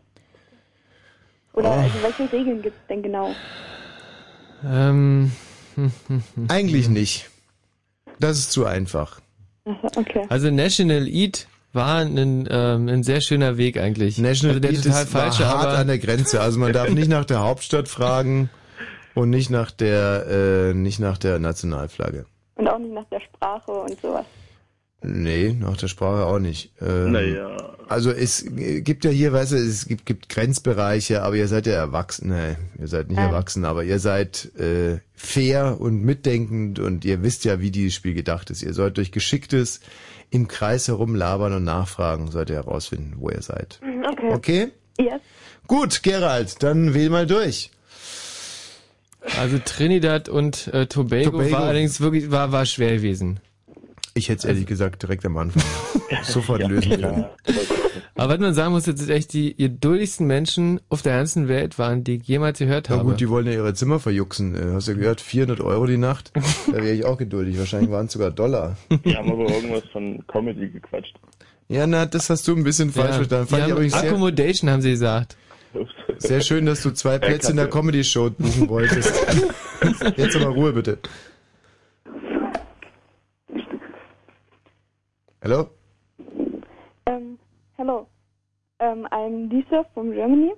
Oder 1.56 1.70
Oh. 1.70 1.72
also 1.72 1.94
welche 2.02 2.32
Regeln 2.32 2.62
gibt 2.62 2.76
es 2.76 2.86
denn 2.88 3.02
genau? 3.02 3.30
Ähm, 4.64 5.32
Eigentlich 6.48 6.88
nicht. 6.88 7.30
Das 8.20 8.38
ist 8.38 8.52
zu 8.52 8.64
einfach. 8.64 9.20
Okay. 9.96 10.22
Also 10.28 10.50
National 10.50 11.06
Eat 11.08 11.48
war 11.72 11.98
ein, 11.98 12.46
ähm, 12.50 12.88
ein 12.88 13.02
sehr 13.02 13.20
schöner 13.20 13.58
Weg 13.58 13.78
eigentlich. 13.78 14.16
National 14.18 14.56
also 14.56 14.60
der 14.60 14.70
Eat 14.72 14.84
total 14.84 15.02
ist, 15.04 15.12
war 15.14 15.22
falsche, 15.22 15.46
hart 15.46 15.66
aber 15.66 15.78
an 15.78 15.86
der 15.88 15.98
Grenze. 15.98 16.40
Also 16.40 16.58
man 16.58 16.72
darf 16.72 16.88
nicht 16.90 17.08
nach 17.08 17.24
der 17.24 17.40
Hauptstadt 17.40 17.88
fragen 17.88 18.48
und 19.14 19.30
nicht 19.30 19.50
nach 19.50 19.70
der, 19.70 20.26
äh, 20.70 20.74
nicht 20.74 20.98
nach 21.00 21.18
der 21.18 21.38
Nationalflagge. 21.38 22.24
Und 22.54 22.68
auch 22.68 22.78
nicht 22.78 22.92
nach 22.92 23.04
der 23.10 23.20
Sprache 23.20 23.72
und 23.72 24.00
sowas. 24.00 24.24
Nee, 25.06 25.54
nach 25.58 25.76
der 25.76 25.88
Sprache 25.88 26.24
auch 26.26 26.38
nicht. 26.38 26.72
Ähm, 26.80 27.12
Naja. 27.12 27.56
Also 27.88 28.10
es 28.10 28.44
gibt 28.48 29.04
ja 29.04 29.12
hier, 29.12 29.32
weißt 29.32 29.52
du, 29.52 29.56
es 29.56 29.86
gibt, 29.86 30.06
gibt 30.06 30.28
Grenzbereiche, 30.28 31.22
aber 31.22 31.36
ihr 31.36 31.46
seid 31.46 31.66
ja 31.66 31.74
erwachsen. 31.74 32.30
Nee, 32.30 32.56
ihr 32.80 32.88
seid 32.88 33.08
nicht 33.08 33.18
Ah. 33.18 33.26
erwachsen, 33.26 33.64
aber 33.64 33.84
ihr 33.84 34.00
seid 34.00 34.50
äh, 34.58 34.98
fair 35.14 35.80
und 35.80 36.02
mitdenkend 36.02 36.80
und 36.80 37.04
ihr 37.04 37.22
wisst 37.22 37.44
ja, 37.44 37.60
wie 37.60 37.70
dieses 37.70 37.94
Spiel 37.94 38.14
gedacht 38.14 38.50
ist. 38.50 38.62
Ihr 38.64 38.74
sollt 38.74 38.96
durch 38.96 39.12
geschicktes 39.12 39.78
im 40.30 40.48
Kreis 40.48 40.88
herumlabern 40.88 41.52
und 41.52 41.62
nachfragen, 41.62 42.28
sollt 42.32 42.50
ihr 42.50 42.56
herausfinden, 42.56 43.14
wo 43.18 43.30
ihr 43.30 43.42
seid. 43.42 43.78
Okay. 44.12 44.32
Okay? 44.34 44.68
Yes. 44.98 45.20
Gut, 45.68 46.02
Gerald, 46.02 46.62
dann 46.64 46.92
wähl 46.92 47.08
mal 47.10 47.26
durch. 47.28 47.70
also 49.38 49.58
Trinidad 49.64 50.28
und 50.28 50.66
äh, 50.68 50.86
Tobago, 50.86 51.30
Tobago. 51.30 51.52
war 51.52 51.62
allerdings 51.64 52.00
wirklich 52.00 52.30
war 52.32 52.50
war 52.50 52.66
schwer 52.66 52.96
gewesen. 52.96 53.38
Ich 54.16 54.28
hätte 54.30 54.38
es 54.38 54.44
ehrlich 54.46 54.64
gesagt 54.66 55.02
direkt 55.02 55.24
am 55.26 55.36
Anfang 55.36 55.62
sofort 56.22 56.66
lösen 56.66 56.90
können. 57.00 57.26
Aber 58.14 58.32
was 58.32 58.40
man 58.40 58.54
sagen 58.54 58.72
muss, 58.72 58.86
jetzt 58.86 59.02
ist 59.02 59.10
echt 59.10 59.34
die 59.34 59.54
geduldigsten 59.54 60.26
Menschen 60.26 60.80
auf 60.88 61.02
der 61.02 61.18
ganzen 61.18 61.48
Welt 61.48 61.78
waren, 61.78 62.02
die 62.02 62.16
ich 62.16 62.22
jemals 62.26 62.58
gehört 62.58 62.88
Na 62.88 62.96
habe. 62.96 63.10
gut, 63.10 63.20
die 63.20 63.28
wollen 63.28 63.46
ja 63.46 63.52
ihre 63.52 63.74
Zimmer 63.74 64.00
verjuxen. 64.00 64.54
Äh, 64.54 64.72
Hast 64.74 64.88
du 64.88 64.94
gehört? 64.96 65.20
400 65.20 65.60
Euro 65.60 65.84
die 65.86 65.98
Nacht? 65.98 66.32
Da 66.66 66.78
wäre 66.78 66.92
ich 66.92 67.04
auch 67.04 67.18
geduldig. 67.18 67.58
Wahrscheinlich 67.58 67.90
waren 67.90 68.06
es 68.06 68.12
sogar 68.14 68.30
Dollar. 68.30 68.76
Die 69.04 69.14
haben 69.14 69.30
aber 69.30 69.48
irgendwas 69.50 69.84
von 69.92 70.24
Comedy 70.28 70.68
gequatscht. 70.70 71.14
Ja, 71.68 71.86
na, 71.86 72.06
das 72.06 72.30
hast 72.30 72.48
du 72.48 72.56
ein 72.56 72.64
bisschen 72.64 72.90
falsch 72.92 73.10
Ja, 73.10 73.14
verstanden. 73.16 73.46
die 73.48 73.54
Fand 73.54 73.84
ich 73.86 73.94
haben 73.94 74.06
Accommodation 74.08 74.70
haben 74.70 74.80
sie 74.82 74.90
gesagt. 74.92 75.36
sehr 76.18 76.40
schön, 76.40 76.64
dass 76.64 76.82
du 76.82 76.90
zwei 76.92 77.18
Plätze 77.18 77.50
in 77.50 77.56
der 77.58 77.68
Comedy-Show 77.68 78.30
buchen 78.30 78.68
wolltest. 78.70 79.12
Jetzt 80.16 80.36
aber 80.36 80.46
Ruhe, 80.46 80.72
bitte. 80.72 80.98
Hallo? 85.48 85.70
Um, 87.06 87.38
hello. 87.76 88.08
Um, 88.80 89.06
I'm 89.12 89.48
Lisa 89.48 89.84
from 89.94 90.12
Germany, 90.12 90.54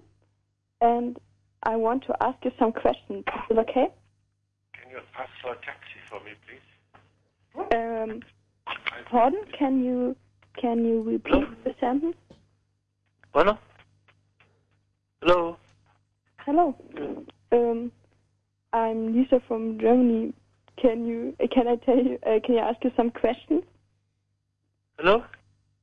and 0.81 1.18
I 1.62 1.76
want 1.76 2.05
to 2.05 2.15
ask 2.23 2.42
you 2.42 2.52
some 2.58 2.73
questions. 2.73 3.23
Is 3.28 3.42
it 3.50 3.58
okay? 3.58 3.89
Can 4.73 4.91
you 4.91 4.97
ask 5.20 5.28
for 5.42 5.52
a 5.52 5.57
taxi 5.57 6.00
for 6.08 6.20
me, 6.25 6.31
please? 6.47 7.68
Um, 7.76 8.23
pardon? 9.10 9.42
Can 9.58 9.84
you 9.84 10.17
can 10.58 10.86
you 10.86 11.02
repeat 11.02 11.44
the 11.65 11.75
sentence? 11.78 12.17
Hello? 13.34 13.58
Hello? 15.20 15.58
Hello. 16.47 16.75
Um, 17.52 17.92
I'm 18.73 19.15
Lisa 19.15 19.42
from 19.47 19.78
Germany. 19.78 20.33
Can 20.81 21.05
you 21.05 21.36
uh, 21.44 21.47
can 21.52 21.68
I 21.68 21.76
tell 21.76 21.99
you? 21.99 22.18
Uh, 22.26 22.41
can 22.42 22.57
I 22.57 22.70
ask 22.70 22.83
you 22.83 22.91
some 22.97 23.10
questions? 23.10 23.65
Hello? 24.99 25.23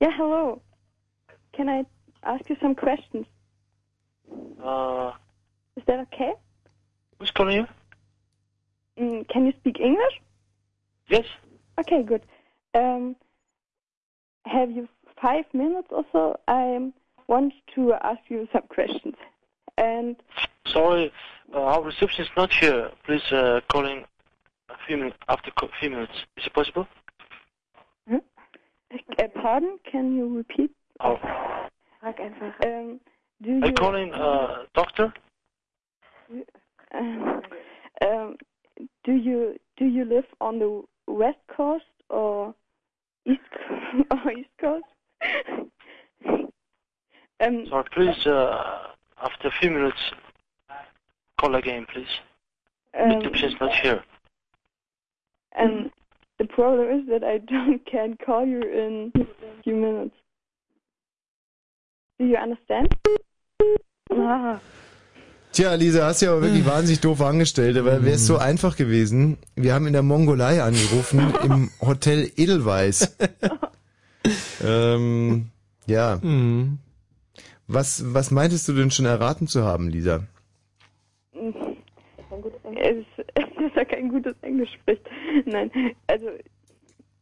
Yeah. 0.01 0.11
Hello. 0.13 0.61
Can 1.55 1.69
I 1.69 1.85
ask 2.23 2.49
you 2.49 2.57
some 2.61 2.75
questions? 2.75 3.25
Uh, 4.61 5.13
Is 5.77 5.83
that 5.87 5.99
okay? 6.13 6.33
who's 7.17 7.31
calling 7.31 7.55
you? 7.55 7.65
Mm, 9.01 9.27
can 9.29 9.45
you 9.45 9.53
speak 9.59 9.79
English? 9.79 10.19
Yes? 11.07 11.23
Okay, 11.79 12.03
good. 12.03 12.23
Um, 12.73 13.15
have 14.45 14.69
you 14.69 14.89
five 15.21 15.45
minutes 15.53 15.87
or 15.91 16.03
so? 16.11 16.37
I 16.49 16.91
want 17.27 17.53
to 17.75 17.93
ask 17.93 18.19
you 18.27 18.49
some 18.51 18.63
questions. 18.69 19.15
And 19.77 20.17
Sorry, 20.67 21.11
uh, 21.53 21.61
our 21.61 21.83
reception 21.83 22.25
is 22.25 22.31
not 22.35 22.51
here. 22.51 22.89
Please 23.05 23.23
uh, 23.31 23.61
call 23.71 23.85
in 23.85 24.03
a 24.69 24.75
few 24.87 24.97
minutes, 24.97 25.17
after 25.29 25.51
a 25.61 25.67
few 25.79 25.89
minutes. 25.89 26.13
Is 26.37 26.47
it 26.47 26.53
possible? 26.53 26.85
Uh, 28.93 29.27
pardon? 29.41 29.77
Can 29.91 30.15
you 30.15 30.35
repeat? 30.37 30.71
Oh. 30.99 31.17
Um, 32.03 32.99
do 33.41 33.49
you 33.51 33.61
I 33.63 33.71
call 33.71 33.95
in 33.95 34.13
uh, 34.13 34.63
doctor? 34.73 35.13
um, 36.93 37.41
um, 38.05 38.37
do 39.03 39.13
you 39.13 39.55
do 39.77 39.85
you 39.85 40.05
live 40.05 40.25
on 40.41 40.59
the 40.59 40.83
west 41.07 41.37
coast 41.55 41.85
or 42.09 42.53
east 43.25 43.41
co- 43.51 44.03
or 44.25 44.31
east 44.31 44.49
coast? 44.59 44.85
um, 47.41 47.65
Sorry, 47.69 47.85
please, 47.93 48.25
uh, 48.27 48.87
after 49.21 49.47
a 49.47 49.51
few 49.59 49.71
minutes, 49.71 49.97
call 51.39 51.55
again, 51.55 51.85
please. 51.91 52.07
um, 52.99 53.09
Reception 53.09 53.49
is 53.49 53.55
not 53.59 53.71
here. 53.81 54.03
and 55.53 55.91
the 56.37 56.45
problem 56.45 56.99
is 56.99 57.07
that 57.07 57.23
I 57.23 57.39
don't 57.39 57.85
can 57.85 58.17
call 58.25 58.45
you 58.45 58.61
in 58.61 59.11
a 59.15 59.63
few 59.63 59.75
minutes. 59.75 60.15
Do 62.19 62.25
you 62.25 62.37
understand? 62.37 62.93
Ah. 64.11 64.59
Tja, 65.51 65.73
Lisa, 65.75 66.05
hast 66.05 66.21
ja 66.21 66.31
aber 66.31 66.41
wirklich 66.41 66.65
wahnsinnig 66.65 66.99
doof 66.99 67.21
angestellt, 67.21 67.77
weil 67.85 68.03
wäre 68.03 68.15
es 68.15 68.27
so 68.27 68.37
einfach 68.37 68.75
gewesen. 68.75 69.37
Wir 69.55 69.73
haben 69.73 69.87
in 69.87 69.93
der 69.93 70.03
Mongolei 70.03 70.61
angerufen, 70.61 71.33
im 71.43 71.71
Hotel 71.81 72.29
Edelweiss. 72.35 73.15
ähm, 74.65 75.51
ja. 75.87 76.19
Was, 77.67 78.13
was 78.13 78.31
meintest 78.31 78.67
du 78.67 78.73
denn 78.73 78.91
schon 78.91 79.05
erraten 79.05 79.47
zu 79.47 79.63
haben, 79.63 79.89
Lisa? 79.89 80.23
Es 82.75 83.05
ist 83.65 83.75
ja 83.75 83.85
kein 83.85 84.09
gutes 84.09 84.35
Englisch 84.41 84.71
spricht. 84.73 85.01
Nein, 85.45 85.71
also 86.07 86.27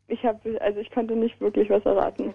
ich 0.07 0.23
habe, 0.23 0.61
also 0.61 0.79
ich 0.79 0.91
konnte 0.91 1.15
nicht 1.15 1.39
wirklich 1.41 1.69
was 1.69 1.85
erraten. 1.85 2.33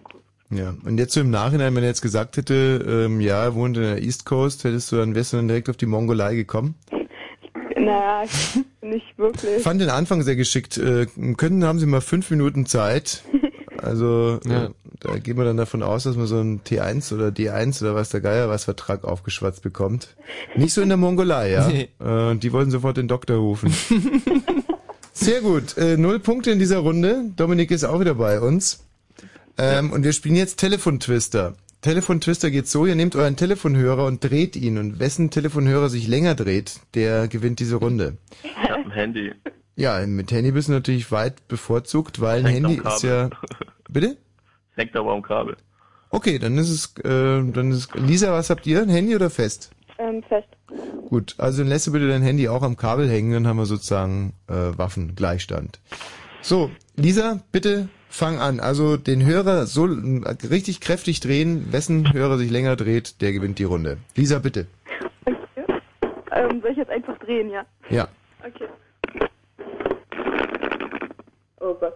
Ja, 0.51 0.75
und 0.85 0.99
jetzt 0.99 1.13
so 1.13 1.21
im 1.21 1.31
Nachhinein, 1.31 1.75
wenn 1.77 1.83
er 1.83 1.91
jetzt 1.91 2.01
gesagt 2.01 2.39
hätte, 2.39 3.07
ähm, 3.07 3.21
ja, 3.21 3.45
er 3.45 3.55
wohnt 3.55 3.77
in 3.77 3.83
der 3.83 4.03
East 4.03 4.25
Coast, 4.25 4.65
hättest 4.65 4.91
du 4.91 4.97
dann, 4.97 5.15
wärst 5.15 5.35
du 5.35 5.37
dann 5.37 5.49
direkt 5.49 5.69
auf 5.69 5.77
die 5.77 5.87
Mongolei 5.87 6.35
gekommen? 6.35 6.75
Naja, 7.81 8.25
nicht 8.83 9.17
wirklich. 9.17 9.59
Ich 9.59 9.63
fand 9.63 9.81
den 9.81 9.89
Anfang 9.89 10.23
sehr 10.23 10.35
geschickt. 10.35 10.77
Äh, 10.79 11.07
können, 11.37 11.65
haben 11.65 11.79
Sie 11.79 11.87
mal 11.87 12.01
fünf 12.01 12.29
Minuten 12.31 12.67
Zeit? 12.67 13.23
Also, 13.83 14.41
äh, 14.45 14.69
da 15.01 15.19
gehen 15.19 15.37
wir 15.37 15.45
dann 15.45 15.57
davon 15.57 15.83
aus, 15.83 16.05
dass 16.05 16.17
man 16.17 16.27
so 16.27 16.41
ein 16.41 16.63
T1 16.63 17.15
oder 17.15 17.29
D1 17.29 17.83
oder 17.83 17.95
was 17.95 18.11
der 18.11 18.21
Geier 18.21 18.49
was 18.49 18.65
Vertrag 18.65 19.05
aufgeschwatzt 19.05 19.63
bekommt. 19.63 20.17
Nicht 20.57 20.75
so 20.75 20.83
in 20.83 20.89
der 20.89 20.99
Mongolei, 20.99 21.51
ja? 21.51 21.69
Nee. 21.69 21.89
Äh, 22.01 22.37
die 22.37 22.53
wollten 22.53 22.71
sofort 22.71 22.97
den 22.97 23.09
Doktor 23.09 23.37
rufen. 23.37 23.73
Sehr 25.13 25.41
gut. 25.41 25.77
Äh, 25.77 25.97
null 25.97 26.21
Punkte 26.21 26.51
in 26.51 26.59
dieser 26.59 26.79
Runde. 26.79 27.31
Dominik 27.37 27.71
ist 27.71 27.85
auch 27.85 28.01
wieder 28.01 28.15
bei 28.15 28.41
uns. 28.41 28.85
Ähm, 29.57 29.93
und 29.93 30.05
wir 30.05 30.13
spielen 30.13 30.37
jetzt 30.37 30.59
Telefontwister. 30.59 31.55
Telefontwister 31.81 32.51
geht 32.51 32.67
so, 32.69 32.87
ihr 32.87 32.95
nehmt 32.95 33.15
euren 33.15 33.37
Telefonhörer 33.37 34.07
und 34.07 34.23
dreht 34.23 34.57
ihn. 34.57 34.79
Und 34.79 34.99
wessen 34.99 35.31
Telefonhörer 35.31 35.89
sich 35.89 36.09
länger 36.09 36.35
dreht, 36.35 36.81
der 36.95 37.29
gewinnt 37.29 37.61
diese 37.61 37.77
Runde. 37.77 38.17
Ich 38.43 38.71
hab 38.71 38.85
ein 38.85 38.91
Handy. 38.91 39.33
Ja, 39.79 40.05
mit 40.05 40.33
Handy 40.33 40.51
bist 40.51 40.69
du 40.69 40.73
natürlich 40.73 41.13
weit 41.13 41.47
bevorzugt, 41.47 42.21
weil 42.21 42.45
ein 42.45 42.53
Handy 42.53 42.83
ist 42.85 43.05
ja... 43.05 43.31
Bitte? 43.89 44.17
Hängt 44.75 44.97
aber 44.97 45.13
am 45.13 45.23
Kabel. 45.23 45.57
Okay, 46.11 46.41
dann 46.41 46.59
ist 46.59 46.69
es, 46.69 47.05
äh, 47.05 47.45
dann 47.53 47.71
ist 47.71 47.95
Lisa, 47.95 48.33
was 48.33 48.51
habt 48.51 48.67
ihr? 48.67 48.83
Ein 48.83 48.89
Handy 48.89 49.15
oder 49.15 49.31
fest? 49.31 49.71
Ähm, 49.99 50.25
fest. 50.25 50.49
Gut, 51.09 51.37
also 51.39 51.63
dann 51.63 51.69
lässt 51.69 51.87
du 51.87 51.93
bitte 51.93 52.09
dein 52.09 52.23
Handy 52.23 52.49
auch 52.49 52.63
am 52.63 52.77
Kabel 52.77 53.09
hängen, 53.09 53.33
dann 53.33 53.47
haben 53.47 53.57
wir 53.57 53.67
sozusagen 53.67 54.33
äh, 54.49 54.77
Waffengleichstand. 54.77 55.79
So, 56.41 56.73
Lisa, 56.97 57.39
bitte 57.53 57.89
fang 58.09 58.41
an. 58.41 58.59
Also 58.59 58.97
den 58.97 59.25
Hörer 59.25 59.67
so 59.67 59.87
äh, 59.87 60.37
richtig 60.51 60.81
kräftig 60.81 61.21
drehen, 61.21 61.73
wessen 61.73 62.13
Hörer 62.13 62.37
sich 62.37 62.51
länger 62.51 62.75
dreht, 62.75 63.21
der 63.21 63.33
gewinnt 63.33 63.61
die 63.61 63.65
Runde. 63.65 63.99
Lisa, 64.17 64.41
bitte. 64.41 64.67
Ähm, 66.33 66.61
soll 66.63 66.73
ich 66.73 66.79
jetzt 66.79 66.91
einfach 66.91 67.17
drehen, 67.21 67.49
ja? 67.49 67.65
Ja. 67.91 68.09
Okay. 68.45 68.67
Oh 71.61 71.75
Gott. 71.75 71.95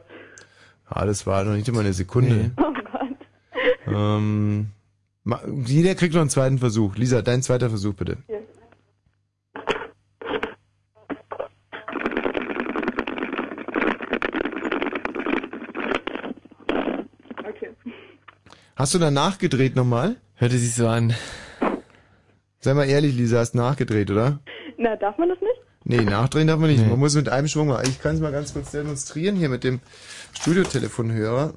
Ah, 0.87 1.07
das 1.07 1.27
war 1.27 1.45
noch 1.45 1.55
nicht 1.55 1.69
immer 1.69 1.81
eine 1.81 1.93
Sekunde. 1.93 2.51
Oh 2.57 2.73
Gott. 2.73 3.17
Ähm, 3.87 4.71
jeder 5.67 5.95
kriegt 5.95 6.15
noch 6.15 6.21
einen 6.21 6.31
zweiten 6.31 6.59
Versuch. 6.59 6.97
Lisa, 6.97 7.23
dein 7.23 7.43
zweiter 7.43 7.69
Versuch 7.69 7.95
bitte. 7.95 8.19
Ja. 8.29 8.39
Okay. 17.49 17.71
Hast 18.77 18.95
du 18.95 18.99
da 18.99 19.11
nachgedreht 19.11 19.77
nochmal? 19.77 20.17
Hörte 20.35 20.59
sich 20.59 20.75
so 20.75 20.89
an. 20.89 21.15
Sei 22.59 22.75
mal 22.75 22.89
ehrlich, 22.89 23.15
Lisa, 23.15 23.39
hast 23.39 23.55
nachgedreht, 23.55 24.11
oder? 24.11 24.41
Na, 24.77 24.97
darf 24.97 25.19
man 25.19 25.29
das 25.29 25.41
nicht? 25.41 25.61
Nee, 25.85 26.03
nachdrehen 26.03 26.47
darf 26.47 26.59
man 26.61 26.71
nicht. 26.71 26.87
Man 26.87 26.99
muss 26.99 27.15
mit 27.15 27.29
einem 27.29 27.49
Schwung 27.49 27.69
machen. 27.69 27.87
Ich 27.89 28.01
kann 28.01 28.15
es 28.15 28.21
mal 28.21 28.33
ganz 28.33 28.53
kurz 28.53 28.71
demonstrieren 28.71 29.37
hier 29.37 29.49
mit 29.49 29.65
dem 29.65 29.81
Studiotelefonhörer. 30.33 31.53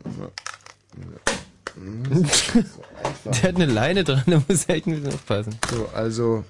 Der 3.26 3.44
hat 3.44 3.56
eine 3.56 3.66
Leine 3.66 4.04
dran, 4.04 4.24
da 4.28 4.42
muss 4.48 4.66
er 4.66 4.76
echt 4.76 4.88
ein 4.88 4.96
bisschen 4.96 5.14
aufpassen. 5.14 5.56
So, 5.70 5.90
also, 5.94 6.44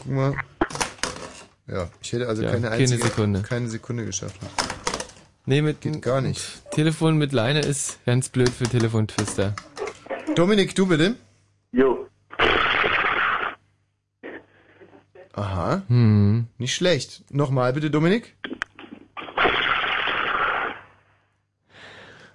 guck 0.00 0.12
mal. 0.12 0.34
Ja, 1.68 1.88
ich 2.02 2.12
hätte 2.12 2.26
also 2.28 2.42
Ja, 2.42 2.50
keine 2.50 2.68
keine 2.68 2.82
einzige, 2.82 3.02
Sekunde. 3.04 3.42
keine 3.42 3.68
Sekunde 3.68 4.04
geschafft. 4.06 4.36
Nee, 5.46 5.62
mit 5.62 5.80
Geht 5.80 6.02
gar 6.02 6.20
nicht. 6.20 6.42
Telefon 6.72 7.16
mit 7.18 7.32
Leine 7.32 7.60
ist 7.60 7.98
ganz 8.04 8.28
blöd 8.30 8.48
für 8.50 8.64
Telefontwister. 8.64 9.54
Dominik, 10.34 10.74
du 10.74 10.86
bitte. 10.86 11.14
Jo. 11.72 12.07
Aha. 15.38 15.82
Hm. 15.86 16.48
Nicht 16.58 16.74
schlecht. 16.74 17.22
Nochmal 17.30 17.72
bitte, 17.72 17.92
Dominik. 17.92 18.34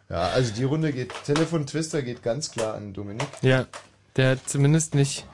Ja, 0.10 0.30
also 0.30 0.54
die 0.54 0.64
Runde 0.64 0.94
geht, 0.94 1.12
Telefon-Twister 1.26 2.02
geht 2.02 2.24
ganz 2.24 2.52
klar 2.52 2.76
an 2.76 2.94
Dominik. 2.94 3.28
Ja, 3.42 3.66
der 4.16 4.32
hat 4.32 4.48
zumindest 4.48 4.96
nicht. 4.96 5.26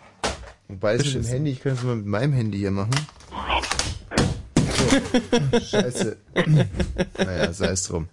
Wobei 0.68 0.94
es 0.94 1.00
mit 1.00 1.14
dem 1.14 1.14
beschissen. 1.20 1.34
Handy, 1.34 1.52
ich 1.52 1.62
kann 1.62 1.74
es 1.74 1.84
mal 1.84 1.96
mit 1.96 2.06
meinem 2.08 2.34
Handy 2.34 2.58
hier 2.58 2.72
machen. 2.72 2.96
So. 4.58 5.60
Scheiße. 5.60 6.18
naja, 7.18 7.54
sei 7.54 7.68
es 7.68 7.84
drum. 7.84 8.08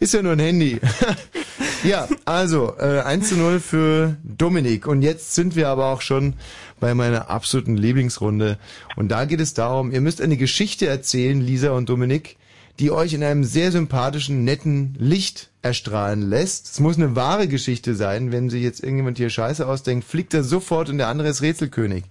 Ist 0.00 0.14
ja 0.14 0.22
nur 0.22 0.32
ein 0.32 0.40
Handy. 0.40 0.80
ja, 1.84 2.08
also 2.24 2.74
äh, 2.78 3.00
1 3.00 3.28
zu 3.28 3.36
0 3.36 3.60
für 3.60 4.16
Dominik. 4.24 4.86
Und 4.86 5.02
jetzt 5.02 5.34
sind 5.34 5.56
wir 5.56 5.68
aber 5.68 5.86
auch 5.86 6.00
schon 6.00 6.34
bei 6.80 6.94
meiner 6.94 7.30
absoluten 7.30 7.76
Lieblingsrunde. 7.76 8.58
Und 8.96 9.08
da 9.08 9.24
geht 9.24 9.40
es 9.40 9.54
darum, 9.54 9.92
ihr 9.92 10.00
müsst 10.00 10.20
eine 10.20 10.36
Geschichte 10.36 10.86
erzählen, 10.86 11.40
Lisa 11.40 11.70
und 11.70 11.88
Dominik, 11.88 12.36
die 12.78 12.90
euch 12.90 13.14
in 13.14 13.24
einem 13.24 13.44
sehr 13.44 13.72
sympathischen, 13.72 14.44
netten 14.44 14.94
Licht 14.98 15.50
erstrahlen 15.62 16.28
lässt. 16.28 16.66
Es 16.66 16.80
muss 16.80 16.96
eine 16.96 17.16
wahre 17.16 17.48
Geschichte 17.48 17.94
sein. 17.94 18.32
Wenn 18.32 18.50
sich 18.50 18.62
jetzt 18.62 18.82
irgendjemand 18.82 19.16
hier 19.16 19.30
Scheiße 19.30 19.66
ausdenkt, 19.66 20.06
fliegt 20.06 20.34
er 20.34 20.44
sofort 20.44 20.90
und 20.90 20.98
der 20.98 21.08
andere 21.08 21.28
ist 21.28 21.42
Rätselkönig. 21.42 22.04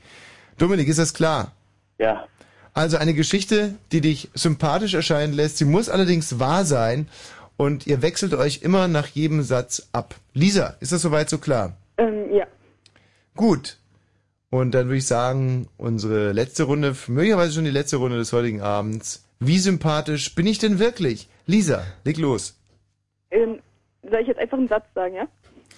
Dominik, 0.58 0.88
ist 0.88 1.00
das 1.00 1.14
klar? 1.14 1.52
Ja. 2.00 2.26
Also 2.74 2.98
eine 2.98 3.14
Geschichte, 3.14 3.76
die 3.92 4.02
dich 4.02 4.30
sympathisch 4.34 4.95
erscheinen 4.95 5.34
lässt. 5.34 5.58
Sie 5.58 5.66
muss 5.66 5.88
allerdings 5.88 6.40
wahr 6.40 6.66
sein 6.66 7.08
und 7.58 7.88
ihr 7.88 8.01
wechselt 8.01 8.34
euch 8.34 8.61
immer 8.61 8.88
nach 8.88 9.08
jedem 9.08 9.42
Satz 9.42 9.90
ab. 9.92 10.16
Lisa, 10.34 10.75
ist 10.80 10.92
das 10.92 11.01
soweit 11.01 11.30
so 11.30 11.38
klar? 11.38 11.77
Ähm, 11.98 12.34
ja. 12.34 12.45
Gut. 13.35 13.77
Und 14.50 14.72
dann 14.72 14.88
würde 14.88 14.98
ich 14.98 15.08
sagen, 15.08 15.67
unsere 15.77 16.32
letzte 16.32 16.64
Runde, 16.64 16.95
möglicherweise 17.08 17.53
schon 17.53 17.66
die 17.66 17.72
letzte 17.72 17.98
Runde 17.98 18.17
des 18.17 18.32
heutigen 18.32 18.61
Abends. 18.61 19.25
Wie 19.40 19.59
sympathisch 19.59 20.34
bin 20.34 20.48
ich 20.48 20.59
denn 20.59 20.80
wirklich? 20.80 21.27
Lisa, 21.45 21.84
leg 22.03 22.17
los. 22.17 22.58
Ähm, 23.32 23.59
soll 24.01 24.22
ich 24.22 24.27
jetzt 24.27 24.40
einfach 24.40 24.58
einen 24.58 24.67
Satz 24.67 24.85
sagen, 24.93 25.16
ja? 25.16 25.27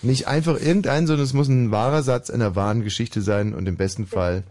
Nicht 0.04 0.28
einfach 0.28 0.62
irgendein, 0.62 1.08
sondern 1.08 1.24
es 1.24 1.34
muss 1.34 1.48
ein 1.48 1.72
wahrer 1.72 2.04
Satz 2.04 2.30
einer 2.30 2.56
wahren 2.56 2.84
Geschichte 2.84 3.22
sein 3.22 3.56
und 3.56 3.68
im 3.68 3.78
besten 3.78 4.06
Fall 4.06 4.44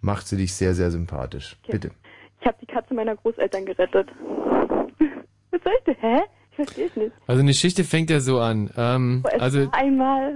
macht 0.00 0.28
sie 0.28 0.36
dich 0.36 0.54
sehr, 0.54 0.74
sehr 0.74 0.90
sympathisch. 0.90 1.56
Okay. 1.62 1.72
Bitte. 1.72 1.90
Ich 2.40 2.46
habe 2.46 2.56
die 2.60 2.66
Katze 2.66 2.94
meiner 2.94 3.16
Großeltern 3.16 3.66
gerettet. 3.66 4.08
Was 5.50 5.62
soll 5.62 5.72
ich 5.78 5.84
denn? 5.84 5.96
Hä? 6.00 6.20
Ich 6.62 6.68
verstehe 6.68 6.86
es 6.86 6.96
nicht. 6.96 7.12
Also 7.26 7.40
eine 7.40 7.50
Geschichte 7.50 7.84
fängt 7.84 8.10
ja 8.10 8.20
so 8.20 8.38
an. 8.40 8.70
Ähm, 8.76 9.24
es 9.32 9.40
also 9.40 9.66
war 9.66 9.74
einmal. 9.74 10.34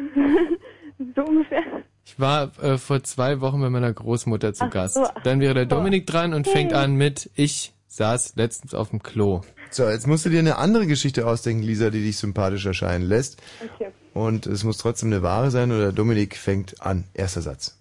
so 1.15 1.23
ungefähr. 1.23 1.63
ich 2.05 2.19
war 2.19 2.51
äh, 2.63 2.79
vor 2.79 3.03
zwei 3.03 3.41
Wochen 3.41 3.61
bei 3.61 3.71
meiner 3.71 3.93
Großmutter 3.93 4.55
zu 4.55 4.65
Ach 4.65 4.71
Gast. 4.71 4.95
so. 4.95 5.07
Dann 5.25 5.41
wäre 5.41 5.55
der 5.55 5.67
Dominik 5.67 6.07
dran 6.07 6.35
und 6.35 6.47
fängt 6.49 6.73
an 6.73 6.95
mit 6.95 7.31
Ich 7.35 7.73
saß 7.89 8.37
letztens 8.37 8.75
auf 8.75 8.91
dem 8.91 9.03
Klo. 9.03 9.43
So, 9.71 9.89
jetzt 9.89 10.07
musst 10.07 10.25
du 10.25 10.31
dir 10.31 10.39
eine 10.39 10.57
andere 10.59 10.87
Geschichte 10.87 11.27
ausdenken, 11.27 11.63
Lisa, 11.63 11.91
die 11.91 12.03
dich 12.03 12.19
sympathisch 12.19 12.67
erscheinen 12.67 13.05
lässt. 13.05 13.43
Okay. 13.75 13.91
Und 14.15 14.47
es 14.47 14.65
muss 14.65 14.79
trotzdem 14.79 15.13
eine 15.13 15.23
wahre 15.23 15.51
sein 15.51 15.73
oder 15.73 15.93
Dominik 15.93 16.37
fängt 16.37 16.81
an. 16.81 17.05
Erster 17.15 17.43
Satz. 17.43 17.79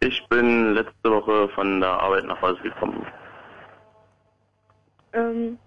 Ich 0.00 0.26
bin 0.28 0.74
letzte 0.74 1.10
Woche 1.10 1.48
von 1.54 1.80
der 1.80 1.90
Arbeit 1.90 2.24
nach 2.24 2.40
Hause 2.42 2.60
gekommen. 2.62 3.06
Ähm, 5.12 5.58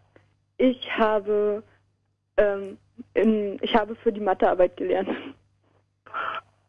ich 0.57 0.89
habe, 0.97 1.63
ähm, 2.37 2.77
in, 3.13 3.57
ich 3.61 3.75
habe 3.75 3.95
für 3.95 4.11
die 4.11 4.21
Mathearbeit 4.21 4.77
gelernt. 4.77 5.09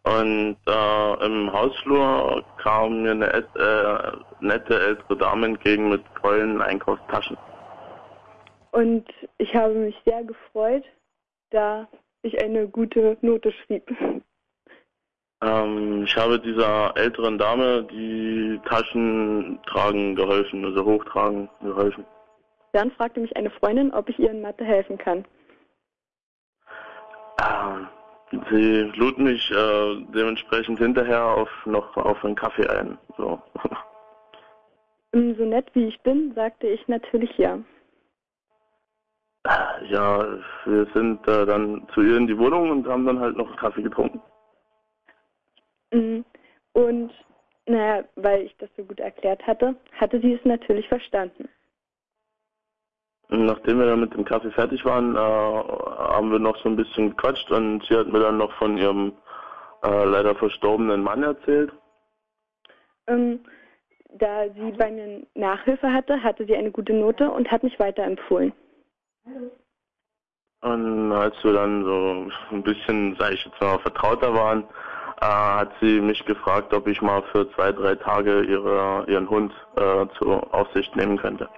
Und 0.04 0.56
äh, 0.68 1.24
im 1.26 1.52
Hausflur 1.52 2.44
kam 2.62 3.02
mir 3.02 3.10
eine 3.10 3.32
äh, 3.32 4.12
nette 4.40 4.78
ältere 4.78 5.16
Dame 5.16 5.46
entgegen 5.46 5.88
mit 5.88 6.02
vollen 6.20 6.62
Einkaufstaschen. 6.62 7.36
Und 8.70 9.06
ich 9.38 9.54
habe 9.56 9.74
mich 9.74 9.96
sehr 10.04 10.22
gefreut, 10.22 10.84
da 11.50 11.88
ich 12.22 12.40
eine 12.42 12.68
gute 12.68 13.16
Note 13.20 13.52
schrieb. 13.52 13.90
Ähm, 15.42 16.04
ich 16.04 16.16
habe 16.16 16.38
dieser 16.38 16.96
älteren 16.96 17.36
Dame 17.36 17.82
die 17.84 18.60
Taschen 18.68 19.58
tragen 19.66 20.14
geholfen, 20.14 20.64
also 20.64 20.84
hochtragen 20.84 21.48
geholfen. 21.62 22.04
Dann 22.72 22.90
fragte 22.92 23.20
mich 23.20 23.36
eine 23.36 23.50
Freundin, 23.50 23.92
ob 23.92 24.08
ich 24.08 24.18
ihr 24.18 24.30
in 24.30 24.40
Mathe 24.40 24.64
helfen 24.64 24.98
kann. 24.98 25.24
Ähm, 27.46 27.88
sie 28.50 28.92
lud 28.96 29.18
mich 29.18 29.50
äh, 29.50 30.04
dementsprechend 30.14 30.78
hinterher 30.78 31.24
auf 31.24 31.48
noch 31.64 31.96
auf 31.96 32.24
einen 32.24 32.34
Kaffee 32.34 32.68
ein. 32.68 32.98
So. 33.16 33.40
Ähm, 35.12 35.36
So 35.36 35.44
nett 35.44 35.70
wie 35.74 35.86
ich 35.86 36.00
bin, 36.02 36.34
sagte 36.34 36.66
ich 36.66 36.86
natürlich 36.88 37.36
ja. 37.38 37.58
Ja, 39.88 40.26
wir 40.64 40.86
sind 40.94 41.26
äh, 41.28 41.46
dann 41.46 41.86
zu 41.94 42.02
ihr 42.02 42.16
in 42.16 42.26
die 42.26 42.36
Wohnung 42.36 42.70
und 42.70 42.88
haben 42.88 43.06
dann 43.06 43.20
halt 43.20 43.36
noch 43.36 43.46
einen 43.46 43.56
Kaffee 43.56 43.82
getrunken. 43.82 44.20
Mm, 45.92 46.22
Und 46.72 47.12
naja, 47.66 48.04
weil 48.16 48.42
ich 48.42 48.56
das 48.58 48.68
so 48.76 48.84
gut 48.84 48.98
erklärt 49.00 49.46
hatte, 49.46 49.76
hatte 49.92 50.20
sie 50.20 50.32
es 50.32 50.44
natürlich 50.44 50.88
verstanden. 50.88 51.48
Nachdem 53.28 53.80
wir 53.80 53.86
dann 53.86 54.00
mit 54.00 54.14
dem 54.14 54.24
Kaffee 54.24 54.52
fertig 54.52 54.84
waren, 54.84 55.16
äh, 55.16 55.18
haben 55.18 56.30
wir 56.30 56.38
noch 56.38 56.56
so 56.58 56.68
ein 56.68 56.76
bisschen 56.76 57.10
gequatscht 57.10 57.50
und 57.50 57.84
sie 57.84 57.96
hat 57.96 58.06
mir 58.06 58.20
dann 58.20 58.36
noch 58.36 58.52
von 58.52 58.78
ihrem 58.78 59.12
äh, 59.84 60.04
leider 60.04 60.34
verstorbenen 60.36 61.02
Mann 61.02 61.22
erzählt. 61.24 61.72
Ähm, 63.08 63.40
da 64.18 64.44
sie 64.48 64.72
bei 64.72 64.90
mir 64.90 65.26
Nachhilfe 65.34 65.92
hatte, 65.92 66.22
hatte 66.22 66.46
sie 66.46 66.56
eine 66.56 66.70
gute 66.70 66.92
Note 66.92 67.30
und 67.30 67.50
hat 67.50 67.62
mich 67.62 67.78
weiterempfohlen. 67.80 68.52
Und 70.62 71.12
als 71.12 71.34
wir 71.44 71.52
dann 71.52 71.84
so 71.84 72.28
ein 72.50 72.62
bisschen, 72.62 73.16
sag 73.18 73.32
ich 73.32 73.44
jetzt 73.44 73.60
mal, 73.60 73.78
vertrauter 73.80 74.32
waren, 74.34 74.64
äh, 75.20 75.26
hat 75.26 75.72
sie 75.80 76.00
mich 76.00 76.24
gefragt, 76.24 76.72
ob 76.72 76.86
ich 76.86 77.02
mal 77.02 77.22
für 77.32 77.50
zwei, 77.52 77.72
drei 77.72 77.94
Tage 77.96 78.42
ihre, 78.42 79.04
ihren 79.08 79.28
Hund 79.28 79.52
äh, 79.76 80.06
zur 80.18 80.54
Aufsicht 80.54 80.94
nehmen 80.96 81.18
könnte. 81.18 81.48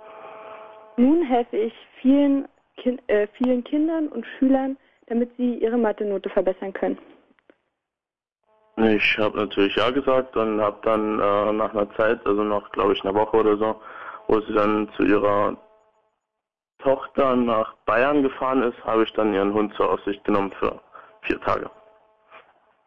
Nun 0.98 1.22
helfe 1.22 1.56
ich 1.56 1.72
vielen, 2.02 2.48
kin 2.76 3.00
äh, 3.06 3.28
vielen 3.38 3.62
Kindern 3.62 4.08
und 4.08 4.26
Schülern, 4.26 4.76
damit 5.06 5.30
sie 5.36 5.54
ihre 5.54 5.78
Mathe-Note 5.78 6.28
verbessern 6.28 6.72
können. 6.72 6.98
Ich 8.76 9.16
habe 9.18 9.38
natürlich 9.38 9.76
ja 9.76 9.90
gesagt 9.90 10.36
und 10.36 10.60
habe 10.60 10.78
dann 10.82 11.20
äh, 11.20 11.52
nach 11.52 11.72
einer 11.72 11.88
Zeit, 11.94 12.24
also 12.26 12.42
nach 12.42 12.70
glaube 12.72 12.94
ich 12.94 13.04
einer 13.04 13.14
Woche 13.14 13.36
oder 13.36 13.56
so, 13.56 13.80
wo 14.26 14.40
sie 14.40 14.52
dann 14.52 14.88
zu 14.96 15.04
ihrer 15.04 15.56
Tochter 16.80 17.36
nach 17.36 17.74
Bayern 17.86 18.22
gefahren 18.22 18.62
ist, 18.62 18.84
habe 18.84 19.04
ich 19.04 19.12
dann 19.12 19.32
ihren 19.32 19.54
Hund 19.54 19.74
zur 19.74 19.90
Aussicht 19.90 20.24
genommen 20.24 20.52
für 20.58 20.80
vier 21.22 21.40
Tage. 21.40 21.70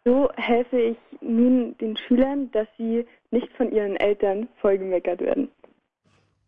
So 0.03 0.29
helfe 0.35 0.79
ich 0.79 0.97
nun 1.21 1.77
den 1.77 1.95
Schülern, 1.95 2.51
dass 2.51 2.67
sie 2.77 3.05
nicht 3.29 3.51
von 3.53 3.71
ihren 3.71 3.95
Eltern 3.97 4.49
vollgemeckert 4.59 5.21
werden. 5.21 5.49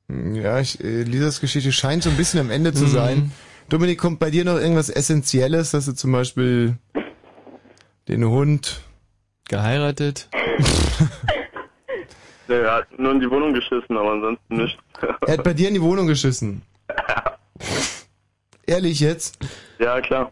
Ja, 0.10 0.60
ich, 0.60 0.84
äh, 0.84 1.04
Lisas 1.04 1.40
Geschichte 1.40 1.72
scheint 1.72 2.04
so 2.04 2.10
ein 2.10 2.18
bisschen 2.18 2.40
am 2.40 2.52
Ende 2.52 2.72
Mhm. 2.72 2.76
zu 2.76 2.88
sein. 2.88 3.32
Dominik, 3.70 3.98
kommt 3.98 4.20
bei 4.20 4.30
dir 4.30 4.44
noch 4.46 4.58
irgendwas 4.58 4.90
Essentielles, 4.90 5.72
dass 5.72 5.86
du 5.86 5.94
zum 5.94 6.12
Beispiel 6.12 6.78
den 8.08 8.26
Hund 8.26 8.82
geheiratet? 9.48 10.30
Ja, 12.50 12.56
er 12.56 12.74
hat 12.76 13.00
nur 13.00 13.14
in 13.14 13.22
die 13.22 13.30
Wohnung 13.32 13.54
geschissen, 13.54 13.96
aber 13.98 14.12
ansonsten 14.12 14.58
nicht. 14.58 14.78
Er 15.22 15.34
hat 15.38 15.44
bei 15.46 15.54
dir 15.54 15.70
in 15.70 15.76
die 15.76 15.82
Wohnung 15.82 16.08
geschissen. 16.08 16.62
Ehrlich 18.68 19.00
jetzt? 19.00 19.38
Ja, 19.80 20.02
klar. 20.02 20.30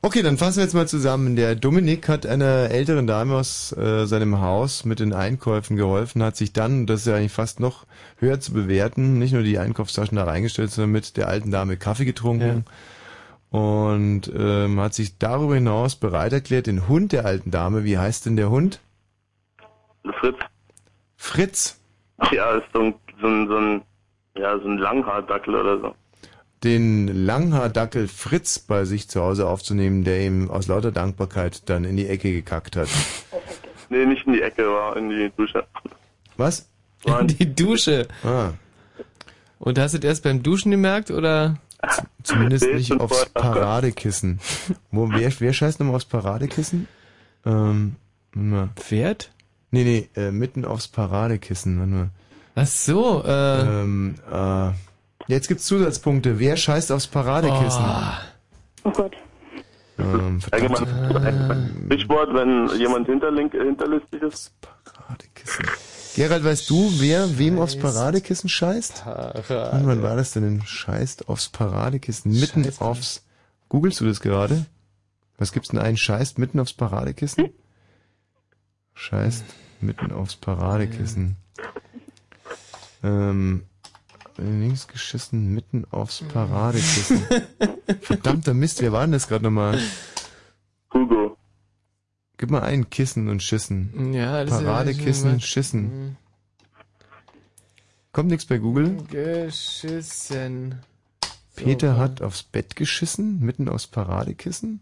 Okay, 0.00 0.22
dann 0.22 0.38
fassen 0.38 0.58
wir 0.58 0.64
jetzt 0.64 0.74
mal 0.74 0.88
zusammen. 0.88 1.36
Der 1.36 1.54
Dominik 1.54 2.08
hat 2.08 2.26
einer 2.26 2.70
älteren 2.70 3.06
Dame 3.06 3.36
aus 3.36 3.72
äh, 3.76 4.06
seinem 4.06 4.40
Haus 4.40 4.84
mit 4.84 5.00
den 5.00 5.12
Einkäufen 5.12 5.76
geholfen, 5.76 6.22
hat 6.22 6.36
sich 6.36 6.52
dann, 6.52 6.80
und 6.80 6.86
das 6.86 7.00
ist 7.00 7.06
ja 7.06 7.16
eigentlich 7.16 7.32
fast 7.32 7.60
noch 7.60 7.86
höher 8.18 8.40
zu 8.40 8.52
bewerten, 8.52 9.18
nicht 9.18 9.32
nur 9.32 9.42
die 9.42 9.58
Einkaufstaschen 9.58 10.16
da 10.16 10.24
reingestellt, 10.24 10.70
sondern 10.70 10.92
mit 10.92 11.16
der 11.16 11.28
alten 11.28 11.50
Dame 11.50 11.76
Kaffee 11.76 12.04
getrunken. 12.04 12.64
Und 13.50 14.32
ähm, 14.34 14.80
hat 14.80 14.94
sich 14.94 15.18
darüber 15.18 15.54
hinaus 15.54 15.96
bereit 15.96 16.32
erklärt, 16.32 16.66
den 16.66 16.88
Hund 16.88 17.12
der 17.12 17.26
alten 17.26 17.50
Dame, 17.50 17.84
wie 17.84 17.98
heißt 17.98 18.24
denn 18.24 18.36
der 18.36 18.48
Hund? 18.48 18.80
Fritz. 20.20 20.36
Fritz. 21.16 21.80
Ja, 22.32 22.56
ist 22.56 22.66
so 22.72 22.80
ein, 22.80 22.94
so 23.20 23.26
ein, 23.26 23.48
so 23.48 23.56
ein, 23.56 23.82
ja, 24.36 24.58
so 24.58 24.68
ein 24.68 24.78
Langhaardackel 24.78 25.54
oder 25.54 25.80
so. 25.80 25.94
Den 26.64 27.08
Langhaardackel 27.26 28.08
Fritz 28.08 28.58
bei 28.58 28.84
sich 28.84 29.08
zu 29.08 29.20
Hause 29.22 29.48
aufzunehmen, 29.48 30.04
der 30.04 30.24
ihm 30.24 30.50
aus 30.50 30.68
lauter 30.68 30.92
Dankbarkeit 30.92 31.68
dann 31.68 31.84
in 31.84 31.96
die 31.96 32.06
Ecke 32.08 32.32
gekackt 32.32 32.76
hat. 32.76 32.88
Nee, 33.90 34.06
nicht 34.06 34.26
in 34.26 34.32
die 34.34 34.42
Ecke, 34.42 34.66
war 34.66 34.96
in 34.96 35.10
die 35.10 35.30
Dusche. 35.36 35.64
Was? 36.36 36.68
In 37.04 37.26
die 37.26 37.54
Dusche. 37.54 38.06
Ah. 38.24 38.50
Und 39.58 39.78
hast 39.78 39.94
du 39.94 39.98
das 39.98 40.08
erst 40.08 40.22
beim 40.24 40.42
Duschen 40.42 40.70
gemerkt 40.70 41.10
oder? 41.10 41.56
Zumindest 42.22 42.64
Nee, 42.64 42.74
nicht 42.74 42.92
aufs. 42.92 43.26
Paradekissen. 43.26 44.38
Wo, 44.92 45.08
wer, 45.10 45.32
wer 45.40 45.52
scheißt 45.52 45.80
nochmal 45.80 45.96
aufs 45.96 46.04
Paradekissen? 46.04 46.86
Ähm, 47.44 47.96
warte 48.32 48.48
mal. 48.48 48.68
Pferd? 48.76 49.32
Nee, 49.72 49.84
nee, 49.84 50.20
äh, 50.20 50.30
mitten 50.30 50.64
aufs 50.64 50.86
Paradekissen. 50.86 51.78
Warte 51.78 51.90
mal. 51.92 52.10
Ach 52.54 52.66
so, 52.66 53.24
äh. 53.24 53.60
Ähm, 53.82 54.14
äh, 54.30 54.70
jetzt 55.26 55.48
gibt's 55.48 55.64
Zusatzpunkte. 55.66 56.38
Wer 56.38 56.56
scheißt 56.56 56.92
aufs 56.92 57.06
Paradekissen? 57.06 57.84
Oh 58.84 58.90
Gott. 58.90 59.16
Ähm, 59.98 60.40
verdammt. 60.40 60.80
Allgemein 61.22 61.86
Stichwort, 61.86 62.34
wenn 62.34 62.68
jemand 62.78 63.06
hinterlink, 63.06 63.52
hinterlistig 63.52 64.22
ist. 64.22 64.52
Gerald, 66.14 66.44
weißt 66.44 66.68
du, 66.68 66.92
wer 66.98 67.38
wem 67.38 67.58
aufs 67.58 67.78
Paradekissen 67.78 68.48
scheißt? 68.48 69.04
Und 69.06 69.86
wann 69.86 70.02
war 70.02 70.16
das 70.16 70.32
denn? 70.32 70.42
denn? 70.42 70.62
Scheißt 70.66 71.28
aufs 71.28 71.48
Paradekissen, 71.48 72.38
mitten 72.38 72.70
aufs... 72.80 73.24
Googlest 73.68 74.00
du 74.00 74.06
das 74.06 74.20
gerade? 74.20 74.66
Was 75.38 75.52
gibt's 75.52 75.70
denn 75.70 75.78
einen 75.78 75.96
scheißt 75.96 76.38
mitten 76.38 76.60
aufs 76.60 76.74
Paradekissen? 76.74 77.50
Scheißt 78.94 79.44
mitten 79.80 80.12
aufs 80.12 80.36
Paradekissen. 80.36 81.36
Ähm, 83.02 83.64
links 84.42 84.86
geschissen 84.88 85.54
mitten 85.54 85.84
aufs 85.90 86.22
Paradekissen. 86.22 87.22
Verdammter 88.00 88.54
Mist, 88.54 88.80
wer 88.82 88.92
war 88.92 89.02
denn 89.02 89.12
das 89.12 89.28
gerade 89.28 89.44
nochmal? 89.44 89.78
Hugo. 90.92 91.36
Gib 92.38 92.50
mal 92.50 92.62
ein 92.62 92.90
Kissen 92.90 93.28
und 93.28 93.42
Schissen. 93.42 94.12
Ja, 94.12 94.44
das 94.44 94.60
ja 94.60 94.66
Paradekissen, 94.66 95.30
mal- 95.32 95.40
Schissen. 95.40 96.16
Kommt 98.12 98.30
nichts 98.30 98.44
bei 98.46 98.58
Google? 98.58 98.98
Geschissen. 99.10 100.80
Peter 101.56 101.96
hat 101.96 102.20
aufs 102.22 102.42
Bett 102.42 102.76
geschissen, 102.76 103.40
mitten 103.40 103.68
aufs 103.68 103.86
Paradekissen? 103.86 104.80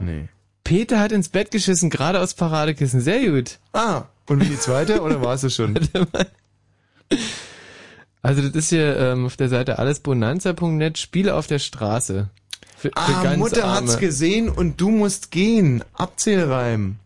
Nee. 0.00 0.28
Peter 0.64 1.00
hat 1.00 1.12
ins 1.12 1.28
Bett 1.28 1.50
geschissen, 1.50 1.88
gerade 1.90 2.20
aus 2.20 2.34
Paradekissen. 2.34 3.00
Sehr 3.00 3.28
gut. 3.30 3.58
Ah, 3.72 4.04
und 4.26 4.40
wie 4.40 4.48
die 4.48 4.58
zweite, 4.58 5.02
oder 5.02 5.22
war 5.22 5.34
es 5.34 5.40
das 5.42 5.54
schon? 5.54 5.78
Also 8.22 8.42
das 8.42 8.52
ist 8.54 8.68
hier 8.70 8.96
ähm, 8.98 9.26
auf 9.26 9.36
der 9.36 9.48
Seite 9.48 9.78
allesbonanza.net, 9.78 10.98
Spiele 10.98 11.34
auf 11.34 11.46
der 11.46 11.58
Straße. 11.58 12.28
Für, 12.76 12.88
für 12.88 12.96
Ah, 12.96 13.22
ganz 13.22 13.38
Mutter 13.38 13.64
Arme. 13.64 13.88
hat's 13.88 13.98
gesehen 13.98 14.48
und 14.48 14.80
du 14.80 14.90
musst 14.90 15.30
gehen. 15.30 15.82
Abzählreim. 15.94 16.96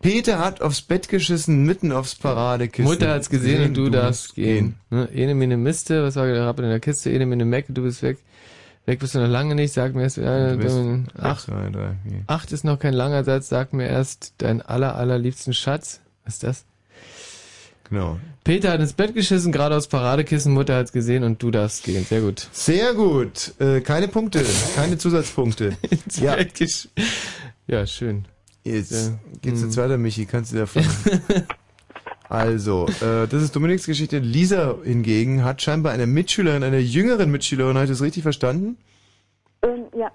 Peter 0.00 0.40
hat 0.40 0.60
aufs 0.60 0.82
Bett 0.82 1.08
geschissen, 1.08 1.64
mitten 1.64 1.92
aufs 1.92 2.16
Paradekissen. 2.16 2.90
Mutter 2.90 3.10
hat's 3.12 3.30
gesehen 3.30 3.64
und 3.68 3.74
du, 3.74 3.88
darfst 3.88 4.24
musst 4.28 4.34
gehen. 4.34 4.74
Ne? 4.90 5.08
Ene 5.14 5.56
Miste, 5.56 6.02
was 6.02 6.16
war 6.16 6.26
der 6.26 6.44
Rappe 6.44 6.62
in 6.62 6.70
der 6.70 6.80
Kiste? 6.80 7.10
Ene 7.10 7.24
mene 7.26 7.44
Mecke, 7.44 7.72
du 7.72 7.82
bist 7.82 8.02
weg. 8.02 8.18
Weg 8.84 8.98
bist 8.98 9.14
du 9.14 9.20
noch 9.20 9.28
lange 9.28 9.54
nicht, 9.54 9.72
sag 9.72 9.94
mir 9.94 10.02
erst, 10.02 10.18
äh, 10.18 10.56
Du 10.56 11.04
acht, 11.16 11.48
acht 12.26 12.50
ist 12.50 12.64
noch 12.64 12.80
kein 12.80 12.94
langer 12.94 13.22
Satz, 13.22 13.48
sag 13.48 13.72
mir 13.72 13.86
erst 13.86 14.34
dein 14.38 14.60
aller, 14.60 14.96
allerliebsten 14.96 15.54
Schatz. 15.54 16.00
Was 16.24 16.34
ist 16.34 16.42
das? 16.42 16.64
Genau. 17.88 18.18
Peter 18.44 18.72
hat 18.72 18.80
ins 18.80 18.92
Bett 18.94 19.14
geschissen, 19.14 19.52
gerade 19.52 19.76
aus 19.76 19.86
Paradekissen, 19.86 20.52
Mutter 20.52 20.76
hat's 20.76 20.92
gesehen 20.92 21.22
und 21.24 21.42
du 21.42 21.50
darfst 21.50 21.84
gehen. 21.84 22.04
Sehr 22.04 22.20
gut. 22.22 22.48
Sehr 22.52 22.94
gut. 22.94 23.54
Äh, 23.60 23.80
keine 23.82 24.08
Punkte, 24.08 24.44
keine 24.74 24.98
Zusatzpunkte. 24.98 25.76
ja. 26.20 26.36
Ja, 27.68 27.86
schön. 27.86 28.24
Jetzt 28.64 28.90
Ja. 28.92 29.18
geht's 29.42 29.60
Hm. 29.60 29.66
jetzt 29.68 29.76
weiter, 29.76 29.98
Michi, 29.98 30.26
kannst 30.26 30.52
du 30.52 30.56
davon. 30.56 30.84
also, 32.28 32.86
äh, 33.00 33.28
das 33.28 33.42
ist 33.42 33.54
Dominiks 33.54 33.86
Geschichte. 33.86 34.18
Lisa 34.18 34.76
hingegen 34.82 35.44
hat 35.44 35.62
scheinbar 35.62 35.92
einer 35.92 36.06
Mitschülerin, 36.06 36.62
einer 36.64 36.78
jüngeren 36.78 37.30
Mitschülerin, 37.30 37.74
habe 37.76 37.84
ich 37.84 37.90
das 37.90 38.02
richtig 38.02 38.22
verstanden? 38.22 38.76
Ähm, 39.62 39.84
ja. 39.96 40.10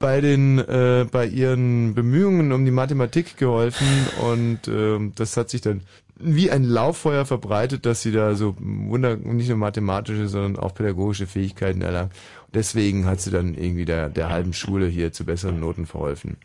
bei 0.00 0.20
den 0.20 0.58
äh, 0.58 1.06
bei 1.10 1.26
ihren 1.26 1.94
Bemühungen 1.94 2.50
um 2.52 2.64
die 2.64 2.70
Mathematik 2.72 3.36
geholfen 3.36 3.86
und 4.28 4.66
ähm, 4.66 5.12
das 5.14 5.36
hat 5.36 5.48
sich 5.50 5.60
dann 5.60 5.82
wie 6.18 6.50
ein 6.50 6.64
Lauffeuer 6.64 7.26
verbreitet, 7.26 7.86
dass 7.86 8.02
sie 8.02 8.12
da 8.12 8.34
so 8.34 8.56
wunder 8.58 9.16
nicht 9.16 9.48
nur 9.48 9.58
mathematische, 9.58 10.28
sondern 10.28 10.56
auch 10.56 10.74
pädagogische 10.74 11.26
Fähigkeiten 11.26 11.82
erlangt. 11.82 12.12
Und 12.46 12.54
deswegen 12.54 13.04
hat 13.06 13.20
sie 13.20 13.30
dann 13.30 13.54
irgendwie 13.54 13.84
der 13.84 14.08
der 14.08 14.30
halben 14.30 14.52
Schule 14.52 14.86
hier 14.86 15.12
zu 15.12 15.24
besseren 15.24 15.60
Noten 15.60 15.86
verholfen. 15.86 16.36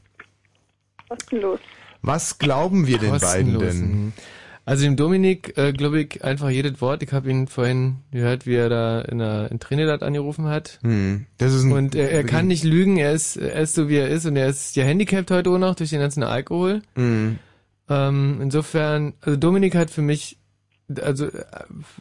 Kostenlos. 1.08 1.59
Was 2.01 2.40
glauben 2.40 2.88
wir 2.88 2.98
den 2.98 3.19
beiden 3.19 3.59
denn? 3.59 3.80
mhm. 3.80 4.14
Also 4.64 4.83
dem 4.83 4.95
Dominik 4.95 5.58
äh, 5.58 5.74
glaube 5.74 6.01
ich 6.01 6.24
einfach 6.24 6.50
jedes 6.50 6.82
Wort. 6.82 7.01
Ich 7.01 7.11
habe 7.11 7.30
ihn 7.30 7.48
vorhin 7.48 7.98
gehört, 8.11 8.45
wie 8.45 8.56
er 8.56 8.69
da 8.69 9.01
in, 9.01 9.17
der, 9.17 9.50
in 9.50 9.59
Trinidad 9.59 10.03
angerufen 10.03 10.45
hat. 10.45 10.80
Hm, 10.83 11.25
das 11.40 11.53
ist 11.53 11.64
ein, 11.64 11.72
und 11.72 11.95
er, 11.95 12.11
er 12.11 12.24
kann 12.24 12.48
nicht 12.48 12.64
lügen, 12.64 12.98
er 12.98 13.11
ist, 13.11 13.38
er 13.38 13.61
ist 13.61 13.74
so 13.74 13.90
wie 13.90 13.98
er 13.98 14.08
ist 14.08 14.25
und 14.25 14.35
er 14.35 14.48
ist 14.48 14.75
ja 14.75 14.83
handicapped 14.83 15.32
heute 15.32 15.50
auch 15.50 15.58
noch 15.58 15.75
durch 15.75 15.90
den 15.90 16.00
ganzen 16.00 16.22
Alkohol. 16.24 16.83
Mhm. 16.95 17.40
Ähm, 17.91 18.39
insofern, 18.41 19.13
also 19.21 19.37
Dominik 19.37 19.75
hat 19.75 19.89
für 19.91 20.01
mich 20.01 20.37
also 21.01 21.25
äh, 21.27 21.43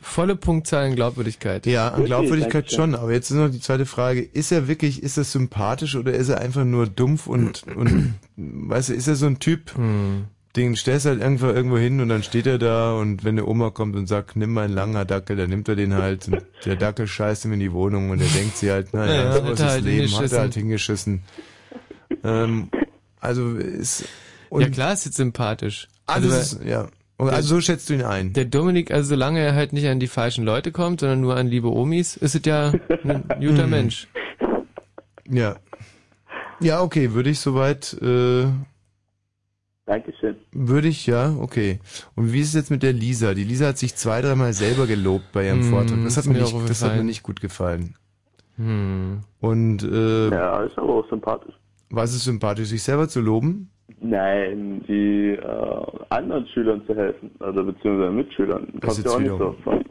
volle 0.03 0.35
Punktzahl 0.37 0.89
in 0.89 0.97
Glaubwürdigkeit. 0.97 1.67
Ja, 1.67 1.89
an 1.89 2.05
Glaubwürdigkeit 2.05 2.71
schon, 2.73 2.95
aber 2.95 3.13
jetzt 3.13 3.31
ist 3.31 3.37
noch 3.37 3.49
die 3.51 3.61
zweite 3.61 3.87
Frage, 3.87 4.21
ist 4.21 4.51
er 4.53 4.69
wirklich, 4.69 5.03
ist 5.03 5.17
er 5.17 5.25
sympathisch 5.25 5.95
oder 5.97 6.13
ist 6.13 6.29
er 6.29 6.41
einfach 6.41 6.65
nur 6.65 6.87
dumpf 6.87 7.27
und, 7.27 7.65
und 7.77 8.15
weißt 8.37 8.89
du, 8.91 8.95
ist 8.95 9.07
er 9.09 9.15
so 9.17 9.27
ein 9.27 9.39
Typ, 9.39 9.77
Hm. 9.77 10.25
den 10.57 10.75
stellst 10.75 11.07
du 11.07 11.11
halt 11.11 11.21
irgendwo, 11.21 11.47
irgendwo 11.47 11.79
hin 11.79 12.01
und 12.01 12.09
dann 12.09 12.25
steht 12.25 12.47
er 12.49 12.59
da 12.59 12.93
und 12.95 13.23
wenn 13.25 13.39
eine 13.39 13.47
Oma 13.47 13.71
kommt 13.71 13.95
und 13.95 14.09
sagt, 14.09 14.35
nimm 14.35 14.53
mal 14.53 14.65
einen 14.65 14.75
langer 14.75 15.05
Dackel, 15.05 15.37
dann 15.37 15.51
nimmt 15.51 15.69
er 15.69 15.77
den 15.77 15.95
halt 15.95 16.27
und 16.27 16.43
der 16.65 16.75
Dackel 16.77 17.07
scheißt 17.07 17.45
ihm 17.45 17.53
in 17.53 17.61
die 17.61 17.73
Wohnung 17.73 18.11
und 18.11 18.21
er 18.21 18.29
denkt 18.29 18.57
sie 18.57 18.73
halt, 18.73 18.93
naja, 18.93 19.15
Ja, 19.15 19.33
so 19.35 19.43
hat 19.45 19.51
ist 19.53 19.61
das 19.61 19.71
halt 19.73 19.85
Leben, 19.85 20.03
hat 20.03 20.11
hingeschissen. 20.11 20.37
er 20.37 20.41
halt 20.41 20.55
hingeschissen. 20.55 21.23
Ähm, 22.25 22.71
also 23.21 23.55
ist... 23.57 24.05
Und 24.51 24.61
ja 24.63 24.69
klar, 24.69 24.93
ist 24.93 25.07
jetzt 25.07 25.17
sympathisch. 25.17 25.89
Also, 26.07 26.29
weil- 26.31 26.37
es 26.39 26.53
ist, 26.53 26.65
ja. 26.65 26.89
Also 27.19 27.57
so 27.57 27.61
schätzt 27.61 27.89
du 27.91 27.95
ihn 27.95 28.03
ein. 28.03 28.33
Der 28.33 28.47
Dominik, 28.47 28.91
also 28.91 29.11
solange 29.11 29.41
er 29.41 29.55
halt 29.55 29.73
nicht 29.75 29.87
an 29.87 30.01
die 30.01 30.07
falschen 30.09 30.43
Leute 30.45 30.73
kommt, 30.73 31.01
sondern 31.01 31.21
nur 31.21 31.37
an 31.37 31.49
liebe 31.49 31.69
Omis, 31.71 32.17
ist 32.17 32.35
es 32.35 32.43
ja 32.47 32.73
ein 33.05 33.25
guter. 33.41 33.67
Mensch. 33.67 34.09
Ja. 35.29 35.57
Ja, 36.61 36.81
okay, 36.83 37.13
würde 37.13 37.29
ich 37.31 37.39
soweit 37.41 37.93
äh, 38.03 38.47
Dankeschön. 39.87 40.37
Würde 40.53 40.89
ich, 40.89 41.07
ja, 41.07 41.35
okay. 41.41 41.81
Und 42.15 42.33
wie 42.33 42.41
ist 42.41 42.49
es 42.49 42.55
jetzt 42.55 42.71
mit 42.71 42.83
der 42.83 42.93
Lisa? 42.93 43.35
Die 43.35 43.45
Lisa 43.45 43.67
hat 43.69 43.79
sich 43.79 43.97
zwei, 43.97 44.23
dreimal 44.23 44.53
selber 44.53 44.87
gelobt 44.87 45.33
bei 45.33 45.47
ihrem 45.47 45.61
Hm, 45.63 45.71
Vortrag. 45.71 45.99
Das 46.05 46.17
hat, 46.17 46.27
mir 46.27 46.41
nicht, 46.41 46.55
das 46.69 46.83
hat 46.83 46.97
mir 46.97 47.05
nicht 47.05 47.23
gut 47.23 47.41
gefallen. 47.41 47.97
Hm. 48.57 49.21
Und 49.41 49.83
äh, 49.83 50.31
Ja, 50.31 50.63
ist 50.65 50.79
aber 50.79 50.95
auch 50.95 51.09
sympathisch. 51.11 51.55
was 51.91 52.15
ist 52.15 52.25
sympathisch, 52.25 52.69
sich 52.69 52.83
selber 52.83 53.09
zu 53.09 53.21
loben? 53.21 53.71
Nein, 54.03 54.83
die 54.89 55.33
äh, 55.33 55.87
anderen 56.09 56.47
Schülern 56.49 56.83
zu 56.87 56.95
helfen, 56.97 57.31
also 57.39 57.63
beziehungsweise 57.65 58.11
Mitschülern. 58.11 58.69
Das 58.81 58.99
ist 58.99 59.05
ja 59.05 59.13
auch 59.13 59.21
jetzt 59.21 59.31
nicht 59.31 59.39
so 59.39 59.57
wieder-. 59.67 59.85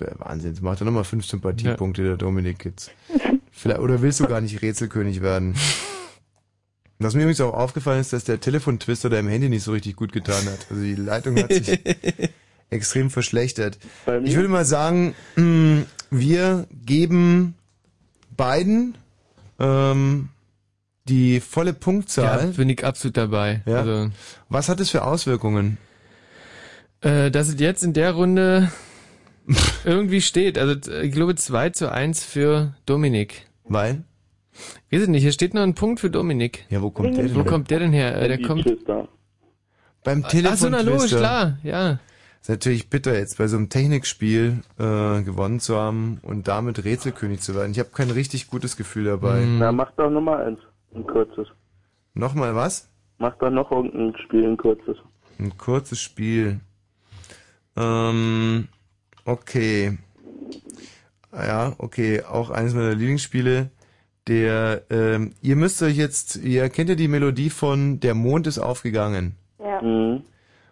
Ja, 0.00 0.06
Wahnsinn, 0.18 0.50
jetzt 0.50 0.62
macht 0.62 0.80
er 0.80 0.84
nochmal 0.84 1.04
fünf 1.04 1.26
Sympathiepunkte, 1.26 2.02
der 2.02 2.16
Dominik 2.16 2.64
jetzt. 2.64 2.94
Vielleicht, 3.50 3.80
oder 3.80 4.02
willst 4.02 4.20
du 4.20 4.26
gar 4.26 4.40
nicht 4.40 4.62
Rätselkönig 4.62 5.20
werden? 5.20 5.54
Was 6.98 7.14
mir 7.14 7.22
übrigens 7.22 7.40
auch 7.40 7.52
aufgefallen 7.54 8.00
ist, 8.00 8.12
dass 8.12 8.24
der 8.24 8.40
Telefontwister 8.40 9.10
da 9.10 9.18
im 9.18 9.28
Handy 9.28 9.48
nicht 9.48 9.64
so 9.64 9.72
richtig 9.72 9.96
gut 9.96 10.12
getan 10.12 10.44
hat. 10.46 10.66
Also 10.70 10.82
die 10.82 10.94
Leitung 10.94 11.36
hat 11.36 11.52
sich 11.52 11.78
extrem 12.70 13.10
verschlechtert. 13.10 13.78
Ich 14.22 14.34
würde 14.36 14.48
mal 14.48 14.64
sagen, 14.64 15.14
mh, 15.36 15.82
wir 16.10 16.66
geben 16.86 17.54
beiden 18.36 18.96
ähm, 19.58 20.28
die 21.08 21.40
volle 21.40 21.72
Punktzahl. 21.72 22.46
Ja, 22.46 22.50
bin 22.56 22.68
ich 22.68 22.84
absolut 22.84 23.16
dabei. 23.16 23.62
Ja. 23.66 23.78
Also, 23.80 24.10
Was 24.48 24.68
hat 24.68 24.80
es 24.80 24.90
für 24.90 25.04
Auswirkungen? 25.04 25.78
äh, 27.02 27.30
dass 27.30 27.48
es 27.48 27.60
jetzt 27.60 27.84
in 27.84 27.92
der 27.92 28.12
Runde 28.12 28.70
irgendwie 29.84 30.20
steht. 30.20 30.58
Also 30.58 30.90
ich 30.92 31.12
glaube 31.12 31.34
2 31.34 31.70
zu 31.70 31.92
1 31.92 32.24
für 32.24 32.74
Dominik. 32.86 33.46
Weil? 33.64 34.04
Weiß 34.90 35.02
ich 35.02 35.08
nicht, 35.08 35.22
hier 35.22 35.32
steht 35.32 35.54
noch 35.54 35.62
ein 35.62 35.74
Punkt 35.74 36.00
für 36.00 36.10
Dominik. 36.10 36.64
Ja, 36.70 36.80
wo 36.82 36.90
kommt 36.90 37.16
der 37.16 37.24
denn 37.24 37.34
Wo 37.34 37.42
her? 37.42 37.50
kommt 37.50 37.70
der 37.70 37.78
denn 37.80 37.92
her? 37.92 38.20
Äh, 38.20 38.28
der 38.28 38.42
kommt. 38.42 38.64
Beim 40.02 40.24
Ach 40.24 40.56
so, 40.56 40.68
na 40.68 40.80
logisch, 40.80 41.10
klar, 41.14 41.58
ja. 41.62 41.98
Ist 42.40 42.48
natürlich 42.48 42.88
bitter 42.88 43.18
jetzt 43.18 43.38
bei 43.38 43.48
so 43.48 43.56
einem 43.56 43.68
Technikspiel 43.68 44.62
äh, 44.78 45.22
gewonnen 45.22 45.58
zu 45.58 45.76
haben 45.76 46.20
und 46.22 46.46
damit 46.46 46.84
Rätselkönig 46.84 47.40
zu 47.40 47.54
werden. 47.56 47.72
Ich 47.72 47.80
habe 47.80 47.88
kein 47.92 48.10
richtig 48.10 48.46
gutes 48.46 48.76
Gefühl 48.76 49.04
dabei. 49.04 49.44
Na, 49.44 49.72
mach 49.72 49.90
doch 49.96 50.08
Nummer 50.08 50.38
eins, 50.38 50.60
ein 50.96 51.06
kurzes. 51.06 51.48
Nochmal 52.14 52.54
was? 52.54 52.88
Mach 53.18 53.36
doch 53.38 53.50
noch 53.50 53.70
irgendein 53.70 54.16
Spiel, 54.22 54.44
ein 54.44 54.56
kurzes. 54.56 54.96
Ein 55.38 55.56
kurzes 55.56 56.00
Spiel. 56.00 56.60
Ähm, 57.76 58.68
okay. 59.24 59.98
Ja, 61.32 61.74
okay, 61.78 62.22
auch 62.22 62.50
eines 62.50 62.74
meiner 62.74 62.94
Lieblingsspiele. 62.94 63.70
Der, 64.28 64.82
ähm, 64.90 65.34
ihr 65.40 65.56
müsst 65.56 65.82
euch 65.82 65.96
jetzt, 65.96 66.36
ihr 66.36 66.68
kennt 66.68 66.88
ja 66.88 66.96
die 66.96 67.08
Melodie 67.08 67.50
von 67.50 68.00
Der 68.00 68.14
Mond 68.14 68.46
ist 68.46 68.58
aufgegangen. 68.58 69.36
Ja. 69.58 69.80
Mhm. 69.82 70.22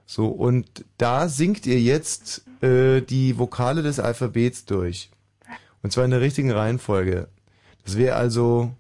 So, 0.07 0.29
und 0.29 0.85
da 0.99 1.29
singt 1.29 1.67
ihr 1.67 1.81
jetzt 1.81 2.45
äh, 2.63 3.01
die 3.01 3.39
Vokale 3.39 3.83
des 3.83 4.01
Alphabets 4.01 4.65
durch. 4.65 5.11
Und 5.83 5.93
zwar 5.93 6.05
in 6.05 6.11
der 6.11 6.21
richtigen 6.21 6.51
Reihenfolge. 6.51 7.29
Das 7.85 7.99
wäre 7.99 8.17
also 8.17 8.73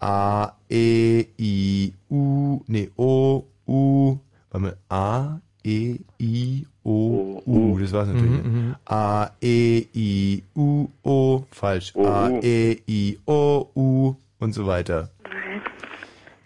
A, 0.00 0.54
E, 0.68 1.26
I, 1.38 1.92
U, 2.08 2.60
nee, 2.66 2.90
O, 2.96 3.44
U, 3.66 4.18
warte 4.50 4.62
mal, 4.62 4.76
A, 4.88 5.40
E, 5.62 5.98
I, 6.18 6.66
O, 6.82 7.42
U, 7.44 7.78
das 7.78 7.92
war's 7.92 8.08
natürlich. 8.08 8.42
Mhm, 8.42 8.52
mhm. 8.52 8.76
A, 8.86 9.30
E, 9.42 9.86
I, 9.94 10.42
U, 10.54 10.88
O, 11.02 11.44
falsch. 11.50 11.94
A, 11.96 12.30
E, 12.42 12.78
I, 12.88 13.18
O, 13.26 13.68
U 13.74 14.16
und 14.38 14.54
so 14.54 14.66
weiter. 14.66 15.10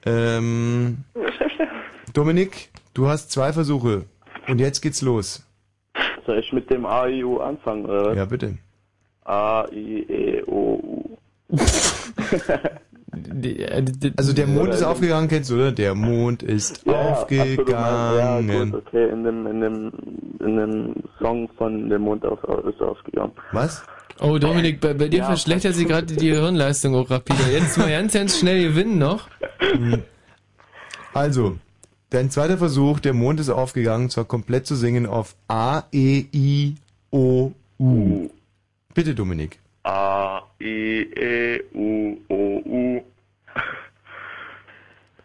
Ähm, 0.04 1.04
Dominik, 2.12 2.70
du 2.92 3.06
hast 3.06 3.30
zwei 3.30 3.52
Versuche. 3.52 4.04
Und 4.48 4.58
jetzt 4.58 4.80
geht's 4.82 5.00
los. 5.00 5.46
Soll 6.26 6.38
ich 6.38 6.52
mit 6.52 6.68
dem 6.70 6.84
A, 6.86 7.06
I, 7.06 7.22
U 7.22 7.38
anfangen, 7.38 7.84
oder? 7.86 8.14
Ja, 8.14 8.24
bitte. 8.24 8.58
A, 9.24 9.66
I, 9.72 10.00
E, 10.08 10.42
O, 10.46 10.80
U. 10.82 11.16
Also 14.16 14.32
der 14.32 14.46
Mond 14.46 14.74
ist 14.74 14.82
aufgegangen, 14.82 15.28
kennst 15.28 15.50
du, 15.50 15.54
oder? 15.54 15.72
Der 15.72 15.94
Mond 15.94 16.42
ist 16.42 16.84
Ja, 16.86 16.92
aufgegangen. 16.92 18.48
Ja, 18.48 18.64
gut, 18.64 18.74
okay, 18.86 19.08
in 19.10 19.24
dem, 19.24 19.46
in 19.46 19.60
dem, 19.60 19.92
in 20.40 20.56
dem 20.56 20.94
Song 21.18 21.48
von 21.56 21.88
Der 21.88 21.98
Mond 21.98 22.24
auf, 22.24 22.38
ist 22.68 22.80
aufgegangen. 22.80 23.32
Was? 23.52 23.82
Oh, 24.20 24.38
Dominik, 24.38 24.80
bei, 24.80 24.94
bei 24.94 25.08
dir 25.08 25.20
Ja. 25.20 25.26
verschlechtert 25.26 25.74
sich 25.74 25.88
gerade 25.88 26.06
die 26.14 26.30
Hirnleistung 26.32 26.94
auch 26.94 27.10
rapide. 27.10 27.42
Jetzt 27.52 27.76
mal 27.78 27.90
ganz, 27.90 28.12
ganz 28.12 28.38
schnell 28.38 28.62
gewinnen 28.68 28.98
noch. 28.98 29.28
Also, 31.12 31.56
dein 32.10 32.30
zweiter 32.30 32.58
Versuch, 32.58 33.00
der 33.00 33.12
Mond 33.12 33.40
ist 33.40 33.50
aufgegangen, 33.50 34.10
zwar 34.10 34.24
komplett 34.24 34.66
zu 34.66 34.74
singen 34.76 35.06
auf 35.06 35.34
A, 35.48 35.82
E, 35.92 36.24
I, 36.32 36.74
O, 37.10 37.52
U. 37.78 38.28
Bitte, 38.94 39.14
Dominik. 39.14 39.58
A, 39.82 40.42
I, 40.60 41.02
E, 41.14 41.60
U, 41.74 42.16
O, 42.28 42.62
U. 42.64 43.00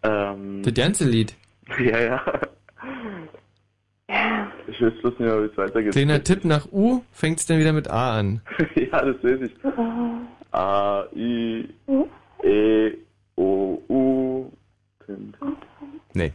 ähm, 0.03 0.61
Das 0.63 0.73
ganze 0.73 1.05
Lied. 1.05 1.33
ja, 1.79 1.99
ja. 1.99 2.21
Ich 4.67 4.81
weiß 4.81 4.93
bloß 5.01 5.11
nicht 5.11 5.19
mehr, 5.19 5.41
wie 5.43 5.45
es 5.47 5.57
weitergeht. 5.57 5.91
Kleiner 5.93 6.23
Tipp 6.23 6.45
nach 6.45 6.67
U, 6.71 7.01
fängt 7.11 7.39
es 7.39 7.45
dann 7.45 7.59
wieder 7.59 7.73
mit 7.73 7.89
A 7.89 8.17
an. 8.19 8.41
ja, 8.75 9.03
das 9.05 9.15
weiß 9.23 9.39
ich. 9.41 9.51
A, 10.51 11.03
I, 11.15 11.67
E, 12.43 12.91
O, 13.35 13.81
U. 13.87 14.51
Nee. 16.13 16.33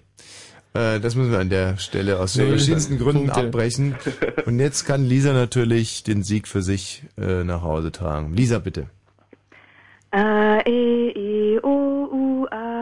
Äh, 0.75 0.99
das 1.01 1.15
müssen 1.15 1.31
wir 1.33 1.39
an 1.39 1.49
der 1.51 1.77
Stelle 1.79 2.19
aus 2.19 2.37
Null 2.37 2.49
verschiedensten 2.49 2.99
Gründen 2.99 3.27
Punkte. 3.27 3.47
abbrechen. 3.47 3.95
Und 4.47 4.59
jetzt 4.59 4.85
kann 4.85 5.05
Lisa 5.05 5.33
natürlich 5.33 6.03
den 6.05 6.23
Sieg 6.23 6.47
für 6.49 6.63
sich 6.63 7.05
äh, 7.17 7.45
nach 7.45 7.63
Hause 7.63 7.93
tragen. 7.93 8.35
Lisa, 8.35 8.59
bitte. 8.59 8.87
A, 10.11 10.61
E, 10.67 11.11
I, 11.11 11.59
O, 11.63 11.69
U, 12.13 12.47
A, 12.51 12.74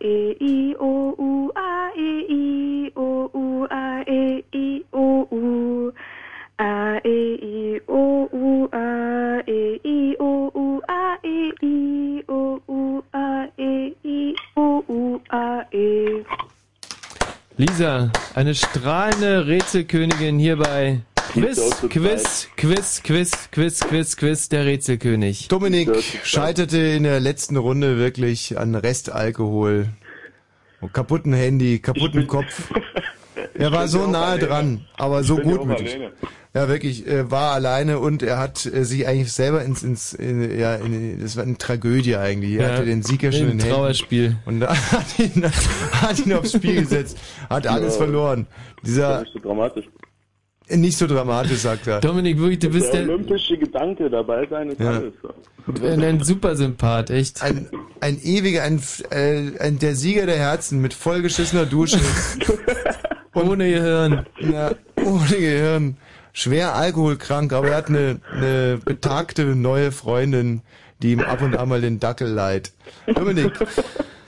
E, 0.00 0.36
I, 0.40 0.76
O, 0.78 1.14
U, 1.18 1.52
A, 1.54 1.92
E, 1.96 2.26
I, 2.28 2.92
O, 2.96 3.30
U, 3.34 3.66
A, 3.70 4.02
E, 4.08 4.44
I, 4.52 4.84
O, 4.92 5.28
U. 5.30 5.92
A, 6.58 7.00
E, 7.04 7.38
I, 7.42 7.82
O, 7.88 8.28
U, 8.32 8.68
A, 8.72 9.42
E, 9.46 9.80
I, 9.82 10.16
O, 10.18 10.50
U, 10.54 10.82
A, 10.88 11.18
E, 11.24 11.52
I, 11.62 12.24
O, 12.28 12.60
U, 12.68 13.02
A, 13.14 13.48
E, 13.58 13.96
I, 14.04 14.34
O, 14.56 14.84
U, 14.86 15.20
A, 15.30 15.64
E. 15.72 16.22
Lisa, 17.56 18.10
eine 18.34 18.54
strahlende 18.54 19.46
Rätselkönigin 19.46 20.38
hier 20.38 20.56
bei 20.56 21.00
Quiz, 21.32 21.60
Quiz, 21.88 22.48
Quiz, 22.56 23.02
Quiz, 23.04 23.42
Quiz, 23.52 23.80
Quiz, 23.80 24.16
Quiz, 24.16 24.48
der 24.48 24.64
Rätselkönig. 24.66 25.48
Dominik 25.48 25.90
scheiterte 26.24 26.78
in 26.78 27.04
der 27.04 27.20
letzten 27.20 27.56
Runde 27.56 27.98
wirklich 27.98 28.58
an 28.58 28.74
Restalkohol, 28.74 29.88
kaputten 30.92 31.32
Handy, 31.32 31.78
kaputten 31.78 32.26
Kopf. 32.26 32.70
Er 33.54 33.72
war 33.72 33.88
so 33.88 34.06
nahe 34.06 34.24
alleine. 34.24 34.46
dran, 34.46 34.86
aber 34.96 35.22
so 35.22 35.36
gutmütig. 35.36 35.98
Ja, 36.54 36.68
wirklich, 36.68 37.06
äh, 37.06 37.30
war 37.30 37.52
alleine 37.52 37.98
und 37.98 38.22
er 38.22 38.38
hat 38.38 38.64
äh, 38.66 38.84
sich 38.84 39.06
eigentlich 39.06 39.32
selber 39.32 39.62
ins, 39.64 39.82
ins 39.82 40.12
in, 40.14 40.58
ja, 40.58 40.76
in, 40.76 41.20
das 41.20 41.36
war 41.36 41.44
eine 41.44 41.56
Tragödie 41.58 42.16
eigentlich. 42.16 42.52
Er 42.54 42.68
Ja, 42.68 42.72
hatte 42.74 42.84
den 42.86 43.02
Sieger 43.02 43.32
schon 43.32 43.42
in 43.42 43.48
den 43.50 43.60
Händen. 43.60 43.74
Trauerspiel. 43.74 44.36
Und 44.46 44.60
da 44.60 44.74
hat 44.92 45.18
ihn, 45.18 45.44
hat 45.44 46.18
ihn 46.26 46.32
aufs 46.32 46.52
Spiel 46.52 46.80
gesetzt, 46.80 47.18
hat 47.48 47.66
alles 47.66 47.94
Ja. 47.94 48.04
verloren. 48.04 48.46
Dieser, 48.84 49.20
Nicht 49.20 49.32
so 49.34 49.38
dramatisch. 49.40 49.84
Nicht 50.76 50.96
so 50.98 51.06
dramatisch, 51.06 51.58
sagt 51.58 51.86
er. 51.86 52.00
Dominik, 52.00 52.38
wirklich, 52.38 52.58
du 52.60 52.70
bist 52.70 52.92
der 52.92 53.04
der, 53.04 53.14
olympische 53.14 53.58
Gedanke 53.58 54.08
dabei 54.08 54.46
sein 54.48 54.70
ist 54.70 54.80
Ja. 54.80 54.90
alles. 54.90 55.12
So. 55.22 55.86
ein 55.86 56.22
Supersympath, 56.22 57.10
echt. 57.10 57.42
Ein, 57.42 57.68
ein 58.00 58.20
ewiger, 58.22 58.62
ein, 58.62 58.80
äh, 59.10 59.58
ein, 59.58 59.78
der 59.78 59.94
Sieger 59.94 60.26
der 60.26 60.38
Herzen 60.38 60.80
mit 60.80 60.94
vollgeschissener 60.94 61.66
Dusche. 61.66 61.98
ohne 63.34 63.70
Gehirn. 63.70 64.26
Ja, 64.40 64.72
ohne 65.04 65.28
Gehirn. 65.28 65.96
Schwer 66.32 66.74
alkoholkrank, 66.74 67.52
aber 67.52 67.68
er 67.70 67.76
hat 67.76 67.88
eine, 67.88 68.20
eine 68.32 68.78
betagte 68.84 69.44
neue 69.44 69.90
Freundin, 69.92 70.62
die 71.02 71.12
ihm 71.12 71.20
ab 71.20 71.42
und 71.42 71.56
an 71.56 71.68
mal 71.68 71.80
den 71.80 71.98
Dackel 71.98 72.28
leiht. 72.28 72.72
Dominik, 73.12 73.52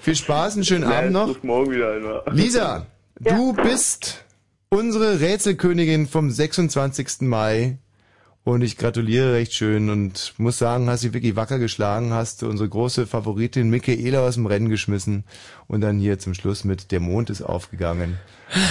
viel 0.01 0.17
Spaß, 0.17 0.55
einen 0.55 0.65
schönen 0.65 0.85
Abend 0.85 1.13
noch. 1.13 1.43
Morgen 1.43 1.71
wieder 1.71 1.93
einmal. 1.93 2.23
Lisa, 2.33 2.87
du 3.21 3.53
bist 3.53 4.22
unsere 4.73 5.21
Rätselkönigin 5.21 6.07
vom 6.07 6.31
26. 6.31 7.21
Mai. 7.21 7.77
Und 8.45 8.63
ich 8.63 8.77
gratuliere 8.77 9.35
recht 9.35 9.53
schön 9.53 9.89
und 9.89 10.35
muss 10.39 10.59
sagen, 10.59 10.89
hast 10.89 11.03
sie 11.03 11.15
wirklich 11.15 11.37
wacker 11.37 11.61
geschlagen, 11.61 12.13
hast 12.13 12.43
unsere 12.43 12.69
große 12.69 13.07
Favoritin 13.07 13.71
Michaela 13.71 14.27
aus 14.27 14.35
dem 14.35 14.47
Rennen 14.47 14.69
geschmissen 14.69 15.23
und 15.69 15.81
dann 15.81 16.01
hier 16.01 16.19
zum 16.19 16.35
Schluss 16.35 16.65
mit 16.65 16.91
Der 16.91 16.99
Mond 16.99 17.31
ist 17.31 17.43
aufgegangen. 17.43 18.19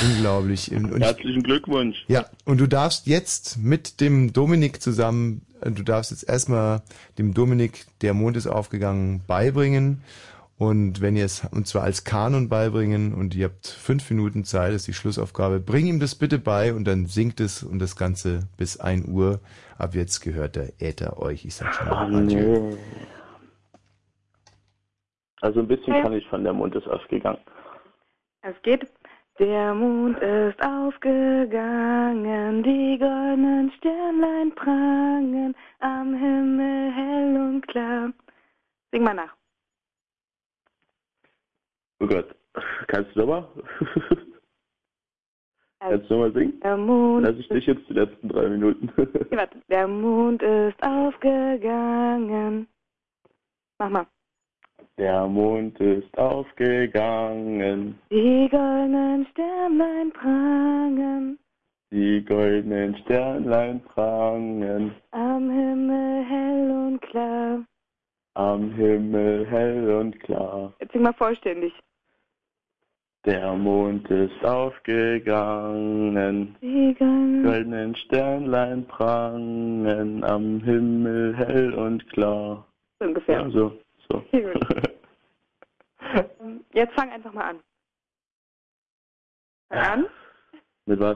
Unglaublich. 0.09 0.71
Und 0.73 0.97
ich, 0.97 1.03
Herzlichen 1.03 1.43
Glückwunsch. 1.43 2.03
ja, 2.09 2.25
und 2.43 2.59
du 2.59 2.67
darfst 2.67 3.07
jetzt 3.07 3.59
mit 3.59 4.01
dem 4.01 4.33
Dominik 4.33 4.81
zusammen, 4.81 5.43
du 5.63 5.83
darfst 5.83 6.11
jetzt 6.11 6.27
erstmal 6.27 6.81
dem 7.17 7.33
Dominik 7.33 7.85
Der 8.01 8.13
Mond 8.13 8.35
ist 8.35 8.47
aufgegangen 8.47 9.21
beibringen 9.25 10.01
Und 10.61 11.01
wenn 11.01 11.15
ihr 11.15 11.25
es, 11.25 11.43
und 11.51 11.65
zwar 11.65 11.81
als 11.81 12.03
Kanon 12.03 12.47
beibringen 12.47 13.15
und 13.15 13.33
ihr 13.33 13.45
habt 13.45 13.65
fünf 13.65 14.11
Minuten 14.11 14.43
Zeit, 14.43 14.73
ist 14.73 14.87
die 14.87 14.93
Schlussaufgabe, 14.93 15.59
bring 15.59 15.87
ihm 15.87 15.99
das 15.99 16.13
bitte 16.13 16.37
bei 16.37 16.71
und 16.71 16.85
dann 16.85 17.07
singt 17.07 17.39
es 17.39 17.63
und 17.63 17.79
das 17.79 17.95
Ganze 17.95 18.41
bis 18.59 18.79
1 18.79 19.07
Uhr. 19.07 19.39
Ab 19.79 19.95
jetzt 19.95 20.19
gehört 20.19 20.55
der 20.55 20.79
Äther 20.79 21.19
euch. 21.19 21.45
Ich 21.45 21.55
sag 21.55 21.73
schon 21.73 21.87
mal 21.87 22.15
Adieu. 22.15 22.59
Nee. 22.59 22.77
Also 25.41 25.61
ein 25.61 25.67
bisschen 25.67 25.99
kann 26.03 26.13
ich 26.13 26.27
von 26.27 26.43
der 26.43 26.53
Mond 26.53 26.75
ist 26.75 26.87
aufgegangen. 26.87 27.41
Es 28.43 28.61
geht. 28.61 28.87
Der 29.39 29.73
Mond 29.73 30.19
ist 30.19 30.63
aufgegangen, 30.63 32.61
die 32.61 32.99
goldenen 32.99 33.71
Sternlein 33.79 34.53
prangen, 34.53 35.55
am 35.79 36.13
Himmel 36.13 36.91
hell 36.93 37.35
und 37.49 37.67
klar. 37.67 38.13
Sing 38.91 39.01
mal 39.01 39.15
nach. 39.15 39.40
Oh 42.01 42.07
Gott. 42.07 42.35
Kannst 42.87 43.15
du 43.15 43.19
nochmal? 43.19 43.47
Kannst 45.79 46.09
du 46.09 46.13
nochmal 46.15 46.33
singen? 46.33 46.59
Der 46.61 46.77
Mond 46.77 47.25
Lass 47.25 47.37
ich 47.37 47.47
dich 47.47 47.65
jetzt 47.65 47.87
die 47.89 47.93
letzten 47.93 48.27
drei 48.27 48.49
Minuten. 48.49 48.91
Warte. 49.31 49.57
Der 49.69 49.87
Mond 49.87 50.41
ist 50.41 50.81
aufgegangen. 50.83 52.67
Mach 53.79 53.89
mal. 53.89 54.05
Der 54.97 55.27
Mond 55.27 55.79
ist 55.79 56.15
aufgegangen, 56.17 57.97
Die 58.11 58.47
goldenen 58.49 59.25
Sternlein 59.31 60.11
prangen, 60.11 61.39
die 61.91 62.23
goldenen 62.25 62.95
Sternlein 62.97 63.81
prangen, 63.83 64.93
am 65.11 65.49
Himmel 65.49 66.23
hell 66.25 66.71
und 66.71 67.01
klar. 67.01 67.63
am 68.35 68.71
Himmel 68.73 69.47
hell 69.47 69.89
und 69.95 70.19
klar. 70.19 70.73
Jetzt 70.79 70.91
sing 70.91 71.01
mal 71.01 71.13
vollständig. 71.13 71.73
Der 73.25 73.53
Mond 73.53 74.09
ist 74.09 74.43
aufgegangen, 74.43 76.55
Die 76.59 76.95
goldenen 76.97 77.95
Sternlein 77.95 78.83
prangen, 78.87 80.23
am 80.23 80.59
Himmel 80.63 81.35
hell 81.37 81.71
und 81.73 82.07
klar. 82.11 82.65
so 82.99 83.05
ungefähr. 83.05 83.41
Ja, 83.41 83.49
so, 83.51 83.77
so. 84.09 84.23
Ähm, 86.41 86.61
Jetzt 86.73 86.93
fang 86.95 87.09
einfach 87.11 87.31
mal 87.31 87.51
an. 87.51 87.59
Fang 89.69 89.79
an 89.79 90.05
Mit 90.87 90.99
was? 90.99 91.15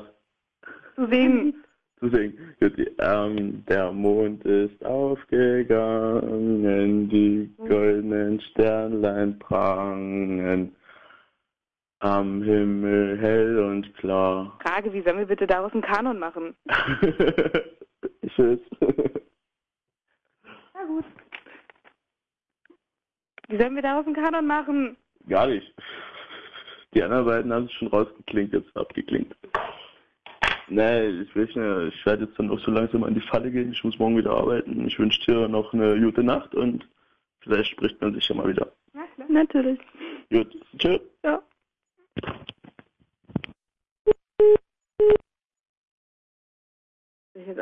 zu 0.96 1.08
singen. 1.08 1.56
zu 2.00 2.08
singen. 2.10 2.38
Gut, 2.62 2.74
ähm, 3.00 3.66
der 3.66 3.92
Mond 3.92 4.46
ist 4.46 4.86
aufgegangen, 4.86 7.10
die 7.10 7.52
goldenen 7.68 8.40
Sternlein 8.40 9.38
prangen, 9.40 10.74
am 12.00 12.44
Himmel 12.44 13.18
hell 13.20 13.60
und 13.60 13.94
klar. 13.96 14.58
Frage, 14.62 14.94
wie 14.94 15.02
sollen 15.02 15.20
wir 15.20 15.26
bitte 15.26 15.48
daraus 15.48 15.74
einen 15.74 15.82
Kanon 15.82 16.20
machen? 16.20 16.56
Tschüss. 18.36 18.60
Na 20.74 20.84
gut. 20.88 21.06
Wie 23.48 23.58
sollen 23.58 23.76
wir 23.76 23.82
daraus 23.82 24.06
einen 24.06 24.16
Kanon 24.16 24.48
machen? 24.48 24.98
Gar 25.28 25.48
nicht. 25.48 25.74
Die 26.94 27.04
anderen 27.04 27.26
beiden 27.26 27.54
haben 27.54 27.66
es 27.66 27.74
schon 27.74 27.90
rausgeklingt, 27.90 28.54
jetzt 28.54 28.76
abgeklingt. 28.76 29.36
Nee, 30.68 31.08
ich, 31.22 31.36
will 31.36 31.46
nicht, 31.46 31.58
ich 31.96 32.06
werde 32.06 32.26
jetzt 32.26 32.40
dann 32.40 32.50
auch 32.50 32.60
so 32.60 32.72
langsam 32.72 33.04
an 33.04 33.14
die 33.14 33.22
Falle 33.22 33.52
gehen. 33.52 33.72
Ich 33.72 33.84
muss 33.84 34.00
morgen 34.00 34.18
wieder 34.18 34.32
arbeiten. 34.32 34.88
Ich 34.88 34.98
wünsche 34.98 35.22
dir 35.26 35.48
noch 35.48 35.74
eine 35.74 36.00
gute 36.00 36.24
Nacht 36.24 36.56
und 36.56 36.88
vielleicht 37.42 37.72
spricht 37.72 38.02
man 38.02 38.14
sich 38.16 38.28
ja 38.28 38.36
mal 38.36 38.48
wieder. 38.48 38.72
Na 38.94 39.06
klar. 39.14 39.28
Natürlich. 39.30 39.80
Gut, 40.32 40.58
tschüss. 40.78 41.02
Ja. 41.24 41.42
Soll 47.34 47.44
ich 47.44 47.56